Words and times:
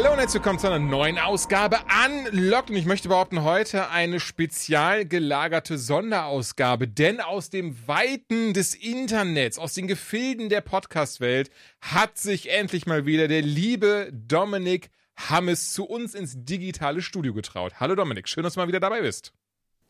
Hallo 0.00 0.12
und 0.12 0.20
herzlich 0.20 0.34
willkommen 0.34 0.60
zu 0.60 0.68
einer 0.68 0.78
neuen 0.78 1.18
Ausgabe 1.18 1.78
Unlocked. 2.06 2.70
Und 2.70 2.76
ich 2.76 2.84
möchte 2.84 3.08
behaupten, 3.08 3.42
heute 3.42 3.90
eine 3.90 4.20
spezial 4.20 5.04
gelagerte 5.04 5.76
Sonderausgabe. 5.76 6.86
Denn 6.86 7.20
aus 7.20 7.50
dem 7.50 7.74
Weiten 7.88 8.54
des 8.54 8.76
Internets, 8.76 9.58
aus 9.58 9.74
den 9.74 9.88
Gefilden 9.88 10.50
der 10.50 10.60
Podcast-Welt, 10.60 11.50
hat 11.80 12.16
sich 12.16 12.48
endlich 12.48 12.86
mal 12.86 13.06
wieder 13.06 13.26
der 13.26 13.42
liebe 13.42 14.08
Dominik 14.12 14.90
Hammes 15.16 15.72
zu 15.72 15.84
uns 15.84 16.14
ins 16.14 16.44
digitale 16.44 17.02
Studio 17.02 17.34
getraut. 17.34 17.80
Hallo 17.80 17.96
Dominik, 17.96 18.28
schön, 18.28 18.44
dass 18.44 18.54
du 18.54 18.60
mal 18.60 18.68
wieder 18.68 18.78
dabei 18.78 19.00
bist. 19.00 19.32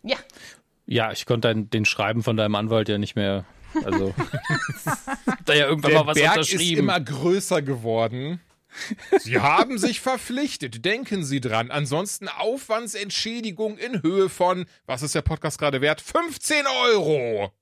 Ja. 0.03 0.17
Ja, 0.87 1.13
ich 1.13 1.27
konnte 1.27 1.49
dein, 1.49 1.69
den 1.69 1.85
Schreiben 1.85 2.23
von 2.23 2.39
deinem 2.39 2.55
Anwalt 2.55 2.89
ja 2.89 2.97
nicht 2.97 3.15
mehr. 3.15 3.45
Also, 3.85 4.15
da 5.45 5.53
ja 5.53 5.67
irgendwann 5.67 5.91
Der 5.91 6.01
mal 6.01 6.07
was 6.07 6.17
Berg 6.17 6.39
ist 6.39 6.51
unterschrieben. 6.55 6.85
immer 6.85 6.99
größer 6.99 7.61
geworden. 7.61 8.41
Sie 9.19 9.41
haben 9.41 9.79
sich 9.79 10.01
verpflichtet, 10.01 10.85
denken 10.85 11.25
Sie 11.25 11.41
dran. 11.41 11.71
Ansonsten 11.71 12.29
Aufwandsentschädigung 12.29 13.79
in 13.79 14.03
Höhe 14.03 14.29
von, 14.29 14.67
was 14.87 15.03
ist 15.03 15.15
der 15.15 15.23
Podcast 15.23 15.59
gerade 15.59 15.81
wert? 15.81 16.01
15 16.01 16.65
Euro. 16.91 17.53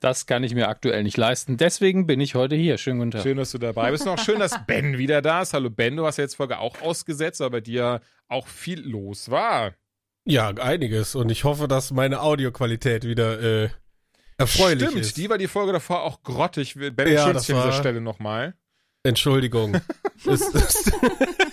Das 0.00 0.26
kann 0.26 0.44
ich 0.44 0.54
mir 0.54 0.68
aktuell 0.68 1.02
nicht 1.02 1.16
leisten. 1.16 1.56
Deswegen 1.56 2.06
bin 2.06 2.20
ich 2.20 2.34
heute 2.34 2.54
hier. 2.54 2.76
Schönen 2.76 2.98
guten 2.98 3.10
Tag. 3.12 3.22
Schön, 3.22 3.38
dass 3.38 3.52
du 3.52 3.58
dabei 3.58 3.90
bist. 3.90 4.04
Noch 4.04 4.18
schön, 4.18 4.38
dass 4.38 4.66
Ben 4.66 4.98
wieder 4.98 5.22
da 5.22 5.42
ist. 5.42 5.54
Hallo 5.54 5.70
Ben, 5.70 5.96
du 5.96 6.04
hast 6.06 6.18
ja 6.18 6.24
jetzt 6.24 6.36
Folge 6.36 6.58
auch 6.58 6.82
ausgesetzt, 6.82 7.40
aber 7.40 7.52
bei 7.52 7.60
dir 7.62 8.00
auch 8.28 8.46
viel 8.46 8.80
los 8.80 9.30
war. 9.30 9.72
Ja, 10.24 10.48
einiges. 10.50 11.14
Und 11.14 11.30
ich 11.30 11.44
hoffe, 11.44 11.66
dass 11.66 11.92
meine 11.92 12.20
Audioqualität 12.20 13.04
wieder 13.04 13.40
äh, 13.64 13.70
erfreulich 14.36 14.88
Stimmt, 14.88 15.00
ist. 15.00 15.16
die 15.16 15.30
war 15.30 15.38
die 15.38 15.48
Folge 15.48 15.72
davor 15.72 16.02
auch 16.02 16.22
grottig. 16.22 16.74
Ben 16.74 16.94
Ja, 17.10 17.30
entschuldigt 17.30 17.50
an 17.50 17.56
dieser 17.56 17.72
Stelle 17.72 18.00
nochmal. 18.00 18.54
Entschuldigung. 19.06 19.74
es, 20.26 20.40
es, 20.54 20.92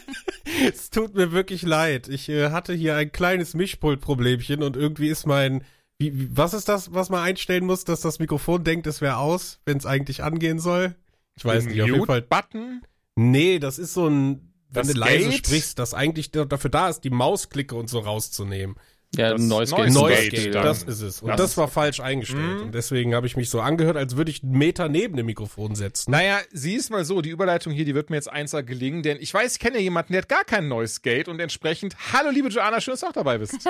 es 0.74 0.90
tut 0.90 1.16
mir 1.16 1.32
wirklich 1.32 1.62
leid. 1.64 2.08
Ich 2.08 2.30
äh, 2.30 2.50
hatte 2.52 2.74
hier 2.74 2.96
ein 2.96 3.12
kleines 3.12 3.54
Mischpultproblemchen 3.54 4.64
und 4.64 4.76
irgendwie 4.76 5.08
ist 5.10 5.26
mein. 5.26 5.64
Wie, 6.00 6.18
wie, 6.20 6.36
was 6.38 6.54
ist 6.54 6.68
das, 6.70 6.94
was 6.94 7.10
man 7.10 7.22
einstellen 7.24 7.66
muss, 7.66 7.86
dass 7.86 8.02
das 8.02 8.20
Mikrofon 8.20 8.64
denkt, 8.64 8.88
es 8.88 9.00
wäre 9.02 9.18
aus, 9.18 9.60
wenn 9.66 9.78
es 9.78 9.86
eigentlich 9.86 10.24
angehen 10.24 10.60
soll? 10.60 10.96
Ich 11.36 11.46
weiß 11.46 11.66
nicht, 11.66 11.82
auf 11.82 11.88
jeden 11.88 12.06
Fall. 12.06 12.22
Button. 12.22 12.82
Nee, 13.16 13.60
das 13.60 13.78
ist 13.80 13.94
so 13.94 14.08
ein, 14.08 14.54
wenn 14.70 14.84
Das 14.88 14.94
du 14.94 15.00
leise 15.00 15.30
Gate? 15.30 15.46
sprichst, 15.48 15.78
das 15.80 15.94
eigentlich 15.94 16.32
da- 16.32 16.46
dafür 16.46 16.72
da 16.72 16.90
ist, 16.90 17.02
die 17.02 17.12
Mausklicke 17.12 17.76
und 17.76 17.90
so 17.90 18.00
rauszunehmen. 18.00 18.76
Ja, 19.16 19.32
Das 19.32 19.42
ein 19.42 19.48
neues 19.48 19.72
Noise 19.72 19.92
Gate. 19.92 19.94
Noise 19.94 20.30
Gate, 20.30 20.56
das 20.56 20.84
ist 20.84 21.02
es. 21.02 21.22
Und 21.22 21.30
Das 21.30 21.38
das, 21.38 21.58
war 21.58 21.68
falsch 21.68 22.00
eingestellt. 22.00 22.42
Mhm. 22.58 22.62
Und 22.64 22.76
deswegen 22.76 23.14
habe 23.14 23.28
ich 23.28 23.36
mich 23.36 23.50
so 23.50 23.62
angehört, 23.62 23.96
als 23.96 24.18
würde 24.18 24.32
ich 24.32 24.42
einen 24.42 24.58
Meter 24.58 24.90
neben 24.90 25.16
dem 25.18 25.28
Mikrofon 25.28 25.76
setzen. 25.76 26.12
Naja, 26.12 26.40
sieh 26.52 26.76
es 26.76 26.90
mal 26.90 27.06
so, 27.06 27.22
die 27.22 27.30
Überleitung 27.30 27.74
hier, 27.74 27.86
die 27.86 27.94
wird 27.94 28.10
mir 28.10 28.16
jetzt 28.16 28.32
1 28.32 28.52
gelingen, 28.66 29.04
denn 29.04 29.18
ich 29.20 29.34
weiß, 29.34 29.54
ich 29.54 29.60
kenne 29.60 29.78
ja 29.78 29.84
jemanden, 29.84 30.14
der 30.14 30.24
hat 30.24 30.30
gar 30.30 30.44
kein 30.44 30.68
neues 30.68 31.02
Gate 31.02 31.28
und 31.28 31.40
entsprechend, 31.40 31.96
hallo 32.12 32.30
liebe 32.32 32.50
Joanna, 32.50 32.82
schön, 32.82 32.94
dass 32.94 33.02
du 33.02 33.08
auch 33.08 33.14
dabei 33.14 33.38
bist. 33.38 33.56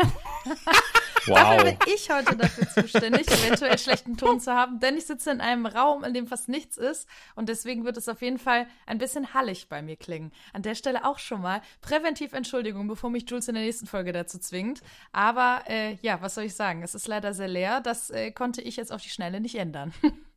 Dafür 1.27 1.57
Wow. 1.57 1.63
bin 1.63 1.93
ich 1.95 2.09
heute 2.09 2.35
dafür 2.35 2.67
zuständig, 2.69 3.27
eventuell 3.29 3.77
schlechten 3.77 4.17
Ton 4.17 4.39
zu 4.39 4.53
haben, 4.53 4.79
denn 4.79 4.97
ich 4.97 5.05
sitze 5.05 5.31
in 5.31 5.41
einem 5.41 5.65
Raum, 5.65 6.03
in 6.03 6.13
dem 6.13 6.27
fast 6.27 6.49
nichts 6.49 6.77
ist 6.77 7.07
und 7.35 7.49
deswegen 7.49 7.85
wird 7.85 7.97
es 7.97 8.09
auf 8.09 8.21
jeden 8.21 8.39
Fall 8.39 8.67
ein 8.85 8.97
bisschen 8.97 9.33
hallig 9.33 9.69
bei 9.69 9.81
mir 9.81 9.95
klingen. 9.95 10.31
An 10.51 10.61
der 10.63 10.75
Stelle 10.75 11.05
auch 11.05 11.19
schon 11.19 11.41
mal 11.41 11.61
präventiv 11.81 12.33
Entschuldigung, 12.33 12.87
bevor 12.87 13.09
mich 13.09 13.29
Jules 13.29 13.47
in 13.47 13.55
der 13.55 13.63
nächsten 13.63 13.87
Folge 13.87 14.11
dazu 14.11 14.37
zwingt. 14.39 14.81
Aber 15.11 15.63
äh, 15.67 15.97
ja, 16.01 16.21
was 16.21 16.35
soll 16.35 16.43
ich 16.45 16.55
sagen? 16.55 16.83
Es 16.83 16.95
ist 16.95 17.07
leider 17.07 17.33
sehr 17.33 17.47
leer. 17.47 17.81
Das 17.81 18.09
äh, 18.09 18.31
konnte 18.31 18.61
ich 18.61 18.75
jetzt 18.75 18.91
auf 18.91 19.01
die 19.01 19.09
Schnelle 19.09 19.39
nicht 19.39 19.55
ändern. 19.55 19.93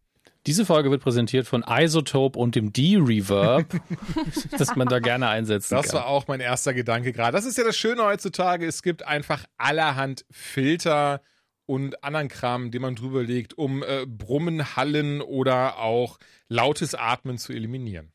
Diese 0.47 0.65
Folge 0.65 0.91
wird 0.91 1.03
präsentiert 1.03 1.47
von 1.47 1.65
Isotope 1.69 2.39
und 2.39 2.55
dem 2.55 2.73
D-Reverb, 2.73 3.67
das 4.59 4.77
man 4.77 4.89
da 4.89 5.01
gerne 5.01 5.29
einsetzen 5.29 5.75
Das 5.75 5.87
kann. 5.89 5.97
war 6.01 6.07
auch 6.07 6.29
mein 6.29 6.41
erster 6.41 6.73
Gedanke 6.73 7.13
gerade. 7.13 7.33
Das 7.33 7.45
ist 7.45 7.59
ja 7.59 7.65
das 7.65 7.77
Schöne 7.77 8.03
heutzutage, 8.05 8.65
es 8.67 8.83
gibt 8.83 9.03
einfach 9.03 9.45
allerhand 9.57 10.25
Filter 10.31 11.21
und 11.67 12.05
anderen 12.05 12.29
Kram, 12.29 12.71
den 12.71 12.83
man 12.83 12.95
drüber 12.95 13.25
legt, 13.25 13.59
um 13.59 13.83
äh, 13.83 14.07
Brummen, 14.07 14.77
Hallen 14.77 15.21
oder 15.21 15.79
auch 15.79 16.19
lautes 16.49 16.95
Atmen 16.95 17.39
zu 17.39 17.53
eliminieren. 17.53 18.13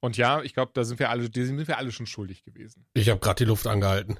Und 0.00 0.16
ja, 0.16 0.42
ich 0.42 0.54
glaube, 0.54 0.72
da 0.74 0.84
sind 0.84 0.98
wir 0.98 1.08
alle, 1.08 1.30
sind 1.32 1.66
wir 1.68 1.78
alle 1.78 1.92
schon 1.92 2.06
schuldig 2.06 2.42
gewesen. 2.44 2.84
Ich 2.94 3.08
habe 3.08 3.20
gerade 3.20 3.44
die 3.44 3.48
Luft 3.48 3.66
angehalten. 3.66 4.18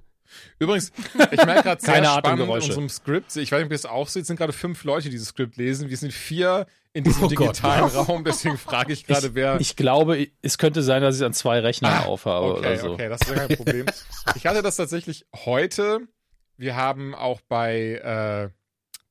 Übrigens, 0.59 0.93
ich 1.31 1.45
merke 1.45 1.63
gerade 1.63 1.81
sehr 1.81 1.95
Keine 1.95 2.07
spannend 2.07 2.43
in 2.43 2.49
unserem 2.49 2.89
Skript. 2.89 3.37
Ich 3.37 3.53
weiß 3.53 3.59
nicht, 3.59 3.67
ob 3.67 3.73
ihr 3.73 3.77
es 3.77 3.87
auch 3.87 4.09
seht, 4.09 4.23
es 4.23 4.29
sind 4.29 4.37
gerade 4.37 4.53
fünf 4.53 4.85
Leute, 4.85 5.05
die 5.05 5.11
dieses 5.11 5.29
Skript 5.29 5.57
lesen. 5.57 5.89
Wir 5.91 5.97
sind 5.97 6.13
vier 6.13 6.67
in 6.93 7.05
diesem 7.05 7.25
Oh 7.25 7.29
Gott, 7.29 7.49
digitalen 7.57 7.85
was? 7.85 8.09
Raum, 8.09 8.25
deswegen 8.25 8.57
frage 8.57 8.93
ich 8.93 9.05
gerade, 9.05 9.35
wer. 9.35 9.61
Ich 9.61 9.77
glaube, 9.77 10.29
es 10.43 10.59
könnte 10.59 10.83
sein, 10.83 11.03
dass 11.03 11.17
ich 11.17 11.21
es 11.21 11.27
an 11.27 11.33
zwei 11.33 11.59
Rechnern 11.61 12.05
aufhabe 12.05 12.47
okay, 12.47 12.59
oder 12.59 12.77
so. 12.79 12.93
okay, 12.93 13.09
das 13.09 13.21
ist 13.23 13.31
ja 13.31 13.47
kein 13.47 13.57
Problem. 13.57 13.87
ich 14.37 14.47
hatte 14.47 14.63
das 14.63 14.77
tatsächlich 14.77 15.27
heute. 15.35 16.01
Wir 16.57 16.77
haben 16.77 17.15
auch 17.15 17.41
bei 17.49 18.51
äh, 18.53 18.64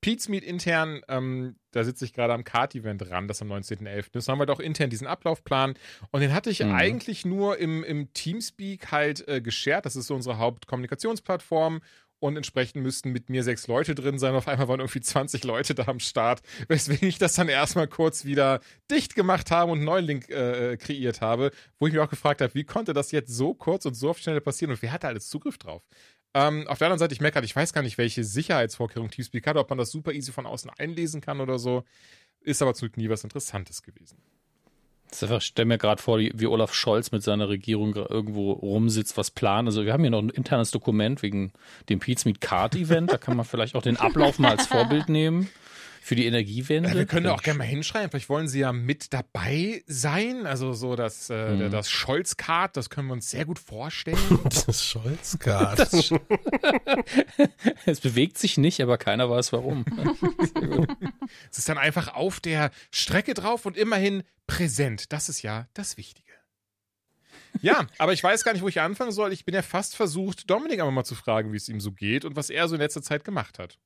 Pete's 0.04 0.30
Meet 0.30 0.44
intern, 0.44 1.02
ähm, 1.08 1.56
da 1.72 1.84
sitze 1.84 2.06
ich 2.06 2.14
gerade 2.14 2.34
am 2.34 2.44
Kart-Event 2.44 3.10
ran, 3.10 3.28
das 3.28 3.42
am 3.42 3.52
19.11. 3.52 4.16
ist. 4.18 4.28
Da 4.28 4.34
haben 4.34 4.40
wir 4.40 4.46
doch 4.46 4.60
intern 4.60 4.90
diesen 4.92 5.08
Ablaufplan. 5.08 5.74
Und 6.12 6.22
den 6.22 6.34
hatte 6.34 6.50
ich 6.52 6.60
Mhm. 6.60 6.76
eigentlich 6.76 7.26
nur 7.26 7.58
im, 7.58 7.84
im 7.84 8.14
Teamspeak 8.14 8.92
halt 8.92 9.28
äh, 9.28 9.42
geshared. 9.42 9.86
Das 9.86 9.96
ist 9.96 10.08
so 10.08 10.16
unsere 10.16 10.38
Hauptkommunikationsplattform. 10.38 11.82
Und 12.20 12.38
entsprechend 12.38 12.82
müssten 12.82 13.12
mit 13.12 13.30
mir 13.30 13.44
sechs 13.44 13.68
Leute 13.68 13.96
drin 13.96 14.18
sein. 14.18 14.34
Auf 14.34 14.48
einmal 14.48 14.70
waren 14.70 14.80
irgendwie 14.80 15.02
20 15.02 15.44
Leute 15.44 15.76
da 15.76 15.88
am 15.88 16.00
Start, 16.00 16.42
weswegen 16.70 17.06
ich 17.10 17.18
das 17.18 17.34
dann 17.34 17.50
erstmal 17.50 17.86
kurz 17.90 18.24
wieder 18.24 18.62
dicht 18.90 19.14
gemacht 19.16 19.52
habe 19.52 19.74
und 19.74 19.80
einen 19.80 19.86
neuen 19.86 20.06
Link 20.06 20.30
äh, 20.30 20.78
kreiert 20.78 21.20
habe, 21.20 21.52
wo 21.80 21.88
ich 21.88 21.92
mich 21.92 22.02
auch 22.02 22.10
gefragt 22.10 22.40
habe, 22.40 22.54
wie 22.54 22.64
konnte 22.64 22.94
das 22.94 23.12
jetzt 23.12 23.36
so 23.36 23.54
kurz 23.54 23.86
und 23.86 23.96
so 23.96 24.12
auf 24.12 24.20
Schnelle 24.20 24.40
passieren 24.40 24.72
und 24.72 24.82
wer 24.82 24.94
hatte 24.94 25.10
alles 25.10 25.28
Zugriff 25.28 25.58
drauf? 25.58 25.84
Ähm, 26.34 26.68
auf 26.68 26.80
der 26.80 26.88
anderen 26.88 27.00
Seite, 27.00 27.14
ich 27.14 27.22
merke 27.22 27.36
gerade, 27.36 27.46
ich 27.46 27.56
weiß 27.56 27.74
gar 27.74 27.84
nicht, 27.84 27.98
welche 27.98 28.24
Sicherheitsvorkehrungen 28.24 29.12
Teamspeak 29.12 29.46
hat, 29.46 29.58
ob 29.58 29.70
man 29.70 29.78
das 29.78 29.92
super 29.92 30.14
easy 30.14 30.32
von 30.32 30.46
außen 30.46 30.72
einlesen 30.78 31.22
kann 31.22 31.42
oder 31.42 31.60
so. 31.60 31.84
Ist 32.42 32.62
aber 32.62 32.74
Glück 32.74 32.98
nie 32.98 33.10
was 33.10 33.24
Interessantes 33.24 33.84
gewesen. 33.84 34.18
Ich 35.12 35.44
stelle 35.44 35.68
mir 35.68 35.78
gerade 35.78 36.02
vor, 36.02 36.18
wie 36.18 36.48
Olaf 36.48 36.74
Scholz 36.74 37.12
mit 37.12 37.22
seiner 37.22 37.48
Regierung 37.48 37.96
irgendwo 37.96 38.52
rumsitzt, 38.52 39.16
was 39.16 39.30
planen. 39.30 39.68
Also 39.68 39.86
wir 39.86 39.94
haben 39.94 40.02
hier 40.02 40.10
noch 40.10 40.22
ein 40.22 40.30
internes 40.30 40.72
Dokument 40.72 41.22
wegen 41.22 41.54
dem 41.88 42.00
Pete's 42.00 42.26
Meet 42.26 42.42
Card 42.42 42.76
Event. 42.76 43.12
Da 43.12 43.20
kann 43.20 43.38
man 43.38 43.46
vielleicht 43.46 43.76
auch 43.76 43.84
den 43.84 43.98
Ablauf 43.98 44.40
mal 44.40 44.58
als 44.58 44.66
Vorbild 44.66 45.10
nehmen 45.10 45.50
für 46.04 46.16
die 46.16 46.26
Energiewende. 46.26 46.90
Ja, 46.90 46.96
wir 46.96 47.06
können 47.06 47.24
da 47.26 47.34
auch 47.34 47.42
gerne 47.44 47.60
mal 47.60 47.64
hinschreiben. 47.64 48.10
Vielleicht 48.12 48.28
wollen 48.28 48.50
sie 48.50 48.60
ja 48.60 48.74
mit 48.74 49.14
dabei 49.14 49.84
sein. 49.88 50.46
Also 50.46 50.74
so 50.74 50.96
das, 50.98 51.30
äh, 51.30 51.52
Mhm. 51.56 51.72
das 51.72 51.90
Scholz-Card, 51.90 52.76
das 52.76 52.90
können 52.90 53.08
wir 53.08 53.14
uns 53.14 53.30
sehr 53.30 53.46
gut 53.46 53.58
vorstellen. 53.60 54.18
Das 54.66 54.84
Scholz-Card. 54.86 55.80
Es 57.86 58.00
bewegt 58.02 58.38
sich 58.38 58.58
nicht, 58.58 58.82
aber 58.82 58.98
keiner 58.98 59.30
weiß 59.30 59.54
warum. 59.54 59.86
es 61.52 61.58
ist 61.60 61.70
dann 61.70 61.78
einfach 61.78 62.14
auf 62.14 62.40
der 62.40 62.72
Strecke 62.92 63.34
drauf 63.34 63.66
und 63.66 63.78
immerhin 63.78 64.24
präsent. 64.48 65.12
Das 65.14 65.30
ist 65.30 65.42
ja 65.42 65.68
das 65.74 65.98
Wichtige. 65.98 66.32
Ja, 67.62 67.88
aber 67.98 68.14
ich 68.14 68.24
weiß 68.24 68.44
gar 68.44 68.54
nicht, 68.54 68.62
wo 68.62 68.68
ich 68.68 68.82
anfangen 68.82 69.12
soll. 69.12 69.32
Ich 69.32 69.46
bin 69.46 69.54
ja 69.56 69.62
fast 69.62 69.96
versucht, 69.96 70.50
Dominik 70.50 70.80
einmal 70.80 70.92
mal 70.92 71.04
zu 71.06 71.16
fragen, 71.16 71.54
wie 71.54 71.58
es 71.58 71.70
ihm 71.70 71.80
so 71.80 71.92
geht 71.92 72.26
und 72.26 72.36
was 72.36 72.50
er 72.50 72.68
so 72.68 72.76
in 72.76 72.82
letzter 72.82 73.02
Zeit 73.02 73.24
gemacht 73.24 73.60
hat. 73.60 73.78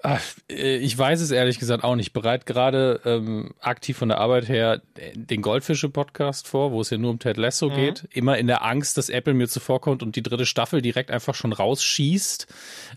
Ach, 0.00 0.22
äh, 0.48 0.76
ich 0.76 0.96
weiß 0.96 1.20
es 1.20 1.32
ehrlich 1.32 1.58
gesagt 1.58 1.82
auch 1.82 1.96
nicht. 1.96 2.12
Bereit 2.12 2.46
gerade 2.46 3.00
ähm, 3.04 3.50
aktiv 3.60 3.96
von 3.98 4.08
der 4.08 4.18
Arbeit 4.18 4.48
her 4.48 4.80
äh, 4.96 5.10
den 5.16 5.42
Goldfische-Podcast 5.42 6.46
vor, 6.46 6.70
wo 6.70 6.80
es 6.80 6.90
ja 6.90 6.98
nur 6.98 7.10
um 7.10 7.18
Ted 7.18 7.36
Lasso 7.36 7.68
Mhm. 7.68 7.74
geht. 7.74 8.08
Immer 8.12 8.38
in 8.38 8.46
der 8.46 8.64
Angst, 8.64 8.96
dass 8.96 9.08
Apple 9.08 9.34
mir 9.34 9.48
zuvorkommt 9.48 10.04
und 10.04 10.14
die 10.14 10.22
dritte 10.22 10.46
Staffel 10.46 10.82
direkt 10.82 11.10
einfach 11.10 11.34
schon 11.34 11.52
rausschießt. 11.52 12.46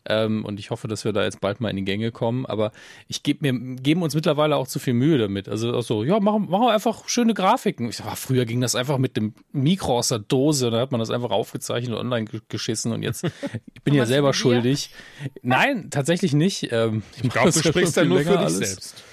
Ähm, 0.10 0.46
und 0.46 0.60
ich 0.60 0.70
hoffe, 0.70 0.88
dass 0.88 1.04
wir 1.04 1.12
da 1.12 1.24
jetzt 1.24 1.42
bald 1.42 1.60
mal 1.60 1.70
in 1.70 1.78
die 1.78 1.86
Gänge 1.86 2.12
kommen. 2.12 2.46
Aber 2.46 2.72
ich 3.08 3.24
gebe 3.24 3.52
mir, 3.52 3.76
geben 3.82 4.04
uns 4.04 4.14
mittlerweile 4.14 4.56
auch 4.56 4.68
zu 4.68 4.78
viel 4.78 4.94
Mühe 4.94 5.18
damit. 5.18 5.50
Also 5.50 5.82
so, 5.82 6.04
ja, 6.04 6.20
machen, 6.20 6.50
machen 6.52 6.66
wir 6.66 6.72
einfach 6.74 7.10
schöne 7.10 7.34
Grafiken. 7.34 7.90
Ich 7.90 7.98
sag, 7.98 8.06
ah, 8.06 8.16
früher 8.16 8.46
ging 8.46 8.62
das 8.62 8.76
einfach 8.76 9.00
mit 9.00 9.18
dem 9.18 9.34
Mikro 9.52 9.98
aus 9.98 10.10
der 10.10 10.20
Dose, 10.20 10.70
da 10.70 10.80
hat 10.80 10.92
man 10.92 11.00
das 11.00 11.10
einfach 11.10 11.32
aufgezeichnet 11.32 11.94
und 11.96 12.00
online 12.00 12.26
ge- 12.26 12.42
geschissen 12.48 12.92
und 12.92 13.02
jetzt, 13.02 13.24
ich 13.74 13.82
bin 13.82 13.96
ja 13.96 14.06
selber 14.06 14.34
schuldig. 14.36 14.92
Nein, 15.42 15.90
tatsächlich 15.90 16.34
nicht. 16.34 16.72
Ähm, 16.72 16.91
Ich 17.22 17.30
glaube, 17.30 17.52
du 17.52 17.60
sprichst 17.64 17.96
ja 17.96 18.06
nur 18.06 18.22
für 18.22 18.38
dich 18.38 18.50
selbst. 18.50 19.04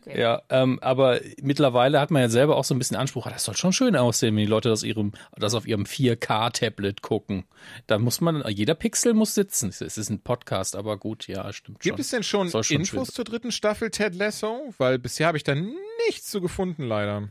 Okay. 0.00 0.20
Ja, 0.20 0.42
ähm, 0.50 0.78
aber 0.82 1.20
mittlerweile 1.40 2.00
hat 2.00 2.10
man 2.10 2.22
ja 2.22 2.28
selber 2.28 2.56
auch 2.56 2.64
so 2.64 2.74
ein 2.74 2.78
bisschen 2.78 2.96
Anspruch, 2.96 3.26
ah, 3.26 3.30
das 3.30 3.44
soll 3.44 3.56
schon 3.56 3.72
schön 3.72 3.96
aussehen, 3.96 4.36
wenn 4.36 4.42
die 4.42 4.46
Leute 4.50 4.68
das, 4.68 4.82
ihrem, 4.82 5.12
das 5.36 5.54
auf 5.54 5.66
ihrem 5.66 5.84
4K-Tablet 5.84 7.02
gucken. 7.02 7.44
Da 7.86 7.98
muss 7.98 8.20
man, 8.20 8.44
jeder 8.48 8.74
Pixel 8.74 9.14
muss 9.14 9.34
sitzen. 9.34 9.70
Es 9.70 9.80
ist 9.80 10.10
ein 10.10 10.20
Podcast, 10.20 10.76
aber 10.76 10.96
gut, 10.96 11.26
ja, 11.28 11.52
stimmt 11.52 11.82
schon. 11.82 11.90
Gibt 11.90 12.00
es 12.00 12.10
denn 12.10 12.22
schon, 12.22 12.50
schon 12.50 12.62
Infos 12.68 13.08
schön 13.08 13.14
zur 13.14 13.24
dritten 13.24 13.52
Staffel 13.52 13.90
Ted 13.90 14.14
Lasso? 14.14 14.74
Weil 14.78 14.98
bisher 14.98 15.28
habe 15.28 15.38
ich 15.38 15.44
da 15.44 15.54
nichts 15.54 16.30
zu 16.30 16.40
gefunden, 16.40 16.84
leider. 16.84 17.28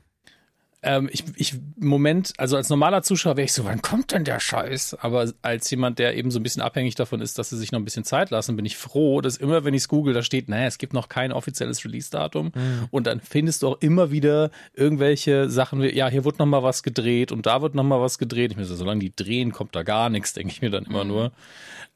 Ähm, 0.86 1.10
ich, 1.12 1.24
ich, 1.36 1.54
im 1.82 1.88
Moment, 1.88 2.34
also 2.38 2.56
als 2.58 2.70
normaler 2.70 3.02
Zuschauer 3.02 3.38
wäre 3.38 3.46
ich 3.46 3.54
so, 3.54 3.66
wann 3.66 3.82
kommt 3.82 4.12
denn 4.12 4.24
der 4.24 4.40
Scheiß? 4.40 4.96
Aber 5.00 5.34
als 5.42 5.70
jemand, 5.72 5.98
der 5.98 6.16
eben 6.16 6.30
so 6.30 6.40
ein 6.40 6.44
bisschen 6.44 6.62
abhängig 6.62 6.94
davon 6.94 7.22
ist, 7.22 7.40
dass 7.40 7.50
sie 7.50 7.58
sich 7.58 7.72
noch 7.72 7.80
ein 7.80 7.86
bisschen 7.86 8.04
Zeit 8.04 8.30
lassen, 8.30 8.56
bin 8.56 8.66
ich 8.66 8.78
froh, 8.78 9.20
dass 9.22 9.38
immer, 9.38 9.66
wenn 9.66 9.74
ich 9.74 9.82
es 9.82 9.88
google, 9.88 10.14
da 10.14 10.22
steht, 10.22 10.48
naja, 10.48 10.68
es 10.68 10.78
gibt 10.78 10.94
noch 10.94 11.10
kein 11.10 11.32
offizielles 11.32 11.84
Release-Datum. 11.84 12.52
Und 12.92 13.08
dann 13.08 13.20
findest 13.20 13.64
du 13.64 13.70
auch 13.70 13.82
immer 13.82 14.12
wieder 14.12 14.52
irgendwelche 14.76 15.50
Sachen, 15.50 15.82
wie, 15.82 15.96
ja, 15.96 16.08
hier 16.08 16.24
wird 16.24 16.38
noch 16.38 16.46
mal 16.46 16.62
was 16.62 16.84
gedreht 16.84 17.32
und 17.32 17.48
da 17.48 17.64
wird 17.64 17.74
noch 17.74 17.84
mal 17.84 18.00
was 18.00 18.20
gedreht. 18.20 18.52
Ich 18.52 18.58
mir 18.58 18.66
so, 18.66 18.76
solange 18.76 19.00
die 19.00 19.16
drehen, 19.16 19.52
kommt 19.52 19.76
da 19.76 19.82
gar 19.82 20.10
nichts, 20.12 20.34
denke 20.34 20.52
ich 20.52 20.62
mir 20.62 20.70
dann 20.70 20.86
immer 20.86 21.04
nur. 21.04 21.32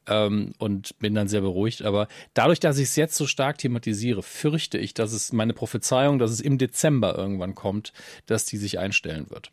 Ähm, 0.10 0.54
und 0.58 0.98
bin 1.00 1.14
dann 1.14 1.28
sehr 1.28 1.42
beruhigt. 1.42 1.84
Aber 1.84 2.08
dadurch, 2.34 2.60
dass 2.60 2.78
ich 2.78 2.90
es 2.90 2.96
jetzt 2.96 3.16
so 3.16 3.28
stark 3.28 3.60
thematisiere, 3.60 4.24
fürchte 4.24 4.78
ich, 4.78 4.94
dass 4.94 5.14
es 5.14 5.32
meine 5.32 5.54
Prophezeiung, 5.54 6.20
dass 6.20 6.32
es 6.32 6.42
im 6.42 6.58
Dezember 6.58 7.16
irgendwann 7.16 7.56
kommt, 7.56 7.94
dass 8.26 8.46
die 8.46 8.58
sich 8.58 8.80
einstellen 8.80 9.30
wird. 9.30 9.50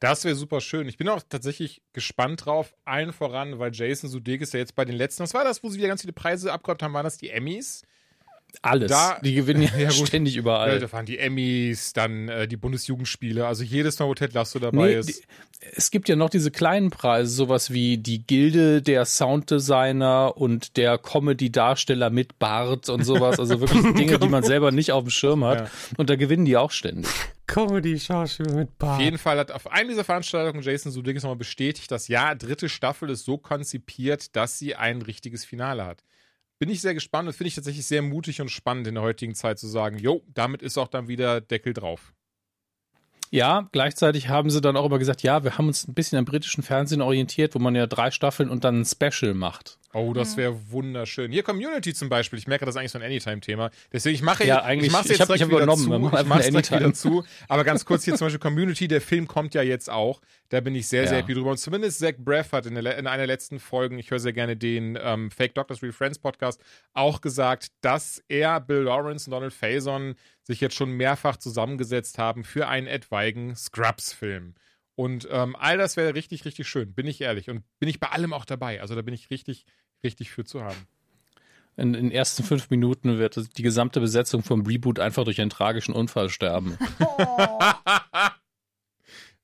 Das 0.00 0.24
wäre 0.24 0.34
super 0.34 0.60
schön. 0.60 0.86
Ich 0.86 0.98
bin 0.98 1.08
auch 1.08 1.22
tatsächlich 1.26 1.80
gespannt 1.94 2.44
drauf, 2.44 2.74
allen 2.84 3.14
voran, 3.14 3.58
weil 3.58 3.72
Jason 3.72 4.10
Sudeikis 4.10 4.52
ja 4.52 4.58
jetzt 4.58 4.74
bei 4.74 4.84
den 4.84 4.96
letzten, 4.96 5.22
was 5.22 5.32
war 5.32 5.44
das, 5.44 5.62
wo 5.62 5.70
sie 5.70 5.78
wieder 5.78 5.88
ganz 5.88 6.02
viele 6.02 6.12
Preise 6.12 6.52
abgeräumt 6.52 6.82
haben, 6.82 6.92
waren 6.92 7.04
das 7.04 7.16
die 7.16 7.30
Emmys? 7.30 7.84
Alles. 8.62 8.90
Da- 8.90 9.18
die 9.22 9.34
gewinnen 9.34 9.62
ja, 9.62 9.70
Ja, 9.78 9.88
gut. 9.90 10.08
ständig 10.08 10.34
Ja, 10.34 10.40
überall. 10.40 10.78
da 10.78 10.90
waren 10.92 11.06
die 11.06 11.18
Emmys, 11.18 11.92
dann 11.92 12.28
äh, 12.28 12.46
die 12.48 12.56
Bundesjugendspiele, 12.56 13.46
also 13.46 13.62
jedes 13.62 13.98
Mal, 13.98 14.06
wo 14.06 14.14
Ted 14.14 14.32
Lasso 14.34 14.58
dabei 14.58 14.86
Nee, 14.88 14.94
ist. 14.94 15.08
die, 15.08 15.14
es 15.76 15.90
gibt 15.90 16.08
ja 16.08 16.16
noch 16.16 16.30
diese 16.30 16.50
kleinen 16.50 16.90
Preise, 16.90 17.30
sowas 17.34 17.70
wie 17.72 17.96
die 17.98 18.26
Gilde 18.26 18.82
der 18.82 19.04
Sounddesigner 19.06 20.36
und 20.36 20.76
der 20.76 20.98
Comedy-Darsteller 20.98 22.10
mit 22.10 22.38
Bart 22.38 22.88
und 22.88 23.04
sowas. 23.04 23.38
Also 23.40 23.60
wirklich 23.60 23.82
Dinge, 23.96 24.18
die 24.18 24.28
man 24.28 24.42
selber 24.42 24.72
nicht 24.72 24.92
auf 24.92 25.04
dem 25.04 25.10
Schirm 25.10 25.44
hat. 25.44 25.60
Ja. 25.60 25.70
Und 25.96 26.10
da 26.10 26.16
gewinnen 26.16 26.44
die 26.44 26.56
auch 26.56 26.70
ständig. 26.70 27.10
Comedy-Schauspieler 27.46 28.52
mit 28.54 28.78
Bart. 28.78 28.96
Auf 28.96 29.00
jeden 29.00 29.18
Fall 29.18 29.38
hat 29.38 29.52
auf 29.52 29.70
einem 29.70 29.88
dieser 29.88 30.04
Veranstaltungen 30.04 30.62
Jason 30.62 30.92
Sudeikis 30.92 31.22
nochmal 31.22 31.36
bestätigt, 31.36 31.90
dass 31.90 32.08
ja, 32.08 32.34
dritte 32.34 32.68
Staffel 32.68 33.10
ist 33.10 33.24
so 33.24 33.38
konzipiert, 33.38 34.34
dass 34.36 34.58
sie 34.58 34.74
ein 34.74 35.02
richtiges 35.02 35.44
Finale 35.44 35.84
hat. 35.86 36.02
Bin 36.58 36.68
ich 36.70 36.80
sehr 36.80 36.94
gespannt 36.94 37.26
und 37.26 37.34
finde 37.34 37.48
ich 37.48 37.54
tatsächlich 37.54 37.86
sehr 37.86 38.02
mutig 38.02 38.40
und 38.40 38.50
spannend 38.50 38.86
in 38.86 38.94
der 38.94 39.02
heutigen 39.02 39.34
Zeit 39.34 39.58
zu 39.58 39.66
sagen, 39.66 39.98
jo, 39.98 40.24
damit 40.28 40.62
ist 40.62 40.78
auch 40.78 40.88
dann 40.88 41.08
wieder 41.08 41.40
Deckel 41.40 41.72
drauf. 41.72 42.14
Ja, 43.34 43.68
gleichzeitig 43.72 44.28
haben 44.28 44.48
sie 44.48 44.60
dann 44.60 44.76
auch 44.76 44.86
immer 44.86 44.98
gesagt, 45.00 45.22
ja, 45.22 45.42
wir 45.42 45.58
haben 45.58 45.66
uns 45.66 45.88
ein 45.88 45.94
bisschen 45.94 46.18
am 46.18 46.24
britischen 46.24 46.62
Fernsehen 46.62 47.02
orientiert, 47.02 47.54
wo 47.54 47.58
man 47.58 47.74
ja 47.74 47.86
drei 47.86 48.10
Staffeln 48.12 48.48
und 48.48 48.62
dann 48.62 48.82
ein 48.82 48.84
Special 48.84 49.34
macht. 49.34 49.78
Oh, 49.92 50.12
das 50.12 50.36
wäre 50.36 50.56
wunderschön. 50.72 51.30
Hier 51.30 51.44
Community 51.44 51.94
zum 51.94 52.08
Beispiel. 52.08 52.36
Ich 52.38 52.48
merke, 52.48 52.64
das 52.64 52.74
ist 52.74 52.80
eigentlich 52.80 52.90
so 52.90 52.98
ein 52.98 53.04
Anytime-Thema. 53.04 53.70
Deswegen 53.92 54.16
ich 54.16 54.22
mache 54.22 54.44
Ja, 54.44 54.58
ich, 54.58 54.64
eigentlich- 54.64 54.86
ich 54.88 54.92
mache 54.92 55.04
ich 55.04 55.10
jetzt 55.10 55.20
hab- 55.20 55.28
direkt 55.28 55.38
ich 55.38 55.42
hab 55.42 55.48
wieder 55.50 55.62
übernommen. 55.62 55.84
zu. 55.84 56.08
Ich 56.08 56.18
eine 56.18 56.50
direkt 56.50 56.70
wieder 56.72 56.84
Anytime. 56.86 56.92
zu. 56.94 57.24
Aber 57.48 57.62
ganz 57.62 57.84
kurz 57.84 58.04
hier 58.04 58.16
zum 58.16 58.26
Beispiel 58.26 58.40
Community. 58.40 58.88
Der 58.88 59.00
Film 59.00 59.28
kommt 59.28 59.54
ja 59.54 59.62
jetzt 59.62 59.88
auch. 59.88 60.20
Da 60.48 60.60
bin 60.60 60.74
ich 60.74 60.88
sehr, 60.88 61.04
sehr 61.06 61.18
Ja. 61.18 61.22
happy 61.22 61.34
drüber. 61.34 61.50
Und 61.52 61.58
zumindest 61.58 62.00
Zach 62.00 62.14
Braff 62.18 62.50
hat 62.52 62.66
in, 62.66 62.74
der, 62.74 62.98
in 62.98 63.06
einer 63.06 63.18
der 63.18 63.26
letzten 63.28 63.60
Folgen, 63.60 63.98
ich 64.00 64.10
höre 64.10 64.18
sehr 64.18 64.32
gerne 64.32 64.56
den 64.56 64.98
ähm, 65.00 65.30
Fake 65.30 65.54
Doctors 65.54 65.80
Real 65.80 65.92
Friends 65.92 66.18
Podcast, 66.18 66.60
auch 66.92 67.20
gesagt, 67.20 67.68
dass 67.80 68.20
er, 68.28 68.60
Bill 68.60 68.82
Lawrence 68.82 69.26
und 69.28 69.32
Donald 69.32 69.52
Faison 69.52 70.14
sich 70.44 70.60
jetzt 70.60 70.76
schon 70.76 70.90
mehrfach 70.90 71.36
zusammengesetzt 71.36 72.18
haben 72.18 72.44
für 72.44 72.68
einen 72.68 72.86
etwaigen 72.86 73.56
Scrubs-Film. 73.56 74.54
Und 74.94 75.26
ähm, 75.30 75.56
all 75.56 75.76
das 75.76 75.96
wäre 75.96 76.14
richtig, 76.14 76.44
richtig 76.44 76.68
schön, 76.68 76.94
bin 76.94 77.06
ich 77.06 77.20
ehrlich. 77.20 77.50
Und 77.50 77.64
bin 77.80 77.88
ich 77.88 77.98
bei 77.98 78.10
allem 78.10 78.32
auch 78.32 78.44
dabei. 78.44 78.80
Also 78.80 78.94
da 78.94 79.02
bin 79.02 79.14
ich 79.14 79.30
richtig, 79.30 79.66
richtig 80.04 80.30
für 80.30 80.44
zu 80.44 80.62
haben. 80.62 80.86
In, 81.76 81.92
den 81.94 82.12
ersten 82.12 82.44
fünf 82.44 82.70
Minuten 82.70 83.18
wird 83.18 83.58
die 83.58 83.62
gesamte 83.62 83.98
Besetzung 84.00 84.44
vom 84.44 84.64
Reboot 84.64 85.00
einfach 85.00 85.24
durch 85.24 85.40
einen 85.40 85.50
tragischen 85.50 85.92
Unfall 85.92 86.28
sterben. 86.28 86.78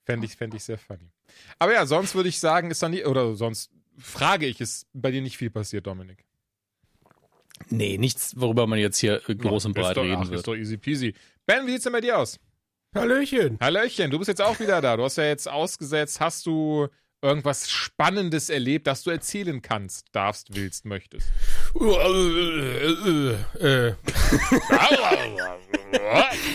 Fände 0.05 0.27
ich, 0.27 0.37
fänd 0.37 0.55
ich 0.55 0.65
sehr 0.65 0.79
funny. 0.79 1.11
Aber 1.59 1.73
ja, 1.73 1.87
sonst 1.87 2.15
würde 2.15 2.29
ich 2.29 2.41
sagen, 2.41 2.71
ist 2.71 2.83
da 2.83 2.89
nie, 2.89 3.05
oder 3.05 3.35
sonst 3.35 3.71
frage 3.99 4.47
ich, 4.47 4.61
ist 4.61 4.89
bei 4.93 5.11
dir 5.11 5.23
nicht 5.23 5.37
viel 5.37 5.51
passiert, 5.51 5.87
Dominik? 5.87 6.25
Nee, 7.69 7.99
nichts, 7.99 8.35
worüber 8.37 8.67
man 8.67 8.79
jetzt 8.79 8.99
hier 8.99 9.21
groß 9.21 9.67
und 9.67 9.75
breit 9.75 9.97
reden 9.97 10.17
ach, 10.17 10.29
wird. 10.29 10.41
Ist 10.41 10.49
doch 10.49 10.57
easy 10.57 10.77
peasy. 10.77 11.15
Ben, 11.47 11.67
wie 11.67 11.73
sieht's 11.73 11.85
denn 11.85 11.93
bei 11.93 12.01
dir 12.01 12.19
aus? 12.19 12.39
Hallöchen. 12.95 13.59
Hallöchen, 13.61 14.11
du 14.11 14.19
bist 14.19 14.29
jetzt 14.29 14.43
auch 14.43 14.59
wieder 14.59 14.81
da. 14.81 14.97
Du 14.97 15.05
hast 15.05 15.17
ja 15.17 15.25
jetzt 15.25 15.49
ausgesetzt. 15.49 16.21
Hast 16.21 16.47
du 16.47 16.89
irgendwas 17.23 17.71
Spannendes 17.71 18.51
erlebt, 18.51 18.87
das 18.87 19.03
du 19.03 19.11
erzählen 19.11 19.63
kannst, 19.63 20.09
darfst, 20.13 20.55
willst, 20.55 20.85
möchtest? 20.85 21.29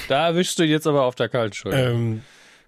Da 0.07 0.27
erwischst 0.27 0.59
du 0.59 0.63
jetzt 0.63 0.87
aber 0.87 1.03
auf 1.03 1.15
der 1.15 1.29
Kaltschulter. 1.29 1.91
ähm, 1.91 2.21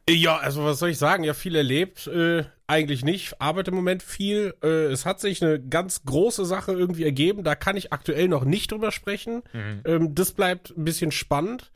ja, 0.10 0.38
also 0.38 0.63
was 0.63 0.80
soll 0.80 0.89
ich 0.89 0.98
sagen? 0.98 1.24
Ja, 1.24 1.34
viel 1.34 1.56
erlebt. 1.56 2.07
Äh, 2.07 2.45
eigentlich 2.67 3.03
nicht. 3.05 3.41
Arbeite 3.41 3.71
im 3.71 3.75
Moment 3.77 4.03
viel. 4.03 4.53
Äh, 4.61 4.85
es 4.91 5.05
hat 5.05 5.19
sich 5.19 5.43
eine 5.43 5.59
ganz 5.61 6.03
große 6.05 6.45
Sache 6.45 6.73
irgendwie 6.73 7.03
ergeben. 7.05 7.43
Da 7.43 7.55
kann 7.55 7.77
ich 7.77 7.93
aktuell 7.93 8.27
noch 8.27 8.43
nicht 8.45 8.71
drüber 8.71 8.91
sprechen. 8.91 9.41
Ähm, 9.85 10.13
das 10.15 10.33
bleibt 10.33 10.75
ein 10.77 10.83
bisschen 10.83 11.11
spannend. 11.11 11.71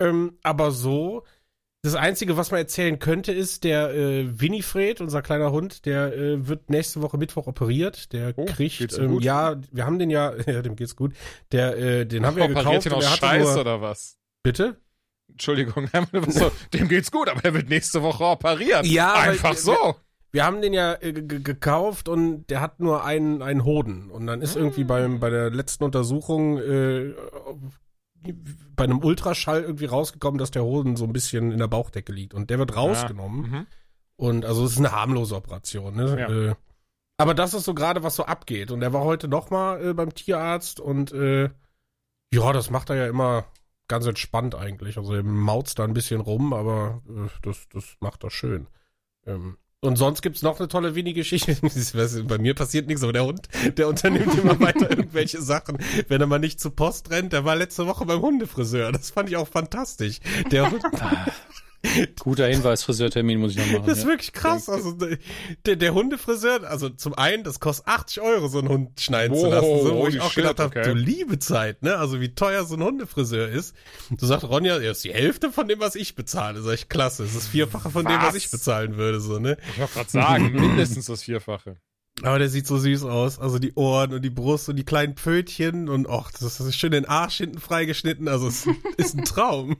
Ähm, 0.00 0.38
aber 0.42 0.70
so, 0.70 1.24
das 1.82 1.94
Einzige, 1.94 2.36
was 2.36 2.50
man 2.50 2.58
erzählen 2.60 2.98
könnte, 2.98 3.32
ist, 3.32 3.64
der 3.64 3.90
äh, 3.94 4.40
Winifred, 4.40 5.00
unser 5.00 5.22
kleiner 5.22 5.52
Hund, 5.52 5.84
der 5.86 6.12
äh, 6.16 6.46
wird 6.48 6.68
nächste 6.70 7.00
Woche 7.02 7.16
Mittwoch 7.18 7.46
operiert. 7.46 8.12
Der 8.12 8.32
Oh, 8.36 8.44
kriegt, 8.44 8.98
ähm, 8.98 9.20
ja, 9.20 9.56
wir 9.72 9.84
haben 9.86 9.98
den 9.98 10.10
ja, 10.10 10.34
ja, 10.46 10.62
dem 10.62 10.76
geht's 10.76 10.96
gut. 10.96 11.12
Der, 11.52 11.76
äh, 11.76 12.06
den 12.06 12.26
haben 12.26 12.36
wir 12.36 12.44
ja 12.44 12.50
Operiert 12.50 12.84
gekauft. 12.84 12.86
ihn 12.86 12.92
und 12.92 12.98
aus 12.98 13.16
Scheiß 13.18 13.42
nur, 13.52 13.60
oder 13.60 13.80
was? 13.80 14.16
bitte? 14.42 14.76
Entschuldigung, 15.28 15.88
so, 16.28 16.52
dem 16.72 16.88
geht's 16.88 17.10
gut, 17.10 17.28
aber 17.28 17.44
er 17.44 17.52
wird 17.54 17.68
nächste 17.68 18.00
Woche 18.02 18.24
operiert. 18.24 18.86
Ja, 18.86 19.12
Einfach 19.14 19.50
wir- 19.52 19.56
so. 19.58 19.96
Wir 20.36 20.44
haben 20.44 20.60
den 20.60 20.74
ja 20.74 20.92
äh, 21.00 21.14
gekauft 21.14 22.10
und 22.10 22.48
der 22.50 22.60
hat 22.60 22.78
nur 22.78 23.02
einen, 23.04 23.40
einen 23.40 23.64
Hoden. 23.64 24.10
Und 24.10 24.26
dann 24.26 24.42
ist 24.42 24.54
irgendwie 24.54 24.84
beim, 24.84 25.18
bei 25.18 25.30
der 25.30 25.48
letzten 25.48 25.82
Untersuchung 25.82 26.58
äh, 26.58 27.14
bei 28.76 28.84
einem 28.84 29.02
Ultraschall 29.02 29.62
irgendwie 29.62 29.86
rausgekommen, 29.86 30.36
dass 30.36 30.50
der 30.50 30.62
Hoden 30.62 30.96
so 30.96 31.04
ein 31.04 31.14
bisschen 31.14 31.52
in 31.52 31.58
der 31.58 31.68
Bauchdecke 31.68 32.12
liegt. 32.12 32.34
Und 32.34 32.50
der 32.50 32.58
wird 32.58 32.76
rausgenommen. 32.76 33.50
Mhm. 33.50 33.66
Und 34.16 34.44
also 34.44 34.66
es 34.66 34.72
ist 34.72 34.78
eine 34.78 34.92
harmlose 34.92 35.34
Operation. 35.34 35.96
Ne? 35.96 36.20
Ja. 36.20 36.50
Äh, 36.50 36.54
aber 37.16 37.32
das 37.32 37.54
ist 37.54 37.64
so 37.64 37.72
gerade, 37.72 38.02
was 38.02 38.16
so 38.16 38.26
abgeht. 38.26 38.70
Und 38.70 38.82
er 38.82 38.92
war 38.92 39.04
heute 39.04 39.28
nochmal 39.28 39.82
äh, 39.82 39.94
beim 39.94 40.12
Tierarzt 40.12 40.80
und 40.80 41.12
äh, 41.12 41.44
ja, 42.30 42.52
das 42.52 42.68
macht 42.68 42.90
er 42.90 42.96
ja 42.96 43.06
immer 43.06 43.46
ganz 43.88 44.04
entspannt 44.04 44.54
eigentlich. 44.54 44.98
Also 44.98 45.14
er 45.14 45.22
mautzt 45.22 45.78
da 45.78 45.84
ein 45.84 45.94
bisschen 45.94 46.20
rum, 46.20 46.52
aber 46.52 47.00
äh, 47.08 47.30
das, 47.40 47.70
das 47.72 47.96
macht 48.00 48.22
er 48.22 48.30
schön. 48.30 48.66
Ähm, 49.24 49.56
und 49.80 49.96
sonst 49.96 50.22
gibt's 50.22 50.42
noch 50.42 50.58
eine 50.58 50.68
tolle 50.68 50.94
Winnie-Geschichte. 50.94 51.56
Bei 52.24 52.38
mir 52.38 52.54
passiert 52.54 52.86
nichts, 52.86 53.02
aber 53.02 53.12
der 53.12 53.24
Hund, 53.24 53.48
der 53.76 53.88
unternimmt 53.88 54.36
immer 54.38 54.58
weiter 54.60 54.90
irgendwelche 54.90 55.40
Sachen, 55.40 55.78
wenn 56.08 56.20
er 56.20 56.26
mal 56.26 56.38
nicht 56.38 56.60
zur 56.60 56.74
Post 56.74 57.10
rennt. 57.10 57.32
Der 57.32 57.44
war 57.44 57.56
letzte 57.56 57.86
Woche 57.86 58.06
beim 58.06 58.20
Hundefriseur. 58.20 58.90
Das 58.92 59.10
fand 59.10 59.28
ich 59.28 59.36
auch 59.36 59.48
fantastisch. 59.48 60.20
Der 60.50 60.70
Hund, 60.70 60.82
Guter 62.20 62.46
Hinweis, 62.46 62.82
Friseurtermin 62.82 63.38
muss 63.38 63.52
ich 63.52 63.58
noch 63.58 63.66
machen. 63.66 63.86
das 63.86 63.98
ist 63.98 64.04
ja. 64.04 64.10
wirklich 64.10 64.32
krass. 64.32 64.68
Also 64.68 64.96
der, 65.66 65.76
der 65.76 65.94
Hundefriseur, 65.94 66.64
also 66.64 66.88
zum 66.88 67.14
einen, 67.14 67.44
das 67.44 67.60
kostet 67.60 67.86
80 67.88 68.22
Euro, 68.22 68.48
so 68.48 68.58
einen 68.58 68.68
Hund 68.68 69.00
schneiden 69.00 69.36
zu 69.36 69.44
Wow, 69.44 69.50
lassen. 69.50 69.80
So, 69.82 69.96
wo 69.96 70.08
ich 70.08 70.20
auch 70.20 70.30
shit, 70.30 70.42
gedacht 70.44 70.60
habe, 70.60 70.80
okay. 70.80 70.88
du 70.88 70.94
liebe 70.94 71.38
Zeit, 71.38 71.82
ne? 71.82 71.96
Also 71.96 72.20
wie 72.20 72.34
teuer 72.34 72.64
so 72.64 72.76
ein 72.76 72.82
Hundefriseur 72.82 73.48
ist. 73.48 73.74
Du 74.10 74.26
sagt 74.26 74.44
Ronja, 74.44 74.80
ja, 74.80 74.90
ist 74.90 75.04
die 75.04 75.12
Hälfte 75.12 75.50
von 75.50 75.68
dem, 75.68 75.80
was 75.80 75.94
ich 75.94 76.14
bezahle. 76.14 76.60
Sag 76.62 76.74
ich, 76.74 76.88
klasse. 76.88 77.24
Das 77.24 77.34
ist 77.34 77.48
vierfache 77.48 77.90
von 77.90 78.04
dem, 78.04 78.18
was 78.18 78.28
Was? 78.28 78.34
ich 78.36 78.50
bezahlen 78.50 78.96
würde, 78.96 79.20
so, 79.20 79.38
ne? 79.38 79.56
Ich 79.72 79.78
wollte 79.78 79.94
gerade 79.94 80.10
sagen, 80.10 80.52
mindestens 80.54 81.06
das 81.06 81.22
Vierfache. 81.22 81.76
Aber 82.22 82.38
der 82.38 82.48
sieht 82.48 82.66
so 82.66 82.78
süß 82.78 83.04
aus. 83.04 83.38
Also 83.38 83.58
die 83.58 83.74
Ohren 83.74 84.14
und 84.14 84.22
die 84.22 84.30
Brust 84.30 84.68
und 84.68 84.76
die 84.76 84.84
kleinen 84.84 85.14
Pfötchen 85.16 85.88
und 85.88 86.06
och, 86.06 86.30
das 86.32 86.60
ist 86.60 86.76
schön 86.76 86.92
den 86.92 87.04
Arsch 87.04 87.36
hinten 87.36 87.58
freigeschnitten. 87.58 88.28
Also 88.28 88.48
es 88.48 88.66
ist 88.96 89.18
ein 89.18 89.24
Traum. 89.24 89.76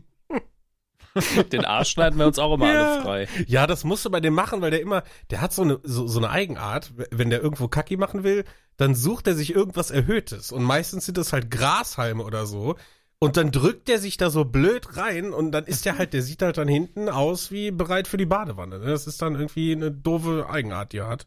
Den 1.53 1.65
Arsch 1.65 1.91
schneiden 1.91 2.19
wir 2.19 2.27
uns 2.27 2.39
auch 2.39 2.55
immer 2.55 2.73
Ja. 2.73 2.93
alle 2.95 3.03
frei. 3.03 3.29
Ja, 3.47 3.67
das 3.67 3.85
musst 3.85 4.05
du 4.05 4.11
bei 4.11 4.21
dem 4.21 4.35
machen, 4.35 4.61
weil 4.61 4.71
der 4.71 4.81
immer, 4.81 5.03
der 5.31 5.41
hat 5.41 5.53
so 5.53 5.63
eine, 5.63 5.79
so, 5.83 6.07
so 6.07 6.19
eine 6.19 6.31
Eigenart. 6.31 6.93
Wenn 7.11 7.31
der 7.31 7.43
irgendwo 7.43 7.69
Kacki 7.69 7.97
machen 7.97 8.23
will, 8.25 8.45
dann 8.77 8.95
sucht 8.95 9.27
er 9.27 9.35
sich 9.35 9.55
irgendwas 9.55 9.91
Erhöhtes. 9.91 10.53
Und 10.53 10.63
meistens 10.63 11.07
sind 11.07 11.19
das 11.19 11.33
halt 11.33 11.51
Grashalme 11.51 12.23
oder 12.25 12.47
so. 12.47 12.77
Und 13.19 13.39
dann 13.39 13.51
drückt 13.51 13.89
der 13.89 13.99
sich 13.99 14.19
da 14.19 14.29
so 14.29 14.45
blöd 14.45 14.97
rein 14.99 15.33
und 15.33 15.51
dann 15.53 15.65
ist 15.65 15.87
der 15.87 15.97
halt, 15.97 16.13
der 16.13 16.21
sieht 16.21 16.43
halt 16.43 16.59
dann 16.59 16.69
hinten 16.69 17.09
aus 17.09 17.51
wie 17.51 17.71
bereit 17.71 18.09
für 18.09 18.19
die 18.19 18.27
Badewanne. 18.27 18.79
ne? 18.79 18.87
Das 18.87 19.07
ist 19.07 19.23
dann 19.23 19.35
irgendwie 19.37 19.73
eine 19.73 19.91
doofe 19.91 20.47
Eigenart, 20.51 20.93
die 20.93 20.99
er 20.99 21.09
hat. 21.09 21.27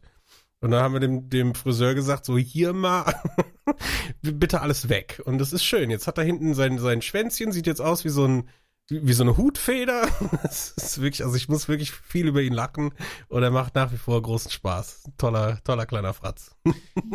Und 0.60 0.70
dann 0.70 0.82
haben 0.82 0.92
wir 0.92 1.00
dem, 1.00 1.28
dem 1.30 1.54
Friseur 1.54 1.94
gesagt, 1.94 2.24
so 2.26 2.36
hier 2.38 2.74
mal. 2.74 3.12
Bitte 4.22 4.60
alles 4.60 4.88
weg. 4.88 5.20
Und 5.24 5.38
das 5.38 5.52
ist 5.52 5.64
schön. 5.64 5.90
Jetzt 5.90 6.06
hat 6.06 6.18
er 6.18 6.24
hinten 6.24 6.54
sein, 6.54 6.78
sein 6.78 7.02
Schwänzchen, 7.02 7.50
sieht 7.50 7.66
jetzt 7.66 7.80
aus 7.80 8.04
wie 8.04 8.10
so 8.10 8.24
ein, 8.26 8.48
wie, 8.90 9.12
so 9.12 9.22
eine 9.22 9.36
Hutfeder. 9.36 10.08
Das 10.42 10.70
ist 10.70 11.00
wirklich, 11.00 11.24
also 11.24 11.36
ich 11.36 11.48
muss 11.48 11.68
wirklich 11.68 11.92
viel 11.92 12.26
über 12.26 12.40
ihn 12.40 12.52
lachen 12.52 12.92
und 13.28 13.42
er 13.42 13.50
macht 13.50 13.74
nach 13.74 13.92
wie 13.92 13.96
vor 13.96 14.20
großen 14.20 14.50
Spaß. 14.50 15.10
Toller, 15.18 15.62
toller 15.64 15.86
kleiner 15.86 16.14
Fratz. 16.14 16.56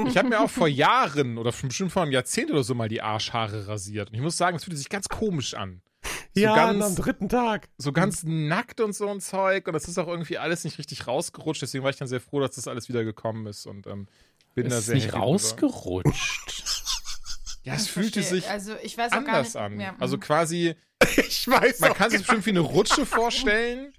Ich 0.08 0.18
habe 0.18 0.30
mir 0.30 0.40
auch 0.40 0.50
vor 0.50 0.68
Jahren 0.68 1.38
oder 1.38 1.52
bestimmt 1.52 1.92
vor 1.92 2.04
einem 2.04 2.12
Jahrzehnt 2.12 2.52
oder 2.52 2.64
so 2.64 2.76
mal 2.76 2.90
die 2.90 3.02
Arschhaare 3.02 3.68
rasiert. 3.68 4.10
Und 4.10 4.16
ich 4.16 4.22
muss 4.22 4.38
sagen, 4.38 4.58
es 4.58 4.64
fühlt 4.64 4.78
sich 4.78 4.90
ganz 4.90 5.10
komisch 5.10 5.54
an. 5.54 5.82
So 6.34 6.42
ja, 6.42 6.56
ganz, 6.56 6.84
am 6.84 6.96
dritten 6.96 7.30
Tag. 7.30 7.70
so 7.78 7.92
ganz 7.92 8.24
nackt 8.24 8.82
und 8.82 8.94
so 8.94 9.08
ein 9.08 9.22
Zeug. 9.22 9.68
Und 9.68 9.74
das 9.74 9.88
ist 9.88 9.98
auch 9.98 10.08
irgendwie 10.08 10.38
alles 10.38 10.64
nicht 10.66 10.78
richtig 10.78 11.08
rausgerutscht. 11.08 11.62
Deswegen 11.62 11.84
war 11.84 11.92
ich 11.92 11.98
dann 11.98 12.08
sehr 12.08 12.20
froh, 12.20 12.42
dass 12.42 12.56
das 12.56 12.68
alles 12.68 12.90
wieder 12.90 13.04
gekommen 13.04 13.48
ist. 13.48 13.66
Und 13.66 13.88
ähm, 13.88 14.08
bin 14.54 14.70
da 14.70 14.78
ist 14.78 14.88
sehr 14.88 14.96
nicht 14.96 15.08
happy 15.08 15.18
drüber. 15.18 15.26
rausgerutscht. 15.26 16.75
Ja, 17.66 17.74
es 17.76 17.86
Ich 17.86 17.92
fühlte 17.92 18.22
verstehe. 18.22 18.42
sich 18.42 18.50
also 18.50 18.74
ich 18.84 18.98
weiß 18.98 19.12
auch 19.12 19.24
gar 19.26 19.36
anders 19.36 19.48
nicht, 19.54 19.56
an. 19.58 19.80
Ja, 19.80 19.96
Also 20.00 20.16
mhm. 20.18 20.22
quasi, 20.22 20.76
Ich 21.18 21.48
weiß 21.48 21.80
man 21.82 21.92
auch 21.92 21.98
kann 21.98 22.10
sich 22.12 22.20
bestimmt 22.22 22.46
wie 22.46 22.52
eine 22.52 22.60
Rutsche 22.62 23.06
vorstellen. 23.06 23.92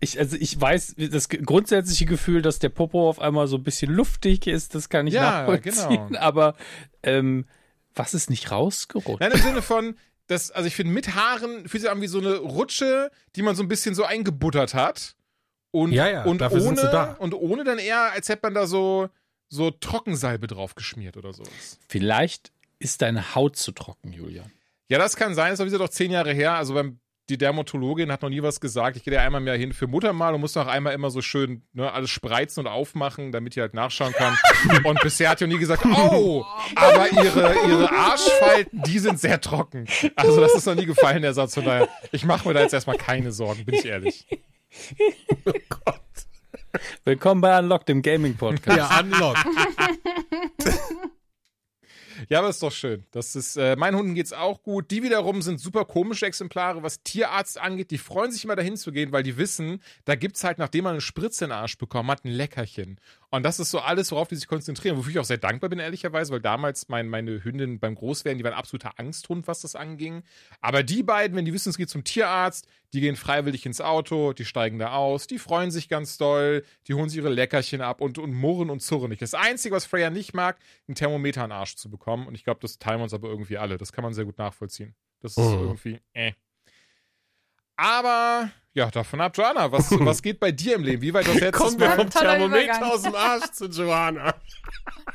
Ich, 0.00 0.18
also 0.18 0.36
ich 0.40 0.58
weiß, 0.58 0.94
das 1.10 1.28
grundsätzliche 1.28 2.06
Gefühl, 2.06 2.40
dass 2.42 2.58
der 2.58 2.70
Popo 2.70 3.08
auf 3.08 3.20
einmal 3.20 3.46
so 3.46 3.56
ein 3.56 3.62
bisschen 3.62 3.92
luftig 3.92 4.46
ist, 4.46 4.74
das 4.74 4.88
kann 4.88 5.06
ich 5.06 5.14
Ja, 5.14 5.42
nachvollziehen. 5.42 6.08
genau. 6.08 6.18
Aber 6.20 6.56
ähm, 7.02 7.46
was 7.94 8.14
ist 8.14 8.30
nicht 8.30 8.50
rausgerutscht? 8.50 9.20
Nein, 9.20 9.32
im 9.32 9.40
Sinne 9.42 9.60
von, 9.62 9.96
dass, 10.28 10.50
also 10.50 10.66
ich 10.66 10.74
finde, 10.74 10.92
mit 10.94 11.14
Haaren 11.14 11.68
fühlt 11.68 11.82
sich 11.82 11.90
an 11.90 12.00
wie 12.00 12.06
so 12.06 12.18
eine 12.20 12.36
Rutsche, 12.36 13.10
die 13.36 13.42
man 13.42 13.54
so 13.54 13.62
ein 13.62 13.68
bisschen 13.68 13.94
so 13.94 14.04
eingebuttert 14.04 14.72
hat. 14.74 15.14
Und, 15.72 15.92
Ja, 15.92 16.08
ja, 16.08 16.24
und 16.24 16.40
dafür 16.40 16.60
sind 16.62 16.78
sie 16.78 16.84
ohne, 16.84 16.92
da. 16.92 17.12
und 17.18 17.34
ohne 17.34 17.64
dann 17.64 17.78
eher, 17.78 18.12
als 18.12 18.28
hätte 18.30 18.40
man 18.44 18.54
da 18.54 18.66
so, 18.66 19.08
so 19.48 19.70
Trockensalbe 19.70 20.46
drauf 20.46 20.74
geschmiert 20.74 21.16
oder 21.18 21.32
so. 21.34 21.42
Vielleicht 21.88 22.50
ist 22.82 23.00
deine 23.00 23.34
Haut 23.34 23.56
zu 23.56 23.72
trocken, 23.72 24.12
Julia. 24.12 24.44
Ja, 24.88 24.98
das 24.98 25.16
kann 25.16 25.34
sein, 25.34 25.50
das 25.50 25.60
ist 25.60 25.78
doch 25.78 25.88
zehn 25.88 26.10
Jahre 26.10 26.34
her. 26.34 26.54
Also 26.54 26.74
beim, 26.74 26.98
die 27.28 27.38
Dermatologin 27.38 28.10
hat 28.10 28.22
noch 28.22 28.28
nie 28.28 28.42
was 28.42 28.60
gesagt. 28.60 28.96
Ich 28.96 29.04
gehe 29.04 29.14
da 29.14 29.22
einmal 29.22 29.40
mehr 29.40 29.54
hin 29.56 29.72
für 29.72 29.86
Muttermal 29.86 30.34
und 30.34 30.40
muss 30.40 30.56
noch 30.56 30.66
einmal 30.66 30.92
immer 30.92 31.10
so 31.10 31.22
schön 31.22 31.62
ne, 31.72 31.90
alles 31.90 32.10
spreizen 32.10 32.66
und 32.66 32.72
aufmachen, 32.72 33.30
damit 33.30 33.54
die 33.54 33.60
halt 33.60 33.72
nachschauen 33.72 34.12
kann. 34.12 34.36
und 34.84 35.00
bisher 35.00 35.30
hat 35.30 35.40
die 35.40 35.46
nie 35.46 35.58
gesagt, 35.58 35.86
oh, 35.86 36.44
aber 36.74 37.10
ihre, 37.12 37.54
ihre 37.68 37.90
Arschfalten, 37.90 38.82
die 38.82 38.98
sind 38.98 39.20
sehr 39.20 39.40
trocken. 39.40 39.86
Also 40.16 40.40
das 40.40 40.54
ist 40.54 40.66
noch 40.66 40.74
nie 40.74 40.86
gefallen, 40.86 41.22
der 41.22 41.34
Satz. 41.34 41.54
Von 41.54 41.64
daher, 41.64 41.88
ich 42.10 42.24
mache 42.24 42.48
mir 42.48 42.54
da 42.54 42.60
jetzt 42.60 42.74
erstmal 42.74 42.98
keine 42.98 43.30
Sorgen, 43.32 43.64
bin 43.64 43.76
ich 43.76 43.86
ehrlich. 43.86 44.26
Willkommen 47.04 47.40
bei 47.40 47.58
Unlocked, 47.58 47.88
dem 47.88 48.02
Gaming-Podcast. 48.02 48.78
Ja, 48.78 49.00
Unlock. 49.00 49.36
Ja, 52.28 52.38
aber 52.40 52.48
ist 52.48 52.62
doch 52.62 52.72
schön. 52.72 53.04
Das 53.10 53.36
ist, 53.36 53.56
äh, 53.56 53.76
meinen 53.76 53.96
Hunden 53.96 54.14
geht's 54.14 54.32
auch 54.32 54.62
gut. 54.62 54.90
Die 54.90 55.02
wiederum 55.02 55.42
sind 55.42 55.60
super 55.60 55.84
komische 55.84 56.26
Exemplare, 56.26 56.82
was 56.82 57.02
Tierarzt 57.02 57.60
angeht. 57.60 57.90
Die 57.90 57.98
freuen 57.98 58.32
sich 58.32 58.44
immer 58.44 58.56
dahin 58.56 58.76
zu 58.76 58.92
gehen, 58.92 59.12
weil 59.12 59.22
die 59.22 59.36
wissen, 59.36 59.82
da 60.04 60.14
gibt's 60.14 60.44
halt, 60.44 60.58
nachdem 60.58 60.84
man 60.84 60.92
eine 60.92 61.00
Spritze 61.00 61.44
in 61.44 61.50
den 61.50 61.58
Arsch 61.58 61.78
bekommen 61.78 62.10
hat, 62.10 62.24
ein 62.24 62.30
Leckerchen. 62.30 62.98
Und 63.34 63.44
das 63.44 63.58
ist 63.58 63.70
so 63.70 63.78
alles, 63.80 64.12
worauf 64.12 64.28
die 64.28 64.36
sich 64.36 64.46
konzentrieren. 64.46 64.98
Wofür 64.98 65.10
ich 65.10 65.18
auch 65.18 65.24
sehr 65.24 65.38
dankbar 65.38 65.70
bin, 65.70 65.78
ehrlicherweise, 65.78 66.30
weil 66.34 66.42
damals 66.42 66.90
mein, 66.90 67.08
meine 67.08 67.42
Hündin 67.42 67.80
beim 67.80 67.94
Großwerden, 67.94 68.36
die 68.36 68.44
waren 68.44 68.52
absoluter 68.52 68.98
Angsthund, 68.98 69.46
was 69.48 69.62
das 69.62 69.74
anging. 69.74 70.22
Aber 70.60 70.82
die 70.82 71.02
beiden, 71.02 71.34
wenn 71.34 71.46
die 71.46 71.54
wissen, 71.54 71.70
es 71.70 71.78
geht 71.78 71.88
zum 71.88 72.04
Tierarzt, 72.04 72.68
die 72.92 73.00
gehen 73.00 73.16
freiwillig 73.16 73.64
ins 73.64 73.80
Auto, 73.80 74.34
die 74.34 74.44
steigen 74.44 74.78
da 74.78 74.92
aus, 74.92 75.26
die 75.28 75.38
freuen 75.38 75.70
sich 75.70 75.88
ganz 75.88 76.18
doll, 76.18 76.62
die 76.86 76.92
holen 76.92 77.08
sich 77.08 77.16
ihre 77.16 77.30
Leckerchen 77.30 77.80
ab 77.80 78.02
und, 78.02 78.18
und 78.18 78.34
murren 78.34 78.68
und 78.68 78.80
zurren 78.80 79.08
nicht. 79.08 79.22
Das 79.22 79.32
Einzige, 79.32 79.74
was 79.74 79.86
Freya 79.86 80.10
nicht 80.10 80.34
mag, 80.34 80.58
ein 80.86 80.94
Thermometer 80.94 81.42
an 81.42 81.48
den 81.48 81.56
Arsch 81.56 81.76
zu 81.76 81.88
bekommen. 81.88 82.26
Und 82.26 82.34
ich 82.34 82.44
glaube, 82.44 82.60
das 82.60 82.78
teilen 82.78 82.98
wir 83.00 83.04
uns 83.04 83.14
aber 83.14 83.28
irgendwie 83.30 83.56
alle. 83.56 83.78
Das 83.78 83.92
kann 83.92 84.04
man 84.04 84.12
sehr 84.12 84.26
gut 84.26 84.36
nachvollziehen. 84.36 84.94
Das 85.20 85.38
ist 85.38 85.46
Mhm. 85.46 85.58
irgendwie, 85.58 86.00
äh. 86.12 86.32
Aber, 87.76 88.50
ja, 88.74 88.90
davon 88.90 89.20
ab, 89.20 89.36
Joanna, 89.36 89.70
was, 89.70 89.90
was 90.00 90.22
geht 90.22 90.40
bei 90.40 90.50
dir 90.52 90.76
im 90.76 90.82
Leben? 90.82 91.02
Wie 91.02 91.12
weit 91.12 91.26
hast 91.26 91.36
du 91.36 91.44
letztes 91.44 91.62
Kommen 91.62 91.80
wir 91.80 91.90
vom 91.90 92.10
Thermometer 92.10 92.92
aus 92.92 93.02
dem 93.02 93.14
Arsch 93.14 93.50
zu 93.52 93.66
Joanna. 93.66 94.34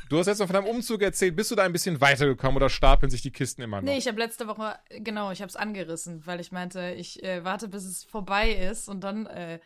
du 0.08 0.18
hast 0.18 0.26
jetzt 0.26 0.38
noch 0.38 0.46
von 0.46 0.54
deinem 0.54 0.66
Umzug 0.66 1.02
erzählt, 1.02 1.34
bist 1.34 1.50
du 1.50 1.54
da 1.54 1.64
ein 1.64 1.72
bisschen 1.72 2.00
weitergekommen 2.00 2.56
oder 2.56 2.68
stapeln 2.70 3.10
sich 3.10 3.22
die 3.22 3.32
Kisten 3.32 3.62
immer 3.62 3.78
noch? 3.78 3.84
Nee, 3.84 3.98
ich 3.98 4.06
habe 4.06 4.18
letzte 4.18 4.46
Woche, 4.46 4.78
genau, 4.90 5.32
ich 5.32 5.40
habe 5.40 5.48
es 5.48 5.56
angerissen, 5.56 6.26
weil 6.26 6.40
ich 6.40 6.52
meinte, 6.52 6.94
ich 6.96 7.22
äh, 7.22 7.44
warte, 7.44 7.68
bis 7.68 7.84
es 7.84 8.04
vorbei 8.04 8.50
ist 8.52 8.88
und 8.88 9.02
dann 9.02 9.26
äh, 9.26 9.58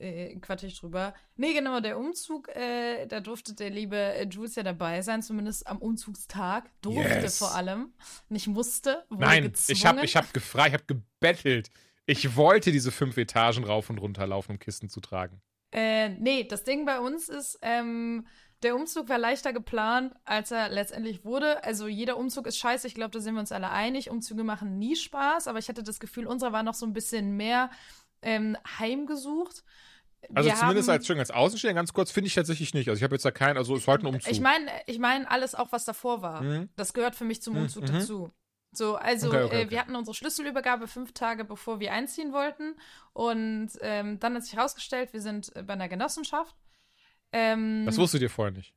äh, 0.00 0.36
quatsch 0.40 0.64
ich 0.64 0.78
drüber. 0.78 1.14
Nee, 1.36 1.52
genau, 1.52 1.80
der 1.80 1.98
Umzug, 1.98 2.48
äh, 2.48 3.06
da 3.06 3.20
durfte 3.20 3.54
der 3.54 3.70
liebe 3.70 3.96
äh, 3.96 4.26
Jules 4.26 4.54
ja 4.54 4.62
dabei 4.62 5.02
sein, 5.02 5.22
zumindest 5.22 5.66
am 5.66 5.78
Umzugstag. 5.78 6.70
Durfte 6.80 7.20
Yes. 7.20 7.38
vor 7.38 7.54
allem. 7.54 7.92
Nicht 8.28 8.46
musste, 8.46 9.04
wurde 9.08 9.24
Nein, 9.24 9.42
gezwungen. 9.44 9.76
ich 9.76 9.86
habe 9.86 10.04
ich 10.04 10.16
hab 10.16 10.32
gefragt, 10.32 10.68
ich 10.68 10.74
habe 10.74 10.84
gebettelt. 10.86 11.70
Ich 12.10 12.34
wollte 12.36 12.72
diese 12.72 12.90
fünf 12.90 13.16
Etagen 13.16 13.64
rauf 13.64 13.88
und 13.90 13.98
runter 13.98 14.26
laufen, 14.26 14.52
um 14.52 14.58
Kisten 14.58 14.88
zu 14.88 15.00
tragen. 15.00 15.40
Äh, 15.72 16.08
nee, 16.10 16.42
das 16.44 16.64
Ding 16.64 16.84
bei 16.84 16.98
uns 16.98 17.28
ist, 17.28 17.58
ähm, 17.62 18.26
der 18.64 18.74
Umzug 18.74 19.08
war 19.08 19.16
leichter 19.18 19.52
geplant, 19.52 20.14
als 20.24 20.50
er 20.50 20.68
letztendlich 20.68 21.24
wurde. 21.24 21.62
Also 21.62 21.86
jeder 21.86 22.16
Umzug 22.16 22.46
ist 22.48 22.58
scheiße, 22.58 22.86
ich 22.88 22.94
glaube, 22.94 23.12
da 23.12 23.20
sind 23.20 23.34
wir 23.34 23.40
uns 23.40 23.52
alle 23.52 23.70
einig. 23.70 24.10
Umzüge 24.10 24.42
machen 24.44 24.78
nie 24.78 24.96
Spaß, 24.96 25.46
aber 25.46 25.58
ich 25.60 25.68
hatte 25.68 25.82
das 25.84 26.00
Gefühl, 26.00 26.26
unserer 26.26 26.52
war 26.52 26.62
noch 26.64 26.74
so 26.74 26.84
ein 26.84 26.92
bisschen 26.92 27.36
mehr 27.36 27.70
ähm, 28.22 28.56
heimgesucht. 28.78 29.62
Also 30.34 30.50
Wir 30.50 30.56
zumindest 30.56 30.88
haben- 30.88 30.96
als 30.96 31.06
schön 31.06 31.18
als 31.18 31.30
Außenstehender, 31.30 31.80
ganz 31.80 31.92
kurz, 31.94 32.10
finde 32.10 32.26
ich 32.28 32.34
tatsächlich 32.34 32.74
nicht. 32.74 32.88
Also 32.88 32.98
ich 32.98 33.04
habe 33.04 33.14
jetzt 33.14 33.24
da 33.24 33.30
keinen, 33.30 33.56
also 33.56 33.74
es 33.76 33.86
war 33.86 33.94
halt 33.94 34.02
ein 34.02 34.08
Umzug. 34.14 34.30
Ich 34.30 34.40
meine, 34.40 34.66
ich 34.86 34.98
meine 34.98 35.30
alles 35.30 35.54
auch, 35.54 35.72
was 35.72 35.84
davor 35.86 36.20
war. 36.20 36.42
Mhm. 36.42 36.68
Das 36.76 36.92
gehört 36.92 37.14
für 37.14 37.24
mich 37.24 37.40
zum 37.40 37.54
Mhm, 37.54 37.60
Umzug 37.62 37.84
mhm. 37.84 37.92
dazu. 37.92 38.30
So, 38.72 38.96
also 38.96 39.28
Okay, 39.28 39.42
okay, 39.42 39.56
äh, 39.56 39.64
okay. 39.64 39.70
wir 39.70 39.80
hatten 39.80 39.96
unsere 39.96 40.14
Schlüsselübergabe 40.14 40.86
fünf 40.86 41.12
Tage 41.12 41.44
bevor 41.44 41.80
wir 41.80 41.92
einziehen 41.92 42.32
wollten. 42.32 42.76
Und 43.12 43.70
ähm, 43.80 44.18
dann 44.20 44.34
hat 44.34 44.44
sich 44.44 44.54
herausgestellt, 44.54 45.12
wir 45.12 45.20
sind 45.20 45.52
bei 45.66 45.72
einer 45.72 45.88
Genossenschaft. 45.88 46.54
Ähm, 47.32 47.84
das 47.86 47.98
wusstet 47.98 48.22
ihr 48.22 48.30
vorher 48.30 48.52
nicht. 48.52 48.74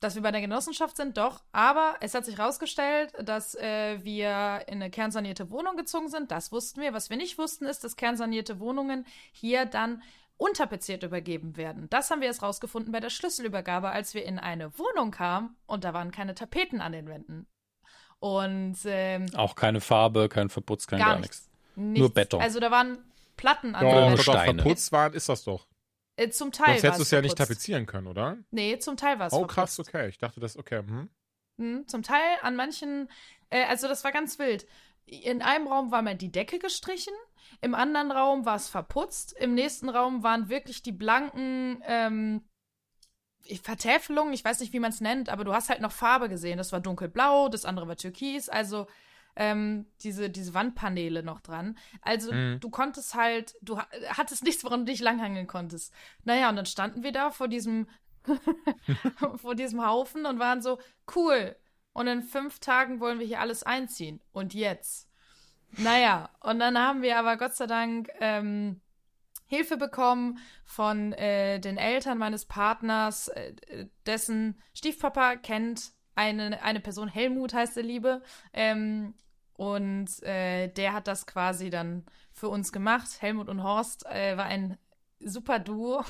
dass 0.00 0.14
wir 0.14 0.22
bei 0.22 0.30
der 0.32 0.42
Genossenschaft 0.42 0.96
sind, 0.96 1.16
doch. 1.16 1.42
Aber 1.52 1.96
es 2.00 2.14
hat 2.14 2.26
sich 2.26 2.36
herausgestellt, 2.36 3.12
dass 3.22 3.54
äh, 3.54 4.02
wir 4.04 4.64
in 4.66 4.74
eine 4.82 4.90
kernsanierte 4.90 5.50
Wohnung 5.50 5.76
gezogen 5.76 6.08
sind. 6.08 6.30
Das 6.30 6.52
wussten 6.52 6.82
wir. 6.82 6.92
Was 6.92 7.08
wir 7.08 7.16
nicht 7.16 7.38
wussten, 7.38 7.64
ist, 7.64 7.84
dass 7.84 7.96
kernsanierte 7.96 8.60
Wohnungen 8.60 9.06
hier 9.32 9.64
dann 9.64 10.02
unterpeziert 10.36 11.02
übergeben 11.04 11.56
werden. 11.56 11.88
Das 11.90 12.10
haben 12.10 12.20
wir 12.20 12.26
erst 12.28 12.42
rausgefunden 12.42 12.92
bei 12.92 13.00
der 13.00 13.08
Schlüsselübergabe, 13.10 13.90
als 13.90 14.14
wir 14.14 14.24
in 14.24 14.38
eine 14.38 14.76
Wohnung 14.78 15.10
kamen 15.10 15.56
und 15.66 15.84
da 15.84 15.94
waren 15.94 16.10
keine 16.10 16.34
Tapeten 16.34 16.80
an 16.80 16.92
den 16.92 17.06
Wänden. 17.08 17.46
Und 18.24 18.78
ähm, 18.86 19.26
Auch 19.36 19.54
keine 19.54 19.82
Farbe, 19.82 20.30
kein 20.30 20.48
Verputz, 20.48 20.86
kein 20.86 20.98
gar, 20.98 21.10
gar 21.10 21.18
nichts. 21.20 21.46
nichts. 21.76 22.00
Nur 22.00 22.08
Beton. 22.08 22.40
Also 22.40 22.58
da 22.58 22.70
waren 22.70 22.96
Platten 23.36 23.74
an 23.74 23.84
doch, 23.84 24.18
Steine. 24.22 24.62
verputzt 24.62 24.92
waren, 24.92 25.12
ist 25.12 25.28
das 25.28 25.44
doch. 25.44 25.66
Äh, 26.16 26.30
zum 26.30 26.50
Teil 26.50 26.68
Sonst 26.68 26.84
war 26.84 26.88
hättest 26.92 26.98
du 27.00 27.02
es 27.02 27.10
ja 27.10 27.20
nicht 27.20 27.36
tapezieren 27.36 27.84
können, 27.84 28.06
oder? 28.06 28.38
Nee, 28.50 28.78
zum 28.78 28.96
Teil 28.96 29.18
war 29.18 29.26
es 29.26 29.34
Oh, 29.34 29.44
krass, 29.46 29.74
verputzt. 29.74 29.94
okay. 29.94 30.08
Ich 30.08 30.16
dachte, 30.16 30.40
das, 30.40 30.56
okay. 30.56 30.78
Hm. 30.78 31.10
Mhm, 31.58 31.86
zum 31.86 32.02
Teil 32.02 32.38
an 32.40 32.56
manchen, 32.56 33.10
äh, 33.50 33.66
also 33.66 33.88
das 33.88 34.04
war 34.04 34.12
ganz 34.12 34.38
wild. 34.38 34.66
In 35.04 35.42
einem 35.42 35.66
Raum 35.68 35.90
war 35.90 36.00
mal 36.00 36.14
die 36.16 36.32
Decke 36.32 36.58
gestrichen, 36.58 37.12
im 37.60 37.74
anderen 37.74 38.10
Raum 38.10 38.46
war 38.46 38.56
es 38.56 38.70
verputzt, 38.70 39.34
im 39.38 39.52
nächsten 39.52 39.90
Raum 39.90 40.22
waren 40.22 40.48
wirklich 40.48 40.82
die 40.82 40.92
blanken 40.92 41.82
ähm, 41.86 42.42
Vertäfelungen, 43.62 44.32
ich 44.32 44.44
weiß 44.44 44.60
nicht, 44.60 44.72
wie 44.72 44.80
man 44.80 44.90
es 44.90 45.00
nennt, 45.00 45.28
aber 45.28 45.44
du 45.44 45.52
hast 45.52 45.68
halt 45.68 45.80
noch 45.80 45.92
Farbe 45.92 46.28
gesehen. 46.28 46.58
Das 46.58 46.72
war 46.72 46.80
dunkelblau, 46.80 47.48
das 47.48 47.64
andere 47.64 47.86
war 47.88 47.96
türkis, 47.96 48.48
also 48.48 48.86
ähm, 49.36 49.86
diese, 50.02 50.30
diese 50.30 50.54
Wandpaneele 50.54 51.22
noch 51.22 51.40
dran. 51.40 51.76
Also 52.02 52.32
Mhm. 52.32 52.60
du 52.60 52.70
konntest 52.70 53.14
halt, 53.14 53.54
du 53.62 53.78
ha- 53.78 53.88
hattest 54.10 54.44
nichts, 54.44 54.64
woran 54.64 54.80
du 54.86 54.92
dich 54.92 55.00
langhangeln 55.00 55.46
konntest. 55.46 55.92
Naja, 56.24 56.48
und 56.48 56.56
dann 56.56 56.66
standen 56.66 57.02
wir 57.02 57.12
da 57.12 57.30
vor 57.30 57.48
diesem, 57.48 57.88
vor 59.36 59.54
diesem 59.54 59.84
Haufen 59.86 60.26
und 60.26 60.38
waren 60.38 60.62
so, 60.62 60.78
cool. 61.14 61.56
Und 61.92 62.06
in 62.08 62.22
fünf 62.22 62.58
Tagen 62.60 63.00
wollen 63.00 63.18
wir 63.18 63.26
hier 63.26 63.40
alles 63.40 63.62
einziehen. 63.62 64.20
Und 64.32 64.54
jetzt? 64.54 65.08
Naja, 65.76 66.30
und 66.40 66.58
dann 66.60 66.78
haben 66.78 67.02
wir 67.02 67.18
aber 67.18 67.36
Gott 67.36 67.54
sei 67.54 67.66
Dank 67.66 68.08
ähm, 68.20 68.80
Hilfe 69.46 69.76
bekommen 69.76 70.38
von 70.64 71.12
äh, 71.12 71.60
den 71.60 71.76
Eltern 71.76 72.18
meines 72.18 72.46
Partners, 72.46 73.28
äh, 73.28 73.54
dessen 74.06 74.58
Stiefpapa 74.74 75.36
kennt 75.36 75.92
eine, 76.14 76.62
eine 76.62 76.80
Person, 76.80 77.08
Helmut 77.08 77.54
heißt 77.54 77.76
der 77.76 77.82
Liebe. 77.82 78.22
Ähm, 78.52 79.14
und 79.54 80.22
äh, 80.22 80.68
der 80.68 80.92
hat 80.92 81.06
das 81.06 81.26
quasi 81.26 81.70
dann 81.70 82.04
für 82.32 82.48
uns 82.48 82.72
gemacht. 82.72 83.08
Helmut 83.20 83.48
und 83.48 83.62
Horst 83.62 84.04
äh, 84.06 84.36
war 84.36 84.46
ein 84.46 84.78
super 85.20 85.58
Duo. 85.60 86.04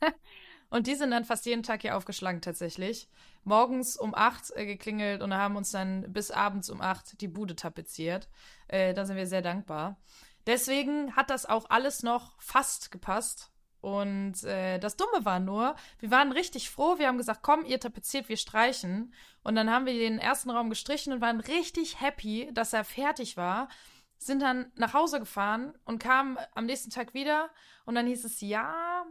und 0.70 0.86
die 0.86 0.94
sind 0.94 1.10
dann 1.10 1.24
fast 1.24 1.46
jeden 1.46 1.62
Tag 1.62 1.82
hier 1.82 1.96
aufgeschlagen 1.96 2.42
tatsächlich. 2.42 3.08
Morgens 3.42 3.96
um 3.96 4.14
acht 4.14 4.50
äh, 4.54 4.66
geklingelt 4.66 5.22
und 5.22 5.32
haben 5.32 5.56
uns 5.56 5.70
dann 5.70 6.12
bis 6.12 6.30
abends 6.30 6.68
um 6.68 6.80
acht 6.80 7.20
die 7.20 7.28
Bude 7.28 7.56
tapeziert. 7.56 8.28
Äh, 8.68 8.92
da 8.92 9.06
sind 9.06 9.16
wir 9.16 9.26
sehr 9.26 9.42
dankbar. 9.42 9.98
Deswegen 10.46 11.16
hat 11.16 11.30
das 11.30 11.46
auch 11.46 11.70
alles 11.70 12.02
noch 12.02 12.40
fast 12.40 12.90
gepasst. 12.90 13.50
Und 13.80 14.44
äh, 14.44 14.78
das 14.78 14.96
Dumme 14.96 15.26
war 15.26 15.40
nur, 15.40 15.76
wir 15.98 16.10
waren 16.10 16.32
richtig 16.32 16.70
froh. 16.70 16.98
Wir 16.98 17.06
haben 17.06 17.18
gesagt, 17.18 17.42
komm, 17.42 17.66
ihr 17.66 17.78
tapeziert, 17.78 18.30
wir 18.30 18.38
streichen. 18.38 19.12
Und 19.42 19.56
dann 19.56 19.70
haben 19.70 19.84
wir 19.84 19.92
den 19.92 20.18
ersten 20.18 20.50
Raum 20.50 20.70
gestrichen 20.70 21.12
und 21.12 21.20
waren 21.20 21.40
richtig 21.40 22.00
happy, 22.00 22.48
dass 22.52 22.72
er 22.72 22.84
fertig 22.84 23.36
war. 23.36 23.68
Sind 24.16 24.40
dann 24.40 24.72
nach 24.76 24.94
Hause 24.94 25.20
gefahren 25.20 25.74
und 25.84 25.98
kamen 25.98 26.38
am 26.54 26.64
nächsten 26.64 26.90
Tag 26.90 27.12
wieder. 27.12 27.50
Und 27.84 27.94
dann 27.94 28.06
hieß 28.06 28.24
es, 28.24 28.40
ja, 28.40 29.04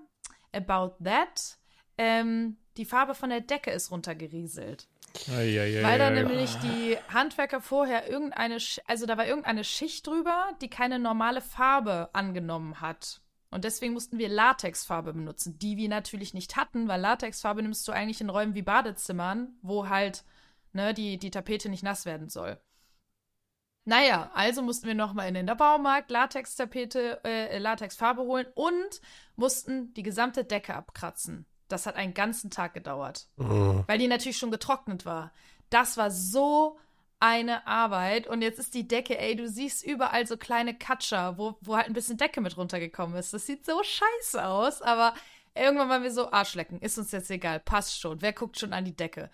about 0.51 0.95
that. 1.03 1.59
Ähm, 1.99 2.57
die 2.77 2.85
Farbe 2.85 3.13
von 3.13 3.29
der 3.29 3.41
Decke 3.41 3.69
ist 3.69 3.91
runtergerieselt. 3.91 4.87
Eieiei. 5.29 5.83
Weil 5.83 5.99
da 5.99 6.09
nämlich 6.09 6.55
die 6.57 6.97
Handwerker 7.13 7.61
vorher 7.61 8.09
irgendeine, 8.09 8.57
also 8.87 9.05
da 9.05 9.17
war 9.17 9.27
irgendeine 9.27 9.63
Schicht 9.63 10.07
drüber, 10.07 10.51
die 10.61 10.69
keine 10.69 10.99
normale 10.99 11.41
Farbe 11.41 12.09
angenommen 12.13 12.81
hat. 12.81 13.21
Und 13.51 13.63
deswegen 13.65 13.93
mussten 13.93 14.17
wir 14.17 14.29
Latexfarbe 14.29 15.13
benutzen, 15.13 15.59
die 15.59 15.77
wir 15.77 15.87
natürlich 15.87 16.33
nicht 16.33 16.55
hatten, 16.55 16.87
weil 16.87 16.99
Latexfarbe 16.99 17.61
nimmst 17.61 17.87
du 17.87 17.91
eigentlich 17.91 18.19
in 18.19 18.31
Räumen 18.31 18.55
wie 18.55 18.63
Badezimmern, 18.63 19.55
wo 19.61 19.89
halt 19.89 20.23
ne, 20.71 20.93
die, 20.95 21.19
die 21.19 21.29
Tapete 21.29 21.69
nicht 21.69 21.83
nass 21.83 22.05
werden 22.05 22.29
soll. 22.29 22.59
Naja, 23.85 24.31
also 24.33 24.61
mussten 24.61 24.87
wir 24.87 24.95
nochmal 24.95 25.27
in 25.27 25.33
den 25.33 25.45
Baumarkt 25.45 26.09
Latextapete, 26.09 27.23
äh, 27.25 27.57
Latexfarbe 27.59 28.21
holen 28.21 28.47
und 28.55 29.01
mussten 29.35 29.93
die 29.93 30.03
gesamte 30.03 30.45
Decke 30.45 30.73
abkratzen. 30.73 31.45
Das 31.73 31.85
hat 31.85 31.95
einen 31.95 32.13
ganzen 32.13 32.49
Tag 32.49 32.73
gedauert 32.73 33.27
Oh. 33.37 33.83
weil 33.87 33.97
die 33.97 34.07
natürlich 34.07 34.37
schon 34.37 34.51
getrocknet 34.51 35.05
war. 35.05 35.31
Das 35.69 35.97
war 35.97 36.11
so 36.11 36.77
eine 37.19 37.65
Arbeit. 37.67 38.27
Und 38.27 38.41
jetzt 38.41 38.59
ist 38.59 38.73
die 38.73 38.87
Decke, 38.87 39.17
ey, 39.17 39.35
du 39.35 39.47
siehst 39.47 39.83
überall 39.85 40.27
so 40.27 40.37
kleine 40.37 40.77
Katscher, 40.77 41.37
wo, 41.37 41.57
wo 41.61 41.75
halt 41.77 41.87
ein 41.87 41.93
bisschen 41.93 42.17
Decke 42.17 42.41
mit 42.41 42.57
runtergekommen 42.57 43.15
ist. 43.17 43.33
Das 43.33 43.45
sieht 43.45 43.65
so 43.65 43.81
scheiße 43.81 44.45
aus, 44.45 44.81
aber 44.81 45.13
irgendwann 45.55 45.89
waren 45.89 46.03
wir 46.03 46.11
so, 46.11 46.31
Arschlecken, 46.31 46.79
ist 46.79 46.97
uns 46.97 47.11
jetzt 47.11 47.31
egal, 47.31 47.59
passt 47.59 47.99
schon. 47.99 48.21
Wer 48.21 48.33
guckt 48.33 48.59
schon 48.59 48.73
an 48.73 48.85
die 48.85 48.95
Decke? 48.95 49.29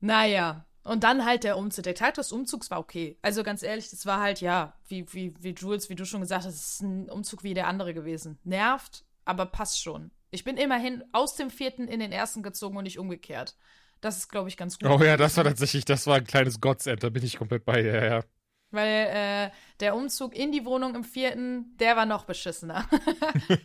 Naja. 0.00 0.64
Und 0.84 1.04
dann 1.04 1.24
halt 1.24 1.44
der 1.44 1.56
Umzug. 1.58 1.84
Der 1.84 1.94
Teil 1.94 2.12
des 2.12 2.32
Umzugs 2.32 2.70
war 2.70 2.80
okay. 2.80 3.16
Also 3.22 3.44
ganz 3.44 3.62
ehrlich, 3.62 3.90
das 3.90 4.04
war 4.04 4.20
halt, 4.20 4.40
ja, 4.40 4.72
wie, 4.88 5.06
wie, 5.12 5.32
wie 5.40 5.54
Jules, 5.54 5.88
wie 5.88 5.94
du 5.94 6.04
schon 6.04 6.20
gesagt 6.22 6.44
hast, 6.44 6.54
es 6.54 6.70
ist 6.74 6.82
ein 6.82 7.08
Umzug 7.08 7.44
wie 7.44 7.54
der 7.54 7.68
andere 7.68 7.94
gewesen. 7.94 8.38
Nervt, 8.42 9.04
aber 9.24 9.46
passt 9.46 9.80
schon. 9.80 10.10
Ich 10.32 10.44
bin 10.44 10.56
immerhin 10.56 11.04
aus 11.12 11.36
dem 11.36 11.50
vierten 11.50 11.86
in 11.86 12.00
den 12.00 12.10
ersten 12.10 12.42
gezogen 12.42 12.76
und 12.78 12.84
nicht 12.84 12.98
umgekehrt. 12.98 13.54
Das 14.00 14.16
ist, 14.16 14.30
glaube 14.30 14.48
ich, 14.48 14.56
ganz 14.56 14.78
gut. 14.78 14.88
Oh 14.88 15.04
ja, 15.04 15.16
das 15.18 15.36
war 15.36 15.44
tatsächlich, 15.44 15.84
das 15.84 16.06
war 16.06 16.16
ein 16.16 16.24
kleines 16.24 16.60
Godsend, 16.60 17.04
da 17.04 17.10
bin 17.10 17.22
ich 17.22 17.36
komplett 17.36 17.66
bei 17.66 17.82
dir, 17.82 18.04
ja. 18.04 18.24
Weil 18.70 18.88
äh, 18.88 19.50
der 19.80 19.94
Umzug 19.94 20.34
in 20.34 20.50
die 20.50 20.64
Wohnung 20.64 20.94
im 20.94 21.04
vierten, 21.04 21.76
der 21.76 21.96
war 21.96 22.06
noch 22.06 22.24
beschissener. 22.24 22.88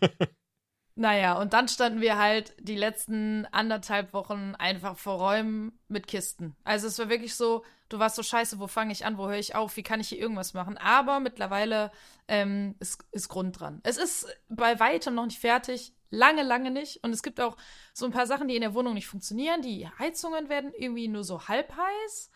naja, 0.95 1.39
und 1.39 1.53
dann 1.53 1.69
standen 1.69 2.01
wir 2.01 2.17
halt 2.17 2.53
die 2.59 2.75
letzten 2.75 3.45
anderthalb 3.53 4.12
Wochen 4.13 4.53
einfach 4.59 4.97
vor 4.97 5.19
Räumen 5.19 5.79
mit 5.88 6.05
Kisten. 6.05 6.57
Also 6.65 6.88
es 6.88 7.00
war 7.00 7.07
wirklich 7.07 7.36
so, 7.36 7.63
du 7.88 7.97
warst 7.97 8.17
so 8.17 8.24
scheiße, 8.24 8.59
wo 8.59 8.67
fange 8.67 8.91
ich 8.91 9.05
an, 9.05 9.17
wo 9.17 9.27
höre 9.27 9.39
ich 9.39 9.55
auf, 9.55 9.77
wie 9.77 9.83
kann 9.83 10.01
ich 10.01 10.09
hier 10.09 10.19
irgendwas 10.19 10.53
machen? 10.53 10.77
Aber 10.77 11.21
mittlerweile 11.21 11.91
ähm, 12.27 12.75
ist, 12.81 13.05
ist 13.13 13.29
Grund 13.29 13.57
dran. 13.57 13.79
Es 13.83 13.95
ist 13.95 14.27
bei 14.50 14.77
weitem 14.81 15.15
noch 15.15 15.25
nicht 15.25 15.39
fertig, 15.39 15.93
lange, 16.09 16.43
lange 16.43 16.71
nicht. 16.71 17.03
Und 17.03 17.11
es 17.11 17.23
gibt 17.23 17.39
auch 17.39 17.57
so 17.93 18.05
ein 18.05 18.11
paar 18.11 18.27
Sachen, 18.27 18.47
die 18.47 18.55
in 18.55 18.61
der 18.61 18.73
Wohnung 18.73 18.93
nicht 18.93 19.07
funktionieren. 19.07 19.61
Die 19.61 19.87
Heizungen 19.99 20.49
werden 20.49 20.73
irgendwie 20.73 21.07
nur 21.07 21.23
so 21.23 21.47
halb 21.47 21.73
heiß. 21.75 22.29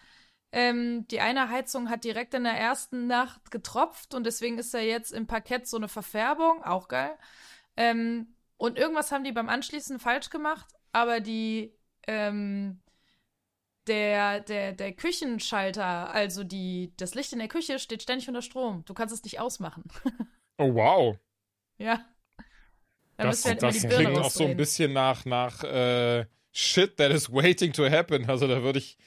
Ähm, 0.53 1.07
die 1.07 1.21
eine 1.21 1.49
Heizung 1.49 1.89
hat 1.89 2.03
direkt 2.03 2.33
in 2.33 2.43
der 2.43 2.53
ersten 2.57 3.07
Nacht 3.07 3.51
getropft 3.51 4.13
und 4.13 4.25
deswegen 4.25 4.57
ist 4.57 4.73
da 4.73 4.79
jetzt 4.79 5.13
im 5.13 5.25
Parkett 5.25 5.65
so 5.67 5.77
eine 5.77 5.87
Verfärbung, 5.87 6.61
auch 6.63 6.89
geil. 6.89 7.17
Ähm, 7.77 8.35
und 8.57 8.77
irgendwas 8.77 9.11
haben 9.11 9.23
die 9.23 9.31
beim 9.31 9.47
Anschließen 9.47 9.97
falsch 9.99 10.29
gemacht, 10.29 10.67
aber 10.91 11.21
die, 11.21 11.73
ähm, 12.05 12.81
der, 13.87 14.41
der, 14.41 14.73
der 14.73 14.93
Küchenschalter, 14.93 16.13
also 16.13 16.43
die, 16.43 16.93
das 16.97 17.15
Licht 17.15 17.33
in 17.33 17.39
der 17.39 17.47
Küche 17.47 17.79
steht 17.79 18.03
ständig 18.03 18.27
unter 18.27 18.41
Strom. 18.41 18.83
Du 18.85 18.93
kannst 18.93 19.13
es 19.13 19.23
nicht 19.23 19.39
ausmachen. 19.39 19.83
Oh 20.57 20.75
wow. 20.75 21.17
ja. 21.79 22.05
Da 23.21 23.27
Das, 23.29 23.45
halt 23.45 23.61
das 23.63 23.79
klingt 23.81 24.17
auch 24.17 24.29
so 24.31 24.45
ein 24.45 24.57
bisschen 24.57 24.93
nach, 24.93 25.25
nach 25.25 25.63
äh, 25.63 26.25
Shit 26.51 26.97
that 26.97 27.11
is 27.11 27.31
waiting 27.31 27.71
to 27.73 27.89
happen. 27.89 28.29
Also 28.29 28.47
da 28.47 28.61
würde 28.61 28.79
ich, 28.79 28.97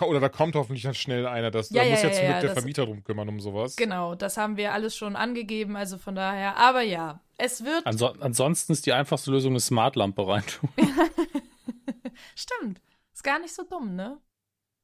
oder 0.00 0.20
da 0.20 0.28
kommt 0.30 0.54
hoffentlich 0.54 0.82
dann 0.84 0.94
schnell 0.94 1.26
einer. 1.26 1.50
Das, 1.50 1.68
Ja, 1.70 1.82
da 1.82 1.84
ja, 1.88 1.90
muss 1.92 2.02
ja, 2.02 2.08
jetzt 2.08 2.16
zum 2.18 2.24
ja, 2.24 2.30
Glück 2.32 2.40
der 2.40 2.50
das- 2.50 2.58
Vermieter 2.58 2.86
drum 2.86 3.04
kümmern 3.04 3.28
um 3.28 3.40
sowas. 3.40 3.76
Genau, 3.76 4.14
das 4.14 4.36
haben 4.36 4.56
wir 4.56 4.72
alles 4.72 4.96
schon 4.96 5.14
angegeben, 5.16 5.76
also 5.76 5.98
von 5.98 6.14
daher. 6.14 6.56
Aber 6.56 6.80
ja, 6.82 7.20
es 7.36 7.64
wird 7.64 7.84
Anso 7.86 8.06
ansonsten 8.20 8.72
ist 8.72 8.86
die 8.86 8.92
einfachste 8.92 9.30
Lösung 9.30 9.52
eine 9.52 9.60
Smartlampe 9.60 10.26
reintun. 10.26 10.70
Stimmt. 12.34 12.80
Ist 13.12 13.24
gar 13.24 13.38
nicht 13.38 13.54
so 13.54 13.62
dumm, 13.64 13.94
ne? 13.94 14.18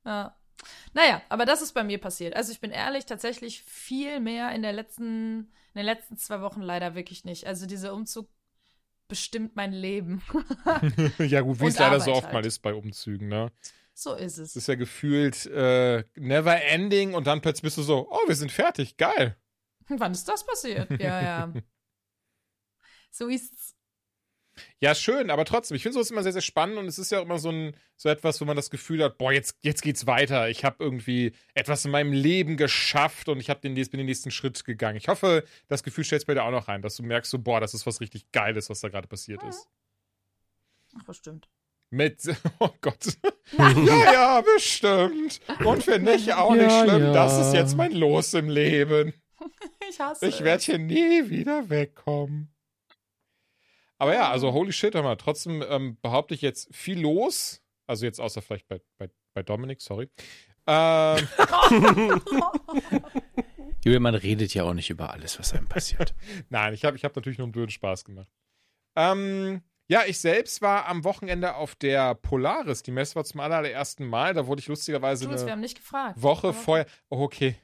Ja. 0.04 0.36
Naja, 0.92 1.22
aber 1.28 1.46
das 1.46 1.62
ist 1.62 1.72
bei 1.72 1.82
mir 1.84 1.98
passiert. 1.98 2.36
Also 2.36 2.52
ich 2.52 2.60
bin 2.60 2.70
ehrlich, 2.70 3.06
tatsächlich 3.06 3.62
viel 3.62 4.20
mehr 4.20 4.52
in 4.54 4.62
der 4.62 4.72
letzten, 4.72 5.50
in 5.74 5.76
den 5.78 5.86
letzten 5.86 6.16
zwei 6.18 6.42
Wochen 6.42 6.60
leider 6.60 6.94
wirklich 6.94 7.24
nicht. 7.24 7.46
Also 7.46 7.66
dieser 7.66 7.94
Umzug 7.94 8.28
bestimmt 9.10 9.54
mein 9.56 9.72
Leben. 9.72 10.22
ja 11.18 11.42
gut, 11.42 11.60
wie 11.60 11.66
es 11.66 11.78
leider 11.78 12.00
so 12.00 12.12
oft 12.12 12.24
halt. 12.24 12.32
mal 12.32 12.46
ist 12.46 12.60
bei 12.60 12.72
Umzügen, 12.72 13.28
ne? 13.28 13.52
so 13.92 14.14
ist 14.14 14.38
Es 14.38 14.50
es. 14.50 14.56
ist 14.56 14.68
ja 14.68 14.76
gefühlt 14.76 15.44
äh, 15.46 16.04
never 16.14 16.62
ending 16.62 17.12
und 17.12 17.26
dann 17.26 17.42
plötzlich 17.42 17.62
bist 17.62 17.76
du 17.76 17.82
so, 17.82 18.08
oh, 18.10 18.28
wir 18.28 18.34
sind 18.34 18.50
fertig, 18.50 18.96
geil. 18.96 19.36
Wann 19.88 20.12
ist 20.12 20.26
das 20.26 20.46
passiert? 20.46 20.88
Ja, 20.98 21.20
ja. 21.22 21.52
So 23.12 23.26
ist's. 23.28 23.74
Ja, 24.80 24.94
schön, 24.94 25.30
aber 25.30 25.44
trotzdem, 25.44 25.76
ich 25.76 25.82
finde 25.82 25.94
sowas 25.94 26.10
immer 26.10 26.22
sehr, 26.22 26.32
sehr 26.32 26.42
spannend 26.42 26.78
und 26.78 26.86
es 26.86 26.98
ist 26.98 27.10
ja 27.12 27.20
auch 27.20 27.24
immer 27.24 27.38
so 27.38 27.50
ein 27.50 27.76
so 27.96 28.08
etwas, 28.08 28.40
wo 28.40 28.44
man 28.46 28.56
das 28.56 28.70
Gefühl 28.70 29.04
hat, 29.04 29.18
boah, 29.18 29.32
jetzt, 29.32 29.58
jetzt 29.62 29.82
geht's 29.82 30.06
weiter. 30.06 30.48
Ich 30.48 30.64
habe 30.64 30.82
irgendwie 30.82 31.32
etwas 31.54 31.84
in 31.84 31.90
meinem 31.90 32.12
Leben 32.12 32.56
geschafft 32.56 33.28
und 33.28 33.40
ich 33.40 33.50
hab 33.50 33.60
den, 33.60 33.74
bin 33.74 33.90
den 33.98 34.06
nächsten 34.06 34.30
Schritt 34.30 34.64
gegangen. 34.64 34.96
Ich 34.96 35.08
hoffe, 35.08 35.44
das 35.68 35.82
Gefühl 35.82 36.04
stellst 36.04 36.26
bei 36.26 36.34
dir 36.34 36.44
auch 36.44 36.50
noch 36.50 36.68
rein, 36.68 36.80
dass 36.82 36.96
du 36.96 37.02
merkst, 37.02 37.30
so, 37.30 37.38
boah, 37.38 37.60
das 37.60 37.74
ist 37.74 37.86
was 37.86 38.00
richtig 38.00 38.32
Geiles, 38.32 38.70
was 38.70 38.80
da 38.80 38.88
gerade 38.88 39.06
passiert 39.08 39.42
ist. 39.42 39.68
Ach, 40.98 41.04
bestimmt. 41.04 41.48
Mit, 41.90 42.22
oh 42.58 42.70
Gott. 42.80 43.18
ja, 43.58 44.12
ja, 44.12 44.40
bestimmt. 44.40 45.40
Und 45.64 45.82
finde 45.82 46.14
ich 46.14 46.32
auch 46.32 46.52
nicht 46.54 46.62
Ja, 46.70 46.84
schlimm. 46.84 47.02
ja. 47.02 47.12
Das 47.12 47.38
ist 47.46 47.52
jetzt 47.52 47.76
mein 47.76 47.92
Los 47.92 48.34
im 48.34 48.48
Leben. 48.48 49.12
Ich 49.88 49.98
hasse 49.98 50.26
Ich 50.28 50.44
werde 50.44 50.62
hier 50.62 50.78
nie 50.78 51.30
wieder 51.30 51.68
wegkommen. 51.68 52.54
Aber 54.00 54.14
ja, 54.14 54.30
also 54.30 54.52
holy 54.52 54.72
shit, 54.72 54.94
hör 54.94 55.02
mal, 55.02 55.16
trotzdem 55.16 55.62
ähm, 55.68 55.98
behaupte 56.00 56.32
ich 56.32 56.40
jetzt 56.40 56.74
viel 56.74 56.98
los. 57.00 57.62
Also 57.86 58.06
jetzt 58.06 58.18
außer 58.18 58.40
vielleicht 58.40 58.66
bei, 58.66 58.80
bei, 58.96 59.10
bei 59.34 59.42
Dominik, 59.42 59.82
sorry. 59.82 60.08
Ähm, 60.66 61.28
Julian, 63.84 64.02
man 64.02 64.14
redet 64.14 64.54
ja 64.54 64.64
auch 64.64 64.72
nicht 64.72 64.88
über 64.88 65.12
alles, 65.12 65.38
was 65.38 65.52
einem 65.52 65.68
passiert. 65.68 66.14
nein, 66.48 66.72
ich 66.72 66.86
habe 66.86 66.96
ich 66.96 67.04
hab 67.04 67.14
natürlich 67.14 67.36
nur 67.36 67.44
einen 67.44 67.52
blöden 67.52 67.70
Spaß 67.70 68.06
gemacht. 68.06 68.28
Ähm, 68.96 69.60
ja, 69.86 70.04
ich 70.06 70.18
selbst 70.18 70.62
war 70.62 70.86
am 70.86 71.04
Wochenende 71.04 71.56
auf 71.56 71.74
der 71.74 72.14
Polaris. 72.14 72.82
Die 72.82 72.92
Messe 72.92 73.16
war 73.16 73.24
zum 73.24 73.40
allerersten 73.40 74.06
Mal. 74.06 74.32
Da 74.32 74.46
wurde 74.46 74.60
ich 74.60 74.68
lustigerweise 74.68 75.28
wir 75.28 75.38
eine 75.38 75.50
haben 75.50 75.60
nicht 75.60 75.76
gefragt. 75.76 76.22
Woche 76.22 76.54
vorher. 76.54 76.86
Oh, 77.10 77.20
okay. 77.20 77.56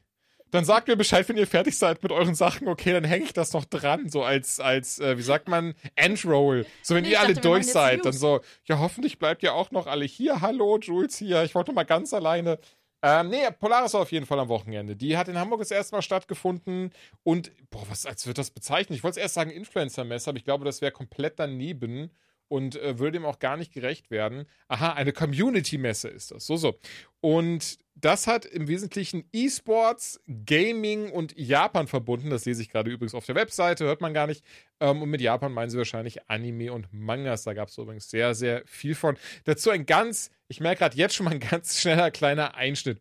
Dann 0.52 0.64
sagt 0.64 0.88
mir 0.88 0.96
Bescheid, 0.96 1.28
wenn 1.28 1.36
ihr 1.36 1.46
fertig 1.46 1.76
seid 1.76 2.02
mit 2.02 2.12
euren 2.12 2.34
Sachen. 2.34 2.68
Okay, 2.68 2.92
dann 2.92 3.04
hänge 3.04 3.24
ich 3.24 3.32
das 3.32 3.52
noch 3.52 3.64
dran, 3.64 4.08
so 4.08 4.22
als, 4.22 4.60
als 4.60 4.98
äh, 5.00 5.18
wie 5.18 5.22
sagt 5.22 5.48
man, 5.48 5.74
Endroll. 5.96 6.66
So, 6.82 6.94
wenn 6.94 7.02
Nee, 7.02 7.10
ihr 7.10 7.20
alle 7.20 7.34
dachte, 7.34 7.48
durch 7.48 7.66
seid, 7.66 8.04
dann 8.04 8.12
so, 8.12 8.40
ja, 8.64 8.78
hoffentlich 8.78 9.18
bleibt 9.18 9.42
ihr 9.42 9.54
auch 9.54 9.70
noch 9.70 9.86
alle 9.86 10.04
hier. 10.04 10.40
Hallo, 10.40 10.78
Jules 10.78 11.16
hier. 11.16 11.42
Ich 11.42 11.54
wollte 11.54 11.72
mal 11.72 11.84
ganz 11.84 12.14
alleine. 12.14 12.58
Ähm, 13.02 13.28
nee, 13.28 13.42
Polaris 13.58 13.92
war 13.94 14.02
auf 14.02 14.12
jeden 14.12 14.26
Fall 14.26 14.38
am 14.38 14.48
Wochenende. 14.48 14.96
Die 14.96 15.16
hat 15.16 15.28
in 15.28 15.38
Hamburg 15.38 15.60
das 15.60 15.70
erste 15.70 15.94
Mal 15.94 16.02
stattgefunden 16.02 16.92
und, 17.24 17.52
boah, 17.70 17.82
was, 17.88 18.06
als 18.06 18.26
wird 18.26 18.38
das 18.38 18.50
bezeichnet? 18.50 18.96
Ich 18.96 19.04
wollte 19.04 19.20
erst 19.20 19.34
sagen 19.34 19.50
Influencer-Messe, 19.50 20.30
aber 20.30 20.38
ich 20.38 20.44
glaube, 20.44 20.64
das 20.64 20.80
wäre 20.80 20.92
komplett 20.92 21.38
daneben 21.38 22.10
und 22.48 22.76
äh, 22.76 22.98
würde 22.98 23.12
dem 23.12 23.24
auch 23.24 23.38
gar 23.38 23.56
nicht 23.56 23.72
gerecht 23.72 24.10
werden. 24.10 24.46
Aha, 24.68 24.92
eine 24.92 25.12
Community-Messe 25.12 26.08
ist 26.08 26.30
das. 26.30 26.46
So, 26.46 26.56
so. 26.56 26.78
Und 27.20 27.78
das 27.94 28.26
hat 28.26 28.44
im 28.44 28.68
Wesentlichen 28.68 29.24
E-Sports, 29.32 30.20
Gaming 30.44 31.10
und 31.10 31.36
Japan 31.38 31.86
verbunden. 31.86 32.30
Das 32.30 32.44
lese 32.44 32.60
ich 32.62 32.68
gerade 32.68 32.90
übrigens 32.90 33.14
auf 33.14 33.24
der 33.24 33.34
Webseite, 33.34 33.84
hört 33.84 34.02
man 34.02 34.12
gar 34.12 34.26
nicht. 34.26 34.44
Ähm, 34.80 35.02
und 35.02 35.08
mit 35.08 35.20
Japan 35.22 35.52
meinen 35.52 35.70
sie 35.70 35.78
wahrscheinlich 35.78 36.28
Anime 36.28 36.72
und 36.72 36.92
Mangas. 36.92 37.44
Da 37.44 37.54
gab 37.54 37.68
es 37.68 37.78
übrigens 37.78 38.10
sehr, 38.10 38.34
sehr 38.34 38.62
viel 38.66 38.94
von. 38.94 39.16
Dazu 39.44 39.70
ein 39.70 39.86
ganz, 39.86 40.30
ich 40.48 40.60
merke 40.60 40.80
gerade 40.80 40.96
jetzt 40.96 41.14
schon 41.14 41.24
mal 41.24 41.32
ein 41.32 41.40
ganz 41.40 41.80
schneller 41.80 42.10
kleiner 42.10 42.54
Einschnitt. 42.54 43.00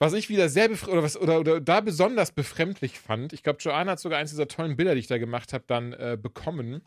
Was 0.00 0.14
ich 0.14 0.28
wieder 0.28 0.48
sehr 0.48 0.68
oder 0.88 1.04
was 1.04 1.16
oder, 1.16 1.38
oder 1.38 1.60
da 1.60 1.80
besonders 1.80 2.32
befremdlich 2.32 2.98
fand, 2.98 3.32
ich 3.32 3.44
glaube, 3.44 3.60
Joanna 3.60 3.92
hat 3.92 4.00
sogar 4.00 4.18
eins 4.18 4.30
dieser 4.30 4.48
tollen 4.48 4.76
Bilder, 4.76 4.94
die 4.94 5.00
ich 5.00 5.06
da 5.06 5.16
gemacht 5.16 5.52
habe, 5.52 5.62
dann 5.68 5.92
äh, 5.92 6.18
bekommen. 6.20 6.82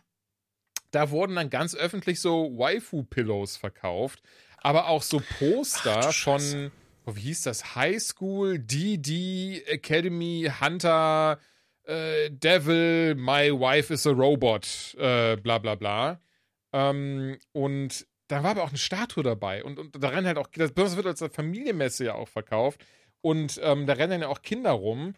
Da 0.96 1.12
wurden 1.12 1.36
dann 1.36 1.50
ganz 1.50 1.76
öffentlich 1.76 2.22
so 2.22 2.58
Waifu-Pillows 2.58 3.58
verkauft, 3.58 4.24
aber 4.60 4.88
auch 4.88 5.04
so 5.04 5.22
Poster 5.40 6.00
Ach 6.08 6.14
von, 6.14 6.72
oh, 7.06 7.18
wie 7.18 7.20
hieß 7.20 7.42
das? 7.42 7.76
High 7.76 8.02
School, 8.02 8.60
DD, 8.60 9.62
Academy, 9.68 10.50
Hunter, 10.62 11.38
äh, 11.84 12.32
Devil, 12.32 13.16
my 13.16 13.52
wife 13.52 13.94
is 13.94 14.08
a 14.08 14.12
robot, 14.12 14.96
äh, 14.98 15.36
bla 15.36 15.58
bla 15.58 15.76
bla. 15.76 16.22
Ähm, 16.72 17.40
und 17.52 18.08
da 18.30 18.44
war 18.44 18.52
aber 18.52 18.64
auch 18.64 18.70
eine 18.70 18.78
Statue 18.78 19.22
dabei. 19.22 19.66
Und, 19.66 19.78
und 19.78 20.02
da 20.02 20.08
rennen 20.08 20.28
halt 20.28 20.38
auch, 20.38 20.48
das 20.48 20.96
wird 20.96 21.08
als 21.08 21.22
Familienmesse 21.30 22.06
ja 22.06 22.14
auch 22.14 22.30
verkauft. 22.30 22.86
Und 23.20 23.60
ähm, 23.62 23.86
da 23.86 23.94
rennen 23.96 24.22
ja 24.22 24.30
auch 24.30 24.44
Kinder 24.44 24.72
rum. 24.72 25.16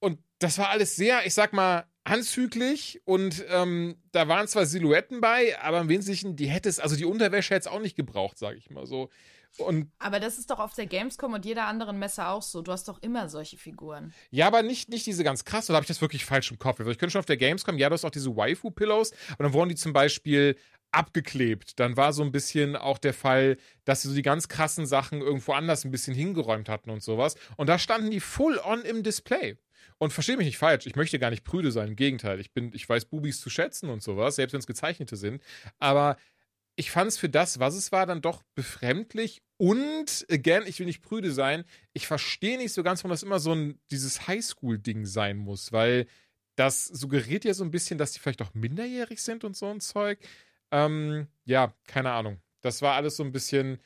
Und 0.00 0.20
das 0.38 0.56
war 0.56 0.70
alles 0.70 0.96
sehr, 0.96 1.26
ich 1.26 1.34
sag 1.34 1.52
mal, 1.52 1.84
anzüglich 2.04 3.00
und 3.04 3.44
ähm, 3.48 3.96
da 4.12 4.28
waren 4.28 4.46
zwar 4.46 4.66
Silhouetten 4.66 5.20
bei, 5.20 5.58
aber 5.60 5.80
im 5.80 5.88
Wesentlichen, 5.88 6.36
die 6.36 6.46
hätte 6.46 6.68
es, 6.68 6.78
also 6.78 6.96
die 6.96 7.06
Unterwäsche 7.06 7.54
hätte 7.54 7.68
es 7.68 7.72
auch 7.74 7.80
nicht 7.80 7.96
gebraucht, 7.96 8.38
sage 8.38 8.56
ich 8.56 8.70
mal 8.70 8.86
so. 8.86 9.08
Und 9.56 9.90
aber 9.98 10.18
das 10.18 10.38
ist 10.38 10.50
doch 10.50 10.58
auf 10.58 10.74
der 10.74 10.86
Gamescom 10.86 11.32
und 11.32 11.44
jeder 11.44 11.66
anderen 11.66 11.98
Messe 11.98 12.26
auch 12.26 12.42
so. 12.42 12.60
Du 12.60 12.72
hast 12.72 12.88
doch 12.88 13.00
immer 13.02 13.28
solche 13.28 13.56
Figuren. 13.56 14.12
Ja, 14.30 14.48
aber 14.48 14.62
nicht, 14.62 14.88
nicht 14.88 15.06
diese 15.06 15.22
ganz 15.22 15.44
krass, 15.44 15.70
oder 15.70 15.76
habe 15.76 15.84
ich 15.84 15.88
das 15.88 16.00
wirklich 16.00 16.24
falsch 16.24 16.50
im 16.50 16.58
Kopf? 16.58 16.80
Also 16.80 16.90
ich 16.90 16.98
könnte 16.98 17.12
schon 17.12 17.20
auf 17.20 17.26
der 17.26 17.36
Gamescom, 17.36 17.78
ja, 17.78 17.88
du 17.88 17.94
hast 17.94 18.04
auch 18.04 18.10
diese 18.10 18.36
Waifu-Pillows, 18.36 19.12
aber 19.32 19.44
dann 19.44 19.52
wurden 19.52 19.68
die 19.68 19.76
zum 19.76 19.92
Beispiel 19.92 20.56
abgeklebt. 20.90 21.78
Dann 21.78 21.96
war 21.96 22.12
so 22.12 22.22
ein 22.22 22.32
bisschen 22.32 22.76
auch 22.76 22.98
der 22.98 23.14
Fall, 23.14 23.56
dass 23.84 24.02
sie 24.02 24.08
so 24.08 24.14
die 24.14 24.22
ganz 24.22 24.48
krassen 24.48 24.86
Sachen 24.86 25.20
irgendwo 25.20 25.52
anders 25.52 25.84
ein 25.84 25.90
bisschen 25.90 26.14
hingeräumt 26.14 26.68
hatten 26.68 26.90
und 26.90 27.02
sowas. 27.02 27.36
Und 27.56 27.68
da 27.68 27.78
standen 27.78 28.10
die 28.10 28.20
full 28.20 28.58
on 28.58 28.82
im 28.82 29.02
Display. 29.02 29.56
Und 29.98 30.12
verstehe 30.12 30.36
mich 30.36 30.46
nicht 30.46 30.58
falsch, 30.58 30.86
ich 30.86 30.96
möchte 30.96 31.18
gar 31.18 31.30
nicht 31.30 31.44
prüde 31.44 31.72
sein, 31.72 31.88
im 31.88 31.96
Gegenteil. 31.96 32.40
Ich 32.40 32.52
bin, 32.52 32.72
ich 32.74 32.88
weiß 32.88 33.06
Bubis 33.06 33.40
zu 33.40 33.50
schätzen 33.50 33.90
und 33.90 34.02
sowas, 34.02 34.36
selbst 34.36 34.52
wenn 34.52 34.60
es 34.60 34.66
gezeichnete 34.66 35.16
sind. 35.16 35.42
Aber 35.78 36.16
ich 36.76 36.90
fand 36.90 37.08
es 37.08 37.18
für 37.18 37.28
das, 37.28 37.60
was 37.60 37.74
es 37.74 37.92
war, 37.92 38.06
dann 38.06 38.20
doch 38.20 38.42
befremdlich. 38.54 39.42
Und, 39.56 40.26
again, 40.30 40.64
ich 40.66 40.78
will 40.78 40.86
nicht 40.86 41.02
prüde 41.02 41.30
sein, 41.30 41.64
ich 41.92 42.06
verstehe 42.06 42.58
nicht 42.58 42.72
so 42.72 42.82
ganz, 42.82 43.00
warum 43.00 43.10
das 43.10 43.22
immer 43.22 43.38
so 43.38 43.54
ein, 43.54 43.78
dieses 43.90 44.26
Highschool-Ding 44.26 45.06
sein 45.06 45.36
muss, 45.36 45.72
weil 45.72 46.06
das 46.56 46.86
suggeriert 46.86 47.44
ja 47.44 47.54
so 47.54 47.64
ein 47.64 47.70
bisschen, 47.70 47.98
dass 47.98 48.12
die 48.12 48.20
vielleicht 48.20 48.42
auch 48.42 48.54
minderjährig 48.54 49.22
sind 49.22 49.44
und 49.44 49.56
so 49.56 49.66
ein 49.66 49.80
Zeug. 49.80 50.18
Ähm, 50.70 51.28
ja, 51.44 51.74
keine 51.86 52.12
Ahnung. 52.12 52.40
Das 52.60 52.82
war 52.82 52.94
alles 52.94 53.16
so 53.16 53.22
ein 53.22 53.32
bisschen, 53.32 53.78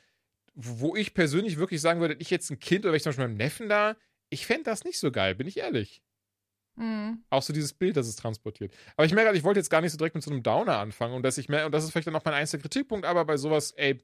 wo 0.55 0.97
ich 0.97 1.15
persönlich 1.15 1.59
wirklich 1.59 1.81
sagen 1.81 2.01
würde, 2.01 2.17
ich 2.19 2.31
jetzt 2.31 2.51
ein 2.51 2.59
Kind 2.59 2.85
oder 2.85 2.93
wenn 2.93 2.97
ich 2.97 3.03
zum 3.03 3.11
Beispiel 3.11 3.27
meinem 3.27 3.37
Neffen 3.37 3.69
da, 3.69 3.97
ich 4.31 4.47
fände 4.47 4.65
das 4.65 4.85
nicht 4.85 4.99
so 4.99 5.11
geil, 5.11 5.35
bin 5.35 5.47
ich 5.47 5.59
ehrlich. 5.59 6.03
Mhm. 6.77 7.25
Auch 7.31 7.43
so 7.43 7.53
dieses 7.53 7.73
Bild, 7.73 7.97
das 7.97 8.07
es 8.07 8.17
transportiert. 8.17 8.73
Aber 8.97 9.05
ich 9.05 9.13
merke, 9.13 9.37
ich 9.37 9.43
wollte 9.45 9.61
jetzt 9.61 9.71
gar 9.71 9.81
nicht 9.81 9.93
so 9.93 9.99
direkt 9.99 10.15
mit 10.15 10.25
so 10.25 10.31
einem 10.31 10.43
Downer 10.43 10.79
anfangen 10.79 11.15
und 11.15 11.23
dass 11.23 11.39
ich 11.39 11.49
mehr, 11.49 11.67
und 11.67 11.73
das 11.73 11.85
ist 11.85 11.91
vielleicht 11.91 12.07
dann 12.07 12.17
auch 12.17 12.25
mein 12.25 12.35
einziger 12.35 12.63
Kritikpunkt, 12.63 13.05
aber 13.05 13.25
bei 13.25 13.37
sowas, 13.37 13.73
ey, 13.73 14.01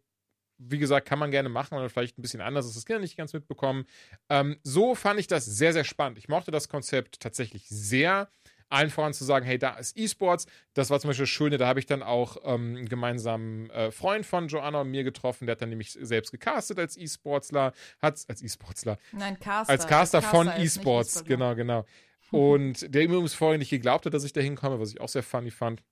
wie 0.59 0.79
gesagt, 0.79 1.09
kann 1.09 1.19
man 1.19 1.31
gerne 1.31 1.49
machen 1.49 1.77
oder 1.77 1.89
vielleicht 1.89 2.19
ein 2.19 2.23
bisschen 2.23 2.41
anders, 2.41 2.67
dass 2.67 2.75
das 2.75 2.87
Kinder 2.87 3.01
nicht 3.01 3.17
ganz 3.17 3.33
mitbekommen. 3.33 3.87
Ähm, 4.29 4.59
so 4.63 4.95
fand 4.95 5.19
ich 5.21 5.27
das 5.27 5.45
sehr, 5.45 5.73
sehr 5.73 5.85
spannend. 5.85 6.19
Ich 6.19 6.29
mochte 6.29 6.51
das 6.51 6.69
Konzept 6.69 7.21
tatsächlich 7.21 7.69
sehr 7.69 8.29
allen 8.69 8.91
voran 8.91 9.13
zu 9.13 9.25
sagen, 9.25 9.45
hey, 9.47 9.59
da 9.59 9.75
ist 9.75 9.97
E-Sports. 9.97 10.47
Das 10.75 10.91
war 10.91 11.01
zum 11.01 11.09
Beispiel 11.09 11.25
das 11.25 11.31
Schöne, 11.31 11.59
da 11.59 11.67
habe 11.67 11.81
ich 11.81 11.87
dann 11.87 12.03
auch 12.03 12.39
ähm, 12.45 12.77
einen 12.77 12.89
gemeinsamen 12.89 13.71
äh, 13.71 13.91
Freund 13.91 14.27
von 14.27 14.49
Joanna 14.49 14.81
und 14.81 14.91
mir 14.91 15.05
getroffen, 15.05 15.47
der 15.47 15.53
hat 15.53 15.63
dann 15.63 15.69
nämlich 15.69 15.93
selbst 15.93 16.31
gecastet 16.31 16.79
als 16.79 16.97
E-Sportsler, 16.97 17.73
hat 18.01 18.21
als 18.29 18.43
E-Sportsler. 18.43 18.99
Nein, 19.13 19.39
Caster. 19.39 19.73
Als 19.73 19.87
Caster, 19.87 20.21
Caster 20.21 20.37
von 20.37 20.49
E-Sports, 20.49 21.25
genau, 21.25 21.55
genau. 21.55 21.85
Und 22.31 22.93
der 22.93 23.05
übrigens 23.05 23.35
vorher 23.35 23.59
nicht 23.59 23.71
geglaubt 23.71 24.07
hat, 24.07 24.15
dass 24.15 24.25
ich 24.25 24.33
da 24.33 24.41
hinkomme, 24.41 24.81
was 24.81 24.91
ich 24.91 25.01
auch 25.01 25.09
sehr 25.09 25.23
funny 25.23 25.51
fand. 25.51 25.83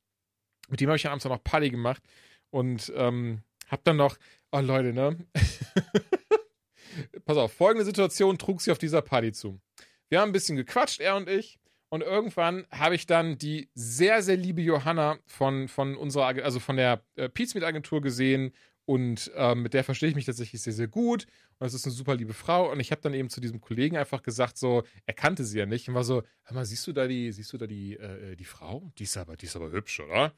Mit 0.69 0.81
dem 0.81 0.89
habe 0.89 0.97
ich 0.97 1.05
ja 1.05 1.11
abends 1.11 1.25
noch 1.25 1.45
Party 1.45 1.71
gemacht 1.71 2.03
und 2.51 2.93
ähm, 2.97 3.43
hab 3.69 3.85
dann 3.85 3.97
noch, 3.97 4.17
oh 4.51 4.61
Leute, 4.61 4.93
ne? 4.93 5.19
Pass 7.25 7.37
auf, 7.37 7.53
folgende 7.53 7.85
Situation 7.85 8.39
trug 8.39 8.61
sie 8.61 8.73
auf 8.73 8.79
dieser 8.79 9.03
Party 9.03 9.33
zu. 9.33 9.61
Wir 10.09 10.21
haben 10.21 10.31
ein 10.31 10.33
bisschen 10.33 10.57
gequatscht, 10.57 11.01
er 11.01 11.17
und 11.17 11.29
ich. 11.29 11.59
Und 11.93 12.01
irgendwann 12.01 12.65
habe 12.71 12.95
ich 12.95 13.05
dann 13.05 13.37
die 13.37 13.69
sehr, 13.75 14.23
sehr 14.23 14.39
liebe 14.39 14.63
Johanna 14.63 15.19
von, 15.27 15.69
von 15.69 15.95
unserer, 15.95 16.43
also 16.43 16.59
von 16.59 16.79
der 16.79 17.03
äh, 17.17 17.29
Pizmeet 17.29 17.65
Agentur 17.65 18.01
gesehen 18.01 18.55
und 18.87 19.31
äh, 19.35 19.55
mit 19.55 19.75
der 19.75 19.85
verstehe 19.85 20.09
ich 20.09 20.15
mich 20.15 20.25
tatsächlich 20.25 20.63
sehr, 20.63 20.73
sehr 20.73 20.89
gut. 20.89 21.27
Und 21.59 21.67
es 21.67 21.75
ist 21.75 21.85
eine 21.85 21.93
super 21.93 22.15
liebe 22.15 22.33
Frau. 22.33 22.73
Und 22.73 22.81
ich 22.81 22.93
habe 22.93 23.03
dann 23.03 23.13
eben 23.13 23.29
zu 23.29 23.43
diesem 23.43 23.61
Kollegen 23.61 23.99
einfach 23.99 24.23
gesagt, 24.23 24.57
so, 24.57 24.85
er 25.05 25.13
kannte 25.13 25.45
sie 25.45 25.59
ja 25.59 25.67
nicht 25.67 25.87
und 25.87 25.95
war 25.95 26.03
so, 26.03 26.23
hör 26.45 26.55
mal, 26.55 26.65
siehst 26.65 26.87
du 26.87 26.95
da 26.95 27.07
die, 27.07 27.31
siehst 27.31 27.53
du 27.53 27.59
da 27.59 27.67
die, 27.67 27.99
äh, 27.99 28.37
die 28.37 28.47
Frau? 28.47 28.91
Die 28.97 29.03
ist 29.03 29.19
aber, 29.19 29.37
die 29.37 29.45
ist 29.45 29.57
aber 29.57 29.71
hübsch, 29.71 30.01
oder? 30.01 30.33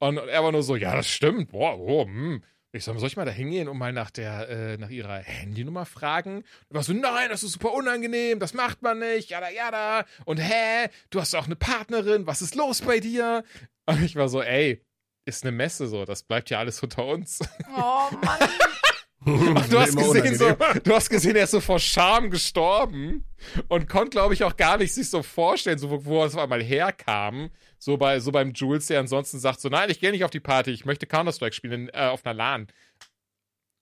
Und, 0.00 0.18
und 0.18 0.28
er 0.28 0.44
war 0.44 0.52
nur 0.52 0.62
so, 0.62 0.76
ja, 0.76 0.94
das 0.94 1.08
stimmt. 1.08 1.50
Boah, 1.50 1.78
oh, 1.78 2.04
hm. 2.04 2.42
Ich 2.72 2.84
sag, 2.84 2.96
soll 2.98 3.08
ich 3.08 3.16
mal 3.16 3.24
da 3.24 3.32
hingehen 3.32 3.68
und 3.68 3.78
mal 3.78 3.92
nach 3.92 4.10
der, 4.12 4.48
äh, 4.48 4.76
nach 4.76 4.90
ihrer 4.90 5.18
Handynummer 5.18 5.86
fragen? 5.86 6.44
Und 6.68 6.76
war 6.76 6.84
so, 6.84 6.92
nein, 6.92 7.28
das 7.28 7.42
ist 7.42 7.52
super 7.52 7.72
unangenehm, 7.72 8.38
das 8.38 8.54
macht 8.54 8.82
man 8.82 9.00
nicht, 9.00 9.30
jada, 9.30 9.50
jada. 9.50 10.04
Und 10.24 10.38
hä, 10.38 10.88
du 11.10 11.20
hast 11.20 11.34
auch 11.34 11.46
eine 11.46 11.56
Partnerin, 11.56 12.28
was 12.28 12.42
ist 12.42 12.54
los 12.54 12.82
bei 12.82 13.00
dir? 13.00 13.42
Und 13.86 14.02
ich 14.04 14.14
war 14.14 14.28
so, 14.28 14.40
ey, 14.40 14.84
ist 15.24 15.42
eine 15.42 15.50
Messe 15.50 15.88
so, 15.88 16.04
das 16.04 16.22
bleibt 16.22 16.48
ja 16.50 16.60
alles 16.60 16.80
unter 16.82 17.06
uns. 17.06 17.40
Oh 17.76 18.08
Mann. 18.22 18.38
du, 19.24 19.78
hast 19.78 19.96
gesehen, 19.96 20.34
so, 20.34 20.56
du 20.82 20.94
hast 20.94 21.10
gesehen, 21.10 21.36
er 21.36 21.44
ist 21.44 21.50
so 21.50 21.60
vor 21.60 21.78
Scham 21.78 22.30
gestorben 22.30 23.26
und 23.68 23.86
konnte, 23.86 24.10
glaube 24.10 24.32
ich, 24.32 24.44
auch 24.44 24.56
gar 24.56 24.78
nicht 24.78 24.94
sich 24.94 25.10
so 25.10 25.22
vorstellen, 25.22 25.78
so, 25.78 25.90
wo, 25.90 26.04
wo 26.06 26.20
er 26.20 26.26
auf 26.26 26.38
einmal 26.38 26.62
herkam. 26.62 27.50
So, 27.78 27.98
bei, 27.98 28.18
so 28.20 28.32
beim 28.32 28.52
Jules, 28.52 28.86
der 28.86 29.00
ansonsten 29.00 29.38
sagt 29.38 29.60
so, 29.60 29.68
nein, 29.68 29.90
ich 29.90 30.00
gehe 30.00 30.10
nicht 30.10 30.24
auf 30.24 30.30
die 30.30 30.40
Party, 30.40 30.70
ich 30.70 30.86
möchte 30.86 31.06
Counter-Strike 31.06 31.54
spielen 31.54 31.90
äh, 31.90 32.06
auf 32.06 32.24
einer 32.24 32.34
LAN. 32.34 32.68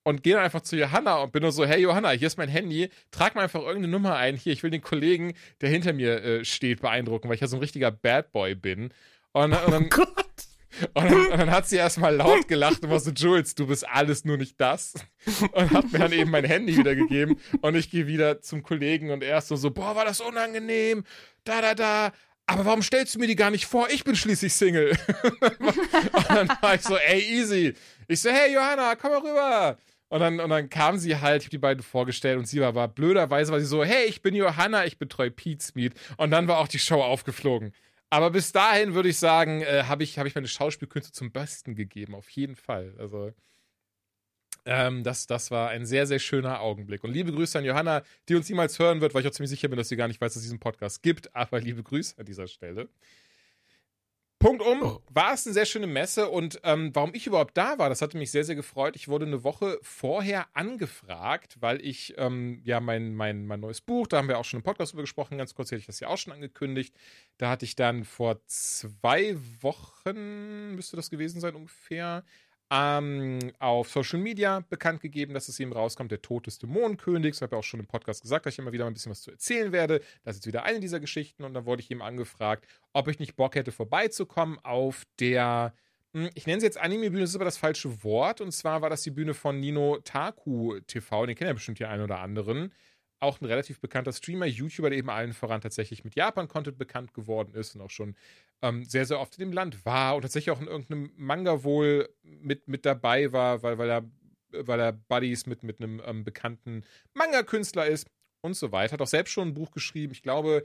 Und 0.02 0.24
gehe 0.24 0.34
dann 0.34 0.42
einfach 0.42 0.62
zu 0.62 0.76
Johanna 0.76 1.22
und 1.22 1.32
bin 1.32 1.42
nur 1.42 1.52
so, 1.52 1.64
hey 1.66 1.82
Johanna, 1.82 2.10
hier 2.10 2.26
ist 2.26 2.38
mein 2.38 2.48
Handy, 2.48 2.88
trag 3.12 3.34
mal 3.34 3.42
einfach 3.42 3.60
irgendeine 3.60 3.88
Nummer 3.88 4.16
ein. 4.16 4.36
Hier, 4.36 4.52
ich 4.52 4.62
will 4.64 4.70
den 4.70 4.80
Kollegen, 4.80 5.34
der 5.60 5.68
hinter 5.68 5.92
mir 5.92 6.24
äh, 6.24 6.44
steht, 6.44 6.80
beeindrucken, 6.80 7.28
weil 7.28 7.34
ich 7.36 7.42
ja 7.42 7.46
so 7.46 7.56
ein 7.56 7.60
richtiger 7.60 7.92
Bad 7.92 8.32
Boy 8.32 8.56
bin. 8.56 8.92
Und, 9.32 9.52
und 9.52 9.70
dann, 9.70 9.88
oh. 9.96 10.22
Und 10.94 11.10
dann, 11.10 11.26
und 11.26 11.38
dann, 11.38 11.50
hat 11.50 11.68
sie 11.68 11.76
erstmal 11.76 12.14
laut 12.14 12.48
gelacht 12.48 12.82
und 12.82 12.90
war 12.90 13.00
so, 13.00 13.10
Jules, 13.10 13.54
du 13.54 13.66
bist 13.66 13.88
alles 13.88 14.24
nur 14.24 14.36
nicht 14.36 14.60
das. 14.60 14.94
Und 15.52 15.70
hat 15.70 15.92
mir 15.92 15.98
dann 15.98 16.12
eben 16.12 16.30
mein 16.30 16.44
Handy 16.44 16.76
wiedergegeben. 16.76 17.40
Und 17.60 17.74
ich 17.74 17.90
gehe 17.90 18.06
wieder 18.06 18.40
zum 18.40 18.62
Kollegen 18.62 19.10
und 19.10 19.22
er 19.22 19.38
ist 19.38 19.48
so, 19.48 19.56
so, 19.56 19.70
boah, 19.70 19.96
war 19.96 20.04
das 20.04 20.20
unangenehm. 20.20 21.04
Da, 21.44 21.60
da, 21.60 21.74
da. 21.74 22.12
Aber 22.46 22.64
warum 22.64 22.82
stellst 22.82 23.14
du 23.14 23.18
mir 23.18 23.26
die 23.26 23.36
gar 23.36 23.50
nicht 23.50 23.66
vor? 23.66 23.88
Ich 23.90 24.04
bin 24.04 24.16
schließlich 24.16 24.54
Single. 24.54 24.90
und 25.40 26.30
dann 26.30 26.48
war 26.60 26.74
ich 26.74 26.82
so, 26.82 26.96
ey, 26.96 27.20
easy. 27.20 27.74
Ich 28.06 28.20
so, 28.20 28.30
hey, 28.30 28.52
Johanna, 28.52 28.94
komm 28.96 29.10
mal 29.10 29.20
rüber. 29.20 29.78
Und 30.08 30.20
dann, 30.20 30.40
und 30.40 30.48
dann 30.48 30.70
kam 30.70 30.96
sie 30.96 31.20
halt, 31.20 31.42
ich 31.42 31.46
habe 31.46 31.50
die 31.50 31.58
beiden 31.58 31.82
vorgestellt 31.82 32.38
und 32.38 32.46
sie 32.46 32.60
war, 32.60 32.74
war 32.74 32.88
blöderweise, 32.88 33.52
war 33.52 33.60
sie 33.60 33.66
so, 33.66 33.84
hey, 33.84 34.06
ich 34.06 34.22
bin 34.22 34.34
Johanna, 34.34 34.86
ich 34.86 34.98
betreue 34.98 35.30
Pete's 35.30 35.74
Meet. 35.74 35.92
Und 36.16 36.30
dann 36.30 36.48
war 36.48 36.58
auch 36.58 36.68
die 36.68 36.78
Show 36.78 37.02
aufgeflogen. 37.02 37.74
Aber 38.10 38.30
bis 38.30 38.52
dahin 38.52 38.94
würde 38.94 39.10
ich 39.10 39.18
sagen, 39.18 39.60
äh, 39.62 39.84
habe 39.84 40.02
ich, 40.02 40.18
hab 40.18 40.26
ich 40.26 40.34
meine 40.34 40.48
Schauspielkünste 40.48 41.12
zum 41.12 41.30
Besten 41.30 41.74
gegeben, 41.74 42.14
auf 42.14 42.28
jeden 42.30 42.56
Fall. 42.56 42.94
Also, 42.98 43.32
ähm, 44.64 45.02
das, 45.02 45.26
das 45.26 45.50
war 45.50 45.70
ein 45.70 45.86
sehr, 45.86 46.06
sehr 46.06 46.18
schöner 46.18 46.60
Augenblick. 46.60 47.04
Und 47.04 47.12
liebe 47.12 47.32
Grüße 47.32 47.58
an 47.58 47.64
Johanna, 47.64 48.02
die 48.28 48.34
uns 48.34 48.48
niemals 48.48 48.78
hören 48.78 49.00
wird, 49.00 49.14
weil 49.14 49.22
ich 49.22 49.28
auch 49.28 49.32
ziemlich 49.32 49.50
sicher 49.50 49.68
bin, 49.68 49.76
dass 49.76 49.88
sie 49.88 49.96
gar 49.96 50.08
nicht 50.08 50.20
weiß, 50.20 50.32
dass 50.32 50.36
es 50.36 50.42
diesen 50.42 50.58
Podcast 50.58 51.02
gibt. 51.02 51.34
Aber 51.34 51.60
liebe 51.60 51.82
Grüße 51.82 52.18
an 52.18 52.26
dieser 52.26 52.48
Stelle. 52.48 52.88
Punkt 54.38 54.62
um, 54.62 54.82
oh. 54.82 55.02
war 55.10 55.34
es 55.34 55.46
eine 55.46 55.54
sehr 55.54 55.66
schöne 55.66 55.88
Messe 55.88 56.28
und 56.28 56.60
ähm, 56.62 56.90
warum 56.94 57.12
ich 57.12 57.26
überhaupt 57.26 57.56
da 57.56 57.78
war, 57.78 57.88
das 57.88 58.02
hatte 58.02 58.16
mich 58.16 58.30
sehr, 58.30 58.44
sehr 58.44 58.54
gefreut. 58.54 58.94
Ich 58.94 59.08
wurde 59.08 59.26
eine 59.26 59.42
Woche 59.42 59.80
vorher 59.82 60.46
angefragt, 60.54 61.56
weil 61.60 61.84
ich 61.84 62.14
ähm, 62.18 62.60
ja 62.64 62.78
mein, 62.78 63.14
mein, 63.14 63.46
mein 63.46 63.58
neues 63.58 63.80
Buch, 63.80 64.06
da 64.06 64.18
haben 64.18 64.28
wir 64.28 64.38
auch 64.38 64.44
schon 64.44 64.60
im 64.60 64.62
Podcast 64.64 64.92
drüber 64.92 65.02
gesprochen, 65.02 65.38
ganz 65.38 65.54
kurz 65.54 65.72
hätte 65.72 65.80
ich 65.80 65.86
das 65.86 65.98
ja 65.98 66.06
auch 66.06 66.18
schon 66.18 66.32
angekündigt. 66.32 66.94
Da 67.36 67.50
hatte 67.50 67.64
ich 67.64 67.74
dann 67.74 68.04
vor 68.04 68.40
zwei 68.46 69.36
Wochen, 69.60 70.76
müsste 70.76 70.96
das 70.96 71.10
gewesen 71.10 71.40
sein 71.40 71.56
ungefähr, 71.56 72.24
ähm, 72.70 73.38
auf 73.58 73.88
Social 73.88 74.18
Media 74.18 74.60
bekannt 74.68 75.00
gegeben, 75.00 75.34
dass 75.34 75.48
es 75.48 75.58
ihm 75.58 75.72
rauskommt, 75.72 76.10
der 76.10 76.20
Tod 76.20 76.46
des 76.46 76.58
Dämonenkönigs. 76.58 77.40
Habe 77.40 77.56
ja 77.56 77.60
auch 77.60 77.64
schon 77.64 77.80
im 77.80 77.86
Podcast 77.86 78.22
gesagt, 78.22 78.46
dass 78.46 78.54
ich 78.54 78.58
immer 78.58 78.72
wieder 78.72 78.84
mal 78.84 78.90
ein 78.90 78.94
bisschen 78.94 79.10
was 79.10 79.22
zu 79.22 79.30
erzählen 79.30 79.72
werde. 79.72 80.00
Das 80.24 80.36
ist 80.36 80.46
wieder 80.46 80.64
eine 80.64 80.80
dieser 80.80 81.00
Geschichten 81.00 81.44
und 81.44 81.54
dann 81.54 81.64
wurde 81.64 81.82
ich 81.82 81.90
ihm 81.90 82.02
angefragt, 82.02 82.66
ob 82.92 83.08
ich 83.08 83.18
nicht 83.18 83.36
Bock 83.36 83.54
hätte, 83.54 83.72
vorbeizukommen 83.72 84.58
auf 84.62 85.04
der, 85.18 85.72
hm, 86.12 86.28
ich 86.34 86.46
nenne 86.46 86.60
sie 86.60 86.66
jetzt 86.66 86.78
Anime-Bühne, 86.78 87.22
das 87.22 87.30
ist 87.30 87.36
aber 87.36 87.46
das 87.46 87.56
falsche 87.56 88.04
Wort. 88.04 88.40
Und 88.40 88.52
zwar 88.52 88.82
war 88.82 88.90
das 88.90 89.02
die 89.02 89.10
Bühne 89.10 89.34
von 89.34 89.58
Nino 89.58 89.98
Taku 90.04 90.78
TV, 90.80 91.26
den 91.26 91.36
kennen 91.36 91.48
ja 91.48 91.54
bestimmt 91.54 91.78
hier 91.78 91.88
einen 91.88 92.04
oder 92.04 92.18
anderen 92.20 92.72
auch 93.20 93.40
ein 93.40 93.46
relativ 93.46 93.80
bekannter 93.80 94.12
Streamer, 94.12 94.46
YouTuber, 94.46 94.90
der 94.90 94.98
eben 94.98 95.10
allen 95.10 95.32
voran 95.32 95.60
tatsächlich 95.60 96.04
mit 96.04 96.14
Japan-Content 96.14 96.78
bekannt 96.78 97.14
geworden 97.14 97.54
ist 97.54 97.74
und 97.74 97.80
auch 97.80 97.90
schon 97.90 98.14
ähm, 98.62 98.84
sehr, 98.84 99.06
sehr 99.06 99.20
oft 99.20 99.36
in 99.38 99.40
dem 99.40 99.52
Land 99.52 99.84
war 99.84 100.16
und 100.16 100.22
tatsächlich 100.22 100.50
auch 100.50 100.60
in 100.60 100.68
irgendeinem 100.68 101.12
Manga 101.16 101.64
wohl 101.64 102.08
mit, 102.22 102.68
mit 102.68 102.86
dabei 102.86 103.32
war, 103.32 103.62
weil, 103.62 103.78
weil, 103.78 103.90
er, 103.90 104.04
weil 104.50 104.80
er 104.80 104.92
Buddies 104.92 105.46
mit, 105.46 105.62
mit 105.62 105.80
einem 105.80 106.00
ähm, 106.04 106.24
bekannten 106.24 106.84
Manga-Künstler 107.14 107.86
ist 107.86 108.06
und 108.40 108.54
so 108.54 108.72
weiter. 108.72 108.92
Hat 108.92 109.02
auch 109.02 109.06
selbst 109.06 109.32
schon 109.32 109.48
ein 109.48 109.54
Buch 109.54 109.72
geschrieben. 109.72 110.12
Ich 110.12 110.22
glaube, 110.22 110.64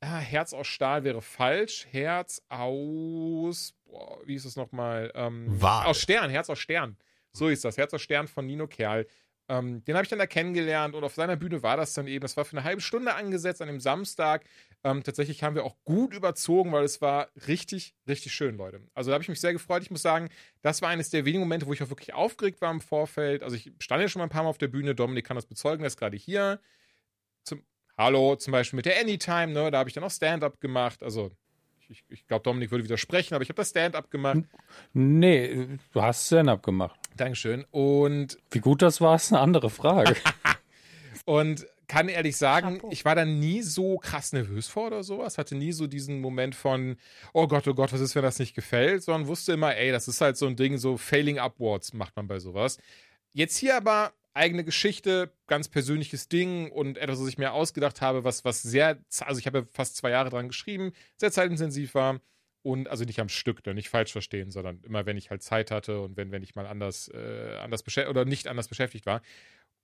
ah, 0.00 0.18
Herz 0.18 0.52
aus 0.52 0.66
Stahl 0.66 1.04
wäre 1.04 1.22
falsch. 1.22 1.86
Herz 1.90 2.42
aus, 2.48 3.74
boah, 3.84 4.20
wie 4.26 4.34
ist 4.34 4.44
es 4.44 4.56
nochmal? 4.56 5.10
Ähm, 5.14 5.58
aus 5.62 6.00
Stern, 6.00 6.30
Herz 6.30 6.50
aus 6.50 6.58
Stern. 6.58 6.96
So 7.32 7.48
ist 7.48 7.64
das. 7.64 7.76
Herz 7.76 7.92
aus 7.92 8.02
Stern 8.02 8.28
von 8.28 8.46
Nino 8.46 8.66
Kerl. 8.66 9.06
Ähm, 9.48 9.84
den 9.84 9.94
habe 9.94 10.02
ich 10.02 10.08
dann 10.08 10.18
da 10.18 10.26
kennengelernt 10.26 10.94
und 10.94 11.04
auf 11.04 11.14
seiner 11.14 11.36
Bühne 11.36 11.62
war 11.62 11.76
das 11.76 11.94
dann 11.94 12.08
eben, 12.08 12.20
das 12.20 12.36
war 12.36 12.44
für 12.44 12.56
eine 12.56 12.64
halbe 12.64 12.80
Stunde 12.80 13.14
angesetzt 13.14 13.62
an 13.62 13.68
dem 13.68 13.80
Samstag. 13.80 14.44
Ähm, 14.82 15.04
tatsächlich 15.04 15.42
haben 15.42 15.54
wir 15.54 15.64
auch 15.64 15.76
gut 15.84 16.14
überzogen, 16.14 16.72
weil 16.72 16.84
es 16.84 17.00
war 17.00 17.28
richtig, 17.46 17.94
richtig 18.08 18.32
schön, 18.34 18.56
Leute. 18.56 18.80
Also 18.94 19.10
da 19.10 19.14
habe 19.14 19.22
ich 19.22 19.28
mich 19.28 19.40
sehr 19.40 19.52
gefreut. 19.52 19.82
Ich 19.82 19.90
muss 19.90 20.02
sagen, 20.02 20.30
das 20.62 20.82
war 20.82 20.88
eines 20.88 21.10
der 21.10 21.24
wenigen 21.24 21.40
Momente, 21.44 21.66
wo 21.66 21.72
ich 21.72 21.82
auch 21.82 21.90
wirklich 21.90 22.14
aufgeregt 22.14 22.60
war 22.60 22.70
im 22.72 22.80
Vorfeld. 22.80 23.42
Also 23.42 23.56
ich 23.56 23.72
stand 23.78 24.02
ja 24.02 24.08
schon 24.08 24.20
mal 24.20 24.26
ein 24.26 24.30
paar 24.30 24.42
Mal 24.42 24.50
auf 24.50 24.58
der 24.58 24.68
Bühne. 24.68 24.94
Dominik 24.94 25.26
kann 25.26 25.36
das 25.36 25.46
bezeugen, 25.46 25.84
er 25.84 25.88
ist 25.88 25.98
gerade 25.98 26.16
hier. 26.16 26.60
Zum, 27.44 27.64
Hallo, 27.96 28.36
zum 28.36 28.52
Beispiel 28.52 28.76
mit 28.76 28.86
der 28.86 29.00
Anytime, 29.00 29.48
ne? 29.48 29.70
Da 29.70 29.78
habe 29.78 29.88
ich 29.88 29.94
dann 29.94 30.04
auch 30.04 30.10
Stand-up 30.10 30.60
gemacht. 30.60 31.02
Also 31.02 31.30
ich, 31.88 32.04
ich 32.08 32.26
glaube, 32.26 32.42
Dominik 32.42 32.70
würde 32.70 32.84
widersprechen, 32.84 33.34
aber 33.34 33.42
ich 33.42 33.48
habe 33.48 33.56
das 33.56 33.70
Stand-up 33.70 34.10
gemacht. 34.10 34.40
Nee, 34.92 35.68
du 35.92 36.02
hast 36.02 36.26
Stand-up 36.26 36.62
gemacht. 36.62 36.98
Dankeschön. 37.16 37.64
Und 37.70 38.38
Wie 38.50 38.60
gut 38.60 38.82
das 38.82 39.00
war, 39.00 39.16
ist 39.16 39.32
eine 39.32 39.40
andere 39.40 39.70
Frage. 39.70 40.16
Und 41.24 41.66
kann 41.88 42.08
ehrlich 42.08 42.36
sagen, 42.36 42.78
Chapeau. 42.78 42.90
ich 42.90 43.04
war 43.04 43.14
da 43.14 43.24
nie 43.24 43.62
so 43.62 43.98
krass 43.98 44.32
nervös 44.32 44.68
vor 44.68 44.88
oder 44.88 45.02
sowas. 45.02 45.38
Hatte 45.38 45.54
nie 45.54 45.72
so 45.72 45.86
diesen 45.86 46.20
Moment 46.20 46.54
von, 46.54 46.96
oh 47.32 47.46
Gott, 47.46 47.66
oh 47.68 47.74
Gott, 47.74 47.92
was 47.92 48.00
ist, 48.00 48.14
wenn 48.14 48.22
das 48.22 48.38
nicht 48.38 48.54
gefällt, 48.54 49.02
sondern 49.02 49.28
wusste 49.28 49.52
immer, 49.52 49.76
ey, 49.76 49.92
das 49.92 50.08
ist 50.08 50.20
halt 50.20 50.36
so 50.36 50.46
ein 50.46 50.56
Ding, 50.56 50.78
so 50.78 50.96
Failing 50.96 51.38
Upwards 51.38 51.92
macht 51.92 52.16
man 52.16 52.26
bei 52.26 52.38
sowas. 52.38 52.78
Jetzt 53.32 53.56
hier 53.56 53.76
aber 53.76 54.12
eigene 54.36 54.64
Geschichte, 54.64 55.32
ganz 55.46 55.68
persönliches 55.68 56.28
Ding 56.28 56.70
und 56.70 56.98
etwas, 56.98 57.20
was 57.20 57.28
ich 57.28 57.38
mir 57.38 57.52
ausgedacht 57.52 58.00
habe, 58.00 58.24
was, 58.24 58.44
was 58.44 58.62
sehr, 58.62 58.98
also 59.20 59.38
ich 59.38 59.46
habe 59.46 59.58
ja 59.60 59.64
fast 59.72 59.96
zwei 59.96 60.10
Jahre 60.10 60.30
dran 60.30 60.48
geschrieben, 60.48 60.92
sehr 61.16 61.32
zeitintensiv 61.32 61.94
war. 61.94 62.20
Und 62.62 62.88
also 62.88 63.04
nicht 63.04 63.20
am 63.20 63.28
Stück, 63.28 63.64
ne, 63.64 63.74
nicht 63.74 63.90
falsch 63.90 64.10
verstehen, 64.10 64.50
sondern 64.50 64.82
immer, 64.82 65.06
wenn 65.06 65.16
ich 65.16 65.30
halt 65.30 65.40
Zeit 65.40 65.70
hatte 65.70 66.00
und 66.00 66.16
wenn, 66.16 66.32
wenn 66.32 66.42
ich 66.42 66.56
mal 66.56 66.66
anders, 66.66 67.08
äh, 67.14 67.56
anders 67.62 67.84
beschäftigt 67.84 68.10
oder 68.10 68.24
nicht 68.24 68.48
anders 68.48 68.66
beschäftigt 68.66 69.06
war. 69.06 69.22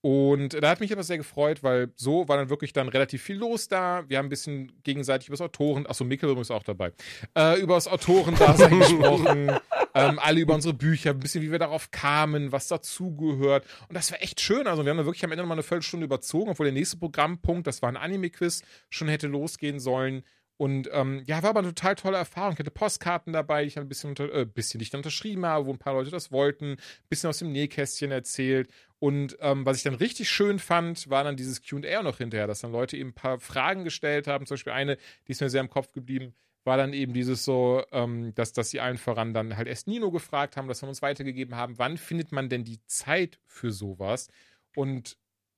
Und 0.03 0.61
da 0.61 0.69
hat 0.69 0.81
mich 0.81 0.93
aber 0.93 1.05
sehr 1.05 1.17
gefreut, 1.17 1.63
weil 1.63 1.93
so 1.95 2.27
war 2.27 2.37
dann 2.37 2.51
wirklich 2.51 2.73
dann 2.73 2.89
relativ 2.89 3.23
viel 3.23 3.37
los 3.37 3.69
da. 3.69 4.03
Wir 4.09 4.19
haben 4.19 4.27
ein 4.27 4.31
bisschen 4.31 4.73
gegenseitig 4.83 5.29
über 5.29 5.35
das 5.35 5.43
Autoren, 5.43 5.87
achso, 5.87 6.03
Mikkel 6.03 6.29
übrigens 6.29 6.51
auch 6.51 6.65
dabei, 6.65 6.93
äh, 7.39 7.61
über 7.61 7.75
das 7.75 7.87
Autorendasein 7.87 8.79
gesprochen, 8.81 9.53
ähm, 9.95 10.19
alle 10.19 10.41
über 10.41 10.55
unsere 10.55 10.75
Bücher, 10.75 11.11
ein 11.11 11.21
bisschen 11.21 11.41
wie 11.43 11.53
wir 11.53 11.61
darauf 11.61 11.93
kamen, 11.93 12.51
was 12.51 12.67
dazugehört. 12.67 13.65
Und 13.89 13.95
das 13.95 14.11
war 14.11 14.21
echt 14.21 14.41
schön. 14.41 14.67
Also 14.67 14.85
wir 14.85 14.91
haben 14.91 14.99
da 14.99 15.05
wirklich 15.05 15.25
am 15.25 15.31
Ende 15.31 15.45
nochmal 15.45 15.55
eine 15.55 15.63
Viertelstunde 15.63 16.05
überzogen, 16.05 16.51
obwohl 16.51 16.67
der 16.67 16.73
nächste 16.73 16.97
Programmpunkt, 16.97 17.69
das 17.69 17.81
war 17.81 17.89
ein 17.89 17.97
Anime-Quiz, 17.97 18.63
schon 18.91 19.07
hätte 19.07 19.29
losgehen 19.29 19.79
sollen. 19.79 20.25
Und 20.57 20.89
ähm, 20.93 21.23
ja, 21.27 21.43
war 21.43 21.51
aber 21.51 21.61
eine 21.61 21.75
total 21.75 21.95
tolle 21.97 22.19
Erfahrung. 22.19 22.53
Ich 22.53 22.59
hatte 22.59 22.71
Postkarten 22.71 23.33
dabei, 23.33 23.63
die 23.63 23.69
ich 23.69 23.75
dann 23.75 23.85
ein 23.85 23.89
bisschen, 23.89 24.11
unter, 24.11 24.33
äh, 24.33 24.45
bisschen 24.45 24.81
dann 24.91 24.99
unterschrieben 24.99 25.47
habe, 25.47 25.67
wo 25.67 25.73
ein 25.73 25.79
paar 25.79 25.95
Leute 25.95 26.11
das 26.11 26.31
wollten, 26.31 26.73
ein 26.73 27.09
bisschen 27.09 27.31
aus 27.31 27.39
dem 27.39 27.53
Nähkästchen 27.53 28.13
erzählt. 28.13 28.69
Und 29.03 29.37
ähm, 29.41 29.67
was 29.67 29.79
ich 29.79 29.83
dann 29.83 29.97
richtig 29.97 30.31
schön 30.31 30.61
fand, 30.61 31.11
war 31.11 31.25
dann 31.25 31.37
dieses 31.37 31.61
QA 31.61 32.05
noch 32.05 32.19
hinterher, 32.19 32.47
dass 32.47 32.61
dann 32.61 32.71
Leute 32.71 32.97
eben 32.97 33.09
ein 33.09 33.15
paar 33.15 33.41
Fragen 33.41 33.83
gestellt 33.83 34.29
haben. 34.29 34.47
Zum 34.47 34.55
Beispiel 34.55 34.75
eine, 34.75 34.97
die 35.27 35.33
ist 35.33 35.41
mir 35.41 35.51
sehr 35.51 35.61
im 35.61 35.71
Kopf 35.71 35.91
geblieben, 35.91 36.35
war 36.63 36.77
dann 36.77 36.93
eben 36.93 37.13
dieses 37.13 37.45
so, 37.45 37.83
ähm, 37.91 38.33
dass, 38.37 38.53
dass 38.53 38.71
sie 38.71 38.79
allen 38.79 38.99
voran 38.99 39.35
dann 39.35 39.57
halt 39.57 39.67
erst 39.67 39.89
Nino 39.89 40.13
gefragt 40.13 40.57
haben, 40.57 40.69
dass 40.69 40.83
wir 40.83 40.89
uns 40.89 41.03
weitergegeben 41.03 41.57
haben, 41.57 41.81
wann 41.81 41.99
findet 41.99 42.31
man 42.31 42.49
denn 42.49 42.63
die 42.63 42.79
Zeit 42.87 43.41
für 43.45 43.73
sowas? 43.73 44.29
Und 44.77 45.17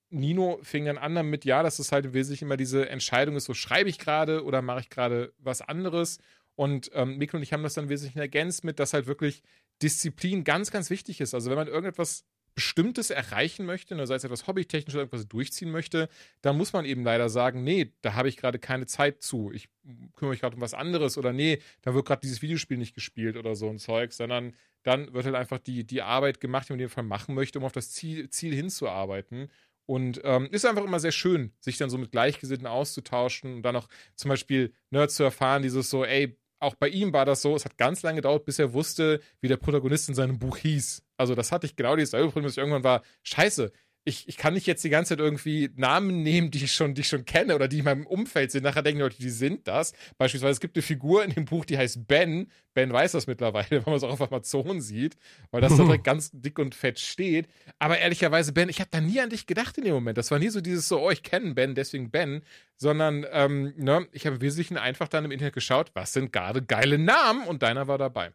Nino 0.08 0.58
fing 0.62 0.86
dann 0.86 0.96
an 0.96 1.14
damit, 1.14 1.44
ja, 1.44 1.62
dass 1.62 1.78
es 1.78 1.92
halt 1.92 2.06
im 2.06 2.14
Wesentlichen 2.14 2.46
immer 2.46 2.56
diese 2.56 2.88
Entscheidung 2.88 3.36
ist, 3.36 3.44
so 3.44 3.52
schreibe 3.52 3.90
ich 3.90 3.98
gerade 3.98 4.42
oder 4.42 4.62
mache 4.62 4.80
ich 4.80 4.88
gerade 4.88 5.34
was 5.36 5.60
anderes. 5.60 6.16
Und 6.54 6.90
ähm, 6.94 7.18
Mikkel 7.18 7.36
und 7.36 7.42
ich 7.42 7.52
haben 7.52 7.62
das 7.62 7.74
dann 7.74 7.90
wesentlich 7.90 8.16
ergänzt 8.16 8.64
mit, 8.64 8.78
dass 8.78 8.94
halt 8.94 9.06
wirklich 9.06 9.42
Disziplin 9.82 10.44
ganz, 10.44 10.70
ganz 10.70 10.88
wichtig 10.88 11.20
ist. 11.20 11.34
Also 11.34 11.50
wenn 11.50 11.58
man 11.58 11.68
irgendetwas 11.68 12.24
Bestimmtes 12.54 13.10
erreichen 13.10 13.66
möchte, 13.66 13.94
ne, 13.94 14.06
sei 14.06 14.14
es 14.14 14.24
etwas 14.24 14.46
hobbytechnisch 14.46 14.94
oder 14.94 15.02
irgendwas 15.02 15.26
durchziehen 15.26 15.70
möchte, 15.70 16.08
dann 16.40 16.56
muss 16.56 16.72
man 16.72 16.84
eben 16.84 17.02
leider 17.02 17.28
sagen, 17.28 17.64
nee, 17.64 17.92
da 18.02 18.14
habe 18.14 18.28
ich 18.28 18.36
gerade 18.36 18.58
keine 18.58 18.86
Zeit 18.86 19.22
zu. 19.22 19.50
Ich 19.52 19.68
kümmere 20.14 20.32
mich 20.32 20.40
gerade 20.40 20.56
um 20.56 20.62
was 20.62 20.74
anderes 20.74 21.18
oder 21.18 21.32
nee, 21.32 21.60
da 21.82 21.94
wird 21.94 22.06
gerade 22.06 22.20
dieses 22.20 22.42
Videospiel 22.42 22.78
nicht 22.78 22.94
gespielt 22.94 23.36
oder 23.36 23.56
so 23.56 23.68
ein 23.68 23.78
Zeug, 23.78 24.12
sondern 24.12 24.54
dann 24.84 25.12
wird 25.12 25.24
halt 25.24 25.34
einfach 25.34 25.58
die, 25.58 25.84
die 25.84 26.02
Arbeit 26.02 26.40
gemacht, 26.40 26.68
die 26.68 26.72
man 26.72 26.80
in 26.80 26.86
dem 26.86 26.90
Fall 26.90 27.04
machen 27.04 27.34
möchte, 27.34 27.58
um 27.58 27.64
auf 27.64 27.72
das 27.72 27.90
Ziel, 27.90 28.30
Ziel 28.30 28.54
hinzuarbeiten. 28.54 29.50
Und 29.86 30.20
ähm, 30.24 30.48
ist 30.50 30.64
einfach 30.64 30.84
immer 30.84 31.00
sehr 31.00 31.12
schön, 31.12 31.52
sich 31.60 31.76
dann 31.76 31.90
so 31.90 31.98
mit 31.98 32.10
Gleichgesinnten 32.10 32.66
auszutauschen 32.66 33.56
und 33.56 33.62
dann 33.62 33.76
auch 33.76 33.88
zum 34.14 34.30
Beispiel 34.30 34.72
ne, 34.90 35.08
zu 35.08 35.24
erfahren, 35.24 35.62
dieses 35.62 35.90
so, 35.90 36.04
ey, 36.04 36.38
auch 36.58 36.74
bei 36.74 36.88
ihm 36.88 37.12
war 37.12 37.26
das 37.26 37.42
so, 37.42 37.54
es 37.54 37.66
hat 37.66 37.76
ganz 37.76 38.02
lange 38.02 38.16
gedauert, 38.16 38.46
bis 38.46 38.58
er 38.58 38.72
wusste, 38.72 39.20
wie 39.40 39.48
der 39.48 39.58
Protagonist 39.58 40.08
in 40.08 40.14
seinem 40.14 40.38
Buch 40.38 40.56
hieß. 40.56 41.03
Also 41.16 41.34
das 41.34 41.52
hatte 41.52 41.66
ich 41.66 41.76
genau 41.76 41.96
dieses 41.96 42.10
Problem, 42.10 42.44
dass 42.44 42.52
ich 42.52 42.58
irgendwann 42.58 42.84
war, 42.84 43.02
scheiße, 43.22 43.72
ich, 44.06 44.28
ich 44.28 44.36
kann 44.36 44.52
nicht 44.52 44.66
jetzt 44.66 44.84
die 44.84 44.90
ganze 44.90 45.10
Zeit 45.10 45.18
irgendwie 45.18 45.70
Namen 45.76 46.22
nehmen, 46.22 46.50
die 46.50 46.62
ich 46.64 46.72
schon, 46.72 46.94
die 46.94 47.00
ich 47.00 47.08
schon 47.08 47.24
kenne 47.24 47.54
oder 47.54 47.68
die 47.68 47.78
in 47.78 47.84
meinem 47.86 48.06
Umfeld 48.06 48.50
sind. 48.50 48.62
Nachher 48.62 48.82
denken 48.82 49.00
Leute, 49.00 49.16
die 49.16 49.30
sind 49.30 49.66
das. 49.66 49.94
Beispielsweise, 50.18 50.52
es 50.52 50.60
gibt 50.60 50.76
eine 50.76 50.82
Figur 50.82 51.24
in 51.24 51.30
dem 51.30 51.46
Buch, 51.46 51.64
die 51.64 51.78
heißt 51.78 52.06
Ben. 52.06 52.50
Ben 52.74 52.92
weiß 52.92 53.12
das 53.12 53.26
mittlerweile, 53.26 53.70
wenn 53.70 53.82
man 53.86 53.94
es 53.94 54.02
auch 54.02 54.10
auf 54.10 54.20
Amazon 54.20 54.82
sieht, 54.82 55.16
weil 55.50 55.62
das 55.62 55.76
da 55.76 55.82
direkt 55.84 56.04
ganz 56.04 56.30
dick 56.32 56.58
und 56.58 56.74
fett 56.74 56.98
steht. 56.98 57.48
Aber 57.78 57.98
ehrlicherweise, 57.98 58.52
Ben, 58.52 58.68
ich 58.68 58.80
habe 58.80 58.90
da 58.90 59.00
nie 59.00 59.20
an 59.20 59.30
dich 59.30 59.46
gedacht 59.46 59.78
in 59.78 59.84
dem 59.84 59.94
Moment. 59.94 60.18
Das 60.18 60.30
war 60.30 60.38
nie 60.38 60.50
so 60.50 60.60
dieses 60.60 60.86
so, 60.86 61.00
oh, 61.00 61.10
ich 61.10 61.22
kenne 61.22 61.54
Ben, 61.54 61.74
deswegen 61.74 62.10
Ben, 62.10 62.42
sondern 62.76 63.24
ähm, 63.32 63.72
ne, 63.78 64.06
ich 64.12 64.26
habe 64.26 64.36
im 64.36 64.42
Wesentlichen 64.42 64.76
einfach 64.76 65.08
dann 65.08 65.24
im 65.24 65.30
Internet 65.30 65.54
geschaut, 65.54 65.92
was 65.94 66.12
sind 66.12 66.30
gerade 66.30 66.62
geile 66.62 66.98
Namen 66.98 67.46
und 67.46 67.62
deiner 67.62 67.88
war 67.88 67.96
dabei. 67.96 68.32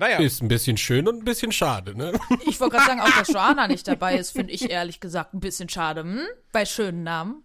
Naja. 0.00 0.18
Ist 0.18 0.42
ein 0.42 0.48
bisschen 0.48 0.78
schön 0.78 1.06
und 1.06 1.18
ein 1.18 1.24
bisschen 1.24 1.52
schade, 1.52 1.94
ne? 1.94 2.12
Ich 2.46 2.58
wollte 2.58 2.76
gerade 2.76 2.88
sagen, 2.88 3.00
auch 3.00 3.18
dass 3.18 3.28
Joanna 3.32 3.68
nicht 3.68 3.86
dabei 3.86 4.16
ist, 4.16 4.30
finde 4.30 4.54
ich 4.54 4.70
ehrlich 4.70 4.98
gesagt 4.98 5.34
ein 5.34 5.40
bisschen 5.40 5.68
schade. 5.68 6.00
Hm? 6.00 6.22
Bei 6.52 6.64
schönen 6.64 7.02
Namen. 7.02 7.44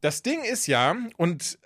Das 0.00 0.22
Ding 0.22 0.42
ist 0.42 0.66
ja, 0.66 0.96
und 1.18 1.58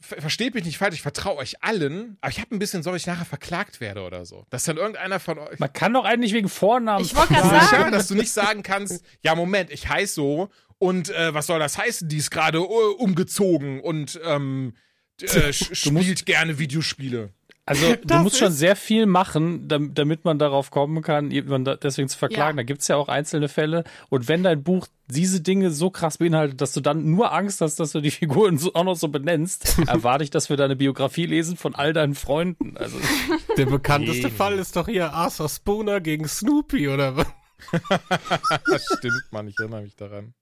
ver 0.00 0.22
versteht 0.22 0.54
mich 0.54 0.64
nicht 0.64 0.78
falsch, 0.78 0.94
ich 0.94 1.02
vertraue 1.02 1.36
euch 1.36 1.62
allen, 1.62 2.16
aber 2.22 2.30
ich 2.30 2.40
habe 2.40 2.54
ein 2.54 2.58
bisschen 2.58 2.82
Sorge, 2.82 2.96
dass 2.96 3.02
ich 3.02 3.06
nachher 3.06 3.26
verklagt 3.26 3.80
werde 3.80 4.02
oder 4.02 4.24
so. 4.24 4.46
Dass 4.48 4.64
dann 4.64 4.78
irgendeiner 4.78 5.20
von 5.20 5.38
euch. 5.38 5.58
Man 5.58 5.72
kann 5.74 5.92
doch 5.92 6.06
eigentlich 6.06 6.32
wegen 6.32 6.48
Vornamen. 6.48 7.04
Ich 7.04 7.14
wollte 7.14 7.34
gerade 7.34 7.66
sagen. 7.66 7.92
dass 7.92 8.08
du 8.08 8.14
nicht 8.14 8.32
sagen 8.32 8.62
kannst, 8.62 9.04
ja, 9.20 9.34
Moment, 9.34 9.70
ich 9.70 9.90
heiße 9.90 10.14
so 10.14 10.48
und 10.78 11.10
äh, 11.10 11.34
was 11.34 11.48
soll 11.48 11.58
das 11.58 11.76
heißen? 11.76 12.08
Die 12.08 12.16
ist 12.16 12.30
gerade 12.30 12.60
uh, 12.60 12.92
umgezogen 12.96 13.80
und 13.80 14.18
ähm, 14.24 14.74
äh, 15.20 15.52
spielt 15.52 16.24
gerne 16.24 16.58
Videospiele. 16.58 17.34
Also 17.66 17.94
du 18.04 18.14
musst 18.18 18.36
schon 18.38 18.52
sehr 18.52 18.76
viel 18.76 19.06
machen, 19.06 19.68
dam- 19.68 19.94
damit 19.94 20.24
man 20.24 20.38
darauf 20.38 20.70
kommen 20.70 21.02
kann, 21.02 21.30
jemanden 21.30 21.78
deswegen 21.82 22.08
zu 22.08 22.18
verklagen. 22.18 22.58
Ja. 22.58 22.62
Da 22.62 22.66
gibt's 22.66 22.88
ja 22.88 22.96
auch 22.96 23.08
einzelne 23.08 23.48
Fälle. 23.48 23.84
Und 24.10 24.28
wenn 24.28 24.42
dein 24.42 24.62
Buch 24.62 24.86
diese 25.08 25.40
Dinge 25.40 25.70
so 25.70 25.90
krass 25.90 26.18
beinhaltet, 26.18 26.60
dass 26.60 26.72
du 26.72 26.80
dann 26.80 27.10
nur 27.10 27.32
Angst 27.32 27.60
hast, 27.62 27.80
dass 27.80 27.92
du 27.92 28.00
die 28.00 28.10
Figuren 28.12 28.58
so, 28.58 28.74
auch 28.74 28.84
noch 28.84 28.96
so 28.96 29.08
benennst, 29.08 29.78
erwarte 29.86 30.24
ich, 30.24 30.30
dass 30.30 30.50
wir 30.50 30.56
deine 30.58 30.76
Biografie 30.76 31.26
lesen 31.26 31.56
von 31.56 31.74
all 31.74 31.92
deinen 31.94 32.14
Freunden. 32.14 32.76
Also 32.76 32.98
Der 33.56 33.66
bekannteste 33.66 34.28
Nee. 34.28 34.32
Fall 34.34 34.58
ist 34.58 34.76
doch 34.76 34.86
hier 34.88 35.12
Arthur 35.12 35.48
Spooner 35.48 36.00
gegen 36.00 36.28
Snoopy, 36.28 36.88
oder 36.88 37.16
was? 37.16 37.26
Das 38.66 38.84
stimmt, 38.98 39.22
Mann, 39.30 39.48
ich 39.48 39.54
erinnere 39.58 39.82
mich 39.82 39.96
daran. 39.96 40.34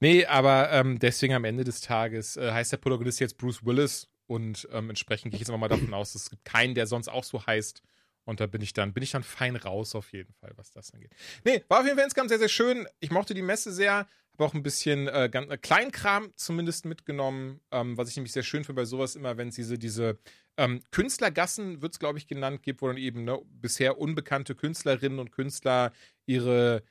Nee, 0.00 0.26
aber 0.26 0.70
ähm, 0.70 0.98
deswegen 0.98 1.34
am 1.34 1.44
Ende 1.44 1.64
des 1.64 1.80
Tages 1.80 2.36
äh, 2.36 2.52
heißt 2.52 2.72
der 2.72 2.76
Protagonist 2.76 3.20
jetzt 3.20 3.38
Bruce 3.38 3.64
Willis 3.64 4.06
und 4.28 4.68
ähm, 4.72 4.90
entsprechend 4.90 5.32
gehe 5.32 5.36
ich 5.36 5.40
jetzt 5.40 5.50
einfach 5.50 5.58
mal 5.58 5.68
davon 5.68 5.92
aus, 5.94 6.14
es 6.14 6.30
gibt 6.30 6.44
keinen, 6.44 6.74
der 6.74 6.86
sonst 6.86 7.08
auch 7.08 7.24
so 7.24 7.44
heißt. 7.44 7.82
Und 8.24 8.40
da 8.40 8.46
bin 8.46 8.60
ich 8.60 8.74
dann, 8.74 8.92
bin 8.92 9.02
ich 9.02 9.10
dann 9.10 9.22
fein 9.22 9.56
raus 9.56 9.94
auf 9.94 10.12
jeden 10.12 10.34
Fall, 10.34 10.52
was 10.56 10.70
das 10.70 10.92
angeht. 10.92 11.10
Nee, 11.44 11.64
war 11.68 11.80
auf 11.80 11.86
jeden 11.86 11.96
Fall 11.96 12.04
insgesamt 12.04 12.28
sehr, 12.28 12.38
sehr 12.38 12.50
schön. 12.50 12.86
Ich 13.00 13.10
mochte 13.10 13.32
die 13.32 13.40
Messe 13.40 13.72
sehr, 13.72 13.94
habe 13.94 14.44
auch 14.44 14.52
ein 14.52 14.62
bisschen 14.62 15.08
äh, 15.08 15.30
ganz, 15.32 15.50
äh, 15.50 15.56
Kleinkram 15.56 16.30
zumindest 16.36 16.84
mitgenommen, 16.84 17.60
ähm, 17.70 17.96
was 17.96 18.10
ich 18.10 18.16
nämlich 18.16 18.32
sehr 18.32 18.42
schön 18.42 18.64
finde 18.64 18.82
bei 18.82 18.84
sowas 18.84 19.16
immer, 19.16 19.38
wenn 19.38 19.48
es 19.48 19.54
diese, 19.54 19.78
diese 19.78 20.18
ähm, 20.58 20.82
Künstlergassen, 20.90 21.80
wird 21.80 21.94
es 21.94 21.98
glaube 21.98 22.18
ich 22.18 22.26
genannt, 22.26 22.62
gibt, 22.62 22.82
wo 22.82 22.88
dann 22.88 22.98
eben 22.98 23.24
ne, 23.24 23.40
bisher 23.50 23.98
unbekannte 23.98 24.54
Künstlerinnen 24.54 25.20
und 25.20 25.32
Künstler 25.32 25.92
ihre 26.26 26.82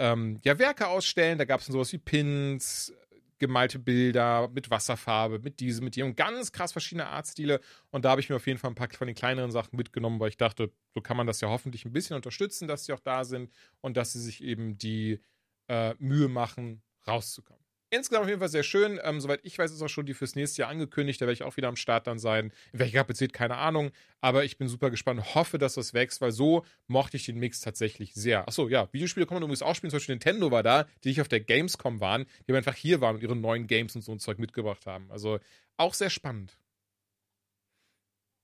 ähm, 0.00 0.40
ja, 0.44 0.58
Werke 0.58 0.88
ausstellen. 0.88 1.38
Da 1.38 1.44
gab 1.44 1.60
es 1.60 1.66
sowas 1.66 1.92
wie 1.92 1.98
Pins, 1.98 2.92
gemalte 3.40 3.80
Bilder 3.80 4.48
mit 4.48 4.70
Wasserfarbe, 4.70 5.40
mit 5.40 5.58
diesem, 5.58 5.84
mit 5.84 5.96
jedem, 5.96 6.14
ganz 6.14 6.52
krass 6.52 6.72
verschiedene 6.72 7.08
Artstile. 7.08 7.60
Und 7.90 8.04
da 8.04 8.10
habe 8.10 8.20
ich 8.20 8.28
mir 8.28 8.36
auf 8.36 8.46
jeden 8.46 8.58
Fall 8.58 8.70
ein 8.70 8.76
paar 8.76 8.88
von 8.90 9.08
den 9.08 9.16
kleineren 9.16 9.50
Sachen 9.50 9.76
mitgenommen, 9.76 10.20
weil 10.20 10.28
ich 10.28 10.36
dachte, 10.36 10.72
so 10.94 11.00
kann 11.00 11.16
man 11.16 11.26
das 11.26 11.40
ja 11.40 11.48
hoffentlich 11.48 11.84
ein 11.84 11.92
bisschen 11.92 12.16
unterstützen, 12.16 12.68
dass 12.68 12.84
sie 12.84 12.92
auch 12.92 13.00
da 13.00 13.24
sind 13.24 13.50
und 13.80 13.96
dass 13.96 14.12
sie 14.12 14.20
sich 14.20 14.44
eben 14.44 14.78
die 14.78 15.20
äh, 15.68 15.94
Mühe 15.98 16.28
machen, 16.28 16.82
rauszukommen. 17.06 17.59
Insgesamt 17.92 18.22
auf 18.22 18.28
jeden 18.28 18.38
Fall 18.38 18.48
sehr 18.48 18.62
schön. 18.62 19.00
Ähm, 19.02 19.20
soweit 19.20 19.40
ich 19.42 19.58
weiß, 19.58 19.72
ist 19.72 19.82
auch 19.82 19.88
schon 19.88 20.06
die 20.06 20.14
fürs 20.14 20.36
nächste 20.36 20.62
Jahr 20.62 20.70
angekündigt. 20.70 21.20
Da 21.20 21.26
werde 21.26 21.32
ich 21.32 21.42
auch 21.42 21.56
wieder 21.56 21.66
am 21.66 21.74
Start 21.74 22.06
dann 22.06 22.20
sein. 22.20 22.52
In 22.72 22.78
welcher 22.78 22.98
Kapazität, 22.98 23.32
keine 23.32 23.56
Ahnung. 23.56 23.90
Aber 24.20 24.44
ich 24.44 24.58
bin 24.58 24.68
super 24.68 24.90
gespannt. 24.90 25.34
Hoffe, 25.34 25.58
dass 25.58 25.74
das 25.74 25.92
wächst, 25.92 26.20
weil 26.20 26.30
so 26.30 26.64
mochte 26.86 27.16
ich 27.16 27.26
den 27.26 27.38
Mix 27.38 27.60
tatsächlich 27.60 28.14
sehr. 28.14 28.46
Achso, 28.46 28.68
ja, 28.68 28.88
Videospiele 28.92 29.26
kann 29.26 29.34
man 29.34 29.42
übrigens 29.42 29.62
auch 29.62 29.74
spielen. 29.74 29.90
Zum 29.90 29.98
Beispiel 29.98 30.14
Nintendo 30.14 30.52
war 30.52 30.62
da, 30.62 30.86
die 31.02 31.08
nicht 31.08 31.20
auf 31.20 31.26
der 31.26 31.40
Gamescom 31.40 32.00
waren, 32.00 32.26
die 32.46 32.52
aber 32.52 32.58
einfach 32.58 32.76
hier 32.76 33.00
waren 33.00 33.16
und 33.16 33.22
ihre 33.22 33.34
neuen 33.34 33.66
Games 33.66 33.96
und 33.96 34.02
so 34.02 34.12
ein 34.12 34.20
Zeug 34.20 34.38
mitgebracht 34.38 34.86
haben. 34.86 35.10
Also 35.10 35.40
auch 35.76 35.94
sehr 35.94 36.10
spannend. 36.10 36.56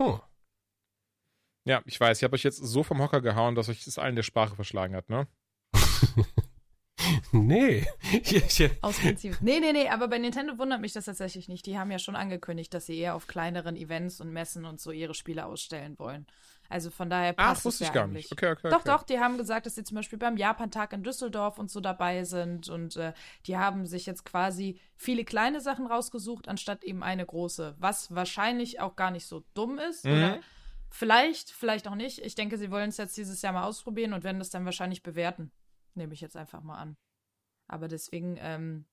Oh. 0.00 0.18
Ja, 1.64 1.82
ich 1.84 2.00
weiß, 2.00 2.18
ich 2.18 2.24
habe 2.24 2.34
euch 2.34 2.42
jetzt 2.42 2.58
so 2.58 2.82
vom 2.82 3.00
Hocker 3.00 3.20
gehauen, 3.20 3.54
dass 3.54 3.68
euch 3.68 3.84
das 3.84 3.98
allen 3.98 4.16
der 4.16 4.22
Sprache 4.24 4.56
verschlagen 4.56 4.96
hat, 4.96 5.08
ne? 5.08 5.28
Nee. 7.32 7.86
Aus 8.82 8.98
Prinzip. 8.98 9.38
Nee, 9.40 9.60
nee, 9.60 9.72
nee, 9.72 9.88
aber 9.88 10.08
bei 10.08 10.18
Nintendo 10.18 10.58
wundert 10.58 10.80
mich 10.80 10.92
das 10.92 11.04
tatsächlich 11.04 11.48
nicht. 11.48 11.66
Die 11.66 11.78
haben 11.78 11.90
ja 11.90 11.98
schon 11.98 12.16
angekündigt, 12.16 12.72
dass 12.74 12.86
sie 12.86 12.98
eher 12.98 13.14
auf 13.14 13.26
kleineren 13.26 13.76
Events 13.76 14.20
und 14.20 14.32
Messen 14.32 14.64
und 14.64 14.80
so 14.80 14.90
ihre 14.90 15.14
Spiele 15.14 15.46
ausstellen 15.46 15.98
wollen. 15.98 16.26
Also 16.68 16.90
von 16.90 17.08
daher 17.08 17.32
passt 17.32 17.60
Ach, 17.60 17.64
wusste 17.66 17.84
ich 17.84 17.92
gar 17.92 18.08
nicht. 18.08 18.32
Okay, 18.32 18.50
okay, 18.50 18.70
Doch, 18.70 18.80
okay. 18.80 18.88
doch, 18.90 19.02
die 19.04 19.20
haben 19.20 19.38
gesagt, 19.38 19.66
dass 19.66 19.76
sie 19.76 19.84
zum 19.84 19.94
Beispiel 19.94 20.18
beim 20.18 20.36
Japan-Tag 20.36 20.92
in 20.92 21.04
Düsseldorf 21.04 21.58
und 21.58 21.70
so 21.70 21.80
dabei 21.80 22.24
sind 22.24 22.68
und 22.68 22.96
äh, 22.96 23.12
die 23.46 23.56
haben 23.56 23.86
sich 23.86 24.04
jetzt 24.06 24.24
quasi 24.24 24.80
viele 24.96 25.24
kleine 25.24 25.60
Sachen 25.60 25.86
rausgesucht, 25.86 26.48
anstatt 26.48 26.82
eben 26.82 27.04
eine 27.04 27.24
große, 27.24 27.76
was 27.78 28.12
wahrscheinlich 28.14 28.80
auch 28.80 28.96
gar 28.96 29.12
nicht 29.12 29.26
so 29.26 29.44
dumm 29.54 29.78
ist 29.78 30.04
Mhm. 30.04 30.12
oder 30.12 30.40
vielleicht, 30.90 31.50
vielleicht 31.50 31.86
auch 31.86 31.94
nicht. 31.94 32.18
Ich 32.24 32.34
denke, 32.34 32.58
sie 32.58 32.70
wollen 32.70 32.88
es 32.88 32.96
jetzt 32.96 33.16
dieses 33.16 33.42
Jahr 33.42 33.52
mal 33.52 33.64
ausprobieren 33.64 34.12
und 34.12 34.24
werden 34.24 34.38
das 34.38 34.50
dann 34.50 34.64
wahrscheinlich 34.64 35.02
bewerten. 35.04 35.52
Nehme 35.96 36.14
ich 36.14 36.20
jetzt 36.20 36.36
einfach 36.36 36.62
mal 36.62 36.78
an. 36.78 36.96
Aber 37.68 37.88
deswegen 37.88 38.36
ähm, 38.40 38.84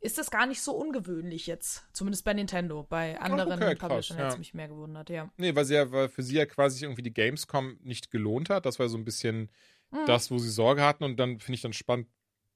ist 0.00 0.18
das 0.18 0.30
gar 0.30 0.46
nicht 0.46 0.62
so 0.62 0.74
ungewöhnlich 0.74 1.46
jetzt, 1.46 1.86
zumindest 1.92 2.24
bei 2.24 2.32
Nintendo. 2.32 2.82
Bei 2.82 3.20
anderen 3.20 3.62
okay, 3.62 3.74
Publishern 3.74 4.16
hätte 4.16 4.28
es 4.28 4.34
ja. 4.34 4.38
mich 4.38 4.54
mehr 4.54 4.68
gewundert, 4.68 5.10
ja. 5.10 5.30
Nee, 5.36 5.54
weil 5.54 5.64
sie 5.64 5.74
ja, 5.74 5.90
weil 5.90 6.08
für 6.08 6.22
sie 6.22 6.36
ja 6.36 6.46
quasi 6.46 6.84
irgendwie 6.84 7.02
die 7.02 7.12
Gamescom 7.12 7.78
nicht 7.82 8.10
gelohnt 8.10 8.48
hat. 8.50 8.64
Das 8.64 8.78
war 8.78 8.88
so 8.88 8.96
ein 8.96 9.04
bisschen 9.04 9.50
Mhm. 9.94 10.06
das, 10.06 10.30
wo 10.30 10.38
sie 10.38 10.50
Sorge 10.50 10.82
hatten. 10.82 11.04
Und 11.04 11.16
dann 11.16 11.38
finde 11.40 11.54
ich 11.54 11.62
dann 11.62 11.72
spannend, 11.72 12.08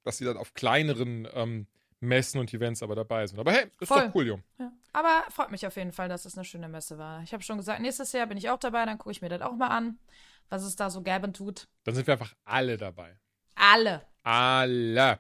dass 0.03 0.18
sie 0.18 0.25
dann 0.25 0.37
auf 0.37 0.55
kleineren 0.55 1.29
ähm, 1.33 1.66
Messen 2.01 2.40
und 2.40 2.53
Events 2.53 2.83
aber 2.83 2.94
dabei 2.94 3.27
sind. 3.27 3.38
Aber 3.38 3.53
hey, 3.53 3.66
ist 3.81 3.88
Voll. 3.88 4.07
doch 4.07 4.14
cool, 4.14 4.27
Jung. 4.27 4.42
Ja. 4.59 4.73
Aber 4.92 5.25
freut 5.31 5.51
mich 5.51 5.66
auf 5.66 5.77
jeden 5.77 5.92
Fall, 5.92 6.09
dass 6.09 6.25
es 6.25 6.37
eine 6.37 6.44
schöne 6.44 6.68
Messe 6.68 6.99
war. 6.99 7.23
Ich 7.23 7.33
habe 7.33 7.42
schon 7.42 7.59
gesagt, 7.59 7.81
nächstes 7.81 8.12
Jahr 8.12 8.27
bin 8.27 8.38
ich 8.38 8.51
auch 8.51 8.59
dabei, 8.59 8.85
dann 8.85 8.99
gucke 8.99 9.12
ich 9.12 9.23
mir 9.23 9.29
das 9.29 9.42
auch 9.42 9.55
mal 9.55 9.68
an, 9.68 9.99
was 10.49 10.64
es 10.64 10.77
da 10.77 10.90
so 10.90 11.03
gäbe 11.03 11.33
tut. 11.33 11.68
Dann 11.85 11.94
sind 11.94 12.07
wir 12.07 12.14
einfach 12.14 12.35
alle 12.44 12.77
dabei. 12.77 13.18
Alle. 13.59 14.03
Alle. 14.23 15.18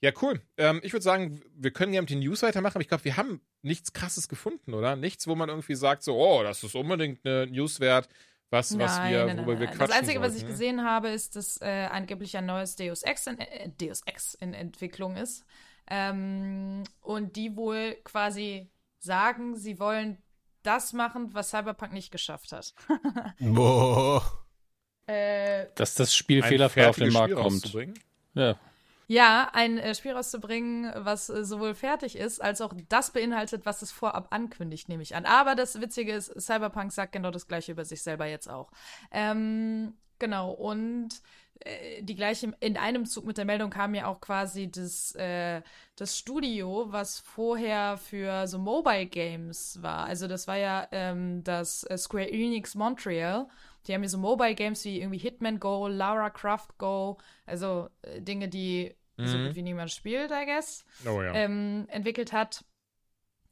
Ja, 0.00 0.12
cool. 0.22 0.40
Ähm, 0.56 0.80
ich 0.84 0.92
würde 0.92 1.02
sagen, 1.02 1.40
wir 1.54 1.72
können 1.72 1.92
gerne 1.92 2.02
mit 2.02 2.10
den 2.10 2.20
News 2.20 2.42
weitermachen, 2.42 2.74
aber 2.76 2.82
ich 2.82 2.88
glaube, 2.88 3.04
wir 3.04 3.16
haben 3.16 3.40
nichts 3.62 3.92
krasses 3.92 4.28
gefunden, 4.28 4.74
oder? 4.74 4.94
Nichts, 4.96 5.26
wo 5.26 5.34
man 5.34 5.48
irgendwie 5.48 5.74
sagt, 5.74 6.04
so, 6.04 6.16
oh, 6.16 6.42
das 6.42 6.62
ist 6.62 6.74
unbedingt 6.74 7.26
eine 7.26 7.46
News 7.48 7.80
wert, 7.80 8.08
was, 8.50 8.78
was 8.78 9.02
wir, 9.02 9.26
worüber 9.38 9.60
wir 9.60 9.66
quatschen. 9.66 9.88
Das 9.88 9.90
Einzige, 9.90 10.20
was 10.20 10.34
ich 10.34 10.40
sollten. 10.40 10.52
gesehen 10.52 10.84
habe, 10.84 11.08
ist, 11.08 11.36
dass 11.36 11.60
äh, 11.60 11.88
angeblich 11.90 12.36
ein 12.36 12.46
neues 12.46 12.76
Deus 12.76 13.02
Ex 13.02 13.26
in, 13.26 13.38
äh, 13.38 13.68
Deus 13.70 14.02
Ex 14.06 14.34
in 14.34 14.54
Entwicklung 14.54 15.16
ist. 15.16 15.44
Ähm, 15.90 16.84
und 17.00 17.36
die 17.36 17.56
wohl 17.56 17.96
quasi 18.04 18.70
sagen, 18.98 19.56
sie 19.56 19.78
wollen 19.78 20.18
das 20.62 20.92
machen, 20.92 21.34
was 21.34 21.50
Cyberpunk 21.50 21.92
nicht 21.92 22.10
geschafft 22.10 22.52
hat. 22.52 22.74
Boah. 23.40 24.47
Äh, 25.08 25.66
Dass 25.74 25.94
das 25.94 26.14
Spiel 26.14 26.42
fehlerfrei 26.42 26.88
auf 26.88 26.96
den 26.96 27.12
Markt 27.12 27.32
Spiel 27.32 27.42
kommt. 27.42 27.94
Ja. 28.34 28.56
Ja, 29.10 29.48
ein 29.54 29.78
äh, 29.78 29.94
Spiel 29.94 30.12
rauszubringen, 30.12 30.92
was 30.94 31.30
äh, 31.30 31.42
sowohl 31.42 31.74
fertig 31.74 32.14
ist, 32.16 32.42
als 32.42 32.60
auch 32.60 32.74
das 32.90 33.10
beinhaltet, 33.10 33.64
was 33.64 33.80
es 33.80 33.90
vorab 33.90 34.28
ankündigt, 34.30 34.90
nehme 34.90 35.02
ich 35.02 35.16
an. 35.16 35.24
Aber 35.24 35.54
das 35.54 35.80
Witzige 35.80 36.12
ist, 36.12 36.38
Cyberpunk 36.38 36.92
sagt 36.92 37.12
genau 37.12 37.30
das 37.30 37.48
gleiche 37.48 37.72
über 37.72 37.86
sich 37.86 38.02
selber 38.02 38.26
jetzt 38.26 38.48
auch. 38.48 38.70
Ähm, 39.10 39.94
genau, 40.18 40.50
und 40.50 41.22
die 42.00 42.14
gleiche, 42.14 42.52
in 42.60 42.76
einem 42.76 43.04
Zug 43.04 43.26
mit 43.26 43.36
der 43.36 43.44
Meldung 43.44 43.70
kam 43.70 43.94
ja 43.94 44.06
auch 44.06 44.20
quasi 44.20 44.70
das, 44.70 45.14
äh, 45.16 45.62
das 45.96 46.16
Studio, 46.16 46.86
was 46.90 47.18
vorher 47.18 47.96
für 47.96 48.46
so 48.46 48.58
Mobile 48.58 49.06
Games 49.06 49.78
war. 49.82 50.04
Also 50.04 50.28
das 50.28 50.46
war 50.46 50.56
ja 50.56 50.86
ähm, 50.92 51.42
das 51.44 51.86
Square 51.96 52.30
Enix 52.30 52.74
Montreal. 52.74 53.48
Die 53.86 53.94
haben 53.94 54.02
ja 54.02 54.08
so 54.08 54.18
Mobile 54.18 54.54
Games 54.54 54.84
wie 54.84 55.00
irgendwie 55.00 55.18
Hitman 55.18 55.60
Go, 55.60 55.86
Lara 55.88 56.30
Croft 56.30 56.76
Go, 56.78 57.18
also 57.46 57.88
äh, 58.02 58.20
Dinge, 58.20 58.48
die 58.48 58.94
so 59.16 59.36
Mhm. 59.38 59.46
gut 59.46 59.54
wie 59.56 59.62
niemand 59.62 59.90
spielt, 59.90 60.30
I 60.30 60.44
guess, 60.46 60.84
Oh 61.06 61.22
ja. 61.22 61.32
ähm, 61.34 61.86
entwickelt 61.88 62.32
hat. 62.32 62.64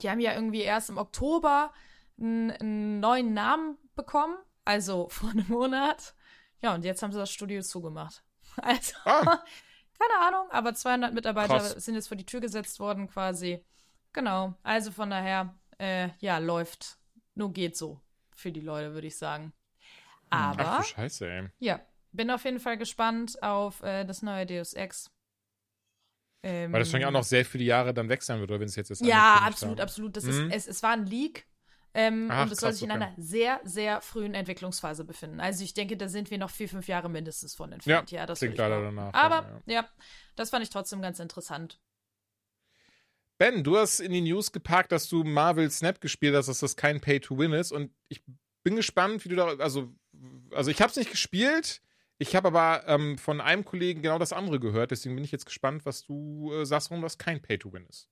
Die 0.03 0.11
haben 0.11 0.21
ja 0.21 0.35
irgendwie 0.35 0.61
erst 0.61 0.91
im 0.91 0.99
Oktober 0.99 1.73
einen, 2.21 2.51
einen 2.53 3.01
neuen 3.01 3.35
Namen 3.35 3.77
bekommen, 3.95 4.37
also 4.65 5.09
vor 5.11 5.31
einem 5.31 5.49
Monat. 5.49 6.15
Ja, 6.63 6.75
und 6.75 6.85
jetzt 6.85 7.03
haben 7.03 7.13
sie 7.13 7.19
das 7.19 7.31
Studio 7.33 7.63
zugemacht. 7.63 8.23
Also, 8.63 8.95
Ah. 9.05 9.43
keine 9.99 10.19
Ahnung, 10.27 10.51
aber 10.51 10.73
200 10.75 11.13
Mitarbeiter 11.15 11.59
Krass. 11.59 11.85
sind 11.85 11.95
jetzt 11.95 12.09
vor 12.09 12.17
die 12.17 12.25
Tür 12.27 12.41
gesetzt 12.41 12.79
worden 12.81 13.09
quasi. 13.09 13.65
Genau, 14.13 14.55
also 14.63 14.91
von 14.93 15.11
daher, 15.11 15.55
äh, 15.79 16.09
ja, 16.21 16.39
läuft. 16.39 16.99
Nur 17.35 17.53
geht 17.53 17.77
so 17.77 18.01
für 18.35 18.53
die 18.53 18.61
Leute, 18.61 18.95
würde 18.95 19.07
ich 19.09 19.17
sagen. 19.19 19.53
Aber, 20.31 20.67
Ach 20.67 20.79
du 20.79 20.85
Scheiße, 20.89 21.29
ey. 21.31 21.49
ja, 21.59 21.81
bin 22.13 22.31
auf 22.31 22.45
jeden 22.45 22.61
Fall 22.61 22.77
gespannt 22.79 23.43
auf 23.43 23.83
äh, 23.83 24.05
das 24.05 24.23
neue 24.23 24.47
Deus 24.47 24.73
Ex. 24.75 25.11
Ähm, 26.43 26.73
Weil 26.73 26.81
das 26.81 26.89
wahrscheinlich 26.89 27.07
auch 27.07 27.13
noch 27.13 27.25
sehr 27.25 27.45
viele 27.45 27.65
Jahre 27.65 27.93
dann 27.95 28.09
weg 28.09 28.23
sein 28.23 28.39
wird, 28.41 28.51
oder 28.51 28.61
wenn 28.61 28.69
es 28.69 28.77
jetzt 28.77 28.91
ist. 28.91 29.05
ja, 29.05 29.37
absolut, 29.43 29.81
absolut. 29.81 30.17
Das 30.17 30.25
Mhm. 30.25 30.51
ist, 30.51 30.67
es, 30.67 30.77
es 30.77 30.83
war 30.83 30.93
ein 30.93 31.07
Leak. 31.07 31.47
Ähm, 31.95 32.29
Ach, 32.31 32.43
und 32.45 32.53
es 32.53 32.59
soll 32.61 32.75
sich 32.75 32.83
in 32.83 32.91
okay. 32.91 33.01
einer 33.05 33.15
sehr, 33.17 33.59
sehr 33.65 34.03
frühen 34.03 34.35
Entwicklungsphase 34.35 35.03
befinden. 35.05 35.41
Also 35.41 35.65
ich 35.65 35.73
denke, 35.73 35.97
da 35.97 36.09
sind 36.09 36.31
wir 36.31 36.37
noch 36.37 36.51
vier, 36.51 36.69
fünf 36.69 36.89
Jahre 36.89 37.09
mindestens 37.09 37.55
von 37.55 37.73
entfernt. 37.73 38.11
Ja, 38.11 38.27
das 38.27 38.41
klingt 38.41 38.59
leider 38.59 38.83
danach, 38.83 39.15
Aber 39.15 39.63
ja, 39.65 39.75
ja. 39.81 39.89
das 40.37 40.51
fand 40.51 40.63
ich 40.63 40.69
trotzdem 40.69 41.01
ganz 41.01 41.21
interessant. 41.21 41.81
Ben, 43.39 43.65
du 43.65 43.77
hast 43.79 44.01
in 44.01 44.13
die 44.13 44.21
News 44.21 44.53
gepackt, 44.53 44.93
dass 44.93 45.09
du 45.09 45.25
Marvel 45.25 45.71
Snap 45.71 46.01
gespielt 46.01 46.35
hast, 46.35 46.47
dass 46.49 46.61
das 46.61 46.77
kein 46.77 47.01
Pay-to-Win 47.01 47.53
ist. 47.55 47.73
Und 47.73 47.95
ich 48.09 48.23
bin 48.63 48.77
gespannt, 48.77 49.25
wie 49.25 49.31
du 49.31 49.37
da. 49.37 49.47
Also, 49.59 49.95
also 50.53 50.71
ich 50.71 50.81
habe 50.81 50.91
es 50.91 50.97
nicht 50.97 51.11
gespielt. 51.11 51.81
Ich 52.19 52.35
habe 52.35 52.49
aber 52.49 52.85
ähm, 52.89 53.19
von 53.19 53.41
einem 53.43 53.65
Kollegen 53.65 54.01
genau 54.03 54.19
das 54.19 54.33
andere 54.33 54.59
gehört. 54.59 54.91
Deswegen 54.91 55.15
bin 55.17 55.25
ich 55.25 55.33
jetzt 55.33 55.45
gespannt, 55.45 55.85
was 55.85 56.03
du 56.05 56.51
äh, 56.55 56.65
sagst, 56.65 56.91
warum 56.91 57.03
das 57.03 57.19
kein 57.19 57.43
Pay-to-Win 57.43 57.85
ist. 57.91 58.09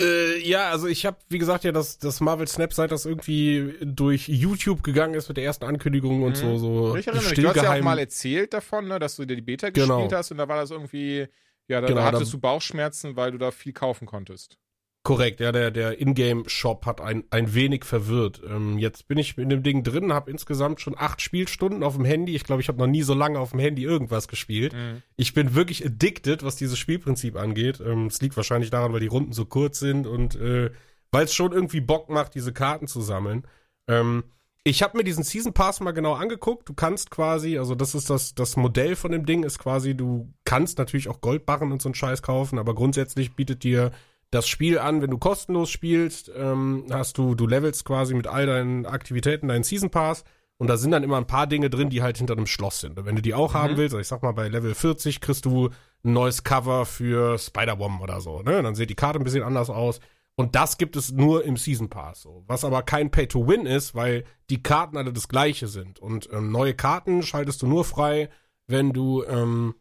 Äh, 0.00 0.38
ja, 0.40 0.70
also 0.70 0.86
ich 0.88 1.04
habe, 1.06 1.18
wie 1.28 1.38
gesagt, 1.38 1.64
ja, 1.64 1.70
das, 1.70 1.98
das 1.98 2.20
Marvel 2.20 2.48
Snap, 2.48 2.72
seit 2.72 2.90
das 2.90 3.04
irgendwie 3.04 3.74
durch 3.82 4.26
YouTube 4.28 4.82
gegangen 4.82 5.14
ist 5.14 5.28
mit 5.28 5.36
der 5.36 5.44
ersten 5.44 5.66
Ankündigung 5.66 6.22
und 6.22 6.32
Mhm. 6.32 6.34
so, 6.36 6.56
so 6.58 6.96
Ich 6.96 7.06
erinnere 7.06 7.28
mich, 7.28 7.38
du 7.38 7.46
hast 7.48 7.56
ja 7.56 7.72
auch 7.74 7.80
mal 7.82 7.98
erzählt 7.98 8.54
davon, 8.54 8.88
ne, 8.88 8.98
dass 8.98 9.16
du 9.16 9.26
dir 9.26 9.36
die 9.36 9.42
Beta 9.42 9.68
Genau. 9.70 9.96
gespielt 9.98 10.18
hast 10.18 10.30
und 10.30 10.38
da 10.38 10.48
war 10.48 10.56
das 10.56 10.70
irgendwie. 10.70 11.28
Ja, 11.68 11.80
da, 11.80 11.86
Genau, 11.86 12.00
da 12.00 12.06
hattest 12.06 12.32
da- 12.32 12.36
du 12.36 12.40
Bauchschmerzen, 12.40 13.14
weil 13.16 13.30
du 13.32 13.38
da 13.38 13.50
viel 13.50 13.72
kaufen 13.72 14.06
konntest. 14.06 14.58
Korrekt, 15.04 15.40
ja, 15.40 15.50
der, 15.50 15.72
der 15.72 16.00
Ingame-Shop 16.00 16.86
hat 16.86 17.00
ein, 17.00 17.24
ein 17.30 17.54
wenig 17.54 17.84
verwirrt. 17.84 18.40
Ähm, 18.48 18.78
jetzt 18.78 19.08
bin 19.08 19.18
ich 19.18 19.36
in 19.36 19.48
dem 19.48 19.64
Ding 19.64 19.82
drin, 19.82 20.12
habe 20.12 20.30
insgesamt 20.30 20.80
schon 20.80 20.94
acht 20.96 21.20
Spielstunden 21.20 21.82
auf 21.82 21.96
dem 21.96 22.04
Handy. 22.04 22.36
Ich 22.36 22.44
glaube, 22.44 22.62
ich 22.62 22.68
habe 22.68 22.78
noch 22.78 22.86
nie 22.86 23.02
so 23.02 23.12
lange 23.12 23.40
auf 23.40 23.50
dem 23.50 23.58
Handy 23.58 23.82
irgendwas 23.82 24.28
gespielt. 24.28 24.74
Mhm. 24.74 25.02
Ich 25.16 25.34
bin 25.34 25.56
wirklich 25.56 25.84
addicted, 25.84 26.44
was 26.44 26.54
dieses 26.54 26.78
Spielprinzip 26.78 27.36
angeht. 27.36 27.82
Ähm, 27.84 28.06
Es 28.06 28.20
liegt 28.20 28.36
wahrscheinlich 28.36 28.70
daran, 28.70 28.92
weil 28.92 29.00
die 29.00 29.08
Runden 29.08 29.32
so 29.32 29.44
kurz 29.44 29.80
sind 29.80 30.06
und 30.06 30.36
äh, 30.36 30.70
weil 31.10 31.24
es 31.24 31.34
schon 31.34 31.50
irgendwie 31.50 31.80
Bock 31.80 32.08
macht, 32.08 32.36
diese 32.36 32.52
Karten 32.52 32.86
zu 32.86 33.00
sammeln. 33.00 33.44
Ähm, 33.88 34.22
ich 34.62 34.84
habe 34.84 34.96
mir 34.96 35.02
diesen 35.02 35.24
Season 35.24 35.52
Pass 35.52 35.80
mal 35.80 35.90
genau 35.90 36.12
angeguckt. 36.14 36.68
Du 36.68 36.74
kannst 36.74 37.10
quasi, 37.10 37.58
also 37.58 37.74
das 37.74 37.96
ist 37.96 38.08
das, 38.08 38.36
das 38.36 38.56
Modell 38.56 38.94
von 38.94 39.10
dem 39.10 39.26
Ding 39.26 39.42
ist 39.42 39.58
quasi, 39.58 39.96
du 39.96 40.32
kannst 40.44 40.78
natürlich 40.78 41.08
auch 41.08 41.20
Goldbarren 41.20 41.72
und 41.72 41.82
so 41.82 41.88
einen 41.88 41.96
Scheiß 41.96 42.22
kaufen, 42.22 42.60
aber 42.60 42.72
grundsätzlich 42.76 43.34
bietet 43.34 43.64
dir 43.64 43.90
das 44.32 44.48
Spiel 44.48 44.78
an, 44.78 45.02
wenn 45.02 45.10
du 45.10 45.18
kostenlos 45.18 45.70
spielst, 45.70 46.32
ähm, 46.34 46.86
hast 46.90 47.18
du, 47.18 47.34
du 47.34 47.46
levelst 47.46 47.84
quasi 47.84 48.14
mit 48.14 48.26
all 48.26 48.46
deinen 48.46 48.86
Aktivitäten 48.86 49.48
deinen 49.48 49.62
Season 49.62 49.90
Pass 49.90 50.24
und 50.56 50.68
da 50.68 50.78
sind 50.78 50.90
dann 50.90 51.02
immer 51.02 51.18
ein 51.18 51.26
paar 51.26 51.46
Dinge 51.46 51.68
drin, 51.68 51.90
die 51.90 52.02
halt 52.02 52.16
hinter 52.16 52.32
einem 52.32 52.46
Schloss 52.46 52.80
sind. 52.80 52.98
Und 52.98 53.04
wenn 53.04 53.14
du 53.14 53.22
die 53.22 53.34
auch 53.34 53.52
haben 53.52 53.76
willst, 53.76 53.94
also 53.94 54.00
ich 54.00 54.08
sag 54.08 54.22
mal, 54.22 54.32
bei 54.32 54.48
Level 54.48 54.74
40 54.74 55.20
kriegst 55.20 55.44
du 55.44 55.68
ein 56.02 56.12
neues 56.14 56.44
Cover 56.44 56.86
für 56.86 57.38
Spider-Bomb 57.38 58.00
oder 58.00 58.20
so, 58.20 58.40
ne? 58.42 58.62
Dann 58.62 58.74
sieht 58.74 58.88
die 58.88 58.94
Karte 58.94 59.18
ein 59.18 59.24
bisschen 59.24 59.42
anders 59.42 59.68
aus. 59.68 60.00
Und 60.34 60.54
das 60.54 60.78
gibt 60.78 60.96
es 60.96 61.12
nur 61.12 61.44
im 61.44 61.58
Season 61.58 61.90
Pass, 61.90 62.22
so. 62.22 62.42
Was 62.46 62.64
aber 62.64 62.82
kein 62.82 63.10
Pay-to-Win 63.10 63.66
ist, 63.66 63.94
weil 63.94 64.24
die 64.48 64.62
Karten 64.62 64.96
alle 64.96 65.12
das 65.12 65.28
gleiche 65.28 65.68
sind. 65.68 65.98
Und 65.98 66.30
ähm, 66.32 66.50
neue 66.50 66.72
Karten 66.72 67.22
schaltest 67.22 67.60
du 67.60 67.66
nur 67.66 67.84
frei, 67.84 68.30
wenn 68.66 68.94
du 68.94 69.24
ähm, 69.24 69.74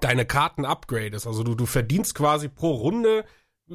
deine 0.00 0.24
Karten 0.24 0.64
upgradest. 0.64 1.26
Also 1.26 1.42
du, 1.42 1.56
du 1.56 1.66
verdienst 1.66 2.14
quasi 2.14 2.48
pro 2.48 2.70
Runde 2.70 3.24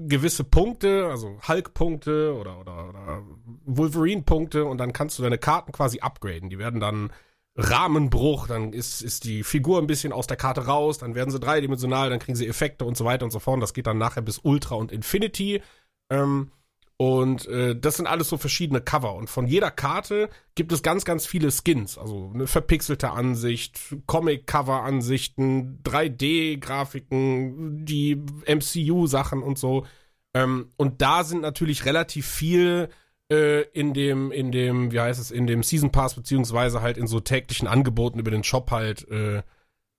gewisse 0.08 0.44
Punkte, 0.44 1.08
also 1.10 1.40
Hulk-Punkte 1.48 2.36
oder, 2.36 2.60
oder, 2.60 2.90
oder 2.90 3.24
Wolverine-Punkte 3.66 4.66
und 4.66 4.78
dann 4.78 4.94
kannst 4.94 5.18
du 5.18 5.24
deine 5.24 5.38
Karten 5.38 5.72
quasi 5.72 6.00
upgraden. 6.00 6.50
Die 6.50 6.60
werden 6.60 6.80
dann 6.80 7.12
Rahmenbruch, 7.56 8.48
dann 8.48 8.72
ist, 8.72 9.02
ist 9.02 9.24
die 9.24 9.44
Figur 9.44 9.80
ein 9.80 9.88
bisschen 9.88 10.14
aus 10.14 10.28
der 10.28 10.38
Karte 10.38 10.66
raus, 10.68 11.00
dann 11.00 11.16
werden 11.16 11.32
sie 11.32 11.40
dreidimensional, 11.40 12.10
dann 12.10 12.20
kriegen 12.20 12.36
sie 12.36 12.48
Effekte 12.48 12.86
und 12.86 12.96
so 12.96 13.04
weiter 13.04 13.26
und 13.26 13.32
so 13.32 13.40
fort. 13.40 13.56
Und 13.56 13.62
das 13.62 13.74
geht 13.74 13.88
dann 13.88 13.98
nachher 13.98 14.22
bis 14.22 14.40
Ultra 14.40 14.76
und 14.76 14.92
Infinity. 14.92 15.62
Ähm, 16.12 16.52
und 16.98 17.48
äh, 17.48 17.80
das 17.80 17.98
sind 17.98 18.08
alles 18.08 18.28
so 18.28 18.38
verschiedene 18.38 18.82
Cover. 18.82 19.14
Und 19.14 19.30
von 19.30 19.46
jeder 19.46 19.70
Karte 19.70 20.30
gibt 20.56 20.72
es 20.72 20.82
ganz, 20.82 21.06
ganz 21.06 21.28
viele 21.28 21.52
Skins. 21.52 21.98
Also 21.98 22.32
eine 22.34 22.48
verpixelte 22.48 23.12
Ansicht, 23.12 23.80
Comic-Cover-Ansichten, 24.08 25.84
3D-Grafiken, 25.84 27.86
die 27.86 28.20
MCU-Sachen 28.48 29.44
und 29.44 29.60
so. 29.60 29.86
Ähm, 30.34 30.72
und 30.76 31.04
da 31.04 31.24
sind 31.24 31.42
natürlich 31.42 31.86
relativ 31.86 32.26
viel 32.26 32.90
äh, 33.32 33.62
in 33.74 33.94
dem, 33.94 34.32
in 34.32 34.52
dem, 34.52 34.92
wie 34.92 35.00
heißt 35.00 35.20
es, 35.20 35.30
in 35.30 35.46
dem 35.46 35.62
Season 35.62 35.92
Pass, 35.92 36.16
beziehungsweise 36.16 36.82
halt 36.82 36.98
in 36.98 37.06
so 37.06 37.20
täglichen 37.20 37.68
Angeboten 37.68 38.18
über 38.18 38.32
den 38.32 38.44
Shop 38.44 38.72
halt 38.72 39.08
äh, 39.10 39.44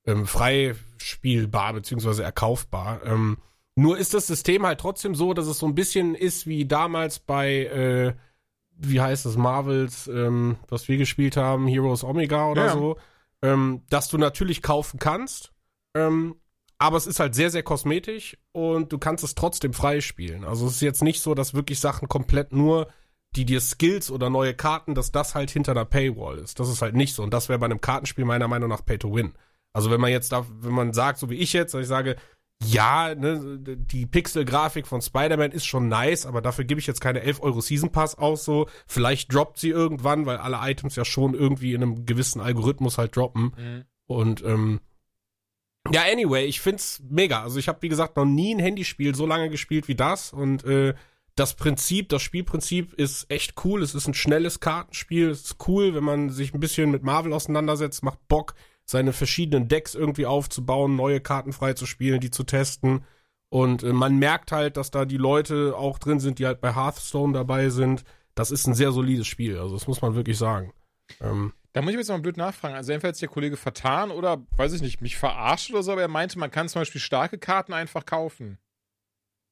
ähm, 0.05 0.27
freispielbar 0.27 1.75
beziehungsweise 1.75 2.25
erkaufbar. 2.25 3.03
Ähm, 3.05 3.39
nur 3.79 3.97
ist 3.99 4.14
das 4.14 4.26
System 4.26 4.66
halt 4.66 4.81
trotzdem 4.81 5.14
so, 5.14 5.35
dass 5.35 5.47
es 5.47 5.59
so 5.59 5.66
ein 5.66 5.74
bisschen 5.74 6.14
ist 6.14 6.47
wie 6.47 6.66
damals 6.66 7.18
bei, 7.18 7.64
äh, 7.66 8.14
wie 8.76 9.01
heißt 9.01 9.24
das, 9.26 9.37
Marvels, 9.37 10.09
ähm, 10.09 10.57
was 10.68 10.89
wir 10.89 10.97
gespielt 10.97 11.37
haben, 11.37 11.66
Heroes 11.66 12.05
Omega 12.05 12.49
oder 12.51 12.66
Ja. 12.66 12.72
so, 12.72 12.97
ähm, 13.43 13.83
dass 13.89 14.09
du 14.09 14.18
natürlich 14.18 14.62
kaufen 14.62 14.99
kannst, 14.99 15.53
ähm, 15.95 16.37
aber 16.79 16.97
es 16.97 17.07
ist 17.07 17.20
halt 17.20 17.35
sehr, 17.35 17.51
sehr 17.51 17.62
kosmetisch 17.62 18.37
und 18.53 18.93
du 18.93 18.99
kannst 18.99 19.24
es 19.24 19.35
trotzdem 19.35 19.72
freispielen. 19.72 20.45
Also 20.45 20.66
es 20.66 20.74
ist 20.74 20.81
jetzt 20.83 21.03
nicht 21.03 21.20
so, 21.20 21.35
dass 21.35 21.55
wirklich 21.55 21.81
Sachen 21.81 22.09
komplett 22.09 22.53
nur, 22.53 22.89
die 23.37 23.45
dir 23.45 23.61
Skills 23.61 24.11
oder 24.11 24.31
neue 24.31 24.55
Karten, 24.55 24.95
dass 24.95 25.12
das 25.12 25.35
halt 25.35 25.51
hinter 25.51 25.72
einer 25.72 25.85
Paywall 25.85 26.39
ist. 26.39 26.61
Das 26.61 26.68
ist 26.68 26.81
halt 26.81 26.95
nicht 26.95 27.14
so. 27.14 27.22
Und 27.22 27.35
das 27.35 27.49
wäre 27.49 27.59
bei 27.59 27.66
einem 27.66 27.81
Kartenspiel 27.81 28.24
meiner 28.24 28.49
Meinung 28.49 28.68
nach 28.70 28.85
Pay 28.85 28.99
to 28.99 29.12
Win. 29.14 29.35
Also 29.72 29.91
wenn 29.91 30.01
man 30.01 30.11
jetzt 30.11 30.33
da, 30.33 30.47
wenn 30.61 30.72
man 30.72 30.93
sagt, 30.93 31.18
so 31.18 31.29
wie 31.31 31.35
ich 31.37 31.53
jetzt, 31.53 31.74
dass 31.74 31.83
ich 31.83 31.89
sage, 31.89 32.16
ja, 32.65 33.15
ne, 33.15 33.59
die 33.61 34.07
Pixel-Grafik 34.07 34.87
von 34.87 35.01
Spider-Man 35.01 35.53
ist 35.53 35.67
schon 35.67 35.89
nice, 35.89 36.27
aber 36.27 36.43
dafür 36.43 36.65
gebe 36.65 36.81
ich 36.81 36.87
jetzt 36.87 37.01
keine 37.01 37.23
11 37.23 37.41
Euro 37.43 37.61
Season 37.61 37.93
Pass 37.93 38.17
aus, 38.17 38.45
so. 38.45 38.69
Vielleicht 38.87 39.33
droppt 39.33 39.59
sie 39.59 39.71
irgendwann, 39.71 40.27
weil 40.27 40.39
alle 40.39 40.59
Items 40.61 40.97
ja 40.97 41.05
schon 41.05 41.35
irgendwie 41.35 41.73
in 41.73 41.83
einem 41.83 42.05
gewissen 42.05 42.41
Algorithmus 42.41 42.99
halt 42.99 43.17
droppen. 43.17 43.53
Mhm. 43.57 43.85
Und, 44.07 44.45
ähm, 44.45 44.81
ja, 45.93 46.03
anyway, 46.03 46.45
ich 46.45 46.61
find's 46.61 47.01
mega. 47.09 47.43
Also 47.43 47.59
ich 47.59 47.69
habe, 47.69 47.81
wie 47.83 47.89
gesagt, 47.89 48.17
noch 48.17 48.25
nie 48.25 48.55
ein 48.55 48.59
Handyspiel 48.59 49.15
so 49.15 49.25
lange 49.25 49.49
gespielt 49.51 49.89
wie 49.89 49.95
das 49.95 50.33
und 50.33 50.65
äh, 50.65 50.95
das 51.39 51.55
Prinzip, 51.55 52.09
das 52.09 52.23
Spielprinzip 52.23 52.95
ist 52.95 53.31
echt 53.31 53.65
cool. 53.65 53.83
Es 53.83 53.95
ist 53.95 54.09
ein 54.09 54.15
schnelles 54.15 54.59
Kartenspiel. 54.59 55.31
Es 55.31 55.43
ist 55.43 55.69
cool, 55.69 55.95
wenn 55.95 56.03
man 56.03 56.31
sich 56.31 56.53
ein 56.53 56.59
bisschen 56.59 56.91
mit 56.91 57.05
Marvel 57.05 57.33
auseinandersetzt. 57.33 58.03
Macht 58.03 58.27
Bock, 58.27 58.55
seine 58.91 59.12
verschiedenen 59.12 59.68
Decks 59.68 59.95
irgendwie 59.95 60.24
aufzubauen, 60.24 60.97
neue 60.97 61.20
Karten 61.20 61.53
freizuspielen, 61.53 62.20
die 62.20 62.30
zu 62.30 62.45
testen. 62.45 63.05
Und 63.51 63.82
äh, 63.82 63.93
man 63.93 64.16
merkt 64.18 64.51
halt, 64.51 64.76
dass 64.78 64.91
da 64.91 65.05
die 65.05 65.18
Leute 65.18 65.74
auch 65.76 65.99
drin 65.99 66.20
sind, 66.20 66.39
die 66.39 66.47
halt 66.47 66.61
bei 66.61 66.74
Hearthstone 66.74 67.34
dabei 67.34 67.68
sind. 67.68 68.05
Das 68.34 68.51
ist 68.51 68.66
ein 68.66 68.74
sehr 68.74 68.93
solides 68.93 69.26
Spiel. 69.26 69.59
Also 69.59 69.74
das 69.74 69.86
muss 69.89 70.01
man 70.01 70.14
wirklich 70.14 70.39
sagen. 70.39 70.72
Ähm, 71.20 71.53
Da 71.72 71.82
muss 71.82 71.93
ich 71.93 71.99
jetzt 71.99 72.09
mal 72.09 72.18
blöd 72.20 72.36
nachfragen. 72.39 72.76
Also 72.76 72.93
entweder 72.93 73.12
hat 73.12 73.20
der 73.20 73.28
Kollege 73.28 73.57
vertan 73.57 74.11
oder, 74.11 74.43
weiß 74.57 74.72
ich 74.72 74.80
nicht, 74.82 75.01
mich 75.03 75.18
verarscht 75.18 75.70
oder 75.70 75.82
so, 75.82 75.93
aber 75.93 76.03
er 76.03 76.09
meinte, 76.09 76.39
man 76.39 76.51
kann 76.51 76.68
zum 76.68 76.80
Beispiel 76.80 77.01
starke 77.01 77.39
Karten 77.39 77.72
einfach 77.74 78.07
kaufen. 78.07 78.59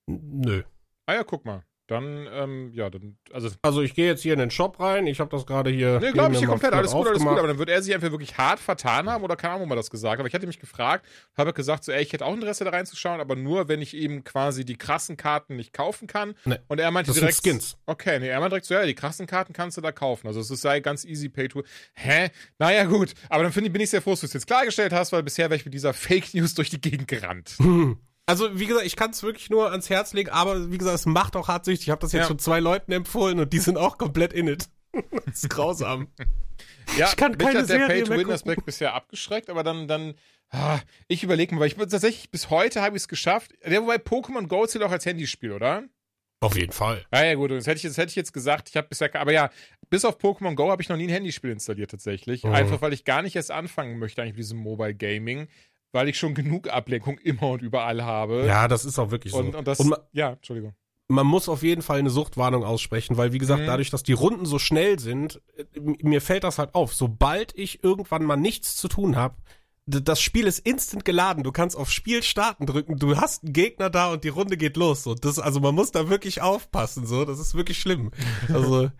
nö. 0.06 0.62
Ah 1.06 1.14
ja, 1.14 1.24
guck 1.24 1.44
mal. 1.44 1.62
Dann, 1.86 2.26
ähm, 2.32 2.70
ja, 2.72 2.90
dann, 2.90 3.16
also, 3.32 3.48
Also 3.62 3.80
ich 3.80 3.94
gehe 3.94 4.06
jetzt 4.06 4.22
hier 4.22 4.32
in 4.32 4.40
den 4.40 4.50
Shop 4.50 4.80
rein. 4.80 5.06
Ich 5.06 5.20
habe 5.20 5.30
das 5.30 5.46
gerade 5.46 5.70
hier. 5.70 6.00
nee, 6.00 6.10
glaube 6.10 6.34
ich 6.34 6.40
mal 6.40 6.48
komplett, 6.48 6.72
alles 6.72 6.90
gut, 6.92 7.06
alles 7.06 7.22
gut, 7.22 7.38
aber 7.38 7.46
dann 7.46 7.58
wird 7.58 7.68
er 7.68 7.80
sich 7.80 7.94
einfach 7.94 8.10
wirklich 8.10 8.36
hart 8.36 8.58
vertan 8.58 9.08
haben 9.08 9.22
oder 9.22 9.36
keine 9.36 9.54
Ahnung, 9.54 9.66
wo 9.66 9.68
man 9.68 9.76
das 9.76 9.90
gesagt 9.90 10.14
hat. 10.14 10.18
Aber 10.18 10.28
ich 10.28 10.34
hatte 10.34 10.46
mich 10.48 10.58
gefragt, 10.58 11.06
habe 11.36 11.52
gesagt, 11.52 11.84
so, 11.84 11.92
ey, 11.92 12.02
ich 12.02 12.12
hätte 12.12 12.24
auch 12.26 12.34
Interesse 12.34 12.64
da 12.64 12.70
reinzuschauen, 12.70 13.20
aber 13.20 13.36
nur, 13.36 13.68
wenn 13.68 13.80
ich 13.82 13.94
eben 13.94 14.24
quasi 14.24 14.64
die 14.64 14.76
krassen 14.76 15.16
Karten 15.16 15.54
nicht 15.56 15.72
kaufen 15.72 16.08
kann. 16.08 16.34
Nee, 16.44 16.58
Und 16.66 16.80
er 16.80 16.90
meinte 16.90 17.08
das 17.10 17.16
sind 17.16 17.22
direkt, 17.28 17.42
Skins. 17.42 17.76
Okay, 17.86 18.18
nee, 18.18 18.28
er 18.28 18.40
meinte 18.40 18.50
direkt 18.54 18.66
so, 18.66 18.74
ja, 18.74 18.84
die 18.84 18.94
krassen 18.94 19.26
Karten 19.28 19.52
kannst 19.52 19.76
du 19.76 19.80
da 19.80 19.92
kaufen. 19.92 20.26
Also 20.26 20.40
es 20.40 20.50
ist 20.50 20.62
sei 20.62 20.80
ganz 20.80 21.04
easy 21.04 21.28
pay 21.28 21.46
to. 21.48 21.62
Hä? 21.94 22.30
Naja, 22.58 22.84
gut. 22.84 23.14
Aber 23.28 23.44
dann 23.44 23.52
finde 23.52 23.68
ich, 23.68 23.72
bin 23.72 23.82
ich 23.82 23.90
sehr 23.90 24.02
froh, 24.02 24.10
dass 24.10 24.20
du 24.20 24.26
es 24.26 24.32
jetzt 24.32 24.46
klargestellt 24.48 24.92
hast, 24.92 25.12
weil 25.12 25.22
bisher 25.22 25.50
wäre 25.50 25.56
ich 25.56 25.64
mit 25.64 25.74
dieser 25.74 25.92
Fake 25.94 26.34
News 26.34 26.54
durch 26.54 26.70
die 26.70 26.80
Gegend 26.80 27.06
gerannt. 27.06 27.56
Also, 28.26 28.58
wie 28.58 28.66
gesagt, 28.66 28.86
ich 28.86 28.96
kann 28.96 29.10
es 29.12 29.22
wirklich 29.22 29.50
nur 29.50 29.70
ans 29.70 29.88
Herz 29.88 30.12
legen, 30.12 30.30
aber 30.30 30.70
wie 30.72 30.78
gesagt, 30.78 30.96
es 30.96 31.06
macht 31.06 31.36
auch 31.36 31.46
hart 31.48 31.64
süchtig. 31.64 31.86
Ich 31.86 31.90
habe 31.90 32.00
das 32.00 32.12
jetzt 32.12 32.22
Ja. 32.22 32.28
schon 32.28 32.38
zwei 32.40 32.58
Leuten 32.58 32.90
empfohlen 32.92 33.38
und 33.38 33.52
die 33.52 33.60
sind 33.60 33.78
auch 33.78 33.98
komplett 33.98 34.32
in 34.32 34.48
it. 34.48 34.68
das 35.26 35.44
ist 35.44 35.48
grausam. 35.50 36.08
Ja, 36.96 37.08
Ich 37.08 37.16
kann 37.16 37.32
mich 37.32 37.38
keine 37.38 37.60
hat 37.60 37.68
der 37.68 37.78
Serie 37.78 37.86
mehr 37.86 38.04
Pay-to-Win-Aspekt 38.04 38.64
bisher 38.66 38.94
abgeschreckt, 38.94 39.48
aber 39.48 39.62
dann, 39.62 39.86
dann, 39.86 40.14
ah, 40.50 40.80
ich 41.06 41.22
überlege 41.22 41.54
mal, 41.54 41.60
weil 41.60 41.68
ich 41.68 41.74
tatsächlich 41.74 42.30
bis 42.30 42.50
heute 42.50 42.82
habe 42.82 42.96
ich 42.96 43.02
es 43.02 43.08
geschafft. 43.08 43.52
Ja, 43.64 43.80
wobei 43.82 43.96
Pokémon 43.96 44.48
Go 44.48 44.66
zählt 44.66 44.82
auch 44.82 44.90
als 44.90 45.06
Handyspiel, 45.06 45.52
oder? 45.52 45.84
Auf 46.40 46.56
jeden 46.56 46.72
Fall. 46.72 47.04
Ah 47.10 47.24
ja, 47.24 47.34
gut, 47.34 47.50
das 47.50 47.66
hätte 47.66 47.76
ich, 47.76 47.82
das 47.82 47.96
hätte 47.96 48.10
ich 48.10 48.16
jetzt 48.16 48.32
gesagt. 48.32 48.68
Ich 48.68 48.76
habe 48.76 48.88
bisher, 48.88 49.14
aber 49.14 49.32
ja, 49.32 49.50
bis 49.88 50.04
auf 50.04 50.18
Pokémon 50.18 50.54
Go 50.54 50.70
habe 50.70 50.82
ich 50.82 50.88
noch 50.88 50.96
nie 50.96 51.04
ein 51.06 51.10
Handyspiel 51.10 51.50
installiert 51.50 51.90
tatsächlich. 51.92 52.42
Mhm. 52.44 52.52
Einfach, 52.52 52.80
weil 52.82 52.92
ich 52.92 53.04
gar 53.04 53.22
nicht 53.22 53.36
erst 53.36 53.50
anfangen 53.50 53.98
möchte 53.98 54.20
eigentlich 54.22 54.34
mit 54.34 54.40
diesem 54.44 54.58
Mobile 54.58 54.94
Gaming, 54.94 55.48
weil 55.92 56.08
ich 56.08 56.18
schon 56.18 56.34
genug 56.34 56.68
Ablenkung 56.68 57.18
immer 57.18 57.48
und 57.50 57.62
überall 57.62 58.04
habe. 58.04 58.44
Ja, 58.46 58.68
das 58.68 58.84
ist 58.84 58.98
auch 58.98 59.10
wirklich 59.10 59.32
so. 59.32 59.38
und, 59.38 59.66
das, 59.66 59.80
und 59.80 59.88
man, 59.90 59.98
ja, 60.12 60.32
Entschuldigung. 60.32 60.74
man 61.08 61.26
muss 61.26 61.48
auf 61.48 61.62
jeden 61.62 61.82
Fall 61.82 61.98
eine 62.00 62.10
Suchtwarnung 62.10 62.64
aussprechen, 62.64 63.16
weil 63.16 63.32
wie 63.32 63.38
gesagt, 63.38 63.62
Mhm. 63.62 63.66
dadurch, 63.66 63.90
dass 63.90 64.02
die 64.02 64.12
Runden 64.12 64.44
so 64.46 64.58
schnell 64.58 64.98
sind, 64.98 65.40
äh, 65.56 65.64
mir 65.80 66.20
fällt 66.20 66.44
das 66.44 66.58
halt 66.58 66.74
auf. 66.74 66.94
Sobald 66.94 67.56
ich 67.56 67.82
irgendwann 67.84 68.24
mal 68.24 68.36
nichts 68.36 68.76
zu 68.76 68.88
tun 68.88 69.16
habe, 69.16 69.36
das 69.88 70.20
Spiel 70.20 70.48
ist 70.48 70.58
instant 70.66 71.04
geladen. 71.04 71.44
Du 71.44 71.52
kannst 71.52 71.76
auf 71.76 71.92
Spiel 71.92 72.24
starten 72.24 72.66
drücken. 72.66 72.98
Du 72.98 73.16
hast 73.18 73.44
einen 73.44 73.52
Gegner 73.52 73.88
da 73.88 74.10
und 74.12 74.24
die 74.24 74.28
Runde 74.30 74.56
geht 74.56 74.76
los. 74.76 75.04
So, 75.04 75.14
das, 75.14 75.38
also 75.38 75.60
man 75.60 75.76
muss 75.76 75.92
da 75.92 76.08
wirklich 76.08 76.42
aufpassen. 76.42 77.06
So, 77.06 77.24
das 77.24 77.38
ist 77.38 77.54
wirklich 77.54 77.78
schlimm. 77.78 78.10
Also 78.52 78.90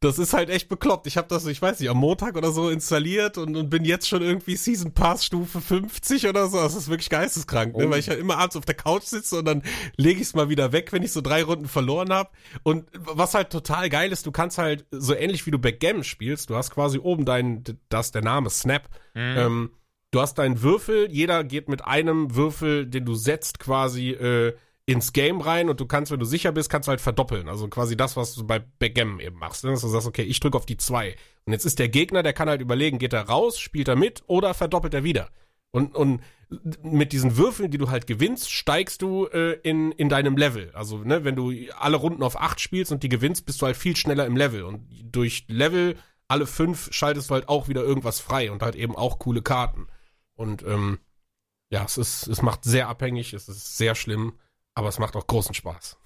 das 0.00 0.18
ist 0.18 0.34
halt 0.34 0.50
echt 0.50 0.68
bekloppt. 0.68 1.06
Ich 1.06 1.16
habe 1.16 1.28
das, 1.28 1.46
ich 1.46 1.60
weiß 1.60 1.80
nicht, 1.80 1.88
am 1.88 1.96
Montag 1.96 2.36
oder 2.36 2.52
so 2.52 2.68
installiert 2.68 3.38
und, 3.38 3.56
und 3.56 3.70
bin 3.70 3.84
jetzt 3.84 4.06
schon 4.06 4.22
irgendwie 4.22 4.56
Season 4.56 4.92
Pass 4.92 5.24
Stufe 5.24 5.60
50 5.60 6.28
oder 6.28 6.48
so. 6.48 6.58
Das 6.58 6.74
ist 6.74 6.88
wirklich 6.88 7.08
geisteskrank, 7.08 7.76
ne? 7.76 7.86
Oh. 7.86 7.90
weil 7.90 8.00
ich 8.00 8.08
halt 8.08 8.20
immer 8.20 8.36
abends 8.36 8.56
auf 8.56 8.66
der 8.66 8.74
Couch 8.74 9.04
sitze 9.04 9.38
und 9.38 9.46
dann 9.46 9.62
lege 9.96 10.20
ich 10.20 10.28
es 10.28 10.34
mal 10.34 10.48
wieder 10.50 10.72
weg, 10.72 10.92
wenn 10.92 11.02
ich 11.02 11.12
so 11.12 11.22
drei 11.22 11.42
Runden 11.42 11.68
verloren 11.68 12.12
habe. 12.12 12.30
Und 12.62 12.88
was 12.92 13.34
halt 13.34 13.50
total 13.50 13.88
geil 13.88 14.12
ist, 14.12 14.26
du 14.26 14.32
kannst 14.32 14.58
halt 14.58 14.84
so 14.90 15.14
ähnlich 15.14 15.46
wie 15.46 15.50
du 15.50 15.58
Backgammon 15.58 16.04
spielst, 16.04 16.50
du 16.50 16.56
hast 16.56 16.70
quasi 16.70 16.98
oben 16.98 17.24
dein, 17.24 17.64
das 17.88 18.06
ist 18.06 18.14
der 18.14 18.22
Name 18.22 18.50
Snap. 18.50 18.88
Ähm, 19.14 19.70
du 20.10 20.20
hast 20.20 20.34
deinen 20.38 20.62
Würfel, 20.62 21.10
jeder 21.10 21.42
geht 21.42 21.68
mit 21.68 21.84
einem 21.84 22.34
Würfel, 22.36 22.86
den 22.86 23.06
du 23.06 23.14
setzt, 23.14 23.58
quasi 23.58 24.10
äh, 24.10 24.54
ins 24.86 25.12
Game 25.12 25.40
rein 25.40 25.68
und 25.68 25.80
du 25.80 25.86
kannst, 25.86 26.12
wenn 26.12 26.20
du 26.20 26.24
sicher 26.24 26.52
bist, 26.52 26.70
kannst 26.70 26.86
du 26.86 26.90
halt 26.90 27.00
verdoppeln. 27.00 27.48
Also 27.48 27.66
quasi 27.68 27.96
das, 27.96 28.16
was 28.16 28.34
du 28.34 28.46
bei 28.46 28.60
Backgammon 28.60 29.20
eben 29.20 29.36
machst. 29.36 29.64
Ne? 29.64 29.72
Dass 29.72 29.80
du 29.80 29.88
sagst, 29.88 30.06
okay, 30.06 30.22
ich 30.22 30.38
drücke 30.38 30.56
auf 30.56 30.66
die 30.66 30.76
zwei. 30.76 31.16
Und 31.44 31.52
jetzt 31.52 31.66
ist 31.66 31.80
der 31.80 31.88
Gegner, 31.88 32.22
der 32.22 32.32
kann 32.32 32.48
halt 32.48 32.60
überlegen, 32.60 32.98
geht 32.98 33.12
er 33.12 33.28
raus, 33.28 33.58
spielt 33.58 33.88
er 33.88 33.96
mit 33.96 34.22
oder 34.28 34.54
verdoppelt 34.54 34.94
er 34.94 35.02
wieder. 35.02 35.28
Und, 35.72 35.96
und 35.96 36.22
mit 36.82 37.12
diesen 37.12 37.36
Würfeln, 37.36 37.72
die 37.72 37.78
du 37.78 37.90
halt 37.90 38.06
gewinnst, 38.06 38.50
steigst 38.50 39.02
du 39.02 39.26
äh, 39.26 39.58
in, 39.62 39.90
in 39.92 40.08
deinem 40.08 40.36
Level. 40.36 40.70
Also, 40.72 40.98
ne, 40.98 41.24
wenn 41.24 41.34
du 41.34 41.52
alle 41.76 41.96
Runden 41.96 42.22
auf 42.22 42.40
acht 42.40 42.60
spielst 42.60 42.92
und 42.92 43.02
die 43.02 43.08
gewinnst, 43.08 43.44
bist 43.44 43.60
du 43.60 43.66
halt 43.66 43.76
viel 43.76 43.96
schneller 43.96 44.24
im 44.24 44.36
Level. 44.36 44.62
Und 44.62 44.86
durch 45.02 45.44
Level 45.48 45.96
alle 46.28 46.46
fünf 46.46 46.92
schaltest 46.92 47.30
du 47.30 47.34
halt 47.34 47.48
auch 47.48 47.68
wieder 47.68 47.82
irgendwas 47.82 48.20
frei 48.20 48.50
und 48.50 48.62
halt 48.62 48.76
eben 48.76 48.96
auch 48.96 49.18
coole 49.18 49.42
Karten. 49.42 49.88
Und 50.34 50.62
ähm, 50.62 50.98
ja, 51.70 51.84
es 51.84 51.98
ist, 51.98 52.28
es 52.28 52.42
macht 52.42 52.64
sehr 52.64 52.88
abhängig, 52.88 53.32
es 53.32 53.48
ist 53.48 53.76
sehr 53.76 53.94
schlimm, 53.94 54.34
aber 54.76 54.88
es 54.88 55.00
macht 55.00 55.16
auch 55.16 55.26
großen 55.26 55.54
Spaß. 55.54 55.98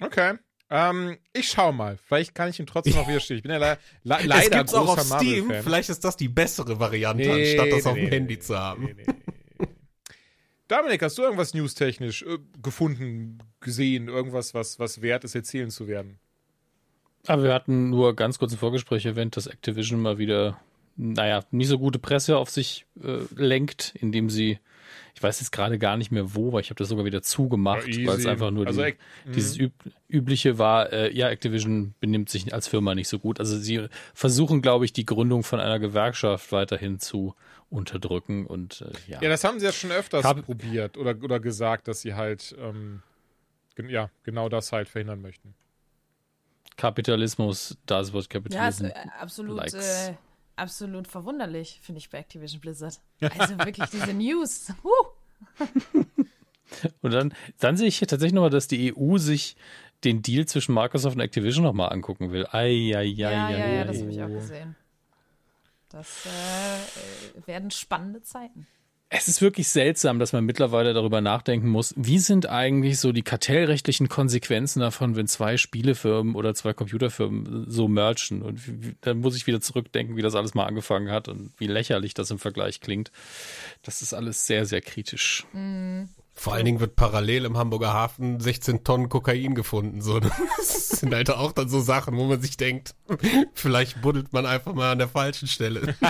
Okay. 0.00 0.38
Ähm, 0.70 1.18
ich 1.34 1.50
schau 1.50 1.70
mal. 1.72 1.98
Vielleicht 1.98 2.34
kann 2.34 2.48
ich 2.48 2.58
ihn 2.58 2.66
trotzdem 2.66 2.94
noch 2.94 3.06
widerstehen. 3.08 3.36
Ich 3.36 3.42
bin 3.42 3.52
ja 3.52 3.58
le 3.58 3.78
le 4.04 4.16
es 4.20 4.24
leider 4.24 4.58
gibt's 4.58 4.72
auch 4.72 4.86
großer 4.86 5.16
auf 5.16 5.20
Steam, 5.20 5.52
vielleicht 5.62 5.90
ist 5.90 6.02
das 6.02 6.16
die 6.16 6.28
bessere 6.28 6.80
Variante, 6.80 7.24
Nee, 7.24 7.58
anstatt 7.58 7.72
das 7.72 7.86
auf 7.86 7.94
nee, 7.94 8.00
dem 8.00 8.08
nee, 8.08 8.16
Handy 8.16 8.34
nee, 8.34 8.40
zu 8.40 8.58
haben. 8.58 8.84
nee, 8.84 8.94
nee, 8.94 9.04
nee. 9.06 9.66
Dominik, 10.68 11.02
hast 11.02 11.18
du 11.18 11.22
irgendwas 11.22 11.52
newstechnisch 11.52 12.22
äh, 12.22 12.38
gefunden, 12.62 13.38
gesehen, 13.60 14.08
irgendwas, 14.08 14.54
was, 14.54 14.78
was 14.78 15.02
wert 15.02 15.24
ist, 15.24 15.34
erzählen 15.34 15.68
zu 15.70 15.86
werden? 15.88 16.18
Aber 17.26 17.42
wir 17.42 17.52
hatten 17.52 17.90
nur 17.90 18.16
ganz 18.16 18.38
kurz 18.38 18.52
im 18.52 18.58
Vorgespräch 18.58 19.04
erwähnt, 19.04 19.36
dass 19.36 19.46
Activision 19.48 20.00
mal 20.00 20.16
wieder, 20.16 20.58
naja, 20.96 21.44
nicht 21.50 21.68
so 21.68 21.78
gute 21.78 21.98
Presse 21.98 22.38
auf 22.38 22.48
sich 22.48 22.86
äh, 23.02 23.18
lenkt, 23.34 23.94
indem 24.00 24.30
sie, 24.30 24.58
ich 25.14 25.22
weiß 25.22 25.40
jetzt 25.40 25.50
gerade 25.52 25.78
gar 25.78 25.96
nicht 25.96 26.10
mehr 26.10 26.34
wo, 26.34 26.52
weil 26.52 26.62
ich 26.62 26.70
habe 26.70 26.78
das 26.78 26.88
sogar 26.88 27.04
wieder 27.04 27.22
zugemacht, 27.22 27.82
Ja, 27.86 27.88
easy. 27.88 28.06
weil 28.06 28.18
es 28.18 28.26
einfach 28.26 28.50
nur 28.50 28.66
Also, 28.66 28.80
die, 28.82 28.88
Ac- 28.88 28.96
mhm. 29.26 29.32
dieses 29.34 29.58
üb 29.58 29.72
übliche 30.08 30.58
war, 30.58 30.92
äh, 30.92 31.14
ja, 31.16 31.28
Activision 31.30 31.94
benimmt 32.00 32.28
sich 32.28 32.52
als 32.52 32.68
Firma 32.68 32.94
nicht 32.94 33.08
so 33.08 33.18
gut. 33.18 33.38
Also 33.40 33.56
sie 33.58 33.86
versuchen, 34.14 34.62
glaube 34.62 34.84
ich, 34.84 34.92
die 34.92 35.04
Gründung 35.06 35.42
von 35.42 35.60
einer 35.60 35.78
Gewerkschaft 35.78 36.52
weiterhin 36.52 36.98
zu 36.98 37.34
unterdrücken 37.70 38.46
und 38.46 38.82
äh, 38.82 38.90
ja. 39.10 39.22
Ja, 39.22 39.28
das 39.30 39.44
haben 39.44 39.58
sie 39.60 39.66
ja 39.66 39.72
schon 39.72 39.90
öfters 39.92 40.24
Hab- 40.24 40.42
probiert 40.44 40.96
oder, 40.98 41.14
oder 41.22 41.40
gesagt, 41.40 41.88
dass 41.88 42.00
sie 42.02 42.14
halt, 42.14 42.54
ähm, 42.58 43.02
gen 43.74 43.88
ja, 43.88 44.10
genau 44.24 44.48
das 44.48 44.72
halt 44.72 44.88
verhindern 44.88 45.20
möchten. 45.22 45.54
Kapitalismus, 46.76 47.76
das 47.86 48.12
Wort 48.12 48.24
Ja, 48.24 48.28
Kapitalismus. 48.40 48.90
äh, 48.90 48.94
absolut, 49.20 49.56
likes. 49.58 50.08
äh, 50.08 50.14
absolut 50.56 51.08
verwunderlich, 51.08 51.80
finde 51.82 51.98
ich, 51.98 52.10
bei 52.10 52.18
Activision 52.18 52.60
Blizzard. 52.60 53.00
Also 53.20 53.58
wirklich 53.58 53.88
diese 53.92 54.14
News. 54.14 54.72
Huh. 54.82 56.04
Und 57.02 57.10
dann, 57.12 57.34
dann 57.58 57.76
sehe 57.76 57.88
ich 57.88 57.98
hier 57.98 58.08
tatsächlich 58.08 58.34
nochmal, 58.34 58.50
dass 58.50 58.68
die 58.68 58.94
EU 58.96 59.18
sich 59.18 59.56
den 60.04 60.22
Deal 60.22 60.46
zwischen 60.46 60.74
Microsoft 60.74 61.16
und 61.16 61.22
Activision 61.22 61.64
nochmal 61.64 61.92
angucken 61.92 62.32
will. 62.32 62.46
Ei, 62.50 62.92
ei, 62.94 62.98
ei, 62.98 63.04
Ja, 63.04 63.50
ja, 63.50 63.68
ja, 63.68 63.84
das 63.84 64.00
habe 64.00 64.10
ich 64.10 64.22
auch 64.22 64.28
gesehen. 64.28 64.76
Das 65.90 66.26
äh, 66.26 67.46
werden 67.46 67.70
spannende 67.70 68.22
Zeiten. 68.22 68.66
Es 69.14 69.28
ist 69.28 69.42
wirklich 69.42 69.68
seltsam, 69.68 70.18
dass 70.18 70.32
man 70.32 70.42
mittlerweile 70.42 70.94
darüber 70.94 71.20
nachdenken 71.20 71.68
muss, 71.68 71.92
wie 71.98 72.18
sind 72.18 72.48
eigentlich 72.48 72.98
so 72.98 73.12
die 73.12 73.20
kartellrechtlichen 73.20 74.08
Konsequenzen 74.08 74.80
davon, 74.80 75.16
wenn 75.16 75.26
zwei 75.26 75.58
Spielefirmen 75.58 76.34
oder 76.34 76.54
zwei 76.54 76.72
Computerfirmen 76.72 77.66
so 77.68 77.88
merchen. 77.88 78.40
Und 78.40 78.66
wie, 78.66 78.94
dann 79.02 79.18
muss 79.18 79.36
ich 79.36 79.46
wieder 79.46 79.60
zurückdenken, 79.60 80.16
wie 80.16 80.22
das 80.22 80.34
alles 80.34 80.54
mal 80.54 80.64
angefangen 80.64 81.10
hat 81.10 81.28
und 81.28 81.52
wie 81.58 81.66
lächerlich 81.66 82.14
das 82.14 82.30
im 82.30 82.38
Vergleich 82.38 82.80
klingt. 82.80 83.12
Das 83.82 84.00
ist 84.00 84.14
alles 84.14 84.46
sehr, 84.46 84.64
sehr 84.64 84.80
kritisch. 84.80 85.44
Mm. 85.52 86.04
Vor 86.32 86.54
allen 86.54 86.64
Dingen 86.64 86.80
wird 86.80 86.96
parallel 86.96 87.44
im 87.44 87.58
Hamburger 87.58 87.92
Hafen 87.92 88.40
16 88.40 88.82
Tonnen 88.82 89.10
Kokain 89.10 89.54
gefunden. 89.54 90.00
So, 90.00 90.20
das 90.56 90.88
sind 90.88 91.14
halt 91.14 91.28
auch 91.28 91.52
dann 91.52 91.68
so 91.68 91.80
Sachen, 91.80 92.16
wo 92.16 92.24
man 92.24 92.40
sich 92.40 92.56
denkt, 92.56 92.94
vielleicht 93.52 94.00
buddelt 94.00 94.32
man 94.32 94.46
einfach 94.46 94.72
mal 94.72 94.92
an 94.92 94.98
der 94.98 95.08
falschen 95.08 95.48
Stelle. 95.48 95.96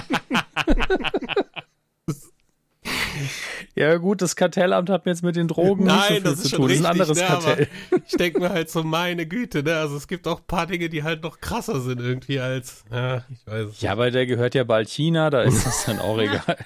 Ja 3.75 3.97
gut, 3.97 4.21
das 4.23 4.37
Kartellamt 4.37 4.91
hat 4.91 5.07
mir 5.07 5.13
jetzt 5.13 5.23
mit 5.23 5.37
den 5.37 5.49
Drogen 5.49 5.85
Nein, 5.85 5.97
nicht 5.97 6.09
so 6.09 6.15
viel 6.15 6.23
das 6.23 6.33
ist 6.35 6.43
zu 6.43 6.49
schon 6.51 6.59
tun. 6.59 6.67
richtig, 6.67 6.87
das 6.99 7.09
ist 7.11 7.23
ein 7.23 7.27
anderes 7.31 7.45
ne, 7.47 7.51
Kartell. 7.57 7.69
ich 8.07 8.17
denke 8.17 8.41
mir 8.41 8.51
halt 8.51 8.71
so, 8.71 8.83
meine 8.83 9.27
Güte, 9.27 9.63
ne? 9.63 9.77
Also 9.77 9.97
es 9.97 10.07
gibt 10.09 10.27
auch 10.29 10.41
ein 10.41 10.47
paar 10.47 10.67
Dinge, 10.67 10.89
die 10.89 11.03
halt 11.03 11.23
noch 11.23 11.41
krasser 11.41 11.81
sind 11.81 12.01
irgendwie 12.01 12.41
als, 12.41 12.85
ja, 12.91 13.25
ich 13.31 13.47
weiß 13.47 13.69
es 13.71 13.81
Ja, 13.81 13.93
aber 13.93 14.11
der 14.11 14.27
gehört 14.27 14.55
ja 14.55 14.65
bald 14.65 14.89
China, 14.89 15.31
da 15.31 15.43
ist 15.43 15.67
es 15.67 15.85
dann 15.87 15.99
auch 15.99 16.19
egal. 16.21 16.57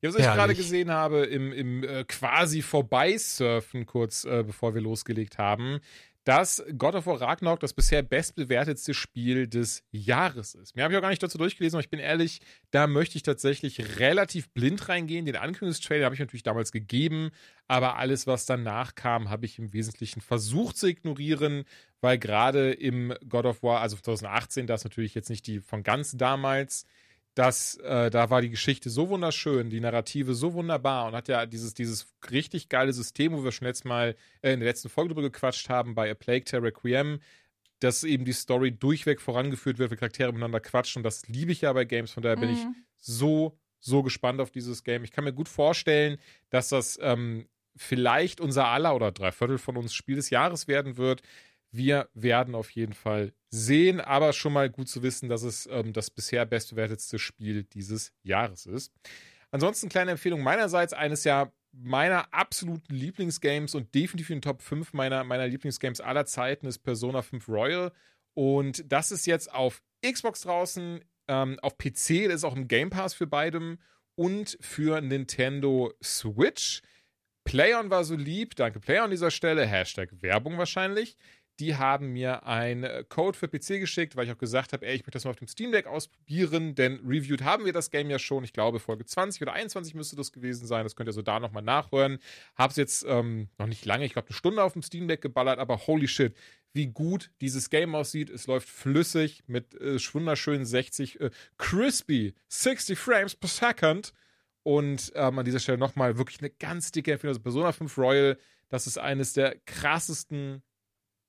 Ja, 0.00 0.10
was 0.10 0.16
ich 0.16 0.22
Herrlich. 0.22 0.38
gerade 0.38 0.54
gesehen 0.54 0.90
habe, 0.90 1.24
im, 1.24 1.52
im 1.52 1.82
äh, 1.82 2.04
quasi 2.04 2.60
Vorbeisurfen, 2.60 3.86
kurz 3.86 4.24
äh, 4.24 4.42
bevor 4.46 4.74
wir 4.74 4.82
losgelegt 4.82 5.38
haben, 5.38 5.80
dass 6.24 6.64
God 6.76 6.94
of 6.94 7.06
War 7.06 7.20
Ragnarok 7.20 7.60
das 7.60 7.74
bisher 7.74 8.02
bestbewertetste 8.02 8.94
Spiel 8.94 9.46
des 9.46 9.84
Jahres 9.90 10.54
ist. 10.54 10.74
Mir 10.74 10.82
habe 10.82 10.94
ich 10.94 10.98
auch 10.98 11.02
gar 11.02 11.10
nicht 11.10 11.22
dazu 11.22 11.36
durchgelesen, 11.36 11.76
aber 11.76 11.84
ich 11.84 11.90
bin 11.90 12.00
ehrlich, 12.00 12.40
da 12.70 12.86
möchte 12.86 13.16
ich 13.16 13.22
tatsächlich 13.22 13.98
relativ 13.98 14.48
blind 14.50 14.88
reingehen. 14.88 15.26
Den 15.26 15.36
Ankündigungstrailer 15.36 16.06
habe 16.06 16.14
ich 16.14 16.20
natürlich 16.20 16.42
damals 16.42 16.72
gegeben, 16.72 17.30
aber 17.68 17.96
alles, 17.96 18.26
was 18.26 18.46
danach 18.46 18.94
kam, 18.94 19.28
habe 19.28 19.44
ich 19.44 19.58
im 19.58 19.72
Wesentlichen 19.74 20.22
versucht 20.22 20.78
zu 20.78 20.86
ignorieren, 20.86 21.64
weil 22.00 22.18
gerade 22.18 22.72
im 22.72 23.14
God 23.28 23.44
of 23.44 23.62
War, 23.62 23.80
also 23.80 23.96
2018, 23.96 24.66
das 24.66 24.84
natürlich 24.84 25.14
jetzt 25.14 25.28
nicht 25.28 25.46
die 25.46 25.60
von 25.60 25.82
ganz 25.82 26.16
damals, 26.16 26.86
das, 27.34 27.76
äh, 27.78 28.10
da 28.10 28.30
war 28.30 28.42
die 28.42 28.50
Geschichte 28.50 28.90
so 28.90 29.08
wunderschön, 29.08 29.68
die 29.70 29.80
Narrative 29.80 30.34
so 30.34 30.54
wunderbar 30.54 31.06
und 31.06 31.14
hat 31.14 31.28
ja 31.28 31.46
dieses, 31.46 31.74
dieses 31.74 32.06
richtig 32.30 32.68
geile 32.68 32.92
System, 32.92 33.32
wo 33.32 33.42
wir 33.42 33.50
schon 33.52 33.66
letztes 33.66 33.84
Mal 33.84 34.14
äh, 34.42 34.52
in 34.52 34.60
der 34.60 34.68
letzten 34.68 34.88
Folge 34.88 35.08
drüber 35.14 35.22
gequatscht 35.22 35.68
haben, 35.68 35.94
bei 35.94 36.10
A 36.10 36.14
Plague 36.14 36.44
Tale 36.44 36.62
Requiem, 36.64 37.20
dass 37.80 38.04
eben 38.04 38.24
die 38.24 38.32
Story 38.32 38.70
durchweg 38.72 39.20
vorangeführt 39.20 39.78
wird, 39.78 39.90
wir 39.90 39.96
Charaktere 39.96 40.32
miteinander 40.32 40.60
quatschen 40.60 41.00
und 41.00 41.04
das 41.04 41.26
liebe 41.28 41.50
ich 41.52 41.62
ja 41.62 41.72
bei 41.72 41.84
Games, 41.84 42.12
von 42.12 42.22
daher 42.22 42.36
bin 42.36 42.50
ich 42.50 42.64
Mhm. 42.64 42.74
so, 42.96 43.58
so 43.80 44.02
gespannt 44.02 44.40
auf 44.40 44.50
dieses 44.52 44.84
Game. 44.84 45.02
Ich 45.04 45.10
kann 45.10 45.24
mir 45.24 45.32
gut 45.32 45.48
vorstellen, 45.48 46.18
dass 46.50 46.68
das 46.68 46.98
ähm, 47.02 47.48
vielleicht 47.76 48.40
unser 48.40 48.68
aller 48.68 48.94
oder 48.94 49.10
drei 49.10 49.32
Viertel 49.32 49.58
von 49.58 49.76
uns 49.76 49.92
Spiel 49.92 50.16
des 50.16 50.30
Jahres 50.30 50.68
werden 50.68 50.96
wird. 50.96 51.22
Wir 51.76 52.08
werden 52.14 52.54
auf 52.54 52.70
jeden 52.70 52.92
Fall 52.92 53.32
sehen, 53.50 54.00
aber 54.00 54.32
schon 54.32 54.52
mal 54.52 54.70
gut 54.70 54.88
zu 54.88 55.02
wissen, 55.02 55.28
dass 55.28 55.42
es 55.42 55.66
ähm, 55.66 55.92
das 55.92 56.08
bisher 56.08 56.46
bestbewertetste 56.46 57.18
Spiel 57.18 57.64
dieses 57.64 58.12
Jahres 58.22 58.66
ist. 58.66 58.92
Ansonsten 59.50 59.88
kleine 59.88 60.12
Empfehlung 60.12 60.40
meinerseits, 60.40 60.92
eines 60.92 61.24
ja 61.24 61.52
meiner 61.72 62.32
absoluten 62.32 62.94
Lieblingsgames 62.94 63.74
und 63.74 63.92
definitiv 63.92 64.30
in 64.30 64.36
den 64.36 64.42
Top 64.42 64.62
5 64.62 64.92
meiner, 64.92 65.24
meiner 65.24 65.48
Lieblingsgames 65.48 66.00
aller 66.00 66.26
Zeiten 66.26 66.68
ist 66.68 66.78
Persona 66.78 67.22
5 67.22 67.48
Royal. 67.48 67.92
Und 68.34 68.84
das 68.86 69.10
ist 69.10 69.26
jetzt 69.26 69.52
auf 69.52 69.82
Xbox 70.08 70.42
draußen, 70.42 71.00
ähm, 71.26 71.58
auf 71.60 71.76
PC, 71.76 72.26
das 72.26 72.36
ist 72.36 72.44
auch 72.44 72.54
im 72.54 72.68
Game 72.68 72.90
Pass 72.90 73.14
für 73.14 73.26
beidem 73.26 73.78
und 74.14 74.56
für 74.60 75.00
Nintendo 75.00 75.92
Switch. 76.04 76.82
Playon 77.42 77.90
war 77.90 78.04
so 78.04 78.14
lieb, 78.14 78.54
danke 78.54 78.78
Playon 78.78 79.06
an 79.06 79.10
dieser 79.10 79.32
Stelle, 79.32 79.66
Hashtag 79.66 80.22
Werbung 80.22 80.56
wahrscheinlich. 80.56 81.16
Die 81.60 81.76
haben 81.76 82.12
mir 82.12 82.46
einen 82.46 83.08
Code 83.08 83.38
für 83.38 83.48
PC 83.48 83.80
geschickt, 83.80 84.16
weil 84.16 84.26
ich 84.26 84.32
auch 84.32 84.38
gesagt 84.38 84.72
habe, 84.72 84.84
ey, 84.86 84.96
ich 84.96 85.02
möchte 85.02 85.12
das 85.12 85.24
mal 85.24 85.30
auf 85.30 85.36
dem 85.36 85.46
Steam 85.46 85.70
Deck 85.70 85.86
ausprobieren, 85.86 86.74
denn 86.74 87.00
reviewed 87.06 87.42
haben 87.42 87.64
wir 87.64 87.72
das 87.72 87.90
Game 87.90 88.10
ja 88.10 88.18
schon. 88.18 88.42
Ich 88.42 88.52
glaube, 88.52 88.80
Folge 88.80 89.04
20 89.04 89.42
oder 89.42 89.52
21 89.52 89.94
müsste 89.94 90.16
das 90.16 90.32
gewesen 90.32 90.66
sein. 90.66 90.84
Das 90.84 90.96
könnt 90.96 91.08
ihr 91.08 91.12
so 91.12 91.22
da 91.22 91.38
nochmal 91.38 91.62
nachhören. 91.62 92.18
Hab's 92.56 92.76
jetzt 92.76 93.04
ähm, 93.08 93.48
noch 93.58 93.66
nicht 93.66 93.84
lange, 93.84 94.04
ich 94.04 94.14
glaube 94.14 94.28
eine 94.28 94.36
Stunde 94.36 94.62
auf 94.62 94.72
dem 94.72 94.82
Steam 94.82 95.06
Deck 95.06 95.20
geballert, 95.20 95.58
aber 95.60 95.86
holy 95.86 96.08
shit, 96.08 96.34
wie 96.72 96.88
gut 96.88 97.30
dieses 97.40 97.70
Game 97.70 97.94
aussieht. 97.94 98.30
Es 98.30 98.46
läuft 98.46 98.68
flüssig 98.68 99.44
mit 99.46 99.74
äh, 99.80 99.98
wunderschönen 100.12 100.66
60, 100.66 101.20
äh, 101.20 101.30
crispy 101.56 102.34
60 102.48 102.98
Frames 102.98 103.36
per 103.36 103.48
Second. 103.48 104.12
Und 104.64 105.12
ähm, 105.14 105.38
an 105.38 105.44
dieser 105.44 105.60
Stelle 105.60 105.78
nochmal 105.78 106.18
wirklich 106.18 106.40
eine 106.40 106.50
ganz 106.50 106.90
dicke 106.90 107.12
Empfehlung. 107.12 107.32
Also 107.32 107.42
Persona 107.42 107.72
5 107.72 107.96
Royal, 107.98 108.38
das 108.70 108.86
ist 108.86 108.98
eines 108.98 109.34
der 109.34 109.56
krassesten 109.66 110.62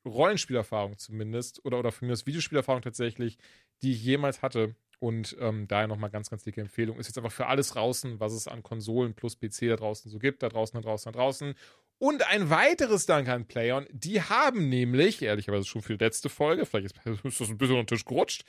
Rollenspielerfahrungen 0.06 0.98
zumindest, 0.98 1.64
oder, 1.66 1.80
oder 1.80 1.92
für 1.92 2.06
mich 2.06 2.14
aus 2.14 2.26
Videospielerfahrung 2.26 2.82
tatsächlich, 2.82 3.38
die 3.82 3.92
ich 3.94 4.04
jemals 4.04 4.42
hatte. 4.42 4.76
Und 5.00 5.36
ähm, 5.40 5.68
daher 5.68 5.88
nochmal 5.88 6.10
ganz, 6.10 6.30
ganz 6.30 6.44
dicke 6.44 6.62
Empfehlung. 6.62 6.98
Ist 7.00 7.08
jetzt 7.08 7.18
einfach 7.18 7.32
für 7.32 7.48
alles 7.48 7.70
draußen, 7.70 8.20
was 8.20 8.34
es 8.34 8.48
an 8.48 8.64
Konsolen 8.64 9.14
plus 9.14 9.38
PC 9.38 9.68
da 9.68 9.76
draußen 9.76 10.10
so 10.10 10.20
gibt. 10.20 10.42
Da 10.42 10.50
draußen, 10.50 10.80
da 10.80 10.88
draußen, 10.88 11.12
da 11.12 11.20
draußen. 11.20 11.54
Und 11.98 12.28
ein 12.30 12.50
weiteres 12.50 13.06
Dank 13.06 13.30
an 13.30 13.46
Playon. 13.46 13.88
Die 13.92 14.22
haben 14.22 14.68
nämlich, 14.70 15.22
ehrlicherweise 15.22 15.66
schon 15.66 15.82
für 15.82 15.98
die 15.98 16.04
letzte 16.04 16.30
Folge, 16.30 16.66
vielleicht 16.66 16.88
ist, 16.88 16.96
das 17.06 17.50
ein 17.50 17.58
bisschen 17.58 17.76
unter 17.78 17.84
den 17.84 17.88
Tisch 17.88 18.06
gerutscht, 18.06 18.46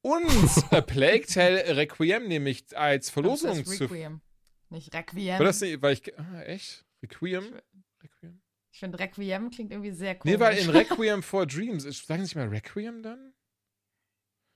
uns 0.00 0.64
A 0.70 0.80
Plague 0.80 1.26
Tale 1.26 1.76
Requiem 1.76 2.28
nämlich 2.28 2.76
als 2.76 3.10
Verlosung 3.10 3.50
Das 3.50 3.68
ist 3.68 3.78
zu. 3.78 3.84
Requiem. 3.84 4.20
Nicht 4.70 4.94
Requiem. 4.94 5.38
War 5.38 5.44
das 5.44 5.60
nicht, 5.60 5.82
weil 5.82 5.94
ich. 5.94 6.18
Ah, 6.18 6.42
echt? 6.42 6.84
Requiem? 7.02 7.52
Requiem? 8.02 8.40
Ich 8.78 8.80
finde 8.80 9.00
Requiem 9.00 9.50
klingt 9.50 9.72
irgendwie 9.72 9.90
sehr 9.90 10.14
komisch. 10.14 10.36
Nee, 10.36 10.38
weil 10.40 10.56
in 10.56 10.70
Requiem 10.70 11.20
for 11.24 11.46
Dreams, 11.46 11.84
ist- 11.84 12.06
sagen 12.06 12.20
Sie 12.20 12.26
nicht 12.26 12.36
mal 12.36 12.46
Requiem 12.46 13.02
dann? 13.02 13.32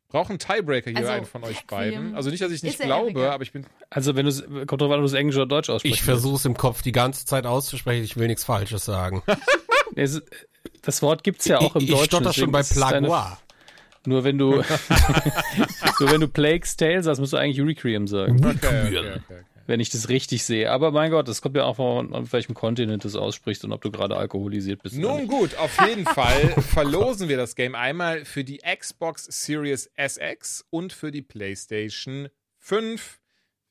Brauchen 0.06 0.38
Tiebreaker 0.38 0.90
hier 0.90 0.98
Also, 1.00 1.10
einen 1.10 1.26
von 1.26 1.42
euch 1.42 1.56
Requiem 1.62 1.66
beiden. 1.66 2.14
Also 2.14 2.30
nicht, 2.30 2.40
dass 2.40 2.52
ich 2.52 2.62
nicht 2.62 2.78
glaube, 2.78 3.32
aber 3.32 3.42
ich 3.42 3.50
bin. 3.50 3.66
Also 3.90 4.14
wenn 4.14 4.26
du 4.26 4.64
kommt 4.66 4.80
drauf 4.80 4.92
an, 4.92 5.00
ob 5.00 5.00
du 5.00 5.06
es 5.06 5.12
Englisch 5.14 5.34
oder 5.34 5.46
Deutsch 5.46 5.70
aussprichst. 5.70 5.98
Ich 5.98 6.04
versuche 6.04 6.36
es 6.36 6.44
im 6.44 6.56
Kopf 6.56 6.82
die 6.82 6.92
ganze 6.92 7.26
Zeit 7.26 7.46
auszusprechen. 7.46 8.04
Ich 8.04 8.16
will 8.16 8.28
nichts 8.28 8.44
Falsches 8.44 8.84
sagen. 8.84 9.24
Es, 9.96 10.22
das 10.80 11.02
Wort 11.02 11.22
gibt's 11.22 11.44
ja 11.46 11.58
auch 11.58 11.74
im 11.76 11.82
ich, 11.82 11.90
Deutschen. 11.90 12.04
ich 12.04 12.06
stotter 12.06 12.32
schon 12.32 12.50
bei 12.50 12.62
Plagois. 12.62 13.36
Nur 14.06 14.24
wenn 14.24 14.38
du, 14.38 14.52
nur 16.00 16.10
wenn 16.10 16.20
du 16.20 16.28
Plague's 16.28 16.76
Tale 16.78 17.02
sagst, 17.02 17.20
musst 17.20 17.34
du 17.34 17.36
eigentlich 17.36 17.60
Requiem 17.60 18.06
sagen. 18.06 18.42
Okay, 18.42 18.56
okay, 18.56 18.98
okay, 18.98 19.20
okay. 19.28 19.42
Wenn 19.66 19.80
ich 19.80 19.90
das 19.90 20.08
richtig 20.08 20.44
sehe. 20.44 20.70
Aber 20.70 20.90
mein 20.90 21.10
Gott, 21.10 21.28
das 21.28 21.42
kommt 21.42 21.56
ja 21.56 21.64
auch 21.64 21.76
von, 21.76 22.12
auf 22.14 22.32
welchem 22.32 22.54
Kontinent 22.54 23.04
du 23.04 23.08
es 23.08 23.16
aussprichst 23.16 23.64
und 23.64 23.72
ob 23.72 23.80
du 23.82 23.90
gerade 23.90 24.16
alkoholisiert 24.16 24.82
bist. 24.82 24.96
Nun 24.96 25.26
gut, 25.26 25.56
auf 25.56 25.76
jeden 25.86 26.04
Fall 26.04 26.48
verlosen 26.62 27.28
wir 27.28 27.36
das 27.36 27.54
Game 27.54 27.74
einmal 27.74 28.24
für 28.24 28.44
die 28.44 28.58
Xbox 28.58 29.24
Series 29.24 29.90
SX 29.96 30.64
und 30.70 30.92
für 30.92 31.10
die 31.10 31.22
PlayStation 31.22 32.28
5. 32.58 33.20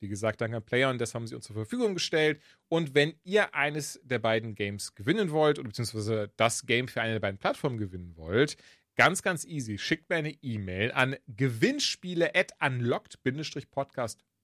Wie 0.00 0.08
gesagt, 0.08 0.40
dank 0.40 0.52
an 0.52 0.64
Player 0.64 0.90
und 0.90 1.00
das 1.00 1.14
haben 1.14 1.28
sie 1.28 1.36
uns 1.36 1.46
zur 1.46 1.54
Verfügung 1.54 1.94
gestellt. 1.94 2.40
Und 2.68 2.94
wenn 2.94 3.14
ihr 3.22 3.54
eines 3.54 4.00
der 4.02 4.18
beiden 4.18 4.56
Games 4.56 4.94
gewinnen 4.94 5.30
wollt, 5.30 5.60
oder 5.60 5.68
beziehungsweise 5.68 6.32
das 6.36 6.66
Game 6.66 6.88
für 6.88 7.00
eine 7.00 7.12
der 7.12 7.20
beiden 7.20 7.38
Plattformen 7.38 7.78
gewinnen 7.78 8.16
wollt, 8.16 8.56
ganz, 8.96 9.22
ganz 9.22 9.44
easy. 9.44 9.78
Schickt 9.78 10.10
mir 10.10 10.16
eine 10.16 10.32
E-Mail 10.42 10.90
an 10.92 11.16
gewinnspiele 11.28 12.34
at 12.34 12.52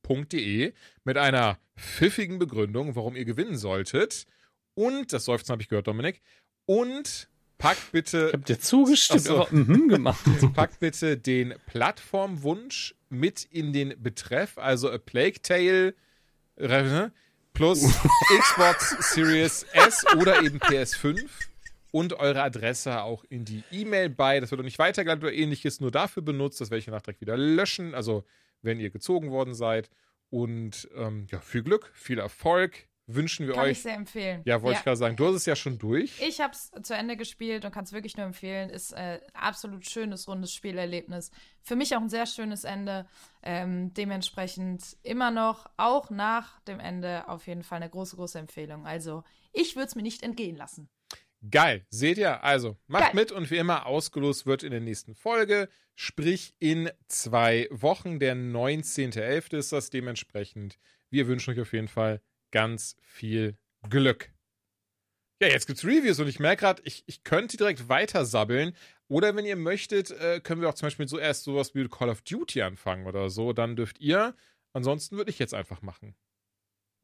unlocked-podcast.de 0.08 0.72
mit 1.04 1.16
einer 1.16 1.58
pfiffigen 1.76 2.38
Begründung, 2.38 2.96
warum 2.96 3.16
ihr 3.16 3.24
gewinnen 3.24 3.56
solltet. 3.56 4.26
Und, 4.74 5.12
das 5.12 5.24
Seufzen 5.24 5.52
habe 5.52 5.62
ich 5.62 5.68
gehört, 5.68 5.86
Dominik, 5.86 6.20
und 6.66 7.28
packt 7.58 7.92
bitte 7.92 8.28
Ich 8.28 8.32
hab 8.34 8.44
dir 8.44 8.60
zugestimmt, 8.60 9.22
so. 9.22 9.42
aber 9.42 9.52
mhm 9.54 9.88
gemacht. 9.88 10.24
Packt 10.54 10.80
bitte 10.80 11.16
den 11.16 11.54
Plattformwunsch 11.66 12.94
mit 13.08 13.44
in 13.44 13.72
den 13.72 14.00
Betreff, 14.00 14.58
also 14.58 14.90
A 14.90 14.98
Plague 14.98 15.40
Tale 15.42 15.94
äh, 16.56 17.10
plus 17.54 17.82
Xbox 18.40 19.12
Series 19.12 19.64
S 19.72 20.04
oder 20.16 20.42
eben 20.42 20.58
PS5 20.58 21.26
und 21.90 22.12
eure 22.12 22.42
Adresse 22.42 23.02
auch 23.02 23.24
in 23.28 23.44
die 23.44 23.64
E-Mail 23.72 24.10
bei. 24.10 24.38
Das 24.38 24.50
wird 24.52 24.60
auch 24.60 24.64
nicht 24.64 24.78
weitergeleitet 24.78 25.24
oder 25.24 25.32
ähnliches, 25.32 25.80
nur 25.80 25.90
dafür 25.90 26.22
benutzt. 26.22 26.60
Das 26.60 26.70
werde 26.70 26.80
ich 26.80 26.84
danach 26.84 27.02
direkt 27.02 27.20
wieder 27.20 27.36
löschen, 27.36 27.94
also 27.94 28.24
wenn 28.62 28.80
ihr 28.80 28.90
gezogen 28.90 29.30
worden 29.30 29.54
seid. 29.54 29.90
Und 30.30 30.88
ähm, 30.94 31.26
ja, 31.30 31.40
viel 31.40 31.62
Glück, 31.62 31.90
viel 31.94 32.18
Erfolg 32.18 32.88
wünschen 33.08 33.46
wir 33.46 33.54
Kann 33.54 33.64
ich 33.64 33.78
euch. 33.78 33.82
sehr 33.82 33.94
empfehlen. 33.94 34.42
Ja, 34.44 34.62
wollte 34.62 34.78
ich 34.78 34.84
gerade 34.84 34.96
sagen, 34.98 35.16
du 35.16 35.26
hast 35.26 35.34
es 35.34 35.46
ja 35.46 35.56
schon 35.56 35.78
durch. 35.78 36.20
Ich 36.20 36.40
habe 36.40 36.52
es 36.52 36.70
zu 36.82 36.94
Ende 36.94 37.16
gespielt 37.16 37.64
und 37.64 37.72
kann 37.72 37.84
es 37.84 37.92
wirklich 37.92 38.16
nur 38.16 38.26
empfehlen. 38.26 38.68
Ist 38.68 38.92
äh, 38.92 39.20
absolut 39.32 39.88
schönes, 39.88 40.28
rundes 40.28 40.52
Spielerlebnis. 40.52 41.30
Für 41.62 41.74
mich 41.74 41.96
auch 41.96 42.00
ein 42.00 42.10
sehr 42.10 42.26
schönes 42.26 42.64
Ende. 42.64 43.08
Ähm, 43.42 43.94
dementsprechend 43.94 44.96
immer 45.02 45.30
noch, 45.30 45.66
auch 45.78 46.10
nach 46.10 46.60
dem 46.60 46.80
Ende, 46.80 47.28
auf 47.28 47.46
jeden 47.46 47.62
Fall 47.62 47.76
eine 47.76 47.90
große, 47.90 48.16
große 48.16 48.38
Empfehlung. 48.38 48.86
Also, 48.86 49.24
ich 49.52 49.74
würde 49.74 49.86
es 49.86 49.94
mir 49.94 50.02
nicht 50.02 50.22
entgehen 50.22 50.56
lassen. 50.56 50.90
Geil. 51.50 51.86
Seht 51.88 52.18
ihr? 52.18 52.44
Also, 52.44 52.76
macht 52.88 53.04
Geil. 53.04 53.14
mit 53.14 53.32
und 53.32 53.50
wie 53.50 53.56
immer, 53.56 53.86
ausgelost 53.86 54.44
wird 54.44 54.62
in 54.62 54.70
der 54.70 54.80
nächsten 54.80 55.14
Folge. 55.14 55.68
Sprich, 56.00 56.54
in 56.60 56.92
zwei 57.08 57.66
Wochen. 57.72 58.20
Der 58.20 58.36
19.11. 58.36 59.56
ist 59.56 59.72
das 59.72 59.90
dementsprechend. 59.90 60.78
Wir 61.10 61.26
wünschen 61.26 61.52
euch 61.52 61.60
auf 61.60 61.72
jeden 61.72 61.88
Fall 61.88 62.22
ganz 62.52 62.94
viel 63.00 63.58
Glück. 63.90 64.30
Ja, 65.42 65.48
jetzt 65.48 65.66
gibt's 65.66 65.84
Reviews 65.84 66.20
und 66.20 66.28
ich 66.28 66.38
merke 66.38 66.60
gerade, 66.60 66.82
ich, 66.84 67.02
ich 67.06 67.24
könnte 67.24 67.56
direkt 67.56 67.88
weiter 67.88 68.24
sabbeln. 68.24 68.76
Oder 69.08 69.34
wenn 69.34 69.44
ihr 69.44 69.56
möchtet, 69.56 70.12
äh, 70.12 70.38
können 70.38 70.60
wir 70.60 70.68
auch 70.68 70.74
zum 70.74 70.86
Beispiel 70.86 71.08
so 71.08 71.18
erst 71.18 71.42
sowas 71.42 71.74
wie 71.74 71.88
Call 71.88 72.10
of 72.10 72.22
Duty 72.22 72.62
anfangen 72.62 73.08
oder 73.08 73.28
so. 73.28 73.52
Dann 73.52 73.74
dürft 73.74 73.98
ihr. 73.98 74.36
Ansonsten 74.72 75.16
würde 75.16 75.32
ich 75.32 75.40
jetzt 75.40 75.52
einfach 75.52 75.82
machen. 75.82 76.14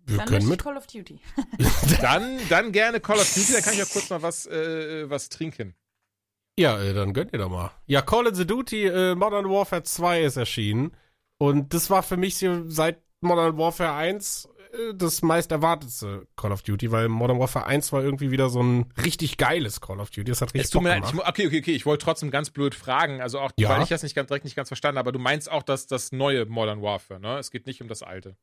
Wir 0.06 0.18
Dann 0.18 0.28
können 0.28 0.48
mit. 0.48 0.62
Call 0.62 0.76
of 0.76 0.86
Duty. 0.86 1.18
Dann, 2.00 2.38
dann 2.48 2.70
gerne 2.70 3.00
Call 3.00 3.18
of 3.18 3.34
Duty, 3.34 3.54
dann 3.54 3.62
kann 3.62 3.74
ich 3.74 3.82
auch 3.82 3.90
kurz 3.90 4.08
mal 4.08 4.22
was, 4.22 4.46
äh, 4.46 5.10
was 5.10 5.30
trinken. 5.30 5.74
Ja, 6.58 6.80
äh, 6.80 6.94
dann 6.94 7.12
gönnt 7.12 7.32
ihr 7.32 7.38
doch 7.38 7.50
mal. 7.50 7.70
Ja, 7.86 8.02
Call 8.02 8.26
of 8.26 8.36
the 8.36 8.46
Duty 8.46 8.86
äh, 8.86 9.14
Modern 9.14 9.48
Warfare 9.50 9.82
2 9.82 10.22
ist 10.22 10.36
erschienen. 10.36 10.92
Und 11.38 11.74
das 11.74 11.90
war 11.90 12.02
für 12.02 12.16
mich 12.16 12.36
so 12.36 12.68
seit 12.70 12.98
Modern 13.20 13.58
Warfare 13.58 13.94
1 13.94 14.48
äh, 14.72 14.94
das 14.94 15.22
meist 15.22 15.50
erwartetste 15.50 16.26
Call 16.36 16.52
of 16.52 16.62
Duty, 16.62 16.92
weil 16.92 17.08
Modern 17.08 17.38
Warfare 17.40 17.66
1 17.66 17.92
war 17.92 18.02
irgendwie 18.02 18.30
wieder 18.30 18.48
so 18.50 18.62
ein 18.62 18.92
richtig 19.04 19.36
geiles 19.36 19.80
Call 19.80 19.98
of 20.00 20.10
Duty. 20.10 20.24
Das 20.30 20.40
hat 20.40 20.50
Es 20.50 20.54
richtig 20.54 20.70
tut 20.70 20.78
Bock 20.80 20.82
mir 20.84 20.88
leid, 21.00 21.04
ich, 21.12 21.18
okay, 21.18 21.46
okay, 21.48 21.58
okay, 21.60 21.72
ich 21.72 21.86
wollte 21.86 22.04
trotzdem 22.04 22.30
ganz 22.30 22.50
blöd 22.50 22.74
fragen, 22.74 23.20
also 23.20 23.40
auch, 23.40 23.50
Ja. 23.56 23.70
weil 23.70 23.82
ich 23.82 23.88
das 23.88 24.02
nicht 24.02 24.14
ganz, 24.14 24.28
direkt 24.28 24.44
nicht 24.44 24.56
ganz 24.56 24.68
verstanden 24.68 24.98
habe, 24.98 25.08
aber 25.08 25.12
du 25.12 25.18
meinst 25.22 25.50
auch 25.50 25.62
das, 25.62 25.86
das 25.86 26.12
neue 26.12 26.46
Modern 26.46 26.82
Warfare, 26.82 27.20
ne? 27.20 27.38
Es 27.38 27.50
geht 27.50 27.66
nicht 27.66 27.82
um 27.82 27.88
das 27.88 28.02
alte. 28.02 28.36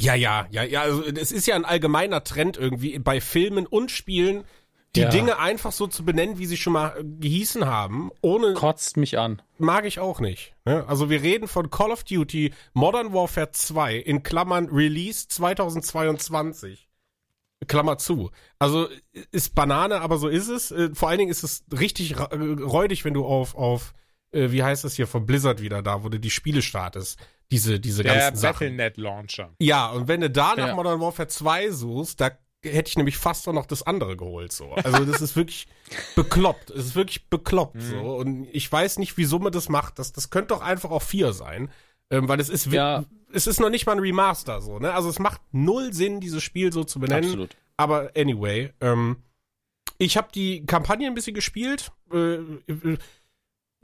Ja, 0.00 0.14
ja, 0.14 0.46
ja, 0.50 0.62
ja. 0.64 0.82
Also 0.82 1.04
es 1.04 1.30
ist 1.32 1.46
ja 1.46 1.54
ein 1.54 1.64
allgemeiner 1.64 2.24
Trend 2.24 2.56
irgendwie 2.56 2.98
bei 2.98 3.20
Filmen 3.20 3.66
und 3.66 3.90
Spielen, 3.90 4.44
die 4.94 5.00
Ja. 5.00 5.08
Dinge 5.08 5.38
einfach 5.38 5.72
so 5.72 5.86
zu 5.86 6.04
benennen, 6.04 6.38
wie 6.38 6.46
sie 6.46 6.56
schon 6.58 6.74
mal 6.74 6.94
äh, 6.98 7.02
gehießen 7.04 7.64
haben, 7.66 8.10
ohne 8.20 8.52
Kotzt 8.54 8.96
mich 8.96 9.18
an. 9.18 9.40
mag 9.58 9.86
ich 9.86 9.98
auch 10.00 10.20
nicht. 10.20 10.54
Ne? 10.66 10.84
Also 10.86 11.08
wir 11.08 11.22
reden 11.22 11.48
von 11.48 11.70
Call 11.70 11.90
of 11.90 12.04
Duty 12.04 12.52
Modern 12.74 13.12
Warfare 13.12 13.50
2 13.52 13.96
in 13.96 14.22
Klammern 14.22 14.68
Release 14.70 15.26
2022. 15.28 16.88
Klammer 17.68 17.96
zu. 17.96 18.30
Also 18.58 18.88
ist 19.30 19.54
Banane, 19.54 20.00
aber 20.00 20.18
so 20.18 20.28
ist 20.28 20.48
es. 20.48 20.72
Äh, 20.72 20.90
Vor 20.94 21.08
allen 21.08 21.18
Dingen 21.18 21.30
ist 21.30 21.44
es 21.44 21.64
richtig 21.72 22.12
äh, 22.16 22.24
räudig, 22.34 23.04
wenn 23.04 23.14
du 23.14 23.24
auf, 23.24 23.54
auf 23.54 23.94
äh, 24.32 24.50
wie 24.50 24.64
heißt 24.64 24.82
das 24.84 24.94
hier, 24.94 25.06
von 25.06 25.26
Blizzard 25.26 25.62
wieder 25.62 25.80
da, 25.80 26.02
wo 26.02 26.08
du 26.08 26.18
die 26.18 26.30
Spiele 26.30 26.60
startest. 26.60 27.18
Diese, 27.52 27.78
diese 27.78 28.02
Der 28.02 28.14
ganzen 28.14 28.36
Sachen. 28.40 28.52
Battlenet 28.76 28.96
Launcher. 28.96 29.50
Ja, 29.60 29.90
und 29.90 30.08
wenn 30.08 30.22
du 30.22 30.30
da 30.30 30.54
nach 30.56 30.68
Ja. 30.68 30.74
Modern 30.74 31.00
Warfare 31.00 31.28
2 31.28 31.70
suchst, 31.70 32.20
da 32.20 32.30
hätte 32.64 32.88
ich 32.88 32.96
nämlich 32.96 33.16
fast 33.16 33.46
auch 33.48 33.52
noch 33.52 33.66
das 33.66 33.82
andere 33.82 34.16
geholt, 34.16 34.52
so. 34.52 34.72
Also, 34.72 35.04
das 35.04 35.20
ist 35.20 35.36
wirklich 35.36 35.66
bekloppt. 36.16 36.70
Es 36.70 36.86
ist 36.86 36.94
wirklich 36.94 37.28
bekloppt, 37.28 37.80
so. 37.82 38.16
Und 38.16 38.46
ich 38.52 38.70
weiß 38.70 38.98
nicht, 38.98 39.16
wieso 39.16 39.38
man 39.38 39.52
das 39.52 39.68
macht. 39.68 39.98
Das, 39.98 40.12
das 40.12 40.30
könnte 40.30 40.48
doch 40.48 40.60
einfach 40.62 40.90
auch 40.90 41.02
4 41.02 41.32
sein. 41.32 41.70
Ähm, 42.10 42.28
weil 42.28 42.40
es 42.40 42.48
ist, 42.48 42.66
Ja. 42.66 43.04
es 43.32 43.46
ist 43.46 43.58
noch 43.60 43.70
nicht 43.70 43.86
mal 43.86 43.92
ein 43.92 43.98
Remaster, 43.98 44.60
so, 44.60 44.78
ne? 44.78 44.92
Also, 44.94 45.08
es 45.08 45.18
macht 45.18 45.40
null 45.52 45.92
Sinn, 45.92 46.20
dieses 46.20 46.42
Spiel 46.42 46.72
so 46.72 46.84
zu 46.84 47.00
benennen. 47.00 47.24
Absolut. 47.24 47.56
Aber 47.76 48.10
anyway, 48.16 48.70
ähm, 48.80 49.16
ich 49.98 50.16
habe 50.16 50.28
die 50.34 50.64
Kampagne 50.66 51.06
ein 51.06 51.14
bisschen 51.14 51.34
gespielt. 51.34 51.90
Äh, 52.12 52.34
äh, 52.34 52.98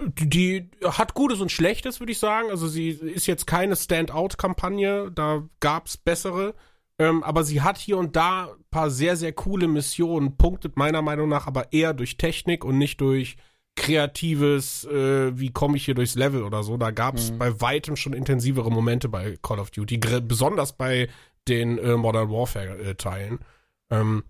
die, 0.00 0.28
die 0.28 0.70
hat 0.84 1.14
Gutes 1.14 1.40
und 1.40 1.50
Schlechtes, 1.50 1.98
würde 2.00 2.12
ich 2.12 2.18
sagen. 2.18 2.50
Also 2.50 2.68
sie 2.68 2.90
ist 2.90 3.26
jetzt 3.26 3.46
keine 3.46 3.74
Standout-Kampagne, 3.74 5.10
da 5.12 5.42
gab's 5.60 5.96
bessere. 5.96 6.54
Ähm, 6.98 7.22
aber 7.22 7.44
sie 7.44 7.62
hat 7.62 7.78
hier 7.78 7.96
und 7.98 8.16
da 8.16 8.46
ein 8.46 8.64
paar 8.70 8.90
sehr, 8.90 9.16
sehr 9.16 9.32
coole 9.32 9.68
Missionen, 9.68 10.36
punktet 10.36 10.76
meiner 10.76 11.02
Meinung 11.02 11.28
nach 11.28 11.46
aber 11.46 11.72
eher 11.72 11.94
durch 11.94 12.16
Technik 12.16 12.64
und 12.64 12.78
nicht 12.78 13.00
durch 13.00 13.36
kreatives, 13.76 14.84
äh, 14.86 15.38
wie 15.38 15.52
komme 15.52 15.76
ich 15.76 15.84
hier 15.84 15.94
durchs 15.94 16.16
Level 16.16 16.42
oder 16.42 16.64
so. 16.64 16.76
Da 16.76 16.90
gab's 16.90 17.30
bei 17.30 17.60
weitem 17.60 17.94
schon 17.94 18.12
intensivere 18.12 18.70
Momente 18.70 19.08
bei 19.08 19.38
Call 19.40 19.60
of 19.60 19.70
Duty, 19.70 19.98
besonders 20.22 20.72
bei 20.76 21.08
den 21.46 21.78
äh, 21.78 21.96
Modern 21.96 22.30
Warfare-Teilen. 22.30 23.38
Ähm, 23.90 24.24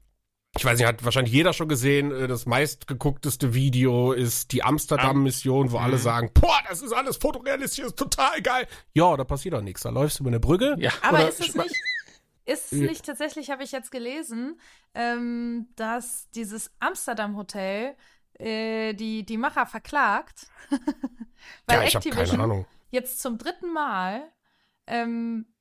ich 0.57 0.65
weiß 0.65 0.79
nicht, 0.79 0.87
hat 0.87 1.05
wahrscheinlich 1.05 1.33
jeder 1.33 1.53
schon 1.53 1.69
gesehen, 1.69 2.11
äh, 2.13 2.29
das 2.29 2.45
meistgeguckteste 2.45 3.55
Video 3.55 4.13
ist 4.13 4.53
die 4.53 4.63
Amsterdam-Mission, 4.63 5.73
wo 5.73 5.79
alle 5.79 5.99
sagen, 5.99 6.31
boah, 6.35 6.59
das 6.69 6.83
ist 6.83 6.93
alles 6.93 7.17
fotorealistisch, 7.17 7.85
ist 7.85 7.97
total 7.99 8.43
geil. 8.43 8.67
Ja, 8.93 9.17
da 9.17 9.25
passiert 9.25 9.55
doch 9.55 9.63
nichts. 9.63 9.83
Da 9.83 9.91
läufst 9.91 10.19
du 10.19 10.25
über 10.25 10.31
eine 10.31 10.41
Brücke. 10.41 10.77
Ja. 10.79 10.91
Aber 11.03 11.29
ist 11.29 11.41
es 11.41 11.55
nicht, 11.55 11.75
ist 12.49 12.73
es 12.73 12.83
nicht 12.83 13.05
tatsächlich, 13.07 13.51
habe 13.51 13.63
ich 13.65 13.73
jetzt 13.73 13.91
gelesen, 13.91 14.61
ähm, 14.95 15.69
dass 15.77 16.31
dieses 16.31 16.73
Amsterdam-Hotel 16.81 17.97
äh, 18.35 18.95
die, 18.95 19.25
die 19.25 19.37
Macher 19.39 19.67
verklagt, 19.67 20.49
weil 21.67 21.79
Ja, 21.79 21.83
ich 21.83 21.95
habe 21.95 22.07
keine 22.09 22.33
Activision 22.33 22.41
Ahnung. 22.41 22.67
jetzt 22.91 23.21
zum 23.21 23.39
dritten 23.39 23.73
Mal 23.73 24.33
ähm, 24.87 25.47
äh, 25.49 25.58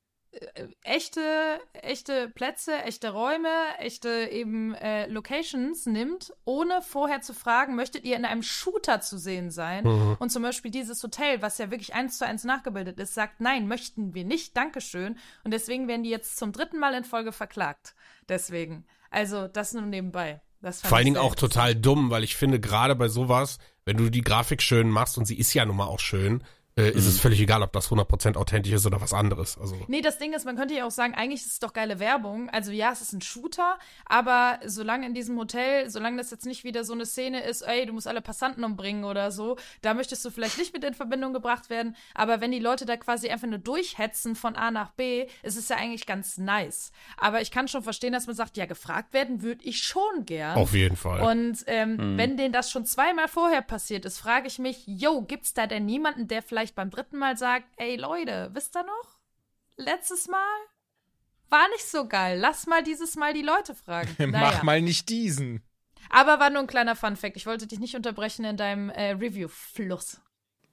echte, 0.82 1.60
echte 1.72 2.28
Plätze, 2.28 2.82
echte 2.82 3.10
Räume, 3.10 3.48
echte 3.78 4.28
eben 4.30 4.74
äh, 4.74 5.06
Locations 5.06 5.86
nimmt, 5.86 6.32
ohne 6.44 6.82
vorher 6.82 7.20
zu 7.20 7.34
fragen, 7.34 7.74
möchtet 7.74 8.04
ihr 8.04 8.16
in 8.16 8.24
einem 8.24 8.42
Shooter 8.42 9.00
zu 9.00 9.18
sehen 9.18 9.50
sein? 9.50 9.84
Mhm. 9.84 10.16
Und 10.18 10.30
zum 10.30 10.42
Beispiel 10.42 10.70
dieses 10.70 11.02
Hotel, 11.02 11.42
was 11.42 11.58
ja 11.58 11.70
wirklich 11.70 11.94
eins 11.94 12.18
zu 12.18 12.26
eins 12.26 12.44
nachgebildet 12.44 12.98
ist, 13.00 13.14
sagt, 13.14 13.40
nein, 13.40 13.66
möchten 13.66 14.14
wir 14.14 14.24
nicht, 14.24 14.56
Dankeschön. 14.56 15.18
Und 15.44 15.52
deswegen 15.52 15.88
werden 15.88 16.02
die 16.02 16.10
jetzt 16.10 16.36
zum 16.36 16.52
dritten 16.52 16.78
Mal 16.78 16.94
in 16.94 17.04
Folge 17.04 17.32
verklagt. 17.32 17.94
Deswegen. 18.28 18.84
Also, 19.10 19.48
das 19.48 19.72
nur 19.72 19.82
nebenbei. 19.82 20.42
Das 20.60 20.82
Vor 20.82 20.96
allen 20.96 21.04
Dingen 21.04 21.16
auch 21.16 21.34
total 21.34 21.74
dumm, 21.74 22.10
weil 22.10 22.24
ich 22.24 22.36
finde, 22.36 22.60
gerade 22.60 22.94
bei 22.96 23.08
sowas, 23.08 23.58
wenn 23.84 23.96
du 23.96 24.10
die 24.10 24.22
Grafik 24.22 24.60
schön 24.60 24.90
machst, 24.90 25.16
und 25.16 25.24
sie 25.24 25.38
ist 25.38 25.54
ja 25.54 25.64
nun 25.64 25.76
mal 25.76 25.86
auch 25.86 26.00
schön, 26.00 26.42
äh, 26.78 26.90
ist 26.90 27.06
es 27.06 27.18
völlig 27.20 27.40
egal, 27.40 27.62
ob 27.62 27.72
das 27.72 27.90
100% 27.90 28.36
authentisch 28.36 28.72
ist 28.72 28.86
oder 28.86 29.00
was 29.00 29.12
anderes. 29.12 29.58
Also, 29.58 29.76
Nee, 29.88 30.00
das 30.00 30.18
Ding 30.18 30.32
ist, 30.32 30.44
man 30.44 30.56
könnte 30.56 30.74
ja 30.74 30.86
auch 30.86 30.90
sagen, 30.90 31.14
eigentlich 31.14 31.40
ist 31.42 31.52
es 31.52 31.58
doch 31.58 31.72
geile 31.72 31.98
Werbung. 31.98 32.48
Also 32.50 32.70
ja, 32.72 32.92
es 32.92 33.00
ist 33.00 33.12
ein 33.12 33.20
Shooter, 33.20 33.78
aber 34.06 34.60
solange 34.64 35.06
in 35.06 35.14
diesem 35.14 35.36
Hotel, 35.38 35.90
solange 35.90 36.16
das 36.18 36.30
jetzt 36.30 36.46
nicht 36.46 36.64
wieder 36.64 36.84
so 36.84 36.92
eine 36.92 37.04
Szene 37.06 37.42
ist, 37.42 37.62
ey, 37.62 37.84
du 37.86 37.92
musst 37.92 38.06
alle 38.06 38.20
Passanten 38.22 38.64
umbringen 38.64 39.04
oder 39.04 39.30
so, 39.30 39.56
da 39.82 39.94
möchtest 39.94 40.24
du 40.24 40.30
vielleicht 40.30 40.58
nicht 40.58 40.72
mit 40.72 40.84
in 40.84 40.94
Verbindung 40.94 41.32
gebracht 41.32 41.68
werden. 41.70 41.96
Aber 42.14 42.40
wenn 42.40 42.52
die 42.52 42.58
Leute 42.58 42.86
da 42.86 42.96
quasi 42.96 43.28
einfach 43.28 43.48
nur 43.48 43.58
durchhetzen 43.58 44.36
von 44.36 44.56
A 44.56 44.70
nach 44.70 44.90
B, 44.92 45.26
ist 45.42 45.56
es 45.56 45.68
ja 45.68 45.76
eigentlich 45.76 46.06
ganz 46.06 46.38
nice. 46.38 46.92
Aber 47.16 47.40
ich 47.40 47.50
kann 47.50 47.68
schon 47.68 47.82
verstehen, 47.82 48.12
dass 48.12 48.26
man 48.26 48.36
sagt, 48.36 48.56
ja, 48.56 48.66
gefragt 48.66 49.12
werden 49.12 49.42
würde 49.42 49.64
ich 49.64 49.82
schon 49.82 50.24
gern. 50.24 50.56
auf 50.56 50.72
jeden 50.74 50.96
Fall. 50.96 51.20
Und 51.22 51.64
ähm, 51.66 51.98
Hm. 51.98 52.18
wenn 52.18 52.36
denen 52.36 52.52
das 52.52 52.70
schon 52.70 52.84
zweimal 52.86 53.28
vorher 53.28 53.62
passiert 53.62 54.04
ist, 54.04 54.18
frage 54.18 54.46
ich 54.46 54.58
mich, 54.58 54.82
yo, 54.86 55.22
gibt's 55.22 55.54
da 55.54 55.66
denn 55.66 55.86
niemanden, 55.86 56.28
der 56.28 56.42
vielleicht 56.42 56.67
beim 56.74 56.90
dritten 56.90 57.18
Mal 57.18 57.36
sagt, 57.36 57.66
ey 57.76 57.96
Leute, 57.96 58.50
wisst 58.52 58.76
ihr 58.76 58.82
noch? 58.84 59.18
Letztes 59.76 60.28
Mal 60.28 60.38
war 61.50 61.66
nicht 61.70 61.86
so 61.88 62.06
geil. 62.06 62.38
Lass 62.38 62.66
mal 62.66 62.82
dieses 62.82 63.16
Mal 63.16 63.32
die 63.32 63.42
Leute 63.42 63.74
fragen. 63.74 64.10
Mach 64.18 64.40
Naja. 64.52 64.64
mal 64.64 64.82
nicht 64.82 65.08
diesen. 65.08 65.62
Aber 66.10 66.40
war 66.40 66.50
nur 66.50 66.60
ein 66.60 66.66
kleiner 66.66 66.96
Fun-Fact. 66.96 67.36
Ich 67.36 67.46
wollte 67.46 67.66
dich 67.66 67.78
nicht 67.80 67.94
unterbrechen 67.94 68.44
in 68.44 68.56
deinem 68.56 68.90
äh, 68.90 69.10
Review-Fluss. 69.12 70.20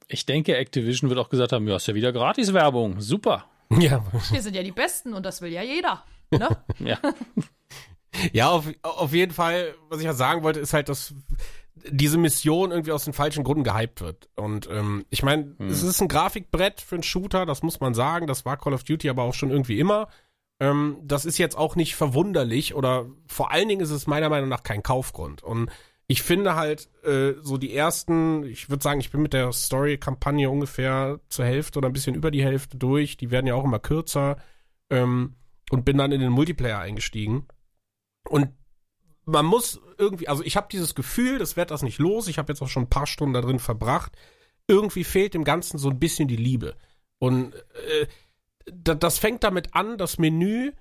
Ich 0.08 0.26
denke, 0.26 0.56
Activision 0.56 1.10
wird 1.10 1.20
auch 1.20 1.30
gesagt 1.30 1.52
haben, 1.52 1.68
ja, 1.68 1.76
ist 1.76 1.88
ja 1.88 1.96
wieder 1.96 2.12
Gratis-Werbung. 2.14 3.02
Super. 3.02 3.50
ja, 3.72 4.04
Wir 4.32 4.42
sind 4.42 4.56
ja 4.56 4.64
die 4.64 4.72
Besten 4.72 5.14
und 5.14 5.26
das 5.26 5.42
will 5.42 5.52
ja 5.52 5.62
jeder. 5.62 6.04
Ne? 6.32 6.50
Ja. 6.80 7.00
Ja, 8.32 8.50
auf, 8.50 8.66
auf 8.84 9.14
jeden 9.14 9.34
Fall, 9.34 9.76
was 9.90 10.00
ich 10.00 10.06
ja 10.06 10.14
sagen 10.14 10.42
wollte, 10.44 10.60
ist 10.62 10.72
halt, 10.74 10.88
dass 10.88 11.14
diese 11.76 12.18
Mission 12.18 12.72
irgendwie 12.72 12.92
aus 12.92 13.06
den 13.06 13.14
falschen 13.14 13.44
Gründen 13.44 13.64
gehypt 13.64 14.02
wird. 14.02 14.30
Und 14.36 14.70
ähm, 14.72 15.06
ich 15.10 15.24
meine, 15.24 15.56
es 15.60 15.84
ist 15.84 16.02
ein 16.02 16.08
Grafikbrett 16.08 16.82
für 16.82 16.96
einen 16.96 17.04
Shooter, 17.04 17.46
das 17.46 17.64
muss 17.64 17.80
man 17.80 17.94
sagen. 17.94 18.28
Das 18.28 18.46
war 18.46 18.58
Call 18.58 18.74
of 18.74 18.84
Duty 18.84 19.10
aber 19.10 19.24
auch 19.24 19.34
schon 19.34 19.52
irgendwie 19.52 19.80
immer. 19.80 20.08
Ähm, 20.60 20.98
das 21.04 21.26
ist 21.26 21.38
jetzt 21.38 21.58
auch 21.58 21.76
nicht 21.76 21.96
verwunderlich 21.96 22.76
oder 22.76 23.08
vor 23.28 23.52
allen 23.52 23.68
Dingen 23.68 23.82
ist 23.82 23.92
es 23.92 24.08
meiner 24.08 24.30
Meinung 24.30 24.50
nach 24.50 24.64
kein 24.64 24.84
Kaufgrund. 24.84 25.44
Und 25.44 25.70
ich 26.08 26.22
finde 26.22 26.56
halt 26.56 26.88
äh, 27.04 27.34
so 27.42 27.58
die 27.58 27.76
ersten, 27.76 28.44
ich 28.44 28.70
würde 28.70 28.84
sagen, 28.84 29.00
ich 29.00 29.12
bin 29.12 29.22
mit 29.22 29.34
der 29.34 29.52
Story-Kampagne 29.52 30.50
ungefähr 30.50 31.20
zur 31.30 31.46
Hälfte 31.46 31.80
oder 31.80 31.90
ein 31.90 31.94
bisschen 31.94 32.16
über 32.16 32.32
die 32.32 32.44
Hälfte 32.44 32.78
durch. 32.78 33.18
Die 33.18 33.32
werden 33.32 33.48
ja 33.48 33.56
auch 33.56 33.66
immer 33.66 33.80
kürzer. 33.80 34.38
Ähm, 34.90 35.36
und 35.72 35.86
bin 35.86 35.98
dann 35.98 36.12
in 36.12 36.22
den 36.22 36.32
Multiplayer 36.32 36.80
eingestiegen. 36.80 37.48
Und 38.30 38.50
man 39.26 39.46
muss 39.46 39.80
irgendwie, 39.98 40.28
also 40.28 40.44
ich 40.44 40.56
habe 40.58 40.68
dieses 40.72 40.96
Gefühl, 40.96 41.40
das 41.40 41.56
wird 41.58 41.72
das 41.72 41.82
nicht 41.82 41.98
los. 42.00 42.28
Ich 42.28 42.38
habe 42.38 42.52
jetzt 42.52 42.62
auch 42.62 42.68
schon 42.70 42.84
ein 42.84 42.90
paar 42.90 43.08
Stunden 43.08 43.34
da 43.34 43.42
drin 43.42 43.60
verbracht. 43.60 44.12
Irgendwie 44.68 45.04
fehlt 45.04 45.34
dem 45.34 45.44
Ganzen 45.44 45.78
so 45.78 45.90
ein 45.90 46.00
bisschen 46.00 46.28
die 46.28 46.36
Liebe. 46.36 46.76
Und 47.20 47.54
äh, 47.56 48.08
da- 48.66 48.96
das 48.96 49.20
fängt 49.20 49.44
damit 49.44 49.74
an, 49.76 49.98
das 49.98 50.18
Menü, 50.18 50.72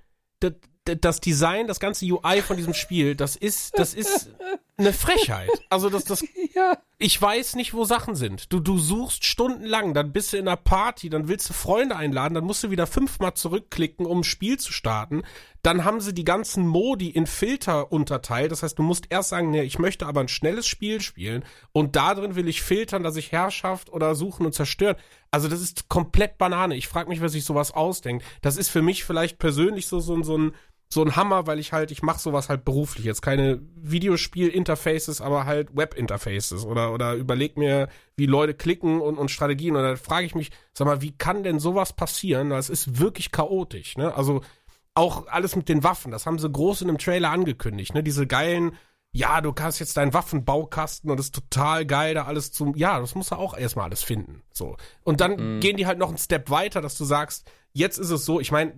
das, 0.40 0.52
das 0.84 1.20
Design, 1.20 1.66
das 1.66 1.80
ganze 1.80 2.04
UI 2.06 2.42
von 2.42 2.56
diesem 2.56 2.74
Spiel, 2.74 3.14
das 3.14 3.36
ist, 3.36 3.78
das 3.78 3.94
ist, 3.94 4.30
eine 4.76 4.92
Frechheit. 4.92 5.50
Also 5.70 5.88
das, 5.88 6.04
das, 6.04 6.24
Ja. 6.54 6.78
ich 6.98 7.20
weiß 7.20 7.56
nicht, 7.56 7.74
wo 7.74 7.84
Sachen 7.84 8.14
sind. 8.16 8.52
Du, 8.52 8.60
du 8.60 8.78
suchst 8.78 9.24
stundenlang, 9.24 9.94
dann 9.94 10.12
bist 10.12 10.32
du 10.32 10.36
in 10.36 10.48
einer 10.48 10.56
Party, 10.56 11.10
dann 11.10 11.28
willst 11.28 11.48
du 11.48 11.52
Freunde 11.52 11.96
einladen, 11.96 12.34
dann 12.34 12.44
musst 12.44 12.64
du 12.64 12.70
wieder 12.70 12.86
fünfmal 12.86 13.34
zurückklicken, 13.34 14.06
um 14.06 14.20
ein 14.20 14.24
Spiel 14.24 14.58
zu 14.58 14.72
starten. 14.72 15.22
Dann 15.62 15.84
haben 15.84 16.00
sie 16.00 16.12
die 16.12 16.24
ganzen 16.24 16.66
Modi 16.66 17.08
in 17.08 17.26
Filter 17.26 17.90
unterteilt. 17.92 18.52
Das 18.52 18.62
heißt, 18.62 18.78
du 18.78 18.82
musst 18.82 19.06
erst 19.10 19.30
sagen, 19.30 19.50
nee, 19.50 19.62
ich 19.62 19.78
möchte 19.78 20.06
aber 20.06 20.20
ein 20.20 20.28
schnelles 20.28 20.66
Spiel 20.66 21.00
spielen 21.00 21.44
und 21.72 21.96
da 21.96 22.14
drin 22.14 22.34
will 22.34 22.48
ich 22.48 22.62
filtern, 22.62 23.02
dass 23.02 23.16
ich 23.16 23.32
Herrschaft 23.32 23.90
oder 23.90 24.14
suchen 24.14 24.44
und 24.46 24.54
zerstören. 24.54 24.96
Also 25.30 25.48
das 25.48 25.60
ist 25.60 25.88
komplett 25.88 26.38
Banane. 26.38 26.76
Ich 26.76 26.88
frage 26.88 27.08
mich, 27.08 27.20
wer 27.20 27.28
sich 27.28 27.44
sowas 27.44 27.72
ausdenkt. 27.72 28.24
Das 28.42 28.56
ist 28.56 28.68
für 28.70 28.82
mich 28.82 29.04
vielleicht 29.04 29.38
persönlich 29.38 29.86
so, 29.86 30.00
so, 30.00 30.22
so 30.22 30.36
ein 30.36 30.54
so 30.94 31.02
ein 31.04 31.16
Hammer, 31.16 31.46
weil 31.46 31.58
ich 31.58 31.72
halt, 31.72 31.90
ich 31.90 32.02
mache 32.02 32.18
sowas 32.20 32.48
halt 32.48 32.64
beruflich. 32.64 33.04
Jetzt 33.04 33.20
keine 33.20 33.60
Videospiel-Interfaces, 33.76 35.20
aber 35.20 35.44
halt 35.44 35.76
Web-Interfaces 35.76 36.64
oder, 36.64 36.92
oder 36.92 37.14
überleg 37.14 37.56
mir, 37.56 37.88
wie 38.16 38.26
Leute 38.26 38.54
klicken 38.54 39.00
und, 39.00 39.18
und 39.18 39.30
Strategien. 39.30 39.76
Und 39.76 39.82
da 39.82 39.96
frage 39.96 40.26
ich 40.26 40.34
mich, 40.34 40.50
sag 40.72 40.86
mal, 40.86 41.02
wie 41.02 41.12
kann 41.16 41.42
denn 41.42 41.58
sowas 41.58 41.92
passieren? 41.92 42.50
Das 42.50 42.70
ist 42.70 42.98
wirklich 42.98 43.30
chaotisch, 43.32 43.96
ne? 43.96 44.14
Also 44.14 44.42
auch 44.94 45.26
alles 45.26 45.56
mit 45.56 45.68
den 45.68 45.82
Waffen, 45.82 46.12
das 46.12 46.24
haben 46.24 46.38
sie 46.38 46.48
groß 46.48 46.82
in 46.82 46.88
einem 46.88 46.98
Trailer 46.98 47.30
angekündigt, 47.30 47.94
ne? 47.94 48.02
Diese 48.04 48.26
geilen, 48.28 48.76
ja, 49.12 49.40
du 49.40 49.52
kannst 49.52 49.80
jetzt 49.80 49.96
deinen 49.96 50.14
Waffenbaukasten 50.14 51.10
und 51.10 51.16
das 51.18 51.26
ist 51.26 51.34
total 51.34 51.84
geil, 51.86 52.14
da 52.14 52.24
alles 52.24 52.52
zum, 52.52 52.76
ja, 52.76 53.00
das 53.00 53.14
musst 53.16 53.32
du 53.32 53.36
auch 53.36 53.56
erstmal 53.56 53.86
alles 53.86 54.02
finden. 54.04 54.42
So. 54.52 54.76
Und 55.02 55.20
dann 55.20 55.56
Mhm. 55.56 55.60
gehen 55.60 55.76
die 55.76 55.86
halt 55.86 55.98
noch 55.98 56.08
einen 56.08 56.18
Step 56.18 56.50
weiter, 56.50 56.80
dass 56.80 56.96
du 56.96 57.04
sagst, 57.04 57.50
jetzt 57.72 57.98
ist 57.98 58.10
es 58.10 58.24
so, 58.24 58.38
ich 58.40 58.52
meine, 58.52 58.74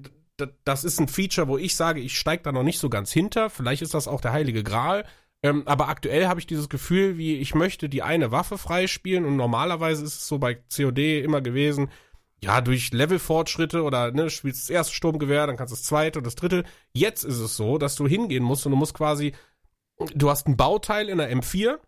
das 0.64 0.84
ist 0.84 1.00
ein 1.00 1.08
Feature, 1.08 1.48
wo 1.48 1.58
ich 1.58 1.76
sage, 1.76 2.00
ich 2.00 2.18
steige 2.18 2.42
da 2.42 2.52
noch 2.52 2.62
nicht 2.62 2.78
so 2.78 2.90
ganz 2.90 3.12
hinter. 3.12 3.50
Vielleicht 3.50 3.82
ist 3.82 3.94
das 3.94 4.08
auch 4.08 4.20
der 4.20 4.32
heilige 4.32 4.62
Gral. 4.62 5.04
Ähm, 5.42 5.62
aber 5.66 5.88
aktuell 5.88 6.26
habe 6.26 6.40
ich 6.40 6.46
dieses 6.46 6.68
Gefühl, 6.68 7.18
wie 7.18 7.36
ich 7.36 7.54
möchte 7.54 7.88
die 7.88 8.02
eine 8.02 8.32
Waffe 8.32 8.58
freispielen 8.58 9.24
und 9.24 9.36
normalerweise 9.36 10.04
ist 10.04 10.14
es 10.14 10.28
so 10.28 10.38
bei 10.38 10.54
COD 10.54 11.22
immer 11.22 11.40
gewesen, 11.40 11.90
ja, 12.42 12.60
durch 12.60 12.92
Levelfortschritte 12.92 13.82
oder 13.82 14.12
ne, 14.12 14.30
spielst 14.30 14.62
das 14.62 14.70
erste 14.70 14.94
Sturmgewehr, 14.94 15.46
dann 15.46 15.56
kannst 15.56 15.72
du 15.72 15.76
das 15.76 15.84
zweite 15.84 16.18
und 16.18 16.26
das 16.26 16.34
dritte. 16.34 16.64
Jetzt 16.92 17.24
ist 17.24 17.38
es 17.38 17.56
so, 17.56 17.78
dass 17.78 17.96
du 17.96 18.06
hingehen 18.06 18.44
musst 18.44 18.66
und 18.66 18.72
du 18.72 18.76
musst 18.76 18.94
quasi, 18.94 19.34
du 20.14 20.30
hast 20.30 20.46
ein 20.46 20.56
Bauteil 20.56 21.08
in 21.08 21.18
der 21.18 21.34
M4 21.34 21.78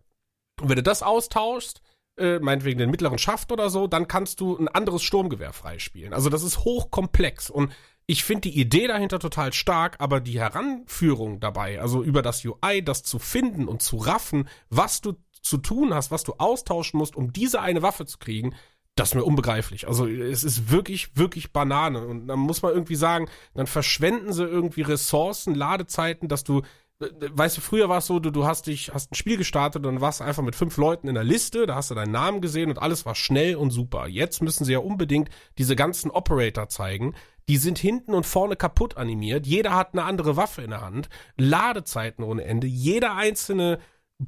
und 0.61 0.69
wenn 0.69 0.75
du 0.75 0.83
das 0.83 1.03
austauschst, 1.03 1.81
äh, 2.17 2.39
meinetwegen 2.39 2.79
den 2.79 2.91
mittleren 2.91 3.17
Schaft 3.17 3.51
oder 3.51 3.69
so, 3.69 3.87
dann 3.87 4.07
kannst 4.07 4.41
du 4.41 4.57
ein 4.57 4.67
anderes 4.67 5.03
Sturmgewehr 5.03 5.53
freispielen. 5.53 6.13
Also 6.13 6.29
das 6.29 6.43
ist 6.43 6.59
hochkomplex 6.59 7.49
und 7.49 7.71
ich 8.09 8.23
finde 8.23 8.49
die 8.49 8.59
Idee 8.59 8.87
dahinter 8.87 9.19
total 9.19 9.53
stark, 9.53 9.97
aber 9.99 10.19
die 10.19 10.39
Heranführung 10.39 11.39
dabei, 11.39 11.79
also 11.79 12.01
über 12.01 12.23
das 12.23 12.43
UI, 12.43 12.83
das 12.83 13.03
zu 13.03 13.19
finden 13.19 13.67
und 13.67 13.83
zu 13.83 13.97
raffen, 13.97 14.49
was 14.71 15.01
du 15.01 15.13
zu 15.43 15.57
tun 15.57 15.93
hast, 15.93 16.09
was 16.09 16.23
du 16.23 16.33
austauschen 16.39 16.97
musst, 16.97 17.15
um 17.15 17.31
diese 17.31 17.61
eine 17.61 17.83
Waffe 17.83 18.07
zu 18.07 18.17
kriegen, 18.17 18.55
das 18.95 19.09
ist 19.09 19.15
mir 19.15 19.23
unbegreiflich. 19.23 19.87
Also 19.87 20.07
es 20.07 20.43
ist 20.43 20.71
wirklich, 20.71 21.15
wirklich 21.17 21.53
Banane. 21.53 22.03
Und 22.03 22.27
dann 22.27 22.39
muss 22.39 22.63
man 22.63 22.73
irgendwie 22.73 22.95
sagen, 22.95 23.29
dann 23.53 23.67
verschwenden 23.67 24.33
sie 24.33 24.43
irgendwie 24.43 24.81
Ressourcen, 24.81 25.53
Ladezeiten, 25.53 26.27
dass 26.27 26.43
du, 26.43 26.63
äh, 26.99 27.09
weißt 27.29 27.57
du, 27.57 27.61
früher 27.61 27.89
war 27.89 27.99
es 27.99 28.07
so, 28.07 28.19
du, 28.19 28.31
du 28.31 28.47
hast 28.47 28.65
dich, 28.65 28.91
hast 28.91 29.11
ein 29.11 29.15
Spiel 29.15 29.37
gestartet 29.37 29.85
und 29.85 30.01
warst 30.01 30.23
einfach 30.23 30.41
mit 30.41 30.55
fünf 30.55 30.77
Leuten 30.77 31.07
in 31.09 31.13
der 31.13 31.23
Liste, 31.23 31.67
da 31.67 31.75
hast 31.75 31.91
du 31.91 31.95
deinen 31.95 32.11
Namen 32.11 32.41
gesehen 32.41 32.71
und 32.71 32.79
alles 32.79 33.05
war 33.05 33.13
schnell 33.13 33.55
und 33.55 33.69
super. 33.69 34.07
Jetzt 34.07 34.41
müssen 34.41 34.65
sie 34.65 34.73
ja 34.73 34.79
unbedingt 34.79 35.29
diese 35.59 35.75
ganzen 35.75 36.09
Operator 36.09 36.69
zeigen. 36.69 37.13
Die 37.49 37.57
sind 37.57 37.79
hinten 37.79 38.13
und 38.13 38.25
vorne 38.25 38.55
kaputt 38.55 38.95
animiert. 38.97 39.47
Jeder 39.47 39.75
hat 39.75 39.93
eine 39.93 40.03
andere 40.03 40.37
Waffe 40.37 40.61
in 40.61 40.69
der 40.69 40.81
Hand. 40.81 41.09
Ladezeiten 41.35 42.23
ohne 42.23 42.43
Ende. 42.43 42.67
Jeder 42.67 43.15
einzelne 43.15 43.79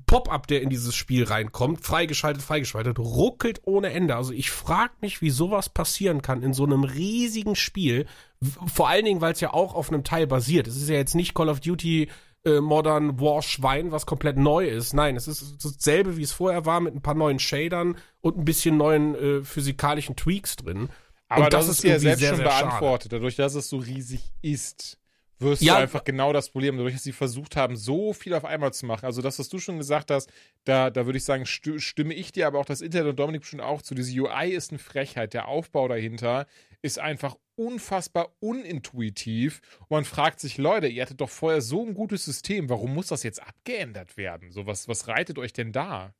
Pop-up, 0.05 0.47
der 0.47 0.61
in 0.61 0.69
dieses 0.69 0.95
Spiel 0.95 1.25
reinkommt, 1.25 1.85
freigeschaltet, 1.85 2.41
freigeschaltet, 2.41 2.97
ruckelt 2.97 3.61
ohne 3.65 3.91
Ende. 3.91 4.15
Also 4.15 4.31
ich 4.33 4.49
frage 4.49 4.93
mich, 5.01 5.21
wie 5.21 5.29
sowas 5.29 5.69
passieren 5.69 6.21
kann 6.21 6.43
in 6.43 6.53
so 6.53 6.63
einem 6.63 6.83
riesigen 6.83 7.55
Spiel. 7.55 8.07
Vor 8.41 8.87
allen 8.87 9.05
Dingen, 9.05 9.21
weil 9.21 9.33
es 9.33 9.41
ja 9.41 9.53
auch 9.53 9.75
auf 9.75 9.89
einem 9.91 10.03
Teil 10.03 10.27
basiert. 10.27 10.67
Es 10.67 10.77
ist 10.77 10.89
ja 10.89 10.95
jetzt 10.95 11.13
nicht 11.13 11.35
Call 11.35 11.49
of 11.49 11.59
Duty 11.59 12.09
äh, 12.45 12.59
Modern 12.59 13.19
War 13.19 13.41
Schwein, 13.41 13.91
was 13.91 14.05
komplett 14.05 14.37
neu 14.37 14.65
ist. 14.67 14.93
Nein, 14.93 15.15
es 15.15 15.27
ist 15.27 15.63
dasselbe, 15.63 16.17
wie 16.17 16.23
es 16.23 16.31
vorher 16.31 16.65
war, 16.65 16.79
mit 16.79 16.95
ein 16.95 17.01
paar 17.01 17.13
neuen 17.13 17.37
Shadern 17.37 17.97
und 18.21 18.37
ein 18.37 18.45
bisschen 18.45 18.77
neuen 18.77 19.13
äh, 19.13 19.43
physikalischen 19.43 20.15
Tweaks 20.15 20.55
drin. 20.55 20.89
Aber 21.31 21.45
Und 21.45 21.53
das, 21.53 21.67
ist 21.67 21.83
ja 21.83 21.97
selbst 21.97 22.19
sehr, 22.19 22.29
schon 22.29 22.37
sehr 22.39 22.49
schade. 22.51 22.65
beantwortet. 22.67 23.13
Dadurch, 23.13 23.35
dass 23.37 23.55
es 23.55 23.69
so 23.69 23.77
riesig 23.77 24.21
ist, 24.41 24.97
wirst 25.39 25.61
Ja. 25.61 25.75
du 25.75 25.81
einfach 25.83 26.03
genau 26.03 26.33
das 26.33 26.49
Problem. 26.49 26.75
Dadurch, 26.77 26.93
dass 26.95 27.03
sie 27.03 27.13
versucht 27.13 27.55
haben, 27.55 27.75
so 27.77 28.13
viel 28.13 28.33
auf 28.33 28.43
einmal 28.45 28.73
zu 28.73 28.85
machen. 28.85 29.05
Also 29.05 29.21
das, 29.21 29.39
was 29.39 29.47
du 29.49 29.57
schon 29.57 29.77
gesagt 29.77 30.11
hast, 30.11 30.29
da, 30.65 30.89
da 30.89 31.05
würde 31.05 31.17
ich 31.17 31.23
sagen, 31.23 31.45
stimme 31.45 32.13
ich 32.13 32.31
dir, 32.31 32.47
aber 32.47 32.59
auch 32.59 32.65
das 32.65 32.81
Internet 32.81 33.11
und 33.11 33.19
Dominik 33.19 33.41
bestimmt 33.41 33.61
auch 33.63 33.81
zu. 33.81 33.95
Diese 33.95 34.11
UI 34.19 34.51
ist 34.51 34.71
eine 34.71 34.79
Frechheit. 34.79 35.33
Der 35.33 35.47
Aufbau 35.47 35.87
dahinter 35.87 36.47
ist 36.81 36.99
einfach 36.99 37.37
unfassbar 37.55 38.33
unintuitiv. 38.39 39.61
Und 39.79 39.91
man 39.91 40.05
fragt 40.05 40.39
sich, 40.39 40.57
Leute, 40.57 40.87
ihr 40.87 41.01
hattet 41.01 41.21
doch 41.21 41.29
vorher 41.29 41.61
so 41.61 41.85
ein 41.85 41.93
gutes 41.93 42.25
System. 42.25 42.69
Warum 42.69 42.93
muss 42.93 43.07
das 43.07 43.23
jetzt 43.23 43.41
abgeändert 43.41 44.17
werden? 44.17 44.51
So, 44.51 44.65
was, 44.65 44.87
was 44.87 45.07
reitet 45.07 45.37
euch 45.37 45.53
denn 45.53 45.71
da? 45.71 46.13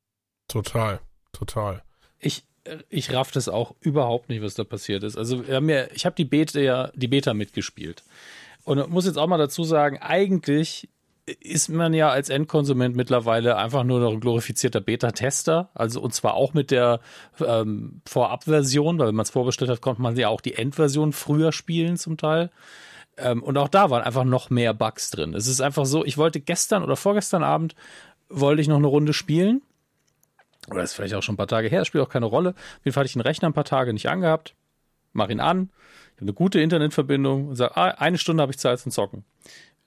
Total, 0.47 0.99
total. 1.31 1.83
Ich, 2.19 2.45
ich 2.89 3.13
raff 3.13 3.31
das 3.31 3.49
auch 3.49 3.75
überhaupt 3.79 4.29
nicht, 4.29 4.41
was 4.41 4.53
da 4.53 4.63
passiert 4.63 5.03
ist. 5.03 5.17
Also 5.17 5.47
wir 5.47 5.55
haben 5.55 5.69
ja, 5.69 5.85
ich 5.93 6.05
habe 6.05 6.15
die 6.15 6.25
Beta 6.25 6.59
ja, 6.59 6.91
die 6.93 7.07
Beta 7.07 7.33
mitgespielt. 7.33 8.03
Und 8.63 8.89
muss 8.89 9.05
jetzt 9.05 9.17
auch 9.17 9.27
mal 9.27 9.37
dazu 9.37 9.63
sagen, 9.63 9.97
eigentlich 9.97 10.87
ist 11.39 11.69
man 11.69 11.93
ja 11.93 12.09
als 12.09 12.29
Endkonsument 12.29 12.95
mittlerweile 12.95 13.57
einfach 13.57 13.83
nur 13.83 13.99
noch 13.99 14.11
ein 14.11 14.19
glorifizierter 14.19 14.81
Beta-Tester. 14.81 15.69
Also 15.73 16.01
und 16.01 16.13
zwar 16.13 16.33
auch 16.35 16.53
mit 16.53 16.71
der 16.71 16.99
ähm, 17.45 18.01
Vorabversion, 18.07 18.99
weil 18.99 19.07
wenn 19.07 19.15
man 19.15 19.23
es 19.23 19.29
vorbestellt 19.29 19.71
hat, 19.71 19.81
konnte 19.81 20.01
man 20.01 20.15
ja 20.15 20.29
auch 20.29 20.41
die 20.41 20.55
Endversion 20.55 21.13
früher 21.13 21.51
spielen 21.51 21.97
zum 21.97 22.17
Teil. 22.17 22.51
Ähm, 23.17 23.43
und 23.43 23.57
auch 23.57 23.67
da 23.67 23.89
waren 23.89 24.03
einfach 24.03 24.23
noch 24.23 24.49
mehr 24.49 24.73
Bugs 24.73 25.09
drin. 25.09 25.33
Es 25.33 25.47
ist 25.47 25.61
einfach 25.61 25.85
so, 25.85 26.05
ich 26.05 26.17
wollte 26.17 26.39
gestern 26.39 26.83
oder 26.83 26.95
vorgestern 26.95 27.43
Abend 27.43 27.75
wollte 28.29 28.61
ich 28.61 28.67
noch 28.67 28.77
eine 28.77 28.87
Runde 28.87 29.13
spielen. 29.13 29.61
Oder 30.69 30.83
ist 30.83 30.93
vielleicht 30.93 31.15
auch 31.15 31.23
schon 31.23 31.33
ein 31.33 31.37
paar 31.37 31.47
Tage 31.47 31.67
her, 31.67 31.85
spielt 31.85 32.03
auch 32.03 32.09
keine 32.09 32.25
Rolle. 32.27 32.49
Auf 32.49 32.85
jeden 32.85 32.93
Fall 32.93 33.01
hatte 33.01 33.07
ich 33.07 33.13
den 33.13 33.21
Rechner 33.21 33.49
ein 33.49 33.53
paar 33.53 33.65
Tage 33.65 33.93
nicht 33.93 34.09
angehabt. 34.09 34.55
Mach 35.13 35.29
ihn 35.29 35.39
an. 35.39 35.69
Ich 36.11 36.17
habe 36.17 36.23
eine 36.23 36.33
gute 36.33 36.61
Internetverbindung 36.61 37.49
und 37.49 37.55
sage, 37.55 37.75
ah, 37.77 37.89
eine 37.89 38.17
Stunde 38.17 38.41
habe 38.41 38.51
ich 38.51 38.59
Zeit 38.59 38.79
zum 38.79 38.91
Zocken. 38.91 39.25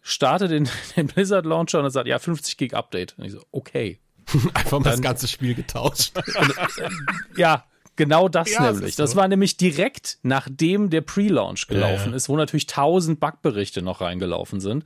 Starte 0.03 0.49
den, 0.49 0.69
den 0.97 1.07
Blizzard 1.07 1.47
Launcher 1.47 1.79
und 1.79 1.85
er 1.85 1.91
sagt, 1.91 2.09
ja, 2.09 2.19
50 2.19 2.57
Gig 2.57 2.75
Update. 2.75 3.15
Und 3.19 3.25
ich 3.25 3.33
so, 3.33 3.43
okay. 3.53 4.01
Einfach 4.55 4.81
mal 4.81 4.91
das 4.91 5.03
ganze 5.03 5.29
Spiel 5.29 5.55
getauscht. 5.55 6.13
Ja, 7.37 7.65
genau 7.97 8.29
das 8.29 8.53
Ja, 8.53 8.69
es 8.71 8.77
nämlich. 8.77 8.97
so. 8.97 9.03
Das 9.03 9.17
war 9.17 9.29
nämlich 9.29 9.57
direkt 9.57 10.19
nachdem 10.23 10.91
der 10.91 11.01
Pre-Launch 11.01 11.67
gelaufen 11.69 12.11
Ja, 12.11 12.17
ist, 12.17 12.29
wo 12.29 12.37
natürlich 12.37 12.67
tausend 12.67 13.21
Bugberichte 13.21 13.83
noch 13.83 14.01
reingelaufen 14.01 14.61
sind. 14.61 14.85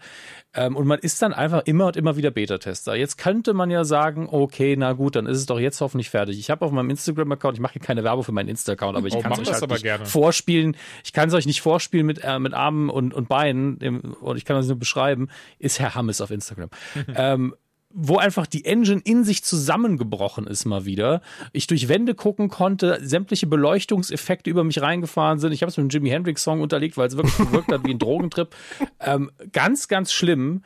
Ähm, 0.54 0.76
und 0.76 0.86
man 0.86 0.98
ist 0.98 1.20
dann 1.20 1.32
einfach 1.34 1.62
immer 1.66 1.86
und 1.86 1.96
immer 1.96 2.16
wieder 2.16 2.30
Beta-Tester. 2.30 2.94
Jetzt 2.94 3.18
könnte 3.18 3.52
man 3.54 3.70
ja 3.70 3.84
sagen, 3.84 4.28
okay, 4.30 4.76
na 4.76 4.94
gut, 4.94 5.14
dann 5.16 5.26
ist 5.26 5.38
es 5.38 5.46
doch 5.46 5.58
jetzt 5.60 5.80
hoffentlich 5.80 6.08
fertig. 6.10 6.38
Ich 6.38 6.50
habe 6.50 6.64
auf 6.64 6.72
meinem 6.72 6.90
Instagram-Account, 6.90 7.56
ich 7.56 7.60
mache 7.60 7.74
hier 7.74 7.82
keine 7.82 8.02
Werbung 8.02 8.24
für 8.24 8.32
meinen 8.32 8.48
Insta-Account, 8.48 8.96
aber 8.96 9.06
ich 9.06 9.14
Oh, 9.14 9.20
kann 9.20 9.32
es 9.32 9.38
euch 9.40 9.52
halt 9.52 9.62
aber 9.62 9.74
nicht 9.74 9.82
gerne. 9.84 10.06
vorspielen. 10.06 10.76
Ich 11.04 11.12
kann 11.12 11.28
es 11.28 11.34
euch 11.34 11.46
nicht 11.46 11.60
vorspielen 11.60 12.06
mit, 12.06 12.20
äh, 12.24 12.38
mit 12.38 12.54
Armen 12.54 12.88
und, 12.88 13.12
und 13.14 13.28
Beinen 13.28 13.78
im- 13.78 14.14
und 14.20 14.36
ich 14.38 14.44
kann 14.44 14.56
das 14.56 14.66
nur 14.66 14.78
beschreiben, 14.78 15.28
ist 15.58 15.78
Herr 15.80 15.94
Hammes 15.94 16.20
auf 16.20 16.30
Instagram. 16.30 16.70
ähm, 17.14 17.54
wo 17.90 18.18
einfach 18.18 18.46
die 18.46 18.64
Engine 18.64 19.00
in 19.04 19.24
sich 19.24 19.42
zusammengebrochen 19.42 20.46
ist 20.46 20.66
mal 20.66 20.84
wieder. 20.84 21.22
Ich 21.52 21.66
durch 21.66 21.88
Wände 21.88 22.14
gucken 22.14 22.48
konnte, 22.48 22.98
sämtliche 23.02 23.46
Beleuchtungseffekte 23.46 24.50
über 24.50 24.62
mich 24.62 24.82
reingefahren 24.82 25.38
sind. 25.38 25.52
Ich 25.52 25.62
habe 25.62 25.70
es 25.70 25.76
mit 25.78 25.84
dem 25.84 25.90
Jimi 25.90 26.10
Hendrix 26.10 26.42
Song 26.42 26.60
unterlegt, 26.60 26.96
weil 26.96 27.08
es 27.08 27.16
wirklich 27.16 27.36
gewirkt 27.36 27.72
hat 27.72 27.84
wie 27.84 27.92
ein 27.92 27.98
Drogentrip. 27.98 28.54
Ähm, 29.00 29.30
ganz, 29.52 29.86
ganz 29.86 30.12
schlimm. 30.12 30.62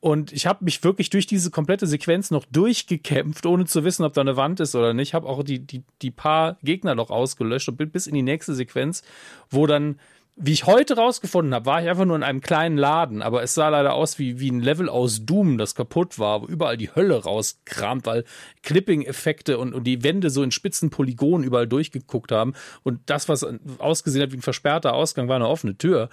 Und 0.00 0.32
ich 0.32 0.46
habe 0.46 0.64
mich 0.64 0.84
wirklich 0.84 1.10
durch 1.10 1.26
diese 1.26 1.50
komplette 1.50 1.86
Sequenz 1.86 2.30
noch 2.30 2.44
durchgekämpft, 2.44 3.46
ohne 3.46 3.64
zu 3.64 3.84
wissen, 3.84 4.04
ob 4.04 4.12
da 4.12 4.20
eine 4.20 4.36
Wand 4.36 4.60
ist 4.60 4.74
oder 4.74 4.92
nicht. 4.92 5.14
Habe 5.14 5.26
auch 5.26 5.42
die, 5.42 5.60
die, 5.60 5.82
die 6.02 6.10
paar 6.10 6.58
Gegner 6.62 6.94
noch 6.94 7.10
ausgelöscht 7.10 7.68
und 7.68 7.76
bin 7.76 7.90
bis 7.90 8.06
in 8.06 8.14
die 8.14 8.22
nächste 8.22 8.54
Sequenz, 8.54 9.02
wo 9.50 9.66
dann, 9.66 9.98
wie 10.38 10.52
ich 10.52 10.66
heute 10.66 10.96
rausgefunden 10.96 11.54
habe, 11.54 11.64
war 11.64 11.82
ich 11.82 11.88
einfach 11.88 12.04
nur 12.04 12.14
in 12.14 12.22
einem 12.22 12.42
kleinen 12.42 12.76
Laden, 12.76 13.22
aber 13.22 13.42
es 13.42 13.54
sah 13.54 13.70
leider 13.70 13.94
aus 13.94 14.18
wie, 14.18 14.38
wie 14.38 14.50
ein 14.50 14.60
Level 14.60 14.90
aus 14.90 15.24
Doom, 15.24 15.56
das 15.56 15.74
kaputt 15.74 16.18
war, 16.18 16.42
wo 16.42 16.46
überall 16.46 16.76
die 16.76 16.94
Hölle 16.94 17.24
rauskramt, 17.24 18.04
weil 18.04 18.24
Clipping-Effekte 18.62 19.56
und, 19.56 19.72
und 19.72 19.84
die 19.84 20.04
Wände 20.04 20.28
so 20.28 20.42
in 20.42 20.50
spitzen 20.50 20.90
Polygonen 20.90 21.42
überall 21.42 21.66
durchgeguckt 21.66 22.32
haben. 22.32 22.52
Und 22.82 23.00
das, 23.06 23.30
was 23.30 23.46
ausgesehen 23.78 24.22
hat 24.22 24.32
wie 24.32 24.36
ein 24.36 24.42
versperrter 24.42 24.92
Ausgang, 24.92 25.26
war 25.28 25.36
eine 25.36 25.48
offene 25.48 25.78
Tür. 25.78 26.10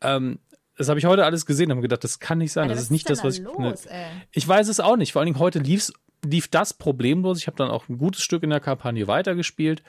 Ähm, 0.00 0.38
das 0.78 0.88
habe 0.88 0.98
ich 0.98 1.04
heute 1.04 1.26
alles 1.26 1.44
gesehen 1.44 1.66
und 1.66 1.72
habe 1.72 1.82
gedacht, 1.82 2.04
das 2.04 2.18
kann 2.18 2.38
nicht 2.38 2.52
sein. 2.52 2.64
Alter, 2.64 2.76
das 2.76 2.84
ist 2.84 2.90
nicht 2.90 3.10
das, 3.10 3.24
was 3.24 3.36
denn 3.36 3.46
ich. 3.46 3.58
los, 3.58 3.86
ey? 3.86 4.06
Ich 4.32 4.48
weiß 4.48 4.68
es 4.68 4.80
auch 4.80 4.96
nicht. 4.96 5.12
Vor 5.12 5.20
allen 5.20 5.26
Dingen 5.26 5.38
heute 5.38 5.58
lief's, 5.58 5.92
lief 6.24 6.48
das 6.48 6.72
problemlos. 6.72 7.38
Ich 7.38 7.46
habe 7.46 7.58
dann 7.58 7.68
auch 7.68 7.90
ein 7.90 7.98
gutes 7.98 8.22
Stück 8.22 8.42
in 8.42 8.50
der 8.50 8.60
Kampagne 8.60 9.06
weitergespielt 9.06 9.82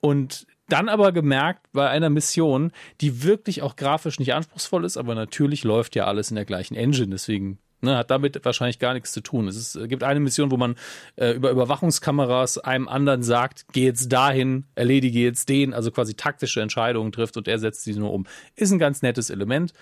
und 0.00 0.46
dann 0.68 0.88
aber 0.88 1.12
gemerkt 1.12 1.66
bei 1.72 1.88
einer 1.88 2.10
Mission, 2.10 2.72
die 3.00 3.22
wirklich 3.22 3.62
auch 3.62 3.76
grafisch 3.76 4.18
nicht 4.18 4.34
anspruchsvoll 4.34 4.84
ist, 4.84 4.96
aber 4.96 5.14
natürlich 5.14 5.64
läuft 5.64 5.94
ja 5.94 6.06
alles 6.06 6.30
in 6.30 6.36
der 6.36 6.44
gleichen 6.44 6.74
Engine. 6.74 7.10
Deswegen 7.10 7.58
Ne, 7.82 7.94
hat 7.94 8.10
damit 8.10 8.42
wahrscheinlich 8.42 8.78
gar 8.78 8.94
nichts 8.94 9.12
zu 9.12 9.20
tun. 9.20 9.48
Es 9.48 9.56
ist, 9.56 9.88
gibt 9.88 10.02
eine 10.02 10.18
Mission, 10.18 10.50
wo 10.50 10.56
man 10.56 10.76
äh, 11.16 11.32
über 11.32 11.50
Überwachungskameras 11.50 12.56
einem 12.56 12.88
anderen 12.88 13.22
sagt, 13.22 13.66
geh 13.72 13.84
jetzt 13.84 14.10
dahin, 14.10 14.64
erledige 14.74 15.20
jetzt 15.20 15.50
den, 15.50 15.74
also 15.74 15.90
quasi 15.90 16.14
taktische 16.14 16.62
Entscheidungen 16.62 17.12
trifft 17.12 17.36
und 17.36 17.46
er 17.48 17.58
setzt 17.58 17.84
sie 17.84 17.94
nur 17.94 18.14
um. 18.14 18.24
Ist 18.54 18.72
ein 18.72 18.78
ganz 18.78 19.02
nettes 19.02 19.28
Element. 19.28 19.74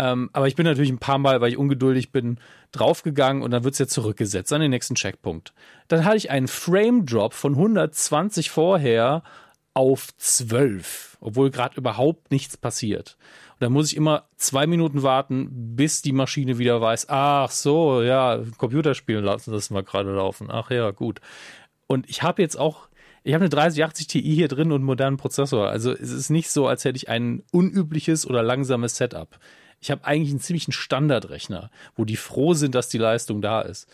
Ähm, 0.00 0.30
aber 0.32 0.48
ich 0.48 0.56
bin 0.56 0.66
natürlich 0.66 0.90
ein 0.90 0.98
paar 0.98 1.18
Mal, 1.18 1.40
weil 1.40 1.50
ich 1.50 1.58
ungeduldig 1.58 2.10
bin, 2.10 2.38
draufgegangen 2.72 3.42
und 3.42 3.52
dann 3.52 3.62
wird's 3.62 3.78
ja 3.78 3.86
zurückgesetzt 3.86 4.52
an 4.52 4.60
den 4.60 4.70
nächsten 4.70 4.96
Checkpunkt. 4.96 5.52
Dann 5.86 6.04
hatte 6.04 6.16
ich 6.16 6.30
einen 6.30 6.48
Frame-Drop 6.48 7.34
von 7.34 7.54
120 7.54 8.50
vorher 8.50 9.22
auf 9.78 10.08
12, 10.16 11.18
obwohl 11.20 11.52
gerade 11.52 11.76
überhaupt 11.76 12.32
nichts 12.32 12.56
passiert. 12.56 13.16
Und 13.52 13.62
dann 13.62 13.72
muss 13.72 13.92
ich 13.92 13.96
immer 13.96 14.24
zwei 14.36 14.66
Minuten 14.66 15.04
warten, 15.04 15.76
bis 15.76 16.02
die 16.02 16.10
Maschine 16.10 16.58
wieder 16.58 16.80
weiß, 16.80 17.08
ach 17.08 17.52
so, 17.52 18.02
ja, 18.02 18.42
Computerspielen 18.56 19.24
lassen 19.24 19.52
das 19.52 19.70
mal 19.70 19.84
gerade 19.84 20.12
laufen. 20.12 20.48
Ach 20.50 20.72
ja, 20.72 20.90
gut. 20.90 21.20
Und 21.86 22.10
ich 22.10 22.24
habe 22.24 22.42
jetzt 22.42 22.58
auch, 22.58 22.88
ich 23.22 23.34
habe 23.34 23.44
eine 23.44 23.50
3080 23.50 24.08
Ti 24.08 24.20
hier 24.20 24.48
drin 24.48 24.72
und 24.72 24.78
einen 24.78 24.84
modernen 24.84 25.16
Prozessor. 25.16 25.68
Also 25.68 25.92
es 25.92 26.10
ist 26.10 26.30
nicht 26.30 26.50
so, 26.50 26.66
als 26.66 26.84
hätte 26.84 26.96
ich 26.96 27.08
ein 27.08 27.44
unübliches 27.52 28.26
oder 28.26 28.42
langsames 28.42 28.96
Setup. 28.96 29.38
Ich 29.80 29.92
habe 29.92 30.04
eigentlich 30.04 30.30
einen 30.30 30.40
ziemlichen 30.40 30.72
Standardrechner, 30.72 31.70
wo 31.94 32.04
die 32.04 32.16
froh 32.16 32.54
sind, 32.54 32.74
dass 32.74 32.88
die 32.88 32.98
Leistung 32.98 33.40
da 33.42 33.60
ist. 33.60 33.88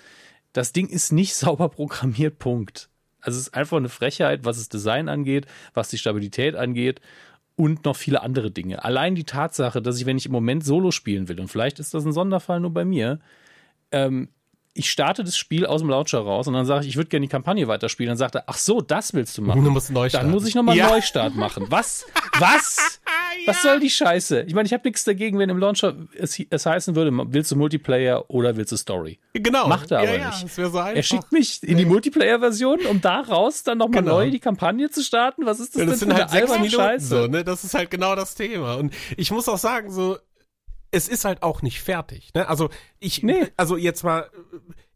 Das 0.55 0.73
Ding 0.73 0.89
ist 0.89 1.13
nicht 1.13 1.35
sauber 1.35 1.69
programmiert, 1.69 2.39
Punkt. 2.39 2.89
Also 3.25 3.39
es 3.39 3.49
ist 3.49 3.55
einfach 3.55 3.77
eine 3.77 3.89
Frechheit, 3.89 4.45
was 4.45 4.59
das 4.59 4.69
Design 4.69 5.09
angeht, 5.09 5.47
was 5.73 5.89
die 5.89 5.99
Stabilität 5.99 6.55
angeht 6.55 7.01
und 7.57 7.85
noch 7.85 7.97
viele 7.97 8.23
andere 8.23 8.51
Dinge. 8.51 8.85
Allein 8.85 9.15
die 9.15 9.25
Tatsache, 9.25 9.81
dass 9.81 9.99
ich, 9.99 10.07
wenn 10.07 10.17
ich 10.17 10.27
im 10.27 10.33
Moment 10.33 10.65
Solo 10.65 10.91
spielen 10.91 11.29
will, 11.29 11.41
und 11.41 11.49
vielleicht 11.49 11.79
ist 11.79 11.95
das 11.95 12.05
ein 12.05 12.13
Sonderfall 12.13 12.61
nur 12.61 12.73
bei 12.75 12.85
mir, 12.85 13.21
ähm, 13.93 14.29
ich 14.77 14.91
starte 14.91 15.23
das 15.23 15.37
Spiel 15.37 15.67
aus 15.67 15.81
dem 15.83 15.89
Launcher 15.89 16.19
raus 16.19 16.49
und 16.49 16.55
dann 16.55 16.67
sage 16.67 16.83
ich, 16.83 16.89
ich 16.89 16.97
würde 16.97 17.09
gerne 17.09 17.27
die 17.27 17.31
Kampagne 17.31 17.69
weiterspielen. 17.69 18.09
Dann 18.09 18.17
sagt 18.17 18.35
er, 18.35 18.45
ach 18.49 18.57
so, 18.57 18.81
das 18.81 19.15
willst 19.15 19.39
du 19.39 19.43
machen. 19.43 19.65
Du 19.65 19.71
musst 19.71 19.93
neu 19.93 20.09
Dann 20.09 20.33
muss 20.33 20.49
ich 20.49 20.57
nochmal 20.57 20.77
Ja. 20.77 20.89
Neustart 20.89 21.37
machen. 21.37 21.67
Was? 21.69 22.05
Was? 22.41 23.01
Was 23.47 23.63
soll 23.63 23.81
die 23.81 23.91
Scheiße? 23.91 24.43
Ich 24.43 24.55
meine, 24.55 24.67
ich 24.67 24.73
habe 24.73 24.83
nichts 24.87 25.05
dagegen, 25.05 25.39
wenn 25.39 25.51
im 25.51 25.59
Launcher 25.59 25.95
es, 26.19 26.39
es 26.51 26.67
heißen 26.67 26.95
würde, 26.97 27.11
willst 27.33 27.51
du 27.51 27.57
Multiplayer 27.57 28.31
oder 28.31 28.57
willst 28.57 28.73
du 28.73 28.77
Story? 28.77 29.19
Genau. 29.33 29.69
Macht 29.69 29.91
er 29.91 29.99
aber 29.99 30.09
ja, 30.13 30.17
ja, 30.17 30.29
nicht. 30.31 30.45
Das 30.45 30.57
wäre 30.59 30.71
so. 30.71 30.79
Er 30.79 31.03
schickt 31.03 31.33
mich 31.33 31.63
in 31.63 31.77
die 31.79 31.85
Multiplayer-Version, 31.85 32.87
um 32.87 33.01
daraus 33.01 33.63
dann 33.63 33.79
nochmal 33.79 34.03
Genau. 34.03 34.17
neu 34.17 34.31
die 34.31 34.41
Kampagne 34.41 34.91
zu 34.91 35.03
starten. 35.03 35.47
Was 35.47 35.61
ist 35.61 35.75
das 35.75 35.81
Ja, 35.81 35.87
das 35.87 35.99
denn 36.01 36.09
für 36.11 36.15
halt 36.17 36.31
eine 36.31 36.41
sechs 36.41 36.51
alberne 36.53 36.71
Scheiße? 36.71 37.07
so, 37.07 37.27
ne? 37.27 37.45
Das 37.45 37.65
ist 37.65 37.75
halt 37.75 37.91
genau 37.91 38.15
das 38.17 38.35
Thema. 38.35 38.75
Und 38.75 38.93
ich 39.17 39.31
muss 39.31 39.49
auch 39.49 39.59
sagen, 39.59 39.91
so, 39.91 40.17
es 40.91 41.09
ist 41.09 41.25
halt 41.25 41.43
auch 41.43 41.63
nicht 41.63 41.81
fertig, 41.81 42.33
ne? 42.35 42.49
Also, 42.49 42.71
ich, 43.01 43.23
Nee. 43.23 43.49
also 43.57 43.77
jetzt 43.77 44.05
mal, 44.05 44.31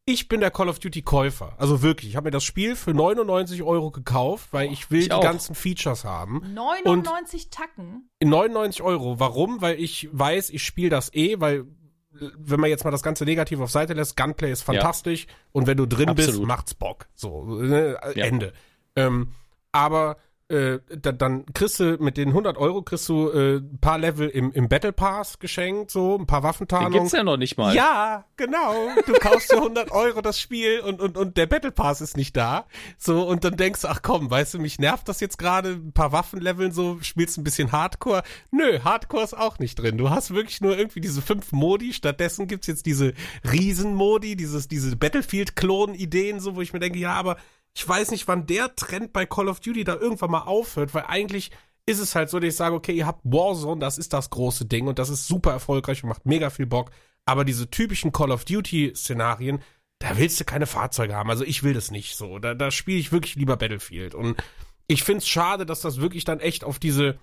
ich 0.08 0.28
bin 0.28 0.40
der 0.40 0.50
Call 0.50 0.68
of 0.68 0.78
Duty 0.78 1.02
Käufer. 1.02 1.52
Also 1.58 1.82
wirklich, 1.82 2.10
ich 2.10 2.16
habe 2.16 2.26
mir 2.26 2.30
das 2.30 2.44
Spiel 2.44 2.76
für 2.76 2.94
99 2.94 3.62
Euro 3.62 3.90
gekauft, 3.90 4.48
weil 4.52 4.72
ich 4.72 4.90
will 4.90 5.00
Ich 5.00 5.06
die 5.08 5.12
auch. 5.12 5.22
ganzen 5.22 5.54
Features 5.54 6.04
haben. 6.04 6.42
99 6.54 7.50
Tacken. 7.50 8.08
In 8.18 8.30
99 8.30 8.82
Euro. 8.82 9.20
Warum? 9.20 9.60
Weil 9.60 9.78
ich 9.78 10.08
weiß, 10.12 10.50
ich 10.50 10.62
spiele 10.64 10.90
das 10.90 11.12
eh, 11.14 11.40
weil 11.40 11.64
wenn 12.10 12.58
man 12.58 12.70
jetzt 12.70 12.84
mal 12.84 12.90
das 12.90 13.02
ganze 13.02 13.24
negativ 13.24 13.60
auf 13.60 13.70
Seite 13.70 13.92
lässt, 13.92 14.16
Gunplay 14.16 14.50
ist 14.50 14.62
fantastisch 14.62 15.26
und 15.52 15.66
wenn 15.66 15.76
du 15.76 15.86
drin 15.86 16.14
bist, 16.14 16.28
Absolut. 16.30 16.48
macht's 16.48 16.74
Bock. 16.74 17.06
So, 17.14 17.44
ne, 17.44 17.96
Ja. 18.14 18.24
Ende. 18.24 18.52
Ähm, 18.96 19.32
aber 19.72 20.16
äh, 20.48 20.78
da, 20.96 21.12
dann 21.12 21.44
kriegst 21.52 21.78
du 21.78 21.98
mit 22.00 22.16
den 22.16 22.28
100 22.28 22.56
Euro 22.56 22.80
kriegst 22.80 23.06
du 23.08 23.28
äh, 23.30 23.56
ein 23.56 23.78
paar 23.80 23.98
Level 23.98 24.28
im, 24.28 24.50
im 24.52 24.68
Battle 24.68 24.92
Pass 24.92 25.38
geschenkt, 25.38 25.90
so 25.90 26.16
ein 26.18 26.26
paar 26.26 26.40
Den 26.40 26.44
Waffentarnungen. 26.48 27.00
gibt's 27.00 27.12
ja 27.12 27.22
noch 27.22 27.36
nicht 27.36 27.58
mal. 27.58 27.74
Ja, 27.74 28.24
genau. 28.36 28.74
Du 29.06 29.12
kaufst 29.12 29.50
für 29.52 29.58
100 29.58 29.90
Euro 29.90 30.22
das 30.22 30.40
Spiel 30.40 30.80
und, 30.80 31.02
und, 31.02 31.18
und 31.18 31.36
der 31.36 31.46
Battle 31.46 31.70
Pass 31.70 32.00
ist 32.00 32.16
nicht 32.16 32.34
da. 32.36 32.66
So, 32.96 33.28
und 33.28 33.44
dann 33.44 33.56
denkst 33.56 33.82
du, 33.82 33.88
ach 33.88 34.00
komm, 34.00 34.30
weißt 34.30 34.54
du, 34.54 34.58
mich 34.58 34.78
nervt 34.78 35.08
das 35.08 35.20
jetzt 35.20 35.38
gerade, 35.38 35.72
ein 35.72 35.92
paar 35.92 36.12
Waffenleveln 36.12 36.72
so, 36.72 36.98
spielst 37.02 37.36
ein 37.36 37.44
bisschen 37.44 37.70
Hardcore. 37.70 38.22
Nö, 38.50 38.80
Hardcore 38.82 39.24
ist 39.24 39.36
auch 39.36 39.58
nicht 39.58 39.78
drin. 39.78 39.98
Du 39.98 40.08
hast 40.08 40.32
wirklich 40.32 40.62
nur 40.62 40.78
irgendwie 40.78 41.02
diese 41.02 41.20
fünf 41.20 41.52
Modi. 41.52 41.92
Stattdessen 41.92 42.46
gibt's 42.46 42.66
jetzt 42.66 42.86
diese 42.86 43.12
Riesen-Modi, 43.50 44.34
dieses, 44.34 44.66
diese 44.66 44.96
Battlefield-Klon-Ideen, 44.96 46.40
so, 46.40 46.56
wo 46.56 46.62
ich 46.62 46.72
mir 46.72 46.80
denke, 46.80 46.98
ja, 46.98 47.12
aber 47.12 47.36
ich 47.78 47.88
weiß 47.88 48.10
nicht, 48.10 48.26
wann 48.26 48.44
der 48.44 48.74
Trend 48.74 49.12
bei 49.12 49.24
Call 49.24 49.46
of 49.46 49.60
Duty 49.60 49.84
da 49.84 49.94
irgendwann 49.94 50.32
mal 50.32 50.42
aufhört, 50.42 50.94
weil 50.94 51.04
eigentlich 51.06 51.52
ist 51.86 52.00
es 52.00 52.16
halt 52.16 52.28
so, 52.28 52.40
dass 52.40 52.48
ich 52.48 52.56
sage, 52.56 52.74
okay, 52.74 52.90
ihr 52.90 53.06
habt 53.06 53.20
Warzone, 53.22 53.80
das 53.80 53.98
ist 53.98 54.12
das 54.12 54.30
große 54.30 54.66
Ding 54.66 54.88
und 54.88 54.98
das 54.98 55.10
ist 55.10 55.28
super 55.28 55.52
erfolgreich 55.52 56.02
und 56.02 56.08
macht 56.08 56.26
mega 56.26 56.50
viel 56.50 56.66
Bock. 56.66 56.90
Aber 57.24 57.44
diese 57.44 57.70
typischen 57.70 58.10
Call 58.10 58.32
of 58.32 58.44
Duty-Szenarien, 58.44 59.60
da 60.00 60.18
willst 60.18 60.40
du 60.40 60.44
keine 60.44 60.66
Fahrzeuge 60.66 61.14
haben. 61.14 61.30
Also 61.30 61.44
ich 61.44 61.62
will 61.62 61.72
das 61.72 61.92
nicht 61.92 62.16
so. 62.16 62.40
Da, 62.40 62.54
da 62.54 62.72
spiele 62.72 62.98
ich 62.98 63.12
wirklich 63.12 63.36
lieber 63.36 63.56
Battlefield. 63.56 64.16
Und 64.16 64.42
ich 64.88 65.04
find's 65.04 65.28
schade, 65.28 65.64
dass 65.64 65.80
das 65.80 66.00
wirklich 66.00 66.24
dann 66.24 66.40
echt 66.40 66.64
auf 66.64 66.80
diese 66.80 67.20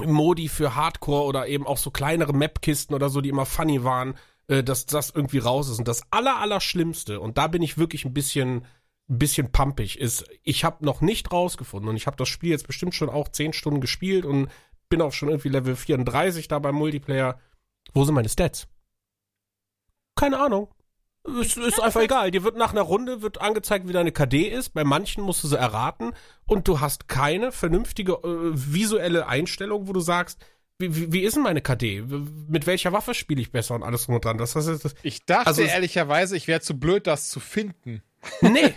Modi 0.00 0.46
für 0.46 0.76
Hardcore 0.76 1.24
oder 1.24 1.48
eben 1.48 1.66
auch 1.66 1.78
so 1.78 1.90
kleinere 1.90 2.32
Map-Kisten 2.32 2.94
oder 2.94 3.08
so, 3.08 3.20
die 3.20 3.30
immer 3.30 3.46
funny 3.46 3.82
waren, 3.82 4.14
äh, 4.46 4.62
dass 4.62 4.86
das 4.86 5.10
irgendwie 5.10 5.38
raus 5.38 5.68
ist. 5.68 5.80
Und 5.80 5.88
das 5.88 6.04
aller, 6.12 6.38
aller 6.38 6.60
Schlimmste, 6.60 7.18
und 7.18 7.36
da 7.36 7.48
bin 7.48 7.62
ich 7.62 7.78
wirklich 7.78 8.04
ein 8.04 8.14
bisschen, 8.14 8.64
ein 9.08 9.18
bisschen 9.18 9.52
pumpig, 9.52 9.98
ist, 9.98 10.24
ich 10.42 10.64
habe 10.64 10.84
noch 10.84 11.00
nicht 11.00 11.32
rausgefunden 11.32 11.88
und 11.88 11.96
ich 11.96 12.06
habe 12.06 12.16
das 12.16 12.28
Spiel 12.28 12.50
jetzt 12.50 12.66
bestimmt 12.66 12.94
schon 12.94 13.10
auch 13.10 13.28
10 13.28 13.52
Stunden 13.52 13.80
gespielt 13.80 14.24
und 14.24 14.48
bin 14.88 15.02
auch 15.02 15.12
schon 15.12 15.28
irgendwie 15.28 15.48
Level 15.48 15.76
34 15.76 16.48
da 16.48 16.58
beim 16.58 16.74
Multiplayer. 16.74 17.40
Wo 17.92 18.04
sind 18.04 18.14
meine 18.14 18.28
Stats? 18.28 18.68
Keine 20.16 20.38
Ahnung. 20.38 20.68
Ist, 21.24 21.56
ist 21.56 21.80
einfach 21.80 22.00
egal. 22.00 22.30
Dir 22.32 22.42
wird 22.42 22.56
nach 22.56 22.72
einer 22.72 22.82
Runde 22.82 23.22
wird 23.22 23.40
angezeigt, 23.40 23.86
wie 23.86 23.92
deine 23.92 24.10
KD 24.10 24.48
ist. 24.48 24.70
Bei 24.70 24.82
manchen 24.82 25.22
musst 25.22 25.44
du 25.44 25.48
sie 25.48 25.58
erraten 25.58 26.12
und 26.46 26.66
du 26.66 26.80
hast 26.80 27.06
keine 27.06 27.52
vernünftige 27.52 28.14
äh, 28.14 28.50
visuelle 28.52 29.26
Einstellung, 29.28 29.86
wo 29.86 29.92
du 29.92 30.00
sagst, 30.00 30.44
wie, 30.78 30.96
wie, 30.96 31.12
wie 31.12 31.20
ist 31.20 31.36
denn 31.36 31.44
meine 31.44 31.62
KD? 31.62 32.02
Mit 32.48 32.66
welcher 32.66 32.92
Waffe 32.92 33.14
spiele 33.14 33.40
ich 33.40 33.52
besser 33.52 33.76
und 33.76 33.84
alles 33.84 34.06
drum 34.06 34.16
und 34.16 34.24
dran? 34.24 34.36
Das, 34.36 34.54
das, 34.54 34.66
das, 34.66 34.94
Ich 35.04 35.24
dachte 35.24 35.46
Also 35.46 35.62
ehrlicherweise, 35.62 36.36
ich 36.36 36.48
wäre 36.48 36.60
zu 36.60 36.78
blöd, 36.78 37.06
das 37.06 37.30
zu 37.30 37.38
finden. 37.38 38.02
Nee. 38.40 38.74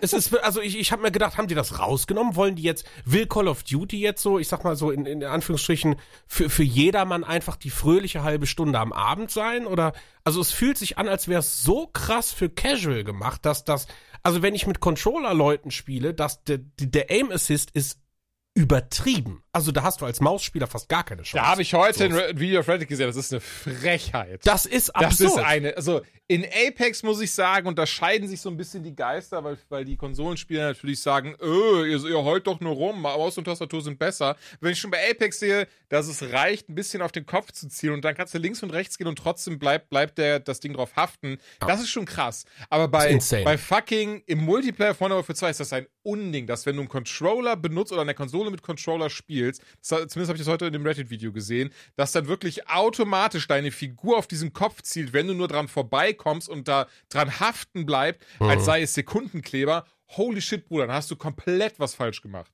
es 0.00 0.12
ist, 0.12 0.34
also 0.38 0.60
ich, 0.60 0.78
ich 0.78 0.92
habe 0.92 1.02
mir 1.02 1.10
gedacht, 1.10 1.36
haben 1.36 1.48
die 1.48 1.54
das 1.54 1.78
rausgenommen? 1.78 2.36
Wollen 2.36 2.56
die 2.56 2.62
jetzt, 2.62 2.86
will 3.04 3.26
Call 3.26 3.48
of 3.48 3.62
Duty 3.62 4.00
jetzt 4.00 4.22
so, 4.22 4.38
ich 4.38 4.48
sag 4.48 4.64
mal 4.64 4.76
so 4.76 4.90
in, 4.90 5.06
in 5.06 5.24
Anführungsstrichen, 5.24 5.96
für, 6.26 6.48
für 6.48 6.62
jedermann 6.62 7.24
einfach 7.24 7.56
die 7.56 7.70
fröhliche 7.70 8.22
halbe 8.22 8.46
Stunde 8.46 8.78
am 8.78 8.92
Abend 8.92 9.30
sein? 9.30 9.66
Oder, 9.66 9.92
also 10.24 10.40
es 10.40 10.52
fühlt 10.52 10.78
sich 10.78 10.98
an, 10.98 11.08
als 11.08 11.28
wäre 11.28 11.40
es 11.40 11.62
so 11.62 11.86
krass 11.86 12.32
für 12.32 12.48
Casual 12.48 13.04
gemacht, 13.04 13.44
dass 13.44 13.64
das, 13.64 13.86
also 14.22 14.42
wenn 14.42 14.54
ich 14.54 14.66
mit 14.66 14.80
Controller-Leuten 14.80 15.70
spiele, 15.70 16.14
dass 16.14 16.44
der, 16.44 16.58
der 16.58 17.10
Aim 17.10 17.30
Assist 17.30 17.70
ist 17.72 18.00
übertrieben. 18.54 19.42
Also 19.56 19.72
da 19.72 19.82
hast 19.84 20.02
du 20.02 20.04
als 20.04 20.20
Mausspieler 20.20 20.66
fast 20.66 20.86
gar 20.88 21.02
keine 21.02 21.22
Chance. 21.22 21.42
Da 21.42 21.50
habe 21.50 21.62
ich 21.62 21.72
heute 21.72 22.04
ein 22.04 22.12
Re- 22.12 22.38
Video 22.38 22.60
auf 22.60 22.68
Reddit 22.68 22.88
gesehen, 22.88 23.06
das 23.06 23.16
ist 23.16 23.32
eine 23.32 23.40
Frechheit. 23.40 24.40
Das 24.44 24.66
ist 24.66 24.88
Das 24.94 25.04
absurd. 25.04 25.30
ist 25.30 25.38
eine, 25.38 25.76
also 25.78 26.02
in 26.28 26.44
Apex 26.44 27.02
muss 27.04 27.20
ich 27.20 27.30
sagen, 27.30 27.68
unterscheiden 27.68 28.28
sich 28.28 28.40
so 28.40 28.50
ein 28.50 28.56
bisschen 28.56 28.82
die 28.82 28.94
Geister, 28.94 29.42
weil, 29.44 29.56
weil 29.68 29.84
die 29.84 29.96
Konsolenspieler 29.96 30.64
natürlich 30.64 31.00
sagen, 31.00 31.36
öh, 31.40 31.86
ihr, 31.88 32.04
ihr 32.04 32.22
heult 32.24 32.46
doch 32.48 32.58
nur 32.60 32.74
rum, 32.74 33.00
Maus 33.00 33.38
und 33.38 33.44
Tastatur 33.44 33.80
sind 33.80 33.98
besser. 33.98 34.36
Wenn 34.60 34.72
ich 34.72 34.78
schon 34.80 34.90
bei 34.90 34.98
Apex 35.10 35.38
sehe, 35.38 35.68
dass 35.88 36.08
es 36.08 36.22
reicht, 36.32 36.68
ein 36.68 36.74
bisschen 36.74 37.00
auf 37.00 37.12
den 37.12 37.24
Kopf 37.26 37.52
zu 37.52 37.68
zielen 37.68 37.94
und 37.94 38.04
dann 38.04 38.14
kannst 38.16 38.34
du 38.34 38.38
links 38.38 38.62
und 38.62 38.70
rechts 38.72 38.98
gehen 38.98 39.06
und 39.06 39.16
trotzdem 39.18 39.58
bleibt, 39.60 39.88
bleibt 39.88 40.18
der, 40.18 40.40
das 40.40 40.58
Ding 40.60 40.74
drauf 40.74 40.96
haften, 40.96 41.38
das 41.60 41.80
ist 41.80 41.90
schon 41.90 42.04
krass. 42.04 42.44
Aber 42.70 42.88
bei, 42.88 43.18
bei 43.44 43.56
fucking 43.56 44.22
im 44.26 44.40
Multiplayer 44.44 44.94
von 44.94 45.22
für 45.24 45.34
2 45.34 45.50
ist 45.50 45.60
das 45.60 45.72
ein 45.72 45.86
Unding, 46.02 46.46
dass 46.48 46.66
wenn 46.66 46.74
du 46.76 46.82
einen 46.82 46.88
Controller 46.88 47.56
benutzt 47.56 47.92
oder 47.92 48.02
eine 48.02 48.14
Konsole 48.14 48.50
mit 48.50 48.62
Controller 48.62 49.10
spielst, 49.10 49.45
das, 49.52 49.58
zumindest 49.80 50.28
habe 50.28 50.32
ich 50.32 50.44
das 50.44 50.48
heute 50.48 50.66
in 50.66 50.72
dem 50.72 50.84
Reddit-Video 50.84 51.32
gesehen, 51.32 51.70
dass 51.96 52.12
dann 52.12 52.28
wirklich 52.28 52.68
automatisch 52.68 53.46
deine 53.48 53.70
Figur 53.70 54.18
auf 54.18 54.26
diesen 54.26 54.52
Kopf 54.52 54.82
zielt, 54.82 55.12
wenn 55.12 55.26
du 55.26 55.34
nur 55.34 55.48
dran 55.48 55.68
vorbeikommst 55.68 56.48
und 56.48 56.68
da 56.68 56.86
dran 57.08 57.40
haften 57.40 57.86
bleibt, 57.86 58.24
als 58.38 58.64
sei 58.64 58.82
es 58.82 58.94
Sekundenkleber. 58.94 59.84
Holy 60.08 60.40
shit, 60.40 60.66
Bruder, 60.66 60.86
dann 60.86 60.96
hast 60.96 61.10
du 61.10 61.16
komplett 61.16 61.80
was 61.80 61.94
falsch 61.94 62.22
gemacht. 62.22 62.52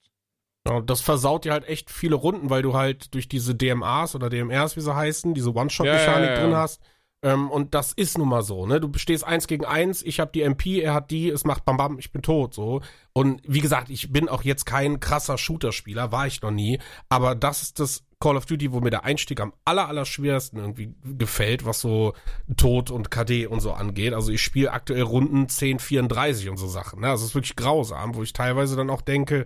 Ja, 0.66 0.74
und 0.74 0.90
das 0.90 1.00
versaut 1.00 1.44
dir 1.44 1.52
halt 1.52 1.68
echt 1.68 1.90
viele 1.90 2.14
Runden, 2.14 2.48
weil 2.48 2.62
du 2.62 2.74
halt 2.74 3.14
durch 3.14 3.28
diese 3.28 3.54
DMAs 3.54 4.14
oder 4.14 4.30
DMRs, 4.30 4.76
wie 4.76 4.80
sie 4.80 4.94
heißen, 4.94 5.34
diese 5.34 5.52
One-Shot-Mechanik 5.54 6.28
ja, 6.28 6.34
ja. 6.34 6.40
drin 6.40 6.56
hast. 6.56 6.80
Ähm, 7.24 7.50
und 7.50 7.74
das 7.74 7.92
ist 7.92 8.18
nun 8.18 8.28
mal 8.28 8.42
so, 8.42 8.66
ne? 8.66 8.80
Du 8.80 8.90
stehst 8.98 9.24
eins 9.24 9.46
gegen 9.46 9.64
eins, 9.64 10.02
ich 10.02 10.18
habe 10.18 10.32
die 10.32 10.42
MP, 10.42 10.80
er 10.80 10.92
hat 10.94 11.12
die, 11.12 11.28
es 11.28 11.44
macht 11.44 11.64
bam 11.64 11.76
bam, 11.76 11.98
ich 11.98 12.10
bin 12.10 12.22
tot, 12.22 12.52
so. 12.52 12.80
Und 13.12 13.40
wie 13.46 13.60
gesagt, 13.60 13.90
ich 13.90 14.12
bin 14.12 14.28
auch 14.28 14.42
jetzt 14.42 14.66
kein 14.66 14.98
krasser 14.98 15.38
Shooter-Spieler, 15.38 16.10
war 16.10 16.26
ich 16.26 16.42
noch 16.42 16.50
nie. 16.50 16.80
Aber 17.08 17.36
das 17.36 17.62
ist 17.62 17.78
das 17.78 18.04
Call 18.18 18.36
of 18.36 18.46
Duty, 18.46 18.72
wo 18.72 18.80
mir 18.80 18.90
der 18.90 19.04
Einstieg 19.04 19.40
am 19.40 19.52
aller, 19.64 19.88
aller 19.88 20.04
schwersten 20.04 20.56
irgendwie 20.56 20.94
gefällt, 21.04 21.64
was 21.64 21.80
so 21.80 22.14
Tod 22.56 22.90
und 22.90 23.10
KD 23.10 23.46
und 23.46 23.60
so 23.60 23.72
angeht. 23.72 24.14
Also 24.14 24.32
ich 24.32 24.42
spiele 24.42 24.72
aktuell 24.72 25.02
Runden 25.02 25.48
10, 25.48 25.78
34 25.78 26.48
und 26.48 26.56
so 26.56 26.66
Sachen, 26.66 27.00
ne? 27.00 27.10
Also 27.10 27.24
es 27.24 27.30
ist 27.30 27.34
wirklich 27.36 27.56
grausam, 27.56 28.16
wo 28.16 28.22
ich 28.22 28.32
teilweise 28.32 28.74
dann 28.76 28.90
auch 28.90 29.02
denke, 29.02 29.44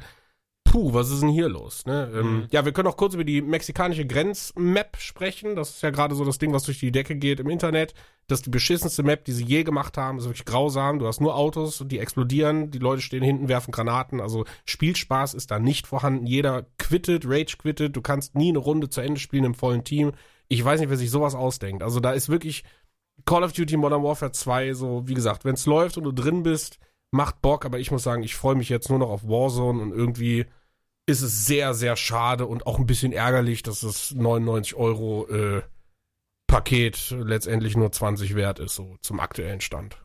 puh, 0.67 0.93
was 0.93 1.11
ist 1.11 1.23
denn 1.23 1.31
hier 1.31 1.49
los? 1.49 1.87
Ne? 1.87 2.11
Ähm, 2.15 2.47
ja, 2.51 2.65
wir 2.65 2.73
können 2.73 2.89
auch 2.89 2.97
kurz 2.97 3.15
über 3.15 3.25
die 3.25 3.41
mexikanische 3.41 4.07
Grenzmap 4.07 4.97
sprechen. 4.99 5.57
Das 5.57 5.71
ist 5.71 5.83
ja 5.83 5.91
gerade 5.91 6.15
so 6.15 6.25
das 6.25 6.39
Ding, 6.39 6.53
was 6.53 6.65
durch 6.65 6.79
die 6.79 6.93
Decke 6.93 7.17
geht 7.17 7.41
im 7.41 7.49
Internet. 7.49 7.95
Das 8.27 8.41
ist 8.41 8.47
die 8.47 8.51
beschissenste 8.51 9.03
Map, 9.03 9.25
die 9.25 9.33
sie 9.33 9.45
je 9.45 9.65
gemacht 9.65 9.97
haben. 9.97 10.19
Das 10.19 10.25
ist 10.25 10.31
wirklich 10.31 10.45
grausam. 10.45 10.99
Du 10.99 11.07
hast 11.07 11.21
nur 11.21 11.37
Autos 11.37 11.83
die 11.87 11.99
explodieren. 11.99 12.71
Die 12.71 12.79
Leute 12.79 13.03
stehen 13.03 13.23
hinten, 13.23 13.49
werfen 13.49 13.71
Granaten. 13.71 14.21
Also 14.21 14.45
Spielspaß 14.65 15.35
ist 15.35 15.51
da 15.51 15.59
nicht 15.59 15.87
vorhanden. 15.87 16.27
Jeder 16.27 16.67
quittet, 16.79 17.25
Rage 17.27 17.57
quittet. 17.59 17.97
Du 17.97 18.03
kannst 18.03 18.35
nie 18.35 18.51
eine 18.51 18.59
Runde 18.59 18.91
zu 18.91 19.01
Ende 19.01 19.21
spielen 19.21 19.45
im 19.45 19.55
vollen 19.55 19.85
Team. 19.85 20.13
Ich 20.49 20.65
weiß 20.65 20.81
nicht, 20.81 20.91
wer 20.91 20.97
sich 20.97 21.11
sowas 21.11 21.35
ausdenkt. 21.35 21.83
Also 21.83 22.01
da 22.01 22.13
ist 22.13 22.29
wirklich 22.29 22.65
Call 23.25 23.45
of 23.45 23.53
Duty 23.53 23.77
Modern 23.77 24.03
Warfare 24.03 24.33
2 24.33 24.75
so, 24.75 25.07
wie 25.07 25.15
gesagt, 25.15 25.45
wenn 25.45 25.55
es 25.55 25.67
läuft 25.67 25.97
und 25.97 26.05
du 26.05 26.13
drin 26.13 26.43
bist, 26.43 26.79
macht 27.11 27.41
Bock, 27.41 27.65
aber 27.65 27.79
ich 27.79 27.91
muss 27.91 28.03
sagen, 28.03 28.23
ich 28.23 28.37
freue 28.37 28.55
mich 28.55 28.69
jetzt 28.69 28.91
nur 28.91 28.99
noch 28.99 29.11
auf 29.11 29.25
Warzone 29.25 29.81
und 29.81 29.93
irgendwie 29.93 30.47
ist 31.07 31.23
es 31.23 31.47
sehr, 31.47 31.73
sehr 31.73 31.97
schade 31.97 32.47
und 32.47 32.67
auch 32.67 32.79
ein 32.79 32.87
bisschen 32.87 33.13
ärgerlich, 33.13 33.63
dass 33.63 33.81
das 33.81 34.13
99 34.13 34.75
Euro 34.75 35.27
äh, 35.29 35.63
Paket 36.47 37.11
letztendlich 37.11 37.77
nur 37.77 37.91
20 37.93 38.35
wert 38.35 38.59
ist, 38.59 38.75
so 38.75 38.97
zum 39.01 39.21
aktuellen 39.21 39.61
Stand. 39.61 39.99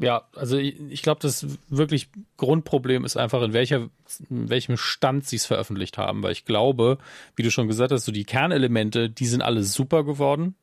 Ja, 0.00 0.28
also 0.36 0.56
ich, 0.56 0.78
ich 0.90 1.02
glaube, 1.02 1.20
das 1.20 1.44
wirklich 1.68 2.08
Grundproblem 2.36 3.04
ist 3.04 3.16
einfach, 3.16 3.42
in, 3.42 3.52
welcher, 3.52 3.88
in 4.30 4.48
welchem 4.48 4.76
Stand 4.76 5.26
sie 5.26 5.36
es 5.36 5.46
veröffentlicht 5.46 5.98
haben. 5.98 6.22
Weil 6.22 6.32
ich 6.32 6.44
glaube, 6.44 6.98
wie 7.34 7.42
du 7.42 7.50
schon 7.50 7.66
gesagt 7.66 7.90
hast, 7.90 8.04
so 8.04 8.12
die 8.12 8.24
Kernelemente, 8.24 9.10
die 9.10 9.26
sind 9.26 9.42
alle 9.42 9.64
super 9.64 10.04
geworden. 10.04 10.54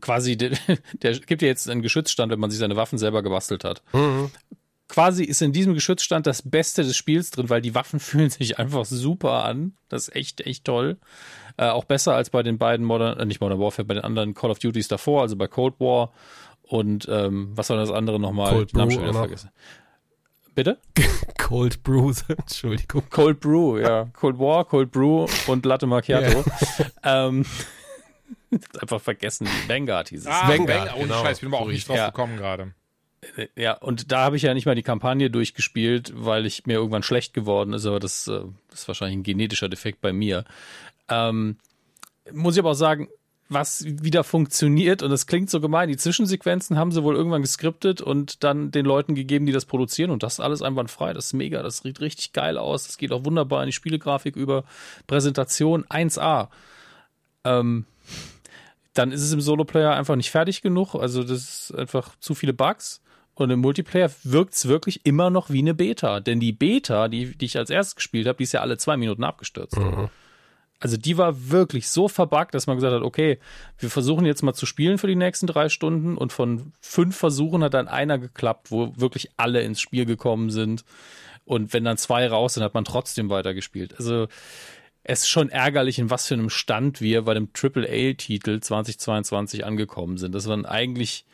Quasi, 0.00 0.36
der, 0.38 0.56
der 1.02 1.18
gibt 1.18 1.42
ja 1.42 1.48
jetzt 1.48 1.68
einen 1.68 1.82
Geschützstand, 1.82 2.32
wenn 2.32 2.40
man 2.40 2.50
sich 2.50 2.58
seine 2.58 2.76
Waffen 2.76 2.96
selber 2.96 3.22
gebastelt 3.22 3.64
hat. 3.64 3.82
Mhm. 3.92 4.30
Quasi 4.92 5.24
ist 5.24 5.40
in 5.40 5.52
diesem 5.54 5.72
Geschützstand 5.72 6.26
das 6.26 6.42
Beste 6.42 6.82
des 6.82 6.94
Spiels 6.98 7.30
drin, 7.30 7.48
weil 7.48 7.62
die 7.62 7.74
Waffen 7.74 7.98
fühlen 8.08 8.28
sich 8.28 8.58
einfach 8.58 8.84
super 8.84 9.42
an. 9.44 9.72
Das 9.88 10.08
ist 10.08 10.14
echt, 10.14 10.42
echt 10.42 10.66
toll. 10.66 10.98
Äh, 11.56 11.68
auch 11.70 11.84
besser 11.84 12.14
als 12.14 12.28
bei 12.28 12.42
den 12.42 12.58
beiden 12.58 12.84
Modern, 12.84 13.18
äh, 13.18 13.24
nicht 13.24 13.40
Modern 13.40 13.58
Warfare, 13.58 13.86
bei 13.86 13.94
den 13.94 14.04
anderen 14.04 14.34
Call 14.34 14.50
of 14.50 14.58
Duties 14.58 14.88
davor, 14.88 15.22
also 15.22 15.34
bei 15.36 15.46
Cold 15.48 15.80
War 15.80 16.12
und 16.62 17.08
ähm, 17.10 17.52
was 17.54 17.70
war 17.70 17.78
das 17.78 17.90
andere 17.90 18.20
nochmal? 18.20 18.52
Cold 18.52 18.74
Namen 18.74 18.94
Brew, 18.94 19.04
schon 19.06 19.14
vergessen. 19.14 19.50
Bitte? 20.54 20.76
Cold 21.38 21.82
Brew, 21.82 22.12
Entschuldigung. 22.28 23.02
Cold 23.08 23.40
Brew, 23.40 23.78
ja. 23.78 24.04
Cold 24.12 24.38
War, 24.38 24.66
Cold 24.66 24.90
Brew 24.92 25.26
und 25.46 25.64
Latte 25.64 25.86
Macchiato. 25.86 26.44
ähm, 27.02 27.46
einfach 28.78 29.00
vergessen, 29.00 29.48
Vanguard 29.68 30.10
hieß 30.10 30.20
es. 30.20 30.26
Ah, 30.26 30.48
Vanguard, 30.48 30.68
Vanguard, 30.68 30.96
ohne 30.96 31.04
genau. 31.04 31.22
Scheiß, 31.22 31.38
ich 31.38 31.42
bin 31.42 31.54
aber 31.54 31.62
auch 31.62 31.68
nicht 31.68 31.88
drauf 31.88 31.96
Ja. 31.96 32.06
gekommen 32.08 32.36
gerade. 32.36 32.74
Ja, 33.56 33.74
und 33.74 34.10
da 34.10 34.24
habe 34.24 34.36
ich 34.36 34.42
ja 34.42 34.52
nicht 34.52 34.66
mal 34.66 34.74
die 34.74 34.82
Kampagne 34.82 35.30
durchgespielt, 35.30 36.12
weil 36.14 36.44
ich 36.44 36.66
mir 36.66 36.74
irgendwann 36.74 37.04
schlecht 37.04 37.34
geworden 37.34 37.72
ist, 37.72 37.86
aber 37.86 38.00
das, 38.00 38.26
äh, 38.26 38.42
ist 38.72 38.88
wahrscheinlich 38.88 39.18
ein 39.18 39.22
genetischer 39.22 39.68
Defekt 39.68 40.00
bei 40.00 40.12
mir. 40.12 40.44
Ähm, 41.08 41.56
muss 42.32 42.54
ich 42.54 42.60
aber 42.60 42.70
auch 42.70 42.74
sagen, 42.74 43.08
was 43.48 43.84
wieder 43.84 44.24
funktioniert, 44.24 45.02
und 45.02 45.10
das 45.10 45.26
klingt 45.26 45.50
so 45.50 45.60
gemein, 45.60 45.88
die 45.88 45.96
Zwischensequenzen 45.96 46.78
haben 46.78 46.90
sie 46.90 47.02
wohl 47.02 47.14
irgendwann 47.14 47.42
geskriptet 47.42 48.00
und 48.00 48.42
dann 48.44 48.70
den 48.70 48.86
Leuten 48.86 49.14
gegeben, 49.14 49.46
die 49.46 49.52
das 49.52 49.66
produzieren 49.66 50.10
und 50.10 50.22
das 50.22 50.34
ist 50.34 50.40
alles 50.40 50.62
einwandfrei, 50.62 51.12
das 51.12 51.26
ist 51.26 51.32
mega, 51.34 51.62
das 51.62 51.78
sieht 51.78 52.00
richtig 52.00 52.32
geil 52.32 52.58
aus, 52.58 52.86
das 52.86 52.98
geht 52.98 53.12
auch 53.12 53.24
wunderbar 53.24 53.62
in 53.62 53.66
die 53.66 53.72
Spielegrafik 53.72 54.36
über, 54.36 54.64
Präsentation 55.06 55.84
1A. 55.84 56.48
Ähm, 57.44 57.84
dann 58.94 59.12
ist 59.12 59.22
es 59.22 59.32
im 59.32 59.40
Soloplayer 59.40 59.94
einfach 59.94 60.16
nicht 60.16 60.30
fertig 60.30 60.62
genug, 60.62 60.94
also 60.94 61.22
das 61.22 61.70
ist 61.70 61.74
einfach 61.74 62.18
zu 62.20 62.34
viele 62.34 62.52
Bugs. 62.52 63.00
Und 63.34 63.50
im 63.50 63.60
Multiplayer 63.60 64.10
wirkt 64.24 64.54
es 64.54 64.68
wirklich 64.68 65.06
immer 65.06 65.30
noch 65.30 65.50
wie 65.50 65.60
eine 65.60 65.74
Beta. 65.74 66.20
Denn 66.20 66.38
die 66.38 66.52
Beta, 66.52 67.08
die, 67.08 67.36
die 67.36 67.46
ich 67.46 67.56
als 67.56 67.70
erstes 67.70 67.96
gespielt 67.96 68.26
habe, 68.26 68.36
die 68.36 68.44
ist 68.44 68.52
ja 68.52 68.60
alle 68.60 68.76
zwei 68.76 68.96
Minuten 68.96 69.24
abgestürzt. 69.24 69.76
Also 70.80 70.96
die 70.96 71.16
war 71.16 71.50
wirklich 71.50 71.88
so 71.88 72.08
verbuggt, 72.08 72.54
dass 72.54 72.66
man 72.66 72.76
gesagt 72.76 72.92
hat, 72.92 73.02
okay, 73.02 73.38
wir 73.78 73.88
versuchen 73.88 74.26
jetzt 74.26 74.42
mal 74.42 74.52
zu 74.52 74.66
spielen 74.66 74.98
für 74.98 75.06
die 75.06 75.14
nächsten 75.14 75.46
drei 75.46 75.68
Stunden 75.68 76.16
und 76.16 76.32
von 76.32 76.72
fünf 76.80 77.16
Versuchen 77.16 77.62
hat 77.62 77.74
dann 77.74 77.86
einer 77.86 78.18
geklappt, 78.18 78.72
wo 78.72 78.92
wirklich 78.96 79.30
alle 79.36 79.62
ins 79.62 79.80
Spiel 79.80 80.06
gekommen 80.06 80.50
sind. 80.50 80.84
Und 81.44 81.72
wenn 81.72 81.84
dann 81.84 81.98
zwei 81.98 82.26
raus 82.26 82.54
sind, 82.54 82.64
hat 82.64 82.74
man 82.74 82.84
trotzdem 82.84 83.30
weitergespielt. 83.30 83.94
Also 83.96 84.26
es 85.04 85.20
ist 85.20 85.28
schon 85.28 85.50
ärgerlich, 85.50 86.00
in 86.00 86.10
was 86.10 86.26
für 86.26 86.34
einem 86.34 86.50
Stand 86.50 87.00
wir 87.00 87.22
bei 87.22 87.34
dem 87.34 87.48
AAA-Titel 87.54 88.58
2022 88.58 89.64
angekommen 89.64 90.18
sind. 90.18 90.34
Das 90.34 90.48
waren 90.48 90.66
eigentlich, 90.66 91.24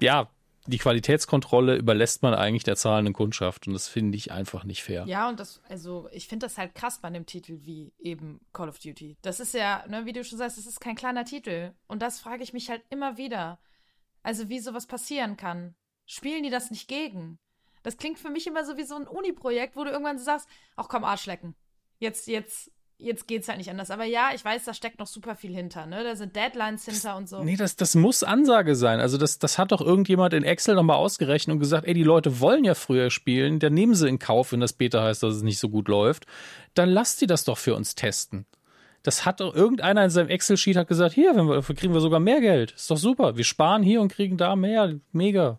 ja, 0.00 0.28
die 0.66 0.78
Qualitätskontrolle 0.78 1.76
überlässt 1.76 2.22
man 2.22 2.34
eigentlich 2.34 2.64
der 2.64 2.76
zahlenden 2.76 3.14
Kundschaft 3.14 3.66
und 3.66 3.72
das 3.72 3.88
finde 3.88 4.16
ich 4.16 4.30
einfach 4.30 4.64
nicht 4.64 4.82
fair. 4.82 5.04
Ja, 5.06 5.28
und 5.28 5.40
das, 5.40 5.62
also 5.68 6.08
ich 6.12 6.28
finde 6.28 6.46
das 6.46 6.58
halt 6.58 6.74
krass 6.74 7.00
bei 7.00 7.08
einem 7.08 7.26
Titel 7.26 7.60
wie 7.62 7.92
eben 7.98 8.40
Call 8.52 8.68
of 8.68 8.78
Duty. 8.78 9.16
Das 9.22 9.40
ist 9.40 9.54
ja, 9.54 9.84
ne, 9.88 10.04
wie 10.04 10.12
du 10.12 10.22
schon 10.22 10.38
sagst, 10.38 10.58
das 10.58 10.66
ist 10.66 10.80
kein 10.80 10.96
kleiner 10.96 11.24
Titel. 11.24 11.72
Und 11.86 12.02
das 12.02 12.20
frage 12.20 12.42
ich 12.42 12.52
mich 12.52 12.68
halt 12.68 12.82
immer 12.90 13.16
wieder. 13.16 13.58
Also 14.22 14.48
wie 14.48 14.60
sowas 14.60 14.86
passieren 14.86 15.36
kann. 15.36 15.74
Spielen 16.04 16.42
die 16.42 16.50
das 16.50 16.70
nicht 16.70 16.88
gegen? 16.88 17.38
Das 17.82 17.96
klingt 17.96 18.18
für 18.18 18.30
mich 18.30 18.46
immer 18.46 18.64
so 18.64 18.76
wie 18.76 18.84
so 18.84 18.96
ein 18.96 19.06
Uni-Projekt, 19.06 19.76
wo 19.76 19.84
du 19.84 19.90
irgendwann 19.90 20.18
so 20.18 20.24
sagst, 20.24 20.48
ach 20.76 20.88
komm, 20.88 21.04
Arschlecken. 21.04 21.54
Jetzt, 21.98 22.26
jetzt, 22.26 22.70
jetzt 23.00 23.26
geht's 23.26 23.48
halt 23.48 23.58
nicht 23.58 23.70
anders. 23.70 23.90
Aber 23.90 24.04
ja, 24.04 24.30
ich 24.34 24.44
weiß, 24.44 24.64
da 24.64 24.74
steckt 24.74 24.98
noch 24.98 25.06
super 25.06 25.34
viel 25.34 25.54
hinter, 25.54 25.86
ne? 25.86 26.04
Da 26.04 26.16
sind 26.16 26.36
Deadlines 26.36 26.84
hinter 26.84 27.16
und 27.16 27.28
so. 27.28 27.42
Nee, 27.42 27.56
das, 27.56 27.76
das 27.76 27.94
muss 27.94 28.22
Ansage 28.22 28.74
sein. 28.74 29.00
Also 29.00 29.18
das, 29.18 29.38
das 29.38 29.58
hat 29.58 29.72
doch 29.72 29.80
irgendjemand 29.80 30.34
in 30.34 30.44
Excel 30.44 30.74
nochmal 30.74 30.96
ausgerechnet 30.96 31.54
und 31.54 31.60
gesagt, 31.60 31.86
ey, 31.86 31.94
die 31.94 32.02
Leute 32.02 32.40
wollen 32.40 32.64
ja 32.64 32.74
früher 32.74 33.10
spielen, 33.10 33.58
dann 33.58 33.74
nehmen 33.74 33.94
sie 33.94 34.08
in 34.08 34.18
Kauf, 34.18 34.52
wenn 34.52 34.60
das 34.60 34.72
Beta 34.72 35.02
heißt, 35.02 35.22
dass 35.22 35.34
es 35.34 35.42
nicht 35.42 35.58
so 35.58 35.68
gut 35.68 35.88
läuft. 35.88 36.26
Dann 36.74 36.88
lasst 36.88 37.20
die 37.20 37.26
das 37.26 37.44
doch 37.44 37.58
für 37.58 37.74
uns 37.74 37.94
testen. 37.94 38.46
Das 39.02 39.24
hat 39.24 39.40
doch 39.40 39.54
irgendeiner 39.54 40.04
in 40.04 40.10
seinem 40.10 40.28
Excel-Sheet 40.28 40.76
hat 40.76 40.88
gesagt, 40.88 41.14
hier, 41.14 41.34
wenn 41.34 41.46
wir, 41.46 41.56
dafür 41.56 41.74
kriegen 41.74 41.94
wir 41.94 42.00
sogar 42.00 42.20
mehr 42.20 42.40
Geld. 42.40 42.72
Ist 42.72 42.90
doch 42.90 42.98
super. 42.98 43.36
Wir 43.36 43.44
sparen 43.44 43.82
hier 43.82 44.02
und 44.02 44.12
kriegen 44.12 44.36
da 44.36 44.56
mehr. 44.56 44.94
Mega. 45.12 45.58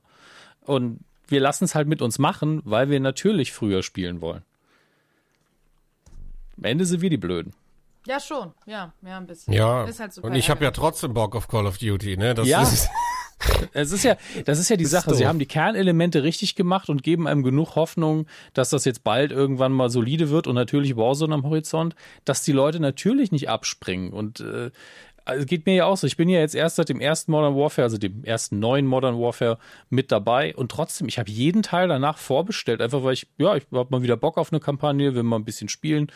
Und 0.61 0.99
wir 1.27 1.39
lassen 1.39 1.63
es 1.63 1.73
halt 1.73 1.87
mit 1.87 2.01
uns 2.03 2.19
machen, 2.19 2.61
weil 2.65 2.89
wir 2.89 2.99
natürlich 2.99 3.51
früher 3.51 3.81
spielen 3.81 4.21
wollen. 4.21 4.43
Am 6.61 6.65
Ende 6.65 6.85
sind 6.85 7.01
wir 7.01 7.09
die 7.09 7.17
Blöden. 7.17 7.53
Ja, 8.07 8.19
schon. 8.19 8.53
Ja, 8.65 8.93
ja, 9.05 9.17
ein 9.17 9.27
bisschen. 9.27 9.53
Ja, 9.53 9.83
Ist 9.85 9.99
halt 9.99 10.13
super 10.13 10.27
und 10.27 10.35
ich 10.35 10.49
habe 10.49 10.63
ja 10.63 10.71
trotzdem 10.71 11.13
Bock 11.13 11.35
auf 11.35 11.47
Call 11.47 11.65
of 11.67 11.77
Duty, 11.77 12.17
ne? 12.17 12.33
Das 12.33 12.47
Ja. 12.47 12.61
ist, 12.63 12.89
Es 13.73 13.91
ist 13.91 14.03
ja, 14.03 14.17
das 14.45 14.59
ist 14.59 14.69
ja 14.69 14.75
die 14.75 14.83
ist 14.83 14.91
Sache. 14.91 15.15
Sie 15.15 15.21
doof. 15.23 15.29
haben 15.29 15.39
die 15.39 15.47
Kernelemente 15.47 16.21
richtig 16.21 16.53
gemacht 16.55 16.89
und 16.89 17.01
geben 17.01 17.27
einem 17.27 17.41
genug 17.41 17.75
Hoffnung, 17.75 18.27
dass 18.53 18.69
das 18.69 18.85
jetzt 18.85 19.03
bald 19.03 19.31
irgendwann 19.31 19.71
mal 19.71 19.89
solide 19.89 20.29
wird 20.29 20.45
und 20.45 20.53
natürlich 20.53 20.95
Warzone 20.95 21.33
am 21.33 21.43
Horizont, 21.43 21.95
dass 22.23 22.43
die 22.43 22.51
Leute 22.51 22.79
natürlich 22.79 23.31
nicht 23.31 23.49
abspringen. 23.49 24.13
Und 24.13 24.41
äh, 24.41 24.69
also 25.25 25.45
geht 25.45 25.65
mir 25.65 25.73
ja 25.73 25.85
auch 25.85 25.97
so. 25.97 26.05
Ich 26.05 26.17
bin 26.17 26.29
ja 26.29 26.39
jetzt 26.39 26.53
erst 26.53 26.75
seit 26.75 26.89
dem 26.89 26.99
ersten 26.99 27.31
Modern 27.31 27.55
Warfare, 27.55 27.83
also 27.83 27.97
dem 27.97 28.23
ersten 28.23 28.59
neuen 28.59 28.85
Modern 28.85 29.19
Warfare 29.19 29.57
mit 29.89 30.11
dabei 30.11 30.55
und 30.55 30.71
trotzdem, 30.71 31.07
ich 31.07 31.17
habe 31.17 31.31
jeden 31.31 31.63
Teil 31.63 31.87
danach 31.87 32.19
vorbestellt, 32.19 32.79
einfach 32.81 33.03
weil 33.03 33.13
ich, 33.13 33.27
ja, 33.37 33.55
ich 33.55 33.65
habe 33.71 33.87
mal 33.89 34.03
wieder 34.03 34.17
Bock 34.17 34.37
auf 34.37 34.51
eine 34.51 34.59
Kampagne, 34.59 35.15
will 35.15 35.23
mal 35.23 35.37
ein 35.37 35.45
bisschen 35.45 35.69
spielen, 35.69 36.11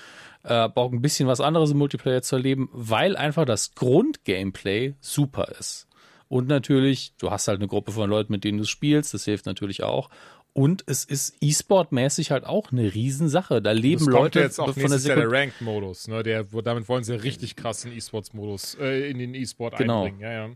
äh, 0.46 0.70
brauche 0.70 0.96
ein 0.96 1.02
bisschen 1.02 1.28
was 1.28 1.41
anderes 1.41 1.72
im 1.72 1.78
Multiplayer 1.78 2.22
zu 2.22 2.36
erleben, 2.38 2.70
weil 2.72 3.16
einfach 3.18 3.46
das 3.46 3.74
Grundgameplay 3.76 4.93
super 5.00 5.50
ist. 5.60 5.88
Und 6.28 6.48
natürlich, 6.48 7.14
du 7.18 7.32
hast 7.32 7.48
halt 7.48 7.60
eine 7.60 7.68
Gruppe 7.68 7.91
von 7.91 8.10
Leuten, 8.10 8.32
mit 8.32 8.43
denen 8.43 8.58
du 8.58 8.66
spielst, 8.66 9.14
das 9.14 9.26
hilft 9.26 9.46
natürlich 9.46 9.84
auch. 9.84 10.10
Und 10.54 10.84
es 10.88 11.04
ist 11.04 11.36
E-Sport-mäßig 11.41 12.32
halt 12.32 12.46
auch 12.46 12.72
eine 12.72 12.93
Riesensache. 12.93 13.62
Da 13.62 13.72
leben 13.74 14.06
Das 14.06 14.14
Leute 14.14 14.39
jetzt 14.39 14.60
auch 14.60 14.74
von 14.74 14.89
der 14.89 15.00
Jahr 15.00 15.18
der. 15.18 15.30
Ranked-Modus. 15.30 16.08
Ne? 16.08 16.24
Der, 16.24 16.46
damit 16.46 16.88
wollen 16.88 17.04
sie 17.04 17.14
richtig 17.22 17.58
krass 17.58 17.84
in 17.84 17.91
E-Sports-Modus, 17.91 18.76
äh, 18.80 19.10
in 19.10 19.20
den 19.20 19.36
E-Sport 19.36 19.78
Genau. 19.78 20.06
einbringen. 20.06 20.22
Ja, 20.22 20.32
ja. 20.32 20.50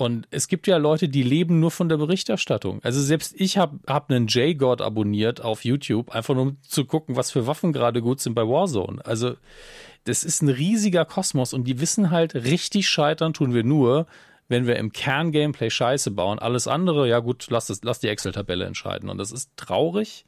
Und 0.00 0.26
es 0.30 0.48
gibt 0.48 0.66
ja 0.66 0.78
Leute, 0.78 1.08
die 1.08 1.22
leben 1.22 1.60
nur 1.60 1.70
von 1.70 1.88
der 1.88 1.98
Berichterstattung. 1.98 2.80
Also 2.82 3.02
selbst 3.02 3.34
ich 3.36 3.58
habe 3.58 3.80
hab 3.86 4.10
einen 4.10 4.28
J-God 4.28 4.80
abonniert 4.80 5.42
auf 5.42 5.64
YouTube, 5.64 6.10
einfach 6.14 6.34
nur 6.34 6.42
um 6.44 6.56
zu 6.62 6.86
gucken, 6.86 7.16
was 7.16 7.30
für 7.30 7.46
Waffen 7.46 7.72
gerade 7.72 8.00
gut 8.00 8.20
sind 8.20 8.34
bei 8.34 8.42
Warzone. 8.42 9.04
Also 9.04 9.34
das 10.04 10.24
ist 10.24 10.42
ein 10.42 10.48
riesiger 10.48 11.04
Kosmos 11.04 11.52
und 11.52 11.64
die 11.64 11.80
wissen 11.80 12.10
halt, 12.10 12.34
richtig 12.34 12.88
scheitern 12.88 13.34
tun 13.34 13.52
wir 13.52 13.62
nur, 13.62 14.06
wenn 14.48 14.66
wir 14.66 14.76
im 14.76 14.92
Kern-Gameplay 14.92 15.70
Scheiße 15.70 16.10
bauen. 16.10 16.38
Alles 16.38 16.66
andere, 16.66 17.06
ja 17.06 17.18
gut, 17.18 17.46
lass, 17.50 17.66
das, 17.66 17.82
lass 17.84 18.00
die 18.00 18.08
Excel-Tabelle 18.08 18.64
entscheiden. 18.64 19.10
Und 19.10 19.18
das 19.18 19.32
ist 19.32 19.50
traurig, 19.56 20.24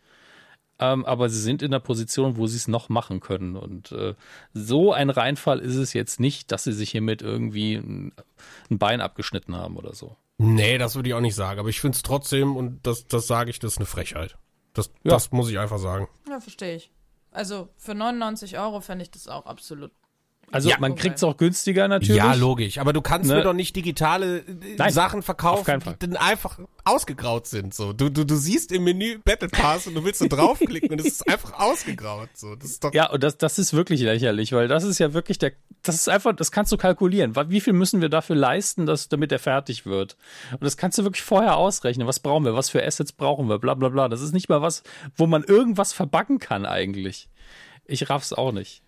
ähm, 0.82 1.04
aber 1.04 1.28
sie 1.28 1.40
sind 1.40 1.62
in 1.62 1.70
der 1.70 1.78
Position, 1.80 2.36
wo 2.36 2.46
sie 2.46 2.56
es 2.56 2.68
noch 2.68 2.88
machen 2.88 3.20
können. 3.20 3.56
Und 3.56 3.92
äh, 3.92 4.14
so 4.52 4.92
ein 4.92 5.10
Reinfall 5.10 5.60
ist 5.60 5.76
es 5.76 5.92
jetzt 5.92 6.18
nicht, 6.20 6.50
dass 6.52 6.64
sie 6.64 6.72
sich 6.72 6.90
hiermit 6.90 7.22
irgendwie 7.22 7.74
ein, 7.76 8.12
ein 8.70 8.78
Bein 8.78 9.00
abgeschnitten 9.00 9.54
haben 9.56 9.76
oder 9.76 9.94
so. 9.94 10.16
nee, 10.38 10.78
das 10.78 10.94
würde 10.96 11.08
ich 11.08 11.14
auch 11.14 11.20
nicht 11.20 11.34
sagen, 11.36 11.60
aber 11.60 11.68
ich 11.68 11.80
finde 11.80 11.96
es 11.96 12.02
trotzdem, 12.02 12.56
und 12.56 12.86
das, 12.86 13.06
das 13.06 13.26
sage 13.26 13.50
ich, 13.50 13.58
das 13.58 13.72
ist 13.72 13.78
eine 13.78 13.86
Frechheit. 13.86 14.36
Das, 14.74 14.88
Ja. 15.04 15.12
das 15.12 15.30
muss 15.32 15.50
ich 15.50 15.58
einfach 15.58 15.78
sagen. 15.78 16.08
Ja, 16.28 16.40
verstehe 16.40 16.76
ich. 16.76 16.90
Also 17.30 17.68
für 17.76 17.94
99 17.94 18.58
Euro 18.58 18.80
fände 18.80 19.02
ich 19.04 19.10
das 19.10 19.28
auch 19.28 19.46
absolut 19.46 19.90
Also 20.50 20.68
Ja. 20.68 20.76
man 20.80 20.96
kriegt 20.96 21.16
es 21.16 21.24
auch 21.24 21.38
günstiger 21.38 21.88
natürlich. 21.88 22.16
Ja, 22.16 22.34
logisch. 22.34 22.76
Aber 22.76 22.92
du 22.92 23.00
kannst 23.00 23.28
Ne? 23.30 23.36
mir 23.36 23.42
doch 23.42 23.54
nicht 23.54 23.74
digitale 23.74 24.40
äh, 24.40 24.44
Nein, 24.76 24.92
Sachen 24.92 25.20
auf 25.20 25.24
verkaufen, 25.24 25.80
die 25.80 25.98
dann 26.10 26.16
einfach 26.16 26.58
ausgegraut 26.84 27.46
sind. 27.46 27.72
So, 27.72 27.94
du, 27.94 28.10
du, 28.10 28.24
du 28.26 28.36
siehst 28.36 28.70
im 28.70 28.84
Menü 28.84 29.18
Battle 29.24 29.48
Pass 29.48 29.86
und 29.86 29.94
du 29.94 30.04
willst 30.04 30.18
so 30.18 30.26
draufklicken 30.28 30.90
und 30.90 31.00
es 31.00 31.06
ist 31.06 31.28
einfach 31.28 31.58
ausgegraut. 31.58 32.28
So, 32.34 32.54
das 32.54 32.70
ist 32.70 32.84
doch. 32.84 32.92
Ja, 32.92 33.08
und 33.10 33.22
das, 33.22 33.38
das 33.38 33.58
ist 33.58 33.72
wirklich 33.72 34.02
lächerlich, 34.02 34.52
weil 34.52 34.68
das 34.68 34.84
ist 34.84 34.98
ja 34.98 35.14
wirklich 35.14 35.38
der, 35.38 35.52
das 35.82 35.94
ist 35.94 36.08
einfach, 36.10 36.36
das 36.36 36.52
kannst 36.52 36.70
du 36.70 36.76
kalkulieren. 36.76 37.34
Wie 37.48 37.60
viel 37.62 37.72
müssen 37.72 38.02
wir 38.02 38.10
dafür 38.10 38.36
leisten, 38.36 38.84
dass, 38.84 39.08
damit 39.08 39.32
er 39.32 39.38
fertig 39.38 39.86
wird? 39.86 40.18
Und 40.52 40.64
das 40.64 40.76
kannst 40.76 40.98
du 40.98 41.04
wirklich 41.04 41.22
vorher 41.22 41.56
ausrechnen. 41.56 42.06
Was 42.06 42.20
brauchen 42.20 42.44
wir? 42.44 42.54
Was 42.54 42.68
für 42.68 42.84
Assets 42.84 43.12
brauchen 43.12 43.48
wir? 43.48 43.58
Bla, 43.58 43.72
bla, 43.72 43.88
bla. 43.88 44.08
Das 44.08 44.20
ist 44.20 44.32
nicht 44.34 44.50
mal 44.50 44.60
was, 44.60 44.82
wo 45.16 45.26
man 45.26 45.44
irgendwas 45.44 45.94
verbacken 45.94 46.38
kann 46.40 46.66
eigentlich. 46.66 47.30
Ich 47.86 48.10
raff's 48.10 48.34
auch 48.34 48.52
nicht. 48.52 48.82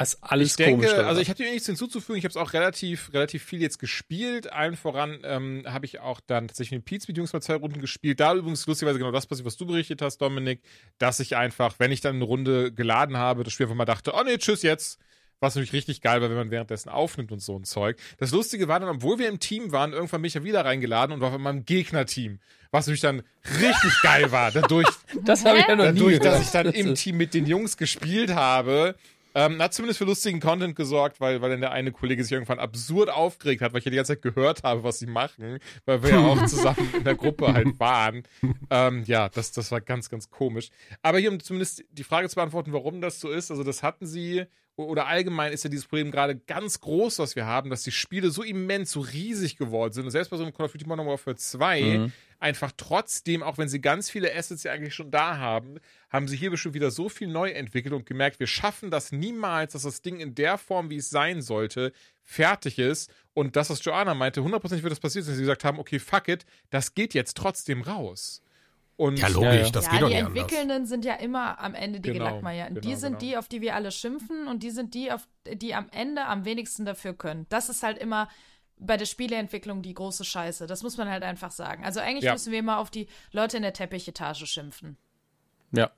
Das 0.00 0.14
ist 0.14 0.22
alles 0.22 0.48
ich 0.48 0.56
denke, 0.56 0.86
komisch. 0.86 1.04
also 1.04 1.20
ich 1.20 1.28
habe 1.28 1.36
dir 1.36 1.50
nichts 1.50 1.66
hinzuzufügen. 1.66 2.16
Ich 2.16 2.24
habe 2.24 2.30
es 2.30 2.38
auch 2.38 2.54
relativ, 2.54 3.12
relativ 3.12 3.44
viel 3.44 3.60
jetzt 3.60 3.78
gespielt. 3.78 4.50
Allen 4.50 4.74
voran 4.74 5.18
ähm, 5.24 5.64
habe 5.66 5.84
ich 5.84 6.00
auch 6.00 6.20
dann 6.26 6.48
tatsächlich 6.48 6.78
mit 6.78 6.86
Pete 6.86 7.06
Beziehungs 7.06 7.34
mal 7.34 7.42
zwei 7.42 7.56
Runden 7.56 7.82
gespielt. 7.82 8.18
Da 8.18 8.34
übrigens 8.34 8.66
lustigerweise 8.66 8.98
genau 8.98 9.12
das 9.12 9.26
passiert, 9.26 9.44
was 9.44 9.58
du 9.58 9.66
berichtet 9.66 10.00
hast, 10.00 10.16
Dominik, 10.16 10.62
dass 10.96 11.20
ich 11.20 11.36
einfach, 11.36 11.74
wenn 11.76 11.92
ich 11.92 12.00
dann 12.00 12.14
eine 12.14 12.24
Runde 12.24 12.72
geladen 12.72 13.18
habe, 13.18 13.44
das 13.44 13.52
Spiel 13.52 13.66
einfach 13.66 13.76
mal 13.76 13.84
dachte, 13.84 14.14
oh 14.14 14.22
nee, 14.24 14.38
tschüss 14.38 14.62
jetzt. 14.62 14.98
Was 15.38 15.54
natürlich 15.54 15.74
richtig 15.74 16.00
geil 16.00 16.22
war, 16.22 16.30
wenn 16.30 16.36
man 16.36 16.50
währenddessen 16.50 16.88
aufnimmt 16.88 17.30
und 17.30 17.40
so 17.40 17.58
ein 17.58 17.64
Zeug. 17.64 17.98
Das 18.16 18.30
Lustige 18.30 18.68
war 18.68 18.80
dann, 18.80 18.88
obwohl 18.88 19.18
wir 19.18 19.28
im 19.28 19.38
Team 19.38 19.70
waren, 19.70 19.92
irgendwann 19.92 20.22
bin 20.22 20.28
ich 20.28 20.34
ja 20.34 20.44
wieder 20.44 20.64
reingeladen 20.64 21.14
und 21.14 21.20
war 21.20 21.34
in 21.34 21.42
meinem 21.42 21.66
Gegnerteam. 21.66 22.38
Was 22.70 22.86
natürlich 22.86 23.02
dann 23.02 23.22
richtig 23.60 24.00
geil 24.02 24.32
war. 24.32 24.50
Dadurch, 24.50 24.88
das 25.24 25.44
habe 25.44 25.58
ich 25.58 25.66
ja 25.66 25.76
noch 25.76 25.92
nie 25.92 25.98
dadurch, 25.98 26.20
dass 26.20 26.40
ich 26.40 26.50
dann 26.50 26.66
im 26.68 26.94
Team 26.94 27.18
mit 27.18 27.34
den 27.34 27.44
Jungs 27.44 27.76
gespielt 27.76 28.34
habe, 28.34 28.94
ähm, 29.34 29.60
hat 29.60 29.74
zumindest 29.74 29.98
für 29.98 30.04
lustigen 30.04 30.40
Content 30.40 30.76
gesorgt, 30.76 31.20
weil, 31.20 31.40
weil 31.40 31.50
dann 31.50 31.60
der 31.60 31.72
eine 31.72 31.92
Kollege 31.92 32.22
sich 32.22 32.32
irgendwann 32.32 32.58
absurd 32.58 33.10
aufgeregt 33.10 33.62
hat, 33.62 33.72
weil 33.72 33.78
ich 33.78 33.84
ja 33.84 33.90
die 33.90 33.96
ganze 33.96 34.14
Zeit 34.14 34.22
gehört 34.22 34.62
habe, 34.62 34.82
was 34.82 34.98
sie 34.98 35.06
machen, 35.06 35.58
weil 35.84 36.02
wir 36.02 36.10
ja 36.10 36.18
auch 36.18 36.44
zusammen 36.46 36.88
in 36.96 37.04
der 37.04 37.14
Gruppe 37.14 37.52
halt 37.52 37.78
waren. 37.78 38.22
Ähm, 38.70 39.04
ja, 39.06 39.28
das, 39.28 39.52
das 39.52 39.70
war 39.70 39.80
ganz, 39.80 40.10
ganz 40.10 40.30
komisch. 40.30 40.70
Aber 41.02 41.18
hier, 41.18 41.30
um 41.30 41.40
zumindest 41.40 41.84
die 41.90 42.04
Frage 42.04 42.28
zu 42.28 42.36
beantworten, 42.36 42.72
warum 42.72 43.00
das 43.00 43.20
so 43.20 43.30
ist, 43.30 43.50
also 43.50 43.64
das 43.64 43.82
hatten 43.82 44.06
sie, 44.06 44.46
oder 44.76 45.06
allgemein 45.06 45.52
ist 45.52 45.64
ja 45.64 45.70
dieses 45.70 45.86
Problem 45.86 46.10
gerade 46.10 46.36
ganz 46.36 46.80
groß, 46.80 47.18
was 47.18 47.36
wir 47.36 47.44
haben, 47.46 47.68
dass 47.70 47.82
die 47.82 47.92
Spiele 47.92 48.30
so 48.30 48.42
immens, 48.42 48.92
so 48.92 49.00
riesig 49.00 49.56
geworden 49.56 49.92
sind. 49.92 50.04
Und 50.04 50.10
selbst 50.10 50.30
bei 50.30 50.36
so 50.36 50.42
einem 50.42 50.54
Call 50.54 50.66
of 50.66 50.72
Duty 50.72 50.86
Modern 50.86 51.06
Warfare 51.06 51.36
2 51.36 51.80
Mhm. 51.80 52.12
einfach 52.38 52.72
trotzdem, 52.76 53.42
auch 53.42 53.58
wenn 53.58 53.68
sie 53.68 53.80
ganz 53.82 54.08
viele 54.08 54.34
Assets 54.34 54.62
ja 54.62 54.72
eigentlich 54.72 54.94
schon 54.94 55.10
da 55.10 55.36
haben, 55.36 55.78
haben 56.08 56.28
sie 56.28 56.36
hier 56.36 56.50
bestimmt 56.50 56.74
wieder 56.74 56.90
so 56.90 57.10
viel 57.10 57.28
neu 57.28 57.50
entwickelt 57.50 57.92
und 57.92 58.06
gemerkt, 58.06 58.40
wir 58.40 58.46
schaffen 58.46 58.90
das 58.90 59.12
niemals, 59.12 59.74
dass 59.74 59.82
das 59.82 60.00
Ding 60.00 60.20
in 60.20 60.34
der 60.34 60.56
Form, 60.56 60.88
wie 60.88 60.96
es 60.96 61.10
sein 61.10 61.42
sollte, 61.42 61.92
fertig 62.22 62.78
ist. 62.78 63.12
Und 63.34 63.56
das, 63.56 63.68
was 63.68 63.84
Joanna 63.84 64.14
meinte, 64.14 64.42
hundertprozentig 64.42 64.82
wird 64.82 64.92
das 64.92 65.00
passiert, 65.00 65.26
dass 65.28 65.34
sie 65.34 65.42
gesagt 65.42 65.64
haben, 65.64 65.78
okay, 65.78 65.98
fuck 65.98 66.28
it, 66.28 66.46
das 66.70 66.94
geht 66.94 67.12
jetzt 67.12 67.36
trotzdem 67.36 67.82
raus. 67.82 68.42
Und 69.00 69.18
Ja, 69.18 69.28
logisch, 69.28 69.50
Ja, 69.54 69.62
ja. 69.62 69.70
das 69.70 69.86
ja, 69.86 69.90
geht 69.92 70.02
doch 70.02 70.08
die 70.08 70.14
nicht 70.14 70.24
anders. 70.26 70.42
Entwickelnden 70.42 70.86
sind 70.86 71.04
ja 71.06 71.14
immer 71.14 71.58
am 71.58 71.74
Ende 71.74 72.00
die 72.00 72.12
Genau, 72.12 72.26
Gelackmeier. 72.26 72.68
Und 72.68 72.76
die 72.84 72.88
genau, 72.88 73.00
sind 73.00 73.18
genau. 73.18 73.18
die, 73.32 73.36
auf 73.38 73.48
die 73.48 73.60
wir 73.62 73.74
alle 73.74 73.90
schimpfen 73.92 74.46
und 74.46 74.62
die 74.62 74.70
sind 74.70 74.92
die, 74.92 75.10
auf 75.10 75.26
die 75.50 75.74
am 75.74 75.86
Ende 75.90 76.26
am 76.26 76.44
wenigsten 76.44 76.84
dafür 76.84 77.14
können. 77.14 77.46
Das 77.48 77.70
ist 77.70 77.82
halt 77.82 77.96
immer 77.96 78.28
bei 78.76 78.98
der 78.98 79.06
Spieleentwicklung 79.06 79.80
die 79.80 79.94
große 79.94 80.24
Scheiße. 80.24 80.66
Das 80.66 80.82
muss 80.82 80.98
man 80.98 81.08
halt 81.08 81.22
einfach 81.22 81.50
sagen. 81.50 81.82
Also 81.82 82.00
eigentlich 82.00 82.24
Ja. 82.24 82.32
müssen 82.32 82.52
wir 82.52 82.58
immer 82.58 82.78
auf 82.78 82.90
die 82.90 83.08
Leute 83.32 83.56
in 83.56 83.62
der 83.62 83.72
Teppichetage 83.72 84.46
schimpfen. 84.46 84.96
ja. 85.72 85.90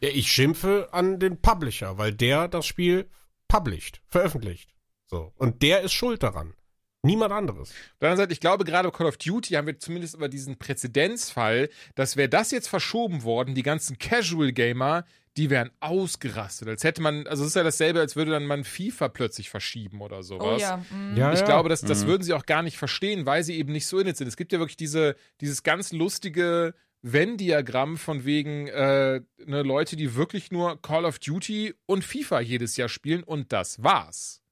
Ja, 0.00 0.10
ich 0.10 0.30
schimpfe 0.30 0.88
an 0.92 1.18
den 1.18 1.40
Publisher, 1.40 1.98
weil 1.98 2.12
der 2.12 2.46
das 2.46 2.66
Spiel 2.66 3.08
published, 3.48 4.00
veröffentlicht. 4.08 4.72
So. 5.06 5.32
Und 5.38 5.62
der 5.62 5.80
ist 5.80 5.92
schuld 5.92 6.22
daran. 6.22 6.54
Niemand 7.08 7.32
anderes. 7.32 7.70
Auf 7.70 7.98
der 8.00 8.10
anderen 8.10 8.24
Seite, 8.24 8.32
ich 8.32 8.40
glaube, 8.40 8.64
gerade 8.64 8.90
bei 8.90 8.96
Call 8.96 9.06
of 9.06 9.16
Duty 9.16 9.54
haben 9.54 9.66
wir 9.66 9.78
zumindest 9.78 10.14
über 10.14 10.28
diesen 10.28 10.58
Präzedenzfall, 10.58 11.70
dass 11.94 12.16
wäre 12.16 12.28
das 12.28 12.50
jetzt 12.50 12.68
verschoben 12.68 13.22
worden, 13.22 13.54
die 13.54 13.62
ganzen 13.62 13.98
Casual 13.98 14.52
Gamer, 14.52 15.04
die 15.38 15.50
wären 15.50 15.70
ausgerastet. 15.80 16.68
Als 16.68 16.84
hätte 16.84 17.00
man, 17.00 17.26
also 17.26 17.44
es 17.44 17.50
ist 17.50 17.56
ja 17.56 17.62
dasselbe, 17.62 18.00
als 18.00 18.16
würde 18.16 18.32
dann 18.32 18.44
man 18.44 18.64
FIFA 18.64 19.08
plötzlich 19.08 19.48
verschieben 19.48 20.00
oder 20.02 20.22
sowas. 20.22 20.56
Oh 20.56 20.60
ja. 20.60 20.76
mm. 20.76 21.16
Ja, 21.16 21.32
Ich 21.32 21.40
ja. 21.40 21.46
glaube, 21.46 21.68
das, 21.68 21.80
das 21.80 22.06
würden 22.06 22.24
sie 22.24 22.34
auch 22.34 22.44
gar 22.44 22.62
nicht 22.62 22.76
verstehen, 22.76 23.24
weil 23.24 23.42
sie 23.42 23.56
eben 23.56 23.72
nicht 23.72 23.86
so 23.86 23.98
in 23.98 24.14
sind. 24.14 24.26
Es 24.26 24.36
gibt 24.36 24.52
ja 24.52 24.58
wirklich 24.58 24.76
diese, 24.76 25.16
dieses 25.40 25.62
ganz 25.62 25.92
lustige 25.92 26.74
Venn-Diagramm 27.02 27.96
von 27.96 28.24
wegen 28.24 28.66
äh, 28.66 29.20
ne, 29.46 29.62
Leute, 29.62 29.96
die 29.96 30.16
wirklich 30.16 30.50
nur 30.50 30.82
Call 30.82 31.04
of 31.04 31.20
Duty 31.20 31.74
und 31.86 32.04
FIFA 32.04 32.40
jedes 32.40 32.76
Jahr 32.76 32.88
spielen 32.88 33.22
und 33.22 33.52
das 33.52 33.82
war's. 33.82 34.42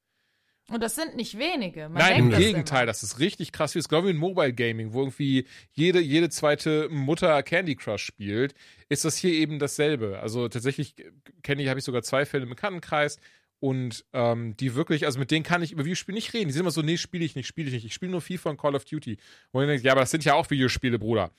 Und 0.68 0.82
das 0.82 0.96
sind 0.96 1.14
nicht 1.14 1.38
wenige. 1.38 1.88
Man 1.88 1.98
Nein, 1.98 2.18
im 2.18 2.30
das 2.30 2.40
Gegenteil, 2.40 2.80
immer. 2.80 2.86
das 2.86 3.02
ist 3.04 3.20
richtig 3.20 3.52
krass. 3.52 3.74
Wie 3.74 3.78
es 3.78 3.88
glaube 3.88 4.08
ich 4.08 4.14
in 4.14 4.20
Mobile 4.20 4.52
Gaming, 4.52 4.92
wo 4.92 5.00
irgendwie 5.00 5.46
jede, 5.72 6.00
jede 6.00 6.28
zweite 6.28 6.88
Mutter 6.90 7.40
Candy 7.44 7.76
Crush 7.76 8.04
spielt, 8.04 8.54
ist 8.88 9.04
das 9.04 9.16
hier 9.16 9.32
eben 9.32 9.60
dasselbe. 9.60 10.18
Also 10.20 10.48
tatsächlich 10.48 10.96
kenne 11.42 11.62
ich, 11.62 11.68
habe 11.68 11.78
ich 11.78 11.84
sogar 11.84 12.02
zwei 12.02 12.26
Fälle 12.26 12.44
im 12.44 12.50
Bekanntenkreis 12.50 13.18
und 13.60 14.04
ähm, 14.12 14.56
die 14.56 14.74
wirklich, 14.74 15.06
also 15.06 15.18
mit 15.18 15.30
denen 15.30 15.44
kann 15.44 15.62
ich 15.62 15.72
über 15.72 15.84
Videospiele 15.84 16.16
nicht 16.16 16.34
reden. 16.34 16.48
Die 16.48 16.52
sind 16.52 16.60
immer 16.60 16.70
so, 16.72 16.82
nee, 16.82 16.96
spiele 16.96 17.24
ich 17.24 17.36
nicht, 17.36 17.46
spiele 17.46 17.68
ich 17.68 17.74
nicht. 17.74 17.86
Ich 17.86 17.94
spiele 17.94 18.10
nur 18.10 18.20
FIFA 18.20 18.50
und 18.50 18.60
Call 18.60 18.74
of 18.74 18.84
Duty. 18.84 19.18
Und 19.52 19.62
ich 19.62 19.68
denke, 19.68 19.84
ja, 19.84 19.92
aber 19.92 20.02
das 20.02 20.10
sind 20.10 20.24
ja 20.24 20.34
auch 20.34 20.50
Videospiele, 20.50 20.98
Bruder. 20.98 21.30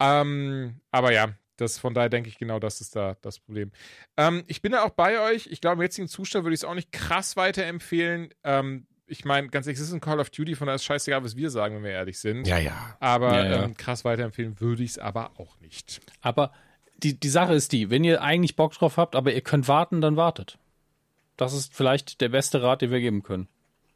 Ähm, 0.00 0.80
aber 0.90 1.12
ja, 1.12 1.34
das 1.56 1.78
von 1.78 1.94
daher 1.94 2.08
denke 2.08 2.28
ich 2.28 2.38
genau, 2.38 2.58
das 2.58 2.80
ist 2.80 2.96
da 2.96 3.16
das 3.22 3.38
Problem. 3.38 3.72
Ähm, 4.16 4.44
ich 4.46 4.62
bin 4.62 4.72
da 4.72 4.84
auch 4.84 4.90
bei 4.90 5.20
euch. 5.20 5.48
Ich 5.50 5.60
glaube, 5.60 5.76
im 5.76 5.82
jetzigen 5.82 6.08
Zustand 6.08 6.44
würde 6.44 6.54
ich 6.54 6.60
es 6.60 6.64
auch 6.64 6.74
nicht 6.74 6.92
krass 6.92 7.36
weiterempfehlen. 7.36 8.32
Ähm, 8.44 8.86
ich 9.06 9.24
meine, 9.24 9.48
ganz 9.48 9.66
ehrlich, 9.66 9.78
es 9.80 9.86
ist 9.86 9.92
ein 9.92 10.00
Call 10.00 10.20
of 10.20 10.30
Duty, 10.30 10.56
von 10.56 10.66
daher 10.66 10.76
ist 10.76 10.84
scheißegal, 10.84 11.22
was 11.22 11.36
wir 11.36 11.50
sagen, 11.50 11.76
wenn 11.76 11.84
wir 11.84 11.92
ehrlich 11.92 12.18
sind. 12.18 12.46
Ja, 12.46 12.58
ja. 12.58 12.96
Aber 13.00 13.34
Ja, 13.34 13.44
ja. 13.44 13.64
Ähm, 13.64 13.76
krass 13.76 14.04
weiterempfehlen 14.04 14.60
würde 14.60 14.82
ich 14.82 14.90
es 14.92 14.98
aber 14.98 15.32
auch 15.38 15.58
nicht. 15.60 16.00
Aber 16.20 16.52
die, 16.96 17.18
die 17.18 17.28
Sache 17.28 17.54
ist 17.54 17.72
die, 17.72 17.90
wenn 17.90 18.04
ihr 18.04 18.22
eigentlich 18.22 18.56
Bock 18.56 18.72
drauf 18.72 18.96
habt, 18.96 19.14
aber 19.14 19.32
ihr 19.32 19.42
könnt 19.42 19.68
warten, 19.68 20.00
dann 20.00 20.16
wartet. 20.16 20.58
Das 21.36 21.52
ist 21.52 21.74
vielleicht 21.74 22.20
der 22.20 22.30
beste 22.30 22.62
Rat, 22.62 22.82
den 22.82 22.90
wir 22.90 23.00
geben 23.00 23.22
können. 23.22 23.48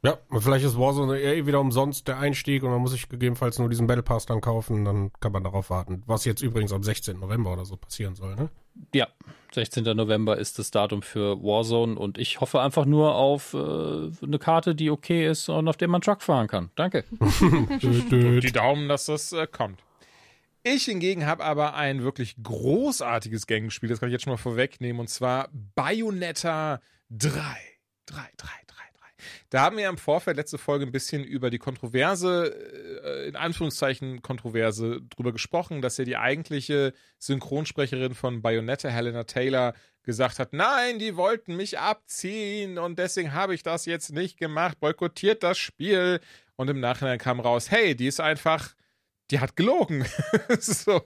Ja, 0.03 0.18
vielleicht 0.38 0.64
ist 0.64 0.78
Warzone 0.78 1.20
eh 1.20 1.44
wieder 1.44 1.61
umsonst 1.61 2.09
der 2.09 2.18
Einstieg 2.18 2.62
und 2.62 2.70
man 2.70 2.80
muss 2.80 2.92
sich 2.92 3.09
gegebenenfalls 3.09 3.59
nur 3.59 3.68
diesen 3.68 3.86
Battle 3.86 4.03
Pass 4.03 4.24
dann 4.24 4.40
kaufen, 4.40 4.86
dann 4.86 5.12
kann 5.20 5.32
man 5.32 5.44
darauf 5.44 5.68
warten. 5.68 6.03
Was 6.07 6.24
jetzt 6.24 6.40
übrigens 6.40 6.72
am 6.72 6.82
16. 6.82 7.18
November 7.18 7.53
oder 7.53 7.66
so 7.66 7.76
passieren 7.76 8.14
soll, 8.14 8.34
ne? 8.34 8.48
Ja, 8.94 9.09
16. 9.53 9.84
November 9.94 10.38
ist 10.38 10.59
das 10.59 10.70
Datum 10.70 11.03
für 11.03 11.42
Warzone 11.42 11.98
und 11.98 12.16
ich 12.16 12.40
hoffe 12.40 12.62
einfach 12.62 12.86
nur 12.86 13.14
auf 13.14 13.53
äh, 13.53 13.57
eine 13.59 14.38
Karte, 14.38 14.74
die 14.74 14.90
okay 14.90 15.28
ist 15.28 15.51
und 15.51 15.68
auf 15.68 15.76
der 15.76 15.88
man 15.88 16.01
Truck 16.01 16.22
fahren 16.22 16.46
kann. 16.46 16.70
Danke. 16.76 17.05
Die 17.82 18.53
Daumen, 18.53 18.88
dass 18.88 19.07
das 19.07 19.32
äh, 19.32 19.46
kommt. 19.46 19.80
Ich 20.62 20.84
hingegen 20.84 21.26
habe 21.26 21.44
aber 21.44 21.74
ein 21.74 22.03
wirklich 22.03 22.36
großartiges 22.42 23.46
Gang 23.46 23.64
gespielt, 23.64 23.92
das 23.92 24.01
kann 24.01 24.09
ich 24.09 24.12
jetzt 24.12 24.24
schon 24.24 24.32
mal 24.32 24.38
vorwegnehmen, 24.38 25.01
und 25.01 25.09
zwar 25.09 25.48
Bayonetta 25.74 26.80
3. 27.11 27.30
3, 27.30 27.40
3, 28.07 28.16
3, 28.36 28.48
3. 28.66 28.69
Da 29.51 29.62
haben 29.62 29.76
wir 29.76 29.88
im 29.88 29.98
Vorfeld 29.98 30.36
letzte 30.36 30.59
Folge 30.59 30.86
ein 30.86 30.92
bisschen 30.92 31.24
über 31.24 31.51
die 31.51 31.59
Kontroverse, 31.59 32.55
äh, 33.05 33.28
in 33.28 33.34
Anführungszeichen 33.34 34.22
Kontroverse, 34.22 35.01
drüber 35.11 35.32
gesprochen, 35.32 35.82
dass 35.82 35.98
ja 35.98 36.05
die 36.05 36.16
eigentliche 36.16 36.92
Synchronsprecherin 37.18 38.14
von 38.14 38.42
Bayonetta, 38.42 38.88
Helena 38.88 39.24
Taylor, 39.24 39.74
gesagt 40.03 40.38
hat, 40.38 40.53
nein, 40.53 40.98
die 40.98 41.16
wollten 41.16 41.57
mich 41.57 41.78
abziehen 41.78 42.78
und 42.78 42.98
deswegen 42.98 43.34
habe 43.34 43.55
ich 43.55 43.62
das 43.62 43.84
jetzt 43.84 44.12
nicht 44.12 44.38
gemacht, 44.38 44.80
boykottiert 44.80 45.42
das 45.42 45.59
Spiel. 45.59 46.20
Und 46.57 46.70
im 46.70 46.80
Nachhinein 46.80 47.18
kam 47.18 47.40
raus, 47.40 47.70
hey, 47.70 47.94
die 47.94 48.07
ist 48.07 48.20
einfach, 48.20 48.74
die 49.30 49.40
hat 49.40 49.56
gelogen. 49.56 50.04
Das 50.48 50.68
ist 50.68 50.84
so, 50.84 51.02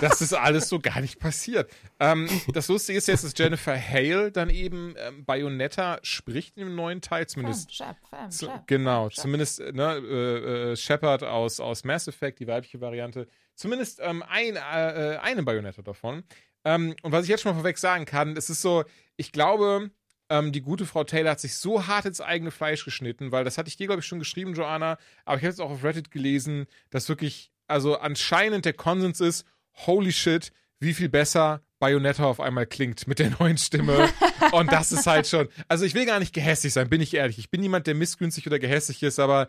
das 0.00 0.20
ist 0.20 0.32
alles 0.32 0.68
so 0.68 0.80
gar 0.80 1.00
nicht 1.00 1.18
passiert. 1.18 1.70
Ähm, 2.00 2.28
das 2.52 2.68
Lustige 2.68 2.98
ist 2.98 3.08
jetzt, 3.08 3.24
dass 3.24 3.34
Jennifer 3.36 3.76
Hale 3.78 4.32
dann 4.32 4.50
eben 4.50 4.94
ähm, 4.98 5.24
Bayonetta 5.24 5.98
spricht 6.02 6.56
dem 6.56 6.74
neuen 6.74 7.00
Teil, 7.00 7.26
zumindest 7.26 7.76
Fam, 7.76 7.94
Fam, 8.10 8.30
zu, 8.30 8.46
Fam, 8.46 8.62
genau, 8.66 9.08
zumindest 9.10 9.60
ne, 9.60 9.96
äh, 9.96 10.72
äh, 10.72 10.76
Shepard 10.76 11.22
aus, 11.22 11.60
aus 11.60 11.84
Mass 11.84 12.08
Effect, 12.08 12.40
die 12.40 12.46
weibliche 12.46 12.80
Variante. 12.80 13.26
Zumindest 13.54 14.00
ähm, 14.02 14.22
ein, 14.28 14.56
äh, 14.56 15.14
äh, 15.14 15.16
eine 15.18 15.42
Bayonetta 15.42 15.82
davon. 15.82 16.24
Ähm, 16.64 16.94
und 17.02 17.12
was 17.12 17.24
ich 17.24 17.28
jetzt 17.28 17.42
schon 17.42 17.52
mal 17.52 17.60
vorweg 17.60 17.78
sagen 17.78 18.04
kann, 18.04 18.36
es 18.36 18.50
ist 18.50 18.62
so, 18.62 18.84
ich 19.16 19.32
glaube, 19.32 19.90
ähm, 20.32 20.50
die 20.50 20.62
gute 20.62 20.86
Frau 20.86 21.04
Taylor 21.04 21.32
hat 21.32 21.40
sich 21.40 21.56
so 21.56 21.86
hart 21.86 22.06
ins 22.06 22.22
eigene 22.22 22.50
Fleisch 22.50 22.86
geschnitten, 22.86 23.32
weil 23.32 23.44
das 23.44 23.58
hatte 23.58 23.68
ich 23.68 23.76
dir, 23.76 23.86
glaube 23.86 24.00
ich, 24.00 24.06
schon 24.06 24.18
geschrieben, 24.18 24.54
Joanna, 24.54 24.96
aber 25.26 25.36
ich 25.36 25.42
habe 25.42 25.52
es 25.52 25.60
auch 25.60 25.70
auf 25.70 25.84
Reddit 25.84 26.10
gelesen, 26.10 26.66
dass 26.88 27.08
wirklich, 27.10 27.50
also 27.66 27.98
anscheinend 27.98 28.64
der 28.64 28.72
Konsens 28.72 29.20
ist, 29.20 29.44
holy 29.74 30.10
shit, 30.10 30.50
wie 30.80 30.94
viel 30.94 31.10
besser 31.10 31.60
Bayonetta 31.78 32.24
auf 32.24 32.40
einmal 32.40 32.66
klingt 32.66 33.06
mit 33.06 33.18
der 33.18 33.30
neuen 33.38 33.58
Stimme. 33.58 34.08
Und 34.52 34.72
das 34.72 34.90
ist 34.90 35.06
halt 35.06 35.26
schon. 35.26 35.48
Also 35.68 35.84
ich 35.84 35.94
will 35.94 36.06
gar 36.06 36.18
nicht 36.18 36.32
gehässig 36.32 36.72
sein, 36.72 36.88
bin 36.88 37.00
ich 37.00 37.12
ehrlich. 37.12 37.38
Ich 37.38 37.50
bin 37.50 37.60
niemand, 37.60 37.86
der 37.86 37.94
missgünstig 37.94 38.46
oder 38.46 38.58
gehässig 38.58 39.02
ist, 39.02 39.18
aber 39.18 39.48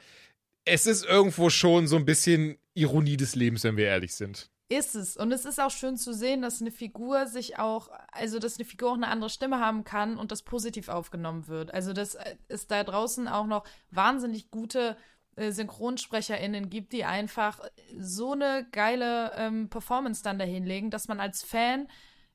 es 0.65 0.85
ist 0.85 1.05
irgendwo 1.05 1.49
schon 1.49 1.88
so 1.88 1.95
ein 1.95 2.05
bisschen 2.05 2.57
Ironie 2.73 3.18
des 3.18 3.35
Lebens, 3.35 3.64
wenn 3.64 3.77
wir 3.77 3.85
ehrlich 3.85 4.15
sind. 4.15 4.49
Ist 4.77 4.95
es. 4.95 5.17
Und 5.17 5.31
es 5.31 5.45
ist 5.45 5.59
auch 5.59 5.69
schön 5.69 5.97
zu 5.97 6.13
sehen, 6.13 6.41
dass 6.41 6.59
eine 6.59 6.71
Figur 6.71 7.27
sich 7.27 7.59
auch, 7.59 7.89
also 8.11 8.39
dass 8.39 8.57
eine 8.57 8.65
Figur 8.65 8.91
auch 8.91 8.95
eine 8.95 9.07
andere 9.07 9.29
Stimme 9.29 9.59
haben 9.59 9.83
kann 9.83 10.17
und 10.17 10.31
das 10.31 10.41
positiv 10.41 10.89
aufgenommen 10.89 11.47
wird. 11.47 11.71
Also 11.73 11.93
dass 11.93 12.15
äh, 12.15 12.35
es 12.47 12.65
da 12.65 12.83
draußen 12.83 13.27
auch 13.27 13.45
noch 13.45 13.65
wahnsinnig 13.91 14.49
gute 14.49 14.97
äh, 15.35 15.51
SynchronsprecherInnen 15.51 16.71
gibt, 16.71 16.91
die 16.91 17.05
einfach 17.05 17.59
so 17.99 18.31
eine 18.31 18.65
geile 18.71 19.33
ähm, 19.35 19.69
Performance 19.69 20.23
dann 20.23 20.39
dahinlegen, 20.39 20.89
dass 20.89 21.07
man 21.07 21.19
als 21.19 21.43
Fan 21.43 21.87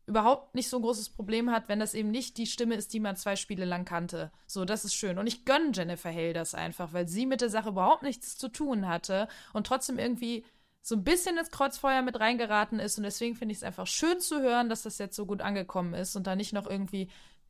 überhaupt 0.06 0.54
nicht 0.54 0.68
so 0.68 0.78
ein 0.78 0.82
großes 0.82 1.10
Problem 1.10 1.50
hat, 1.50 1.68
wenn 1.68 1.80
das 1.80 1.92
eben 1.92 2.10
nicht 2.10 2.38
die 2.38 2.46
Stimme 2.46 2.76
ist, 2.76 2.94
die 2.94 3.00
man 3.00 3.16
zwei 3.16 3.36
Spiele 3.36 3.64
lang 3.64 3.84
kannte. 3.84 4.30
So, 4.46 4.64
das 4.64 4.84
ist 4.84 4.94
schön. 4.94 5.18
Und 5.18 5.26
ich 5.26 5.44
gönne 5.44 5.72
Jennifer 5.74 6.10
Hale 6.10 6.32
das 6.32 6.54
einfach, 6.54 6.92
weil 6.92 7.08
sie 7.08 7.26
mit 7.26 7.40
der 7.40 7.50
Sache 7.50 7.70
überhaupt 7.70 8.04
nichts 8.04 8.38
zu 8.38 8.48
tun 8.48 8.88
hatte 8.88 9.28
und 9.52 9.66
trotzdem 9.66 9.98
irgendwie 9.98 10.44
so 10.82 10.94
ein 10.94 11.04
bisschen 11.04 11.36
ins 11.38 11.50
Kreuzfeuer 11.50 12.02
mit 12.02 12.18
reingeraten 12.18 12.78
ist. 12.78 12.98
Und 12.98 13.04
deswegen 13.04 13.34
finde 13.34 13.52
ich 13.52 13.58
es 13.58 13.64
einfach 13.64 13.86
schön 13.86 14.20
zu 14.20 14.40
hören, 14.40 14.68
dass 14.68 14.82
das 14.82 14.98
jetzt 14.98 15.16
so 15.16 15.26
gut 15.26 15.40
angekommen 15.40 15.94
ist 15.94 16.16
und 16.16 16.26
da 16.26 16.36
nicht 16.36 16.52
noch 16.52 16.68
irgendwie 16.68 17.08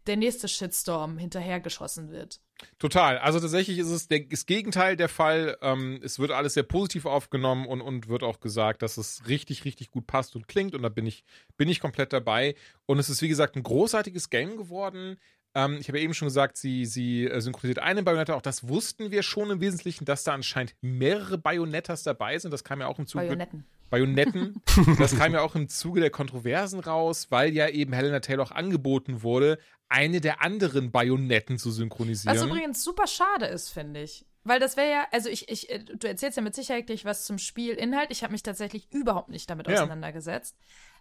der 0.09 0.17
nächste 0.17 0.49
Shitstorm 0.49 1.19
hinterhergeschossen 1.19 2.11
wird. 2.11 2.41
Total. 2.79 3.19
Also 3.19 3.39
tatsächlich 3.39 3.79
ist 3.79 3.91
es 3.91 4.09
der, 4.09 4.21
das 4.21 4.47
Gegenteil 4.47 4.97
der 4.97 5.09
Fall. 5.09 5.57
Ähm, 5.61 6.01
es 6.03 6.19
wird 6.19 6.33
alles 6.33 6.55
sehr 6.55 6.63
positiv 6.65 7.05
aufgenommen 7.07 7.67
und, 7.67 7.81
und 7.81 8.09
wird 8.09 8.23
auch 8.23 8.41
gesagt, 8.41 8.83
dass 8.83 8.97
es 8.97 9.29
richtig, 9.29 9.65
richtig 9.65 9.91
gut 9.91 10.07
passt 10.07 10.35
und 10.35 10.49
klingt. 10.49 10.75
Und 10.75 10.83
da 10.83 10.89
bin 10.89 11.07
ich, 11.07 11.25
bin 11.57 11.69
ich 11.69 11.79
komplett 11.79 12.13
dabei. 12.13 12.57
Und 12.87 12.99
es 12.99 13.11
ist, 13.11 13.23
wie 13.23 13.29
gesagt, 13.29 13.55
ein 13.55 13.63
großartiges 13.63 14.31
Game 14.31 14.57
geworden. 14.57 15.19
Ähm, 15.55 15.79
ich 15.81 15.89
habe 15.89 15.99
ja 15.99 16.05
eben 16.05 16.15
schon 16.15 16.29
gesagt, 16.29 16.57
sie, 16.57 16.85
sie 16.87 17.27
äh, 17.27 17.41
synchronisiert 17.41 17.79
eine 17.79 18.03
Bayonetta. 18.03 18.35
Auch 18.35 18.43
das 18.43 18.69
wussten 18.69 19.11
wir 19.11 19.23
schon 19.23 19.51
im 19.51 19.61
Wesentlichen, 19.61 20.05
dass 20.05 20.25
da 20.25 20.35
anscheinend 20.35 20.75
mehrere 20.81 21.39
Bayonettas 21.39 22.03
dabei 22.03 22.39
sind. 22.39 22.53
Das 22.53 22.65
kam 22.65 22.81
ja 22.81 22.87
auch 22.87 22.99
im 22.99 23.07
Zuge. 23.07 23.27
Bayonetten. 23.27 23.65
Bayonetten. 23.91 24.63
das 24.99 25.17
kam 25.17 25.33
ja 25.33 25.41
auch 25.41 25.55
im 25.55 25.69
Zuge 25.69 26.01
der 26.01 26.11
Kontroversen 26.11 26.81
raus, 26.81 27.29
weil 27.31 27.55
ja 27.55 27.69
eben 27.69 27.93
Helena 27.93 28.21
Taylor 28.21 28.45
auch 28.45 28.51
angeboten 28.53 29.23
wurde, 29.23 29.59
eine 29.89 30.21
der 30.21 30.43
anderen 30.43 30.91
Bayonetten 30.91 31.59
zu 31.59 31.71
synchronisieren. 31.71 32.37
Was 32.37 32.45
übrigens 32.45 32.85
super 32.85 33.07
schade 33.07 33.47
ist, 33.47 33.71
finde 33.71 34.03
ich. 34.03 34.27
Weil 34.45 34.61
das 34.61 34.77
wäre 34.77 34.91
ja, 34.91 35.07
also 35.11 35.29
ich, 35.29 35.49
ich, 35.49 35.71
äh, 35.71 35.79
du 35.81 36.07
erzählst 36.07 36.37
ja 36.37 36.43
mit 36.43 36.55
Sicherheit 36.55 36.87
gleich 36.87 37.05
was 37.05 37.25
zum 37.25 37.39
Spielinhalt. 37.39 38.11
Ich 38.11 38.23
habe 38.23 38.33
mich 38.33 38.43
tatsächlich 38.43 38.91
überhaupt 38.93 39.31
nicht 39.31 39.49
damit 39.51 39.67
Ja. 39.69 39.75
auseinandergesetzt. 39.75 40.57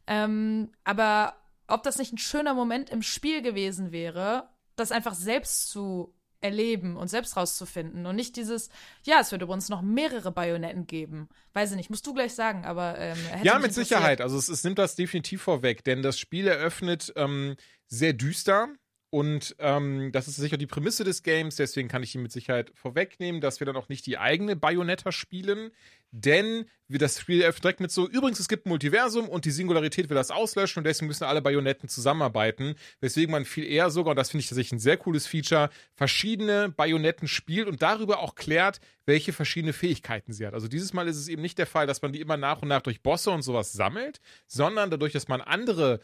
Ähm, 0.08 0.72
aber 0.84 1.36
ob 1.68 1.84
das 1.84 1.98
nicht 1.98 2.14
ein 2.14 2.18
schöner 2.18 2.54
Moment 2.54 2.90
im 2.90 3.02
Spiel 3.02 3.42
gewesen 3.42 3.92
wäre, 3.92 4.50
das 4.76 4.92
einfach 4.92 5.14
selbst 5.14 5.70
zu 5.70 6.14
erleben 6.40 6.98
und 6.98 7.08
selbst 7.08 7.36
rauszufinden 7.36 8.06
und 8.06 8.16
nicht 8.16 8.36
dieses, 8.36 8.70
ja, 9.04 9.20
es 9.20 9.32
wird 9.32 9.42
übrigens 9.42 9.70
noch 9.70 9.82
mehrere 9.82 10.32
Bayonetten 10.32 10.86
geben. 10.86 11.30
Weiß 11.54 11.72
ich 11.72 11.78
nicht, 11.78 11.90
musst 11.90 12.06
du 12.06 12.14
gleich 12.14 12.36
sagen, 12.36 12.64
aber 12.64 12.98
ähm, 13.00 13.18
hätte 13.18 13.46
Ja, 13.46 13.58
mit. 13.58 13.74
Sicherheit. 13.74 14.22
Also 14.22 14.38
es, 14.38 14.48
es 14.48 14.64
nimmt 14.64 14.78
das 14.78 14.96
definitiv 14.96 15.42
vorweg, 15.42 15.84
denn 15.84 16.04
das 16.04 16.20
Spiel 16.20 16.48
eröffnet 16.48 17.12
ähm, 17.16 17.56
sehr 17.88 18.14
düster. 18.14 18.70
Und 19.18 19.56
ähm, 19.58 20.12
das 20.12 20.28
ist 20.28 20.36
sicher 20.36 20.58
die 20.58 20.68
Prämisse 20.68 21.04
des 21.04 21.24
Games, 21.24 21.56
deswegen 21.56 21.88
kann 21.88 22.04
ich 22.04 22.14
ihn 22.14 22.22
mit 22.22 22.32
Sicherheit 22.32 22.72
vorwegnehmen, 22.76 23.42
dass 23.42 23.60
wir 23.60 23.66
dann 23.66 23.76
auch 23.76 23.90
nicht 23.90 24.06
die 24.06 24.20
eigene 24.20 24.56
Bayonetta 24.56 25.12
spielen, 25.12 25.72
denn 26.12 26.66
wir 26.88 27.00
das 27.00 27.20
Spiel 27.20 27.40
direkt 27.40 27.80
mit 27.80 27.90
so, 27.90 28.08
übrigens, 28.08 28.40
es 28.40 28.48
gibt 28.48 28.68
ein 28.68 28.70
Multiversum 28.70 29.28
und 29.28 29.46
die 29.46 29.50
Singularität 29.50 30.10
will 30.10 30.16
das 30.16 30.30
auslöschen 30.30 30.82
und 30.82 30.84
deswegen 30.84 31.08
müssen 31.08 31.24
alle 31.24 31.42
Bayonetten 31.42 31.90
zusammenarbeiten, 31.90 32.76
weswegen 33.00 33.32
man 33.32 33.46
viel 33.46 33.66
eher 33.66 33.90
sogar, 33.90 34.12
und 34.12 34.18
das 34.18 34.30
finde 34.30 34.42
ich 34.42 34.50
tatsächlich 34.50 34.74
ein 34.74 34.80
sehr 34.80 34.98
cooles 34.98 35.26
Feature, 35.26 35.72
verschiedene 35.96 36.70
Bayonetten 36.70 37.28
spielt 37.28 37.68
und 37.68 37.82
darüber 37.82 38.20
auch 38.20 38.36
klärt, 38.36 38.82
welche 39.08 39.34
verschiedene 39.34 39.74
Fähigkeiten 39.74 40.32
sie 40.32 40.46
hat. 40.46 40.54
Also 40.54 40.68
dieses 40.68 40.94
Mal 40.94 41.08
ist 41.08 41.18
es 41.18 41.28
eben 41.28 41.42
nicht 41.42 41.58
der 41.58 41.66
Fall, 41.66 41.88
dass 41.88 42.04
man 42.04 42.14
die 42.14 42.22
immer 42.22 42.38
nach 42.38 42.62
und 42.62 42.68
nach 42.68 42.82
durch 42.82 43.02
Bosse 43.02 43.32
und 43.32 43.42
sowas 43.42 43.74
sammelt, 43.74 44.20
sondern 44.46 44.92
dadurch, 44.92 45.14
dass 45.14 45.28
man 45.28 45.42
andere 45.42 46.02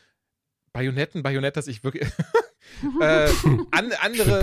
Bayonetten, 0.74 1.24
Bayonettas, 1.24 1.68
ich 1.68 1.84
wirklich. 1.84 2.04
äh, 3.02 3.30
an, 3.72 3.92
andere. 4.02 4.40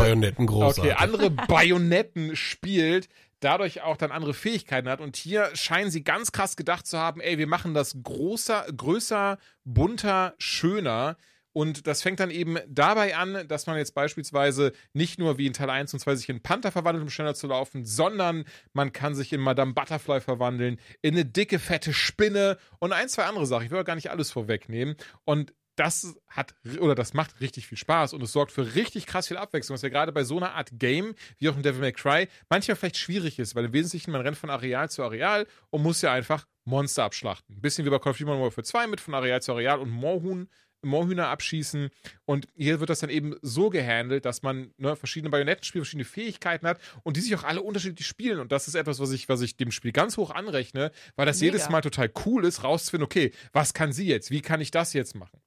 großartig. 0.46 0.92
Okay, 0.92 1.02
andere 1.02 1.30
Bayonetten 1.30 2.36
spielt, 2.36 3.08
dadurch 3.40 3.82
auch 3.82 3.96
dann 3.96 4.12
andere 4.12 4.34
Fähigkeiten 4.34 4.88
hat. 4.88 5.00
Und 5.00 5.16
hier 5.16 5.50
scheinen 5.54 5.90
sie 5.90 6.04
ganz 6.04 6.32
krass 6.32 6.56
gedacht 6.56 6.86
zu 6.86 6.98
haben, 6.98 7.20
ey, 7.20 7.38
wir 7.38 7.46
machen 7.46 7.74
das 7.74 7.96
großer, 8.02 8.66
größer, 8.74 9.38
bunter, 9.64 10.34
schöner. 10.38 11.16
Und 11.52 11.88
das 11.88 12.02
fängt 12.02 12.20
dann 12.20 12.30
eben 12.30 12.58
dabei 12.68 13.16
an, 13.16 13.48
dass 13.48 13.66
man 13.66 13.76
jetzt 13.76 13.94
beispielsweise 13.94 14.72
nicht 14.92 15.18
nur 15.18 15.36
wie 15.36 15.46
in 15.46 15.52
Teil 15.52 15.68
1 15.68 15.92
und 15.92 15.98
2 15.98 16.14
sich 16.14 16.28
in 16.28 16.42
Panther 16.42 16.70
verwandelt, 16.70 17.02
um 17.02 17.10
schneller 17.10 17.34
zu 17.34 17.48
laufen, 17.48 17.84
sondern 17.84 18.44
man 18.72 18.92
kann 18.92 19.16
sich 19.16 19.32
in 19.32 19.40
Madame 19.40 19.74
Butterfly 19.74 20.20
verwandeln, 20.20 20.78
in 21.02 21.14
eine 21.14 21.24
dicke, 21.24 21.58
fette 21.58 21.92
Spinne 21.92 22.56
und 22.78 22.92
ein, 22.92 23.08
zwei 23.08 23.24
andere 23.24 23.46
Sachen. 23.46 23.64
Ich 23.64 23.72
will 23.72 23.80
auch 23.80 23.84
gar 23.84 23.96
nicht 23.96 24.10
alles 24.10 24.30
vorwegnehmen. 24.30 24.94
Und 25.24 25.52
das 25.80 26.14
hat 26.28 26.54
oder 26.78 26.94
das 26.94 27.14
macht 27.14 27.40
richtig 27.40 27.66
viel 27.66 27.78
Spaß 27.78 28.12
und 28.12 28.22
es 28.22 28.32
sorgt 28.32 28.52
für 28.52 28.74
richtig 28.74 29.06
krass 29.06 29.28
viel 29.28 29.38
Abwechslung, 29.38 29.74
was 29.74 29.82
ja 29.82 29.88
gerade 29.88 30.12
bei 30.12 30.24
so 30.24 30.36
einer 30.36 30.52
Art 30.52 30.68
Game, 30.74 31.14
wie 31.38 31.48
auch 31.48 31.56
in 31.56 31.62
Devil 31.62 31.80
May 31.80 31.92
Cry, 31.92 32.28
manchmal 32.50 32.76
vielleicht 32.76 32.98
schwierig 32.98 33.38
ist, 33.38 33.54
weil 33.54 33.64
im 33.64 33.72
Wesentlichen 33.72 34.10
man 34.10 34.20
rennt 34.20 34.36
von 34.36 34.50
Areal 34.50 34.90
zu 34.90 35.02
Areal 35.02 35.46
und 35.70 35.82
muss 35.82 36.02
ja 36.02 36.12
einfach 36.12 36.46
Monster 36.64 37.04
abschlachten. 37.04 37.56
Ein 37.56 37.62
bisschen 37.62 37.86
wie 37.86 37.90
bei 37.90 37.98
Call 37.98 38.10
of 38.10 38.18
Duty 38.18 38.26
Modern 38.26 38.42
Warfare 38.42 38.62
2 38.62 38.86
mit 38.88 39.00
von 39.00 39.14
Areal 39.14 39.40
zu 39.40 39.52
Areal 39.52 39.78
und 39.78 39.88
Moorhuhn 39.88 40.50
Moorhühner 40.82 41.28
abschießen. 41.28 41.90
Und 42.24 42.46
hier 42.56 42.80
wird 42.80 42.90
das 42.90 43.00
dann 43.00 43.10
eben 43.10 43.36
so 43.42 43.70
gehandelt, 43.70 44.24
dass 44.24 44.42
man 44.42 44.72
ne, 44.78 44.96
verschiedene 44.96 45.30
Bayonetten 45.30 45.64
spielt, 45.64 45.84
verschiedene 45.84 46.04
Fähigkeiten 46.04 46.66
hat 46.66 46.80
und 47.02 47.16
die 47.16 47.20
sich 47.20 47.34
auch 47.34 47.44
alle 47.44 47.62
unterschiedlich 47.62 48.06
spielen. 48.06 48.40
Und 48.40 48.52
das 48.52 48.68
ist 48.68 48.74
etwas, 48.74 48.98
was 48.98 49.12
ich, 49.12 49.28
was 49.28 49.40
ich 49.42 49.56
dem 49.56 49.72
Spiel 49.72 49.92
ganz 49.92 50.16
hoch 50.16 50.30
anrechne, 50.30 50.90
weil 51.16 51.26
das 51.26 51.40
Mega. 51.40 51.52
jedes 51.52 51.68
Mal 51.68 51.82
total 51.82 52.10
cool 52.24 52.44
ist, 52.44 52.64
rauszufinden, 52.64 53.04
okay, 53.04 53.32
was 53.52 53.74
kann 53.74 53.92
sie 53.92 54.06
jetzt? 54.06 54.30
Wie 54.30 54.40
kann 54.40 54.60
ich 54.60 54.70
das 54.70 54.92
jetzt 54.92 55.14
machen? 55.14 55.40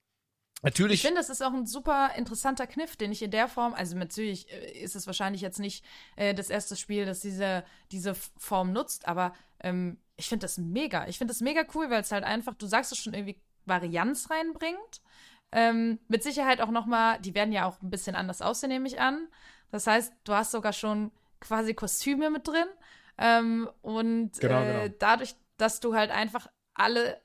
Natürlich. 0.64 0.96
Ich 0.96 1.02
finde, 1.02 1.20
das 1.20 1.30
ist 1.30 1.44
auch 1.44 1.54
ein 1.54 1.66
super 1.66 2.12
interessanter 2.16 2.68
Kniff, 2.68 2.96
den 2.96 3.12
ich 3.12 3.22
in 3.22 3.32
der 3.32 3.50
Form, 3.50 3.74
also 3.74 3.98
natürlich 3.98 4.50
äh, 4.52 4.82
ist 4.82 4.96
es 4.96 5.06
wahrscheinlich 5.06 5.42
jetzt 5.42 5.60
nicht 5.60 5.86
äh, 6.16 6.34
das 6.34 6.50
erste 6.50 6.76
Spiel, 6.76 7.06
das 7.06 7.20
diese, 7.20 7.64
diese 7.92 8.16
Form 8.38 8.72
nutzt, 8.72 9.08
aber 9.08 9.34
ähm, 9.60 9.98
ich 10.16 10.30
finde 10.30 10.46
das 10.46 10.58
mega. 10.58 11.08
Ich 11.08 11.18
finde 11.18 11.34
das 11.34 11.42
mega 11.42 11.64
cool, 11.76 11.90
weil 11.90 12.02
es 12.02 12.12
halt 12.12 12.24
einfach, 12.24 12.56
du 12.56 12.66
sagst 12.66 12.92
es 12.92 12.98
schon 12.98 13.14
irgendwie, 13.14 13.40
Varianz 13.66 14.30
reinbringt. 14.30 15.02
Ähm, 15.52 16.00
mit 16.08 16.24
Sicherheit 16.24 16.62
auch 16.62 16.72
noch 16.72 16.86
mal, 16.86 17.20
die 17.20 17.36
werden 17.36 17.54
ja 17.54 17.66
auch 17.66 17.82
ein 17.82 17.90
bisschen 17.90 18.16
anders 18.16 18.42
aussehen, 18.42 18.70
nehme 18.70 18.88
ich 18.88 19.00
an. 19.00 19.28
Das 19.72 19.88
heißt, 19.88 20.14
du 20.24 20.34
hast 20.34 20.52
sogar 20.52 20.74
schon 20.74 21.12
quasi 21.40 21.74
Kostüme 21.74 22.30
mit 22.30 22.48
drin. 22.48 22.68
Ähm, 23.18 23.70
und 23.82 24.40
Genau, 24.40 24.62
äh, 24.62 24.84
genau. 24.84 24.96
dadurch, 25.00 25.36
dass 25.58 25.80
du 25.80 25.94
halt 25.96 26.12
einfach 26.12 26.48
alle, 26.74 27.22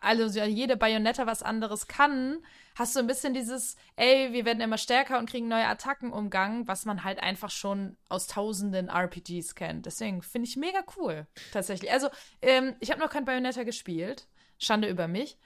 also 0.00 0.40
jede 0.44 0.76
Bayonetta 0.76 1.26
was 1.26 1.42
anderes 1.42 1.86
kann, 1.86 2.38
hast 2.76 2.94
du 2.94 3.00
ein 3.00 3.06
bisschen 3.06 3.34
dieses, 3.34 3.76
ey, 3.96 4.32
wir 4.32 4.44
werden 4.44 4.60
immer 4.60 4.78
stärker 4.78 5.18
und 5.18 5.28
kriegen 5.28 5.48
neue 5.48 5.66
Attacken 5.66 6.12
umgangen, 6.12 6.68
was 6.68 6.84
man 6.84 7.02
halt 7.02 7.18
einfach 7.18 7.50
schon 7.50 7.96
aus 8.08 8.26
tausenden 8.28 8.88
RPGs 8.88 9.54
kennt. 9.54 9.86
Deswegen 9.86 10.22
finde 10.22 10.46
ich 10.46 10.56
mega 10.56 10.84
cool, 10.96 11.26
tatsächlich. 11.52 11.90
Also, 11.90 12.08
ähm, 12.42 12.76
ich 12.80 12.90
habe 12.90 13.00
noch 13.00 13.10
kein 13.10 13.24
Bayonetta 13.24 13.64
gespielt. 13.64 14.28
Schande 14.58 14.88
über 14.88 15.08
mich. 15.08 15.38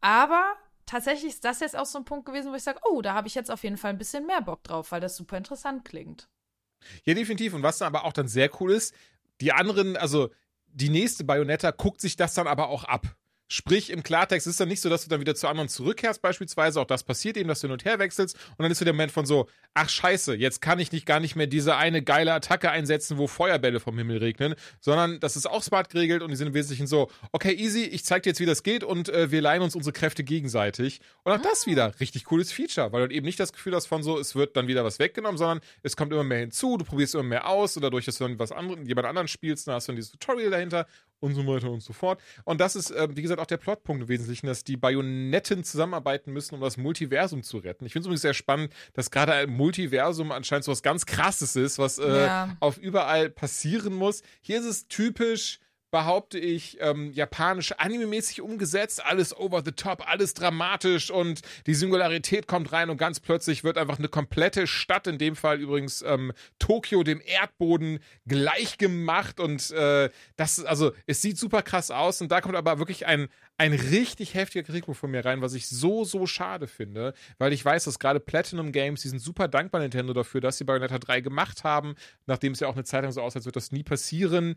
Aber 0.00 0.56
tatsächlich 0.86 1.34
ist 1.34 1.44
das 1.44 1.60
jetzt 1.60 1.76
auch 1.76 1.86
so 1.86 1.98
ein 1.98 2.04
Punkt 2.04 2.24
gewesen, 2.24 2.50
wo 2.50 2.56
ich 2.56 2.62
sage, 2.62 2.80
oh, 2.90 3.02
da 3.02 3.12
habe 3.12 3.28
ich 3.28 3.34
jetzt 3.34 3.50
auf 3.50 3.62
jeden 3.62 3.76
Fall 3.76 3.90
ein 3.90 3.98
bisschen 3.98 4.26
mehr 4.26 4.40
Bock 4.40 4.64
drauf, 4.64 4.90
weil 4.90 5.00
das 5.00 5.16
super 5.16 5.36
interessant 5.36 5.84
klingt. 5.84 6.28
Ja, 7.04 7.14
definitiv. 7.14 7.52
Und 7.52 7.62
was 7.62 7.78
dann 7.78 7.86
aber 7.86 8.04
auch 8.04 8.12
dann 8.12 8.26
sehr 8.26 8.50
cool 8.60 8.72
ist, 8.72 8.94
die 9.40 9.52
anderen, 9.52 9.96
also 9.98 10.30
die 10.66 10.88
nächste 10.88 11.24
Bayonetta 11.24 11.70
guckt 11.72 12.00
sich 12.00 12.16
das 12.16 12.34
dann 12.34 12.46
aber 12.46 12.68
auch 12.68 12.84
ab. 12.84 13.16
Sprich, 13.52 13.90
im 13.90 14.02
Klartext 14.02 14.46
ist 14.46 14.58
dann 14.60 14.68
nicht 14.68 14.80
so, 14.80 14.88
dass 14.88 15.04
du 15.04 15.10
dann 15.10 15.20
wieder 15.20 15.34
zu 15.34 15.46
anderen 15.46 15.68
zurückkehrst, 15.68 16.22
beispielsweise. 16.22 16.80
Auch 16.80 16.86
das 16.86 17.02
passiert 17.04 17.36
eben, 17.36 17.50
dass 17.50 17.60
du 17.60 17.66
hin 17.66 17.72
und 17.72 17.84
her 17.84 17.98
wechselst. 17.98 18.34
Und 18.56 18.62
dann 18.62 18.72
ist 18.72 18.78
so 18.78 18.86
der 18.86 18.94
Moment 18.94 19.12
von 19.12 19.26
so, 19.26 19.46
ach 19.74 19.90
scheiße, 19.90 20.34
jetzt 20.34 20.62
kann 20.62 20.78
ich 20.78 20.90
nicht 20.90 21.04
gar 21.04 21.20
nicht 21.20 21.36
mehr 21.36 21.46
diese 21.46 21.76
eine 21.76 22.00
geile 22.02 22.32
Attacke 22.32 22.70
einsetzen, 22.70 23.18
wo 23.18 23.26
Feuerbälle 23.26 23.78
vom 23.78 23.98
Himmel 23.98 24.16
regnen, 24.16 24.54
sondern 24.80 25.20
das 25.20 25.36
ist 25.36 25.44
auch 25.44 25.62
smart 25.62 25.90
geregelt 25.90 26.22
und 26.22 26.30
die 26.30 26.36
sind 26.36 26.46
im 26.46 26.54
Wesentlichen 26.54 26.86
so, 26.86 27.10
okay, 27.30 27.52
easy, 27.52 27.82
ich 27.82 28.06
zeig 28.06 28.22
dir 28.22 28.30
jetzt, 28.30 28.40
wie 28.40 28.46
das 28.46 28.62
geht 28.62 28.84
und 28.84 29.10
äh, 29.10 29.30
wir 29.30 29.42
leihen 29.42 29.60
uns 29.60 29.76
unsere 29.76 29.92
Kräfte 29.92 30.24
gegenseitig. 30.24 31.02
Und 31.22 31.32
auch 31.32 31.42
das 31.42 31.66
wieder, 31.66 31.92
richtig 32.00 32.24
cooles 32.24 32.52
Feature, 32.52 32.90
weil 32.92 33.06
du 33.06 33.14
eben 33.14 33.26
nicht 33.26 33.38
das 33.38 33.52
Gefühl 33.52 33.74
hast 33.74 33.84
von 33.84 34.02
so, 34.02 34.18
es 34.18 34.34
wird 34.34 34.56
dann 34.56 34.66
wieder 34.66 34.82
was 34.82 34.98
weggenommen, 34.98 35.36
sondern 35.36 35.60
es 35.82 35.94
kommt 35.94 36.10
immer 36.10 36.24
mehr 36.24 36.38
hinzu, 36.38 36.78
du 36.78 36.86
probierst 36.86 37.14
immer 37.16 37.24
mehr 37.24 37.46
aus 37.46 37.76
und 37.76 37.82
dadurch, 37.82 38.06
dass 38.06 38.16
du 38.16 38.24
dann 38.24 38.38
was 38.38 38.50
anderes, 38.50 38.88
jemand 38.88 39.06
anderen 39.06 39.28
spielst, 39.28 39.68
dann 39.68 39.74
hast 39.74 39.88
du 39.88 39.92
dann 39.92 39.96
dieses 39.96 40.12
Tutorial 40.12 40.50
dahinter 40.50 40.86
und 41.22 41.34
so 41.34 41.46
weiter 41.46 41.70
und 41.70 41.82
so 41.82 41.92
fort. 41.92 42.20
Und 42.44 42.60
das 42.60 42.74
ist, 42.76 42.90
äh, 42.90 43.08
wie 43.14 43.22
gesagt, 43.22 43.40
auch 43.40 43.46
der 43.46 43.56
Plotpunkt 43.56 44.02
im 44.02 44.08
Wesentlichen, 44.08 44.46
dass 44.46 44.64
die 44.64 44.76
Bayonetten 44.76 45.64
zusammenarbeiten 45.64 46.32
müssen, 46.32 46.54
um 46.56 46.60
das 46.60 46.76
Multiversum 46.76 47.42
zu 47.42 47.58
retten. 47.58 47.86
Ich 47.86 47.92
finde 47.92 48.02
es 48.02 48.06
übrigens 48.06 48.22
sehr 48.22 48.34
spannend, 48.34 48.72
dass 48.94 49.10
gerade 49.10 49.32
ein 49.32 49.50
Multiversum 49.50 50.32
anscheinend 50.32 50.64
so 50.64 50.72
was 50.72 50.82
ganz 50.82 51.06
Krasses 51.06 51.56
ist, 51.56 51.78
was 51.78 51.98
äh, 51.98 52.26
Ja. 52.26 52.56
auf 52.60 52.76
überall 52.78 53.30
passieren 53.30 53.94
muss. 53.94 54.22
Hier 54.40 54.58
ist 54.58 54.66
es 54.66 54.88
typisch, 54.88 55.60
behaupte 55.92 56.38
ich, 56.38 56.78
ähm, 56.80 57.12
japanisch 57.12 57.72
anime-mäßig 57.72 58.40
umgesetzt, 58.40 59.04
alles 59.04 59.36
over 59.36 59.62
the 59.62 59.72
top, 59.72 60.08
alles 60.08 60.32
dramatisch 60.32 61.10
und 61.10 61.42
die 61.66 61.74
Singularität 61.74 62.48
kommt 62.48 62.72
rein 62.72 62.88
und 62.88 62.96
ganz 62.96 63.20
plötzlich 63.20 63.62
wird 63.62 63.76
einfach 63.76 63.98
eine 63.98 64.08
komplette 64.08 64.66
Stadt, 64.66 65.06
in 65.06 65.18
dem 65.18 65.36
Fall 65.36 65.60
übrigens 65.60 66.00
ähm, 66.00 66.32
Tokio, 66.58 67.02
dem 67.02 67.20
Erdboden 67.20 68.00
gleich 68.26 68.78
gemacht 68.78 69.38
und 69.38 69.70
äh, 69.70 70.08
das, 70.36 70.64
also 70.64 70.92
es 71.06 71.20
sieht 71.20 71.36
super 71.36 71.60
krass 71.60 71.90
aus 71.90 72.22
und 72.22 72.32
da 72.32 72.40
kommt 72.40 72.56
aber 72.56 72.78
wirklich 72.78 73.04
ein, 73.04 73.28
ein 73.58 73.74
richtig 73.74 74.32
heftiger 74.32 74.64
Kritikpunkt 74.64 74.98
von 74.98 75.10
mir 75.10 75.26
rein, 75.26 75.42
was 75.42 75.52
ich 75.52 75.68
so, 75.68 76.04
so 76.04 76.26
schade 76.26 76.68
finde, 76.68 77.12
weil 77.36 77.52
ich 77.52 77.62
weiß, 77.62 77.84
dass 77.84 77.98
gerade 77.98 78.18
Platinum 78.18 78.72
Games, 78.72 79.02
die 79.02 79.08
sind 79.08 79.20
super 79.20 79.46
dankbar 79.46 79.82
Nintendo 79.82 80.14
dafür, 80.14 80.40
dass 80.40 80.56
sie 80.56 80.64
Bayonetta 80.64 80.98
3 80.98 81.20
gemacht 81.20 81.64
haben, 81.64 81.96
nachdem 82.24 82.54
es 82.54 82.60
ja 82.60 82.68
auch 82.68 82.76
eine 82.76 82.84
Zeit 82.84 83.02
lang 83.02 83.12
so 83.12 83.20
aussieht, 83.20 83.40
als 83.40 83.44
wird 83.44 83.56
das 83.56 83.72
nie 83.72 83.82
passieren. 83.82 84.56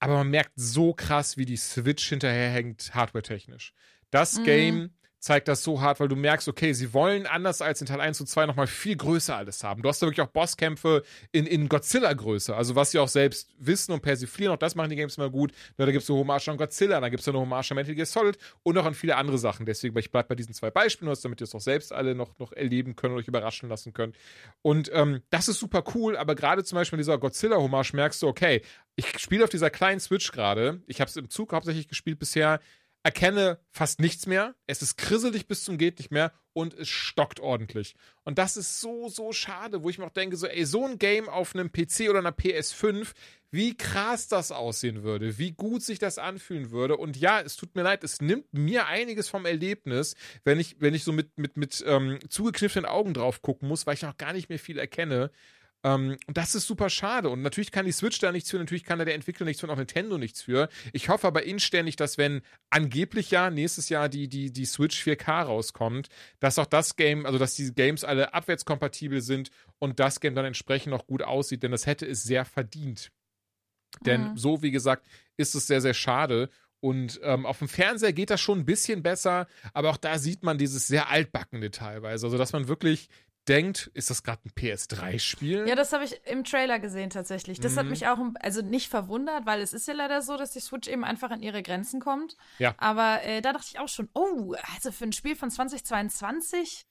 Aber 0.00 0.14
man 0.14 0.28
merkt 0.30 0.52
so 0.56 0.92
krass, 0.94 1.36
wie 1.36 1.44
die 1.44 1.56
Switch 1.56 2.08
hinterherhängt, 2.08 2.94
hardware-technisch. 2.94 3.72
Das 4.10 4.38
Mhm. 4.38 4.44
Game 4.44 4.90
zeigt 5.20 5.48
das 5.48 5.64
so 5.64 5.80
hart, 5.80 6.00
weil 6.00 6.08
du 6.08 6.16
merkst, 6.16 6.48
okay, 6.48 6.72
sie 6.72 6.94
wollen 6.94 7.26
anders 7.26 7.60
als 7.60 7.80
in 7.80 7.86
Teil 7.86 8.00
1 8.00 8.20
und 8.20 8.28
2 8.28 8.46
nochmal 8.46 8.66
viel 8.66 8.96
größer 8.96 9.36
alles 9.36 9.64
haben. 9.64 9.82
Du 9.82 9.88
hast 9.88 10.00
da 10.00 10.06
wirklich 10.06 10.20
auch 10.20 10.30
Bosskämpfe 10.30 11.02
in, 11.32 11.46
in 11.46 11.68
Godzilla-Größe, 11.68 12.54
also 12.54 12.76
was 12.76 12.92
sie 12.92 12.98
auch 12.98 13.08
selbst 13.08 13.50
wissen 13.58 13.92
und 13.92 14.00
persiflieren, 14.00 14.54
auch 14.54 14.58
das 14.58 14.74
machen 14.74 14.90
die 14.90 14.96
Games 14.96 15.16
immer 15.16 15.30
gut. 15.30 15.52
Na, 15.76 15.86
da 15.86 15.92
gibt 15.92 16.04
es 16.04 16.10
eine 16.10 16.18
Hommage 16.18 16.48
an 16.48 16.56
Godzilla, 16.56 17.00
da 17.00 17.08
gibt 17.08 17.20
es 17.20 17.28
eine 17.28 17.38
Hommage 17.38 17.72
an 17.72 17.76
Metal 17.76 17.94
Gear 17.94 18.06
Solid 18.06 18.38
und 18.62 18.78
auch 18.78 18.84
an 18.84 18.94
viele 18.94 19.16
andere 19.16 19.38
Sachen. 19.38 19.66
Deswegen, 19.66 19.98
ich 19.98 20.10
bleibe 20.10 20.28
bei 20.28 20.34
diesen 20.36 20.54
zwei 20.54 20.70
Beispielen, 20.70 21.12
damit 21.22 21.40
ihr 21.40 21.44
es 21.44 21.54
auch 21.54 21.60
selbst 21.60 21.92
alle 21.92 22.14
noch, 22.14 22.38
noch 22.38 22.52
erleben 22.52 22.94
können 22.94 23.14
und 23.14 23.20
euch 23.20 23.28
überraschen 23.28 23.68
lassen 23.68 23.92
könnt. 23.92 24.16
Und 24.62 24.90
ähm, 24.94 25.22
das 25.30 25.48
ist 25.48 25.58
super 25.58 25.82
cool, 25.94 26.16
aber 26.16 26.34
gerade 26.34 26.62
zum 26.62 26.76
Beispiel 26.76 26.96
in 26.96 27.00
dieser 27.00 27.18
Godzilla-Hommage 27.18 27.94
merkst 27.94 28.22
du, 28.22 28.28
okay, 28.28 28.62
ich 28.94 29.18
spiele 29.18 29.44
auf 29.44 29.50
dieser 29.50 29.70
kleinen 29.70 30.00
Switch 30.00 30.32
gerade, 30.32 30.82
ich 30.86 31.00
habe 31.00 31.08
es 31.08 31.16
im 31.16 31.30
Zug 31.30 31.52
hauptsächlich 31.52 31.88
gespielt 31.88 32.18
bisher, 32.18 32.60
erkenne 33.02 33.58
fast 33.70 34.00
nichts 34.00 34.26
mehr. 34.26 34.54
Es 34.66 34.82
ist 34.82 34.96
krisselig 34.96 35.46
bis 35.46 35.64
zum 35.64 35.78
geht 35.78 35.98
nicht 35.98 36.10
mehr 36.10 36.32
und 36.52 36.74
es 36.74 36.88
stockt 36.88 37.40
ordentlich. 37.40 37.94
Und 38.24 38.38
das 38.38 38.56
ist 38.56 38.80
so, 38.80 39.08
so 39.08 39.32
schade, 39.32 39.82
wo 39.82 39.90
ich 39.90 39.98
mir 39.98 40.06
auch 40.06 40.12
denke, 40.12 40.36
so, 40.36 40.46
ey, 40.46 40.64
so 40.64 40.84
ein 40.84 40.98
Game 40.98 41.28
auf 41.28 41.54
einem 41.54 41.70
PC 41.70 42.10
oder 42.10 42.18
einer 42.18 42.32
PS5, 42.32 43.12
wie 43.50 43.76
krass 43.76 44.28
das 44.28 44.52
aussehen 44.52 45.04
würde, 45.04 45.38
wie 45.38 45.52
gut 45.52 45.82
sich 45.82 45.98
das 45.98 46.18
anfühlen 46.18 46.70
würde. 46.70 46.96
Und 46.96 47.16
ja, 47.16 47.40
es 47.40 47.56
tut 47.56 47.76
mir 47.76 47.82
leid, 47.82 48.04
es 48.04 48.20
nimmt 48.20 48.52
mir 48.52 48.86
einiges 48.86 49.28
vom 49.28 49.46
Erlebnis, 49.46 50.16
wenn 50.44 50.58
ich, 50.58 50.76
wenn 50.80 50.94
ich 50.94 51.04
so 51.04 51.12
mit, 51.12 51.38
mit, 51.38 51.56
mit 51.56 51.82
ähm, 51.86 52.18
zugekniffenen 52.28 52.86
Augen 52.86 53.14
drauf 53.14 53.40
gucken 53.40 53.68
muss, 53.68 53.86
weil 53.86 53.94
ich 53.94 54.02
noch 54.02 54.16
gar 54.16 54.32
nicht 54.32 54.48
mehr 54.48 54.58
viel 54.58 54.78
erkenne. 54.78 55.30
Ähm, 55.84 56.16
und 56.26 56.36
das 56.36 56.54
ist 56.54 56.66
super 56.66 56.90
schade. 56.90 57.28
Und 57.28 57.42
natürlich 57.42 57.70
kann 57.70 57.86
die 57.86 57.92
Switch 57.92 58.18
da 58.18 58.32
nichts 58.32 58.50
für, 58.50 58.58
natürlich 58.58 58.84
kann 58.84 58.98
da 58.98 59.04
der 59.04 59.14
Entwickler 59.14 59.46
nichts 59.46 59.60
für 59.60 59.66
und 59.66 59.72
auch 59.72 59.78
Nintendo 59.78 60.18
nichts 60.18 60.42
für. 60.42 60.68
Ich 60.92 61.08
hoffe 61.08 61.26
aber 61.26 61.44
inständig, 61.44 61.96
dass 61.96 62.18
wenn 62.18 62.42
angeblich 62.70 63.30
ja 63.30 63.50
nächstes 63.50 63.88
Jahr 63.88 64.08
die, 64.08 64.28
die, 64.28 64.52
die 64.52 64.64
Switch 64.66 65.00
4K 65.02 65.42
rauskommt, 65.42 66.08
dass 66.40 66.58
auch 66.58 66.66
das 66.66 66.96
Game, 66.96 67.26
also 67.26 67.38
dass 67.38 67.54
die 67.54 67.72
Games 67.72 68.04
alle 68.04 68.34
abwärtskompatibel 68.34 69.20
sind 69.20 69.50
und 69.78 70.00
das 70.00 70.20
Game 70.20 70.34
dann 70.34 70.44
entsprechend 70.44 70.92
auch 70.94 71.06
gut 71.06 71.22
aussieht, 71.22 71.62
denn 71.62 71.70
das 71.70 71.86
hätte 71.86 72.06
es 72.06 72.24
sehr 72.24 72.44
verdient. 72.44 73.10
Denn 74.00 74.32
Mhm. 74.32 74.36
so, 74.36 74.62
wie 74.62 74.70
gesagt, 74.70 75.06
ist 75.36 75.54
es 75.54 75.66
sehr, 75.66 75.80
sehr 75.80 75.94
schade. 75.94 76.50
Und 76.80 77.18
ähm, 77.24 77.44
auf 77.44 77.58
dem 77.58 77.68
Fernseher 77.68 78.12
geht 78.12 78.30
das 78.30 78.40
schon 78.40 78.60
ein 78.60 78.64
bisschen 78.64 79.02
besser, 79.02 79.48
aber 79.72 79.90
auch 79.90 79.96
da 79.96 80.18
sieht 80.18 80.44
man 80.44 80.58
dieses 80.58 80.86
sehr 80.86 81.08
altbackende 81.08 81.70
teilweise. 81.72 82.26
Also, 82.26 82.38
dass 82.38 82.52
man 82.52 82.68
wirklich 82.68 83.08
denkt, 83.48 83.90
ist 83.94 84.10
das 84.10 84.22
gerade 84.22 84.40
ein 84.44 84.50
PS3-Spiel? 84.50 85.66
Ja, 85.68 85.74
das 85.74 85.92
habe 85.92 86.04
ich 86.04 86.20
im 86.26 86.44
Trailer 86.44 86.78
gesehen 86.78 87.10
tatsächlich. 87.10 87.60
Das 87.60 87.76
hat 87.76 87.84
Mhm. 87.84 87.90
mich 87.90 88.06
auch, 88.06 88.18
also 88.40 88.62
nicht 88.62 88.88
verwundert, 88.88 89.46
weil 89.46 89.60
es 89.60 89.72
ist 89.72 89.88
ja 89.88 89.94
leider 89.94 90.22
so, 90.22 90.36
dass 90.36 90.50
die 90.52 90.60
Switch 90.60 90.88
eben 90.88 91.04
einfach 91.04 91.30
an 91.30 91.42
ihre 91.42 91.62
Grenzen 91.62 92.00
kommt. 92.00 92.36
Ja. 92.58 92.74
Aber 92.78 93.22
äh, 93.24 93.40
da 93.40 93.52
dachte 93.52 93.66
ich 93.72 93.78
auch 93.78 93.88
schon, 93.88 94.08
oh, 94.14 94.54
also 94.74 94.92
für 94.92 95.04
ein 95.04 95.12
Spiel 95.12 95.34
von 95.36 95.50
2022, 95.50 96.82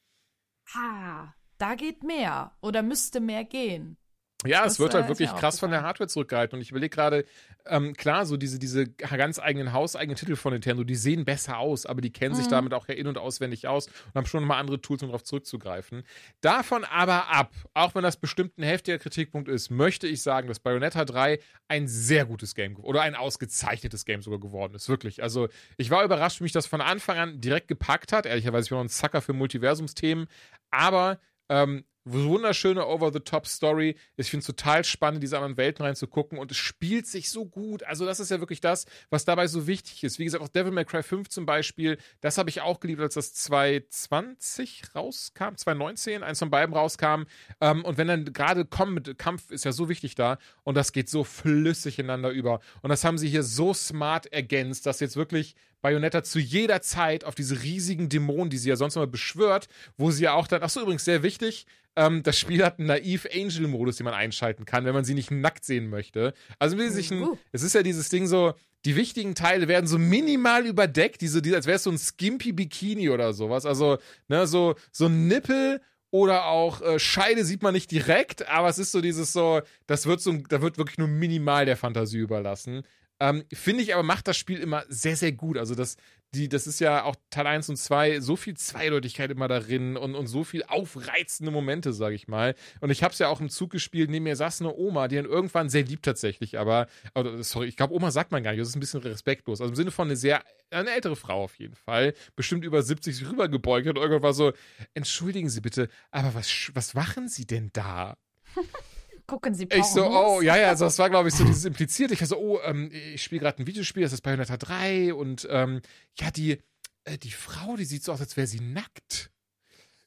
ha, 0.74 1.34
da 1.58 1.76
geht 1.76 2.04
mehr 2.04 2.56
oder 2.62 2.82
müsste 2.84 3.20
mehr 3.20 3.44
gehen. 3.44 3.98
Ja, 4.46 4.64
Das, 4.64 4.74
es 4.74 4.80
wird 4.80 4.94
halt 4.94 5.08
wirklich 5.08 5.34
krass 5.36 5.60
von 5.60 5.72
der. 5.72 5.82
Hardware 5.82 6.08
zurückgehalten. 6.08 6.58
Und 6.58 6.62
ich 6.62 6.70
überlege 6.70 6.96
gerade, 6.96 7.26
ähm, 7.70 7.94
klar, 7.94 8.26
so 8.26 8.38
diese, 8.38 8.60
diese 8.60 8.88
ganz 8.88 9.40
eigenen 9.40 9.74
hauseigenen 9.74 10.16
Titel 10.16 10.36
von 10.36 10.54
Nintendo, 10.54 10.84
die 10.84 10.96
sehen 10.96 11.26
besser 11.26 11.58
aus, 11.58 11.86
aber 11.86 12.02
die 12.02 12.12
kennen 12.12 12.36
sich 12.36 12.48
Mhm. 12.48 12.52
damit 12.52 12.74
auch 12.74 12.88
ja 12.88 12.94
in- 12.96 13.08
und 13.08 13.18
auswendig 13.18 13.68
aus 13.68 13.88
und 13.88 14.16
haben 14.16 14.26
schon 14.26 14.44
mal 14.44 14.58
andere 14.58 14.82
Tools, 14.82 15.02
um 15.04 15.10
darauf 15.10 15.24
zurückzugreifen. 15.24 16.04
Davon 16.42 16.84
aber 16.84 17.30
ab, 17.30 17.52
auch 17.74 17.96
wenn 17.96 18.04
das 18.04 18.18
bestimmt 18.18 18.58
ein 18.58 18.64
heftiger 18.64 18.98
Kritikpunkt 19.00 19.50
ist, 19.50 19.70
möchte 19.70 20.08
ich 20.08 20.22
sagen, 20.22 20.48
dass 20.48 20.60
Bayonetta 20.60 21.06
3 21.06 21.40
ein 21.68 21.88
sehr 21.88 22.26
gutes 22.26 22.56
Game 22.56 22.76
oder 22.78 23.02
ein 23.02 23.16
ausgezeichnetes 23.16 24.06
Game 24.06 24.22
sogar 24.22 24.40
geworden 24.40 24.74
ist. 24.76 24.90
Wirklich. 24.90 25.22
Also, 25.24 25.48
ich 25.78 25.90
war 25.90 26.04
überrascht, 26.04 26.40
wie 26.40 26.44
mich 26.44 26.52
das 26.54 26.66
von 26.66 26.82
Anfang 26.82 27.18
an 27.18 27.42
direkt 27.42 27.68
gepackt 27.68 28.12
hat. 28.14 28.26
Ehrlicherweise, 28.26 28.66
ich 28.66 28.70
bin 28.70 28.78
noch 28.78 28.86
ein 28.86 28.90
Sucker 28.90 29.22
für 29.22 29.34
Multiversumsthemen, 29.34 30.28
aber 30.72 31.20
ähm, 31.50 31.86
wunderschöne 32.14 32.86
Over-the-Top-Story. 32.86 33.96
Ich 34.16 34.30
finde 34.30 34.42
es 34.42 34.48
total 34.48 34.84
spannend, 34.84 35.24
diese 35.24 35.38
anderen 35.38 35.58
Welten 35.58 35.86
reinzugucken 35.86 36.38
und 36.38 36.52
es 36.52 36.58
spielt 36.58 37.08
sich 37.08 37.30
so 37.30 37.46
gut. 37.46 37.84
Also, 37.84 38.06
das 38.06 38.20
ist 38.20 38.32
ja 38.32 38.40
wirklich 38.40 38.62
das, 38.62 38.86
was 39.10 39.26
dabei 39.26 39.48
so 39.48 39.68
wichtig 39.68 40.04
ist. 40.04 40.20
Wie 40.20 40.26
gesagt, 40.26 40.44
auch 40.44 40.48
Devil 40.48 40.72
May 40.72 40.86
Cry 40.86 41.04
5 41.04 41.30
zum 41.30 41.46
Beispiel, 41.46 41.98
das 42.22 42.38
habe 42.38 42.50
ich 42.50 42.62
auch 42.62 42.80
geliebt, 42.80 43.02
als 43.02 43.16
das 43.16 43.34
2020 43.34 44.96
rauskam, 44.96 45.56
2019, 45.56 46.24
eins 46.24 46.40
von 46.40 46.50
beiden 46.50 46.76
rauskam. 46.76 47.24
Ähm, 47.62 47.84
und 47.86 47.98
wenn 47.98 48.08
dann 48.08 48.34
gerade 48.34 48.66
Kampf 48.66 49.52
ist 49.52 49.66
ja 49.66 49.72
so 49.72 49.90
wichtig 49.90 50.16
da 50.16 50.38
und 50.64 50.76
das 50.76 50.92
geht 50.92 51.10
so 51.10 51.24
flüssig 51.24 52.00
ineinander 52.00 52.30
über. 52.30 52.60
Und 52.82 52.90
das 52.90 53.04
haben 53.04 53.18
sie 53.18 53.30
hier 53.30 53.44
so 53.44 53.74
smart 53.74 54.28
ergänzt, 54.28 54.86
dass 54.86 55.00
jetzt 55.00 55.16
wirklich 55.16 55.56
Bayonetta 55.88 56.22
zu 56.22 56.40
jeder 56.40 56.82
Zeit 56.82 57.24
auf 57.24 57.34
diese 57.34 57.64
riesigen 57.64 58.10
Dämonen, 58.10 58.50
die 58.50 58.58
sie 58.58 58.68
ja 58.68 58.76
sonst 58.76 58.98
immer 58.98 59.08
beschwört, 59.08 59.70
wo 59.98 60.12
sie 60.12 60.26
ja 60.26 60.34
auch 60.34 60.46
dann, 60.46 60.62
ach 60.62 60.70
so, 60.70 60.82
übrigens 60.82 61.06
sehr 61.06 61.24
wichtig, 61.24 61.66
ähm, 61.96 62.24
das 62.24 62.38
Spiel 62.38 62.66
hat 62.66 62.78
einen 62.78 62.90
naiv 62.90 63.26
Angel-Modus, 63.34 63.96
den 63.96 64.04
man 64.04 64.14
einschalten 64.14 64.66
kann, 64.66 64.84
wenn 64.84 64.94
man 64.94 65.06
sie 65.06 65.14
nicht 65.14 65.32
nackt 65.32 65.64
sehen 65.64 65.90
möchte. 65.90 66.34
Also 66.60 66.78
sich 66.90 67.10
ein, 67.12 67.22
Uh. 67.22 67.38
es 67.54 67.64
ist 67.64 67.74
ja 67.74 67.84
dieses 67.84 68.10
Ding 68.10 68.28
so, 68.28 68.54
die 68.84 68.98
wichtigen 68.98 69.34
Teile 69.34 69.70
werden 69.70 69.88
so 69.88 69.98
minimal 69.98 70.66
überdeckt, 70.66 71.22
diese, 71.22 71.42
diese 71.42 71.56
als 71.56 71.68
wäre 71.68 71.78
es 71.78 71.84
so 71.84 71.92
ein 71.92 71.98
skimpy 71.98 72.52
Bikini 72.52 73.10
oder 73.10 73.32
sowas. 73.32 73.66
Also, 73.66 73.98
ne, 74.28 74.46
so, 74.46 74.76
so 74.92 75.06
ein 75.06 75.30
Nippel 75.30 75.80
oder 76.12 76.48
auch 76.48 76.82
äh, 76.82 77.00
Scheide 77.00 77.46
sieht 77.46 77.64
man 77.64 77.74
nicht 77.74 77.92
direkt, 77.92 78.46
aber 78.50 78.68
es 78.68 78.78
ist 78.78 78.92
so 78.92 79.00
dieses 79.00 79.32
so, 79.32 79.62
das 79.86 80.06
wird 80.06 80.20
so, 80.20 80.34
da 80.34 80.62
wird 80.62 80.78
wirklich 80.78 80.98
nur 80.98 81.08
minimal 81.08 81.66
der 81.66 81.78
Fantasie 81.78 82.18
überlassen. 82.20 82.84
Ähm, 83.20 83.44
Finde 83.52 83.84
ich 83.84 83.94
aber, 83.94 84.04
macht 84.04 84.28
das 84.28 84.38
Spiel 84.38 84.60
immer 84.60 84.84
sehr, 84.90 85.16
sehr 85.16 85.32
gut. 85.32 85.58
Also, 85.58 85.76
das, 85.76 85.98
die, 86.34 86.50
das 86.50 86.68
ist 86.68 86.80
ja 86.80 87.04
auch 87.04 87.16
Teil 87.30 87.48
1 87.48 87.70
und 87.70 87.78
2, 87.78 88.20
so 88.20 88.36
viel 88.36 88.56
Zweideutigkeit 88.56 89.32
immer 89.32 89.48
darin 89.48 89.96
und, 89.96 90.14
und 90.14 90.28
so 90.28 90.44
viel 90.44 90.64
aufreizende 90.64 91.52
Momente, 91.52 91.94
sage 91.94 92.16
ich 92.16 92.28
mal. 92.28 92.56
Und 92.82 92.90
ich 92.90 93.02
habe 93.02 93.14
es 93.14 93.20
ja 93.20 93.30
auch 93.30 93.40
im 93.40 93.50
Zug 93.50 93.72
gespielt, 93.72 94.10
neben 94.10 94.24
mir 94.24 94.36
saß 94.36 94.62
eine 94.62 94.76
Oma, 94.76 95.08
die 95.08 95.16
dann 95.16 95.26
irgendwann 95.26 95.70
sehr 95.70 95.84
lieb 95.84 96.04
tatsächlich, 96.04 96.60
aber, 96.60 96.88
aber 97.14 97.42
sorry, 97.44 97.68
ich 97.68 97.78
glaube, 97.78 97.94
Oma 97.94 98.12
sagt 98.12 98.32
man 98.32 98.44
gar 98.44 98.52
nicht, 98.52 98.62
das 98.62 98.70
ist 98.70 98.76
ein 98.76 98.82
bisschen 98.82 99.02
respektlos. 99.02 99.62
Also 99.62 99.72
im 99.72 99.76
Sinne 99.76 99.92
von 99.92 100.08
eine 100.08 100.18
sehr, 100.18 100.44
eine 100.70 100.92
ältere 100.92 101.16
Frau 101.16 101.44
auf 101.44 101.58
jeden 101.58 101.76
Fall, 101.76 102.14
bestimmt 102.36 102.66
über 102.66 102.82
70 102.82 103.16
sich 103.16 103.30
rübergebeugt 103.30 103.88
und 103.88 103.96
irgendwann 103.96 104.24
war 104.24 104.34
so, 104.34 104.52
entschuldigen 104.94 105.50
Sie 105.50 105.62
bitte, 105.62 105.88
aber 106.12 106.36
was, 106.36 106.72
was 106.74 106.94
machen 106.94 107.30
Sie 107.30 107.46
denn 107.46 107.70
da? 107.74 108.18
Gucken 109.28 109.54
Sie 109.54 109.68
Ich 109.72 109.84
so, 109.86 110.04
Pornos? 110.04 110.38
oh, 110.38 110.42
ja, 110.42 110.56
ja, 110.58 110.70
also 110.70 110.86
das 110.86 110.98
war, 111.00 111.10
glaube 111.10 111.28
ich, 111.30 111.36
so 111.36 111.44
dieses 111.44 111.66
impliziert. 111.66 112.12
Ich 112.12 112.22
war 112.22 112.28
so, 112.28 112.38
oh, 112.38 112.60
ähm, 112.64 112.90
ich 112.92 113.22
spiele 113.22 113.42
gerade 113.42 113.62
ein 113.62 113.68
Videospiel, 113.68 114.04
das 114.04 114.14
ist 114.14 114.22
Bayonetta 114.22 114.56
3 114.58 115.14
und 115.14 115.46
ähm, 115.52 115.82
ja, 116.18 116.32
die, 116.32 116.60
äh, 117.04 117.18
die 117.18 117.32
Frau, 117.32 117.76
die 117.76 117.84
sieht 117.86 118.04
so 118.04 118.14
aus, 118.14 118.22
als 118.22 118.38
wäre 118.38 118.48
sie 118.48 118.62
nackt. 118.62 119.30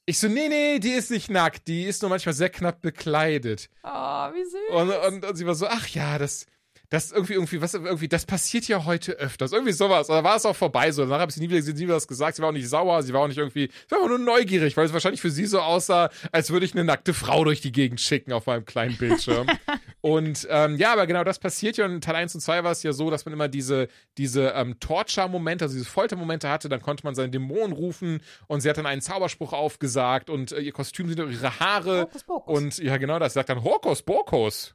Ich 0.06 0.18
so, 0.18 0.26
nee, 0.28 0.48
nee, 0.48 0.78
die 0.78 0.92
ist 0.92 1.10
nicht 1.10 1.30
nackt, 1.30 1.68
die 1.68 1.84
ist 1.84 2.00
nur 2.02 2.08
manchmal 2.08 2.34
sehr 2.34 2.48
knapp 2.48 2.80
bekleidet. 2.80 3.68
Oh, 3.84 3.88
wie 3.88 4.44
süß. 4.44 4.70
Und, 4.70 4.90
und, 4.90 5.24
und 5.24 5.36
sie 5.36 5.46
war 5.46 5.54
so, 5.54 5.66
ach 5.66 5.86
ja, 5.88 6.18
das, 6.18 6.46
das 6.90 7.12
irgendwie, 7.12 7.34
irgendwie, 7.34 7.62
was, 7.62 7.74
irgendwie, 7.74 8.08
das 8.08 8.26
passiert 8.26 8.66
ja 8.66 8.84
heute 8.84 9.12
öfters. 9.12 9.52
Irgendwie 9.52 9.72
sowas. 9.72 10.08
Dann 10.08 10.24
war 10.24 10.36
es 10.36 10.44
auch 10.44 10.56
vorbei 10.56 10.90
so. 10.90 11.02
Danach 11.02 11.20
habe 11.20 11.30
ich 11.30 11.36
sie 11.36 11.40
nie 11.40 11.48
wieder 11.48 11.58
gesehen, 11.58 11.76
nie 11.76 11.84
wieder 11.84 11.94
was 11.94 12.08
gesagt. 12.08 12.34
Sie 12.34 12.42
war 12.42 12.48
auch 12.48 12.52
nicht 12.52 12.68
sauer, 12.68 13.04
sie 13.04 13.12
war 13.12 13.20
auch 13.20 13.28
nicht 13.28 13.38
irgendwie, 13.38 13.70
sie 13.86 13.90
war 13.90 13.98
einfach 13.98 14.08
nur 14.08 14.18
neugierig, 14.18 14.76
weil 14.76 14.86
es 14.86 14.92
wahrscheinlich 14.92 15.20
für 15.20 15.30
sie 15.30 15.46
so 15.46 15.60
aussah, 15.60 16.10
als 16.32 16.50
würde 16.50 16.66
ich 16.66 16.74
eine 16.74 16.82
nackte 16.82 17.14
Frau 17.14 17.44
durch 17.44 17.60
die 17.60 17.70
Gegend 17.70 18.00
schicken 18.00 18.32
auf 18.32 18.46
meinem 18.46 18.64
kleinen 18.64 18.96
Bildschirm. 18.96 19.46
und 20.00 20.48
ähm, 20.50 20.76
ja, 20.76 20.92
aber 20.92 21.06
genau 21.06 21.22
das 21.22 21.38
passiert 21.38 21.76
ja. 21.76 21.84
Und 21.84 21.92
in 21.92 22.00
Teil 22.00 22.16
1 22.16 22.34
und 22.34 22.40
2 22.40 22.64
war 22.64 22.72
es 22.72 22.82
ja 22.82 22.92
so, 22.92 23.08
dass 23.08 23.24
man 23.24 23.34
immer 23.34 23.46
diese, 23.46 23.86
diese 24.18 24.48
ähm, 24.56 24.80
Torture-Momente, 24.80 25.66
also 25.66 25.76
diese 25.76 25.88
Foltermomente 25.88 26.48
hatte. 26.48 26.68
Dann 26.68 26.82
konnte 26.82 27.04
man 27.04 27.14
seine 27.14 27.30
Dämonen 27.30 27.72
rufen 27.72 28.20
und 28.48 28.62
sie 28.62 28.68
hat 28.68 28.78
dann 28.78 28.86
einen 28.86 29.00
Zauberspruch 29.00 29.52
aufgesagt 29.52 30.28
und 30.28 30.50
äh, 30.50 30.58
ihr 30.58 30.72
Kostüm 30.72 31.08
sind 31.08 31.20
ihre 31.20 31.60
Haare. 31.60 32.02
Hokus 32.02 32.24
Pokus. 32.24 32.58
Und 32.58 32.78
ja, 32.78 32.96
genau 32.96 33.20
das. 33.20 33.34
Sagt 33.34 33.48
dann 33.48 33.62
Hokus 33.62 34.02
Pokus. 34.02 34.74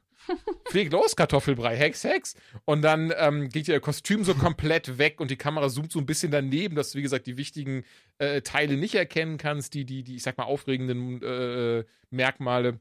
Flieg 0.66 0.90
los, 0.92 1.16
Kartoffelbrei, 1.16 1.76
Hex, 1.76 2.04
Hex. 2.04 2.34
Und 2.64 2.82
dann 2.82 3.12
ähm, 3.16 3.48
geht 3.48 3.68
ihr 3.68 3.80
Kostüm 3.80 4.24
so 4.24 4.34
komplett 4.34 4.98
weg 4.98 5.20
und 5.20 5.30
die 5.30 5.36
Kamera 5.36 5.68
zoomt 5.68 5.92
so 5.92 5.98
ein 5.98 6.06
bisschen 6.06 6.30
daneben, 6.30 6.74
dass 6.74 6.92
du, 6.92 6.98
wie 6.98 7.02
gesagt, 7.02 7.26
die 7.26 7.36
wichtigen 7.36 7.84
äh, 8.18 8.42
Teile 8.42 8.76
nicht 8.76 8.94
erkennen 8.94 9.38
kannst, 9.38 9.74
die, 9.74 9.84
die, 9.84 10.02
die, 10.02 10.16
ich 10.16 10.22
sag 10.22 10.38
mal, 10.38 10.44
aufregenden 10.44 11.22
äh, 11.22 11.84
Merkmale. 12.10 12.80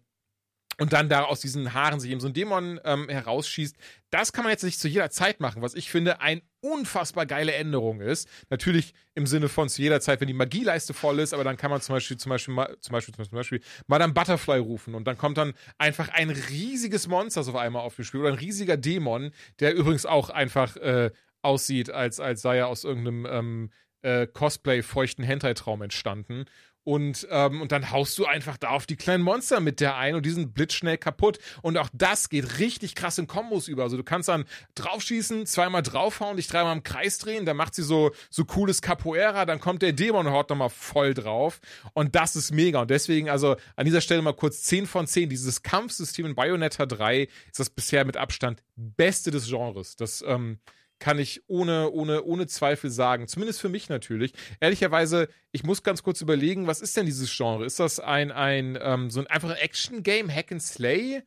Und 0.80 0.94
dann 0.94 1.10
da 1.10 1.24
aus 1.24 1.40
diesen 1.40 1.74
Haaren 1.74 2.00
sich 2.00 2.12
eben 2.12 2.20
so 2.20 2.28
ein 2.28 2.34
Dämon 2.34 2.80
ähm, 2.84 3.08
herausschießt. 3.10 3.76
Das 4.10 4.34
kann 4.34 4.44
man 4.44 4.52
jetzt 4.52 4.64
nicht 4.64 4.80
zu 4.80 4.88
jeder 4.88 5.10
Zeit 5.10 5.40
machen, 5.40 5.62
was 5.62 5.74
ich 5.74 5.90
finde 5.90 6.22
ein 6.22 6.42
unfassbar 6.62 7.26
geile 7.26 7.54
Änderung 7.54 8.02
ist. 8.02 8.28
Natürlich 8.50 8.94
im 9.14 9.28
Sinne 9.28 9.50
von 9.50 9.70
zu 9.70 9.82
jeder 9.82 10.02
Zeit, 10.02 10.20
wenn 10.22 10.28
die 10.28 10.34
Magieleiste 10.34 10.94
voll 10.94 11.20
ist, 11.20 11.34
aber 11.34 11.44
dann 11.44 11.58
kann 11.58 11.70
man 11.70 11.82
zum 11.82 11.96
Beispiel, 11.96 12.18
zum 12.18 12.30
Beispiel, 12.30 12.56
zum 12.80 12.94
Beispiel, 12.94 13.14
zum 13.14 13.30
Beispiel 13.32 13.62
Madame 13.88 14.14
Butterfly 14.14 14.60
rufen 14.60 14.96
und 14.96 15.06
dann 15.06 15.18
kommt 15.18 15.38
dann 15.38 15.54
einfach 15.78 16.10
ein 16.10 16.30
riesiges 16.30 17.08
Monster 17.08 17.42
auf 17.42 17.56
einmal 17.56 17.84
auf 17.84 17.96
das 17.96 18.08
Spiel 18.08 18.22
oder 18.22 18.30
ein 18.30 18.40
riesiger 18.40 18.78
Dämon, 18.78 19.32
der 19.60 19.76
übrigens 19.76 20.06
auch 20.06 20.30
einfach 20.30 20.76
äh, 20.78 21.12
aussieht, 21.42 21.92
als, 21.92 22.20
als 22.20 22.42
sei 22.42 22.58
er 22.58 22.68
aus 22.68 22.84
irgendeinem 22.84 23.26
ähm, 23.30 23.70
äh, 24.02 24.28
Cosplay 24.28 24.82
feuchten 24.82 25.24
Hentai-Traum 25.24 25.82
entstanden. 25.82 26.46
Und, 26.86 27.28
ähm, 27.32 27.62
und 27.62 27.72
dann 27.72 27.90
haust 27.90 28.16
du 28.20 28.26
einfach 28.26 28.58
da 28.58 28.70
auf 28.70 28.86
die 28.86 28.96
kleinen 28.96 29.24
Monster 29.24 29.60
mit 29.60 29.80
der 29.80 29.98
ein 29.98 30.14
und 30.14 30.24
die 30.24 30.30
sind 30.30 30.54
blitzschnell 30.54 31.00
kaputt. 31.00 31.40
Und 31.64 31.80
auch 31.80 31.90
das 31.94 32.30
geht 32.30 32.60
richtig 32.60 32.94
krass 32.94 33.18
in 33.18 33.26
Kombos 33.26 33.68
über. 33.68 33.84
Also 33.84 33.98
du 33.98 34.04
kannst 34.04 34.30
dann 34.30 34.46
draufschießen, 34.76 35.48
zweimal 35.48 35.82
draufhauen, 35.82 36.38
dich 36.38 36.48
dreimal 36.48 36.76
im 36.76 36.84
Kreis 36.84 37.18
drehen, 37.18 37.46
dann 37.48 37.58
macht 37.58 37.74
sie 37.74 37.82
so, 37.82 38.12
so 38.30 38.46
cooles 38.46 38.84
Capoeira, 38.84 39.46
dann 39.46 39.60
kommt 39.60 39.82
der 39.82 39.94
Dämon 39.94 40.28
und 40.28 40.34
haut 40.34 40.52
nochmal 40.52 40.70
voll 40.70 41.16
drauf. 41.16 41.60
Und 41.94 42.14
das 42.14 42.36
ist 42.36 42.52
mega. 42.52 42.82
Und 42.82 42.92
deswegen, 42.92 43.30
also 43.32 43.56
an 43.76 43.86
dieser 43.86 44.02
Stelle 44.02 44.22
mal 44.22 44.34
kurz 44.34 44.62
10 44.62 44.86
von 44.86 45.08
10. 45.08 45.28
Dieses 45.28 45.64
Kampfsystem 45.64 46.28
in 46.28 46.36
Bayonetta 46.36 46.86
3 46.86 47.24
ist 47.50 47.60
das 47.60 47.72
bisher 47.72 48.06
mit 48.06 48.16
Abstand 48.16 48.62
beste 48.76 49.32
des 49.32 49.48
Genres. 49.48 49.96
Das, 49.96 50.24
ähm, 50.28 50.60
kann 51.00 51.20
ich 51.20 51.44
ohne, 51.48 51.92
ohne, 51.92 52.24
ohne 52.24 52.48
Zweifel 52.48 52.90
sagen. 52.90 53.28
Zumindest 53.28 53.62
für 53.62 53.70
mich 53.70 53.90
natürlich. 53.90 54.34
Ehrlicherweise, 54.60 55.28
ich 55.52 55.64
muss 55.64 55.84
ganz 55.84 56.04
kurz 56.04 56.22
überlegen, 56.22 56.68
was 56.68 56.82
ist 56.82 56.96
denn 56.96 57.06
dieses 57.06 57.36
Genre? 57.36 57.66
Ist 57.66 57.80
das 57.80 58.00
ein, 58.00 58.32
ein 58.32 58.78
ähm, 58.82 59.10
so 59.10 59.20
ein 59.20 59.28
einfacher 59.28 59.62
Action-Game, 59.62 60.34
Hack 60.34 60.52
and 60.52 60.64
Slay? 60.64 61.24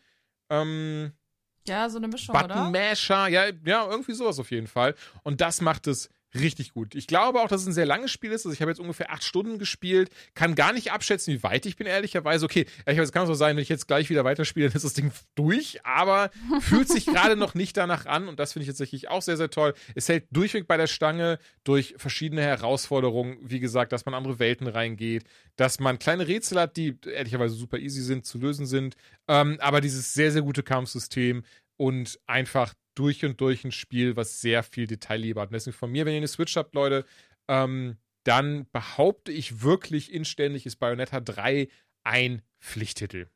Ähm, 0.50 1.12
ja, 1.66 1.90
so 1.90 1.98
eine 1.98 2.08
Mischung, 2.08 2.32
Button 2.32 2.72
Masher, 2.72 3.28
ja, 3.28 3.44
ja, 3.64 3.86
irgendwie 3.88 4.14
sowas 4.14 4.38
auf 4.38 4.50
jeden 4.50 4.66
Fall. 4.66 4.94
Und 5.22 5.40
das 5.42 5.60
macht 5.60 5.86
es 5.86 6.08
richtig 6.34 6.72
gut. 6.72 6.94
Ich 6.94 7.06
glaube 7.06 7.40
auch, 7.40 7.48
dass 7.48 7.62
es 7.62 7.66
ein 7.66 7.72
sehr 7.72 7.86
langes 7.86 8.10
Spiel 8.10 8.32
ist. 8.32 8.44
Also 8.44 8.52
ich 8.52 8.60
habe 8.60 8.70
jetzt 8.70 8.80
ungefähr 8.80 9.10
acht 9.10 9.24
Stunden 9.24 9.58
gespielt, 9.58 10.10
kann 10.34 10.54
gar 10.54 10.72
nicht 10.72 10.92
abschätzen, 10.92 11.34
wie 11.34 11.42
weit 11.42 11.66
ich 11.66 11.76
bin, 11.76 11.86
ehrlicherweise. 11.86 12.44
Okay, 12.44 12.66
ehrlicherweise 12.84 13.12
kann 13.12 13.22
es 13.22 13.28
so 13.28 13.34
sein, 13.34 13.56
wenn 13.56 13.62
ich 13.62 13.68
jetzt 13.68 13.88
gleich 13.88 14.10
wieder 14.10 14.24
weiterspiele, 14.24 14.68
dann 14.68 14.76
ist 14.76 14.84
das 14.84 14.94
Ding 14.94 15.10
durch, 15.34 15.84
aber 15.84 16.30
fühlt 16.60 16.88
sich 16.88 17.06
gerade 17.06 17.36
noch 17.36 17.54
nicht 17.54 17.76
danach 17.76 18.06
an 18.06 18.28
und 18.28 18.38
das 18.38 18.52
finde 18.52 18.64
ich 18.64 18.68
tatsächlich 18.68 19.08
auch 19.08 19.22
sehr, 19.22 19.36
sehr 19.36 19.50
toll. 19.50 19.74
Es 19.94 20.08
hält 20.08 20.26
durchweg 20.30 20.66
bei 20.66 20.76
der 20.76 20.86
Stange 20.86 21.38
durch 21.64 21.94
verschiedene 21.96 22.42
Herausforderungen, 22.42 23.38
wie 23.42 23.60
gesagt, 23.60 23.92
dass 23.92 24.04
man 24.04 24.14
andere 24.14 24.38
Welten 24.38 24.66
reingeht, 24.66 25.24
dass 25.56 25.80
man 25.80 25.98
kleine 25.98 26.28
Rätsel 26.28 26.60
hat, 26.60 26.76
die 26.76 26.98
ehrlicherweise 27.06 27.54
super 27.54 27.78
easy 27.78 28.02
sind, 28.02 28.26
zu 28.26 28.38
lösen 28.38 28.66
sind, 28.66 28.96
ähm, 29.28 29.58
aber 29.60 29.80
dieses 29.80 30.12
sehr, 30.12 30.32
sehr 30.32 30.42
gute 30.42 30.62
Kampfsystem 30.62 31.42
und 31.76 32.18
einfach 32.26 32.74
durch 32.98 33.24
und 33.24 33.40
durch 33.40 33.64
ein 33.64 33.72
Spiel, 33.72 34.16
was 34.16 34.40
sehr 34.40 34.62
viel 34.62 34.86
Detailliebe 34.86 35.40
hat. 35.40 35.48
Und 35.48 35.54
deswegen 35.54 35.76
von 35.76 35.90
mir, 35.90 36.06
wenn 36.06 36.14
ihr 36.14 36.18
eine 36.18 36.28
Switch 36.28 36.56
habt, 36.56 36.74
Leute, 36.74 37.04
ähm, 37.48 37.96
dann 38.24 38.66
behaupte 38.72 39.32
ich 39.32 39.62
wirklich 39.62 40.12
inständig, 40.12 40.66
ist 40.66 40.76
Bayonetta 40.76 41.20
3 41.20 41.68
ein 42.04 42.42
Pflichttitel. 42.60 43.28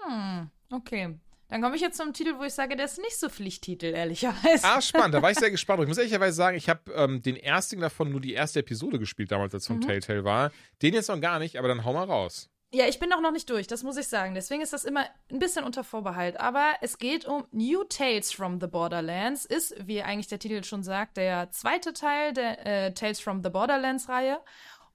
Hm, 0.00 0.50
okay. 0.70 1.18
Dann 1.48 1.60
komme 1.60 1.76
ich 1.76 1.82
jetzt 1.82 1.98
zum 1.98 2.12
Titel, 2.12 2.38
wo 2.38 2.44
ich 2.44 2.54
sage, 2.54 2.74
der 2.74 2.86
ist 2.86 2.98
nicht 2.98 3.18
so 3.18 3.28
Pflichttitel, 3.28 3.86
ehrlicherweise. 3.86 4.64
Ah, 4.64 4.80
spannend. 4.80 5.14
Da 5.14 5.22
war 5.22 5.30
ich 5.30 5.38
sehr 5.38 5.50
gespannt. 5.52 5.82
Ich 5.82 5.88
muss 5.88 5.98
ehrlicherweise 5.98 6.34
sagen, 6.34 6.56
ich 6.56 6.68
habe 6.68 6.90
ähm, 6.92 7.22
den 7.22 7.36
ersten 7.36 7.80
davon 7.80 8.10
nur 8.10 8.20
die 8.20 8.32
erste 8.32 8.60
Episode 8.60 8.98
gespielt, 8.98 9.30
damals, 9.30 9.54
als 9.54 9.64
es 9.64 9.66
vom 9.66 9.76
mhm. 9.76 9.82
Telltale 9.82 10.24
war. 10.24 10.50
Den 10.82 10.94
jetzt 10.94 11.08
noch 11.08 11.20
gar 11.20 11.38
nicht, 11.38 11.58
aber 11.58 11.68
dann 11.68 11.84
hau 11.84 11.92
mal 11.92 12.04
raus. 12.04 12.50
Ja, 12.74 12.88
ich 12.88 12.98
bin 12.98 13.12
auch 13.12 13.20
noch 13.20 13.30
nicht 13.30 13.48
durch, 13.50 13.68
das 13.68 13.84
muss 13.84 13.96
ich 13.96 14.08
sagen. 14.08 14.34
Deswegen 14.34 14.60
ist 14.60 14.72
das 14.72 14.84
immer 14.84 15.06
ein 15.30 15.38
bisschen 15.38 15.64
unter 15.64 15.84
Vorbehalt. 15.84 16.40
Aber 16.40 16.72
es 16.80 16.98
geht 16.98 17.24
um 17.24 17.46
New 17.52 17.84
Tales 17.84 18.32
from 18.32 18.60
the 18.60 18.66
Borderlands. 18.66 19.44
Ist, 19.44 19.76
wie 19.86 20.02
eigentlich 20.02 20.26
der 20.26 20.40
Titel 20.40 20.64
schon 20.64 20.82
sagt, 20.82 21.16
der 21.16 21.52
zweite 21.52 21.92
Teil 21.92 22.32
der 22.32 22.66
äh, 22.66 22.92
Tales 22.92 23.20
from 23.20 23.44
the 23.44 23.48
Borderlands-Reihe. 23.50 24.40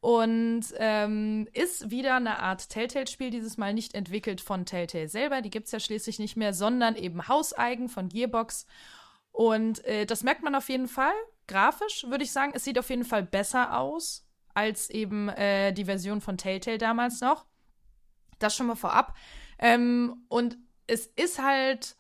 Und 0.01 0.65
ähm, 0.77 1.47
ist 1.53 1.89
wieder 1.89 2.17
eine 2.17 2.39
Art 2.39 2.67
Telltale-Spiel, 2.67 3.29
dieses 3.29 3.55
Mal 3.55 3.73
nicht 3.73 3.95
entwickelt 3.95 4.41
von 4.41 4.65
Telltale 4.65 5.07
selber. 5.07 5.41
Die 5.41 5.49
gibt 5.49 5.67
es 5.67 5.71
ja 5.71 5.79
schließlich 5.79 6.19
nicht 6.19 6.35
mehr, 6.35 6.53
sondern 6.53 6.97
eben 6.97 7.29
hauseigen 7.29 7.87
von 7.87 8.09
Gearbox. 8.09 8.65
Und 9.31 9.85
äh, 9.85 10.05
das 10.05 10.23
merkt 10.23 10.43
man 10.43 10.53
auf 10.53 10.67
jeden 10.67 10.89
Fall. 10.89 11.13
Grafisch 11.47 12.05
würde 12.09 12.25
ich 12.25 12.33
sagen, 12.33 12.51
es 12.53 12.65
sieht 12.65 12.77
auf 12.77 12.89
jeden 12.89 13.05
Fall 13.05 13.23
besser 13.23 13.77
aus 13.77 14.25
als 14.53 14.89
eben 14.89 15.29
äh, 15.29 15.71
die 15.71 15.85
Version 15.85 16.19
von 16.19 16.37
Telltale 16.37 16.77
damals 16.77 17.21
noch. 17.21 17.45
Das 18.39 18.55
schon 18.55 18.67
mal 18.67 18.75
vorab. 18.75 19.15
Ähm, 19.59 20.25
und 20.29 20.57
es 20.87 21.05
ist 21.05 21.41
halt, 21.41 21.95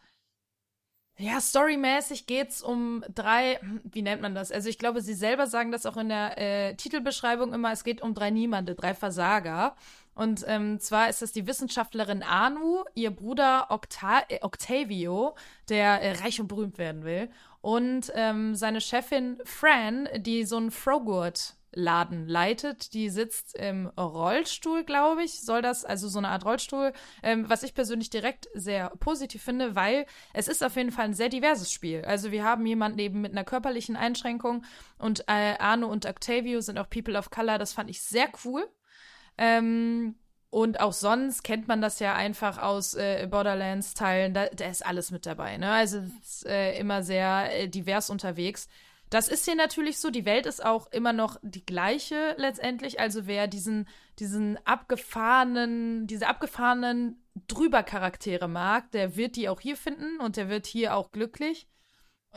ja, 1.17 1.41
storymäßig 1.41 2.27
geht's 2.27 2.61
um 2.61 3.03
drei, 3.13 3.59
wie 3.83 4.01
nennt 4.01 4.21
man 4.21 4.33
das? 4.33 4.51
Also 4.51 4.69
ich 4.69 4.79
glaube, 4.79 5.01
sie 5.01 5.13
selber 5.13 5.47
sagen 5.47 5.71
das 5.71 5.85
auch 5.85 5.97
in 5.97 6.09
der 6.09 6.37
äh, 6.37 6.75
Titelbeschreibung 6.75 7.53
immer, 7.53 7.71
es 7.71 7.83
geht 7.83 8.01
um 8.01 8.13
drei 8.13 8.29
Niemande, 8.29 8.73
drei 8.73 8.93
Versager. 8.93 9.75
Und 10.15 10.43
ähm, 10.47 10.79
zwar 10.79 11.09
ist 11.09 11.21
es 11.21 11.31
die 11.31 11.47
Wissenschaftlerin 11.47 12.23
Anu, 12.23 12.83
ihr 12.95 13.11
Bruder 13.11 13.67
Octa 13.69 14.23
äh, 14.29 14.39
Octavio, 14.41 15.35
der 15.67 16.01
äh, 16.01 16.11
reich 16.21 16.41
und 16.41 16.47
berühmt 16.47 16.77
werden 16.77 17.03
will, 17.03 17.29
und 17.61 18.11
ähm, 18.15 18.55
seine 18.55 18.81
Chefin 18.81 19.39
Fran, 19.43 20.07
die 20.17 20.45
so 20.45 20.57
ein 20.57 20.71
Frogurt 20.71 21.55
Laden 21.73 22.27
leitet. 22.27 22.93
Die 22.93 23.09
sitzt 23.09 23.55
im 23.55 23.87
Rollstuhl, 23.87 24.83
glaube 24.83 25.23
ich. 25.23 25.41
Soll 25.41 25.61
das, 25.61 25.85
also 25.85 26.07
so 26.07 26.19
eine 26.19 26.29
Art 26.29 26.45
Rollstuhl, 26.45 26.93
ähm, 27.23 27.49
was 27.49 27.63
ich 27.63 27.73
persönlich 27.73 28.09
direkt 28.09 28.47
sehr 28.53 28.89
positiv 28.99 29.43
finde, 29.43 29.75
weil 29.75 30.05
es 30.33 30.47
ist 30.47 30.63
auf 30.63 30.75
jeden 30.75 30.91
Fall 30.91 31.05
ein 31.05 31.13
sehr 31.13 31.29
diverses 31.29 31.71
Spiel. 31.71 32.03
Also 32.05 32.31
wir 32.31 32.43
haben 32.43 32.65
jemanden 32.65 32.99
eben 32.99 33.21
mit 33.21 33.31
einer 33.31 33.43
körperlichen 33.43 33.95
Einschränkung 33.95 34.63
und 34.97 35.21
äh, 35.27 35.55
Arno 35.59 35.87
und 35.87 36.05
Octavio 36.05 36.61
sind 36.61 36.77
auch 36.77 36.89
People 36.89 37.17
of 37.17 37.29
Color. 37.29 37.57
Das 37.57 37.73
fand 37.73 37.89
ich 37.89 38.01
sehr 38.01 38.29
cool. 38.43 38.67
Ähm, 39.37 40.15
und 40.51 40.79
auch 40.79 40.93
sonst 40.93 41.43
kennt 41.43 41.67
man 41.67 41.79
das 41.79 41.99
ja 41.99 42.15
einfach 42.15 42.57
aus 42.57 42.95
äh, 42.95 43.27
Borderlands-Teilen. 43.29 44.33
Da, 44.33 44.47
da, 44.47 44.65
ist 44.65 44.83
alles 44.83 45.11
mit 45.11 45.27
dabei. 45.27 45.57
Ne? 45.57 45.71
Also 45.71 46.01
ist, 46.21 46.45
äh, 46.47 46.77
immer 46.79 47.03
sehr 47.03 47.49
äh, 47.55 47.67
divers 47.67 48.09
unterwegs. 48.09 48.67
Das 49.09 49.27
ist 49.27 49.45
hier 49.45 49.55
natürlich 49.55 49.99
so. 49.99 50.11
Die 50.11 50.25
Welt 50.25 50.45
ist 50.45 50.63
auch 50.63 50.87
immer 50.91 51.13
noch 51.13 51.37
die 51.41 51.65
gleiche 51.65 52.35
letztendlich. 52.37 52.99
Also 52.99 53.25
wer 53.25 53.47
diesen, 53.47 53.87
diesen 54.19 54.57
abgefahrenen, 54.65 56.05
diese 56.05 56.27
abgefahrenen 56.27 57.25
Drüber-Charaktere 57.47 58.47
mag, 58.47 58.91
der 58.91 59.15
wird 59.15 59.35
die 59.35 59.49
auch 59.49 59.61
hier 59.61 59.77
finden 59.77 60.19
und 60.19 60.37
der 60.37 60.49
wird 60.49 60.67
hier 60.67 60.95
auch 60.95 61.11
glücklich. 61.11 61.67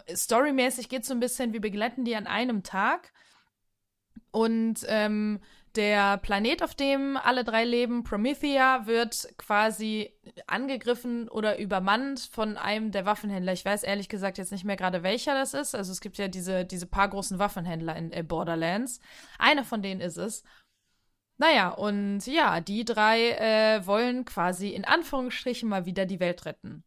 Storymäßig 0.08 0.88
geht 0.88 1.02
es 1.02 1.08
so 1.08 1.14
ein 1.14 1.20
bisschen, 1.20 1.52
wir 1.52 1.60
begleiten 1.60 2.04
die 2.04 2.16
an 2.16 2.26
einem 2.26 2.62
Tag. 2.62 3.12
Und 4.30 4.80
ähm, 4.86 5.40
der 5.76 6.18
Planet, 6.18 6.62
auf 6.62 6.74
dem 6.74 7.16
alle 7.16 7.44
drei 7.44 7.64
leben, 7.64 8.04
Promethea, 8.04 8.86
wird 8.86 9.28
quasi 9.38 10.12
angegriffen 10.46 11.28
oder 11.28 11.58
übermannt 11.58 12.20
von 12.20 12.56
einem 12.56 12.90
der 12.90 13.06
Waffenhändler. 13.06 13.52
Ich 13.52 13.64
weiß 13.64 13.82
ehrlich 13.82 14.08
gesagt 14.08 14.38
jetzt 14.38 14.52
nicht 14.52 14.64
mehr 14.64 14.76
gerade, 14.76 15.02
welcher 15.02 15.34
das 15.34 15.54
ist. 15.54 15.74
Also 15.74 15.92
es 15.92 16.00
gibt 16.00 16.18
ja 16.18 16.28
diese, 16.28 16.64
diese 16.64 16.86
paar 16.86 17.08
großen 17.08 17.38
Waffenhändler 17.38 17.96
in 17.96 18.12
äh, 18.12 18.22
Borderlands. 18.22 19.00
Einer 19.38 19.64
von 19.64 19.82
denen 19.82 20.00
ist 20.00 20.16
es. 20.16 20.44
Naja, 21.38 21.70
und 21.70 22.26
ja, 22.26 22.60
die 22.60 22.84
drei 22.84 23.30
äh, 23.30 23.86
wollen 23.86 24.24
quasi 24.24 24.68
in 24.70 24.84
Anführungsstrichen 24.84 25.68
mal 25.68 25.86
wieder 25.86 26.06
die 26.06 26.20
Welt 26.20 26.44
retten. 26.44 26.84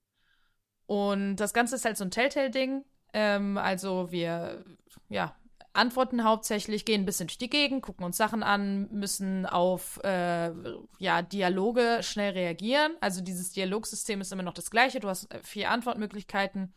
Und 0.85 1.37
das 1.37 1.53
Ganze 1.53 1.75
ist 1.75 1.85
halt 1.85 1.97
so 1.97 2.05
ein 2.05 2.11
Telltale-Ding. 2.11 2.85
Ähm, 3.13 3.57
also 3.57 4.11
wir, 4.11 4.63
ja, 5.09 5.35
antworten 5.75 6.23
hauptsächlich, 6.23 6.85
gehen 6.85 7.01
ein 7.01 7.05
bisschen 7.05 7.27
durch 7.27 7.37
die 7.37 7.49
Gegend, 7.49 7.81
gucken 7.81 8.05
uns 8.05 8.17
Sachen 8.17 8.43
an, 8.43 8.87
müssen 8.91 9.45
auf 9.45 10.03
äh, 10.03 10.51
ja, 10.99 11.21
Dialoge 11.21 11.99
schnell 12.01 12.33
reagieren. 12.33 12.93
Also 13.01 13.21
dieses 13.21 13.51
Dialogsystem 13.51 14.21
ist 14.21 14.31
immer 14.31 14.43
noch 14.43 14.53
das 14.53 14.71
gleiche. 14.71 14.99
Du 14.99 15.09
hast 15.09 15.31
äh, 15.33 15.39
vier 15.43 15.71
Antwortmöglichkeiten 15.71 16.73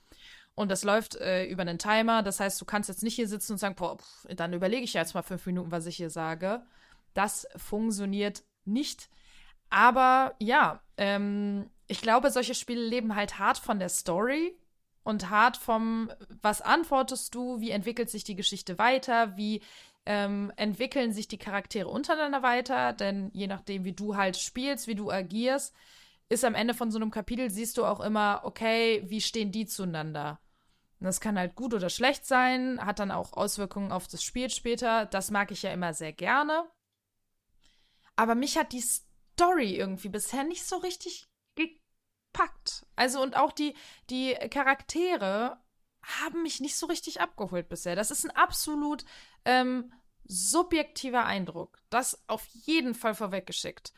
und 0.55 0.71
das 0.71 0.85
läuft 0.85 1.17
äh, 1.17 1.45
über 1.45 1.63
einen 1.63 1.79
Timer. 1.79 2.23
Das 2.23 2.41
heißt, 2.41 2.61
du 2.61 2.65
kannst 2.65 2.89
jetzt 2.89 3.03
nicht 3.03 3.15
hier 3.15 3.29
sitzen 3.29 3.53
und 3.53 3.59
sagen, 3.59 3.77
boah, 3.77 3.99
pff, 3.99 4.27
dann 4.35 4.53
überlege 4.53 4.85
ich 4.85 4.95
jetzt 4.95 5.15
mal 5.15 5.23
fünf 5.23 5.47
Minuten, 5.47 5.71
was 5.71 5.87
ich 5.87 5.97
hier 5.97 6.11
sage. 6.11 6.63
Das 7.15 7.47
funktioniert 7.57 8.43
nicht. 8.65 9.09
Aber 9.71 10.35
ja, 10.39 10.81
ähm, 10.97 11.71
ich 11.87 12.01
glaube, 12.01 12.31
solche 12.31 12.55
Spiele 12.55 12.83
leben 12.83 13.15
halt 13.15 13.39
hart 13.39 13.59
von 13.59 13.79
der 13.79 13.89
Story 13.89 14.57
und 15.09 15.31
hart 15.31 15.57
vom, 15.57 16.13
was 16.43 16.61
antwortest 16.61 17.35
du, 17.35 17.61
wie 17.61 17.71
entwickelt 17.71 18.11
sich 18.11 18.25
die 18.25 18.37
Geschichte 18.37 18.79
weiter, 18.79 19.39
wie 19.39 19.63
ähm, 20.05 20.53
entwickeln 20.57 21.15
sich 21.15 21.29
die 21.29 21.39
Charaktere 21.39 21.89
untereinander 21.89 22.43
weiter, 22.43 22.93
denn 22.93 23.31
je 23.33 23.47
nachdem, 23.47 23.85
wie 23.85 23.95
du 23.95 24.17
halt 24.17 24.37
spielst, 24.37 24.87
wie 24.87 24.95
du 24.95 25.11
agierst, 25.11 25.75
ist 26.29 26.45
am 26.45 26.55
Ende 26.55 26.75
von 26.75 26.91
so 26.91 26.99
einem 26.99 27.11
Kapitel, 27.11 27.49
siehst 27.49 27.79
du 27.79 27.87
auch 27.87 28.01
immer, 28.01 28.43
okay, 28.45 29.03
wie 29.07 29.23
stehen 29.23 29.51
die 29.51 29.65
zueinander. 29.65 30.41
Das 31.01 31.21
kann 31.21 31.39
halt 31.39 31.55
gut 31.55 31.73
oder 31.73 31.89
schlecht 31.89 32.27
sein, 32.27 32.79
hat 32.85 32.99
dann 32.99 33.11
auch 33.11 33.33
Auswirkungen 33.33 33.93
auf 33.93 34.09
das 34.09 34.23
Spiel 34.23 34.51
später. 34.51 35.07
Das 35.07 35.31
mag 35.31 35.51
ich 35.51 35.63
ja 35.63 35.73
immer 35.73 35.95
sehr 35.95 36.13
gerne. 36.13 36.69
Aber 38.15 38.35
mich 38.35 38.59
hat 38.59 38.73
die 38.73 38.83
Story 38.83 39.75
irgendwie 39.75 40.11
bisher 40.11 40.45
nicht 40.45 40.67
so 40.67 40.77
richtig 40.77 41.28
gepackt. 42.33 42.87
Also 42.97 43.23
und 43.23 43.37
auch 43.37 43.53
die, 43.53 43.75
die 44.11 44.35
Charaktere 44.51 45.59
haben 46.03 46.43
mich 46.43 46.61
nicht 46.61 46.77
so 46.77 46.87
richtig 46.87 47.21
abgeholt 47.21 47.69
bisher. 47.69 47.97
Das 47.97 48.11
ist 48.11 48.25
ein 48.25 48.31
absolut 48.31 49.05
ähm, 49.45 49.93
subjektiver 50.25 51.25
Eindruck. 51.25 51.79
Das 51.91 52.23
auf 52.29 52.47
jeden 52.47 52.95
Fall 52.95 53.15
vorweggeschickt. 53.15 53.93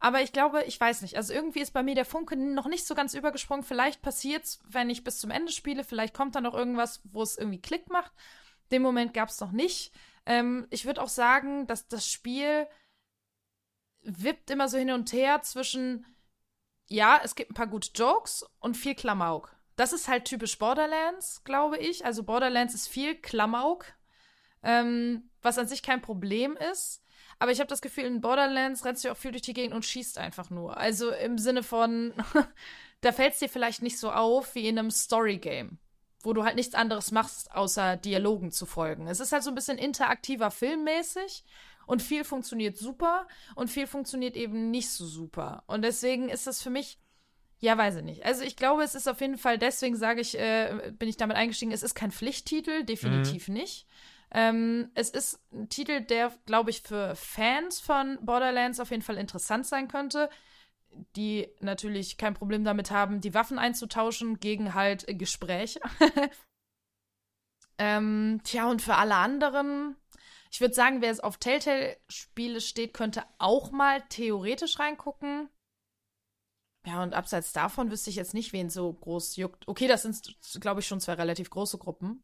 Aber 0.00 0.20
ich 0.20 0.32
glaube, 0.32 0.64
ich 0.64 0.78
weiß 0.78 1.02
nicht. 1.02 1.16
Also 1.16 1.32
irgendwie 1.32 1.60
ist 1.60 1.72
bei 1.72 1.82
mir 1.82 1.94
der 1.94 2.04
Funke 2.04 2.36
noch 2.36 2.66
nicht 2.66 2.86
so 2.86 2.94
ganz 2.94 3.14
übergesprungen. 3.14 3.64
Vielleicht 3.64 4.02
passiert's, 4.02 4.58
wenn 4.64 4.90
ich 4.90 5.04
bis 5.04 5.18
zum 5.18 5.30
Ende 5.30 5.52
spiele. 5.52 5.84
Vielleicht 5.84 6.14
kommt 6.14 6.34
da 6.34 6.40
noch 6.40 6.54
irgendwas, 6.54 7.00
wo 7.04 7.22
es 7.22 7.38
irgendwie 7.38 7.60
Klick 7.60 7.88
macht. 7.90 8.12
Den 8.70 8.82
Moment 8.82 9.14
gab 9.14 9.28
es 9.28 9.40
noch 9.40 9.52
nicht. 9.52 9.92
Ähm, 10.26 10.66
ich 10.70 10.84
würde 10.84 11.00
auch 11.02 11.08
sagen, 11.08 11.66
dass 11.66 11.88
das 11.88 12.06
Spiel 12.08 12.66
wippt 14.02 14.50
immer 14.50 14.68
so 14.68 14.76
hin 14.76 14.90
und 14.90 15.12
her 15.12 15.40
zwischen, 15.42 16.04
ja, 16.88 17.20
es 17.22 17.34
gibt 17.34 17.50
ein 17.50 17.54
paar 17.54 17.66
gute 17.66 17.90
Jokes 17.94 18.44
und 18.60 18.76
viel 18.76 18.94
Klamauk. 18.94 19.54
Das 19.76 19.92
ist 19.92 20.08
halt 20.08 20.24
typisch 20.24 20.58
Borderlands, 20.58 21.42
glaube 21.44 21.78
ich. 21.78 22.04
Also 22.04 22.22
Borderlands 22.22 22.74
ist 22.74 22.88
viel 22.88 23.16
Klamauk, 23.16 23.86
ähm, 24.62 25.30
was 25.42 25.58
an 25.58 25.66
sich 25.66 25.82
kein 25.82 26.00
Problem 26.00 26.56
ist. 26.72 27.02
Aber 27.38 27.50
ich 27.50 27.58
habe 27.58 27.68
das 27.68 27.82
Gefühl, 27.82 28.04
in 28.04 28.20
Borderlands 28.20 28.84
rennst 28.84 29.04
du 29.04 29.10
auch 29.10 29.16
viel 29.16 29.32
durch 29.32 29.42
die 29.42 29.54
Gegend 29.54 29.74
und 29.74 29.84
schießt 29.84 30.18
einfach 30.18 30.50
nur. 30.50 30.76
Also 30.76 31.10
im 31.10 31.38
Sinne 31.38 31.62
von, 31.62 32.14
da 33.00 33.12
fällt 33.12 33.34
es 33.34 33.40
dir 33.40 33.48
vielleicht 33.48 33.82
nicht 33.82 33.98
so 33.98 34.12
auf 34.12 34.54
wie 34.54 34.68
in 34.68 34.78
einem 34.78 34.90
Story-Game, 34.90 35.78
wo 36.22 36.32
du 36.32 36.44
halt 36.44 36.54
nichts 36.54 36.74
anderes 36.76 37.10
machst, 37.10 37.52
außer 37.52 37.96
Dialogen 37.96 38.52
zu 38.52 38.66
folgen. 38.66 39.08
Es 39.08 39.18
ist 39.18 39.32
halt 39.32 39.42
so 39.42 39.50
ein 39.50 39.56
bisschen 39.56 39.78
interaktiver 39.78 40.52
filmmäßig 40.52 41.44
und 41.86 42.02
viel 42.02 42.24
funktioniert 42.24 42.76
super 42.76 43.26
und 43.54 43.70
viel 43.70 43.86
funktioniert 43.86 44.36
eben 44.36 44.70
nicht 44.70 44.90
so 44.90 45.06
super. 45.06 45.64
Und 45.66 45.82
deswegen 45.82 46.28
ist 46.28 46.46
das 46.46 46.62
für 46.62 46.70
mich, 46.70 46.98
ja, 47.60 47.76
weiß 47.76 47.96
ich 47.96 48.02
nicht. 48.02 48.24
Also 48.24 48.42
ich 48.42 48.56
glaube, 48.56 48.82
es 48.82 48.94
ist 48.94 49.08
auf 49.08 49.20
jeden 49.20 49.38
Fall, 49.38 49.58
deswegen 49.58 49.96
sage 49.96 50.20
ich, 50.20 50.38
äh, 50.38 50.92
bin 50.98 51.08
ich 51.08 51.16
damit 51.16 51.36
eingestiegen, 51.36 51.72
es 51.72 51.82
ist 51.82 51.94
kein 51.94 52.12
Pflichttitel, 52.12 52.84
definitiv 52.84 53.48
mhm. 53.48 53.54
nicht. 53.54 53.86
Ähm, 54.30 54.90
es 54.94 55.10
ist 55.10 55.40
ein 55.52 55.68
Titel, 55.68 56.00
der, 56.00 56.32
glaube 56.44 56.70
ich, 56.70 56.82
für 56.82 57.14
Fans 57.14 57.80
von 57.80 58.18
Borderlands 58.20 58.80
auf 58.80 58.90
jeden 58.90 59.02
Fall 59.02 59.16
interessant 59.16 59.64
sein 59.64 59.86
könnte, 59.86 60.28
die 61.14 61.48
natürlich 61.60 62.18
kein 62.18 62.34
Problem 62.34 62.64
damit 62.64 62.90
haben, 62.90 63.20
die 63.20 63.32
Waffen 63.34 63.58
einzutauschen 63.58 64.40
gegen 64.40 64.74
halt 64.74 65.06
Gespräche. 65.18 65.80
ähm, 67.78 68.40
tja, 68.42 68.68
und 68.68 68.82
für 68.82 68.96
alle 68.96 69.14
anderen, 69.14 69.96
ich 70.54 70.60
würde 70.60 70.72
sagen, 70.72 71.02
wer 71.02 71.10
es 71.10 71.18
auf 71.18 71.38
Telltale-Spiele 71.38 72.60
steht, 72.60 72.94
könnte 72.94 73.24
auch 73.38 73.72
mal 73.72 74.02
theoretisch 74.08 74.78
reingucken. 74.78 75.48
Ja, 76.86 77.02
und 77.02 77.12
abseits 77.12 77.52
davon 77.52 77.90
wüsste 77.90 78.10
ich 78.10 78.14
jetzt 78.14 78.34
nicht, 78.34 78.52
wen 78.52 78.70
so 78.70 78.92
groß 78.92 79.34
juckt. 79.34 79.66
Okay, 79.66 79.88
das 79.88 80.02
sind, 80.02 80.38
glaube 80.60 80.78
ich, 80.78 80.86
schon 80.86 81.00
zwei 81.00 81.14
relativ 81.14 81.50
große 81.50 81.76
Gruppen. 81.78 82.22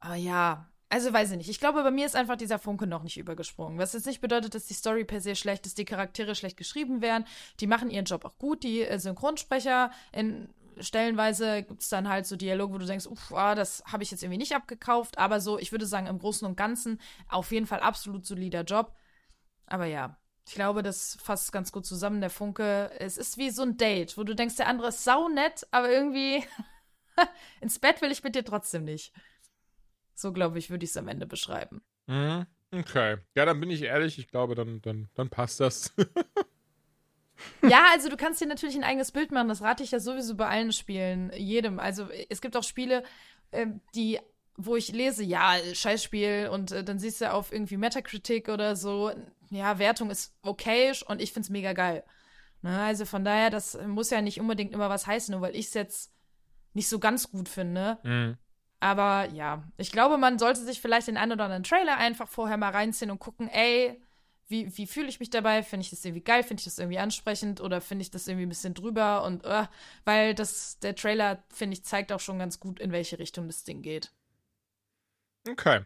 Aber 0.00 0.14
ja, 0.14 0.72
also 0.88 1.12
weiß 1.12 1.32
ich 1.32 1.36
nicht. 1.36 1.50
Ich 1.50 1.60
glaube, 1.60 1.82
bei 1.82 1.90
mir 1.90 2.06
ist 2.06 2.16
einfach 2.16 2.36
dieser 2.36 2.58
Funke 2.58 2.86
noch 2.86 3.02
nicht 3.02 3.18
übergesprungen. 3.18 3.78
Was 3.78 3.92
jetzt 3.92 4.06
nicht 4.06 4.22
bedeutet, 4.22 4.54
dass 4.54 4.64
die 4.64 4.74
Story 4.74 5.04
per 5.04 5.20
se 5.20 5.36
schlecht 5.36 5.66
ist, 5.66 5.76
die 5.76 5.84
Charaktere 5.84 6.34
schlecht 6.34 6.56
geschrieben 6.56 7.02
werden. 7.02 7.26
Die 7.60 7.66
machen 7.66 7.90
ihren 7.90 8.06
Job 8.06 8.24
auch 8.24 8.38
gut. 8.38 8.62
Die 8.62 8.80
äh, 8.80 8.98
Synchronsprecher 8.98 9.90
in 10.12 10.48
stellenweise 10.78 11.62
gibt 11.62 11.82
es 11.82 11.88
dann 11.88 12.08
halt 12.08 12.26
so 12.26 12.36
Dialoge, 12.36 12.74
wo 12.74 12.78
du 12.78 12.86
denkst, 12.86 13.06
uff, 13.06 13.32
ah, 13.32 13.54
das 13.54 13.82
habe 13.86 14.02
ich 14.02 14.10
jetzt 14.10 14.22
irgendwie 14.22 14.38
nicht 14.38 14.54
abgekauft. 14.54 15.18
Aber 15.18 15.40
so, 15.40 15.58
ich 15.58 15.72
würde 15.72 15.86
sagen, 15.86 16.06
im 16.06 16.18
Großen 16.18 16.46
und 16.46 16.56
Ganzen 16.56 17.00
auf 17.28 17.52
jeden 17.52 17.66
Fall 17.66 17.80
absolut 17.80 18.26
solider 18.26 18.62
Job. 18.62 18.94
Aber 19.66 19.86
ja, 19.86 20.18
ich 20.46 20.54
glaube, 20.54 20.82
das 20.82 21.18
fasst 21.20 21.52
ganz 21.52 21.72
gut 21.72 21.86
zusammen, 21.86 22.20
der 22.20 22.30
Funke. 22.30 22.90
Es 22.98 23.16
ist 23.16 23.36
wie 23.36 23.50
so 23.50 23.62
ein 23.62 23.76
Date, 23.76 24.16
wo 24.16 24.22
du 24.22 24.34
denkst, 24.34 24.56
der 24.56 24.68
andere 24.68 24.88
ist 24.88 25.04
sau 25.04 25.28
nett, 25.28 25.66
aber 25.70 25.90
irgendwie 25.90 26.44
ins 27.60 27.78
Bett 27.78 28.00
will 28.00 28.12
ich 28.12 28.22
mit 28.22 28.34
dir 28.34 28.44
trotzdem 28.44 28.84
nicht. 28.84 29.12
So, 30.14 30.32
glaube 30.32 30.58
ich, 30.58 30.70
würde 30.70 30.84
ich 30.84 30.90
es 30.90 30.96
am 30.96 31.08
Ende 31.08 31.26
beschreiben. 31.26 31.82
Mhm. 32.06 32.46
Okay. 32.72 33.18
Ja, 33.34 33.44
dann 33.44 33.60
bin 33.60 33.70
ich 33.70 33.82
ehrlich, 33.82 34.18
ich 34.18 34.28
glaube, 34.28 34.54
dann, 34.54 34.80
dann, 34.82 35.08
dann 35.14 35.30
passt 35.30 35.60
das. 35.60 35.94
ja, 37.62 37.86
also 37.92 38.08
du 38.08 38.16
kannst 38.16 38.40
dir 38.40 38.46
natürlich 38.46 38.76
ein 38.76 38.84
eigenes 38.84 39.12
Bild 39.12 39.32
machen. 39.32 39.48
Das 39.48 39.62
rate 39.62 39.82
ich 39.82 39.90
ja 39.90 40.00
sowieso 40.00 40.34
bei 40.34 40.46
allen 40.46 40.72
Spielen, 40.72 41.30
jedem. 41.34 41.78
Also 41.78 42.08
es 42.28 42.40
gibt 42.40 42.56
auch 42.56 42.62
Spiele, 42.62 43.02
äh, 43.50 43.66
die, 43.94 44.18
wo 44.56 44.76
ich 44.76 44.92
lese, 44.92 45.22
ja, 45.22 45.54
Scheißspiel 45.72 46.48
und 46.52 46.72
äh, 46.72 46.84
dann 46.84 46.98
siehst 46.98 47.20
du 47.20 47.32
auf 47.32 47.52
irgendwie 47.52 47.76
Metacritic 47.76 48.48
oder 48.48 48.76
so, 48.76 49.12
ja, 49.50 49.78
Wertung 49.78 50.10
ist 50.10 50.34
okay 50.42 50.92
und 51.06 51.20
ich 51.20 51.32
find's 51.32 51.50
mega 51.50 51.72
geil. 51.72 52.04
Ne? 52.62 52.80
Also 52.80 53.04
von 53.04 53.24
daher, 53.24 53.50
das 53.50 53.78
muss 53.86 54.10
ja 54.10 54.20
nicht 54.20 54.40
unbedingt 54.40 54.72
immer 54.72 54.88
was 54.88 55.06
heißen, 55.06 55.32
nur 55.32 55.42
weil 55.42 55.56
ich 55.56 55.66
es 55.66 55.74
jetzt 55.74 56.12
nicht 56.74 56.88
so 56.88 56.98
ganz 56.98 57.30
gut 57.30 57.48
finde. 57.48 57.98
Mhm. 58.02 58.36
Aber 58.80 59.28
ja, 59.32 59.64
ich 59.78 59.90
glaube, 59.90 60.18
man 60.18 60.38
sollte 60.38 60.60
sich 60.60 60.80
vielleicht 60.80 61.08
den 61.08 61.16
einen 61.16 61.32
oder 61.32 61.44
anderen 61.44 61.62
Trailer 61.62 61.96
einfach 61.96 62.28
vorher 62.28 62.56
mal 62.56 62.70
reinziehen 62.70 63.10
und 63.10 63.18
gucken, 63.18 63.48
ey, 63.48 64.00
wie, 64.48 64.76
wie 64.76 64.86
fühle 64.86 65.08
ich 65.08 65.20
mich 65.20 65.30
dabei? 65.30 65.62
Finde 65.62 65.84
ich 65.84 65.90
das 65.90 66.04
irgendwie 66.04 66.24
geil? 66.24 66.42
Finde 66.42 66.60
ich 66.60 66.64
das 66.64 66.78
irgendwie 66.78 66.98
ansprechend? 66.98 67.60
Oder 67.60 67.80
finde 67.80 68.02
ich 68.02 68.10
das 68.10 68.28
irgendwie 68.28 68.46
ein 68.46 68.50
bisschen 68.50 68.74
drüber? 68.74 69.24
Und 69.24 69.44
uh, 69.44 69.66
weil 70.04 70.34
das, 70.34 70.78
der 70.78 70.94
Trailer, 70.94 71.42
finde 71.48 71.74
ich, 71.74 71.84
zeigt 71.84 72.12
auch 72.12 72.20
schon 72.20 72.38
ganz 72.38 72.60
gut, 72.60 72.78
in 72.78 72.92
welche 72.92 73.18
Richtung 73.18 73.46
das 73.48 73.64
Ding 73.64 73.82
geht. 73.82 74.12
Okay. 75.48 75.84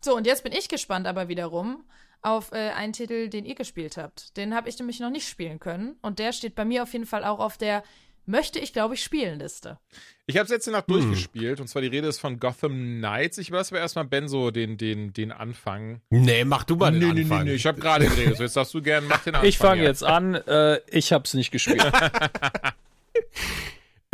So, 0.00 0.16
und 0.16 0.26
jetzt 0.26 0.44
bin 0.44 0.52
ich 0.52 0.68
gespannt 0.68 1.06
aber 1.06 1.28
wiederum 1.28 1.84
auf 2.22 2.52
äh, 2.52 2.70
einen 2.70 2.92
Titel, 2.92 3.28
den 3.28 3.44
ihr 3.44 3.54
gespielt 3.54 3.96
habt. 3.96 4.36
Den 4.36 4.54
habe 4.54 4.68
ich 4.68 4.78
nämlich 4.78 5.00
noch 5.00 5.10
nicht 5.10 5.28
spielen 5.28 5.60
können. 5.60 5.96
Und 6.02 6.18
der 6.18 6.32
steht 6.32 6.54
bei 6.54 6.64
mir 6.64 6.82
auf 6.82 6.92
jeden 6.92 7.06
Fall 7.06 7.24
auch 7.24 7.40
auf 7.40 7.58
der 7.58 7.82
möchte 8.28 8.58
ich, 8.58 8.72
glaube 8.72 8.94
ich, 8.94 9.02
spielen 9.02 9.38
Liste. 9.38 9.78
Ich 10.26 10.36
habe 10.36 10.44
es 10.44 10.50
jetzt 10.50 10.66
Nacht 10.68 10.86
hm. 10.88 10.94
durchgespielt 10.94 11.60
und 11.60 11.68
zwar 11.68 11.82
die 11.82 11.88
Rede 11.88 12.06
ist 12.06 12.20
von 12.20 12.38
Gotham 12.38 12.98
Knights. 12.98 13.38
Ich 13.38 13.50
weiß 13.50 13.72
aber 13.72 13.80
erstmal 13.80 14.04
Benzo 14.04 14.50
den, 14.50 14.76
den, 14.76 15.12
den 15.12 15.32
Anfang. 15.32 16.02
Nee, 16.10 16.44
mach 16.44 16.64
du 16.64 16.76
mal 16.76 16.92
den 16.92 17.00
nee, 17.00 17.22
Anfang. 17.22 17.38
Nee, 17.38 17.44
nee, 17.44 17.50
nee, 17.50 17.56
ich 17.56 17.66
habe 17.66 17.80
gerade 17.80 18.06
geredet. 18.06 18.36
So, 18.36 18.42
jetzt 18.42 18.56
darfst 18.56 18.74
du 18.74 18.82
gerne, 18.82 19.06
mach 19.08 19.22
den 19.24 19.34
Anfang. 19.34 19.48
Ich 19.48 19.58
fange 19.58 19.82
jetzt 19.82 20.04
an. 20.04 20.34
Äh, 20.34 20.80
ich 20.90 21.12
habe 21.12 21.24
es 21.24 21.34
nicht 21.34 21.50
gespielt. 21.50 21.82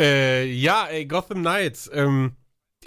äh, 0.01 0.45
ja, 0.45 0.87
ey, 0.87 1.05
Gotham 1.05 1.39
Knights. 1.39 1.91
Ähm, 1.93 2.37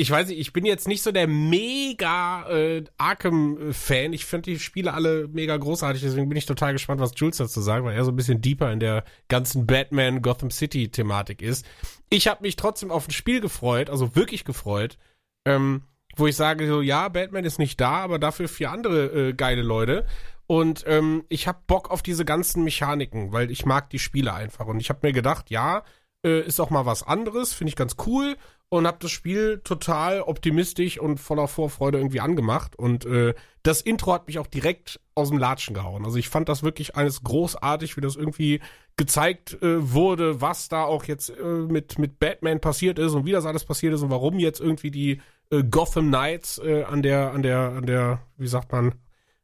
ich 0.01 0.13
weiß 0.13 0.29
nicht, 0.29 0.39
ich 0.39 0.53
bin 0.53 0.65
jetzt 0.65 0.87
nicht 0.87 1.03
so 1.03 1.11
der 1.11 1.27
mega 1.27 2.49
äh, 2.49 2.85
Arkham-Fan. 2.99 4.13
Ich 4.13 4.27
finde 4.27 4.53
die 4.53 4.61
Spiele 4.61 4.95
alle 4.95 5.27
mega 5.27 5.57
großartig, 5.57 6.01
deswegen 6.01 6.29
bin 6.29 6.39
ich 6.39 6.47
total 6.47 6.73
gespannt, 6.73 7.01
was 7.01 7.15
Jules 7.17 7.39
dazu 7.39 7.61
sagt, 7.61 7.85
weil 7.85 7.97
er 7.97 8.05
so 8.05 8.13
ein 8.13 8.17
bisschen 8.17 8.41
deeper 8.41 8.71
in 8.71 8.79
der 8.79 9.03
ganzen 9.27 9.67
Batman 9.67 10.23
Gotham 10.23 10.53
City-Thematik 10.53 11.43
ist. 11.43 11.67
Ich 12.11 12.29
habe 12.29 12.43
mich 12.43 12.55
trotzdem 12.55 12.93
auf 12.93 13.09
ein 13.09 13.11
Spiel 13.11 13.41
gefreut, 13.41 13.91
also 13.91 14.15
wirklich 14.15 14.45
gefreut, 14.45 14.99
ähm, 15.45 15.83
wo 16.15 16.29
ich 16.29 16.37
sage 16.37 16.69
so, 16.69 16.81
ja, 16.81 17.09
Batman 17.09 17.45
ist 17.45 17.59
nicht 17.59 17.81
da, 17.81 17.95
aber 17.95 18.21
dafür 18.21 18.47
vier 18.47 18.71
andere 18.71 19.31
äh, 19.31 19.33
geile 19.33 19.63
Leute. 19.63 20.07
Und 20.47 20.85
ähm, 20.87 21.25
ich 21.29 21.49
habe 21.49 21.59
Bock 21.67 21.91
auf 21.91 22.03
diese 22.03 22.25
ganzen 22.25 22.63
Mechaniken, 22.63 23.33
weil 23.33 23.51
ich 23.51 23.67
mag 23.67 23.91
die 23.91 23.99
Spiele 23.99 24.33
einfach. 24.33 24.67
Und 24.67 24.79
ich 24.79 24.91
habe 24.91 25.01
mir 25.03 25.13
gedacht, 25.13 25.51
ja, 25.51 25.83
äh, 26.25 26.41
ist 26.41 26.61
auch 26.61 26.71
mal 26.71 26.87
was 26.87 27.03
anderes, 27.03 27.53
finde 27.53 27.71
ich 27.71 27.77
ganz 27.77 27.97
cool 28.07 28.37
und 28.71 28.87
habe 28.87 28.99
das 29.01 29.11
Spiel 29.11 29.61
total 29.65 30.21
optimistisch 30.21 30.99
und 30.99 31.19
voller 31.19 31.49
Vorfreude 31.49 31.99
irgendwie 31.99 32.21
angemacht. 32.21 32.77
Und 32.77 33.07
äh, 33.07 33.35
das 33.63 33.81
Intro 33.81 34.13
hat 34.13 34.27
mich 34.27 34.39
auch 34.39 34.47
direkt 34.47 35.01
aus 35.15 35.31
dem 35.31 35.39
Latschen 35.39 35.75
gehauen. 35.75 36.05
Also 36.05 36.19
ich 36.19 36.29
fand 36.29 36.49
das 36.49 36.63
wirklich 36.63 36.95
alles 36.95 37.23
großartig, 37.23 37.97
wie 37.97 38.03
das 38.03 38.17
irgendwie 38.17 38.61
gezeigt 38.97 39.63
äh, 39.63 39.93
wurde, 39.93 40.41
was 40.43 40.69
da 40.69 40.85
auch 40.85 41.05
jetzt 41.05 41.31
äh, 41.31 41.43
mit, 41.43 41.99
mit 41.99 42.19
Batman 42.19 42.61
passiert 42.61 42.99
ist 42.99 43.15
und 43.15 43.25
wie 43.25 43.33
das 43.33 43.47
alles 43.47 43.65
passiert 43.65 43.95
ist 43.95 44.03
und 44.03 44.11
warum 44.11 44.39
jetzt 44.39 44.61
irgendwie 44.61 44.91
die 44.91 45.23
äh, 45.51 45.63
Gotham 45.65 46.09
Knights 46.09 46.59
äh, 46.59 46.83
an 46.83 47.03
der, 47.03 47.33
an 47.33 47.43
der, 47.43 47.59
an 47.59 47.87
der, 47.87 48.21
wie 48.37 48.49
sagt 48.49 48.73
man, 48.73 48.95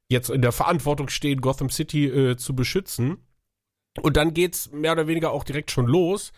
jetzt 0.09 0.29
in 0.29 0.43
der 0.43 0.53
Verantwortung 0.53 1.09
stehen, 1.09 1.41
Gotham 1.41 1.71
City 1.71 2.07
äh, 2.07 2.37
zu 2.37 2.55
beschützen. 2.55 3.19
Und 4.03 4.17
dann 4.17 4.35
geht's 4.35 4.71
mehr 4.71 4.93
oder 4.93 5.07
weniger 5.07 5.31
auch 5.31 5.45
direkt 5.45 5.71
schon 5.71 5.87
los 5.87 6.33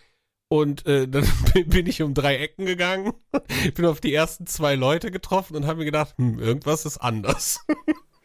und 0.48 0.86
äh, 0.86 1.08
dann 1.08 1.26
bin 1.66 1.86
ich 1.86 2.02
um 2.02 2.14
drei 2.14 2.36
Ecken 2.36 2.66
gegangen, 2.66 3.12
bin 3.74 3.86
auf 3.86 4.00
die 4.00 4.14
ersten 4.14 4.46
zwei 4.46 4.74
Leute 4.74 5.10
getroffen 5.10 5.56
und 5.56 5.66
habe 5.66 5.80
mir 5.80 5.84
gedacht, 5.84 6.14
hm, 6.18 6.38
irgendwas 6.38 6.86
ist 6.86 6.98
anders. 6.98 7.64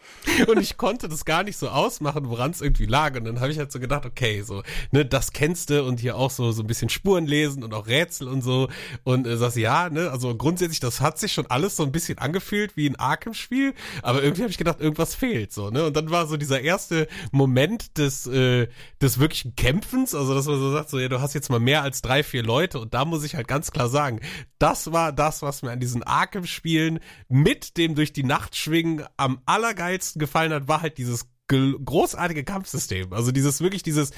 Und 0.47 0.59
ich 0.59 0.77
konnte 0.77 1.09
das 1.09 1.25
gar 1.25 1.43
nicht 1.43 1.57
so 1.57 1.69
ausmachen, 1.69 2.29
woran 2.29 2.51
es 2.51 2.61
irgendwie 2.61 2.85
lag. 2.85 3.15
Und 3.15 3.25
dann 3.25 3.39
habe 3.39 3.51
ich 3.51 3.57
halt 3.57 3.71
so 3.71 3.79
gedacht, 3.79 4.05
okay, 4.05 4.41
so, 4.41 4.63
ne, 4.91 5.05
das 5.05 5.33
kennst 5.33 5.69
du 5.69 5.83
und 5.83 5.99
hier 5.99 6.15
auch 6.15 6.31
so, 6.31 6.51
so 6.51 6.63
ein 6.63 6.67
bisschen 6.67 6.89
Spuren 6.89 7.25
lesen 7.25 7.63
und 7.63 7.73
auch 7.73 7.87
Rätsel 7.87 8.27
und 8.27 8.41
so. 8.41 8.69
Und 9.03 9.27
äh, 9.27 9.37
sagst, 9.37 9.57
ja, 9.57 9.89
ne, 9.89 10.11
also 10.11 10.35
grundsätzlich, 10.35 10.79
das 10.79 11.01
hat 11.01 11.17
sich 11.17 11.33
schon 11.33 11.47
alles 11.47 11.75
so 11.75 11.83
ein 11.83 11.91
bisschen 11.91 12.17
angefühlt 12.17 12.77
wie 12.77 12.87
ein 12.89 12.95
Arkham-Spiel. 12.95 13.73
Aber 14.03 14.23
irgendwie 14.23 14.43
habe 14.43 14.51
ich 14.51 14.57
gedacht, 14.57 14.79
irgendwas 14.79 15.15
fehlt, 15.15 15.53
so, 15.53 15.69
ne. 15.69 15.85
Und 15.85 15.95
dann 15.95 16.09
war 16.09 16.27
so 16.27 16.37
dieser 16.37 16.61
erste 16.61 17.07
Moment 17.31 17.97
des, 17.97 18.27
äh, 18.27 18.67
des 19.01 19.19
wirklichen 19.19 19.55
Kämpfens, 19.55 20.13
also 20.13 20.33
dass 20.33 20.45
man 20.45 20.59
so 20.59 20.71
sagt, 20.71 20.89
so, 20.89 20.99
ja, 20.99 21.07
du 21.07 21.21
hast 21.21 21.33
jetzt 21.33 21.49
mal 21.49 21.59
mehr 21.59 21.83
als 21.83 22.01
drei, 22.01 22.23
vier 22.23 22.43
Leute. 22.43 22.79
Und 22.79 22.93
da 22.93 23.05
muss 23.05 23.23
ich 23.23 23.35
halt 23.35 23.47
ganz 23.47 23.71
klar 23.71 23.89
sagen, 23.89 24.19
das 24.59 24.91
war 24.91 25.11
das, 25.11 25.41
was 25.41 25.63
mir 25.63 25.71
an 25.71 25.79
diesen 25.79 26.03
Arkham-Spielen 26.03 26.99
mit 27.27 27.77
dem 27.77 27.95
durch 27.95 28.13
die 28.13 28.23
Nacht 28.23 28.55
schwingen 28.55 29.03
am 29.17 29.41
allergeilsten 29.45 30.10
besten 30.11 30.19
gefallen 30.19 30.53
hat, 30.53 30.67
war 30.67 30.81
halt 30.81 30.97
dieses 30.97 31.27
großartige 31.47 32.43
Kampfsystem. 32.43 33.11
Also 33.13 33.31
dieses 33.31 33.61
wirklich 33.61 33.83
dieses 33.83 34.11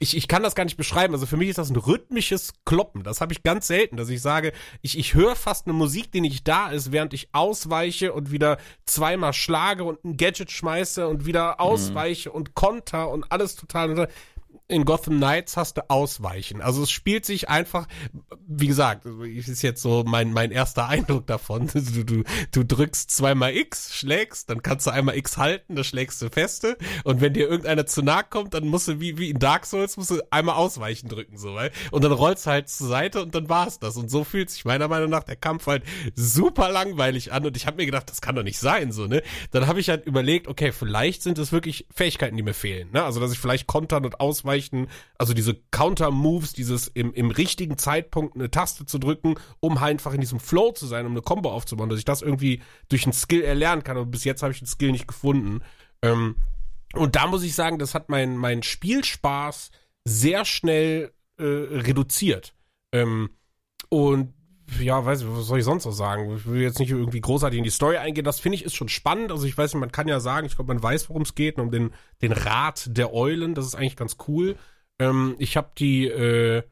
ich, 0.00 0.16
ich 0.16 0.28
kann 0.28 0.44
das 0.44 0.54
gar 0.54 0.62
nicht 0.62 0.76
beschreiben. 0.76 1.12
Also 1.12 1.26
für 1.26 1.36
mich 1.36 1.48
ist 1.48 1.58
das 1.58 1.70
ein 1.70 1.76
rhythmisches 1.76 2.52
Kloppen. 2.64 3.02
Das 3.02 3.20
habe 3.20 3.32
ich 3.32 3.42
ganz 3.42 3.66
selten, 3.66 3.96
dass 3.96 4.08
ich 4.10 4.22
sage, 4.22 4.52
ich, 4.80 4.96
ich 4.96 5.14
höre 5.14 5.34
fast 5.34 5.66
eine 5.66 5.72
Musik, 5.72 6.12
die 6.12 6.20
nicht 6.20 6.46
da 6.46 6.70
ist, 6.70 6.92
während 6.92 7.14
ich 7.14 7.30
ausweiche 7.32 8.12
und 8.12 8.30
wieder 8.30 8.58
zweimal 8.86 9.32
schlage 9.32 9.82
und 9.82 10.04
ein 10.04 10.16
Gadget 10.16 10.52
schmeiße 10.52 11.08
und 11.08 11.26
wieder 11.26 11.54
mhm. 11.54 11.58
ausweiche 11.58 12.28
mhm. 12.28 12.36
und 12.36 12.54
konter 12.54 13.10
und 13.10 13.32
alles 13.32 13.56
total 13.56 14.08
in 14.68 14.84
Gotham 14.84 15.16
Knights 15.16 15.56
hast 15.56 15.78
du 15.78 15.88
Ausweichen. 15.88 16.60
Also 16.60 16.82
es 16.82 16.90
spielt 16.90 17.24
sich 17.24 17.48
einfach, 17.48 17.88
wie 18.46 18.66
gesagt, 18.66 19.06
ist 19.06 19.62
jetzt 19.62 19.80
so 19.80 20.04
mein, 20.06 20.30
mein 20.32 20.50
erster 20.50 20.86
Eindruck 20.86 21.26
davon. 21.26 21.68
Du, 21.88 22.04
du, 22.04 22.22
du 22.52 22.64
drückst 22.64 23.10
zweimal 23.10 23.56
X, 23.56 23.94
schlägst, 23.94 24.50
dann 24.50 24.62
kannst 24.62 24.86
du 24.86 24.90
einmal 24.90 25.16
X 25.16 25.38
halten, 25.38 25.74
dann 25.74 25.84
schlägst 25.84 26.20
du 26.20 26.28
feste. 26.28 26.76
Und 27.02 27.20
wenn 27.20 27.32
dir 27.32 27.48
irgendeiner 27.48 27.86
zu 27.86 28.02
nahe 28.02 28.24
kommt, 28.28 28.52
dann 28.52 28.66
musst 28.66 28.88
du 28.88 29.00
wie, 29.00 29.16
wie 29.16 29.30
in 29.30 29.38
Dark 29.38 29.64
Souls, 29.64 29.96
musst 29.96 30.10
du 30.10 30.20
einmal 30.30 30.56
Ausweichen 30.56 31.08
drücken, 31.08 31.38
so, 31.38 31.54
weil, 31.54 31.70
und 31.92 32.04
dann 32.04 32.12
rollst 32.12 32.46
du 32.46 32.50
halt 32.50 32.68
zur 32.68 32.88
Seite 32.88 33.22
und 33.22 33.34
dann 33.34 33.48
war's 33.48 33.78
das. 33.78 33.96
Und 33.96 34.10
so 34.10 34.22
fühlt 34.22 34.50
sich 34.50 34.64
meiner 34.64 34.86
Meinung 34.88 35.08
nach 35.08 35.24
der 35.24 35.36
Kampf 35.36 35.66
halt 35.66 35.82
super 36.14 36.70
langweilig 36.70 37.32
an. 37.32 37.46
Und 37.46 37.56
ich 37.56 37.66
habe 37.66 37.78
mir 37.78 37.86
gedacht, 37.86 38.10
das 38.10 38.20
kann 38.20 38.34
doch 38.34 38.42
nicht 38.42 38.58
sein, 38.58 38.92
so, 38.92 39.06
ne? 39.06 39.22
Dann 39.50 39.66
habe 39.66 39.80
ich 39.80 39.88
halt 39.88 40.04
überlegt, 40.04 40.46
okay, 40.46 40.72
vielleicht 40.72 41.22
sind 41.22 41.38
es 41.38 41.52
wirklich 41.52 41.86
Fähigkeiten, 41.94 42.36
die 42.36 42.42
mir 42.42 42.54
fehlen, 42.54 42.90
ne? 42.92 43.02
Also, 43.02 43.18
dass 43.18 43.32
ich 43.32 43.38
vielleicht 43.38 43.66
kontern 43.66 44.04
und 44.04 44.20
ausweichen 44.20 44.57
ausweichen, 44.58 44.88
also 45.18 45.34
diese 45.34 45.54
Counter-Moves, 45.70 46.52
dieses 46.52 46.88
im, 46.88 47.12
im 47.14 47.30
richtigen 47.30 47.78
Zeitpunkt 47.78 48.34
eine 48.34 48.50
Taste 48.50 48.86
zu 48.86 48.98
drücken, 48.98 49.36
um 49.60 49.80
halt 49.80 49.98
einfach 49.98 50.12
in 50.12 50.20
diesem 50.20 50.40
Flow 50.40 50.72
zu 50.72 50.86
sein, 50.86 51.06
um 51.06 51.12
eine 51.12 51.22
Combo 51.22 51.50
aufzubauen, 51.50 51.88
dass 51.88 51.98
ich 51.98 52.04
das 52.04 52.22
irgendwie 52.22 52.62
durch 52.88 53.04
einen 53.04 53.12
Skill 53.12 53.42
erlernen 53.42 53.82
kann. 53.82 53.96
Und 53.96 54.10
bis 54.10 54.24
jetzt 54.24 54.42
habe 54.42 54.52
ich 54.52 54.58
den 54.58 54.66
Skill 54.66 54.92
nicht 54.92 55.08
gefunden. 55.08 55.62
Ähm, 56.02 56.36
und 56.94 57.16
da 57.16 57.26
muss 57.26 57.42
ich 57.42 57.54
sagen, 57.54 57.78
das 57.78 57.94
hat 57.94 58.08
mein, 58.08 58.36
mein 58.36 58.62
Spielspaß 58.62 59.70
sehr 60.04 60.44
schnell 60.44 61.12
äh, 61.38 61.42
reduziert. 61.44 62.54
Ähm, 62.92 63.30
und 63.88 64.34
ja, 64.80 65.04
weiß 65.04 65.22
ich, 65.22 65.28
was 65.28 65.46
soll 65.46 65.58
ich 65.58 65.64
sonst 65.64 65.84
noch 65.84 65.92
sagen? 65.92 66.36
Ich 66.36 66.46
will 66.46 66.60
jetzt 66.60 66.78
nicht 66.78 66.90
irgendwie 66.90 67.20
großartig 67.20 67.58
in 67.58 67.64
die 67.64 67.70
Story 67.70 67.96
eingehen. 67.96 68.24
Das 68.24 68.40
finde 68.40 68.56
ich 68.56 68.64
ist 68.64 68.76
schon 68.76 68.88
spannend. 68.88 69.32
Also 69.32 69.46
ich 69.46 69.56
weiß 69.56 69.72
nicht, 69.72 69.80
man 69.80 69.92
kann 69.92 70.08
ja 70.08 70.20
sagen, 70.20 70.46
ich 70.46 70.56
glaube, 70.56 70.72
man 70.72 70.82
weiß, 70.82 71.08
worum 71.08 71.22
es 71.22 71.34
geht, 71.34 71.58
um 71.58 71.70
den, 71.70 71.92
den 72.22 72.32
Rat 72.32 72.88
der 72.90 73.12
Eulen. 73.12 73.54
Das 73.54 73.66
ist 73.66 73.74
eigentlich 73.74 73.96
ganz 73.96 74.16
cool. 74.28 74.56
Ähm, 74.98 75.36
ich 75.38 75.56
habe 75.56 75.70
die, 75.78 76.06
äh, 76.06 76.62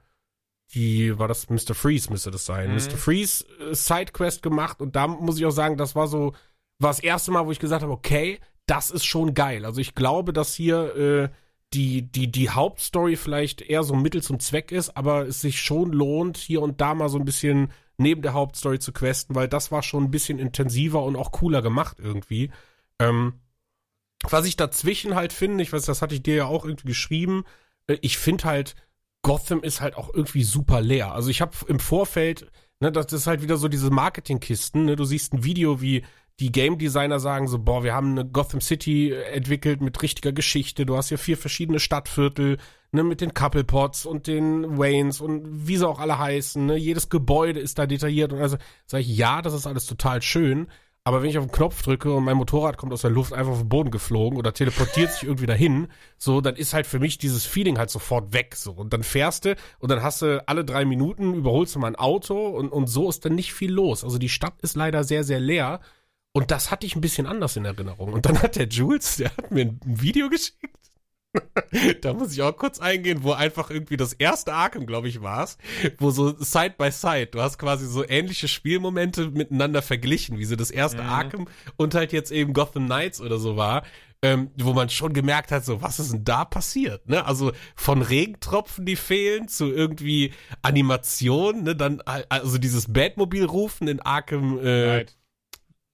die, 0.75 1.19
war 1.19 1.29
das 1.29 1.49
Mr. 1.49 1.75
Freeze, 1.75 2.11
müsste 2.11 2.31
das 2.31 2.45
sein. 2.45 2.71
Mhm. 2.71 2.77
Mr. 2.77 2.97
Freeze 2.97 3.45
äh, 3.61 3.75
Sidequest 3.75 4.43
gemacht 4.43 4.81
und 4.83 4.97
da 4.97 5.07
muss 5.07 5.39
ich 5.39 5.47
auch 5.47 5.51
sagen, 5.51 5.77
das 5.77 5.95
war 5.95 6.09
so, 6.09 6.35
war 6.79 6.91
das 6.91 7.01
erste 7.01 7.31
Mal, 7.31 7.47
wo 7.47 7.53
ich 7.53 7.61
gesagt 7.61 7.83
habe, 7.83 7.93
okay, 7.93 8.41
das 8.67 8.91
ist 8.91 9.05
schon 9.05 9.35
geil. 9.35 9.65
Also 9.65 9.81
ich 9.81 9.95
glaube, 9.95 10.33
dass 10.33 10.55
hier 10.55 10.97
äh, 10.97 11.29
die, 11.73 12.03
die, 12.03 12.31
die 12.31 12.51
Hauptstory 12.51 13.17
vielleicht 13.17 13.63
eher 13.63 13.85
so 13.85 13.95
Mittel 13.95 14.23
zum 14.23 14.41
Zweck 14.41 14.73
ist, 14.73 14.97
aber 14.97 15.27
es 15.27 15.41
sich 15.41 15.61
schon 15.61 15.93
lohnt, 15.93 16.37
hier 16.37 16.63
und 16.63 16.81
da 16.81 16.95
mal 16.95 17.09
so 17.09 17.19
ein 17.19 17.25
bisschen 17.25 17.71
neben 17.99 18.23
der 18.23 18.35
Hauptstory 18.35 18.79
zu 18.79 18.93
questen, 18.93 19.35
weil 19.35 19.49
das 19.49 19.73
war 19.73 19.83
schon 19.83 20.05
ein 20.05 20.11
bisschen 20.11 20.39
intensiver 20.39 21.03
und 21.03 21.17
auch 21.17 21.33
cooler 21.33 21.63
gemacht 21.63 21.99
irgendwie. 22.01 22.51
Ähm, 22.99 23.35
was 24.23 24.47
ich 24.47 24.57
dazwischen 24.57 25.15
halt 25.15 25.33
finde, 25.33 25.63
ich 25.63 25.73
weiß, 25.73 25.85
das 25.85 26.03
hatte 26.03 26.15
ich 26.15 26.23
dir 26.23 26.35
ja 26.35 26.47
auch 26.47 26.65
irgendwie 26.65 26.89
geschrieben, 26.89 27.45
äh, 27.87 27.99
ich 28.03 28.19
finde 28.19 28.45
halt, 28.45 28.75
Gotham 29.23 29.63
ist 29.63 29.81
halt 29.81 29.97
auch 29.97 30.13
irgendwie 30.15 30.45
super 30.45 30.81
leer. 30.81 31.13
Also 31.13 31.31
ich 31.31 31.41
habe 31.41 31.57
im 31.69 31.81
Vorfeld, 31.81 32.51
ne, 32.81 32.93
das 32.93 33.13
ist 33.13 33.27
halt 33.27 33.43
wieder 33.43 33.57
so 33.57 33.69
diese 33.69 33.91
Marketingkisten, 33.91 34.85
ne, 34.85 34.97
du 34.97 35.05
siehst 35.05 35.33
ein 35.33 35.45
Video, 35.45 35.81
wie 35.81 36.05
die 36.39 36.53
Game 36.53 36.79
Designer 36.79 37.19
sagen 37.19 37.49
so, 37.49 37.59
boah, 37.59 37.83
wir 37.83 37.95
haben 37.95 38.13
eine 38.13 38.27
Gotham 38.29 38.61
City 38.61 39.13
entwickelt 39.13 39.81
mit 39.81 40.03
richtiger 40.03 40.33
Geschichte. 40.33 40.85
Du 40.85 40.97
hast 40.97 41.09
hier 41.09 41.19
vier 41.19 41.39
verschiedene 41.39 41.81
Stadtviertel, 41.81 42.59
ne, 42.97 43.05
mit 43.05 43.21
den 43.21 43.35
Couple 43.35 43.63
Pots 43.65 44.05
und 44.07 44.27
den 44.27 44.79
Waynes 44.79 45.21
und 45.21 45.69
wie 45.69 45.77
sie 45.77 45.87
auch 45.87 46.01
alle 46.01 46.19
heißen, 46.19 46.67
ne. 46.67 46.77
Jedes 46.77 47.09
Gebäude 47.09 47.61
ist 47.61 47.79
da 47.79 47.87
detailliert 47.87 48.33
und 48.33 48.41
also 48.41 48.57
sage 48.87 49.03
ich, 49.03 49.17
ja, 49.17 49.43
das 49.43 49.55
ist 49.55 49.67
alles 49.67 49.87
total 49.87 50.23
schön. 50.23 50.67
Aber 51.05 51.23
wenn 51.23 51.31
ich 51.31 51.39
auf 51.39 51.47
den 51.47 51.53
Knopf 51.53 51.83
drücke 51.83 52.13
und 52.13 52.25
mein 52.25 52.37
Motorrad 52.37 52.79
kommt 52.79 52.93
aus 52.93 53.03
der 53.03 53.13
Luft 53.13 53.33
einfach 53.33 53.53
auf 53.53 53.61
den 53.61 53.69
Boden 53.69 53.93
geflogen 53.93 54.37
oder 54.37 54.53
teleportiert 54.53 55.13
sich 55.13 55.23
irgendwie 55.23 55.47
dahin, 55.47 55.87
so, 56.19 56.41
dann 56.41 56.57
ist 56.57 56.75
halt 56.75 56.85
für 56.85 56.99
mich 56.99 57.17
dieses 57.17 57.47
Feeling 57.47 57.79
halt 57.79 57.91
sofort 57.91 58.33
weg, 58.33 58.57
so. 58.57 58.73
Und 58.73 58.93
dann 58.93 59.05
fährst 59.05 59.45
du 59.45 59.55
und 59.79 59.89
dann 59.93 60.03
hast 60.03 60.23
du 60.23 60.43
alle 60.49 60.65
drei 60.65 60.85
Minuten 60.85 61.35
überholst 61.35 61.77
du 61.77 61.79
mal 61.79 61.87
ein 61.87 61.95
Auto 61.95 62.49
und, 62.49 62.71
und 62.71 62.89
so 62.89 63.09
ist 63.09 63.25
dann 63.25 63.37
nicht 63.37 63.55
viel 63.55 63.71
los. 63.71 64.03
Also 64.03 64.19
die 64.19 64.29
Stadt 64.29 64.55
ist 64.63 64.75
leider 64.75 65.05
sehr, 65.05 65.23
sehr 65.23 65.39
leer 65.39 65.79
und 66.33 66.51
das 66.51 66.73
hatte 66.73 66.87
ich 66.87 66.97
ein 66.97 67.01
bisschen 67.01 67.29
anders 67.29 67.57
in 67.57 67.65
Erinnerung. 67.65 68.13
Und 68.13 68.27
dann 68.27 68.43
hat 68.43 68.57
der 68.57 68.67
Jules, 68.67 69.17
der 69.17 69.31
hat 69.37 69.53
mir 69.53 69.67
ein 69.67 69.81
Video 69.85 70.29
geschickt. 70.29 70.86
da 72.01 72.13
muss 72.13 72.33
ich 72.33 72.43
auch 72.43 72.57
kurz 72.57 72.79
eingehen, 72.79 73.23
wo 73.23 73.33
einfach 73.33 73.71
irgendwie 73.71 73.97
das 73.97 74.13
erste 74.13 74.53
Arkham, 74.53 74.87
glaube 74.87 75.09
ich, 75.09 75.23
war 75.23 75.45
es, 75.45 75.59
wo 75.99 76.11
so 76.11 76.35
Side 76.39 76.75
by 76.79 76.91
Side, 76.91 77.29
du 77.29 77.41
hast 77.41 77.59
quasi 77.59 77.87
so 77.87 78.07
ähnliche 78.07 78.49
Spielmomente 78.49 79.31
miteinander 79.31 79.83
verglichen, 79.83 80.39
wie 80.39 80.45
so 80.45 80.57
das 80.57 80.71
erste 80.71 81.03
mhm. 81.03 81.09
Arkham 81.09 81.49
und 81.77 81.95
halt 81.95 82.13
jetzt 82.13 82.31
eben 82.31 82.53
Gotham 82.53 82.87
Knights 82.87 83.21
oder 83.21 83.39
so 83.39 83.57
war, 83.57 83.83
ähm, 84.23 84.51
wo 84.57 84.73
man 84.73 84.89
schon 84.89 85.13
gemerkt 85.13 85.53
hat, 85.53 85.65
so 85.65 85.83
was 85.83 86.01
ist 86.01 86.13
denn 86.13 86.25
da 86.25 86.45
passiert, 86.45 87.09
ne? 87.09 87.25
Also 87.27 87.53
von 87.75 88.03
Regentropfen, 88.03 88.87
die 88.87 88.97
fehlen, 88.97 89.49
zu 89.49 89.71
irgendwie 89.71 90.33
Animation, 90.63 91.63
ne? 91.65 91.77
Dann 91.77 92.01
also 92.29 92.59
dieses 92.59 92.93
Batmobil 92.93 93.45
rufen 93.45 93.89
in 93.89 94.01
Arkham 94.01 94.59
äh, 94.59 95.05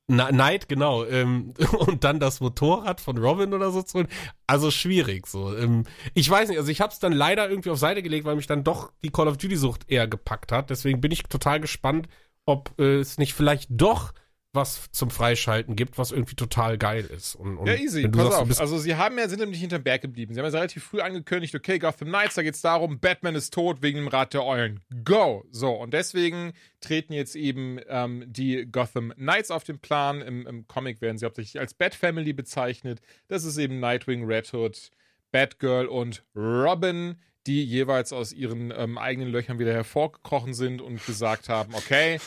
Night. 0.09 0.35
Night, 0.35 0.69
genau. 0.69 1.05
Ähm, 1.05 1.55
und 1.79 2.05
dann 2.05 2.21
das 2.21 2.41
Motorrad 2.41 3.01
von 3.01 3.19
Robin 3.19 3.55
oder 3.55 3.71
so 3.71 3.83
zu 3.83 4.05
Also 4.47 4.71
schwierig 4.71 5.27
so. 5.27 5.57
Ähm, 5.57 5.85
ich 6.15 6.29
weiß 6.29 6.49
nicht, 6.49 6.59
also 6.59 6.71
ich 6.71 6.81
habe 6.81 6.93
es 6.93 6.99
dann 6.99 7.13
leider 7.13 7.49
irgendwie 7.49 7.71
auf 7.71 7.79
Seite 7.79 8.03
gelegt, 8.03 8.25
weil 8.25 8.37
mich 8.37 8.47
dann 8.47 8.65
doch 8.65 8.93
die 9.03 9.11
Call 9.11 9.29
of 9.29 9.39
Duty-Sucht 9.39 9.91
eher 9.91 10.09
gepackt 10.09 10.53
hat. 10.53 10.71
Deswegen 10.71 11.01
bin 11.01 11.13
ich 11.13 11.23
total 11.25 11.61
gespannt, 11.61 12.09
ob 12.47 12.73
äh, 12.79 12.99
es 12.99 13.19
nicht 13.19 13.35
vielleicht 13.35 13.69
doch 13.71 14.13
was 14.55 14.91
zum 14.93 15.11
Freischalten 15.11 15.77
gibt, 15.77 15.97
was 15.97 16.13
irgendwie 16.13 16.35
total 16.35 16.77
geil 16.77 17.07
ist. 17.07 17.35
Und, 17.35 17.57
und 17.57 17.67
ja, 17.67 17.75
easy. 17.75 18.07
Pass 18.09 18.35
sagst, 18.35 18.39
auf. 18.39 18.61
Also 18.61 18.79
sie 18.79 18.97
haben 18.97 19.19
ja, 19.19 19.27
sind 19.29 19.41
nämlich 19.41 19.61
hinterm 19.61 19.83
Berg 19.83 20.03
geblieben. 20.03 20.35
Sie 20.35 20.41
haben 20.41 20.47
ja 20.47 20.53
relativ 20.53 20.85
früh 20.85 21.01
angekündigt, 21.01 21.55
okay, 21.55 21.79
Gotham 21.79 22.09
Knights, 22.09 22.35
da 22.35 22.43
geht's 22.43 22.61
darum, 22.61 23.01
Batman 23.01 23.35
ist 23.35 23.55
tot 23.55 23.81
wegen 23.81 23.99
dem 23.99 24.09
Rat 24.09 24.35
der 24.35 24.45
Eulen. 24.45 24.81
Go! 25.05 25.45
So, 25.51 25.71
und 25.73 25.95
deswegen 25.95 26.53
treten 26.81 27.15
jetzt 27.15 27.35
eben 27.35 27.81
ähm, 27.89 28.25
die 28.27 28.67
Gotham 28.71 29.13
Knights 29.17 29.51
auf 29.51 29.65
den 29.65 29.79
Plan. 29.79 30.21
Im, 30.21 30.47
Im 30.47 30.67
Comic 30.69 31.01
werden 31.01 31.17
sie 31.17 31.25
hauptsächlich 31.25 31.59
als 31.59 31.73
Bat 31.73 31.95
Family 31.95 32.35
bezeichnet. 32.35 33.01
Das 33.29 33.45
ist 33.45 33.57
eben 33.57 33.81
Nightwing, 33.81 34.25
Red 34.27 34.53
Hood, 34.53 34.91
Batgirl 35.31 35.87
und 35.87 36.25
Robin, 36.37 37.17
die 37.47 37.65
jeweils 37.65 38.13
aus 38.13 38.35
ihren 38.35 38.71
ähm, 38.77 38.99
eigenen 38.99 39.31
Löchern 39.31 39.59
wieder 39.59 39.73
hervorgekrochen 39.73 40.53
sind 40.53 40.83
und 40.83 41.05
gesagt 41.07 41.49
haben, 41.49 41.75
okay, 41.75 42.21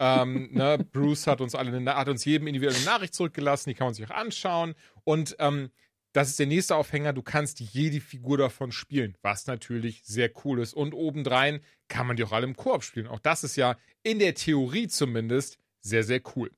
ähm, 0.00 0.48
ne, 0.52 0.78
Bruce 0.92 1.26
hat 1.26 1.40
uns 1.40 1.54
alle 1.54 1.76
eine, 1.76 1.94
hat 1.94 2.08
uns 2.08 2.24
jedem 2.24 2.46
individuell 2.46 2.76
eine 2.76 2.84
Nachricht 2.84 3.14
zurückgelassen, 3.14 3.70
die 3.70 3.74
kann 3.74 3.86
man 3.86 3.94
sich 3.94 4.06
auch 4.06 4.14
anschauen. 4.14 4.74
Und 5.04 5.36
ähm, 5.38 5.70
das 6.12 6.28
ist 6.28 6.38
der 6.38 6.46
nächste 6.46 6.76
Aufhänger. 6.76 7.12
Du 7.12 7.22
kannst 7.22 7.60
jede 7.60 8.00
Figur 8.00 8.36
davon 8.36 8.70
spielen, 8.70 9.16
was 9.22 9.46
natürlich 9.46 10.02
sehr 10.04 10.30
cool 10.44 10.60
ist. 10.60 10.74
Und 10.74 10.92
obendrein 10.92 11.60
kann 11.88 12.06
man 12.06 12.16
die 12.16 12.24
auch 12.24 12.32
alle 12.32 12.46
im 12.46 12.56
Koop 12.56 12.84
spielen. 12.84 13.06
Auch 13.06 13.20
das 13.20 13.44
ist 13.44 13.56
ja 13.56 13.76
in 14.02 14.18
der 14.18 14.34
Theorie 14.34 14.88
zumindest 14.88 15.58
sehr, 15.80 16.04
sehr 16.04 16.20
cool. 16.36 16.50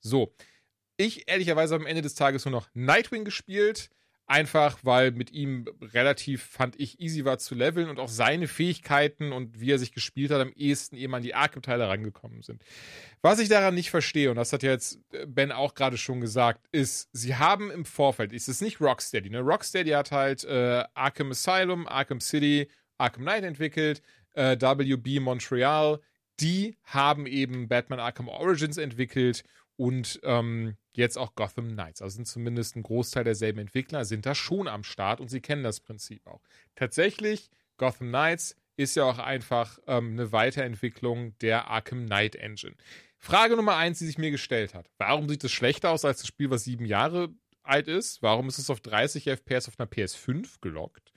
So. 0.00 0.34
Ich 0.96 1.28
ehrlicherweise 1.28 1.74
am 1.74 1.86
Ende 1.86 2.02
des 2.02 2.14
Tages 2.14 2.44
nur 2.44 2.52
noch 2.52 2.68
Nightwing 2.74 3.24
gespielt. 3.24 3.90
Einfach, 4.26 4.78
weil 4.82 5.10
mit 5.10 5.32
ihm 5.32 5.66
relativ, 5.80 6.42
fand 6.42 6.78
ich, 6.80 7.00
easy 7.00 7.24
war 7.24 7.38
zu 7.38 7.54
leveln 7.54 7.88
und 7.88 7.98
auch 7.98 8.08
seine 8.08 8.48
Fähigkeiten 8.48 9.32
und 9.32 9.60
wie 9.60 9.72
er 9.72 9.78
sich 9.78 9.92
gespielt 9.92 10.30
hat, 10.30 10.40
am 10.40 10.52
ehesten 10.52 10.96
eben 10.96 11.14
an 11.14 11.22
die 11.22 11.34
Archetype 11.34 11.86
rangekommen 11.86 12.40
sind. 12.42 12.64
Was 13.20 13.40
ich 13.40 13.48
daran 13.48 13.74
nicht 13.74 13.90
verstehe, 13.90 14.30
und 14.30 14.36
das 14.36 14.52
hat 14.52 14.62
ja 14.62 14.70
jetzt 14.70 15.00
äh, 15.12 15.26
Ben 15.26 15.52
auch 15.52 15.74
gerade 15.74 15.98
schon 15.98 16.20
gesagt, 16.20 16.66
ist, 16.72 17.10
sie 17.12 17.36
haben 17.36 17.70
im 17.70 17.84
Vorfeld, 17.84 18.32
ist 18.32 18.48
es 18.48 18.60
nicht 18.60 18.80
Rocksteady, 18.80 19.28
ne? 19.28 19.40
Rocksteady 19.40 19.90
hat 19.90 20.12
halt 20.12 20.44
äh, 20.44 20.84
Arkham 20.94 21.30
Asylum, 21.30 21.86
Arkham 21.86 22.20
City, 22.20 22.68
Arkham 22.98 23.22
Knight 23.22 23.44
entwickelt, 23.44 24.02
äh, 24.34 24.56
WB 24.56 25.20
Montreal, 25.20 26.00
die 26.40 26.76
haben 26.84 27.26
eben 27.26 27.68
Batman 27.68 28.00
Arkham 28.00 28.28
Origins 28.28 28.78
entwickelt 28.78 29.44
und 29.76 30.20
ähm, 30.22 30.76
jetzt 30.96 31.18
auch 31.18 31.34
Gotham 31.34 31.70
Knights. 31.70 32.02
Also 32.02 32.16
sind 32.16 32.26
zumindest 32.26 32.76
ein 32.76 32.82
Großteil 32.82 33.24
derselben 33.24 33.60
Entwickler, 33.60 34.04
sind 34.04 34.26
da 34.26 34.34
schon 34.34 34.68
am 34.68 34.84
Start 34.84 35.20
und 35.20 35.28
sie 35.28 35.40
kennen 35.40 35.62
das 35.62 35.80
Prinzip 35.80 36.26
auch. 36.26 36.42
Tatsächlich, 36.74 37.50
Gotham 37.76 38.08
Knights 38.08 38.56
ist 38.76 38.96
ja 38.96 39.04
auch 39.04 39.18
einfach 39.18 39.78
ähm, 39.86 40.12
eine 40.12 40.32
Weiterentwicklung 40.32 41.36
der 41.38 41.68
Arkham 41.68 42.06
Knight 42.06 42.36
Engine. 42.36 42.74
Frage 43.18 43.56
Nummer 43.56 43.76
eins, 43.76 43.98
die 43.98 44.06
sich 44.06 44.18
mir 44.18 44.30
gestellt 44.30 44.74
hat. 44.74 44.90
Warum 44.98 45.28
sieht 45.28 45.44
es 45.44 45.52
schlechter 45.52 45.90
aus 45.90 46.04
als 46.04 46.18
das 46.18 46.26
Spiel, 46.26 46.50
was 46.50 46.64
sieben 46.64 46.86
Jahre 46.86 47.28
alt 47.62 47.86
ist? 47.88 48.22
Warum 48.22 48.48
ist 48.48 48.58
es 48.58 48.70
auf 48.70 48.80
30 48.80 49.28
FPS 49.28 49.68
auf 49.68 49.78
einer 49.78 49.88
PS5 49.88 50.60
gelockt? 50.60 51.12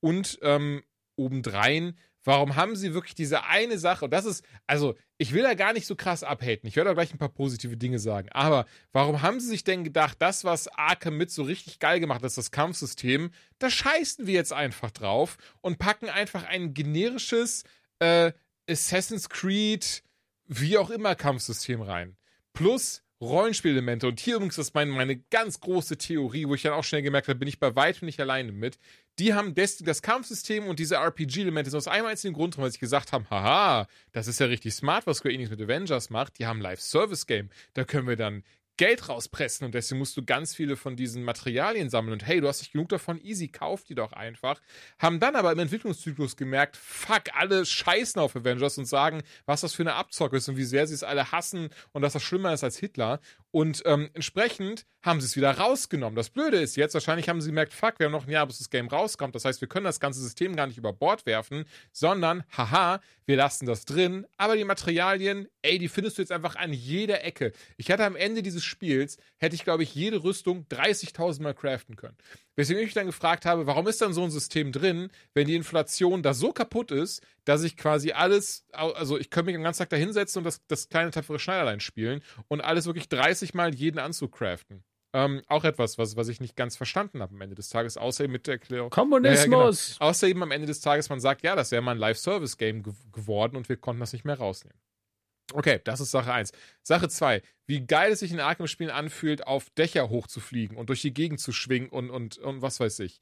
Und 0.00 0.38
ähm, 0.42 0.82
obendrein, 1.16 1.98
Warum 2.24 2.56
haben 2.56 2.76
sie 2.76 2.92
wirklich 2.92 3.14
diese 3.14 3.44
eine 3.44 3.78
Sache? 3.78 4.04
Und 4.04 4.10
das 4.12 4.26
ist, 4.26 4.44
also, 4.66 4.94
ich 5.16 5.32
will 5.32 5.42
da 5.42 5.54
gar 5.54 5.72
nicht 5.72 5.86
so 5.86 5.96
krass 5.96 6.22
abhaten. 6.22 6.66
Ich 6.66 6.76
werde 6.76 6.90
da 6.90 6.94
gleich 6.94 7.14
ein 7.14 7.18
paar 7.18 7.30
positive 7.30 7.76
Dinge 7.76 7.98
sagen. 7.98 8.28
Aber 8.30 8.66
warum 8.92 9.22
haben 9.22 9.40
sie 9.40 9.48
sich 9.48 9.64
denn 9.64 9.84
gedacht, 9.84 10.16
das, 10.20 10.44
was 10.44 10.68
Arkham 10.68 11.16
mit 11.16 11.30
so 11.30 11.42
richtig 11.42 11.78
geil 11.78 11.98
gemacht 11.98 12.22
hat, 12.22 12.36
das 12.36 12.50
Kampfsystem, 12.50 13.30
da 13.58 13.70
scheißen 13.70 14.26
wir 14.26 14.34
jetzt 14.34 14.52
einfach 14.52 14.90
drauf 14.90 15.38
und 15.62 15.78
packen 15.78 16.10
einfach 16.10 16.44
ein 16.44 16.74
generisches 16.74 17.64
äh, 18.00 18.32
Assassin's 18.68 19.28
Creed, 19.28 20.02
wie 20.46 20.76
auch 20.76 20.90
immer, 20.90 21.14
Kampfsystem 21.14 21.80
rein. 21.80 22.16
Plus 22.52 23.02
Rollenspielelemente. 23.20 24.08
Und 24.08 24.18
hier 24.18 24.36
übrigens 24.36 24.56
ist 24.56 24.74
meine, 24.74 24.90
meine 24.92 25.16
ganz 25.16 25.60
große 25.60 25.98
Theorie, 25.98 26.48
wo 26.48 26.54
ich 26.54 26.62
dann 26.62 26.72
auch 26.72 26.84
schnell 26.84 27.02
gemerkt 27.02 27.28
habe, 27.28 27.38
bin 27.38 27.48
ich 27.48 27.60
bei 27.60 27.76
weitem 27.76 28.06
nicht 28.06 28.20
alleine 28.20 28.52
mit. 28.52 28.78
die 29.18 29.34
haben 29.34 29.54
das, 29.54 29.76
das 29.76 30.00
Kampfsystem 30.00 30.66
und 30.66 30.78
diese 30.78 30.96
RPG-Elemente 30.96 31.76
aus 31.76 31.88
einem 31.88 32.06
einzigen 32.06 32.32
Grund 32.32 32.56
weil 32.56 32.70
sie 32.70 32.78
gesagt 32.78 33.12
haben, 33.12 33.28
haha, 33.28 33.86
das 34.12 34.26
ist 34.28 34.40
ja 34.40 34.46
richtig 34.46 34.74
smart, 34.74 35.06
was 35.06 35.18
Square 35.18 35.34
Enix 35.34 35.50
mit 35.50 35.60
Avengers 35.60 36.08
macht. 36.08 36.38
Die 36.38 36.46
haben 36.46 36.60
Live-Service-Game. 36.60 37.50
Da 37.74 37.84
können 37.84 38.08
wir 38.08 38.16
dann 38.16 38.42
Geld 38.80 39.10
rauspressen 39.10 39.66
und 39.66 39.74
deswegen 39.74 39.98
musst 39.98 40.16
du 40.16 40.24
ganz 40.24 40.54
viele 40.54 40.74
von 40.74 40.96
diesen 40.96 41.22
Materialien 41.22 41.90
sammeln 41.90 42.14
und 42.14 42.26
hey, 42.26 42.40
du 42.40 42.48
hast 42.48 42.60
nicht 42.60 42.72
genug 42.72 42.88
davon, 42.88 43.20
easy, 43.22 43.48
kauf 43.48 43.84
die 43.84 43.94
doch 43.94 44.14
einfach. 44.14 44.58
Haben 44.98 45.20
dann 45.20 45.36
aber 45.36 45.52
im 45.52 45.58
Entwicklungszyklus 45.58 46.34
gemerkt, 46.34 46.78
fuck, 46.78 47.24
alle 47.34 47.66
scheißen 47.66 48.18
auf 48.18 48.34
Avengers 48.34 48.78
und 48.78 48.86
sagen, 48.86 49.22
was 49.44 49.60
das 49.60 49.74
für 49.74 49.82
eine 49.82 49.96
Abzocke 49.96 50.38
ist 50.38 50.48
und 50.48 50.56
wie 50.56 50.64
sehr 50.64 50.86
sie 50.86 50.94
es 50.94 51.02
alle 51.02 51.30
hassen 51.30 51.68
und 51.92 52.00
dass 52.00 52.14
das 52.14 52.22
schlimmer 52.22 52.54
ist 52.54 52.64
als 52.64 52.78
Hitler. 52.78 53.20
Und 53.52 53.82
ähm, 53.84 54.10
entsprechend 54.14 54.86
haben 55.02 55.20
sie 55.20 55.26
es 55.26 55.36
wieder 55.36 55.50
rausgenommen. 55.50 56.14
Das 56.14 56.30
Blöde 56.30 56.58
ist 56.58 56.76
jetzt, 56.76 56.94
wahrscheinlich 56.94 57.28
haben 57.28 57.40
sie 57.40 57.48
gemerkt, 57.48 57.72
fuck, 57.72 57.98
wir 57.98 58.06
haben 58.06 58.12
noch 58.12 58.26
ein 58.26 58.30
Jahr, 58.30 58.46
bis 58.46 58.58
das 58.58 58.70
Game 58.70 58.86
rauskommt. 58.86 59.34
Das 59.34 59.44
heißt, 59.44 59.60
wir 59.60 59.68
können 59.68 59.84
das 59.84 59.98
ganze 59.98 60.20
System 60.20 60.54
gar 60.54 60.66
nicht 60.66 60.78
über 60.78 60.92
Bord 60.92 61.26
werfen, 61.26 61.64
sondern, 61.92 62.44
haha, 62.56 63.00
wir 63.26 63.36
lassen 63.36 63.66
das 63.66 63.86
drin. 63.86 64.26
Aber 64.36 64.56
die 64.56 64.64
Materialien, 64.64 65.48
ey, 65.62 65.78
die 65.78 65.88
findest 65.88 66.18
du 66.18 66.22
jetzt 66.22 66.32
einfach 66.32 66.56
an 66.56 66.72
jeder 66.72 67.24
Ecke. 67.24 67.52
Ich 67.76 67.90
hatte 67.90 68.04
am 68.04 68.14
Ende 68.14 68.42
dieses 68.42 68.62
Spiels, 68.62 69.16
hätte 69.38 69.56
ich, 69.56 69.64
glaube 69.64 69.82
ich, 69.82 69.94
jede 69.94 70.22
Rüstung 70.22 70.66
30.000 70.70 71.42
Mal 71.42 71.54
craften 71.54 71.96
können. 71.96 72.16
Weswegen 72.56 72.80
ich 72.80 72.88
mich 72.88 72.94
dann 72.94 73.06
gefragt 73.06 73.46
habe, 73.46 73.66
warum 73.66 73.86
ist 73.86 74.00
dann 74.00 74.12
so 74.12 74.22
ein 74.22 74.30
System 74.30 74.72
drin, 74.72 75.10
wenn 75.34 75.46
die 75.46 75.54
Inflation 75.54 76.22
da 76.22 76.34
so 76.34 76.52
kaputt 76.52 76.90
ist, 76.90 77.22
dass 77.44 77.62
ich 77.62 77.76
quasi 77.76 78.12
alles, 78.12 78.66
also 78.72 79.18
ich 79.18 79.30
könnte 79.30 79.46
mich 79.46 79.54
den 79.54 79.62
ganzen 79.62 79.80
Tag 79.80 79.90
da 79.90 79.96
hinsetzen 79.96 80.40
und 80.40 80.44
das, 80.44 80.60
das 80.66 80.88
kleine 80.88 81.10
tapfere 81.10 81.38
Schneiderlein 81.38 81.80
spielen 81.80 82.22
und 82.48 82.60
alles 82.60 82.86
wirklich 82.86 83.08
30 83.08 83.54
Mal 83.54 83.74
jeden 83.74 83.98
Anzug 83.98 84.32
craften. 84.32 84.84
Ähm, 85.12 85.42
auch 85.48 85.64
etwas, 85.64 85.98
was, 85.98 86.16
was 86.16 86.28
ich 86.28 86.40
nicht 86.40 86.54
ganz 86.54 86.76
verstanden 86.76 87.20
habe 87.20 87.34
am 87.34 87.40
Ende 87.40 87.56
des 87.56 87.68
Tages, 87.68 87.96
außer 87.96 88.24
eben 88.24 88.32
mit 88.32 88.46
der 88.46 88.54
Erklärung. 88.54 88.90
Kommunismus! 88.90 89.88
Ja, 89.88 89.94
genau. 89.94 90.08
Außer 90.08 90.28
eben 90.28 90.42
am 90.42 90.52
Ende 90.52 90.68
des 90.68 90.80
Tages, 90.80 91.08
man 91.08 91.18
sagt, 91.18 91.42
ja, 91.42 91.56
das 91.56 91.72
wäre 91.72 91.82
mal 91.82 91.92
ein 91.92 91.98
Live-Service-Game 91.98 92.84
ge 92.84 92.92
geworden 93.10 93.56
und 93.56 93.68
wir 93.68 93.76
konnten 93.76 94.00
das 94.00 94.12
nicht 94.12 94.24
mehr 94.24 94.38
rausnehmen. 94.38 94.78
Okay, 95.52 95.80
das 95.84 96.00
ist 96.00 96.10
Sache 96.10 96.32
1. 96.32 96.52
Sache 96.82 97.08
2. 97.08 97.42
Wie 97.66 97.86
geil 97.86 98.12
es 98.12 98.20
sich 98.20 98.32
in 98.32 98.40
Arkham-Spielen 98.40 98.90
anfühlt, 98.90 99.46
auf 99.46 99.70
Dächer 99.70 100.08
hochzufliegen 100.08 100.76
und 100.76 100.88
durch 100.88 101.02
die 101.02 101.14
Gegend 101.14 101.40
zu 101.40 101.52
schwingen 101.52 101.88
und, 101.88 102.10
und, 102.10 102.38
und 102.38 102.62
was 102.62 102.80
weiß 102.80 103.00
ich. 103.00 103.20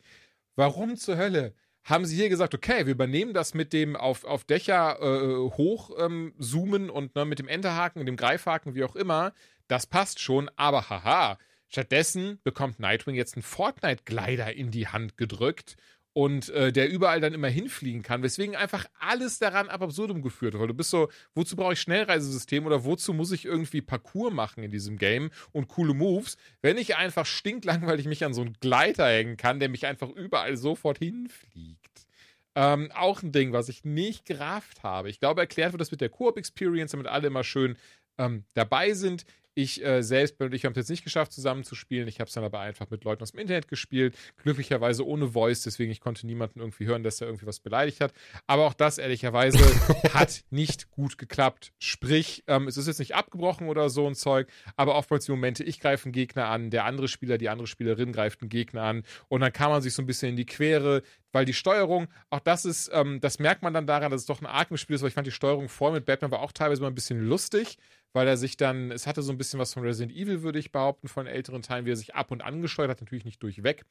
Warum 0.57 0.97
zur 0.97 1.17
Hölle 1.17 1.55
haben 1.85 2.05
sie 2.05 2.17
hier 2.17 2.29
gesagt, 2.29 2.55
okay, 2.55 2.87
wir 2.87 2.93
übernehmen 2.93 3.33
das 3.33 3.55
mit 3.55 3.73
dem 3.73 3.97
auf, 3.97 4.25
auf 4.25 4.45
Dächer 4.45 4.99
äh, 5.01 5.51
hochzoomen 5.51 6.85
ähm, 6.85 6.91
und 6.91 7.15
ne, 7.15 7.25
mit 7.25 7.39
dem 7.39 7.49
Enterhaken, 7.49 8.05
dem 8.05 8.17
Greifhaken, 8.17 8.75
wie 8.75 8.85
auch 8.85 8.97
immer. 8.97 9.33
Das 9.69 9.87
passt 9.87 10.21
schon, 10.21 10.51
aber 10.57 10.91
haha. 10.91 11.39
Stattdessen 11.69 12.41
bekommt 12.45 12.81
Nightwing 12.81 13.15
jetzt 13.15 13.37
einen 13.37 13.43
Fortnite-Glider 13.43 14.55
in 14.55 14.71
die 14.71 14.89
Hand 14.89 15.17
gedrückt 15.17 15.77
und 16.19 16.49
äh, 16.49 16.73
der 16.73 16.90
überall 16.90 17.20
dann 17.20 17.32
immer 17.32 17.47
hinfliegen 17.47 18.03
kann, 18.03 18.24
weswegen 18.24 18.57
einfach 18.57 18.86
alles 18.99 19.39
daran 19.39 19.69
ab 19.69 19.82
absurdum 19.82 20.20
geführt 20.20 20.55
wird. 20.55 20.61
Weil 20.61 20.66
du 20.66 20.74
bist 20.74 20.90
so, 20.90 21.09
wozu 21.36 21.55
brauche 21.55 21.74
ich 21.74 21.81
Schnellreisesystem 21.81 22.66
oder 22.66 22.82
wozu 22.82 23.15
muss 23.15 23.31
ich 23.31 23.45
irgendwie 23.45 23.82
Parcours 23.82 24.35
machen 24.35 24.65
in 24.65 24.73
diesem 24.73 24.99
Game 24.99 25.31
und 25.53 25.69
coole 25.69 25.95
Moves, 25.95 26.36
wenn 26.61 26.77
ich 26.77 26.97
einfach 26.97 27.24
stinklangweilig 27.24 28.07
mich 28.07 28.24
an 28.24 28.35
so 28.35 28.40
einen 28.40 28.55
Gleiter 28.55 29.07
hängen 29.07 29.36
kann, 29.36 29.61
der 29.61 29.69
mich 29.69 29.86
einfach 29.86 30.09
überall 30.09 30.57
sofort 30.57 30.99
hinfliegt. 30.99 32.09
Ähm, 32.57 32.90
auch 32.97 33.23
ein 33.23 33.31
Ding, 33.31 33.53
was 33.53 33.69
ich 33.69 33.85
nicht 33.85 34.24
gerafft 34.24 34.82
habe. 34.82 35.11
Ich 35.11 35.20
glaube, 35.20 35.43
erklärt 35.43 35.73
wird 35.73 35.81
das 35.81 35.93
mit 35.93 36.01
der 36.01 36.09
Koop-Experience, 36.09 36.90
damit 36.90 37.07
alle 37.07 37.28
immer 37.28 37.45
schön 37.45 37.77
ähm, 38.19 38.43
dabei 38.55 38.93
sind. 38.93 39.24
Ich 39.59 39.85
äh, 39.85 40.05
selbst 40.05 40.40
ich 40.40 40.64
habe 40.64 40.70
es 40.70 40.76
jetzt 40.76 40.89
nicht 40.89 41.02
geschafft, 41.02 41.32
zusammen 41.32 41.64
zu 41.64 41.74
spielen. 41.74 42.06
Ich 42.06 42.20
habe 42.20 42.28
es 42.28 42.35
dann 42.35 42.44
aber 42.44 42.60
einfach 42.60 42.90
mit 42.90 43.02
Leuten 43.02 43.24
aus 43.24 43.32
dem 43.32 43.40
Internet 43.40 43.66
gespielt. 43.66 44.16
Glücklicherweise 44.40 45.05
ohne 45.05 45.32
Voice, 45.32 45.62
deswegen 45.62 45.90
ich 45.90 46.01
konnte 46.01 46.28
niemanden 46.28 46.60
irgendwie 46.60 46.86
hören, 46.86 47.02
dass 47.02 47.20
er 47.20 47.26
irgendwie 47.26 47.47
was 47.47 47.59
beleidigt 47.59 48.01
hat. 48.01 48.12
Aber 48.47 48.66
auch 48.66 48.72
das 48.72 48.98
ehrlicherweise 48.98 49.59
hat 50.14 50.44
nicht 50.51 50.93
gut 50.93 51.18
geklappt. 51.18 51.72
Sprich, 51.80 52.44
ähm, 52.47 52.68
es 52.68 52.76
ist 52.76 52.86
jetzt 52.86 53.01
nicht 53.01 53.16
abgebrochen 53.16 53.66
oder 53.66 53.90
so 53.90 54.06
ein 54.06 54.14
Zeug, 54.14 54.47
aber 54.76 54.94
oftmals 54.94 55.24
die 55.24 55.32
Momente, 55.32 55.64
ich 55.64 55.80
greife 55.80 56.05
einen 56.05 56.12
Gegner 56.12 56.47
an, 56.47 56.70
der 56.70 56.85
andere 56.85 57.09
Spieler, 57.09 57.36
die 57.36 57.48
andere 57.48 57.66
Spielerin 57.66 58.12
greift 58.12 58.43
einen 58.43 58.51
Gegner 58.51 58.82
an 58.82 59.02
und 59.26 59.40
dann 59.40 59.52
kann 59.52 59.70
man 59.70 59.82
sich 59.82 59.93
so 59.93 60.02
ein 60.02 60.06
bisschen 60.06 60.28
in 60.28 60.36
die 60.36 60.47
Quere, 60.47 61.02
weil 61.32 61.44
die 61.44 61.52
Steuerung, 61.52 62.06
auch 62.30 62.40
das 62.40 62.64
ist, 62.64 62.90
ähm, 62.93 63.20
das 63.20 63.40
merkt 63.40 63.62
man 63.62 63.74
dann 63.74 63.89
daran, 63.89 64.12
dass 64.12 64.20
es 64.20 64.26
doch 64.26 64.40
ein 64.40 64.47
Arkham-Spiel 64.47 64.94
ist, 64.94 65.02
weil 65.02 65.09
ich 65.09 65.14
fand 65.14 65.26
die 65.26 65.32
Steuerung 65.32 65.68
vor 65.68 65.90
mit 65.90 66.06
Batman 66.06 66.30
war 66.30 66.43
auch 66.43 66.52
teilweise 66.52 66.80
mal 66.80 66.89
ein 66.89 66.94
bisschen 66.94 67.26
lustig 67.26 67.76
weil 68.12 68.26
er 68.26 68.36
sich 68.36 68.56
dann, 68.56 68.90
es 68.90 69.06
hatte 69.06 69.22
so 69.22 69.32
ein 69.32 69.39
bisschen 69.39 69.60
was 69.60 69.74
von 69.74 69.82
Resident 69.82 70.16
Evil, 70.16 70.43
würde 70.43 70.59
ich 70.59 70.72
behaupten, 70.72 71.09
von 71.09 71.26
älteren 71.26 71.62
Teilen, 71.62 71.86
wie 71.86 71.93
er 71.93 71.97
sich 71.97 72.14
ab 72.14 72.30
und 72.30 72.43
an 72.43 72.62
gesteuert 72.62 72.90
hat, 72.90 73.01
natürlich 73.01 73.24
nicht 73.24 73.43
durchweg. 73.43 73.85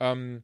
Ähm, 0.00 0.42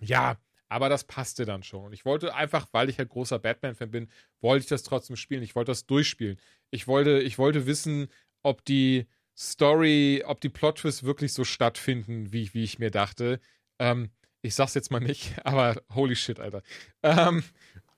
ja, 0.00 0.38
aber 0.68 0.88
das 0.88 1.04
passte 1.04 1.44
dann 1.44 1.62
schon. 1.62 1.86
Und 1.86 1.92
ich 1.92 2.04
wollte 2.04 2.34
einfach, 2.34 2.66
weil 2.72 2.90
ich 2.90 2.98
halt 2.98 3.08
großer 3.08 3.38
Batman-Fan 3.38 3.90
bin, 3.90 4.10
wollte 4.40 4.64
ich 4.64 4.68
das 4.68 4.82
trotzdem 4.82 5.16
spielen. 5.16 5.42
Ich 5.42 5.54
wollte 5.54 5.70
das 5.70 5.86
durchspielen. 5.86 6.38
Ich 6.70 6.86
wollte, 6.86 7.20
ich 7.20 7.38
wollte 7.38 7.66
wissen, 7.66 8.08
ob 8.42 8.64
die 8.64 9.06
Story, 9.36 10.22
ob 10.26 10.40
die 10.40 10.48
Plot-Twists 10.48 11.04
wirklich 11.04 11.32
so 11.32 11.44
stattfinden, 11.44 12.32
wie, 12.32 12.52
wie 12.54 12.64
ich 12.64 12.78
mir 12.78 12.90
dachte. 12.90 13.40
Ähm, 13.78 14.10
ich 14.42 14.54
sag's 14.54 14.74
jetzt 14.74 14.90
mal 14.90 15.00
nicht, 15.00 15.34
aber 15.44 15.80
holy 15.94 16.16
shit, 16.16 16.40
Alter. 16.40 16.62
Ähm, 17.02 17.42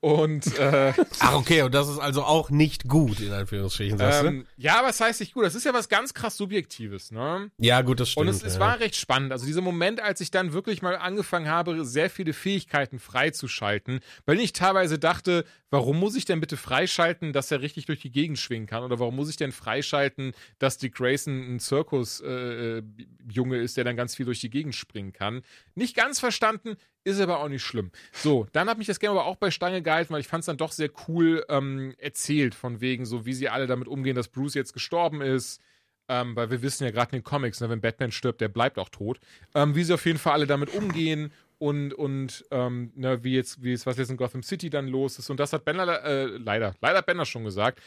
und 0.01 0.59
äh, 0.59 0.94
Ach, 1.18 1.35
okay, 1.35 1.60
und 1.60 1.74
das 1.74 1.89
ist 1.89 1.98
also 1.98 2.22
auch 2.22 2.48
nicht 2.48 2.89
gut, 2.89 3.20
in 3.20 3.32
Anführungsstrichen, 3.32 3.98
sagst 3.98 4.24
ähm, 4.24 4.47
Ja, 4.56 4.78
aber 4.78 4.89
es 4.89 4.98
heißt 4.98 5.20
nicht 5.20 5.35
gut. 5.35 5.44
Das 5.44 5.55
ist 5.55 5.64
ja 5.64 5.74
was 5.74 5.90
ganz 5.90 6.14
krass 6.14 6.39
Subjektives, 6.39 7.10
ne? 7.10 7.51
Ja, 7.59 7.82
gut, 7.82 8.01
das 8.01 8.10
stimmt. 8.10 8.28
Und 8.28 8.35
es, 8.35 8.43
es 8.43 8.55
ja. 8.55 8.60
war 8.60 8.81
recht 8.81 8.97
spannend. 8.97 9.31
Also 9.31 9.44
dieser 9.44 9.60
Moment, 9.60 10.01
als 10.01 10.22
ich 10.22 10.31
dann 10.31 10.55
wirklich 10.55 10.81
mal 10.81 10.97
angefangen 10.97 11.48
habe, 11.48 11.85
sehr 11.85 12.09
viele 12.09 12.32
Fähigkeiten 12.32 12.98
freizuschalten, 12.98 14.01
weil 14.24 14.40
ich 14.40 14.55
teilweise 14.55 14.98
dachte, 14.98 15.44
warum 15.70 16.01
muss 16.01 16.16
ich 16.16 16.24
denn 16.24 16.40
bitte 16.40 16.56
freischalten, 16.56 17.35
dass 17.35 17.51
er 17.51 17.60
richtig 17.60 17.85
durch 17.85 18.01
die 18.01 18.10
Gegend 18.10 18.39
schwingen 18.39 18.66
kann? 18.66 18.82
Oder 18.82 18.98
warum 19.01 19.16
muss 19.16 19.28
ich 19.28 19.36
denn 19.36 19.52
freischalten, 19.52 20.32
dass 20.59 20.78
Dick 20.78 20.94
Grayson 20.94 21.56
ein 21.56 21.60
Zirkus-Junge 21.60 23.56
äh, 23.56 23.64
ist, 23.64 23.77
der 23.77 23.85
dann 23.85 23.97
ganz 23.97 24.14
viel 24.14 24.24
durch 24.24 24.40
die 24.40 24.51
Gegend 24.51 24.74
springen 24.74 25.12
kann? 25.12 25.43
Nicht 25.74 25.94
ganz 25.94 26.20
verstanden, 26.20 26.77
ist 27.05 27.20
aber 27.20 27.40
auch 27.40 27.48
nicht 27.48 27.62
schlimm. 27.62 27.90
So, 28.12 28.47
dann 28.52 28.68
hat 28.68 28.78
mich 28.78 28.86
das 28.86 29.01
Game 29.01 29.10
aber 29.10 29.24
auch 29.24 29.36
bei 29.36 29.51
Stange 29.51 29.82
gehalten, 29.82 30.12
weil 30.12 30.20
ich 30.20 30.28
fand 30.28 30.40
es 30.40 30.47
dann 30.47 30.56
doch 30.56 30.72
sehr 30.72 30.90
cool 31.09 31.44
ähm, 31.48 31.94
erzählt, 31.98 32.55
von 32.55 32.81
wegen 32.81 33.06
so, 33.06 33.27
wie 33.27 33.32
sie 33.32 33.48
alle 33.48 33.66
damit 33.66 33.89
umgehen, 33.89 34.16
dass 34.16 34.28
Bruce 34.28 34.55
jetzt 34.55 34.72
gestorben 34.72 35.22
ist. 35.22 35.60
Ähm, 36.09 36.35
weil 36.35 36.51
wir 36.51 36.60
wissen 36.60 36.82
ja 36.85 36.90
gerade 36.90 37.12
in 37.12 37.20
den 37.20 37.24
Comics, 37.24 37.60
ne, 37.60 37.70
wenn 37.70 37.81
Batman 37.81 38.10
stirbt, 38.10 38.40
der 38.40 38.48
bleibt 38.48 38.78
auch 38.78 38.89
tot. 38.89 39.20
Ähm, 39.55 39.77
wie 39.77 39.85
sie 39.85 39.94
auf 39.94 40.05
jeden 40.05 40.18
Fall 40.18 40.32
alle 40.32 40.47
damit 40.48 40.74
umgehen 40.74 41.32
und, 41.59 41.94
und 41.94 42.44
ähm, 42.51 42.93
ne, 42.97 43.22
wie 43.22 43.35
jetzt, 43.35 43.62
wie 43.62 43.72
es, 43.72 43.86
was 43.86 43.97
jetzt 43.97 44.10
in 44.10 44.16
Gotham 44.16 44.43
City 44.43 44.70
dann 44.70 44.89
los 44.89 45.18
ist. 45.20 45.31
Und 45.31 45.39
das 45.39 45.52
hat 45.52 45.64
Benner 45.64 46.02
äh, 46.02 46.24
leider, 46.24 46.74
leider 46.81 47.02
Benner 47.02 47.24
schon 47.27 47.44
gesagt. 47.44 47.81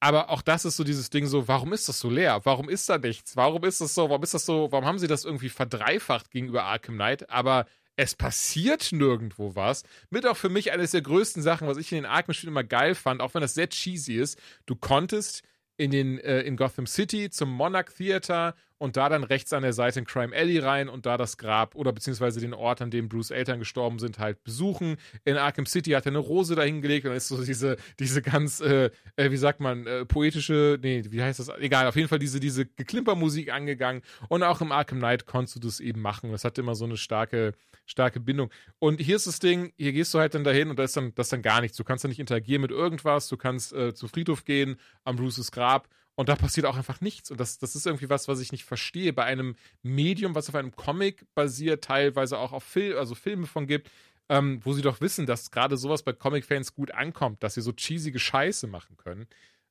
Aber 0.00 0.30
auch 0.30 0.42
das 0.42 0.64
ist 0.64 0.76
so 0.76 0.84
dieses 0.84 1.10
Ding 1.10 1.26
so, 1.26 1.46
warum 1.46 1.72
ist 1.72 1.88
das 1.88 2.00
so 2.00 2.10
leer? 2.10 2.40
Warum 2.44 2.68
ist 2.68 2.88
da 2.88 2.98
nichts? 2.98 3.36
Warum 3.36 3.64
ist 3.64 3.80
das 3.80 3.94
so? 3.94 4.08
Warum 4.08 4.22
ist 4.22 4.34
das 4.34 4.46
so? 4.46 4.72
Warum 4.72 4.86
haben 4.86 4.98
sie 4.98 5.06
das 5.06 5.24
irgendwie 5.24 5.50
verdreifacht 5.50 6.30
gegenüber 6.30 6.64
Arkham 6.64 6.94
Knight? 6.94 7.30
Aber 7.30 7.66
es 8.00 8.14
passiert 8.14 8.92
nirgendwo 8.92 9.54
was. 9.56 9.82
Mit 10.08 10.24
auch 10.24 10.36
für 10.36 10.48
mich 10.48 10.72
eines 10.72 10.92
der 10.92 11.02
größten 11.02 11.42
Sachen, 11.42 11.68
was 11.68 11.76
ich 11.76 11.92
in 11.92 11.96
den 11.96 12.06
Arkham-Spielen 12.06 12.54
immer 12.54 12.64
geil 12.64 12.94
fand, 12.94 13.20
auch 13.20 13.34
wenn 13.34 13.42
das 13.42 13.52
sehr 13.52 13.68
cheesy 13.68 14.14
ist. 14.14 14.40
Du 14.64 14.74
konntest 14.74 15.42
in, 15.76 15.90
den, 15.90 16.18
äh, 16.18 16.40
in 16.40 16.56
Gotham 16.56 16.86
City 16.86 17.28
zum 17.28 17.50
Monarch 17.50 17.90
Theater 17.94 18.54
und 18.80 18.96
da 18.96 19.10
dann 19.10 19.24
rechts 19.24 19.52
an 19.52 19.62
der 19.62 19.74
Seite 19.74 19.98
in 19.98 20.06
Crime 20.06 20.34
Alley 20.34 20.58
rein 20.58 20.88
und 20.88 21.04
da 21.04 21.18
das 21.18 21.36
Grab 21.36 21.74
oder 21.74 21.92
beziehungsweise 21.92 22.40
den 22.40 22.54
Ort, 22.54 22.80
an 22.80 22.90
dem 22.90 23.10
Bruce 23.10 23.30
Eltern 23.30 23.58
gestorben 23.58 23.98
sind, 23.98 24.18
halt 24.18 24.42
besuchen. 24.42 24.96
In 25.24 25.36
Arkham 25.36 25.66
City 25.66 25.90
hat 25.90 26.06
er 26.06 26.12
eine 26.12 26.18
Rose 26.18 26.54
dahingelegt 26.54 27.04
und 27.04 27.10
dann 27.10 27.18
ist 27.18 27.28
so 27.28 27.44
diese, 27.44 27.76
diese 27.98 28.22
ganz, 28.22 28.60
äh, 28.62 28.90
äh, 29.16 29.30
wie 29.30 29.36
sagt 29.36 29.60
man, 29.60 29.86
äh, 29.86 30.06
poetische, 30.06 30.78
nee, 30.82 31.04
wie 31.10 31.22
heißt 31.22 31.38
das? 31.38 31.50
Egal, 31.58 31.88
auf 31.88 31.96
jeden 31.96 32.08
Fall 32.08 32.18
diese, 32.18 32.40
diese 32.40 32.64
Geklimpermusik 32.64 33.52
angegangen 33.52 34.00
und 34.28 34.42
auch 34.42 34.62
im 34.62 34.72
Arkham 34.72 34.98
Knight 34.98 35.26
konntest 35.26 35.56
du 35.56 35.60
das 35.60 35.80
eben 35.80 36.00
machen. 36.00 36.32
Das 36.32 36.44
hatte 36.44 36.62
immer 36.62 36.74
so 36.74 36.86
eine 36.86 36.96
starke, 36.96 37.52
starke 37.84 38.18
Bindung. 38.18 38.50
Und 38.78 38.98
hier 38.98 39.16
ist 39.16 39.26
das 39.26 39.40
Ding, 39.40 39.74
hier 39.76 39.92
gehst 39.92 40.14
du 40.14 40.18
halt 40.18 40.34
dann 40.34 40.44
dahin 40.44 40.70
und 40.70 40.78
da 40.78 40.84
ist 40.84 40.96
dann, 40.96 41.14
das 41.14 41.28
dann 41.28 41.42
gar 41.42 41.60
nichts. 41.60 41.76
Du 41.76 41.84
kannst 41.84 42.04
dann 42.04 42.08
nicht 42.08 42.20
interagieren 42.20 42.62
mit 42.62 42.70
irgendwas, 42.70 43.28
du 43.28 43.36
kannst 43.36 43.74
äh, 43.74 43.92
zu 43.92 44.08
Friedhof 44.08 44.46
gehen, 44.46 44.76
am 45.04 45.16
Bruces 45.16 45.52
Grab 45.52 45.86
und 46.20 46.28
da 46.28 46.36
passiert 46.36 46.66
auch 46.66 46.76
einfach 46.76 47.00
nichts. 47.00 47.30
Und 47.30 47.40
das, 47.40 47.56
das 47.56 47.74
ist 47.74 47.86
irgendwie 47.86 48.10
was, 48.10 48.28
was 48.28 48.40
ich 48.40 48.52
nicht 48.52 48.66
verstehe. 48.66 49.14
Bei 49.14 49.24
einem 49.24 49.56
Medium, 49.82 50.34
was 50.34 50.50
auf 50.50 50.54
einem 50.54 50.76
Comic 50.76 51.24
basiert, 51.34 51.82
teilweise 51.82 52.36
auch 52.36 52.52
auf 52.52 52.62
Film, 52.62 52.98
also 52.98 53.14
Filme 53.14 53.46
von 53.46 53.66
gibt, 53.66 53.90
ähm, 54.28 54.60
wo 54.62 54.74
sie 54.74 54.82
doch 54.82 55.00
wissen, 55.00 55.24
dass 55.24 55.50
gerade 55.50 55.78
sowas 55.78 56.02
bei 56.02 56.12
Comic-Fans 56.12 56.74
gut 56.74 56.90
ankommt, 56.90 57.42
dass 57.42 57.54
sie 57.54 57.62
so 57.62 57.72
cheesige 57.72 58.18
Scheiße 58.18 58.66
machen 58.66 58.98
können. 58.98 59.28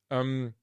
Ähm, 0.10 0.56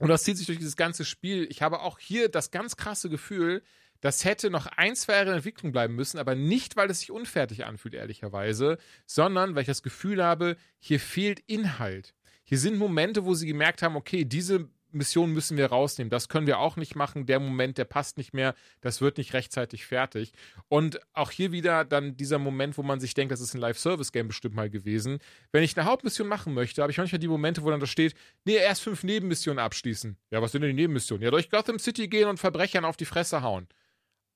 und 0.00 0.08
das 0.08 0.24
zieht 0.24 0.36
sich 0.36 0.46
durch 0.46 0.58
dieses 0.58 0.74
ganze 0.74 1.04
Spiel. 1.04 1.46
Ich 1.48 1.62
habe 1.62 1.82
auch 1.82 2.00
hier 2.00 2.28
das 2.28 2.50
ganz 2.50 2.76
krasse 2.76 3.08
Gefühl, 3.08 3.62
das 4.00 4.24
hätte 4.24 4.50
noch 4.50 4.66
ein, 4.66 4.96
zwei 4.96 5.12
Jahre 5.12 5.30
in 5.30 5.36
Entwicklung 5.36 5.70
bleiben 5.70 5.94
müssen, 5.94 6.18
aber 6.18 6.34
nicht, 6.34 6.74
weil 6.74 6.90
es 6.90 6.98
sich 6.98 7.12
unfertig 7.12 7.66
anfühlt, 7.66 7.94
ehrlicherweise, 7.94 8.78
sondern 9.06 9.54
weil 9.54 9.62
ich 9.62 9.68
das 9.68 9.84
Gefühl 9.84 10.24
habe, 10.24 10.56
hier 10.80 10.98
fehlt 10.98 11.38
Inhalt. 11.46 12.16
Hier 12.42 12.58
sind 12.58 12.78
Momente, 12.78 13.24
wo 13.24 13.34
sie 13.34 13.46
gemerkt 13.46 13.80
haben, 13.80 13.94
okay, 13.94 14.24
diese 14.24 14.68
Mission 14.94 15.32
müssen 15.32 15.56
wir 15.56 15.66
rausnehmen. 15.66 16.10
Das 16.10 16.28
können 16.28 16.46
wir 16.46 16.58
auch 16.58 16.76
nicht 16.76 16.96
machen. 16.96 17.26
Der 17.26 17.40
Moment, 17.40 17.78
der 17.78 17.84
passt 17.84 18.16
nicht 18.16 18.32
mehr. 18.32 18.54
Das 18.80 19.00
wird 19.00 19.18
nicht 19.18 19.34
rechtzeitig 19.34 19.86
fertig. 19.86 20.32
Und 20.68 21.00
auch 21.12 21.30
hier 21.30 21.52
wieder 21.52 21.84
dann 21.84 22.16
dieser 22.16 22.38
Moment, 22.38 22.78
wo 22.78 22.82
man 22.82 23.00
sich 23.00 23.14
denkt, 23.14 23.32
das 23.32 23.40
ist 23.40 23.54
ein 23.54 23.60
Live-Service-Game 23.60 24.28
bestimmt 24.28 24.54
mal 24.54 24.70
gewesen. 24.70 25.18
Wenn 25.52 25.62
ich 25.62 25.76
eine 25.76 25.86
Hauptmission 25.86 26.28
machen 26.28 26.54
möchte, 26.54 26.82
habe 26.82 26.92
ich 26.92 26.98
manchmal 26.98 27.18
die 27.18 27.28
Momente, 27.28 27.62
wo 27.62 27.70
dann 27.70 27.80
da 27.80 27.86
steht, 27.86 28.14
nee, 28.44 28.56
erst 28.56 28.82
fünf 28.82 29.02
Nebenmissionen 29.02 29.58
abschließen. 29.58 30.16
Ja, 30.30 30.40
was 30.42 30.52
sind 30.52 30.62
denn 30.62 30.76
die 30.76 30.82
Nebenmissionen? 30.82 31.22
Ja, 31.22 31.30
durch 31.30 31.50
Gotham 31.50 31.78
City 31.78 32.08
gehen 32.08 32.28
und 32.28 32.38
Verbrechern 32.38 32.84
auf 32.84 32.96
die 32.96 33.04
Fresse 33.04 33.42
hauen. 33.42 33.68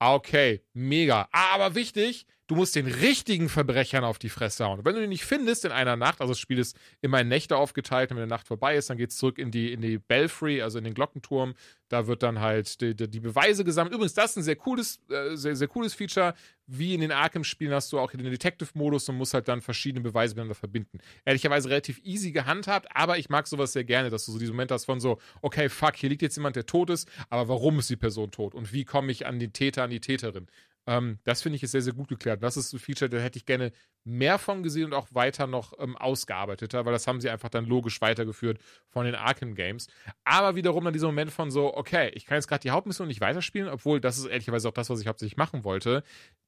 Okay, 0.01 0.62
mega. 0.74 1.28
Ah, 1.32 1.55
aber 1.55 1.74
wichtig, 1.74 2.26
du 2.48 2.56
musst 2.56 2.74
den 2.74 2.86
richtigen 2.86 3.48
Verbrechern 3.48 4.04
auf 4.04 4.18
die 4.18 4.30
Fresse 4.30 4.64
hauen. 4.64 4.84
Wenn 4.84 4.94
du 4.94 5.00
den 5.00 5.10
nicht 5.10 5.24
findest 5.24 5.64
in 5.64 5.70
einer 5.70 5.96
Nacht, 5.96 6.20
also 6.20 6.32
das 6.32 6.40
Spiel 6.40 6.58
ist 6.58 6.76
immer 7.02 7.20
in 7.20 7.28
Nächte 7.28 7.56
aufgeteilt, 7.56 8.10
und 8.10 8.16
wenn 8.16 8.24
die 8.24 8.30
Nacht 8.30 8.48
vorbei 8.48 8.74
ist, 8.74 8.90
dann 8.90 8.96
geht 8.96 9.10
es 9.10 9.18
zurück 9.18 9.38
in 9.38 9.50
die, 9.50 9.72
in 9.72 9.80
die 9.80 9.98
Belfry, 9.98 10.62
also 10.62 10.78
in 10.78 10.84
den 10.84 10.94
Glockenturm. 10.94 11.54
Da 11.88 12.06
wird 12.06 12.22
dann 12.22 12.40
halt 12.40 12.80
die, 12.80 12.94
die, 12.94 13.08
die 13.08 13.20
Beweise 13.20 13.64
gesammelt. 13.64 13.94
Übrigens, 13.94 14.14
das 14.14 14.32
ist 14.32 14.38
ein 14.38 14.42
sehr 14.42 14.56
cooles, 14.56 15.00
äh, 15.10 15.36
sehr, 15.36 15.56
sehr 15.56 15.68
cooles 15.68 15.94
Feature. 15.94 16.34
Wie 16.66 16.94
in 16.94 17.00
den 17.00 17.12
Arkham-Spielen 17.12 17.72
hast 17.72 17.92
du 17.92 17.98
auch 17.98 18.10
den 18.10 18.24
Detective-Modus 18.24 19.08
und 19.10 19.16
musst 19.16 19.34
halt 19.34 19.48
dann 19.48 19.60
verschiedene 19.60 20.02
Beweise 20.02 20.34
miteinander 20.34 20.54
verbinden. 20.54 20.98
Ehrlicherweise 21.24 21.68
relativ 21.68 22.00
easy 22.02 22.32
gehandhabt, 22.32 22.88
aber 22.94 23.18
ich 23.18 23.28
mag 23.28 23.46
sowas 23.46 23.72
sehr 23.72 23.84
gerne, 23.84 24.10
dass 24.10 24.24
du 24.26 24.32
so 24.32 24.38
diesen 24.38 24.54
Moment 24.54 24.70
hast 24.70 24.86
von 24.86 25.00
so, 25.00 25.18
okay, 25.42 25.68
fuck, 25.68 25.96
hier 25.96 26.08
liegt 26.08 26.22
jetzt 26.22 26.36
jemand, 26.36 26.56
der 26.56 26.66
tot 26.66 26.90
ist, 26.90 27.08
aber 27.30 27.48
warum 27.48 27.78
ist 27.78 27.88
die 27.88 27.96
Person 27.96 28.30
tot? 28.30 28.54
Und 28.54 28.72
wie 28.72 28.84
komme 28.84 29.12
ich 29.12 29.26
an 29.26 29.38
den 29.38 29.52
Täter, 29.52 29.82
an 29.84 29.90
die 29.90 30.00
Täterin? 30.00 30.46
Ähm, 30.89 31.19
das 31.24 31.43
finde 31.43 31.56
ich 31.56 31.62
ist 31.62 31.73
sehr, 31.73 31.82
sehr 31.82 31.93
gut 31.93 32.09
geklärt. 32.09 32.43
Das 32.43 32.56
ist 32.56 32.73
ein 32.73 32.78
Feature, 32.78 33.10
da 33.10 33.19
hätte 33.19 33.36
ich 33.36 33.44
gerne 33.44 33.73
mehr 34.05 34.39
von 34.39 34.62
gesehen 34.62 34.86
und 34.86 34.94
auch 34.94 35.09
weiter 35.10 35.47
noch 35.47 35.74
ähm, 35.78 35.98
ausgearbeiteter, 35.98 36.86
weil 36.86 36.94
das 36.94 37.06
haben 37.06 37.20
sie 37.20 37.28
einfach 37.28 37.51
dann 37.51 37.66
logisch 37.66 38.01
weitergeführt 38.01 38.59
von 38.89 39.05
den 39.05 39.15
Arkham 39.15 39.55
Games. 39.55 39.89
Aber 40.24 40.56
wiederum 40.56 40.85
dann 40.85 40.94
dieser 40.94 41.09
Moment 41.09 41.31
von 41.31 41.51
so, 41.51 41.77
okay, 41.77 42.10
ich 42.15 42.24
kann 42.24 42.36
jetzt 42.36 42.48
gerade 42.48 42.62
die 42.62 42.70
Hauptmission 42.70 43.06
nicht 43.06 43.20
weiterspielen, 43.20 43.69
obwohl 43.69 44.01
das 44.01 44.16
ist 44.16 44.24
ehrlicherweise 44.24 44.66
auch 44.66 44.73
das, 44.73 44.89
was 44.89 44.98
ich 45.02 45.09
hauptsächlich 45.09 45.36
machen 45.36 45.62
wollte. 45.62 46.02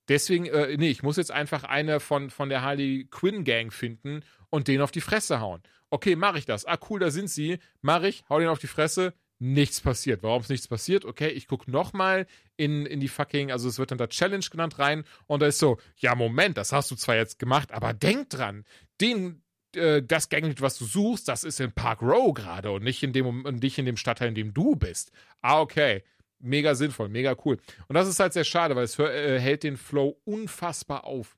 Deswegen, 0.09 0.47
äh, 0.47 0.75
nee, 0.79 0.89
ich 0.89 1.03
muss 1.03 1.19
jetzt 1.19 1.33
einfach 1.33 1.65
eine 1.65 2.01
von, 2.01 2.31
von 2.31 2.49
der 2.49 2.62
Harley 2.62 3.09
Quinn 3.11 3.45
Gang 3.45 3.71
finden 3.71 4.25
und 4.49 4.69
den 4.69 4.81
auf 4.81 4.91
die 4.91 5.03
Fresse 5.03 5.41
hauen. 5.41 5.61
Okay, 5.91 6.17
mache 6.17 6.39
ich 6.39 6.47
das. 6.47 6.65
Ah, 6.65 6.79
cool, 6.89 6.99
da 6.99 7.11
sind 7.11 7.29
sie. 7.29 7.59
Mache 7.83 8.09
ich, 8.09 8.25
hau 8.31 8.39
den 8.39 8.49
auf 8.49 8.59
die 8.59 8.69
Fresse 8.69 9.12
nichts 9.41 9.81
passiert. 9.81 10.23
Warum 10.23 10.43
ist 10.43 10.51
nichts 10.51 10.69
passiert? 10.69 11.05
Okay, 11.05 11.29
ich 11.29 11.49
gucke 11.49 11.71
nochmal 11.71 12.27
in, 12.57 12.87
in 12.87 13.01
die 13.01 13.09
fucking, 13.09 13.51
also 13.51 13.69
es 13.69 13.79
wird 13.79 13.91
dann 13.91 13.99
da 13.99 14.07
Challenge 14.07 14.45
genannt 14.51 14.79
rein 14.79 15.05
und 15.27 15.41
da 15.41 15.47
ist 15.47 15.59
so, 15.59 15.79
ja, 15.97 16.15
Moment, 16.15 16.59
das 16.59 16.73
hast 16.73 16.91
du 16.91 16.95
zwar 16.95 17.17
jetzt 17.17 17.39
gemacht, 17.39 17.73
aber 17.73 17.95
denk 17.95 18.29
dran, 18.31 18.65
den, 19.01 19.43
äh, 19.75 20.03
das 20.03 20.29
Ganglied, 20.29 20.61
was 20.61 20.79
du 20.79 20.85
suchst, 20.85 21.27
das 21.27 21.45
ist 21.45 21.59
in 21.59 21.73
Park 21.73 22.03
Row 22.03 22.35
gerade 22.35 22.71
und 22.71 22.85
nicht 22.85 23.03
in 23.03 23.12
dem, 23.12 23.45
und 23.45 23.62
nicht 23.62 23.79
in 23.79 23.87
dem 23.87 23.97
Stadtteil, 23.97 24.29
in 24.29 24.35
dem 24.35 24.55
du 24.55 24.77
bist. 24.77 25.11
Ah, 25.41 25.61
okay. 25.61 26.05
Mega 26.43 26.75
sinnvoll, 26.75 27.11
mega 27.11 27.37
cool. 27.45 27.59
Und 27.89 27.95
das 27.95 28.09
ist 28.09 28.19
halt 28.19 28.33
sehr 28.33 28.45
schade, 28.45 28.75
weil 28.75 28.85
es 28.85 28.99
äh, 28.99 29.39
hält 29.39 29.62
den 29.62 29.77
Flow 29.77 30.19
unfassbar 30.25 31.05
auf. 31.05 31.37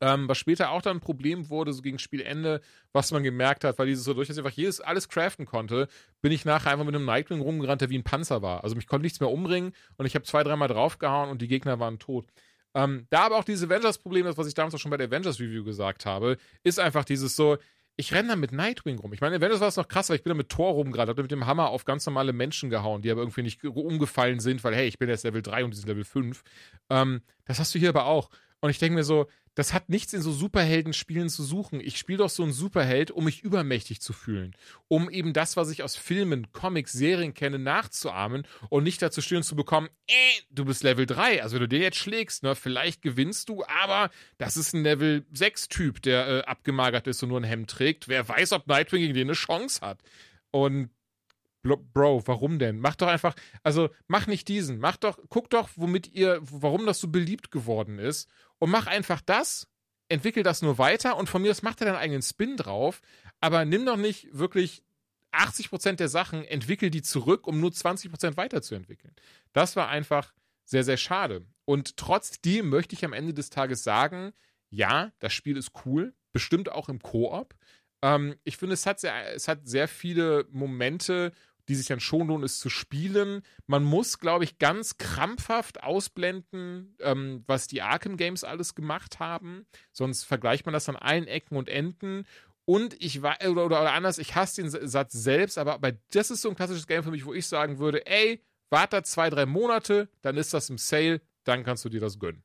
Ähm, 0.00 0.28
was 0.28 0.38
später 0.38 0.70
auch 0.70 0.82
dann 0.82 0.98
ein 0.98 1.00
Problem 1.00 1.50
wurde, 1.50 1.72
so 1.72 1.82
gegen 1.82 1.98
Spielende, 1.98 2.60
was 2.92 3.10
man 3.10 3.24
gemerkt 3.24 3.64
hat, 3.64 3.78
weil 3.78 3.86
dieses 3.86 4.04
so 4.04 4.14
durch, 4.14 4.28
dass 4.28 4.36
ich 4.36 4.44
einfach 4.44 4.56
jedes, 4.56 4.80
alles 4.80 5.08
craften 5.08 5.44
konnte, 5.44 5.88
bin 6.20 6.30
ich 6.30 6.44
nachher 6.44 6.70
einfach 6.70 6.84
mit 6.84 6.94
einem 6.94 7.04
Nightwing 7.04 7.40
rumgerannt, 7.40 7.80
der 7.80 7.90
wie 7.90 7.98
ein 7.98 8.04
Panzer 8.04 8.40
war. 8.40 8.62
Also 8.62 8.76
mich 8.76 8.86
konnte 8.86 9.04
nichts 9.04 9.18
mehr 9.18 9.30
umbringen 9.30 9.72
und 9.96 10.06
ich 10.06 10.14
habe 10.14 10.24
zwei, 10.24 10.44
dreimal 10.44 10.68
draufgehauen 10.68 11.30
und 11.30 11.42
die 11.42 11.48
Gegner 11.48 11.80
waren 11.80 11.98
tot. 11.98 12.26
Ähm, 12.74 13.06
da 13.10 13.22
aber 13.22 13.38
auch 13.38 13.44
dieses 13.44 13.68
Avengers-Problem, 13.68 14.24
das, 14.24 14.36
was 14.36 14.46
ich 14.46 14.54
damals 14.54 14.74
auch 14.74 14.78
schon 14.78 14.90
bei 14.90 14.96
der 14.96 15.08
Avengers-Review 15.08 15.64
gesagt 15.64 16.06
habe, 16.06 16.36
ist 16.62 16.78
einfach 16.78 17.04
dieses 17.04 17.34
so, 17.34 17.58
ich 17.96 18.14
renne 18.14 18.28
da 18.28 18.36
mit 18.36 18.52
Nightwing 18.52 18.98
rum. 18.98 19.12
Ich 19.12 19.20
meine, 19.20 19.36
Avengers 19.36 19.58
war 19.58 19.66
es 19.66 19.76
noch 19.76 19.88
krass, 19.88 20.08
weil 20.08 20.16
ich 20.16 20.22
bin 20.22 20.30
da 20.30 20.36
mit 20.36 20.48
Thor 20.48 20.74
rumgerannt, 20.74 21.08
habe 21.08 21.22
mit 21.22 21.32
dem 21.32 21.46
Hammer 21.46 21.70
auf 21.70 21.84
ganz 21.84 22.06
normale 22.06 22.32
Menschen 22.32 22.70
gehauen, 22.70 23.02
die 23.02 23.10
aber 23.10 23.22
irgendwie 23.22 23.42
nicht 23.42 23.64
umgefallen 23.64 24.38
sind, 24.38 24.62
weil, 24.62 24.76
hey, 24.76 24.86
ich 24.86 24.98
bin 24.98 25.08
jetzt 25.08 25.24
Level 25.24 25.42
3 25.42 25.64
und 25.64 25.72
die 25.72 25.78
sind 25.78 25.88
Level 25.88 26.04
5. 26.04 26.44
Ähm, 26.90 27.22
das 27.46 27.58
hast 27.58 27.74
du 27.74 27.80
hier 27.80 27.88
aber 27.88 28.04
auch. 28.04 28.30
Und 28.60 28.70
ich 28.70 28.78
denke 28.78 28.94
mir 28.94 29.02
so, 29.02 29.26
das 29.58 29.72
hat 29.74 29.88
nichts 29.88 30.12
in 30.12 30.22
so 30.22 30.30
Superheldenspielen 30.30 31.28
zu 31.28 31.42
suchen. 31.42 31.80
Ich 31.80 31.98
spiele 31.98 32.18
doch 32.18 32.30
so 32.30 32.44
einen 32.44 32.52
Superheld, 32.52 33.10
um 33.10 33.24
mich 33.24 33.42
übermächtig 33.42 34.00
zu 34.00 34.12
fühlen. 34.12 34.54
Um 34.86 35.10
eben 35.10 35.32
das, 35.32 35.56
was 35.56 35.68
ich 35.70 35.82
aus 35.82 35.96
Filmen, 35.96 36.52
Comics, 36.52 36.92
Serien 36.92 37.34
kenne, 37.34 37.58
nachzuahmen 37.58 38.46
und 38.70 38.84
nicht 38.84 39.02
dazu 39.02 39.20
stehen 39.20 39.42
zu 39.42 39.56
bekommen, 39.56 39.88
äh, 40.06 40.12
du 40.52 40.64
bist 40.64 40.84
Level 40.84 41.06
3. 41.06 41.42
Also 41.42 41.54
wenn 41.54 41.62
du 41.62 41.68
den 41.68 41.82
jetzt 41.82 41.96
schlägst, 41.96 42.44
ne, 42.44 42.54
vielleicht 42.54 43.02
gewinnst 43.02 43.48
du, 43.48 43.64
aber 43.64 44.12
das 44.36 44.56
ist 44.56 44.74
ein 44.74 44.84
Level 44.84 45.26
6-Typ, 45.34 46.02
der 46.02 46.28
äh, 46.28 46.40
abgemagert 46.42 47.08
ist 47.08 47.20
und 47.24 47.30
nur 47.30 47.40
ein 47.40 47.44
Hemd 47.44 47.68
trägt. 47.68 48.06
Wer 48.06 48.28
weiß, 48.28 48.52
ob 48.52 48.68
Nightwing 48.68 49.00
gegen 49.00 49.14
den 49.14 49.26
eine 49.26 49.34
Chance 49.34 49.80
hat. 49.84 49.98
Und 50.52 50.90
Bro, 51.62 52.26
warum 52.26 52.58
denn? 52.58 52.78
Mach 52.78 52.96
doch 52.96 53.08
einfach, 53.08 53.34
also 53.62 53.90
mach 54.06 54.26
nicht 54.26 54.48
diesen, 54.48 54.78
mach 54.78 54.96
doch, 54.96 55.18
guck 55.28 55.50
doch, 55.50 55.68
womit 55.76 56.08
ihr, 56.14 56.38
warum 56.42 56.86
das 56.86 57.00
so 57.00 57.08
beliebt 57.08 57.50
geworden 57.50 57.98
ist 57.98 58.30
und 58.58 58.70
mach 58.70 58.86
einfach 58.86 59.20
das, 59.20 59.68
entwickel 60.08 60.42
das 60.42 60.62
nur 60.62 60.78
weiter 60.78 61.16
und 61.16 61.28
von 61.28 61.42
mir 61.42 61.50
aus 61.50 61.62
macht 61.62 61.80
er 61.80 61.86
deinen 61.86 61.96
eigenen 61.96 62.22
Spin 62.22 62.56
drauf, 62.56 63.00
aber 63.40 63.64
nimm 63.64 63.84
doch 63.84 63.96
nicht 63.96 64.28
wirklich 64.32 64.82
80% 65.32 65.96
der 65.96 66.08
Sachen, 66.08 66.44
entwickel 66.44 66.90
die 66.90 67.02
zurück, 67.02 67.46
um 67.46 67.60
nur 67.60 67.70
20% 67.70 68.36
weiterzuentwickeln. 68.36 69.14
Das 69.52 69.76
war 69.76 69.88
einfach 69.88 70.32
sehr, 70.64 70.84
sehr 70.84 70.96
schade. 70.96 71.44
Und 71.64 71.96
trotzdem 71.96 72.68
möchte 72.68 72.94
ich 72.94 73.04
am 73.04 73.12
Ende 73.12 73.34
des 73.34 73.50
Tages 73.50 73.82
sagen, 73.82 74.32
ja, 74.70 75.12
das 75.18 75.32
Spiel 75.32 75.56
ist 75.56 75.72
cool, 75.84 76.14
bestimmt 76.32 76.70
auch 76.70 76.88
im 76.88 77.00
Koop. 77.00 77.54
Ähm, 78.02 78.36
ich 78.44 78.56
finde, 78.56 78.74
es 78.74 78.86
hat, 78.86 79.00
sehr, 79.00 79.34
es 79.34 79.48
hat 79.48 79.66
sehr 79.68 79.88
viele 79.88 80.46
Momente, 80.50 81.32
die 81.68 81.74
sich 81.74 81.86
dann 81.86 82.00
schon 82.00 82.26
lohnen, 82.26 82.44
es 82.44 82.58
zu 82.58 82.70
spielen. 82.70 83.42
Man 83.66 83.84
muss, 83.84 84.18
glaube 84.18 84.44
ich, 84.44 84.58
ganz 84.58 84.96
krampfhaft 84.96 85.82
ausblenden, 85.82 86.96
ähm, 87.00 87.44
was 87.46 87.66
die 87.66 87.82
Arkham 87.82 88.16
Games 88.16 88.42
alles 88.42 88.74
gemacht 88.74 89.18
haben. 89.20 89.66
Sonst 89.92 90.24
vergleicht 90.24 90.64
man 90.66 90.72
das 90.72 90.88
an 90.88 90.96
allen 90.96 91.26
Ecken 91.26 91.56
und 91.56 91.68
Enden. 91.68 92.26
Und 92.64 93.00
ich 93.02 93.22
war, 93.22 93.36
oder, 93.48 93.66
oder 93.66 93.92
anders, 93.92 94.18
ich 94.18 94.34
hasse 94.34 94.62
den 94.62 94.70
Satz 94.88 95.12
selbst, 95.12 95.58
aber 95.58 95.78
bei, 95.78 95.98
das 96.10 96.30
ist 96.30 96.42
so 96.42 96.50
ein 96.50 96.56
klassisches 96.56 96.86
Game 96.86 97.02
für 97.02 97.10
mich, 97.10 97.24
wo 97.24 97.32
ich 97.32 97.46
sagen 97.46 97.78
würde, 97.78 98.06
ey, 98.06 98.42
warte 98.70 99.02
zwei, 99.02 99.30
drei 99.30 99.46
Monate, 99.46 100.08
dann 100.22 100.36
ist 100.36 100.52
das 100.52 100.68
im 100.70 100.78
Sale, 100.78 101.20
dann 101.44 101.64
kannst 101.64 101.84
du 101.84 101.88
dir 101.88 102.00
das 102.00 102.18
gönnen. 102.18 102.42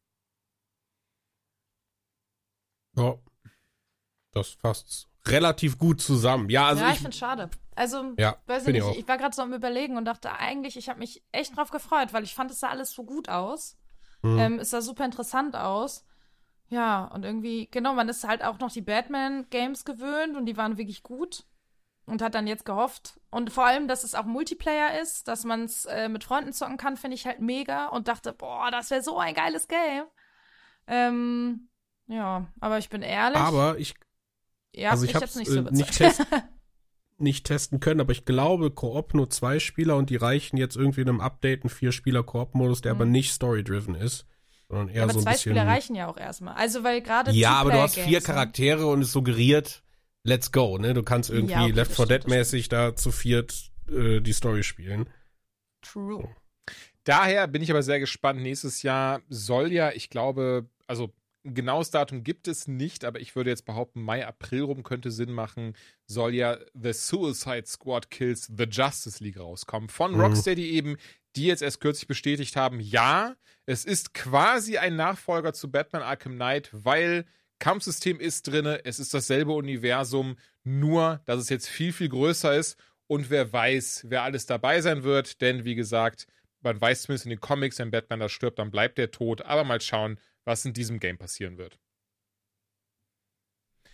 Ja. 2.95 3.17
Das 4.31 4.49
fasst 4.49 5.12
relativ 5.27 5.77
gut 5.77 6.01
zusammen. 6.01 6.49
Ja, 6.49 6.67
also 6.67 6.81
ja, 6.81 6.89
ich, 6.89 6.95
ich 6.95 7.01
finde 7.01 7.17
schade. 7.17 7.49
Also, 7.75 8.13
Ja, 8.17 8.37
weiß 8.45 8.63
ich 8.63 8.67
ich 8.69 8.73
nicht, 8.73 8.83
auch. 8.83 8.95
ich 8.95 9.07
war 9.07 9.17
gerade 9.17 9.35
so 9.35 9.41
am 9.41 9.53
überlegen 9.53 9.97
und 9.97 10.05
dachte 10.05 10.31
eigentlich, 10.31 10.77
ich 10.77 10.89
habe 10.89 10.99
mich 10.99 11.23
echt 11.31 11.57
drauf 11.57 11.71
gefreut, 11.71 12.13
weil 12.13 12.23
ich 12.23 12.35
fand, 12.35 12.51
es 12.51 12.59
sah 12.59 12.69
alles 12.69 12.91
so 12.91 13.03
gut 13.03 13.29
aus. 13.29 13.77
Mhm. 14.21 14.39
Ähm, 14.39 14.59
es 14.59 14.69
sah 14.69 14.81
super 14.81 15.05
interessant 15.05 15.55
aus. 15.55 16.05
Ja, 16.69 17.05
und 17.05 17.23
irgendwie, 17.25 17.67
genau, 17.69 17.93
man 17.93 18.09
ist 18.09 18.27
halt 18.27 18.43
auch 18.43 18.59
noch 18.59 18.71
die 18.71 18.81
Batman-Games 18.81 19.85
gewöhnt 19.85 20.35
und 20.37 20.45
die 20.45 20.57
waren 20.57 20.77
wirklich 20.77 21.03
gut. 21.03 21.45
Und 22.05 22.21
hat 22.21 22.35
dann 22.35 22.47
jetzt 22.47 22.65
gehofft. 22.65 23.17
Und 23.29 23.49
vor 23.49 23.65
allem, 23.65 23.87
dass 23.87 24.03
es 24.03 24.13
auch 24.13 24.25
Multiplayer 24.25 24.99
ist, 25.01 25.29
dass 25.29 25.45
man 25.45 25.63
es 25.63 25.85
äh, 25.85 26.09
mit 26.09 26.25
Freunden 26.25 26.51
zocken 26.51 26.75
kann, 26.75 26.97
finde 26.97 27.15
ich 27.15 27.25
halt 27.25 27.39
mega. 27.39 27.87
Und 27.87 28.09
dachte, 28.09 28.33
boah, 28.33 28.69
das 28.71 28.91
wäre 28.91 29.01
so 29.01 29.17
ein 29.19 29.33
geiles 29.33 29.69
Game. 29.69 30.03
Ähm, 30.85 31.69
ja, 32.07 32.47
aber 32.59 32.77
ich 32.77 32.89
bin 32.89 33.01
ehrlich. 33.03 33.37
aber 33.37 33.77
ich, 33.77 33.95
ja, 34.73 34.91
also 34.91 35.05
ich, 35.05 35.15
hab's 35.15 35.23
hab's 35.23 35.35
nicht 35.35 35.49
so 35.49 35.55
äh, 35.57 35.59
überzeugt. 35.59 35.77
nicht, 35.77 35.97
test, 35.97 36.21
nicht 37.17 37.45
testen 37.45 37.79
können, 37.79 38.01
aber 38.01 38.11
ich 38.11 38.25
glaube, 38.25 38.71
Koop 38.71 39.13
nur 39.13 39.29
zwei 39.29 39.59
Spieler 39.59 39.95
und 39.97 40.09
die 40.09 40.15
reichen 40.15 40.57
jetzt 40.57 40.75
irgendwie 40.75 41.01
in 41.01 41.09
einem 41.09 41.21
Update 41.21 41.63
einen 41.63 41.69
Vier-Spieler-Koop-Modus, 41.69 42.81
der 42.81 42.91
aber 42.91 43.05
nicht 43.05 43.31
story-driven 43.31 43.95
ist, 43.95 44.25
sondern 44.67 44.89
eher 44.89 45.03
Mhm. 45.03 45.03
aber 45.03 45.13
so 45.13 45.19
ein 45.19 45.23
zwei 45.23 45.31
bisschen. 45.33 45.51
Spieler 45.53 45.67
reichen 45.67 45.95
ja 45.95 46.07
auch 46.07 46.17
erstmal. 46.17 46.55
Also, 46.55 46.83
weil 46.83 47.01
gerade 47.01 47.31
Ja, 47.31 47.51
aber 47.53 47.71
du 47.71 47.79
hast 47.81 47.95
vier 47.99 48.19
ne? 48.19 48.25
Charaktere 48.25 48.87
und 48.87 49.01
es 49.01 49.11
suggeriert, 49.11 49.83
let's 50.23 50.51
go, 50.51 50.77
ne? 50.77 50.93
Du 50.93 51.03
kannst 51.03 51.29
irgendwie 51.29 51.53
Ja, 51.53 51.63
okay, 51.63 51.71
Left 51.71 51.91
das 51.91 51.97
4 51.97 52.05
stimmt, 52.05 52.23
Dead 52.23 52.29
mäßig 52.29 52.69
da 52.69 52.95
zu 52.95 53.11
viert 53.11 53.71
äh, 53.89 54.19
die 54.21 54.33
Story 54.33 54.63
spielen. 54.63 55.07
True. 55.81 56.29
Daher 57.03 57.47
bin 57.47 57.61
ich 57.61 57.69
aber 57.69 57.83
sehr 57.83 57.99
gespannt. 57.99 58.41
Nächstes 58.41 58.81
Jahr 58.83 59.21
soll 59.27 59.71
ja, 59.73 59.91
ich 59.91 60.09
glaube, 60.09 60.69
also 60.87 61.13
ein 61.45 61.53
genaues 61.55 61.91
Datum 61.91 62.23
gibt 62.23 62.47
es 62.47 62.67
nicht, 62.67 63.03
aber 63.05 63.19
ich 63.19 63.35
würde 63.35 63.49
jetzt 63.49 63.65
behaupten, 63.65 64.01
Mai, 64.01 64.25
April 64.25 64.61
rum 64.63 64.83
könnte 64.83 65.11
Sinn 65.11 65.31
machen, 65.31 65.75
soll 66.05 66.33
ja 66.33 66.57
The 66.73 66.93
Suicide 66.93 67.65
Squad 67.65 68.09
Kills 68.09 68.51
The 68.55 68.65
Justice 68.69 69.23
League 69.23 69.39
rauskommen. 69.39 69.89
Von 69.89 70.13
Mhm. 70.13 70.21
Rocksteady 70.21 70.69
eben, 70.71 70.97
die 71.35 71.45
jetzt 71.45 71.61
erst 71.61 71.81
kürzlich 71.81 72.07
bestätigt 72.07 72.55
haben, 72.55 72.79
ja, 72.79 73.35
es 73.65 73.85
ist 73.85 74.13
quasi 74.13 74.77
ein 74.77 74.95
Nachfolger 74.95 75.53
zu 75.53 75.71
Batman 75.71 76.01
Arkham 76.01 76.35
Knight, 76.35 76.69
weil 76.71 77.25
Kampfsystem 77.59 78.19
ist 78.19 78.47
drinne, 78.47 78.83
es 78.85 78.99
ist 78.99 79.13
dasselbe 79.13 79.53
Universum, 79.53 80.35
nur 80.63 81.21
dass 81.25 81.39
es 81.39 81.49
jetzt 81.49 81.67
viel, 81.67 81.93
viel 81.93 82.09
größer 82.09 82.55
ist 82.55 82.77
und 83.07 83.29
wer 83.29 83.51
weiß, 83.51 84.05
wer 84.09 84.23
alles 84.23 84.45
dabei 84.45 84.81
sein 84.81 85.03
wird, 85.03 85.41
denn 85.41 85.65
wie 85.65 85.75
gesagt, 85.75 86.27
man 86.61 86.79
weiß 86.79 87.03
zumindest 87.03 87.25
in 87.25 87.31
den 87.31 87.39
Comics, 87.41 87.79
wenn 87.79 87.91
Batman 87.91 88.21
da 88.21 88.29
stirbt, 88.29 88.59
dann 88.59 88.71
bleibt 88.71 88.97
er 88.99 89.11
tot, 89.11 89.41
aber 89.41 89.63
mal 89.63 89.81
schauen, 89.81 90.17
was 90.45 90.65
in 90.65 90.73
diesem 90.73 90.99
Game 90.99 91.17
passieren 91.17 91.57
wird. 91.57 91.79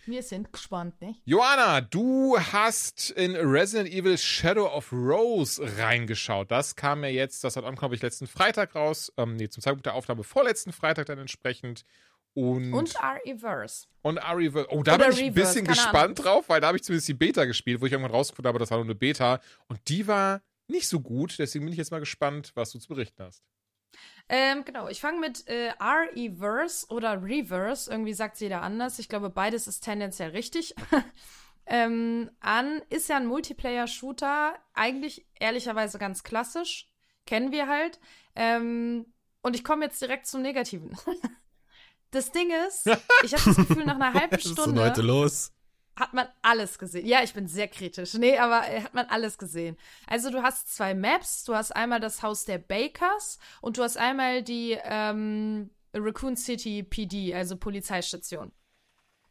Wir 0.06 0.22
sind 0.22 0.52
gespannt, 0.52 1.00
nicht? 1.02 1.20
Joanna, 1.24 1.82
du 1.82 2.38
hast 2.38 3.10
in 3.10 3.36
Resident 3.36 3.90
Evil 3.94 4.16
Shadow 4.16 4.66
of 4.66 4.92
Rose 4.92 5.62
reingeschaut. 5.78 6.50
Das 6.50 6.74
kam 6.74 7.04
ja 7.04 7.10
jetzt, 7.10 7.44
das 7.44 7.56
hat 7.56 7.64
ich 7.94 8.02
letzten 8.02 8.26
Freitag 8.26 8.74
raus. 8.74 9.12
Ähm, 9.18 9.36
nee, 9.36 9.48
zum 9.48 9.62
Zeitpunkt 9.62 9.86
der 9.86 9.94
Aufnahme 9.94 10.24
vorletzten 10.24 10.72
Freitag 10.72 11.06
dann 11.06 11.18
entsprechend. 11.18 11.84
Und, 12.32 12.72
Und 12.72 12.94
R-Reverse. 12.94 13.86
und 14.02 14.18
Reverse. 14.18 14.68
Oh, 14.70 14.82
da 14.82 14.94
Oder 14.94 15.08
bin 15.08 15.14
ich 15.14 15.22
ein 15.22 15.28
Reverse, 15.30 15.48
bisschen 15.54 15.66
keine 15.66 15.76
gespannt 15.76 16.24
drauf, 16.24 16.48
weil 16.48 16.60
da 16.60 16.68
habe 16.68 16.78
ich 16.78 16.82
zumindest 16.84 17.08
die 17.08 17.14
Beta 17.14 17.44
gespielt, 17.44 17.80
wo 17.80 17.86
ich 17.86 17.92
irgendwann 17.92 18.12
rausgefunden 18.12 18.48
habe, 18.48 18.58
das 18.58 18.70
war 18.70 18.78
nur 18.78 18.86
eine 18.86 18.94
Beta. 18.94 19.40
Und 19.68 19.80
die 19.88 20.06
war 20.06 20.40
nicht 20.68 20.88
so 20.88 21.00
gut. 21.00 21.38
Deswegen 21.38 21.64
bin 21.64 21.72
ich 21.72 21.78
jetzt 21.78 21.90
mal 21.90 21.98
gespannt, 21.98 22.52
was 22.54 22.70
du 22.70 22.78
zu 22.78 22.88
berichten 22.88 23.22
hast. 23.22 23.42
Ähm, 24.32 24.64
genau, 24.64 24.86
ich 24.86 25.00
fange 25.00 25.18
mit 25.18 25.48
äh, 25.48 25.72
R-Reverse 25.80 26.86
oder 26.88 27.20
Reverse, 27.20 27.90
irgendwie 27.90 28.14
sagt 28.14 28.38
jeder 28.38 28.62
anders. 28.62 29.00
Ich 29.00 29.08
glaube, 29.08 29.28
beides 29.28 29.66
ist 29.66 29.80
tendenziell 29.80 30.30
richtig. 30.30 30.72
ähm, 31.66 32.30
an 32.38 32.80
ist 32.90 33.08
ja 33.08 33.16
ein 33.16 33.26
Multiplayer-Shooter, 33.26 34.54
eigentlich 34.72 35.26
ehrlicherweise 35.40 35.98
ganz 35.98 36.22
klassisch, 36.22 36.88
kennen 37.26 37.50
wir 37.50 37.66
halt. 37.66 37.98
Ähm, 38.36 39.12
und 39.42 39.56
ich 39.56 39.64
komme 39.64 39.86
jetzt 39.86 40.00
direkt 40.00 40.28
zum 40.28 40.42
Negativen. 40.42 40.96
das 42.12 42.30
Ding 42.30 42.52
ist, 42.68 42.86
ich 43.24 43.32
habe 43.34 43.42
das 43.44 43.56
Gefühl, 43.56 43.84
nach 43.84 43.96
einer 43.96 44.14
halben 44.14 44.30
Was 44.30 44.44
ist 44.44 44.56
denn 44.56 44.62
Stunde 44.62 44.84
heute 44.84 45.02
los? 45.02 45.50
Hat 46.00 46.14
man 46.14 46.26
alles 46.42 46.78
gesehen. 46.78 47.06
Ja, 47.06 47.22
ich 47.22 47.34
bin 47.34 47.46
sehr 47.46 47.68
kritisch. 47.68 48.14
Nee, 48.14 48.38
aber 48.38 48.68
äh, 48.68 48.82
hat 48.82 48.94
man 48.94 49.06
alles 49.06 49.38
gesehen. 49.38 49.76
Also 50.06 50.30
du 50.30 50.42
hast 50.42 50.74
zwei 50.74 50.94
Maps. 50.94 51.44
Du 51.44 51.54
hast 51.54 51.76
einmal 51.76 52.00
das 52.00 52.22
Haus 52.22 52.44
der 52.44 52.58
Bakers 52.58 53.38
und 53.60 53.78
du 53.78 53.82
hast 53.82 53.96
einmal 53.96 54.42
die 54.42 54.76
ähm, 54.82 55.70
Raccoon 55.94 56.36
City 56.36 56.82
PD, 56.82 57.34
also 57.34 57.56
Polizeistation. 57.56 58.50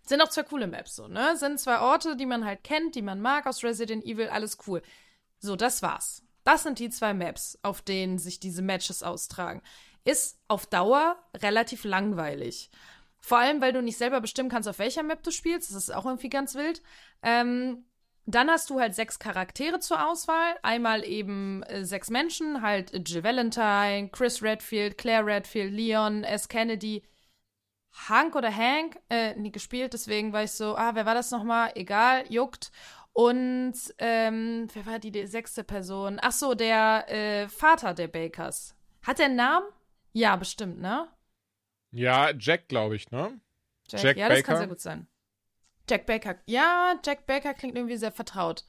Sind 0.06 0.22
auch 0.22 0.30
zwei 0.30 0.44
coole 0.44 0.68
Maps 0.68 0.96
so, 0.96 1.08
ne? 1.08 1.36
Sind 1.38 1.60
zwei 1.60 1.80
Orte, 1.80 2.16
die 2.16 2.26
man 2.26 2.46
halt 2.46 2.64
kennt, 2.64 2.96
die 2.96 3.02
man 3.02 3.22
mag 3.22 3.46
aus 3.46 3.64
Resident 3.64 4.04
Evil, 4.06 4.30
alles 4.30 4.58
cool. 4.68 4.82
So, 5.40 5.56
das 5.56 5.82
war's. 5.82 6.24
Das 6.44 6.64
sind 6.64 6.80
die 6.80 6.90
zwei 6.90 7.14
Maps, 7.14 7.60
auf 7.62 7.82
denen 7.82 8.18
sich 8.18 8.40
diese 8.40 8.62
Matches 8.62 9.04
austragen. 9.04 9.62
Ist 10.06 10.40
auf 10.48 10.66
Dauer 10.66 11.18
relativ 11.36 11.84
langweilig. 11.84 12.72
Vor 13.22 13.38
allem, 13.38 13.62
weil 13.62 13.74
du 13.74 13.82
nicht 13.82 13.98
selber 13.98 14.22
bestimmen 14.22 14.50
kannst, 14.50 14.70
auf 14.70 14.80
welcher 14.80 15.04
Map 15.04 15.24
du 15.24 15.32
spielst. 15.32 15.70
Das 15.70 15.78
ist 15.78 15.94
auch 15.94 16.06
irgendwie 16.06 16.30
ganz 16.30 16.56
wild. 16.56 16.82
Ähm, 17.22 17.86
dann 18.26 18.50
hast 18.50 18.70
du 18.70 18.80
halt 18.80 18.94
sechs 18.96 19.20
Charaktere 19.20 19.80
zur 19.80 20.08
Auswahl. 20.08 20.56
Einmal 20.62 21.04
eben 21.04 21.64
äh, 21.64 21.84
sechs 21.84 22.10
Menschen, 22.10 22.62
halt 22.62 22.92
Jill 23.08 23.24
Valentine, 23.24 24.10
Chris 24.12 24.44
Redfield, 24.44 24.98
Claire 24.98 25.26
Redfield, 25.26 25.74
Leon, 25.74 26.24
S. 26.24 26.48
Kennedy, 26.48 27.04
Hank 28.08 28.36
oder 28.36 28.56
Hank, 28.56 29.00
äh, 29.10 29.36
nie 29.36 29.52
gespielt, 29.52 29.94
deswegen 29.94 30.32
war 30.32 30.44
ich 30.44 30.52
so, 30.52 30.76
ah, 30.76 30.94
wer 30.94 31.06
war 31.06 31.16
das 31.16 31.32
nochmal? 31.32 31.72
Egal, 31.76 32.24
juckt. 32.30 32.72
Und 33.14 33.74
ähm, 33.98 34.68
wer 34.74 34.86
war 34.86 35.00
die, 35.00 35.12
die 35.12 35.26
sechste 35.26 35.64
Person? 35.64 36.20
Ach 36.22 36.32
so, 36.32 36.54
der 36.54 37.10
äh, 37.10 37.50
Vater 37.50 37.94
der 37.94 38.08
Bakers. 38.08 38.76
Hat 39.02 39.20
der 39.20 39.26
einen 39.26 39.36
Namen? 39.36 39.66
Ja, 40.14 40.36
bestimmt, 40.36 40.80
ne? 40.80 41.08
Ja, 41.92 42.32
Jack, 42.38 42.68
glaube 42.68 42.96
ich, 42.96 43.10
ne? 43.12 43.40
Jack, 43.90 44.04
Jack 44.04 44.18
ja, 44.18 44.30
das 44.30 44.38
Baker? 44.38 44.48
kann 44.48 44.58
sehr 44.58 44.68
gut 44.68 44.80
sein. 44.80 45.08
Jack 45.90 46.06
Baker. 46.06 46.36
Ja, 46.46 47.00
Jack 47.04 47.26
Baker 47.26 47.54
klingt 47.54 47.76
irgendwie 47.76 47.98
sehr 47.98 48.12
vertraut. 48.12 48.64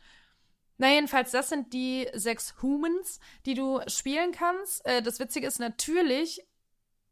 Na, 0.78 0.88
jedenfalls, 0.88 1.30
das 1.30 1.50
sind 1.50 1.74
die 1.74 2.08
sechs 2.14 2.54
Humans, 2.62 3.20
die 3.44 3.52
du 3.52 3.80
spielen 3.86 4.32
kannst. 4.32 4.84
Äh, 4.86 5.02
das 5.02 5.20
Witzige 5.20 5.46
ist 5.46 5.58
natürlich, 5.58 6.46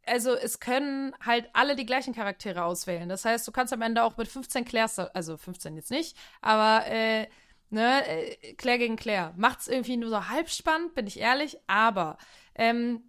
also 0.06 0.34
es 0.34 0.58
können 0.58 1.14
halt 1.20 1.50
alle 1.52 1.76
die 1.76 1.84
gleichen 1.84 2.14
Charaktere 2.14 2.64
auswählen. 2.64 3.10
Das 3.10 3.26
heißt, 3.26 3.46
du 3.46 3.52
kannst 3.52 3.74
am 3.74 3.82
Ende 3.82 4.02
auch 4.02 4.16
mit 4.16 4.28
15 4.28 4.64
Claires, 4.64 4.98
also 4.98 5.36
15 5.36 5.76
jetzt 5.76 5.90
nicht, 5.90 6.16
aber 6.40 6.86
äh, 6.86 7.26
ne, 7.68 8.06
äh, 8.06 8.54
Claire 8.54 8.78
gegen 8.78 8.96
Claire. 8.96 9.34
Macht's 9.36 9.68
irgendwie 9.68 9.98
nur 9.98 10.08
so 10.08 10.28
halb 10.28 10.48
spannend, 10.48 10.94
bin 10.94 11.06
ich 11.06 11.20
ehrlich, 11.20 11.58
aber 11.66 12.16
ähm, 12.54 13.07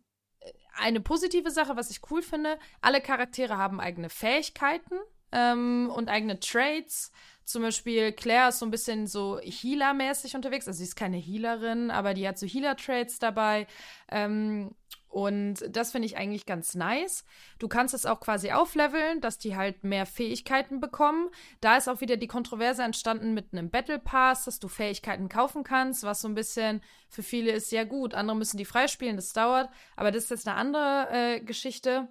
eine 0.74 1.02
positive 1.02 1.52
Sache, 1.52 1.76
was 1.76 1.90
ich 1.90 2.00
cool 2.10 2.22
finde, 2.22 2.58
alle 2.82 3.02
Charaktere 3.02 3.58
haben 3.58 3.80
eigene 3.80 4.10
Fähigkeiten 4.10 4.96
ähm, 5.32 5.92
und 5.94 6.10
eigene 6.10 6.40
Traits. 6.40 7.12
Zum 7.50 7.64
Beispiel 7.64 8.12
Claire 8.12 8.50
ist 8.50 8.60
so 8.60 8.66
ein 8.68 8.70
bisschen 8.70 9.08
so 9.08 9.40
Healer-mäßig 9.40 10.36
unterwegs. 10.36 10.68
Also 10.68 10.78
sie 10.78 10.84
ist 10.84 10.96
keine 10.96 11.18
Healerin, 11.18 11.90
aber 11.90 12.14
die 12.14 12.28
hat 12.28 12.38
so 12.38 12.46
Healer-Traits 12.46 13.18
dabei. 13.18 13.66
Ähm, 14.12 14.76
und 15.08 15.66
das 15.68 15.92
finde 15.92 16.06
ich 16.06 16.16
eigentlich 16.16 16.46
ganz 16.46 16.76
nice. 16.76 17.26
Du 17.58 17.68
kannst 17.68 17.96
es 17.96 18.06
auch 18.06 18.20
quasi 18.20 18.52
aufleveln, 18.52 19.20
dass 19.20 19.40
die 19.40 19.56
halt 19.56 19.84
mehr 19.84 20.06
Fähigkeiten 20.06 20.80
bekommen. 20.80 21.32
Da 21.60 21.76
ist 21.76 21.90
auch 21.90 22.02
wieder 22.02 22.18
die 22.18 22.28
Kontroverse 22.28 22.84
entstanden 22.84 23.34
mit 23.34 23.52
einem 23.52 23.72
Battle 23.72 23.98
Pass, 23.98 24.46
dass 24.46 24.60
du 24.60 24.68
Fähigkeiten 24.68 25.28
kaufen 25.28 25.64
kannst, 25.64 26.04
was 26.04 26.22
so 26.22 26.28
ein 26.28 26.36
bisschen 26.36 26.84
für 27.10 27.24
viele 27.24 27.52
ist, 27.52 27.72
ja 27.72 27.84
gut, 27.84 28.14
andere 28.14 28.38
müssen 28.38 28.58
die 28.58 28.66
freispielen, 28.66 29.16
das 29.16 29.34
dauert. 29.34 29.72
Aber 29.96 30.12
das 30.12 30.26
ist 30.26 30.30
jetzt 30.30 30.48
eine 30.48 30.56
andere 30.56 31.08
äh, 31.12 31.40
Geschichte. 31.40 32.10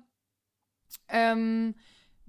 Ähm, 1.08 1.76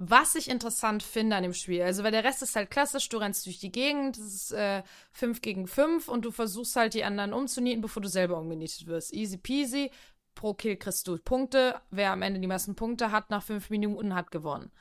was 0.01 0.35
ich 0.35 0.49
interessant 0.49 1.03
finde 1.03 1.35
an 1.35 1.43
dem 1.43 1.53
Spiel, 1.53 1.81
also 1.81 2.05
weil 2.05 2.13
der 2.13 2.23
Rest 2.23 2.41
ist 2.41 2.55
halt 2.55 2.71
klassisch, 2.71 3.09
du 3.09 3.17
rennst 3.17 3.45
durch 3.45 3.59
die 3.59 3.71
Gegend, 3.71 4.17
das 4.17 4.33
ist 4.33 4.51
äh, 4.53 4.81
5 5.11 5.41
gegen 5.41 5.67
5 5.67 6.07
und 6.07 6.23
du 6.23 6.31
versuchst 6.31 6.77
halt 6.77 6.93
die 6.93 7.03
anderen 7.03 7.33
umzunieten, 7.33 7.81
bevor 7.81 8.01
du 8.01 8.07
selber 8.07 8.37
umgenietet 8.37 8.87
wirst. 8.87 9.13
Easy 9.13 9.37
peasy, 9.37 9.91
pro 10.35 10.53
Kill 10.53 10.77
kriegst 10.77 11.05
du 11.05 11.17
Punkte, 11.17 11.81
wer 11.91 12.11
am 12.11 12.21
Ende 12.21 12.39
die 12.39 12.47
meisten 12.47 12.75
Punkte 12.75 13.11
hat 13.11 13.29
nach 13.29 13.43
5 13.43 13.69
Minuten, 13.71 14.15
hat 14.15 14.31
gewonnen. 14.31 14.71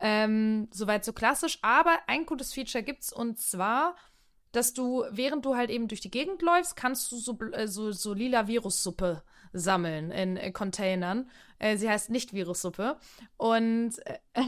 Ähm, 0.00 0.66
soweit 0.72 1.04
so 1.04 1.12
klassisch, 1.12 1.60
aber 1.62 1.96
ein 2.08 2.26
gutes 2.26 2.52
Feature 2.52 2.82
gibt's 2.82 3.12
und 3.12 3.38
zwar, 3.38 3.94
dass 4.50 4.72
du, 4.72 5.04
während 5.12 5.44
du 5.44 5.54
halt 5.54 5.70
eben 5.70 5.86
durch 5.86 6.00
die 6.00 6.10
Gegend 6.10 6.42
läufst, 6.42 6.74
kannst 6.74 7.12
du 7.12 7.16
so, 7.16 7.38
äh, 7.52 7.68
so, 7.68 7.92
so 7.92 8.12
lila 8.12 8.48
Virussuppe 8.48 9.22
sammeln 9.52 10.10
in 10.10 10.36
äh, 10.36 10.50
Containern. 10.50 11.30
Äh, 11.58 11.76
sie 11.76 11.88
heißt 11.88 12.10
nicht 12.10 12.32
Virussuppe. 12.32 12.98
Und, 13.36 13.94
äh, 14.06 14.18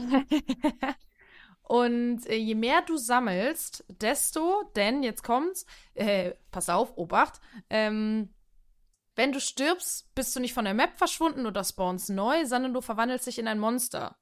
und 1.62 2.27
äh, 2.27 2.37
je 2.37 2.55
mehr 2.55 2.82
du 2.82 2.97
sammelst, 2.97 3.85
desto, 3.89 4.65
denn 4.77 5.03
jetzt 5.03 5.23
kommt's, 5.23 5.66
äh, 5.95 6.32
pass 6.51 6.69
auf, 6.69 6.97
Obacht, 6.97 7.41
ähm, 7.69 8.32
wenn 9.16 9.32
du 9.32 9.41
stirbst, 9.41 10.15
bist 10.15 10.35
du 10.35 10.41
nicht 10.41 10.55
von 10.55 10.65
der 10.65 10.74
Map 10.74 10.97
verschwunden 10.97 11.47
oder 11.47 11.65
spawnst 11.65 12.11
neu, 12.11 12.47
sondern 12.47 12.73
du 12.73 12.81
verwandelst 12.81 13.27
dich 13.27 13.39
in 13.39 13.49
ein 13.49 13.59
Monster. 13.59 14.16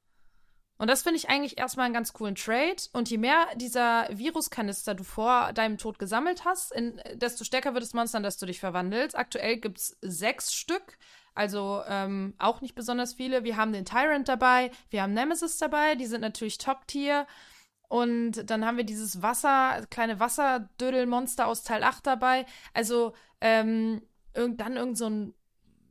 Und 0.78 0.88
das 0.88 1.02
finde 1.02 1.18
ich 1.18 1.28
eigentlich 1.28 1.58
erstmal 1.58 1.86
einen 1.86 1.94
ganz 1.94 2.12
coolen 2.12 2.36
Trade. 2.36 2.76
Und 2.92 3.10
je 3.10 3.18
mehr 3.18 3.46
dieser 3.56 4.08
Viruskanister 4.10 4.94
du 4.94 5.02
vor 5.02 5.52
deinem 5.52 5.76
Tod 5.76 5.98
gesammelt 5.98 6.44
hast, 6.44 6.72
in, 6.72 7.00
desto 7.14 7.44
stärker 7.44 7.74
wird 7.74 7.82
das 7.82 7.94
Monster, 7.94 8.20
das 8.20 8.38
du 8.38 8.46
dich 8.46 8.60
verwandelst. 8.60 9.18
Aktuell 9.18 9.58
gibt 9.58 9.78
es 9.78 9.98
sechs 10.02 10.54
Stück, 10.54 10.98
also 11.38 11.82
ähm, 11.86 12.34
auch 12.38 12.62
nicht 12.62 12.74
besonders 12.74 13.14
viele. 13.14 13.44
Wir 13.44 13.56
haben 13.56 13.72
den 13.72 13.84
Tyrant 13.84 14.28
dabei, 14.28 14.72
wir 14.90 15.02
haben 15.02 15.14
Nemesis 15.14 15.56
dabei, 15.56 15.94
die 15.94 16.06
sind 16.06 16.20
natürlich 16.20 16.58
Top-Tier. 16.58 17.28
Und 17.86 18.50
dann 18.50 18.66
haben 18.66 18.76
wir 18.76 18.82
dieses 18.82 19.22
Wasser, 19.22 19.86
kleine 19.88 20.18
Wasserdödelmonster 20.18 21.46
aus 21.46 21.62
Teil 21.62 21.84
8 21.84 22.04
dabei. 22.08 22.44
Also, 22.74 23.14
ähm, 23.40 24.02
irgend, 24.34 24.60
dann 24.60 24.76
irgend 24.76 24.98
so 24.98 25.08
ein 25.08 25.34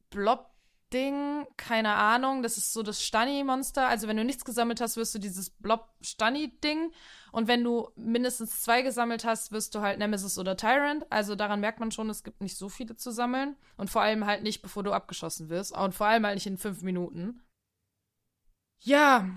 Blob 0.09 0.51
Ding, 0.93 1.45
keine 1.57 1.93
Ahnung, 1.93 2.43
das 2.43 2.57
ist 2.57 2.71
so 2.71 2.81
das 2.81 3.03
Stunny-Monster. 3.03 3.87
Also 3.87 4.07
wenn 4.07 4.17
du 4.17 4.23
nichts 4.23 4.45
gesammelt 4.45 4.79
hast, 4.79 4.95
wirst 4.95 5.15
du 5.15 5.19
dieses 5.19 5.49
Blob-Stunny-Ding. 5.49 6.91
Und 7.37 7.47
wenn 7.47 7.63
du 7.63 7.91
mindestens 7.95 8.63
zwei 8.63 8.81
gesammelt 8.81 9.23
hast, 9.23 9.51
wirst 9.51 9.75
du 9.75 9.81
halt 9.81 9.99
Nemesis 9.99 10.39
oder 10.39 10.57
Tyrant. 10.57 11.05
Also 11.11 11.35
daran 11.35 11.59
merkt 11.59 11.79
man 11.79 11.91
schon, 11.91 12.09
es 12.09 12.23
gibt 12.23 12.41
nicht 12.41 12.57
so 12.57 12.67
viele 12.67 12.95
zu 12.95 13.11
sammeln. 13.11 13.55
Und 13.75 13.91
vor 13.91 14.01
allem 14.01 14.25
halt 14.25 14.41
nicht, 14.41 14.63
bevor 14.63 14.81
du 14.81 14.91
abgeschossen 14.91 15.47
wirst. 15.47 15.71
Und 15.71 15.93
vor 15.93 16.07
allem 16.07 16.25
halt 16.25 16.33
nicht 16.33 16.47
in 16.47 16.57
fünf 16.57 16.81
Minuten. 16.81 17.43
Ja, 18.79 19.29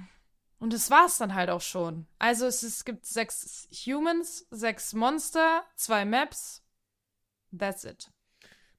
und 0.60 0.72
das 0.72 0.90
war's 0.90 1.18
dann 1.18 1.34
halt 1.34 1.50
auch 1.50 1.60
schon. 1.60 2.06
Also 2.18 2.46
es, 2.46 2.62
es 2.62 2.86
gibt 2.86 3.04
sechs 3.04 3.68
Humans, 3.84 4.46
sechs 4.50 4.94
Monster, 4.94 5.62
zwei 5.76 6.06
Maps. 6.06 6.64
That's 7.54 7.84
it. 7.84 8.10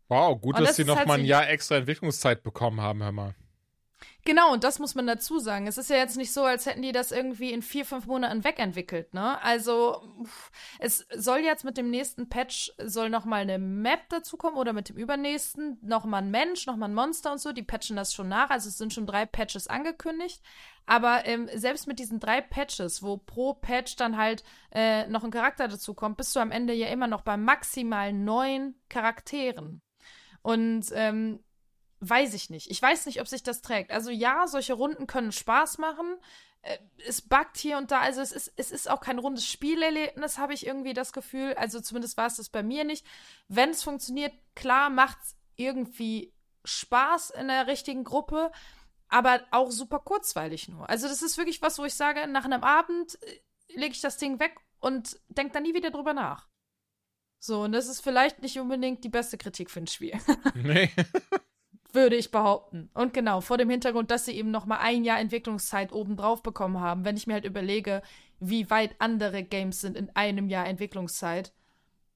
Wow, 0.07 0.41
gut, 0.41 0.55
Und 0.55 0.61
dass 0.61 0.69
das 0.69 0.75
sie 0.77 0.81
ist 0.81 0.87
noch 0.87 0.97
halt 0.97 1.07
ein 1.11 1.25
Jahr 1.25 1.47
extra 1.47 1.75
Entwicklungszeit 1.75 2.41
bekommen 2.41 2.81
haben, 2.81 3.03
hör 3.03 3.11
mal. 3.11 3.35
Genau, 4.23 4.53
und 4.53 4.63
das 4.63 4.77
muss 4.79 4.93
man 4.93 5.07
dazu 5.07 5.39
sagen. 5.39 5.65
Es 5.67 5.77
ist 5.77 5.89
ja 5.89 5.95
jetzt 5.95 6.17
nicht 6.17 6.31
so, 6.31 6.43
als 6.43 6.65
hätten 6.65 6.81
die 6.81 6.91
das 6.91 7.11
irgendwie 7.11 7.51
in 7.51 7.61
vier, 7.61 7.85
fünf 7.85 8.05
Monaten 8.05 8.43
wegentwickelt, 8.43 9.13
ne? 9.13 9.41
Also, 9.41 10.01
es 10.79 11.07
soll 11.15 11.39
jetzt 11.39 11.63
mit 11.63 11.77
dem 11.77 11.89
nächsten 11.89 12.29
Patch, 12.29 12.71
soll 12.83 13.09
noch 13.09 13.25
mal 13.25 13.41
eine 13.41 13.57
Map 13.57 14.09
dazukommen 14.09 14.59
oder 14.59 14.73
mit 14.73 14.89
dem 14.89 14.97
übernächsten 14.97 15.79
noch 15.81 16.05
mal 16.05 16.19
ein 16.19 16.31
Mensch, 16.31 16.67
noch 16.67 16.77
mal 16.77 16.87
ein 16.87 16.93
Monster 16.93 17.31
und 17.31 17.39
so. 17.39 17.51
Die 17.51 17.63
patchen 17.63 17.95
das 17.95 18.13
schon 18.13 18.29
nach. 18.29 18.49
Also, 18.51 18.69
es 18.69 18.77
sind 18.77 18.93
schon 18.93 19.07
drei 19.07 19.25
Patches 19.25 19.67
angekündigt. 19.67 20.41
Aber 20.85 21.25
ähm, 21.25 21.49
selbst 21.53 21.87
mit 21.87 21.99
diesen 21.99 22.19
drei 22.19 22.41
Patches, 22.41 23.01
wo 23.01 23.17
pro 23.17 23.53
Patch 23.53 23.95
dann 23.95 24.17
halt 24.17 24.43
äh, 24.71 25.07
noch 25.07 25.23
ein 25.23 25.31
Charakter 25.31 25.67
dazukommt, 25.67 26.17
bist 26.17 26.35
du 26.35 26.39
am 26.39 26.51
Ende 26.51 26.73
ja 26.73 26.87
immer 26.87 27.07
noch 27.07 27.21
bei 27.21 27.37
maximal 27.37 28.13
neun 28.13 28.75
Charakteren. 28.89 29.81
Und 30.41 30.87
ähm, 30.93 31.39
weiß 32.01 32.33
ich 32.33 32.49
nicht. 32.49 32.69
Ich 32.69 32.81
weiß 32.81 33.05
nicht, 33.05 33.21
ob 33.21 33.27
sich 33.27 33.43
das 33.43 33.61
trägt. 33.61 33.91
Also 33.91 34.11
ja, 34.11 34.47
solche 34.47 34.73
Runden 34.73 35.07
können 35.07 35.31
Spaß 35.31 35.77
machen. 35.77 36.17
äh, 36.63 36.77
es 37.07 37.21
buggt 37.21 37.57
hier 37.57 37.77
und 37.77 37.91
da. 37.91 38.01
Also 38.01 38.21
es 38.21 38.31
ist, 38.31 38.51
es 38.57 38.71
ist 38.71 38.89
auch 38.89 38.99
kein 39.01 39.19
rundes 39.19 39.47
Spielerlebnis, 39.47 40.37
habe 40.37 40.53
ich 40.53 40.65
irgendwie 40.65 40.93
das 40.93 41.13
Gefühl. 41.13 41.53
Also 41.55 41.79
zumindest 41.79 42.17
war 42.17 42.27
es 42.27 42.37
das 42.37 42.49
bei 42.49 42.63
mir 42.63 42.83
nicht. 42.83 43.05
Wenn 43.47 43.69
es 43.69 43.83
funktioniert, 43.83 44.33
klar, 44.55 44.89
macht 44.89 45.17
es 45.23 45.35
irgendwie 45.55 46.33
Spaß 46.65 47.31
in 47.31 47.47
der 47.47 47.67
richtigen 47.67 48.03
Gruppe, 48.03 48.51
aber 49.07 49.41
auch 49.51 49.71
super 49.71 49.99
kurzweilig 49.99 50.67
nur. 50.69 50.89
Also 50.89 51.07
das 51.07 51.21
ist 51.21 51.37
wirklich 51.37 51.61
was, 51.61 51.79
wo 51.79 51.85
ich 51.85 51.95
sage, 51.95 52.27
nach 52.27 52.45
einem 52.45 52.63
Abend 52.63 53.17
äh, 53.23 53.39
lege 53.75 53.93
ich 53.93 54.01
das 54.01 54.17
Ding 54.17 54.39
weg 54.39 54.55
und 54.79 55.19
denke 55.29 55.53
dann 55.53 55.63
nie 55.63 55.73
wieder 55.73 55.91
drüber 55.91 56.13
nach. 56.13 56.47
So, 57.39 57.63
und 57.63 57.71
das 57.71 57.87
ist 57.87 58.01
vielleicht 58.01 58.41
nicht 58.43 58.59
unbedingt 58.59 59.03
die 59.03 59.09
beste 59.09 59.37
Kritik 59.37 59.71
für 59.71 59.79
ein 59.81 59.87
Spiel. 59.87 60.19
Nee. 60.55 60.91
Würde 61.93 62.15
ich 62.15 62.31
behaupten. 62.31 62.89
Und 62.93 63.13
genau, 63.13 63.41
vor 63.41 63.57
dem 63.57 63.69
Hintergrund, 63.69 64.11
dass 64.11 64.25
sie 64.25 64.33
eben 64.33 64.51
noch 64.51 64.65
mal 64.65 64.77
ein 64.79 65.03
Jahr 65.03 65.19
Entwicklungszeit 65.19 65.91
obendrauf 65.91 66.43
bekommen 66.43 66.79
haben, 66.79 67.05
wenn 67.05 67.17
ich 67.17 67.27
mir 67.27 67.33
halt 67.33 67.45
überlege, 67.45 68.01
wie 68.39 68.69
weit 68.69 68.95
andere 68.99 69.43
Games 69.43 69.81
sind 69.81 69.95
in 69.97 70.09
einem 70.15 70.49
Jahr 70.49 70.67
Entwicklungszeit, 70.67 71.53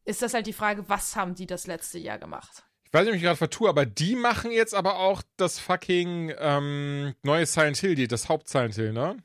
ist 0.06 0.22
das 0.22 0.34
halt 0.34 0.48
die 0.48 0.54
Frage, 0.54 0.88
was 0.88 1.16
haben 1.16 1.36
die 1.36 1.48
das 1.48 1.68
letzte 1.68 2.00
Jahr 2.00 2.18
gemacht? 2.20 2.64
Ich 2.86 2.94
weiß 2.94 3.02
nicht, 3.02 3.10
ob 3.10 3.16
ich 3.16 3.22
mich 3.22 3.24
gerade 3.24 3.38
vertue, 3.38 3.70
aber 3.70 3.86
die 3.86 4.16
machen 4.16 4.52
jetzt 4.52 4.74
aber 4.74 5.00
auch 5.00 5.22
das 5.38 5.60
fucking 5.60 6.34
ähm, 6.38 7.14
neue 7.24 7.46
Silent 7.46 7.78
Hill, 7.78 7.96
die, 7.96 8.08
das 8.08 8.30
Haupt-Silent 8.30 8.76
Hill, 8.76 8.94
ne? 8.94 9.18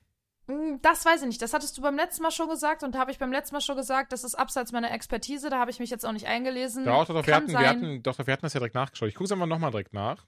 Hm, 0.49 0.81
Das 0.83 1.05
weiß 1.05 1.21
ich 1.23 1.29
nicht. 1.29 1.41
Das 1.43 1.53
hattest 1.55 1.79
du 1.79 1.83
beim 1.83 1.97
letzten 1.97 2.23
Mal 2.23 2.33
schon 2.33 2.49
gesagt 2.49 2.83
und 2.83 2.95
da 2.95 2.99
habe 2.99 3.13
ich 3.13 3.19
beim 3.19 3.31
letzten 3.31 3.55
Mal 3.55 3.61
schon 3.61 3.77
gesagt, 3.77 4.13
das 4.13 4.25
ist 4.25 4.35
abseits 4.35 4.73
meiner 4.73 4.91
Expertise, 4.91 5.51
da 5.51 5.59
habe 5.59 5.71
ich 5.71 5.79
mich 5.79 5.91
jetzt 5.91 6.05
auch 6.05 6.13
nicht 6.13 6.27
eingelesen. 6.27 6.85
Doch, 6.85 7.05
doch, 7.07 7.15
doch, 7.15 7.27
wir 7.27 7.37
hatten, 7.37 7.53
wir 7.53 7.69
hatten, 7.69 8.03
doch, 8.03 8.17
doch, 8.17 8.27
wir 8.27 8.33
hatten 8.33 8.43
das 8.43 8.55
ja 8.55 8.59
direkt 8.61 8.75
nachgeschaut. 8.75 9.09
Ich 9.09 9.15
gucke 9.15 9.27
es 9.27 9.33
einfach 9.33 9.47
nochmal 9.47 9.71
direkt 9.71 9.93
nach. 9.93 10.27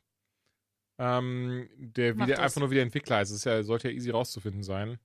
Ähm, 1.04 1.68
der, 1.76 2.14
wie 2.14 2.18
Mach 2.20 2.26
der 2.26 2.36
das. 2.36 2.44
einfach 2.44 2.60
nur 2.60 2.70
wie 2.70 2.76
der 2.76 2.84
Entwickler 2.84 3.16
heißt. 3.16 3.32
Es 3.32 3.38
ist 3.38 3.44
ja, 3.44 3.62
sollte 3.64 3.88
ja 3.88 3.94
easy 3.94 4.10
rauszufinden 4.10 4.62
sein. 4.62 4.98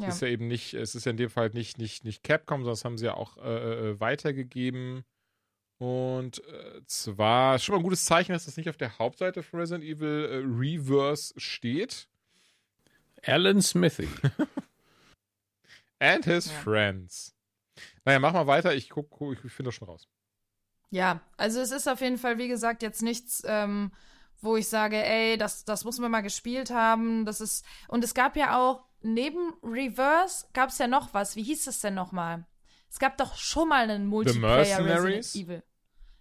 Ja. 0.00 0.08
Ist 0.08 0.22
ja 0.22 0.28
eben 0.28 0.48
nicht, 0.48 0.72
es 0.72 0.94
ist 0.94 1.04
ja 1.04 1.10
in 1.10 1.18
dem 1.18 1.28
Fall 1.28 1.50
nicht, 1.50 1.76
nicht, 1.76 2.04
nicht 2.04 2.22
Capcom, 2.24 2.60
sondern 2.60 2.72
das 2.72 2.84
haben 2.86 2.96
sie 2.96 3.04
ja 3.04 3.14
auch 3.14 3.36
äh, 3.36 3.90
äh, 3.90 4.00
weitergegeben. 4.00 5.04
Und 5.78 6.42
äh, 6.46 6.80
zwar 6.86 7.56
ist 7.56 7.64
schon 7.64 7.74
mal 7.74 7.80
ein 7.80 7.84
gutes 7.84 8.04
Zeichen, 8.06 8.32
dass 8.32 8.46
das 8.46 8.56
nicht 8.56 8.70
auf 8.70 8.76
der 8.78 8.98
Hauptseite 8.98 9.42
von 9.42 9.60
Resident 9.60 9.84
Evil 9.84 10.24
äh, 10.30 10.36
Reverse 10.44 11.34
steht. 11.36 12.08
Alan 13.24 13.60
Smithy. 13.60 14.08
And 15.98 16.24
his 16.24 16.46
Ja. 16.46 16.52
friends. 16.60 17.34
Naja, 18.04 18.18
mach 18.18 18.32
mal 18.32 18.46
weiter. 18.46 18.74
Ich 18.74 18.88
guck, 18.90 19.10
guck 19.10 19.32
ich 19.44 19.52
finde 19.52 19.68
das 19.68 19.74
schon 19.74 19.88
raus. 19.88 20.08
Ja, 20.90 21.20
also 21.36 21.60
es 21.60 21.70
ist 21.70 21.88
auf 21.88 22.00
jeden 22.00 22.18
Fall, 22.18 22.38
wie 22.38 22.48
gesagt, 22.48 22.82
jetzt 22.82 23.02
nichts, 23.02 23.42
ähm, 23.46 23.92
wo 24.42 24.56
ich 24.56 24.68
sage, 24.68 25.02
ey, 25.02 25.38
das, 25.38 25.64
das 25.64 25.84
muss 25.84 25.98
man 25.98 26.10
mal 26.10 26.20
gespielt 26.20 26.70
haben. 26.70 27.24
Das 27.24 27.40
ist. 27.40 27.64
Und 27.88 28.04
es 28.04 28.12
gab 28.12 28.36
ja 28.36 28.58
auch, 28.58 28.84
neben 29.00 29.54
Reverse 29.62 30.46
gab 30.52 30.68
es 30.70 30.78
ja 30.78 30.88
noch 30.88 31.14
was. 31.14 31.36
Wie 31.36 31.42
hieß 31.42 31.66
es 31.68 31.80
denn 31.80 31.94
nochmal? 31.94 32.46
Es 32.90 32.98
gab 32.98 33.16
doch 33.16 33.36
schon 33.36 33.68
mal 33.68 33.88
einen 33.88 34.06
Multiplayer 34.06 34.82
Mercenaries? 34.82 35.34
Resident 35.34 35.48
Evil. 35.48 35.62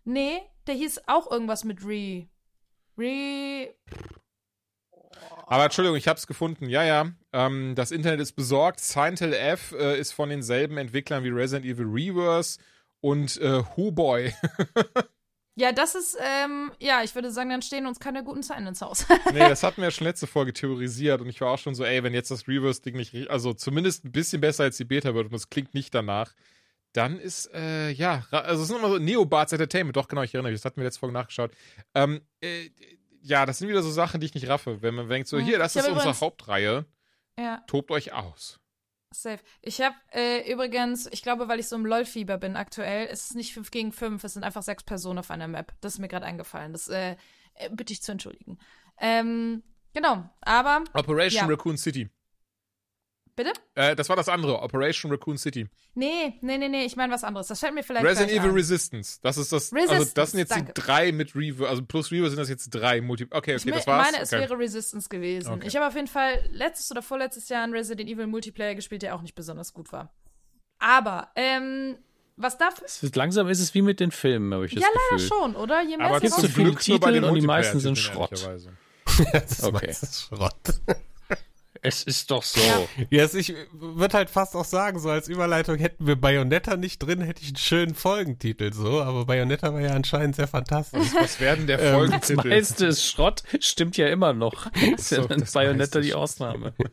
Nee, 0.04 0.42
der 0.68 0.76
hieß 0.76 1.02
auch 1.08 1.30
irgendwas 1.30 1.64
mit 1.64 1.84
Re. 1.84 2.28
Re. 2.98 3.76
Aber 5.48 5.66
Entschuldigung, 5.66 5.98
ich 5.98 6.08
habe 6.08 6.18
es 6.18 6.28
gefunden. 6.28 6.70
Ja, 6.70 6.84
ja. 6.84 7.12
Ähm, 7.34 7.74
das 7.76 7.92
Internet 7.92 8.22
ist 8.22 8.34
besorgt. 8.34 8.82
Hill 8.82 9.34
F 9.34 9.74
äh, 9.74 10.00
ist 10.00 10.14
von 10.14 10.30
denselben 10.30 10.78
Entwicklern 10.78 11.24
wie 11.24 11.30
Resident 11.30 11.66
Evil 11.66 11.88
Reverse 11.88 12.60
und 13.02 13.38
äh, 13.42 13.64
Who 13.76 13.92
Boy. 13.92 14.34
Ja, 15.56 15.74
das 15.74 15.96
ist, 15.96 16.18
ähm, 16.20 16.72
ja, 16.80 17.04
ich 17.04 17.14
würde 17.14 17.30
sagen, 17.30 17.50
dann 17.50 17.62
stehen 17.62 17.86
uns 17.86 18.00
keine 18.00 18.24
guten 18.24 18.42
Zeiten 18.42 18.66
ins 18.68 18.82
Haus. 18.82 19.06
nee, 19.34 19.40
das 19.40 19.64
hatten 19.64 19.78
wir 19.78 19.86
ja 19.86 19.92
schon 19.92 20.08
letzte 20.08 20.26
Folge 20.28 20.54
theorisiert 20.54 21.22
und 21.22 21.28
ich 21.28 21.42
war 21.42 21.52
auch 21.52 21.58
schon 21.58 21.76
so, 21.76 21.84
ey, 21.84 22.04
wenn 22.04 22.14
jetzt 22.14 22.32
das 22.32 22.48
Reverse-Ding 22.48 22.96
nicht, 22.96 23.30
also 23.30 23.54
zumindest 23.54 24.06
ein 24.06 24.14
bisschen 24.14 24.40
besser 24.40 24.64
als 24.64 24.78
die 24.78 24.86
Beta 24.86 25.14
wird 25.14 25.26
und 25.26 25.34
das 25.34 25.50
klingt 25.50 25.74
nicht 25.74 25.94
danach, 25.94 26.34
dann 26.94 27.20
ist, 27.20 27.54
äh, 27.54 27.90
ja, 27.92 28.26
also 28.32 28.62
es 28.62 28.70
sind 28.70 28.78
immer 28.78 28.90
so 28.90 28.98
Neobards 28.98 29.52
Entertainment, 29.52 29.96
doch 29.96 30.08
genau, 30.08 30.24
ich 30.24 30.34
erinnere 30.34 30.52
mich, 30.52 30.62
das 30.62 30.66
hatten 30.66 30.78
wir 30.78 30.86
letzte 30.86 31.02
Folge 31.02 31.14
nachgeschaut. 31.14 31.52
Ähm, 31.96 32.22
äh, 32.42 32.70
ja, 33.22 33.46
das 33.46 33.60
sind 33.60 33.68
wieder 33.68 33.84
so 33.84 33.92
Sachen, 33.92 34.22
die 34.22 34.28
ich 34.28 34.34
nicht 34.34 34.48
raffe, 34.48 34.82
wenn 34.82 34.96
man 34.96 35.10
denkt 35.10 35.28
so, 35.28 35.38
hier, 35.38 35.60
das 35.60 35.76
ist 35.76 35.88
unsere 35.88 36.20
Hauptreihe, 36.20 36.86
ja. 37.38 37.62
tobt 37.68 37.92
euch 37.92 38.14
aus. 38.14 38.61
Safe. 39.14 39.40
Ich 39.62 39.82
habe 39.82 39.96
äh, 40.14 40.52
übrigens, 40.52 41.08
ich 41.12 41.22
glaube, 41.22 41.48
weil 41.48 41.60
ich 41.60 41.68
so 41.68 41.76
im 41.76 41.86
LOL-Fieber 41.86 42.38
bin 42.38 42.56
aktuell, 42.56 43.08
ist 43.08 43.32
es 43.32 43.36
nicht 43.36 43.54
5 43.54 43.70
gegen 43.72 43.92
5, 43.92 44.24
es 44.24 44.34
sind 44.34 44.44
einfach 44.44 44.64
sechs 44.64 44.84
Personen 44.84 45.20
auf 45.20 45.32
einer 45.32 45.48
Map. 45.48 45.74
Das 45.82 45.94
ist 45.94 46.00
mir 46.00 46.08
gerade 46.08 46.26
eingefallen. 46.26 46.72
Das 46.72 46.88
äh, 46.88 47.16
äh, 47.56 47.70
bitte 47.72 47.94
ich 47.94 48.02
zu 48.02 48.12
entschuldigen. 48.12 48.58
Ähm, 48.98 49.64
genau, 49.94 50.30
aber 50.42 50.84
Operation 50.94 51.48
Ja. 51.48 51.54
Raccoon 51.54 51.78
City. 51.78 52.10
Bitte? 53.36 53.52
Äh, 53.76 53.96
das 53.96 54.10
war 54.10 54.16
das 54.16 54.30
andere, 54.30 54.60
Operation 54.62 55.12
Raccoon 55.12 55.38
City. 55.38 55.68
Nee, 55.96 56.34
nee, 56.42 56.58
nee, 56.58 56.70
nee, 56.70 56.86
ich 56.86 56.96
meine 56.96 57.12
was 57.14 57.24
anderes. 57.24 57.48
Das 57.48 57.60
fällt 57.60 57.74
mir 57.74 57.84
vielleicht 57.84 58.06
Resident 58.06 58.32
Evil 58.32 58.50
ein. 58.50 58.56
Resistance. 58.56 59.20
Das 59.22 59.38
ist 59.38 59.52
das. 59.52 59.72
also 59.74 59.76
Resistance, 59.94 60.14
das 60.16 60.32
sind 60.32 60.40
jetzt 60.40 60.52
danke. 60.52 60.74
die 60.74 60.82
drei 60.82 61.12
mit 61.12 61.36
Reverse, 61.36 61.70
also 61.70 61.84
plus 61.84 62.12
Reverse 62.12 62.32
sind 62.32 62.40
das 62.40 62.50
jetzt 62.50 62.70
drei 62.70 63.02
Multi. 63.02 63.28
Okay, 63.32 63.56
Ich 63.56 63.62
okay, 63.64 63.72
me- 63.72 63.76
das 63.78 63.88
war's. 63.88 64.12
meine, 64.12 64.24
es 64.24 64.32
okay. 64.34 64.42
wäre 64.42 64.58
Resistance 64.58 65.10
gewesen. 65.10 65.54
Okay. 65.54 65.68
Ich 65.68 65.76
habe 65.76 65.88
auf 65.88 65.96
jeden 65.96 66.08
Fall 66.08 66.44
letztes 66.52 66.92
oder 66.92 67.02
vorletztes 67.02 67.50
Jahr 67.50 67.64
einen 67.64 67.74
Resident 67.74 68.10
Evil 68.10 68.28
Multiplayer 68.28 68.76
gespielt, 68.76 69.02
der 69.02 69.16
auch 69.16 69.22
nicht 69.22 69.36
besonders 69.36 69.74
gut 69.74 69.92
war. 69.92 70.14
Aber, 70.80 71.30
ähm, 71.36 71.98
was 72.38 72.58
dafür. 72.58 72.86
Es 72.88 73.04
ist, 73.04 73.16
langsam 73.16 73.48
ist 73.50 73.60
es 73.60 73.74
wie 73.76 73.82
mit 73.84 74.00
den 74.00 74.10
Filmen, 74.12 74.52
habe 74.54 74.66
ich 74.66 74.74
das 74.74 74.82
Ja, 74.82 74.88
leider 74.90 75.22
Gefühl. 75.24 75.38
schon, 75.40 75.56
oder? 75.56 75.82
Je 75.84 75.98
mehr 75.98 76.08
Aber 76.08 76.20
gibt's 76.20 76.36
zum 76.38 76.46
so 76.48 76.50
viele 76.52 76.76
Titel 76.76 77.24
und 77.24 77.36
die 77.36 77.42
meisten 77.42 77.80
sind 77.80 77.98
Schrott. 77.98 78.48
Okay. 79.62 79.94
Schrott. 79.94 80.54
Es 81.84 82.04
ist 82.04 82.30
doch 82.30 82.44
so. 82.44 82.60
Ja. 82.62 82.88
Yes, 83.10 83.34
ich 83.34 83.54
würde 83.72 84.18
halt 84.18 84.30
fast 84.30 84.56
auch 84.56 84.66
sagen, 84.66 85.00
so 85.00 85.10
als 85.10 85.28
Überleitung 85.30 85.78
hätten 85.78 86.06
wir 86.06 86.16
Bayonetta 86.16 86.76
nicht 86.78 87.00
drin, 87.00 87.22
hätte 87.22 87.42
ich 87.42 87.48
einen 87.50 87.56
schönen 87.58 87.96
Folgentitel 87.96 88.74
so, 88.74 89.02
aber 89.02 89.26
Bayonetta 89.26 89.74
war 89.74 89.80
ja 89.82 89.92
anscheinend 89.92 90.36
sehr 90.36 90.48
fantastisch. 90.48 91.08
Was 91.14 91.40
werden 91.40 91.68
der 91.68 91.80
Ähm, 91.82 92.12
Das 92.12 92.28
Folgentitel? 92.28 92.50
meiste 92.50 92.86
ist 92.88 93.06
Schrott, 93.06 93.44
stimmt 93.60 93.98
ja 93.98 94.08
immer 94.10 94.34
noch. 94.34 94.70
Ist 94.96 95.12
ja 95.12 95.26
dann 95.26 95.40
das 95.40 95.54
Bayonetta 95.54 96.02
die 96.02 96.14
Ausnahme. 96.14 96.74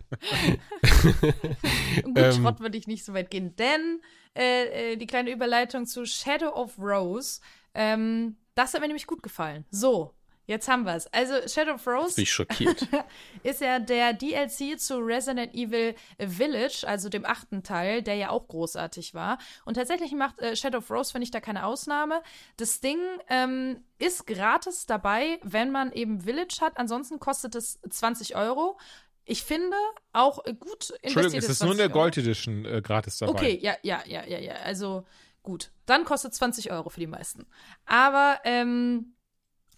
Gut, 2.03 2.17
Ähm, 2.17 2.33
Schrott 2.33 2.61
würde 2.61 2.79
ich 2.79 2.87
nicht 2.87 3.05
so 3.05 3.15
weit 3.15 3.31
gehen, 3.31 3.57
denn 3.57 4.01
äh, 4.37 4.93
äh, 4.93 4.97
die 4.97 5.07
kleine 5.07 5.31
Überleitung 5.31 5.87
zu 5.87 6.07
Shadow 6.07 6.51
of 6.55 6.79
Rose, 6.79 7.41
ähm, 7.75 8.37
das 8.55 8.75
hat 8.75 8.81
mir 8.81 8.87
nämlich 8.87 9.07
gut 9.07 9.23
gefallen. 9.23 9.65
So, 9.71 10.15
jetzt 10.49 10.67
haben 10.67 10.85
wir 10.85 10.97
es. 10.97 11.07
Also 11.13 11.35
Shadow 11.47 11.75
of 11.75 11.85
Bin 11.85 11.95
Rose 11.95 12.21
ich 12.21 12.33
schockiert. 12.33 12.89
ist 13.45 13.61
ja 13.61 13.79
der 13.79 14.15
DLC 14.15 14.81
zu 14.81 14.99
Resident 14.99 15.55
Evil 15.55 15.95
Village, 16.19 16.85
also 16.87 17.09
dem 17.09 17.25
achten 17.25 17.63
Teil, 17.63 18.03
der 18.03 18.17
ja 18.17 18.31
auch 18.31 18.49
großartig 18.49 19.15
war. 19.15 19.39
Und 19.65 19.75
tatsächlich 19.75 20.13
macht 20.13 20.41
äh, 20.41 20.57
Shadow 20.57 20.79
of 20.79 20.91
Rose, 20.91 21.13
finde 21.13 21.25
ich, 21.25 21.31
da 21.31 21.41
keine 21.41 21.65
Ausnahme. 21.65 22.23
Das 22.57 22.81
Ding 22.81 22.99
ähm, 23.29 23.85
ist 23.99 24.27
gratis 24.27 24.87
dabei, 24.87 25.39
wenn 25.43 25.71
man 25.71 25.93
eben 25.93 26.23
Village 26.23 26.59
hat. 26.61 26.79
Ansonsten 26.79 27.21
kostet 27.21 27.55
es 27.55 27.79
20 27.89 28.35
Euro. 28.35 28.79
Ich 29.27 29.43
finde 29.43 29.77
auch 30.15 30.43
gut 30.43 30.95
Entschuldigung, 31.03 31.35
investiert 31.35 31.45
es 31.45 31.51
ist 31.51 31.63
nur 31.63 31.73
in 31.73 31.77
20 31.77 31.79
der. 31.79 31.89
Gold 31.91 32.17
Edition 32.17 32.65
äh, 32.65 32.81
gratis 32.81 33.19
dabei. 33.19 33.33
Okay, 33.33 33.59
ja, 33.61 33.77
ja, 33.83 34.03
ja, 34.07 34.25
ja, 34.25 34.39
ja. 34.39 34.55
Also 34.65 35.05
gut. 35.43 35.71
Dann 35.85 36.07
kostet 36.07 36.35
20 36.35 36.73
Euro 36.73 36.89
für 36.89 37.01
die 37.01 37.07
meisten. 37.07 37.47
Aber 37.85 38.41
ähm, 38.45 39.15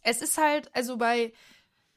es 0.02 0.22
ist 0.22 0.38
halt, 0.38 0.74
also 0.74 0.96
bei, 0.96 1.32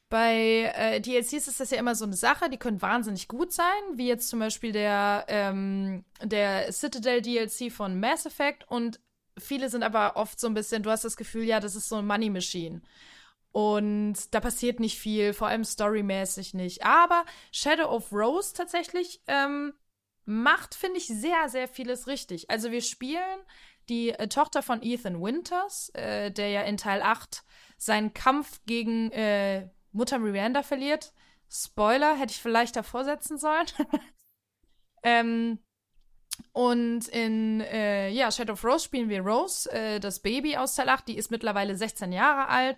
bei 0.08 0.72
äh, 0.74 1.00
DLCs 1.00 1.48
ist 1.48 1.60
das 1.60 1.70
ja 1.70 1.78
immer 1.78 1.94
so 1.94 2.04
eine 2.04 2.16
Sache, 2.16 2.48
die 2.50 2.58
können 2.58 2.82
wahnsinnig 2.82 3.28
gut 3.28 3.52
sein, 3.52 3.82
wie 3.94 4.08
jetzt 4.08 4.28
zum 4.28 4.38
Beispiel 4.38 4.72
der, 4.72 5.24
ähm, 5.28 6.04
der 6.22 6.72
Citadel 6.72 7.22
DLC 7.22 7.72
von 7.72 7.98
Mass 7.98 8.26
Effect 8.26 8.70
und 8.70 9.00
viele 9.38 9.68
sind 9.68 9.82
aber 9.82 10.16
oft 10.16 10.38
so 10.38 10.46
ein 10.46 10.54
bisschen, 10.54 10.82
du 10.82 10.90
hast 10.90 11.04
das 11.04 11.16
Gefühl, 11.16 11.44
ja, 11.44 11.60
das 11.60 11.74
ist 11.74 11.88
so 11.88 11.96
ein 11.96 12.06
Money 12.06 12.30
Machine. 12.30 12.82
Und 13.52 14.34
da 14.34 14.40
passiert 14.40 14.80
nicht 14.80 14.98
viel, 14.98 15.32
vor 15.32 15.46
allem 15.46 15.64
storymäßig 15.64 16.54
nicht. 16.54 16.84
Aber 16.84 17.24
Shadow 17.52 17.88
of 17.88 18.12
Rose 18.12 18.52
tatsächlich 18.52 19.22
ähm, 19.28 19.72
macht, 20.24 20.74
finde 20.74 20.98
ich, 20.98 21.06
sehr, 21.06 21.48
sehr 21.48 21.68
vieles 21.68 22.08
richtig. 22.08 22.50
Also 22.50 22.72
wir 22.72 22.82
spielen 22.82 23.38
die 23.88 24.10
äh, 24.10 24.28
Tochter 24.28 24.62
von 24.62 24.82
Ethan 24.82 25.22
Winters, 25.22 25.90
äh, 25.90 26.32
der 26.32 26.48
ja 26.48 26.62
in 26.62 26.76
Teil 26.76 27.00
8 27.02 27.44
seinen 27.84 28.14
Kampf 28.14 28.60
gegen 28.66 29.10
äh, 29.12 29.68
Mutter 29.92 30.18
Miranda 30.18 30.62
verliert. 30.62 31.12
Spoiler, 31.50 32.16
hätte 32.16 32.32
ich 32.32 32.42
vielleicht 32.42 32.76
davor 32.76 33.04
setzen 33.04 33.38
sollen. 33.38 33.66
ähm, 35.02 35.58
und 36.52 37.08
in 37.08 37.60
äh, 37.60 38.08
ja, 38.10 38.30
Shadow 38.30 38.54
of 38.54 38.64
Rose 38.64 38.84
spielen 38.84 39.08
wir 39.08 39.20
Rose, 39.20 39.70
äh, 39.70 40.00
das 40.00 40.20
Baby 40.20 40.56
aus 40.56 40.74
Teil 40.74 40.88
8. 40.88 41.06
Die 41.06 41.16
ist 41.16 41.30
mittlerweile 41.30 41.76
16 41.76 42.12
Jahre 42.12 42.48
alt, 42.48 42.76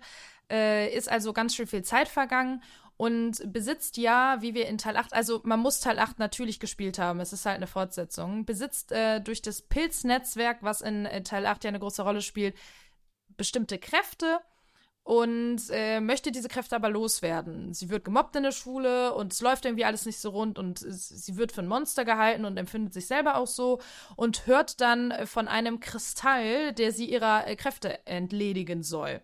äh, 0.51 0.93
ist 0.95 1.09
also 1.09 1.33
ganz 1.33 1.55
schön 1.55 1.67
viel 1.67 1.83
Zeit 1.83 2.07
vergangen 2.07 2.61
und 2.97 3.41
besitzt 3.53 3.97
ja, 3.97 4.41
wie 4.41 4.55
wir 4.55 4.67
in 4.67 4.79
Teil 4.79 4.97
8, 4.97 5.13
also 5.13 5.41
man 5.43 5.59
muss 5.59 5.79
Teil 5.79 5.99
8 5.99 6.17
natürlich 6.17 6.59
gespielt 6.59 6.97
haben, 6.97 7.19
es 7.19 7.31
ist 7.31 7.45
halt 7.45 7.57
eine 7.57 7.67
Fortsetzung, 7.67 8.43
besitzt 8.45 8.91
äh, 8.91 9.21
durch 9.21 9.43
das 9.43 9.61
Pilznetzwerk, 9.61 10.57
was 10.61 10.81
in 10.81 11.05
äh, 11.05 11.21
Teil 11.21 11.45
8 11.45 11.63
ja 11.63 11.69
eine 11.69 11.79
große 11.79 12.01
Rolle 12.01 12.21
spielt, 12.21 12.55
bestimmte 13.37 13.77
Kräfte 13.77 14.39
und 15.07 15.61
äh, 15.69 16.01
möchte 16.01 16.33
diese 16.33 16.49
Kräfte 16.49 16.75
aber 16.75 16.89
loswerden. 16.89 17.73
Sie 17.73 17.89
wird 17.89 18.03
gemobbt 18.03 18.35
in 18.35 18.43
der 18.43 18.51
Schule 18.51 19.13
und 19.13 19.31
es 19.31 19.39
läuft 19.39 19.63
irgendwie 19.63 19.85
alles 19.85 20.05
nicht 20.05 20.19
so 20.19 20.31
rund 20.31 20.59
und 20.59 20.79
sie 20.79 21.37
wird 21.37 21.53
für 21.53 21.61
ein 21.61 21.67
Monster 21.67 22.03
gehalten 22.03 22.43
und 22.43 22.57
empfindet 22.57 22.93
sich 22.93 23.07
selber 23.07 23.37
auch 23.37 23.47
so 23.47 23.79
und 24.17 24.47
hört 24.47 24.81
dann 24.81 25.13
von 25.25 25.47
einem 25.47 25.79
Kristall, 25.79 26.73
der 26.73 26.91
sie 26.91 27.09
ihrer 27.09 27.47
äh, 27.47 27.55
Kräfte 27.55 28.05
entledigen 28.05 28.83
soll. 28.83 29.21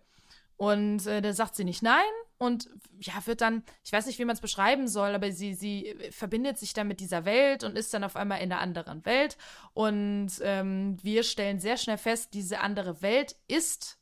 Und 0.56 1.06
äh, 1.06 1.22
da 1.22 1.34
sagt 1.34 1.58
sie 1.58 1.66
nicht 1.66 1.84
nein 1.84 2.00
und 2.38 2.70
ja, 3.02 3.16
wird 3.26 3.42
dann, 3.42 3.64
ich 3.84 3.92
weiß 3.92 4.06
nicht, 4.06 4.20
wie 4.20 4.26
man 4.26 4.36
es 4.36 4.42
beschreiben 4.42 4.88
soll, 4.88 5.14
aber 5.14 5.34
sie, 5.34 5.54
sie 5.54 5.98
verbindet 6.12 6.60
sich 6.60 6.72
dann 6.72 6.88
mit 6.88 7.02
dieser 7.02 7.26
Welt 7.26 7.66
und 7.66 7.78
ist 7.78 7.94
dann 7.94 8.06
auf 8.06 8.16
einmal 8.16 8.40
in 8.40 8.54
einer 8.54 8.62
anderen 8.62 9.06
Welt. 9.06 9.36
Und 9.74 10.32
ähm, 10.44 10.96
wir 11.04 11.24
stellen 11.24 11.60
sehr 11.60 11.76
schnell 11.76 11.98
fest, 11.98 12.30
diese 12.34 12.62
andere 12.62 13.02
Welt 13.02 13.36
ist 13.50 14.00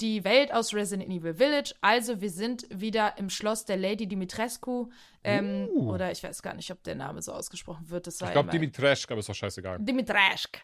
die 0.00 0.24
Welt 0.24 0.52
aus 0.52 0.74
Resident 0.74 1.10
Evil 1.10 1.34
Village. 1.34 1.74
Also 1.80 2.20
wir 2.20 2.30
sind 2.30 2.66
wieder 2.70 3.16
im 3.18 3.30
Schloss 3.30 3.64
der 3.64 3.76
Lady 3.76 4.06
Dimitrescu. 4.06 4.90
Ähm, 5.24 5.68
uh. 5.72 5.92
Oder 5.92 6.12
ich 6.12 6.22
weiß 6.22 6.42
gar 6.42 6.54
nicht, 6.54 6.70
ob 6.70 6.82
der 6.82 6.94
Name 6.94 7.22
so 7.22 7.32
ausgesprochen 7.32 7.88
wird. 7.88 8.06
Ich 8.06 8.18
glaube 8.18 8.50
Dimitresk, 8.50 9.10
aber 9.10 9.20
ist 9.20 9.28
doch 9.28 9.34
scheißegal. 9.34 9.78
Dimitresk. 9.80 10.62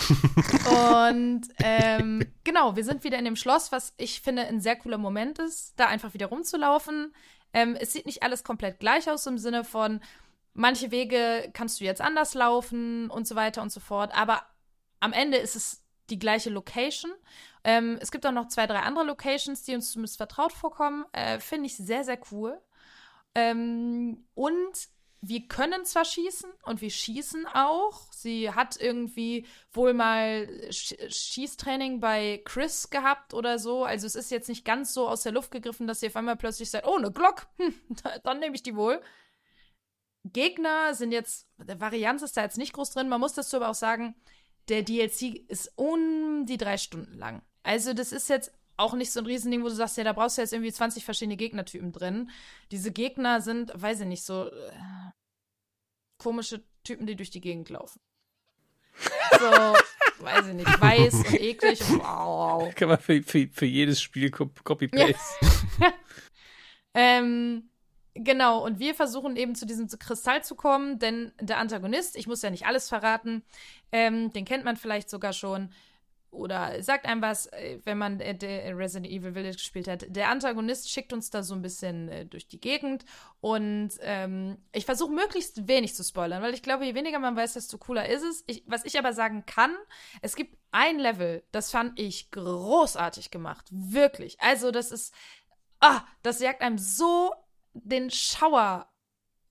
und 0.70 1.42
ähm, 1.58 2.24
genau, 2.42 2.74
wir 2.74 2.84
sind 2.84 3.04
wieder 3.04 3.18
in 3.18 3.24
dem 3.24 3.36
Schloss, 3.36 3.70
was 3.70 3.94
ich 3.98 4.20
finde 4.20 4.46
ein 4.46 4.60
sehr 4.60 4.76
cooler 4.76 4.98
Moment 4.98 5.38
ist, 5.38 5.74
da 5.78 5.86
einfach 5.86 6.14
wieder 6.14 6.26
rumzulaufen. 6.26 7.14
Ähm, 7.52 7.76
es 7.78 7.92
sieht 7.92 8.06
nicht 8.06 8.22
alles 8.22 8.44
komplett 8.44 8.80
gleich 8.80 9.10
aus 9.10 9.26
im 9.26 9.38
Sinne 9.38 9.64
von, 9.64 10.00
manche 10.54 10.90
Wege 10.90 11.50
kannst 11.52 11.80
du 11.80 11.84
jetzt 11.84 12.00
anders 12.00 12.34
laufen 12.34 13.10
und 13.10 13.26
so 13.26 13.34
weiter 13.34 13.62
und 13.62 13.72
so 13.72 13.80
fort. 13.80 14.14
Aber 14.14 14.42
am 15.00 15.12
Ende 15.12 15.38
ist 15.38 15.56
es 15.56 15.82
die 16.10 16.18
gleiche 16.18 16.50
Location. 16.50 17.12
Ähm, 17.64 17.98
es 18.00 18.10
gibt 18.10 18.26
auch 18.26 18.32
noch 18.32 18.48
zwei, 18.48 18.66
drei 18.66 18.80
andere 18.80 19.04
Locations, 19.04 19.62
die 19.62 19.74
uns 19.74 19.92
zumindest 19.92 20.16
vertraut 20.16 20.52
vorkommen. 20.52 21.04
Äh, 21.12 21.40
Finde 21.40 21.66
ich 21.66 21.76
sehr, 21.76 22.04
sehr 22.04 22.18
cool. 22.30 22.60
Ähm, 23.34 24.24
und 24.34 24.88
wir 25.22 25.46
können 25.48 25.84
zwar 25.84 26.06
schießen 26.06 26.50
und 26.64 26.80
wir 26.80 26.90
schießen 26.90 27.46
auch. 27.46 28.10
Sie 28.10 28.50
hat 28.50 28.80
irgendwie 28.80 29.46
wohl 29.72 29.92
mal 29.92 30.48
Sch 30.72 30.94
Schießtraining 31.08 32.00
bei 32.00 32.40
Chris 32.44 32.88
gehabt 32.88 33.34
oder 33.34 33.58
so. 33.58 33.84
Also 33.84 34.06
es 34.06 34.14
ist 34.14 34.30
jetzt 34.30 34.48
nicht 34.48 34.64
ganz 34.64 34.94
so 34.94 35.08
aus 35.08 35.22
der 35.22 35.32
Luft 35.32 35.50
gegriffen, 35.50 35.86
dass 35.86 36.00
sie 36.00 36.06
auf 36.06 36.16
einmal 36.16 36.36
plötzlich 36.36 36.70
sagt, 36.70 36.86
oh, 36.86 36.96
eine 36.96 37.12
Glock, 37.12 37.46
hm, 37.58 37.74
dann 38.24 38.40
nehme 38.40 38.54
ich 38.54 38.62
die 38.62 38.76
wohl. 38.76 39.02
Gegner 40.24 40.94
sind 40.94 41.12
jetzt, 41.12 41.48
der 41.58 41.80
Varianz 41.80 42.22
ist 42.22 42.36
da 42.36 42.42
jetzt 42.42 42.58
nicht 42.58 42.72
groß 42.72 42.90
drin. 42.90 43.08
Man 43.08 43.20
muss 43.20 43.34
dazu 43.34 43.56
aber 43.56 43.68
auch 43.68 43.74
sagen, 43.74 44.14
der 44.68 44.82
DLC 44.82 45.44
ist 45.48 45.72
um 45.76 46.46
die 46.46 46.58
drei 46.58 46.78
Stunden 46.78 47.18
lang. 47.18 47.42
Also 47.62 47.92
das 47.92 48.12
ist 48.12 48.28
jetzt 48.28 48.52
auch 48.76 48.94
nicht 48.94 49.12
so 49.12 49.20
ein 49.20 49.26
Riesending, 49.26 49.62
wo 49.62 49.68
du 49.68 49.74
sagst, 49.74 49.98
ja, 49.98 50.04
da 50.04 50.12
brauchst 50.12 50.38
du 50.38 50.42
jetzt 50.42 50.52
irgendwie 50.52 50.72
20 50.72 51.04
verschiedene 51.04 51.36
Gegnertypen 51.36 51.92
drin. 51.92 52.30
Diese 52.70 52.90
Gegner 52.90 53.40
sind, 53.40 53.72
weiß 53.74 54.00
ich 54.00 54.06
nicht, 54.06 54.24
so 54.24 54.46
äh, 54.46 54.72
komische 56.18 56.64
Typen, 56.82 57.06
die 57.06 57.16
durch 57.16 57.30
die 57.30 57.42
Gegend 57.42 57.68
laufen. 57.68 58.00
So, 59.38 59.46
weiß 60.24 60.46
ich 60.46 60.54
nicht, 60.54 60.80
weiß 60.80 61.14
und 61.14 61.34
eklig 61.34 61.80
und 61.90 61.98
wow. 62.00 62.74
Kann 62.74 62.88
man 62.88 62.98
für, 62.98 63.22
für, 63.22 63.48
für 63.48 63.66
jedes 63.66 64.00
Spiel 64.00 64.30
Copy-Paste. 64.30 65.46
Ja. 65.78 65.92
ähm, 66.94 67.70
Genau, 68.14 68.64
und 68.64 68.80
wir 68.80 68.94
versuchen 68.94 69.36
eben 69.36 69.54
zu 69.54 69.66
diesem 69.66 69.88
Kristall 69.88 70.42
zu 70.42 70.56
kommen, 70.56 70.98
denn 70.98 71.32
der 71.40 71.58
Antagonist, 71.58 72.16
ich 72.16 72.26
muss 72.26 72.42
ja 72.42 72.50
nicht 72.50 72.66
alles 72.66 72.88
verraten, 72.88 73.44
ähm, 73.92 74.32
den 74.32 74.44
kennt 74.44 74.64
man 74.64 74.76
vielleicht 74.76 75.08
sogar 75.08 75.32
schon. 75.32 75.72
Oder 76.30 76.80
sagt 76.82 77.06
einem 77.06 77.22
was, 77.22 77.46
äh, 77.46 77.80
wenn 77.84 77.98
man 77.98 78.20
äh, 78.20 78.72
Resident 78.72 79.10
Evil 79.10 79.32
Village 79.32 79.56
gespielt 79.56 79.88
hat. 79.88 80.06
Der 80.08 80.28
Antagonist 80.28 80.88
schickt 80.88 81.12
uns 81.12 81.30
da 81.30 81.42
so 81.42 81.54
ein 81.54 81.62
bisschen 81.62 82.08
äh, 82.08 82.24
durch 82.24 82.46
die 82.46 82.60
Gegend. 82.60 83.04
Und 83.40 83.90
ähm, 84.00 84.58
ich 84.72 84.84
versuche 84.84 85.12
möglichst 85.12 85.66
wenig 85.66 85.94
zu 85.94 86.04
spoilern, 86.04 86.42
weil 86.42 86.54
ich 86.54 86.62
glaube, 86.62 86.84
je 86.84 86.94
weniger 86.94 87.18
man 87.18 87.34
weiß, 87.34 87.54
desto 87.54 87.78
cooler 87.78 88.08
ist 88.08 88.22
es. 88.22 88.44
Ich, 88.46 88.62
was 88.66 88.84
ich 88.84 88.96
aber 88.98 89.12
sagen 89.12 89.44
kann, 89.44 89.74
es 90.22 90.36
gibt 90.36 90.56
ein 90.70 91.00
Level, 91.00 91.42
das 91.50 91.72
fand 91.72 91.98
ich 91.98 92.30
großartig 92.30 93.32
gemacht. 93.32 93.66
Wirklich. 93.70 94.40
Also, 94.40 94.70
das 94.70 94.92
ist. 94.92 95.12
Ah, 95.80 96.02
das 96.22 96.40
jagt 96.40 96.60
einem 96.60 96.78
so 96.78 97.32
den 97.72 98.10
Schauer 98.10 98.88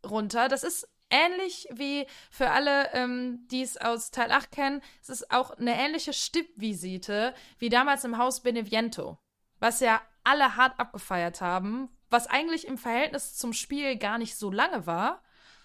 runter. 0.06 0.48
Das 0.48 0.64
ist 0.64 0.88
ähnlich 1.10 1.68
wie 1.72 2.06
für 2.30 2.50
alle, 2.52 2.94
ähm, 2.94 3.48
die 3.52 3.62
es 3.62 3.78
aus 3.78 4.12
Teil 4.12 4.32
8 4.32 4.52
kennen. 4.52 4.82
Es 5.02 5.10
ist 5.10 5.32
auch 5.32 5.52
eine 5.52 5.80
ähnliche 5.80 6.14
Stippvisite 6.14 7.34
wie 7.58 7.70
damals 7.70 8.04
im 8.04 8.18
Haus 8.18 8.42
Beneviento, 8.42 9.18
was 9.60 9.80
ja 9.80 10.02
alle 10.24 10.56
hart 10.56 10.80
abgefeiert 10.80 11.42
haben, 11.42 11.90
was 12.10 12.28
eigentlich 12.28 12.68
im 12.68 12.78
Verhältnis 12.78 13.36
zum 13.36 13.54
Spiel 13.54 13.98
gar 13.98 14.18
nicht 14.18 14.36
so 14.36 14.52
lange 14.52 14.86
war, 14.86 15.24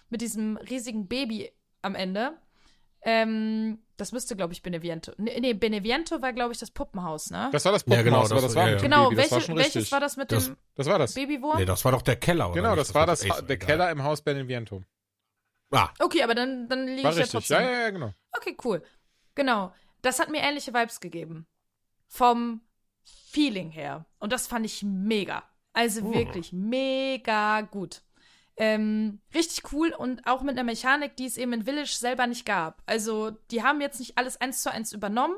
mit 0.09 0.21
diesem 0.21 0.57
riesigen 0.57 1.07
Baby 1.07 1.51
am 1.81 1.95
Ende. 1.95 2.37
Ähm, 3.01 3.79
das 3.97 4.11
müsste, 4.11 4.35
glaube 4.35 4.53
ich, 4.53 4.63
Beneviento. 4.63 5.13
Nee, 5.17 5.39
nee, 5.39 5.53
Beneviento 5.53 6.21
war, 6.21 6.33
glaube 6.33 6.53
ich, 6.53 6.57
das 6.59 6.71
Puppenhaus, 6.71 7.29
ne? 7.29 7.49
Das 7.51 7.63
war 7.63 7.71
das 7.71 7.83
Puppenhaus, 7.83 8.03
ja, 8.03 8.03
genau, 8.03 8.21
das, 8.23 8.31
aber 8.31 8.41
das 8.41 8.55
war, 8.55 8.69
ja, 8.69 8.77
Genau, 8.77 9.09
Baby, 9.09 9.17
welche, 9.17 9.35
das 9.35 9.47
war 9.49 9.55
welches 9.57 9.91
war 9.91 9.99
das 9.99 10.17
mit 10.17 10.31
das, 10.31 10.45
dem 10.47 10.57
das 10.75 10.87
war 10.87 10.99
das. 10.99 11.13
Babywurm? 11.13 11.57
Nee, 11.57 11.65
das 11.65 11.85
war 11.85 11.91
doch 11.91 12.01
der 12.01 12.15
Keller, 12.15 12.47
oder? 12.47 12.61
Genau, 12.61 12.75
das, 12.75 12.87
das 12.87 12.95
war 12.95 13.05
das, 13.05 13.21
das 13.21 13.45
der 13.45 13.57
Keller 13.57 13.91
im 13.91 14.03
Haus 14.03 14.21
Beneviento. 14.21 14.81
Ah. 15.71 15.89
Okay, 15.99 16.23
aber 16.23 16.35
dann, 16.35 16.67
dann 16.69 16.87
liege 16.87 17.01
ich 17.01 17.05
richtig. 17.05 17.25
ja 17.25 17.31
trotzdem. 17.31 17.61
Ja, 17.61 17.71
ja, 17.71 17.79
ja, 17.79 17.89
genau. 17.89 18.13
Okay, 18.31 18.57
cool. 18.63 18.83
Genau. 19.35 19.73
Das 20.01 20.19
hat 20.19 20.29
mir 20.29 20.41
ähnliche 20.41 20.73
Vibes 20.73 20.99
gegeben. 20.99 21.47
Vom 22.07 22.61
Feeling 23.03 23.71
her. 23.71 24.05
Und 24.19 24.31
das 24.31 24.47
fand 24.47 24.65
ich 24.65 24.83
mega. 24.83 25.43
Also 25.73 26.01
oh. 26.01 26.13
wirklich 26.13 26.53
mega 26.53 27.61
gut. 27.61 28.01
Ähm, 28.57 29.19
richtig 29.33 29.73
cool 29.73 29.89
und 29.89 30.25
auch 30.27 30.41
mit 30.41 30.51
einer 30.51 30.63
Mechanik, 30.63 31.17
die 31.17 31.25
es 31.25 31.37
eben 31.37 31.51
in 31.51 31.65
Village 31.65 31.93
selber 31.97 32.25
nicht 32.25 32.45
gab. 32.45 32.81
Also, 32.85 33.31
die 33.51 33.63
haben 33.63 33.81
jetzt 33.81 33.99
nicht 33.99 34.17
alles 34.17 34.39
eins 34.39 34.61
zu 34.61 34.71
eins 34.71 34.93
übernommen, 34.93 35.35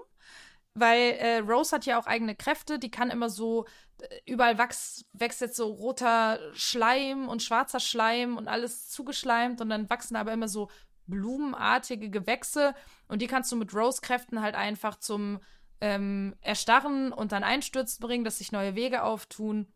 weil 0.79 1.13
äh, 1.13 1.37
Rose 1.39 1.75
hat 1.75 1.85
ja 1.85 1.99
auch 1.99 2.07
eigene 2.07 2.35
Kräfte, 2.35 2.79
die 2.79 2.91
kann 2.91 3.09
immer 3.09 3.29
so, 3.29 3.65
äh, 3.99 4.19
überall 4.25 4.57
wachs, 4.57 5.05
wächst 5.13 5.41
jetzt 5.41 5.57
so 5.57 5.67
roter 5.67 6.39
Schleim 6.53 7.27
und 7.27 7.43
schwarzer 7.43 7.79
Schleim 7.79 8.37
und 8.37 8.47
alles 8.47 8.89
zugeschleimt 8.89 9.61
und 9.61 9.69
dann 9.69 9.89
wachsen 9.89 10.15
aber 10.15 10.33
immer 10.33 10.47
so 10.47 10.69
blumenartige 11.07 12.09
Gewächse 12.09 12.75
und 13.07 13.21
die 13.21 13.27
kannst 13.27 13.51
du 13.51 13.55
mit 13.55 13.73
Rose-Kräften 13.73 14.41
halt 14.41 14.55
einfach 14.55 14.97
zum 14.99 15.39
ähm, 15.79 16.35
Erstarren 16.41 17.11
und 17.11 17.31
dann 17.31 17.43
Einstürzen 17.43 18.05
bringen, 18.05 18.23
dass 18.23 18.39
sich 18.39 18.51
neue 18.51 18.75
Wege 18.75 19.03
auftun. 19.03 19.67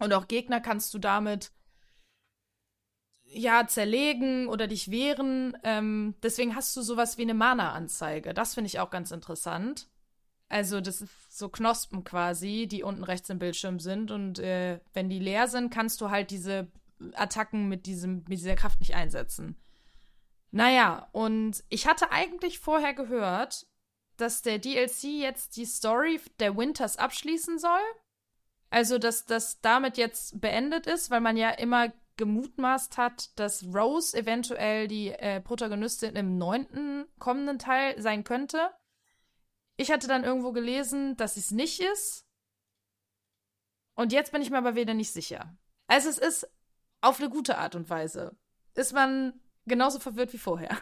Und 0.00 0.12
auch 0.12 0.28
Gegner 0.28 0.60
kannst 0.60 0.94
du 0.94 0.98
damit 0.98 1.50
ja, 3.24 3.66
zerlegen 3.66 4.48
oder 4.48 4.66
dich 4.66 4.90
wehren. 4.90 5.56
Ähm, 5.64 6.14
deswegen 6.22 6.54
hast 6.54 6.76
du 6.76 6.82
sowas 6.82 7.18
wie 7.18 7.22
eine 7.22 7.34
Mana-Anzeige. 7.34 8.32
Das 8.32 8.54
finde 8.54 8.68
ich 8.68 8.80
auch 8.80 8.90
ganz 8.90 9.10
interessant. 9.10 9.88
Also, 10.48 10.80
das 10.80 11.02
ist 11.02 11.38
so 11.38 11.48
Knospen 11.48 12.04
quasi, 12.04 12.66
die 12.66 12.82
unten 12.82 13.04
rechts 13.04 13.28
im 13.28 13.38
Bildschirm 13.38 13.80
sind. 13.80 14.10
Und 14.10 14.38
äh, 14.38 14.80
wenn 14.94 15.10
die 15.10 15.18
leer 15.18 15.46
sind, 15.46 15.70
kannst 15.70 16.00
du 16.00 16.10
halt 16.10 16.30
diese 16.30 16.68
Attacken 17.14 17.68
mit, 17.68 17.86
diesem, 17.86 18.24
mit 18.28 18.38
dieser 18.38 18.56
Kraft 18.56 18.80
nicht 18.80 18.94
einsetzen. 18.94 19.56
Naja, 20.50 21.08
und 21.12 21.62
ich 21.68 21.86
hatte 21.86 22.10
eigentlich 22.10 22.58
vorher 22.58 22.94
gehört, 22.94 23.66
dass 24.16 24.42
der 24.42 24.58
DLC 24.58 25.04
jetzt 25.04 25.56
die 25.56 25.66
Story 25.66 26.20
der 26.40 26.56
Winters 26.56 26.96
abschließen 26.96 27.58
soll. 27.58 27.80
Also, 28.70 28.98
dass 28.98 29.26
das 29.26 29.60
damit 29.60 29.96
jetzt 29.96 30.40
beendet 30.40 30.86
ist, 30.86 31.10
weil 31.10 31.20
man 31.20 31.36
ja 31.36 31.50
immer 31.50 31.92
gemutmaßt 32.16 32.98
hat, 32.98 33.38
dass 33.38 33.64
Rose 33.72 34.16
eventuell 34.16 34.88
die 34.88 35.08
äh, 35.10 35.40
Protagonistin 35.40 36.16
im 36.16 36.36
neunten 36.36 37.06
kommenden 37.18 37.58
Teil 37.58 38.00
sein 38.00 38.24
könnte. 38.24 38.70
Ich 39.78 39.92
hatte 39.92 40.08
dann 40.08 40.24
irgendwo 40.24 40.52
gelesen, 40.52 41.16
dass 41.16 41.34
sie 41.34 41.40
es 41.40 41.52
nicht 41.52 41.80
ist. 41.80 42.26
Und 43.94 44.12
jetzt 44.12 44.32
bin 44.32 44.42
ich 44.42 44.50
mir 44.50 44.58
aber 44.58 44.74
wieder 44.74 44.92
nicht 44.92 45.12
sicher. 45.12 45.56
Also 45.86 46.08
es 46.08 46.18
ist 46.18 46.48
auf 47.00 47.20
eine 47.20 47.30
gute 47.30 47.58
Art 47.58 47.76
und 47.76 47.88
Weise. 47.88 48.36
Ist 48.74 48.92
man 48.92 49.40
genauso 49.66 50.00
verwirrt 50.00 50.32
wie 50.32 50.38
vorher. 50.38 50.76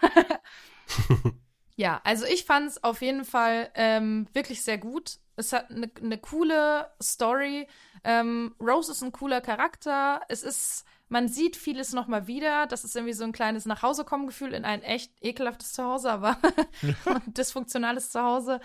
ja, 1.76 2.00
also 2.04 2.24
ich 2.24 2.46
fand 2.46 2.68
es 2.68 2.82
auf 2.82 3.02
jeden 3.02 3.26
Fall 3.26 3.70
ähm, 3.74 4.28
wirklich 4.32 4.62
sehr 4.62 4.78
gut. 4.78 5.18
Es 5.36 5.52
hat 5.52 5.70
eine 5.70 5.90
ne 6.00 6.16
coole 6.16 6.90
Story. 7.02 7.68
Ähm, 8.02 8.54
Rose 8.58 8.92
ist 8.92 9.02
ein 9.02 9.12
cooler 9.12 9.42
Charakter. 9.42 10.22
Es 10.28 10.42
ist 10.42 10.86
man 11.08 11.28
sieht 11.28 11.56
vieles 11.56 11.92
nochmal 11.92 12.26
wieder. 12.26 12.66
Das 12.66 12.84
ist 12.84 12.96
irgendwie 12.96 13.12
so 13.12 13.24
ein 13.24 13.32
kleines 13.32 13.64
Nachhausekommen-Gefühl 13.66 14.52
in 14.52 14.64
ein 14.64 14.82
echt 14.82 15.12
ekelhaftes 15.20 15.72
Zuhause, 15.72 16.10
aber 16.10 16.38
dysfunktionales 17.26 18.10
Zuhause. 18.10 18.60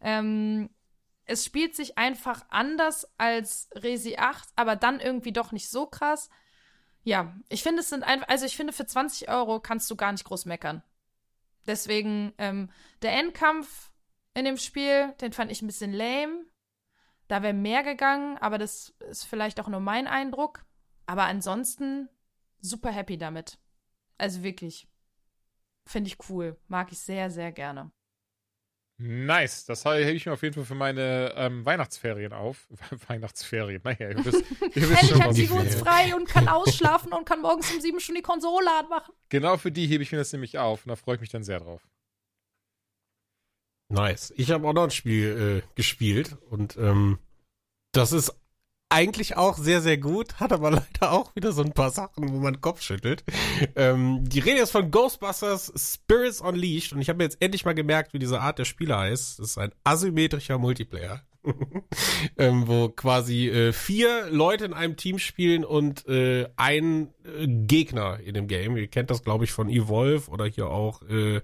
Ähm, 0.00 0.70
es 1.24 1.44
spielt 1.44 1.76
sich 1.76 1.98
einfach 1.98 2.44
anders 2.48 3.08
als 3.18 3.68
Resi 3.74 4.16
8, 4.16 4.48
aber 4.56 4.76
dann 4.76 5.00
irgendwie 5.00 5.32
doch 5.32 5.52
nicht 5.52 5.68
so 5.68 5.86
krass. 5.86 6.28
Ja, 7.02 7.34
ich 7.48 7.62
finde, 7.62 7.80
es 7.80 7.88
sind 7.88 8.02
einfach, 8.02 8.28
also 8.28 8.46
ich 8.46 8.56
finde, 8.56 8.72
für 8.72 8.86
20 8.86 9.28
Euro 9.28 9.60
kannst 9.60 9.90
du 9.90 9.96
gar 9.96 10.12
nicht 10.12 10.24
groß 10.24 10.44
meckern. 10.44 10.82
Deswegen, 11.66 12.32
ähm, 12.38 12.70
der 13.02 13.12
Endkampf 13.12 13.90
in 14.34 14.44
dem 14.44 14.56
Spiel, 14.56 15.12
den 15.20 15.32
fand 15.32 15.50
ich 15.50 15.62
ein 15.62 15.66
bisschen 15.66 15.92
lame. 15.92 16.44
Da 17.28 17.42
wäre 17.42 17.54
mehr 17.54 17.82
gegangen, 17.82 18.38
aber 18.38 18.58
das 18.58 18.90
ist 19.08 19.24
vielleicht 19.24 19.60
auch 19.60 19.68
nur 19.68 19.80
mein 19.80 20.06
Eindruck. 20.06 20.64
Aber 21.10 21.24
ansonsten 21.24 22.08
super 22.60 22.92
happy 22.92 23.18
damit. 23.18 23.58
Also 24.16 24.44
wirklich. 24.44 24.86
Finde 25.84 26.06
ich 26.06 26.28
cool. 26.28 26.56
Mag 26.68 26.92
ich 26.92 27.00
sehr, 27.00 27.32
sehr 27.32 27.50
gerne. 27.50 27.90
Nice. 28.96 29.64
Das 29.64 29.84
hebe 29.84 30.12
ich 30.12 30.26
mir 30.26 30.34
auf 30.34 30.42
jeden 30.44 30.54
Fall 30.54 30.64
für 30.64 30.76
meine 30.76 31.32
ähm, 31.34 31.66
Weihnachtsferien 31.66 32.32
auf. 32.32 32.68
Weihnachtsferien, 33.08 33.80
naja, 33.82 34.10
ihr 34.10 34.24
wisst, 34.24 34.44
ihr 34.62 34.88
wisst 34.88 35.02
Endlich 35.02 35.10
schon, 35.10 35.18
was 35.18 35.34
sie 35.34 35.44
ich 35.44 35.50
uns 35.50 35.74
frei 35.74 36.14
und 36.14 36.28
kann 36.28 36.46
ausschlafen 36.48 37.12
und 37.12 37.26
kann 37.26 37.40
morgens 37.40 37.74
um 37.74 37.80
sieben 37.80 37.98
schon 37.98 38.14
die 38.14 38.22
Konsole 38.22 38.70
anmachen. 38.70 39.12
Genau 39.30 39.56
für 39.56 39.72
die 39.72 39.88
hebe 39.88 40.04
ich 40.04 40.12
mir 40.12 40.18
das 40.18 40.32
nämlich 40.32 40.58
auf 40.58 40.84
und 40.84 40.90
da 40.90 40.96
freue 40.96 41.16
ich 41.16 41.20
mich 41.20 41.30
dann 41.30 41.42
sehr 41.42 41.58
drauf. 41.58 41.88
Nice. 43.88 44.32
Ich 44.36 44.52
habe 44.52 44.68
auch 44.68 44.74
noch 44.74 44.84
ein 44.84 44.92
Spiel 44.92 45.64
äh, 45.64 45.74
gespielt 45.74 46.36
und 46.50 46.76
ähm, 46.76 47.18
das 47.90 48.12
ist 48.12 48.32
eigentlich 48.90 49.36
auch 49.36 49.56
sehr, 49.56 49.80
sehr 49.80 49.96
gut, 49.96 50.34
hat 50.40 50.52
aber 50.52 50.70
leider 50.70 51.12
auch 51.12 51.34
wieder 51.34 51.52
so 51.52 51.62
ein 51.62 51.72
paar 51.72 51.90
Sachen, 51.90 52.32
wo 52.32 52.38
man 52.38 52.60
Kopf 52.60 52.82
schüttelt. 52.82 53.24
Ähm, 53.76 54.20
die 54.22 54.40
Rede 54.40 54.60
ist 54.60 54.72
von 54.72 54.90
Ghostbusters 54.90 55.72
Spirits 55.76 56.40
Unleashed 56.40 56.92
und 56.92 57.00
ich 57.00 57.08
habe 57.08 57.18
mir 57.18 57.24
jetzt 57.24 57.40
endlich 57.40 57.64
mal 57.64 57.74
gemerkt, 57.74 58.12
wie 58.12 58.18
diese 58.18 58.40
Art 58.40 58.58
der 58.58 58.64
Spiele 58.64 58.98
heißt. 58.98 59.38
Das 59.38 59.50
ist 59.50 59.58
ein 59.58 59.72
asymmetrischer 59.84 60.58
Multiplayer. 60.58 61.22
ähm, 62.36 62.68
wo 62.68 62.90
quasi 62.90 63.48
äh, 63.48 63.72
vier 63.72 64.28
Leute 64.30 64.66
in 64.66 64.74
einem 64.74 64.98
Team 64.98 65.18
spielen 65.18 65.64
und 65.64 66.06
äh, 66.06 66.48
ein 66.56 67.14
äh, 67.24 67.46
Gegner 67.46 68.20
in 68.20 68.34
dem 68.34 68.46
Game. 68.46 68.76
Ihr 68.76 68.88
kennt 68.88 69.10
das, 69.10 69.22
glaube 69.22 69.44
ich, 69.44 69.52
von 69.52 69.70
Evolve 69.70 70.30
oder 70.30 70.44
hier 70.44 70.68
auch 70.68 71.00
äh, 71.08 71.40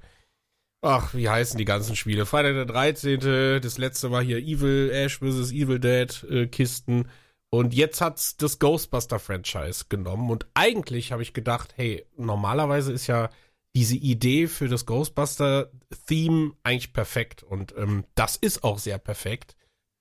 Ach, 0.82 1.14
wie 1.14 1.28
heißen 1.28 1.56
die 1.56 1.64
ganzen 1.64 1.96
Spiele? 1.96 2.26
Freitag 2.26 2.52
der 2.52 2.66
13. 2.66 3.60
Das 3.60 3.78
letzte 3.78 4.10
war 4.10 4.22
hier 4.22 4.38
Evil 4.38 4.90
Ash 4.92 5.18
vs. 5.18 5.50
Evil 5.50 5.80
Dead 5.80 6.24
äh, 6.30 6.46
Kisten. 6.46 7.08
Und 7.56 7.72
jetzt 7.72 8.02
hat's 8.02 8.36
das 8.36 8.58
Ghostbuster-Franchise 8.58 9.86
genommen. 9.88 10.30
Und 10.30 10.46
eigentlich 10.52 11.10
habe 11.10 11.22
ich 11.22 11.32
gedacht, 11.32 11.72
hey, 11.76 12.04
normalerweise 12.18 12.92
ist 12.92 13.06
ja 13.06 13.30
diese 13.74 13.96
Idee 13.96 14.46
für 14.46 14.68
das 14.68 14.84
Ghostbuster-Theme 14.84 16.52
eigentlich 16.64 16.92
perfekt. 16.92 17.42
Und 17.42 17.74
ähm, 17.78 18.04
das 18.14 18.36
ist 18.36 18.62
auch 18.62 18.78
sehr 18.78 18.98
perfekt. 18.98 19.56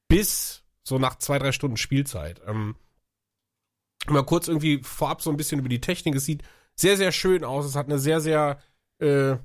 Bis 0.10 0.64
so 0.84 0.99
nach 0.99 1.18
zwei, 1.18 1.40
drei 1.40 1.53
Stunden 1.53 1.77
Spielzeit. 1.77 2.41
Ähm, 2.45 2.76
mal 4.07 4.26
kurz 4.26 4.49
irgendwie 4.49 4.82
vorab 4.84 5.22
so 5.22 5.30
ein 5.30 5.38
bisschen 5.38 5.60
über 5.60 5.69
die 5.69 5.80
Technik. 5.80 6.15
Es 6.15 6.26
sieht 6.26 6.44
sehr, 6.76 6.98
sehr 6.98 7.14
schön 7.14 7.45
aus. 7.45 7.65
Es 7.65 7.77
hat 7.77 7.86
eine 7.86 7.99
sehr, 7.99 8.19
sehr 8.19 8.60
äh, 8.99 9.38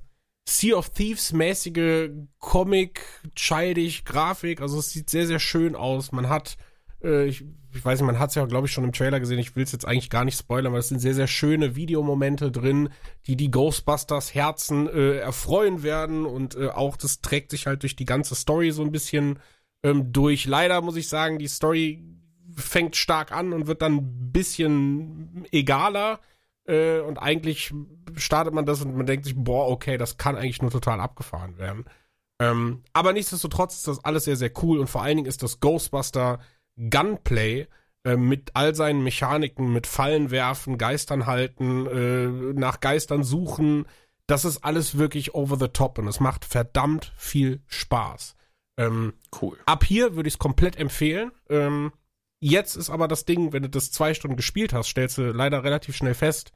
Sea 0.49 0.75
of 0.75 0.91
Thieves 0.91 1.33
mäßige 1.33 2.11
Comic, 2.41 3.05
childig 3.37 4.05
Grafik. 4.05 4.61
Also 4.61 4.81
es 4.81 4.91
sieht 4.91 5.09
sehr, 5.09 5.29
sehr 5.29 5.39
schön 5.39 5.77
aus. 5.77 6.11
Man 6.11 6.29
hat, 6.29 6.57
äh, 7.03 7.27
ich, 7.27 7.45
ich 7.73 7.85
weiß 7.85 8.01
nicht, 8.01 8.07
man 8.07 8.19
hat 8.19 8.31
es 8.31 8.35
ja, 8.35 8.45
glaube 8.47 8.67
ich, 8.67 8.73
schon 8.73 8.85
im 8.85 8.93
Trailer 8.93 9.21
gesehen. 9.21 9.39
Ich 9.39 9.57
will 9.57 9.63
es 9.63 9.73
jetzt 9.73 9.87
eigentlich 9.87 10.11
gar 10.11 10.25
nicht 10.25 10.39
spoilern, 10.39 10.73
weil 10.73 10.81
es 10.81 10.89
sind 10.89 11.01
sehr, 11.01 11.15
sehr 11.15 11.27
schöne 11.27 11.77
Videomomente 11.77 12.51
drin, 12.51 12.91
die 13.27 13.37
die 13.37 13.51
Ghostbusters 13.51 14.35
Herzen 14.35 14.89
äh, 14.89 15.17
erfreuen 15.19 15.83
werden. 15.83 16.27
Und 16.27 16.57
äh, 16.57 16.69
auch 16.69 16.97
das 16.97 17.21
trägt 17.21 17.51
sich 17.51 17.67
halt 17.67 17.83
durch 17.83 17.97
die 17.97 18.05
ganze 18.05 18.35
Story 18.35 18.71
so 18.71 18.83
ein 18.83 18.93
bisschen 18.93 19.39
ähm, 19.83 20.13
durch. 20.13 20.47
Leider 20.47 20.81
muss 20.81 20.97
ich 20.97 21.09
sagen, 21.09 21.39
die 21.39 21.49
Story 21.49 22.05
fängt 22.57 22.97
stark 22.97 23.33
an 23.33 23.53
und 23.53 23.67
wird 23.67 23.83
dann 23.83 23.97
ein 23.97 24.33
bisschen 24.33 25.47
egaler. 25.53 26.21
Äh, 26.67 27.01
und 27.01 27.19
eigentlich 27.19 27.73
startet 28.17 28.53
man 28.55 28.67
das 28.67 28.83
und 28.83 28.97
man 28.97 29.07
denkt 29.07 29.25
sich, 29.25 29.35
boah, 29.37 29.69
okay, 29.69 29.97
das 29.97 30.17
kann 30.17 30.37
eigentlich 30.37 30.63
nur 30.63 30.71
total 30.71 31.01
abgefahren 31.01 31.59
werden. 31.59 31.85
Ähm, 32.41 32.83
aber 32.93 33.13
nichtsdestotrotz 33.13 33.77
ist 33.77 33.89
das 33.89 34.05
alles 34.05 34.25
sehr, 34.25 34.37
sehr 34.37 34.51
cool 34.63 34.79
und 34.79 34.89
vor 34.89 35.03
allen 35.03 35.17
Dingen 35.17 35.29
ist 35.29 35.43
das 35.43 35.61
Ghostbuster 35.61 36.41
Gunplay 36.77 37.67
äh, 38.05 38.17
mit 38.17 38.53
all 38.55 38.75
seinen 38.75 39.03
Mechaniken, 39.03 39.73
mit 39.73 39.87
Fallen 39.87 40.31
werfen, 40.31 40.79
Geistern 40.79 41.27
halten, 41.27 41.87
äh, 41.87 42.59
nach 42.59 42.81
Geistern 42.81 43.25
suchen, 43.25 43.87
das 44.27 44.45
ist 44.45 44.65
alles 44.65 44.97
wirklich 44.97 45.35
over 45.35 45.57
the 45.59 45.69
top 45.69 45.99
und 45.99 46.07
es 46.07 46.21
macht 46.21 46.45
verdammt 46.45 47.13
viel 47.17 47.61
Spaß. 47.67 48.37
Ähm, 48.79 49.15
Cool. 49.41 49.59
ab 49.67 49.85
hier 49.85 50.15
würde 50.15 50.29
ich 50.29 50.35
es 50.35 50.39
komplett 50.39 50.77
empfehlen. 50.77 51.33
Ähm, 51.49 51.93
jetzt 52.41 52.77
ist 52.77 52.91
aber 52.91 53.09
das 53.09 53.25
Ding, 53.25 53.53
wenn 53.53 53.65
du 53.65 53.69
das 53.69 53.91
zwei 53.91 54.15
Stunden 54.15 54.37
gespielt 54.37 54.73
hast, 54.73 54.89
stellst 54.89 55.19
du 55.19 55.33
leider 55.33 55.65
relativ 55.65 55.97
schnell 55.97 56.15
fest, 56.15 56.53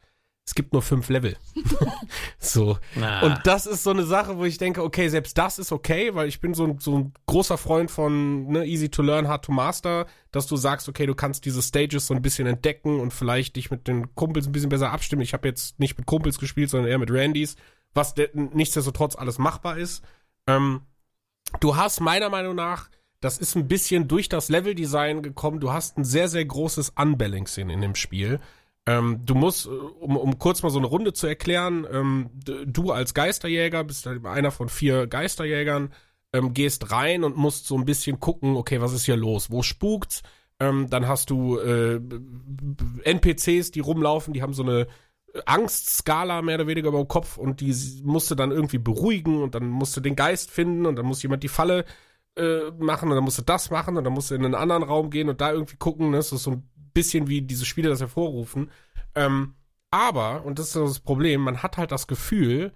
es 0.47 0.55
gibt 0.55 0.73
nur 0.75 0.83
fünf 0.83 1.09
Level. 1.09 1.37
so. 2.39 2.79
Na. 2.95 3.23
Und 3.23 3.41
das 3.45 3.67
ist 3.67 3.83
so 3.83 3.91
eine 3.91 4.05
Sache, 4.05 4.37
wo 4.37 4.45
ich 4.45 4.59
denke, 4.59 4.83
okay, 4.83 5.09
selbst 5.09 5.39
das 5.39 5.59
ist 5.59 5.73
okay, 5.73 6.15
weil 6.15 6.29
ich 6.29 6.41
bin 6.41 6.53
so 6.53 6.65
ein, 6.67 6.79
so 6.79 6.99
ein 6.99 7.15
großer 7.27 7.57
Freund 7.57 7.91
von 7.91 8.47
ne, 8.49 8.67
easy 8.67 8.91
to 8.91 9.03
learn, 9.03 9.27
hard 9.27 9.45
to 9.47 9.53
master, 9.53 10.07
dass 10.33 10.47
du 10.47 10.57
sagst, 10.57 10.89
okay, 10.89 11.07
du 11.07 11.15
kannst 11.15 11.47
diese 11.47 11.63
Stages 11.63 12.07
so 12.07 12.15
ein 12.15 12.21
bisschen 12.23 12.47
entdecken 12.47 13.01
und 13.01 13.13
vielleicht 13.15 13.57
dich 13.57 13.71
mit 13.71 13.89
den 13.89 14.15
Kumpels 14.15 14.47
ein 14.47 14.53
bisschen 14.53 14.69
besser 14.69 14.91
abstimmen. 14.93 15.23
Ich 15.23 15.33
habe 15.33 15.49
jetzt 15.49 15.81
nicht 15.81 15.97
mit 15.97 16.07
Kumpels 16.07 16.39
gespielt, 16.39 16.69
sondern 16.69 16.91
eher 16.91 16.99
mit 16.99 17.11
Randys, 17.11 17.57
was 17.95 18.15
de- 18.15 18.29
nichtsdestotrotz 18.35 19.17
alles 19.17 19.39
machbar 19.39 19.79
ist. 19.79 20.03
Ähm, 20.47 20.83
du 21.61 21.77
hast 21.77 22.01
meiner 22.01 22.29
Meinung 22.29 22.55
nach, 22.55 22.91
das 23.21 23.39
ist 23.39 23.57
ein 23.57 23.67
bisschen 23.67 24.09
durch 24.09 24.29
das 24.29 24.51
Leveldesign 24.51 25.23
gekommen, 25.23 25.59
du 25.61 25.73
hast 25.73 25.97
ein 25.97 26.05
sehr, 26.05 26.29
sehr 26.29 26.45
großes 26.45 26.91
Unbalancing 26.91 27.71
in 27.71 27.81
dem 27.81 27.95
Spiel. 27.95 28.41
Ähm, 28.87 29.21
du 29.25 29.35
musst, 29.35 29.67
äh, 29.67 29.71
um, 29.71 30.17
um 30.17 30.39
kurz 30.39 30.63
mal 30.63 30.71
so 30.71 30.79
eine 30.79 30.87
Runde 30.87 31.13
zu 31.13 31.27
erklären, 31.27 31.87
ähm, 31.91 32.31
du 32.67 32.91
als 32.91 33.15
Geisterjäger 33.15 33.85
bist 33.85 34.07
halt 34.07 34.25
einer 34.27 34.51
von 34.51 34.69
vier 34.69 35.07
Geisterjägern, 35.07 35.93
ähm, 36.33 36.53
gehst 36.53 36.91
rein 36.91 37.25
und 37.25 37.37
musst 37.37 37.67
so 37.67 37.77
ein 37.77 37.85
bisschen 37.85 38.21
gucken, 38.21 38.57
okay, 38.57 38.81
was 38.81 38.93
ist 38.93 39.07
hier 39.07 39.17
los? 39.17 39.51
Wo 39.51 39.63
spukt's? 39.63 40.23
Ähm, 40.61 40.89
dann 40.91 41.09
hast 41.09 41.31
du 41.31 41.59
äh, 41.59 42.01
NPCs, 43.05 43.71
die 43.71 43.81
rumlaufen, 43.81 44.35
die 44.35 44.43
haben 44.43 44.55
so 44.55 44.63
eine 44.63 44.87
Angstskala 45.47 46.43
mehr 46.43 46.57
oder 46.57 46.67
weniger 46.67 46.89
über 46.89 47.03
dem 47.03 47.09
Kopf 47.09 47.39
und 47.39 47.61
die 47.61 47.75
musst 48.05 48.31
du 48.31 48.35
dann 48.35 48.53
irgendwie 48.53 48.79
beruhigen 48.79 49.43
und 49.43 49.55
dann 49.55 49.69
musst 49.69 49.97
du 49.97 50.01
den 50.01 50.17
Geist 50.17 50.51
finden 50.51 50.87
und 50.87 50.97
dann 50.97 51.07
muss 51.07 51.23
jemand 51.23 51.43
die 51.43 51.49
Falle 51.49 51.85
äh, 52.37 52.71
machen 52.79 53.09
und 53.09 53.17
dann 53.17 53.25
musst 53.25 53.39
du 53.39 53.43
das 53.43 53.71
machen 53.71 53.97
und 53.97 54.05
dann 54.05 54.13
musst 54.13 54.31
du 54.31 54.35
in 54.35 54.45
einen 54.45 54.55
anderen 54.55 54.83
Raum 54.83 55.11
gehen 55.11 55.29
und 55.29 55.41
da 55.41 55.53
irgendwie 55.53 55.77
gucken. 55.77 56.11
Ne? 56.11 56.19
Das 56.19 56.33
ist 56.33 56.45
so 56.45 56.53
ein 56.53 56.69
bisschen 56.95 57.29
wie 57.29 57.43
diese 57.43 57.67
Spiele 57.67 57.89
das 57.89 58.01
hervorrufen. 58.01 58.71
Ähm, 59.15 59.55
aber, 59.91 60.45
und 60.45 60.59
das 60.59 60.69
ist 60.69 60.77
das 60.77 61.01
Problem, 61.01 61.43
man 61.43 61.63
hat 61.63 61.77
halt 61.77 61.93
das 61.93 62.07
Gefühl, 62.07 62.73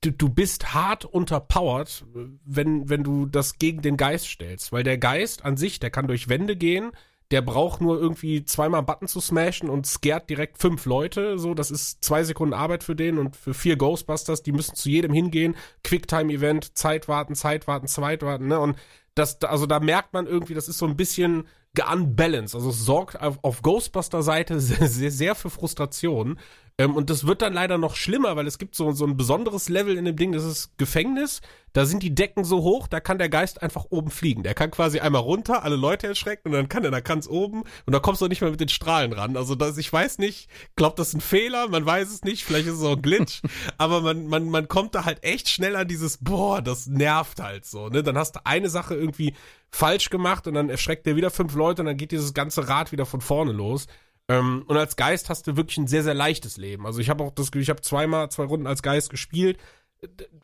du, 0.00 0.10
du 0.12 0.28
bist 0.28 0.74
hart 0.74 1.04
unterpowered, 1.04 2.04
wenn, 2.44 2.88
wenn 2.88 3.04
du 3.04 3.26
das 3.26 3.58
gegen 3.58 3.82
den 3.82 3.96
Geist 3.96 4.26
stellst. 4.28 4.72
Weil 4.72 4.82
der 4.82 4.98
Geist 4.98 5.44
an 5.44 5.56
sich, 5.56 5.80
der 5.80 5.90
kann 5.90 6.06
durch 6.06 6.28
Wände 6.28 6.56
gehen, 6.56 6.92
der 7.30 7.40
braucht 7.40 7.80
nur 7.80 7.98
irgendwie 7.98 8.44
zweimal 8.44 8.82
Button 8.82 9.08
zu 9.08 9.20
smashen 9.20 9.70
und 9.70 9.86
scared 9.86 10.28
direkt 10.28 10.58
fünf 10.58 10.84
Leute. 10.84 11.38
So, 11.38 11.54
das 11.54 11.70
ist 11.70 12.04
zwei 12.04 12.22
Sekunden 12.22 12.54
Arbeit 12.54 12.84
für 12.84 12.94
den 12.94 13.18
und 13.18 13.34
für 13.34 13.54
vier 13.54 13.76
Ghostbusters, 13.76 14.42
die 14.42 14.52
müssen 14.52 14.74
zu 14.74 14.90
jedem 14.90 15.12
hingehen. 15.12 15.56
Quicktime-Event, 15.84 16.76
Zeit 16.76 17.08
warten, 17.08 17.34
Zeit 17.34 17.66
warten, 17.66 17.86
Zeit 17.86 18.22
warten, 18.22 18.48
ne? 18.48 18.60
Und 18.60 18.76
das, 19.14 19.40
also 19.42 19.66
da 19.66 19.80
merkt 19.80 20.12
man 20.12 20.26
irgendwie, 20.26 20.54
das 20.54 20.68
ist 20.68 20.78
so 20.78 20.86
ein 20.86 20.96
bisschen 20.96 21.46
geunbalanced. 21.74 22.54
Also 22.54 22.70
es 22.70 22.84
sorgt 22.84 23.20
auf, 23.20 23.38
auf 23.42 23.62
Ghostbuster-Seite 23.62 24.60
sehr, 24.88 25.10
sehr 25.10 25.34
für 25.34 25.50
Frustration. 25.50 26.38
Ähm, 26.76 26.96
und 26.96 27.08
das 27.08 27.26
wird 27.26 27.42
dann 27.42 27.52
leider 27.52 27.78
noch 27.78 27.94
schlimmer, 27.94 28.34
weil 28.34 28.46
es 28.46 28.58
gibt 28.58 28.74
so, 28.74 28.90
so 28.90 29.06
ein 29.06 29.16
besonderes 29.16 29.68
Level 29.68 29.96
in 29.96 30.04
dem 30.04 30.16
Ding, 30.16 30.32
das 30.32 30.44
ist 30.44 30.76
Gefängnis. 30.76 31.40
Da 31.72 31.86
sind 31.86 32.02
die 32.04 32.14
Decken 32.14 32.44
so 32.44 32.62
hoch, 32.62 32.86
da 32.86 33.00
kann 33.00 33.18
der 33.18 33.28
Geist 33.28 33.60
einfach 33.62 33.86
oben 33.90 34.10
fliegen. 34.10 34.44
Der 34.44 34.54
kann 34.54 34.70
quasi 34.70 35.00
einmal 35.00 35.22
runter, 35.22 35.64
alle 35.64 35.74
Leute 35.74 36.06
erschrecken 36.06 36.48
und 36.48 36.52
dann 36.52 36.68
kann 36.68 36.84
er 36.84 36.92
da 36.92 37.00
ganz 37.00 37.28
oben 37.28 37.64
und 37.84 37.92
da 37.92 37.98
kommst 37.98 38.20
du 38.22 38.28
nicht 38.28 38.40
mehr 38.40 38.50
mit 38.50 38.60
den 38.60 38.68
Strahlen 38.68 39.12
ran. 39.12 39.36
Also 39.36 39.56
das, 39.56 39.76
ich 39.76 39.92
weiß 39.92 40.18
nicht, 40.18 40.48
glaubt 40.76 40.98
das 41.00 41.08
ist 41.08 41.14
ein 41.14 41.20
Fehler, 41.20 41.68
man 41.68 41.84
weiß 41.84 42.10
es 42.12 42.22
nicht, 42.22 42.44
vielleicht 42.44 42.68
ist 42.68 42.74
es 42.74 42.82
auch 42.82 42.96
ein 42.96 43.02
Glitch, 43.02 43.42
aber 43.78 44.00
man, 44.02 44.26
man, 44.26 44.48
man 44.48 44.68
kommt 44.68 44.94
da 44.94 45.04
halt 45.04 45.24
echt 45.24 45.48
schnell 45.48 45.74
an 45.74 45.88
dieses, 45.88 46.18
boah, 46.18 46.62
das 46.62 46.86
nervt 46.86 47.40
halt 47.40 47.64
so, 47.64 47.88
ne? 47.88 48.04
Dann 48.04 48.16
hast 48.18 48.36
du 48.36 48.46
eine 48.46 48.68
Sache 48.68 48.94
irgendwie 48.94 49.34
falsch 49.70 50.10
gemacht 50.10 50.46
und 50.46 50.54
dann 50.54 50.70
erschreckt 50.70 51.06
der 51.06 51.16
wieder 51.16 51.30
fünf 51.30 51.54
Leute 51.54 51.82
und 51.82 51.86
dann 51.86 51.96
geht 51.96 52.12
dieses 52.12 52.34
ganze 52.34 52.68
Rad 52.68 52.92
wieder 52.92 53.06
von 53.06 53.20
vorne 53.20 53.50
los. 53.50 53.86
Ähm, 54.28 54.64
und 54.66 54.76
als 54.76 54.96
Geist 54.96 55.28
hast 55.28 55.46
du 55.46 55.56
wirklich 55.56 55.78
ein 55.78 55.86
sehr, 55.86 56.02
sehr 56.02 56.14
leichtes 56.14 56.56
Leben. 56.56 56.86
Also 56.86 57.00
ich 57.00 57.10
habe 57.10 57.24
auch 57.24 57.30
das 57.30 57.50
Gefühl, 57.50 57.62
ich 57.62 57.70
habe 57.70 57.82
zweimal 57.82 58.30
zwei 58.30 58.44
Runden 58.44 58.66
als 58.66 58.82
Geist 58.82 59.10
gespielt. 59.10 59.58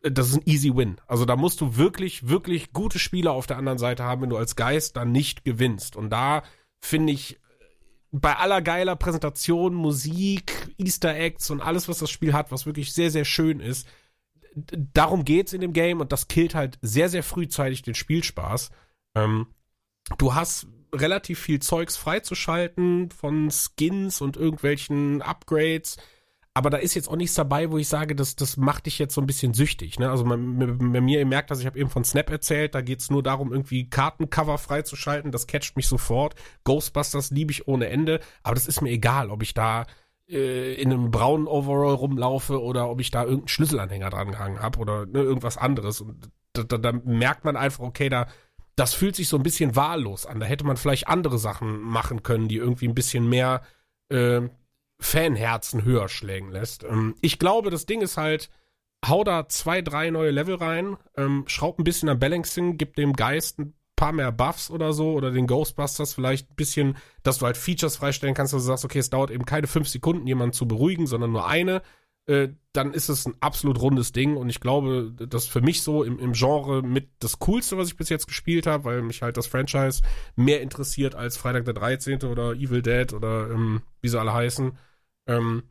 Das 0.03 0.29
ist 0.29 0.35
ein 0.35 0.43
easy 0.45 0.75
win. 0.75 0.99
Also 1.07 1.25
da 1.25 1.35
musst 1.35 1.61
du 1.61 1.77
wirklich, 1.77 2.27
wirklich 2.27 2.73
gute 2.73 2.99
Spieler 2.99 3.31
auf 3.31 3.47
der 3.47 3.57
anderen 3.57 3.77
Seite 3.77 4.03
haben, 4.03 4.21
wenn 4.21 4.29
du 4.29 4.37
als 4.37 4.55
Geist 4.55 4.97
dann 4.97 5.11
nicht 5.11 5.43
gewinnst. 5.43 5.95
Und 5.95 6.09
da 6.09 6.43
finde 6.79 7.13
ich, 7.13 7.39
bei 8.11 8.35
aller 8.35 8.61
geiler 8.61 8.95
Präsentation, 8.95 9.73
Musik, 9.73 10.73
Easter 10.77 11.15
Eggs 11.15 11.49
und 11.49 11.61
alles, 11.61 11.87
was 11.87 11.99
das 11.99 12.09
Spiel 12.09 12.33
hat, 12.33 12.51
was 12.51 12.65
wirklich 12.65 12.91
sehr, 12.93 13.09
sehr 13.09 13.23
schön 13.23 13.59
ist, 13.59 13.87
darum 14.53 15.23
geht's 15.23 15.53
in 15.53 15.61
dem 15.61 15.73
Game 15.73 16.01
und 16.01 16.11
das 16.11 16.27
killt 16.27 16.55
halt 16.55 16.77
sehr, 16.81 17.07
sehr 17.07 17.23
frühzeitig 17.23 17.83
den 17.83 17.95
Spielspaß. 17.95 18.69
Ähm, 19.15 19.47
du 20.17 20.35
hast 20.35 20.67
relativ 20.93 21.39
viel 21.39 21.59
Zeugs 21.59 21.97
freizuschalten 21.97 23.11
von 23.11 23.49
Skins 23.51 24.21
und 24.21 24.37
irgendwelchen 24.37 25.21
Upgrades. 25.21 25.97
aber 26.53 26.69
da 26.69 26.77
ist 26.77 26.95
jetzt 26.95 27.07
auch 27.07 27.15
nichts 27.15 27.35
dabei, 27.35 27.71
wo 27.71 27.77
ich 27.77 27.87
sage, 27.87 28.13
das, 28.13 28.35
das 28.35 28.57
macht 28.57 28.85
dich 28.85 28.99
jetzt 28.99 29.13
so 29.13 29.21
ein 29.21 29.27
bisschen 29.27 29.53
süchtig. 29.53 29.99
Ne? 29.99 30.09
Also 30.09 30.25
bei 30.25 30.35
mir, 30.35 31.19
ihr 31.19 31.25
merkt, 31.25 31.49
dass 31.49 31.61
ich 31.61 31.65
habe 31.65 31.79
eben 31.79 31.89
von 31.89 32.03
Snap 32.03 32.29
erzählt, 32.29 32.75
da 32.75 32.81
geht's 32.81 33.09
nur 33.09 33.23
darum, 33.23 33.53
irgendwie 33.53 33.89
Kartencover 33.89 34.57
freizuschalten, 34.57 35.31
das 35.31 35.47
catcht 35.47 35.77
mich 35.77 35.87
sofort. 35.87 36.35
Ghostbusters 36.65 37.31
liebe 37.31 37.51
ich 37.53 37.67
ohne 37.69 37.87
Ende, 37.87 38.19
aber 38.43 38.55
das 38.55 38.67
ist 38.67 38.81
mir 38.81 38.89
egal, 38.91 39.29
ob 39.29 39.43
ich 39.43 39.53
da 39.53 39.85
äh, 40.27 40.73
in 40.75 40.91
einem 40.91 41.11
braunen 41.11 41.47
Overall 41.47 41.93
rumlaufe 41.95 42.61
oder 42.61 42.89
ob 42.89 42.99
ich 42.99 43.11
da 43.11 43.23
irgendeinen 43.23 43.47
Schlüsselanhänger 43.47 44.09
dran 44.09 44.31
gehangen 44.31 44.59
habe 44.59 44.79
oder 44.79 45.05
ne, 45.05 45.19
irgendwas 45.19 45.57
anderes. 45.57 46.01
Und 46.01 46.31
da, 46.53 46.63
da, 46.63 46.77
da 46.77 46.91
merkt 46.91 47.45
man 47.45 47.55
einfach, 47.55 47.83
okay, 47.83 48.09
da 48.09 48.27
das 48.75 48.93
fühlt 48.93 49.15
sich 49.15 49.27
so 49.27 49.37
ein 49.37 49.43
bisschen 49.43 49.75
wahllos 49.75 50.25
an. 50.25 50.39
Da 50.39 50.45
hätte 50.45 50.65
man 50.65 50.77
vielleicht 50.77 51.07
andere 51.07 51.37
Sachen 51.37 51.81
machen 51.81 52.23
können, 52.23 52.47
die 52.47 52.57
irgendwie 52.57 52.87
ein 52.87 52.95
bisschen 52.95 53.27
mehr 53.27 53.61
äh, 54.09 54.41
Fanherzen 54.99 55.83
höher 55.83 56.07
schlägen 56.07 56.51
lässt. 56.51 56.83
Ähm, 56.83 57.15
ich 57.21 57.39
glaube, 57.39 57.69
das 57.69 57.85
Ding 57.85 58.01
ist 58.01 58.17
halt, 58.17 58.49
hau 59.05 59.23
da 59.23 59.47
zwei, 59.49 59.81
drei 59.81 60.09
neue 60.09 60.31
Level 60.31 60.55
rein, 60.55 60.97
ähm, 61.17 61.43
schraub 61.47 61.79
ein 61.79 61.83
bisschen 61.83 62.09
am 62.09 62.19
Balancing, 62.19 62.77
gib 62.77 62.95
dem 62.95 63.13
Geist 63.13 63.59
ein 63.59 63.73
paar 63.95 64.11
mehr 64.11 64.31
Buffs 64.31 64.71
oder 64.71 64.93
so 64.93 65.13
oder 65.13 65.31
den 65.31 65.47
Ghostbusters 65.47 66.13
vielleicht 66.13 66.49
ein 66.51 66.55
bisschen, 66.55 66.97
dass 67.23 67.39
du 67.39 67.45
halt 67.45 67.57
Features 67.57 67.97
freistellen 67.97 68.33
kannst, 68.33 68.53
dass 68.53 68.63
du 68.63 68.67
sagst, 68.67 68.85
okay, 68.85 68.99
es 68.99 69.09
dauert 69.09 69.31
eben 69.31 69.45
keine 69.45 69.67
fünf 69.67 69.87
Sekunden, 69.87 70.27
jemanden 70.27 70.53
zu 70.53 70.67
beruhigen, 70.67 71.07
sondern 71.07 71.31
nur 71.31 71.47
eine. 71.47 71.81
Äh, 72.27 72.49
dann 72.73 72.93
ist 72.93 73.09
es 73.09 73.25
ein 73.25 73.35
absolut 73.41 73.81
rundes 73.81 74.11
Ding 74.11 74.37
und 74.37 74.49
ich 74.49 74.59
glaube, 74.59 75.11
das 75.11 75.45
für 75.47 75.61
mich 75.61 75.81
so 75.81 76.03
im, 76.03 76.19
im 76.19 76.33
Genre 76.33 76.81
mit 76.81 77.09
das 77.19 77.39
Coolste, 77.39 77.77
was 77.77 77.89
ich 77.89 77.97
bis 77.97 78.09
jetzt 78.09 78.27
gespielt 78.27 78.67
habe, 78.67 78.85
weil 78.85 79.01
mich 79.01 79.21
halt 79.21 79.37
das 79.37 79.47
Franchise 79.47 80.01
mehr 80.35 80.61
interessiert 80.61 81.15
als 81.15 81.35
Freitag 81.35 81.65
der 81.65 81.73
13. 81.73 82.23
oder 82.23 82.53
Evil 82.53 82.81
Dead 82.81 83.11
oder 83.13 83.49
ähm, 83.49 83.81
wie 84.01 84.07
sie 84.07 84.19
alle 84.19 84.33
heißen. 84.33 84.77
Ähm, 85.27 85.63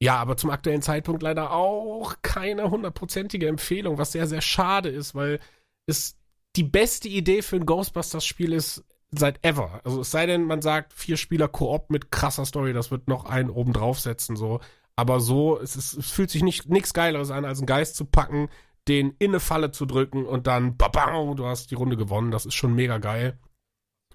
ja, 0.00 0.16
aber 0.16 0.36
zum 0.36 0.50
aktuellen 0.50 0.82
Zeitpunkt 0.82 1.22
leider 1.22 1.52
auch 1.52 2.16
keine 2.22 2.70
hundertprozentige 2.70 3.46
Empfehlung, 3.46 3.98
was 3.98 4.12
sehr, 4.12 4.26
sehr 4.26 4.40
schade 4.40 4.88
ist, 4.88 5.14
weil 5.14 5.38
es 5.86 6.16
die 6.56 6.64
beste 6.64 7.08
Idee 7.08 7.42
für 7.42 7.56
ein 7.56 7.66
Ghostbusters-Spiel 7.66 8.52
ist 8.52 8.84
seit 9.12 9.44
ever. 9.44 9.80
Also 9.84 10.00
es 10.00 10.10
sei 10.10 10.26
denn, 10.26 10.44
man 10.44 10.62
sagt, 10.62 10.92
vier 10.92 11.16
Spieler 11.16 11.48
Koop 11.48 11.90
mit 11.90 12.10
krasser 12.10 12.46
Story, 12.46 12.72
das 12.72 12.90
wird 12.90 13.08
noch 13.08 13.26
einen 13.26 13.50
oben 13.50 13.72
draufsetzen, 13.72 14.36
so. 14.36 14.60
Aber 15.02 15.18
so, 15.18 15.58
es, 15.58 15.74
ist, 15.74 15.94
es 15.94 16.10
fühlt 16.12 16.30
sich 16.30 16.44
nicht 16.44 16.68
nichts 16.68 16.94
Geileres 16.94 17.32
an, 17.32 17.44
als 17.44 17.58
einen 17.58 17.66
Geist 17.66 17.96
zu 17.96 18.04
packen, 18.04 18.48
den 18.86 19.16
in 19.18 19.32
eine 19.32 19.40
Falle 19.40 19.72
zu 19.72 19.84
drücken 19.84 20.24
und 20.26 20.46
dann 20.46 20.76
babam, 20.76 21.34
du 21.34 21.44
hast 21.44 21.72
die 21.72 21.74
Runde 21.74 21.96
gewonnen. 21.96 22.30
Das 22.30 22.46
ist 22.46 22.54
schon 22.54 22.72
mega 22.76 22.98
geil. 22.98 23.36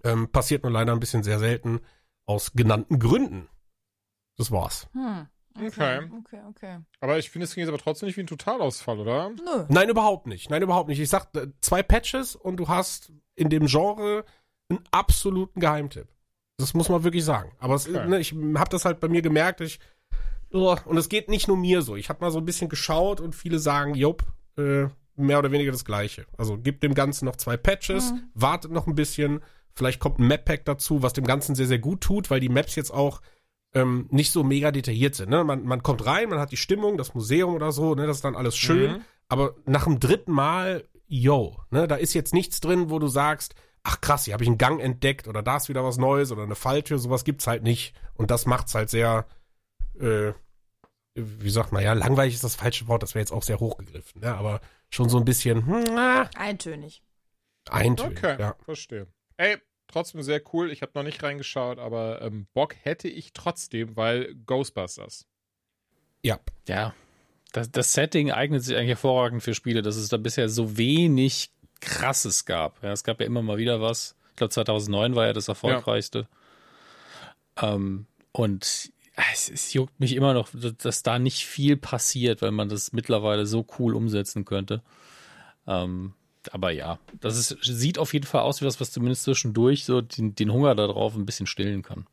Ähm, 0.06 0.32
passiert 0.32 0.64
nur 0.64 0.72
leider 0.72 0.94
ein 0.94 1.02
bisschen 1.02 1.24
sehr 1.24 1.40
selten 1.40 1.82
aus 2.26 2.54
genannten 2.54 3.00
Gründen. 3.00 3.50
Das 4.38 4.50
war's. 4.50 4.88
Hm. 4.94 5.28
Okay. 5.58 6.10
Okay, 6.20 6.42
okay. 6.48 6.78
Aber 7.02 7.18
ich 7.18 7.30
finde, 7.30 7.44
es 7.44 7.54
ging 7.54 7.64
jetzt 7.64 7.70
aber 7.70 7.80
trotzdem 7.82 8.08
nicht 8.08 8.16
wie 8.16 8.22
ein 8.22 8.28
Totalausfall, 8.28 9.00
oder? 9.02 9.30
Nö. 9.32 9.66
Nein, 9.68 9.90
überhaupt 9.90 10.26
nicht. 10.28 10.50
Nein, 10.50 10.62
überhaupt 10.62 10.88
nicht. 10.88 11.00
Ich 11.02 11.10
sag 11.10 11.36
äh, 11.36 11.48
zwei 11.60 11.84
Patches 11.84 12.34
und 12.38 12.56
du 12.58 12.70
hast 12.70 13.12
in 13.36 13.50
dem 13.50 13.66
Genre 13.66 14.24
einen 14.70 14.80
absoluten 14.92 15.60
Geheimtipp. 15.60 16.08
Das 16.58 16.74
muss 16.74 16.88
man 16.90 17.04
wirklich 17.04 17.26
sagen. 17.26 17.52
Aber 17.60 17.76
es, 17.76 17.90
Okay. 17.90 18.08
ne, 18.08 18.20
ich 18.20 18.32
habe 18.34 18.70
das 18.70 18.86
halt 18.86 19.02
bei 19.02 19.10
mir 19.10 19.22
gemerkt. 19.22 19.60
Ich, 19.62 19.80
und 20.52 20.98
es 20.98 21.10
geht 21.10 21.30
nicht 21.30 21.48
nur 21.48 21.58
mir 21.58 21.82
so. 21.82 21.96
Ich 21.96 22.10
habe 22.10 22.22
mal 22.22 22.32
so 22.32 22.40
ein 22.40 22.46
bisschen 22.46 22.70
geschaut 22.70 23.20
und 23.20 23.36
viele 23.36 23.60
sagen, 23.60 23.96
jupp, 23.96 24.24
äh, 24.58 24.86
mehr 25.16 25.40
oder 25.40 25.52
weniger 25.52 25.72
das 25.72 25.84
Gleiche. 25.86 26.26
Also 26.38 26.58
gibt 26.58 26.84
dem 26.84 26.94
Ganzen 26.94 27.26
noch 27.26 27.36
zwei 27.36 27.58
Patches, 27.58 28.12
Mhm. 28.12 28.24
wartet 28.34 28.72
noch 28.72 28.88
ein 28.88 28.96
bisschen. 28.96 29.42
Vielleicht 29.74 30.00
kommt 30.00 30.20
ein 30.20 30.28
Map-Pack 30.28 30.66
dazu, 30.66 31.04
was 31.04 31.14
dem 31.14 31.26
Ganzen 31.26 31.54
sehr, 31.56 31.68
sehr 31.68 31.80
gut 31.80 32.02
tut, 32.02 32.30
weil 32.30 32.40
die 32.40 32.50
Maps 32.50 32.76
jetzt 32.76 32.92
auch 32.92 33.22
ähm, 33.74 34.08
nicht 34.10 34.32
so 34.32 34.44
mega 34.44 34.72
detailliert 34.72 35.16
sind. 35.16 35.30
Ne? 35.30 35.44
Man, 35.44 35.64
man 35.66 35.84
kommt 35.84 36.06
rein, 36.06 36.30
man 36.30 36.40
hat 36.40 36.52
die 36.52 36.58
Stimmung, 36.58 36.98
das 36.98 37.14
Museum 37.14 37.54
oder 37.54 37.72
so, 37.72 37.94
ne? 37.96 38.08
das 38.08 38.18
ist 38.18 38.24
dann 38.26 38.36
alles 38.36 38.58
schön. 38.58 38.94
Mhm. 38.94 39.02
Aber 39.28 39.56
nach 39.66 39.84
dem 39.84 40.00
dritten 40.00 40.32
Mal, 40.32 40.86
yo, 41.08 41.58
ne? 41.70 41.88
da 41.88 41.96
ist 41.96 42.14
jetzt 42.14 42.34
nichts 42.34 42.60
drin, 42.62 42.90
wo 42.90 42.98
du 42.98 43.08
sagst, 43.08 43.56
ach 43.84 44.00
krass, 44.02 44.26
hier 44.26 44.34
habe 44.34 44.44
ich 44.44 44.50
einen 44.50 44.58
Gang 44.58 44.80
entdeckt 44.82 45.28
oder 45.28 45.44
da 45.44 45.58
ist 45.58 45.70
wieder 45.70 45.84
was 45.84 45.98
Neues 45.98 46.32
oder 46.32 46.44
eine 46.44 46.56
Falltür, 46.56 46.98
sowas 46.98 47.24
gibt's 47.26 47.46
halt 47.46 47.62
nicht. 47.64 47.94
Und 48.16 48.32
das 48.32 48.46
macht's 48.46 48.74
halt 48.74 48.90
sehr, 48.90 49.26
äh, 50.00 50.34
wie 51.16 51.50
sagt 51.50 51.72
man, 51.72 51.84
ja, 51.84 51.94
langweilig 51.94 52.36
ist 52.36 52.44
das 52.44 52.56
falsche 52.56 52.88
Wort, 52.88 53.02
das 53.04 53.16
wäre 53.16 53.22
jetzt 53.22 53.32
auch 53.32 53.44
sehr 53.44 53.60
hochgegriffen, 53.60 54.22
ne? 54.22 54.36
aber 54.36 54.62
schon 54.90 55.10
so 55.10 55.18
ein 55.18 55.26
bisschen 55.26 55.66
hm, 55.66 55.98
ah, 55.98 56.30
Eintönig. 56.36 57.02
eintönig. 57.70 58.18
Okay, 58.20 58.36
Ja. 58.40 58.56
verstehe. 58.64 59.08
Ey, 59.38 59.58
trotzdem 59.88 60.22
sehr 60.22 60.42
cool. 60.54 60.72
Ich 60.72 60.82
habe 60.82 60.92
noch 60.96 61.04
nicht 61.04 61.22
reingeschaut, 61.24 61.80
aber 61.80 62.22
ähm, 62.22 62.48
Bock 62.54 62.76
hätte 62.84 63.08
ich 63.08 63.34
trotzdem, 63.34 63.96
weil 63.96 64.36
Ghostbusters. 64.46 65.26
ja. 66.24 66.40
Ja, 66.68 66.94
das, 67.54 67.72
das 67.72 67.94
Setting 67.94 68.32
eignet 68.32 68.64
sich 68.64 68.76
eigentlich 68.76 68.90
hervorragend 68.90 69.42
für 69.42 69.54
Spiele, 69.56 69.82
dass 69.82 69.96
es 69.96 70.10
da 70.10 70.18
bisher 70.18 70.50
so 70.50 70.78
wenig 70.78 71.52
Krasses 71.80 72.46
gab. 72.46 72.84
Ja, 72.84 72.92
es 72.92 73.04
gab 73.04 73.20
ja 73.22 73.26
immer 73.26 73.42
mal 73.42 73.58
wieder 73.58 73.80
was. 73.82 74.16
Ich 74.32 74.36
glaube, 74.36 74.52
2009 74.52 75.16
war 75.16 75.26
ja 75.28 75.34
das 75.34 75.48
erfolgreichste. 75.48 76.28
Ähm, 77.62 78.06
und 78.34 78.92
es, 79.34 79.50
es 79.50 79.74
juckt 79.74 80.00
mich 80.00 80.16
immer 80.16 80.34
noch, 80.34 80.50
dass, 80.54 81.04
da 81.04 81.20
nicht 81.20 81.46
viel 81.46 81.76
passiert, 81.78 82.42
weil 82.42 82.52
man 82.52 82.70
das 82.70 82.94
mittlerweile 82.94 83.46
so 83.46 83.66
cool 83.80 83.96
umsetzen 83.96 84.46
könnte. 84.46 84.82
Ähm, 85.66 86.14
aber 86.52 86.72
ja, 86.72 87.00
das 87.20 87.38
ist, 87.38 87.58
sieht 87.62 87.98
auf 88.00 88.14
jeden 88.14 88.26
Fall 88.26 88.42
aus 88.42 88.62
wie 88.62 88.66
was, 88.66 88.80
was 88.80 88.92
zumindest 88.92 89.24
zwischendurch 89.24 89.86
so 89.86 90.02
den, 90.02 90.36
den 90.36 90.54
Hunger 90.54 90.76
darauf 90.76 91.16
ein 91.16 91.26
bisschen 91.26 91.48
stillen 91.48 91.82
kann. 91.82 92.06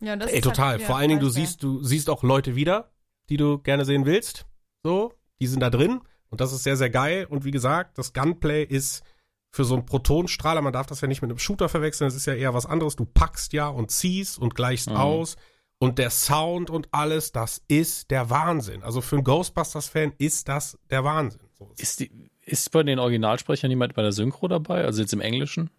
Ja, 0.00 0.16
das 0.16 0.30
Ey, 0.30 0.38
ist 0.38 0.46
halt 0.46 0.56
total. 0.56 0.76
wieder 0.78 0.86
Vor 0.86 0.96
allen 0.96 1.08
Dingen, 1.08 1.20
du 1.20 1.30
siehst, 1.30 1.62
du 1.62 1.82
siehst 1.82 2.10
auch 2.10 2.22
Leute 2.22 2.54
wieder, 2.56 2.90
die 3.30 3.36
du 3.36 3.58
gerne 3.58 3.84
sehen 3.84 4.04
willst. 4.06 4.44
So, 4.82 5.14
die 5.40 5.46
sind 5.46 5.60
da 5.60 5.70
drin. 5.70 6.02
Und 6.28 6.40
das 6.40 6.52
ist 6.52 6.62
sehr, 6.64 6.76
sehr 6.76 6.90
geil. 6.90 7.26
Und 7.28 7.44
wie 7.44 7.50
gesagt, 7.52 7.96
das 7.96 8.12
Gunplay 8.12 8.64
ist 8.64 9.02
für 9.50 9.64
so 9.64 9.74
einen 9.74 9.86
Protonstrahler, 9.86 10.60
man 10.62 10.72
darf 10.72 10.86
das 10.86 11.00
ja 11.00 11.08
nicht 11.08 11.22
mit 11.22 11.30
einem 11.30 11.38
Shooter 11.38 11.68
verwechseln, 11.68 12.08
das 12.08 12.16
ist 12.16 12.26
ja 12.26 12.34
eher 12.34 12.54
was 12.54 12.66
anderes. 12.66 12.96
Du 12.96 13.04
packst 13.06 13.52
ja 13.52 13.68
und 13.68 13.90
ziehst 13.90 14.38
und 14.38 14.54
gleichst 14.54 14.90
Mhm. 14.90 14.96
aus. 14.96 15.36
Und 15.78 15.98
der 15.98 16.10
Sound 16.10 16.70
und 16.70 16.88
alles, 16.92 17.32
das 17.32 17.62
ist 17.68 18.10
der 18.10 18.30
Wahnsinn. 18.30 18.82
Also 18.82 19.00
für 19.00 19.16
einen 19.16 19.24
Ghostbusters-Fan 19.24 20.14
ist 20.18 20.48
das 20.48 20.78
der 20.90 21.04
Wahnsinn. 21.04 21.42
So, 21.58 21.70
Ist, 21.76 22.00
die, 22.00 22.10
ist 22.42 22.70
bei 22.70 22.82
den 22.82 22.98
Originalsprechern 22.98 23.70
jemand 23.70 23.94
bei 23.94 24.02
der 24.02 24.12
Synchro 24.12 24.48
dabei? 24.48 24.84
Also 24.84 25.02
jetzt 25.02 25.12
im 25.12 25.20
Englischen? 25.20 25.70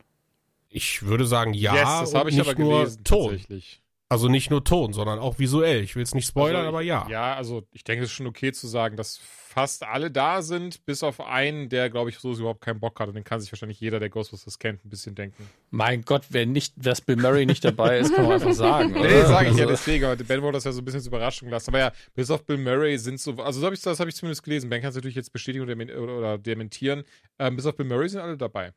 ich 0.76 1.04
würde 1.04 1.26
sagen, 1.26 1.54
ja. 1.54 1.74
yes, 1.74 1.84
das 2.02 2.14
habe 2.14 2.30
ich 2.30 2.36
nicht 2.36 2.50
aber 2.50 2.60
nur 2.60 2.80
gelesen, 2.80 3.04
Ton. 3.06 3.30
tatsächlich. 3.30 3.82
Also 4.08 4.28
nicht 4.30 4.52
nur 4.52 4.64
Ton, 4.64 4.94
sondern 4.94 5.18
auch 5.18 5.40
visuell. 5.40 5.82
Ich 5.82 5.96
will 5.96 6.04
es 6.04 6.14
nicht 6.14 6.28
spoilern, 6.28 6.58
Also, 6.58 6.70
aber 6.70 6.82
ja. 6.84 7.08
Ja, 7.10 7.34
also 7.36 7.64
ich 7.72 7.84
denke, 7.84 8.04
es 8.04 8.12
ist 8.12 8.16
schon 8.16 8.28
okay 8.28 8.52
zu 8.54 8.68
sagen, 8.68 8.98
dass 8.98 9.18
fast 9.18 9.82
alle 9.84 10.12
da 10.12 10.44
sind, 10.44 10.86
bis 10.86 11.02
auf 11.02 11.20
einen, 11.22 11.70
der, 11.70 11.90
glaube 11.90 12.12
ich, 12.12 12.20
so 12.20 12.32
überhaupt 12.34 12.62
keinen 12.62 12.80
Bock 12.80 13.00
hat. 13.00 13.08
Und 13.08 13.16
den 13.16 13.24
kann 13.24 13.40
sich 13.40 13.52
wahrscheinlich 13.52 13.80
jeder, 13.80 14.00
der 14.00 14.10
Ghostbusters 14.12 14.60
kennt, 14.60 14.86
ein 14.86 14.90
bisschen 14.90 15.16
denken. 15.16 15.50
Mein 15.72 16.04
Gott, 16.04 16.28
wenn 16.30 16.52
nicht, 16.52 16.74
wer 16.76 16.94
Bill 17.04 17.16
Murray 17.16 17.48
nicht 17.48 17.66
dabei 17.66 17.98
ist, 17.98 18.14
kann 18.14 18.26
man 18.26 18.34
einfach 18.34 18.54
sagen. 18.54 18.92
Nee, 18.92 19.00
oder? 19.00 19.26
sage 19.26 19.50
ich 19.50 19.56
ja 19.58 19.64
Also, 19.64 19.70
deswegen, 19.72 20.06
aber 20.06 20.16
Ben 20.18 20.42
wollte 20.44 20.58
das 20.58 20.66
ja 20.66 20.72
so 20.72 20.82
ein 20.82 20.86
bisschen 20.86 21.00
als 21.00 21.08
Überraschung 21.08 21.50
lassen. 21.50 21.72
Aber 21.72 21.80
ja, 21.80 21.92
bis 22.14 22.30
auf 22.30 22.46
Bill 22.46 22.58
Murray 22.58 23.00
sind 23.00 23.20
so, 23.20 23.32
also 23.38 23.60
so 23.60 23.66
hab 23.66 23.74
ich, 23.74 23.82
das 23.82 24.00
habe 24.00 24.10
ich 24.12 24.16
zumindest 24.16 24.44
gelesen. 24.44 24.70
Ben 24.70 24.82
kann 24.82 24.90
es 24.90 24.96
natürlich 24.96 25.16
jetzt 25.16 25.34
bestätigen 25.34 25.64
oder, 25.64 25.74
demen- 25.74 25.98
oder, 25.98 26.18
oder 26.20 26.38
dementieren. 26.38 27.06
Ähm, 27.40 27.56
bis 27.56 27.66
auf 27.66 27.76
Bill 27.76 27.88
Murray 27.88 28.08
sind 28.10 28.22
alle 28.22 28.38
dabei. 28.38 28.72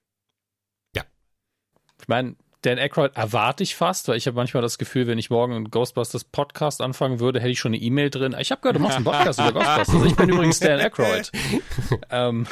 Ich 2.01 2.07
meine, 2.07 2.37
Dan 2.69 2.79
Aykroyd 2.79 3.17
erwarte 3.17 3.63
ich 3.63 3.75
fast, 3.77 4.09
weil 4.09 4.19
ich 4.19 4.27
habe 4.27 4.37
manchmal 4.37 4.63
das 4.63 4.77
Gefühl, 4.77 5.07
wenn 5.07 5.17
ich 5.17 5.31
morgen 5.31 5.55
einen 5.55 5.71
Ghostbusters 5.71 6.25
Podcast 6.25 6.83
anfangen 6.83 7.19
würde, 7.19 7.41
hätte 7.41 7.49
ich 7.49 7.59
schon 7.59 7.73
eine 7.73 7.81
E-Mail 7.81 8.11
drin. 8.11 8.37
Ich 8.39 8.51
habe 8.51 8.61
gehört, 8.61 8.77
du 8.77 8.81
machst 8.81 8.97
einen 8.97 9.07
Podcast 9.07 9.41
über 9.41 9.55
Ghostbusters. 9.55 10.05
Ich 10.05 10.15
bin 10.15 10.29
übrigens 10.29 10.61
Dan 10.61 10.79
Aykroyd. 10.79 11.33
ähm, 12.11 12.47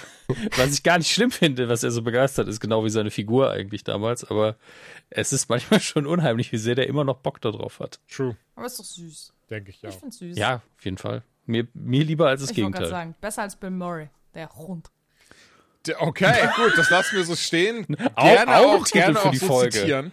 was 0.56 0.72
ich 0.72 0.82
gar 0.82 0.96
nicht 0.96 1.12
schlimm 1.12 1.30
finde, 1.30 1.68
was 1.68 1.82
er 1.82 1.90
so 1.90 2.00
begeistert 2.00 2.48
ist, 2.48 2.60
genau 2.60 2.82
wie 2.82 2.88
seine 2.88 3.10
Figur 3.10 3.50
eigentlich 3.50 3.84
damals. 3.84 4.24
Aber 4.24 4.56
es 5.10 5.34
ist 5.34 5.50
manchmal 5.50 5.80
schon 5.80 6.06
unheimlich, 6.06 6.50
wie 6.50 6.56
sehr 6.56 6.76
der 6.76 6.86
immer 6.86 7.04
noch 7.04 7.18
Bock 7.18 7.42
darauf 7.42 7.78
hat. 7.80 8.00
True, 8.10 8.38
Aber 8.54 8.64
ist 8.64 8.78
doch 8.78 8.86
süß. 8.86 9.34
denke 9.50 9.68
ich 9.68 9.82
ja. 9.82 9.90
Ich 9.90 9.96
find's 9.96 10.16
süß. 10.16 10.38
Ja, 10.38 10.62
auf 10.78 10.84
jeden 10.86 10.96
Fall. 10.96 11.24
Mir, 11.44 11.68
mir 11.74 12.04
lieber 12.04 12.28
als 12.28 12.40
das 12.40 12.52
ich 12.52 12.56
wollte 12.56 12.70
gerade 12.70 12.84
Gegenteil. 12.84 13.00
sagen, 13.00 13.14
besser 13.20 13.42
als 13.42 13.56
Bill 13.56 13.70
Murray. 13.70 14.08
Der 14.34 14.48
Hund. 14.56 14.88
Okay, 15.98 16.32
gut, 16.56 16.72
das 16.76 16.90
lassen 16.90 17.16
wir 17.16 17.24
so 17.24 17.36
stehen. 17.36 17.86
Auch- 18.14 18.24
Gerne 18.24 18.56
auch 18.56 18.80
auch, 18.82 18.84
gerne 18.86 19.14
für 19.16 19.24
auch 19.26 19.30
die 19.30 19.36
so 19.38 19.46
Folge. 19.46 19.70
zitieren. 19.70 20.12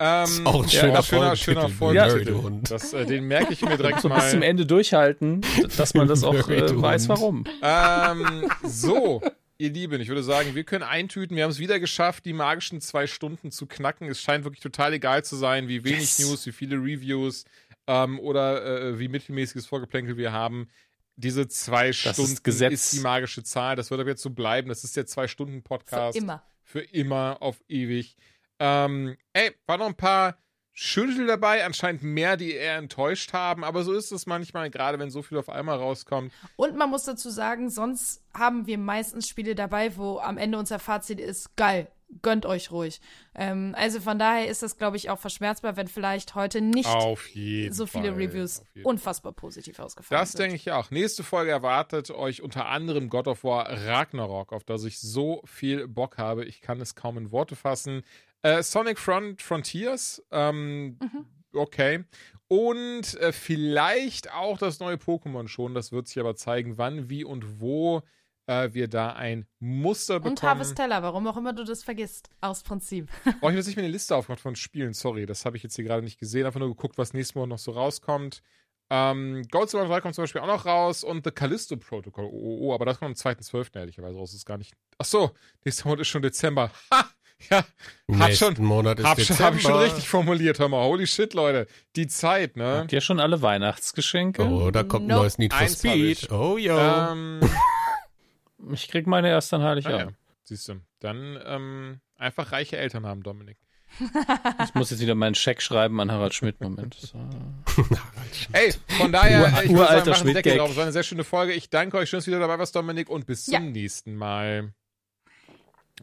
Ähm, 0.00 0.44
Auch 0.44 0.64
ein 0.64 0.68
ja, 0.68 0.80
schöner 0.80 1.02
schöner, 1.04 1.36
schöner 1.36 1.68
Folgentitel. 1.68 2.34
Hund. 2.34 2.68
Das, 2.68 2.92
äh, 2.92 3.06
den 3.06 3.24
merke 3.28 3.52
ich 3.52 3.62
mir 3.62 3.76
direkt 3.76 4.00
So 4.00 4.08
bis 4.08 4.30
zum 4.30 4.40
mal. 4.40 4.46
Ende 4.46 4.66
durchhalten, 4.66 5.40
dass 5.76 5.94
man 5.94 6.08
das 6.08 6.24
auch 6.24 6.48
äh, 6.48 6.82
weiß, 6.82 7.08
warum. 7.08 7.44
Ähm, 7.62 8.50
so, 8.64 9.22
ihr 9.56 9.70
Lieben, 9.70 10.00
ich 10.00 10.08
würde 10.08 10.24
sagen, 10.24 10.56
wir 10.56 10.64
können 10.64 10.82
eintüten. 10.82 11.36
Wir 11.36 11.44
haben 11.44 11.52
es 11.52 11.60
wieder 11.60 11.78
geschafft, 11.78 12.24
die 12.24 12.32
magischen 12.32 12.80
zwei 12.80 13.06
Stunden 13.06 13.52
zu 13.52 13.66
knacken. 13.66 14.08
Es 14.08 14.20
scheint 14.20 14.42
wirklich 14.44 14.60
total 14.62 14.92
egal 14.94 15.24
zu 15.24 15.36
sein, 15.36 15.68
wie 15.68 15.84
wenig 15.84 16.18
Yes. 16.18 16.18
News, 16.18 16.44
wie 16.46 16.52
viele 16.52 16.74
Reviews 16.76 17.44
ähm, 17.86 18.18
oder 18.18 18.64
äh, 18.88 18.98
wie 18.98 19.06
mittelmäßiges 19.06 19.66
Vorgeplänkel 19.66 20.16
wir 20.16 20.32
haben. 20.32 20.68
Diese 21.16 21.46
zwei 21.48 21.90
ist 21.90 21.98
Stunden 21.98 22.38
Gesetz. 22.42 22.72
ist 22.72 22.92
die 22.94 23.00
magische 23.00 23.42
Zahl. 23.42 23.76
Das 23.76 23.90
wird 23.90 24.00
aber 24.00 24.10
jetzt 24.10 24.22
so 24.22 24.30
bleiben. 24.30 24.68
Das 24.68 24.84
ist 24.84 24.96
der 24.96 25.06
Zwei-Stunden-Podcast. 25.06 26.16
Für 26.18 26.22
immer. 26.22 26.42
Für 26.62 26.80
immer, 26.80 27.38
auf 27.40 27.62
ewig. 27.68 28.16
Ähm, 28.58 29.16
ey, 29.32 29.52
war 29.66 29.78
noch 29.78 29.86
ein 29.86 29.96
paar 29.96 30.36
schöne 30.74 31.12
Titel 31.12 31.26
dabei, 31.26 31.64
anscheinend 31.64 32.02
mehr, 32.02 32.36
die 32.36 32.52
eher 32.52 32.76
enttäuscht 32.76 33.32
haben, 33.32 33.62
aber 33.64 33.84
so 33.84 33.92
ist 33.92 34.10
es 34.10 34.26
manchmal, 34.26 34.70
gerade 34.70 34.98
wenn 34.98 35.10
so 35.10 35.22
viel 35.22 35.38
auf 35.38 35.48
einmal 35.48 35.78
rauskommt. 35.78 36.32
Und 36.56 36.76
man 36.76 36.90
muss 36.90 37.04
dazu 37.04 37.30
sagen, 37.30 37.70
sonst 37.70 38.22
haben 38.34 38.66
wir 38.66 38.76
meistens 38.76 39.28
Spiele 39.28 39.54
dabei, 39.54 39.96
wo 39.96 40.18
am 40.18 40.36
Ende 40.36 40.58
unser 40.58 40.80
Fazit 40.80 41.20
ist, 41.20 41.54
geil, 41.56 41.88
gönnt 42.22 42.46
euch 42.46 42.70
ruhig. 42.70 43.00
Ähm, 43.34 43.74
also 43.76 44.00
von 44.00 44.18
daher 44.18 44.48
ist 44.48 44.62
das, 44.62 44.76
glaube 44.78 44.96
ich, 44.96 45.10
auch 45.10 45.18
verschmerzbar, 45.18 45.76
wenn 45.76 45.88
vielleicht 45.88 46.34
heute 46.34 46.60
nicht 46.60 46.88
so 46.88 47.16
viele 47.16 48.12
Fall. 48.12 48.14
Reviews 48.14 48.62
unfassbar 48.82 49.32
positiv 49.32 49.78
ausgefallen 49.78 50.20
Das 50.20 50.32
sind. 50.32 50.40
denke 50.40 50.56
ich 50.56 50.70
auch. 50.72 50.90
Nächste 50.90 51.22
Folge 51.22 51.50
erwartet 51.50 52.10
euch 52.10 52.42
unter 52.42 52.66
anderem 52.66 53.08
God 53.08 53.28
of 53.28 53.44
War 53.44 53.68
Ragnarok, 53.86 54.52
auf 54.52 54.64
das 54.64 54.84
ich 54.84 54.98
so 55.00 55.42
viel 55.44 55.88
Bock 55.88 56.18
habe. 56.18 56.44
Ich 56.44 56.60
kann 56.60 56.80
es 56.80 56.94
kaum 56.94 57.18
in 57.18 57.30
Worte 57.32 57.56
fassen. 57.56 58.02
Äh, 58.42 58.62
Sonic 58.62 58.98
Front 58.98 59.40
Frontiers, 59.42 60.22
ähm, 60.30 60.98
okay. 61.54 62.04
Und 62.46 63.14
äh, 63.20 63.32
vielleicht 63.32 64.32
auch 64.32 64.58
das 64.58 64.80
neue 64.80 64.96
Pokémon 64.96 65.48
schon. 65.48 65.74
Das 65.74 65.92
wird 65.92 66.08
sich 66.08 66.20
aber 66.20 66.36
zeigen, 66.36 66.76
wann, 66.76 67.08
wie 67.08 67.24
und 67.24 67.60
wo 67.60 68.02
äh, 68.46 68.70
wir 68.72 68.88
da 68.88 69.12
ein 69.12 69.46
Muster 69.58 70.20
bekommen. 70.20 70.36
Und 70.36 70.42
Harvestella, 70.42 71.02
warum 71.02 71.26
auch 71.26 71.36
immer 71.36 71.52
du 71.52 71.64
das 71.64 71.82
vergisst, 71.82 72.30
aus 72.40 72.62
Prinzip. 72.62 73.08
Oh, 73.26 73.30
ich 73.30 73.42
habe 73.42 73.56
jetzt 73.56 73.66
nicht 73.66 73.76
mehr 73.76 73.84
eine 73.84 73.92
Liste 73.92 74.16
aufgemacht 74.16 74.40
von 74.40 74.56
Spielen, 74.56 74.92
sorry, 74.92 75.26
das 75.26 75.44
habe 75.44 75.56
ich 75.56 75.62
jetzt 75.62 75.76
hier 75.76 75.84
gerade 75.84 76.02
nicht 76.02 76.18
gesehen. 76.18 76.46
Einfach 76.46 76.60
nur 76.60 76.68
geguckt, 76.68 76.98
was 76.98 77.12
nächsten 77.12 77.38
Monat 77.38 77.50
noch 77.50 77.58
so 77.58 77.72
rauskommt. 77.72 78.42
Ähm, 78.90 79.42
Gold 79.50 79.70
Silver 79.70 79.86
3 79.86 80.00
kommt 80.00 80.14
zum 80.14 80.24
Beispiel 80.24 80.40
auch 80.40 80.46
noch 80.46 80.66
raus 80.66 81.04
und 81.04 81.24
The 81.24 81.30
Callisto 81.30 81.76
Protocol. 81.76 82.26
Oh, 82.26 82.30
oh, 82.32 82.58
oh 82.68 82.74
aber 82.74 82.84
das 82.84 82.98
kommt 82.98 83.24
am 83.24 83.32
2.12. 83.32 83.76
ehrlicherweise 83.76 84.18
raus. 84.18 84.30
Das 84.30 84.38
ist 84.38 84.46
gar 84.46 84.58
nicht. 84.58 84.74
Ach 84.98 85.06
so, 85.06 85.30
nächster 85.64 85.88
Monat 85.88 86.00
ist 86.00 86.08
schon 86.08 86.22
Dezember. 86.22 86.70
Ha! 86.92 87.08
Ja, 87.50 87.64
hab 88.20 88.32
schon, 88.32 88.54
Monat 88.58 89.00
ist 89.00 89.06
hab, 89.06 89.20
schon, 89.20 89.26
Dezember. 89.26 89.44
hab 89.44 89.54
ich 89.56 89.62
schon 89.62 89.74
richtig 89.74 90.08
formuliert, 90.08 90.60
hör 90.60 90.68
mal. 90.68 90.84
Holy 90.84 91.06
shit, 91.06 91.34
Leute. 91.34 91.66
Die 91.96 92.06
Zeit, 92.06 92.56
ne? 92.56 92.78
Habt 92.78 92.92
ihr 92.92 93.00
schon 93.00 93.18
alle 93.18 93.42
Weihnachtsgeschenke? 93.42 94.44
Oh, 94.44 94.70
da 94.70 94.84
kommt 94.84 95.06
ein 95.06 95.08
Nope. 95.08 95.22
neues 95.22 95.38
Need 95.38 95.52
for 95.52 95.68
Speed. 95.68 96.30
Oh, 96.30 96.56
yo. 96.56 96.78
Ähm, 96.78 97.40
Ich 98.72 98.88
krieg 98.88 99.06
meine 99.06 99.28
erst 99.28 99.52
an 99.54 99.60
ah, 99.60 99.64
ja. 99.64 99.70
Heiligabend. 99.70 100.16
Siehst 100.44 100.68
du. 100.68 100.74
Dann 101.00 101.38
ähm, 101.44 102.00
einfach 102.16 102.52
reiche 102.52 102.76
Eltern 102.76 103.06
haben, 103.06 103.22
Dominik. 103.22 103.56
Ich 104.64 104.74
muss 104.74 104.90
jetzt 104.90 105.00
wieder 105.00 105.14
meinen 105.14 105.34
Scheck 105.34 105.62
schreiben 105.62 106.00
an 106.00 106.10
Harald 106.10 106.34
Schmidt. 106.34 106.60
Moment. 106.60 106.94
So. 107.00 107.18
Ey, 108.52 108.72
von 108.98 109.10
daher, 109.12 109.40
Ur- 109.42 109.48
ich 109.48 109.54
sagen, 109.54 109.70
uralter 109.76 110.10
machen 110.10 110.26
wir 110.26 110.34
Deckel 110.34 110.52
Schmidt-Gag. 110.52 110.58
drauf. 110.58 110.70
Es 110.70 110.76
war 110.76 110.82
eine 110.84 110.92
sehr 110.92 111.02
schöne 111.02 111.24
Folge. 111.24 111.52
Ich 111.52 111.70
danke 111.70 111.96
euch. 111.98 112.08
Schön, 112.08 112.18
dass 112.18 112.24
du 112.24 112.30
wieder 112.30 112.40
dabei 112.40 112.58
warst, 112.58 112.74
Dominik. 112.74 113.08
Und 113.10 113.26
bis 113.26 113.44
zum 113.46 113.54
Ja. 113.54 113.60
nächsten 113.60 114.14
Mal. 114.16 114.72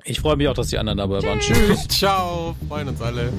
Ich 0.04 0.20
freue 0.22 0.36
mich 0.38 0.48
auch, 0.48 0.54
dass 0.54 0.68
die 0.68 0.78
anderen 0.78 0.98
dabei 1.00 1.22
waren. 1.24 1.40
Tschüss. 1.40 1.88
Ciao. 1.88 2.56
Freuen 2.68 2.88
uns 2.90 3.02
alle. 3.02 3.32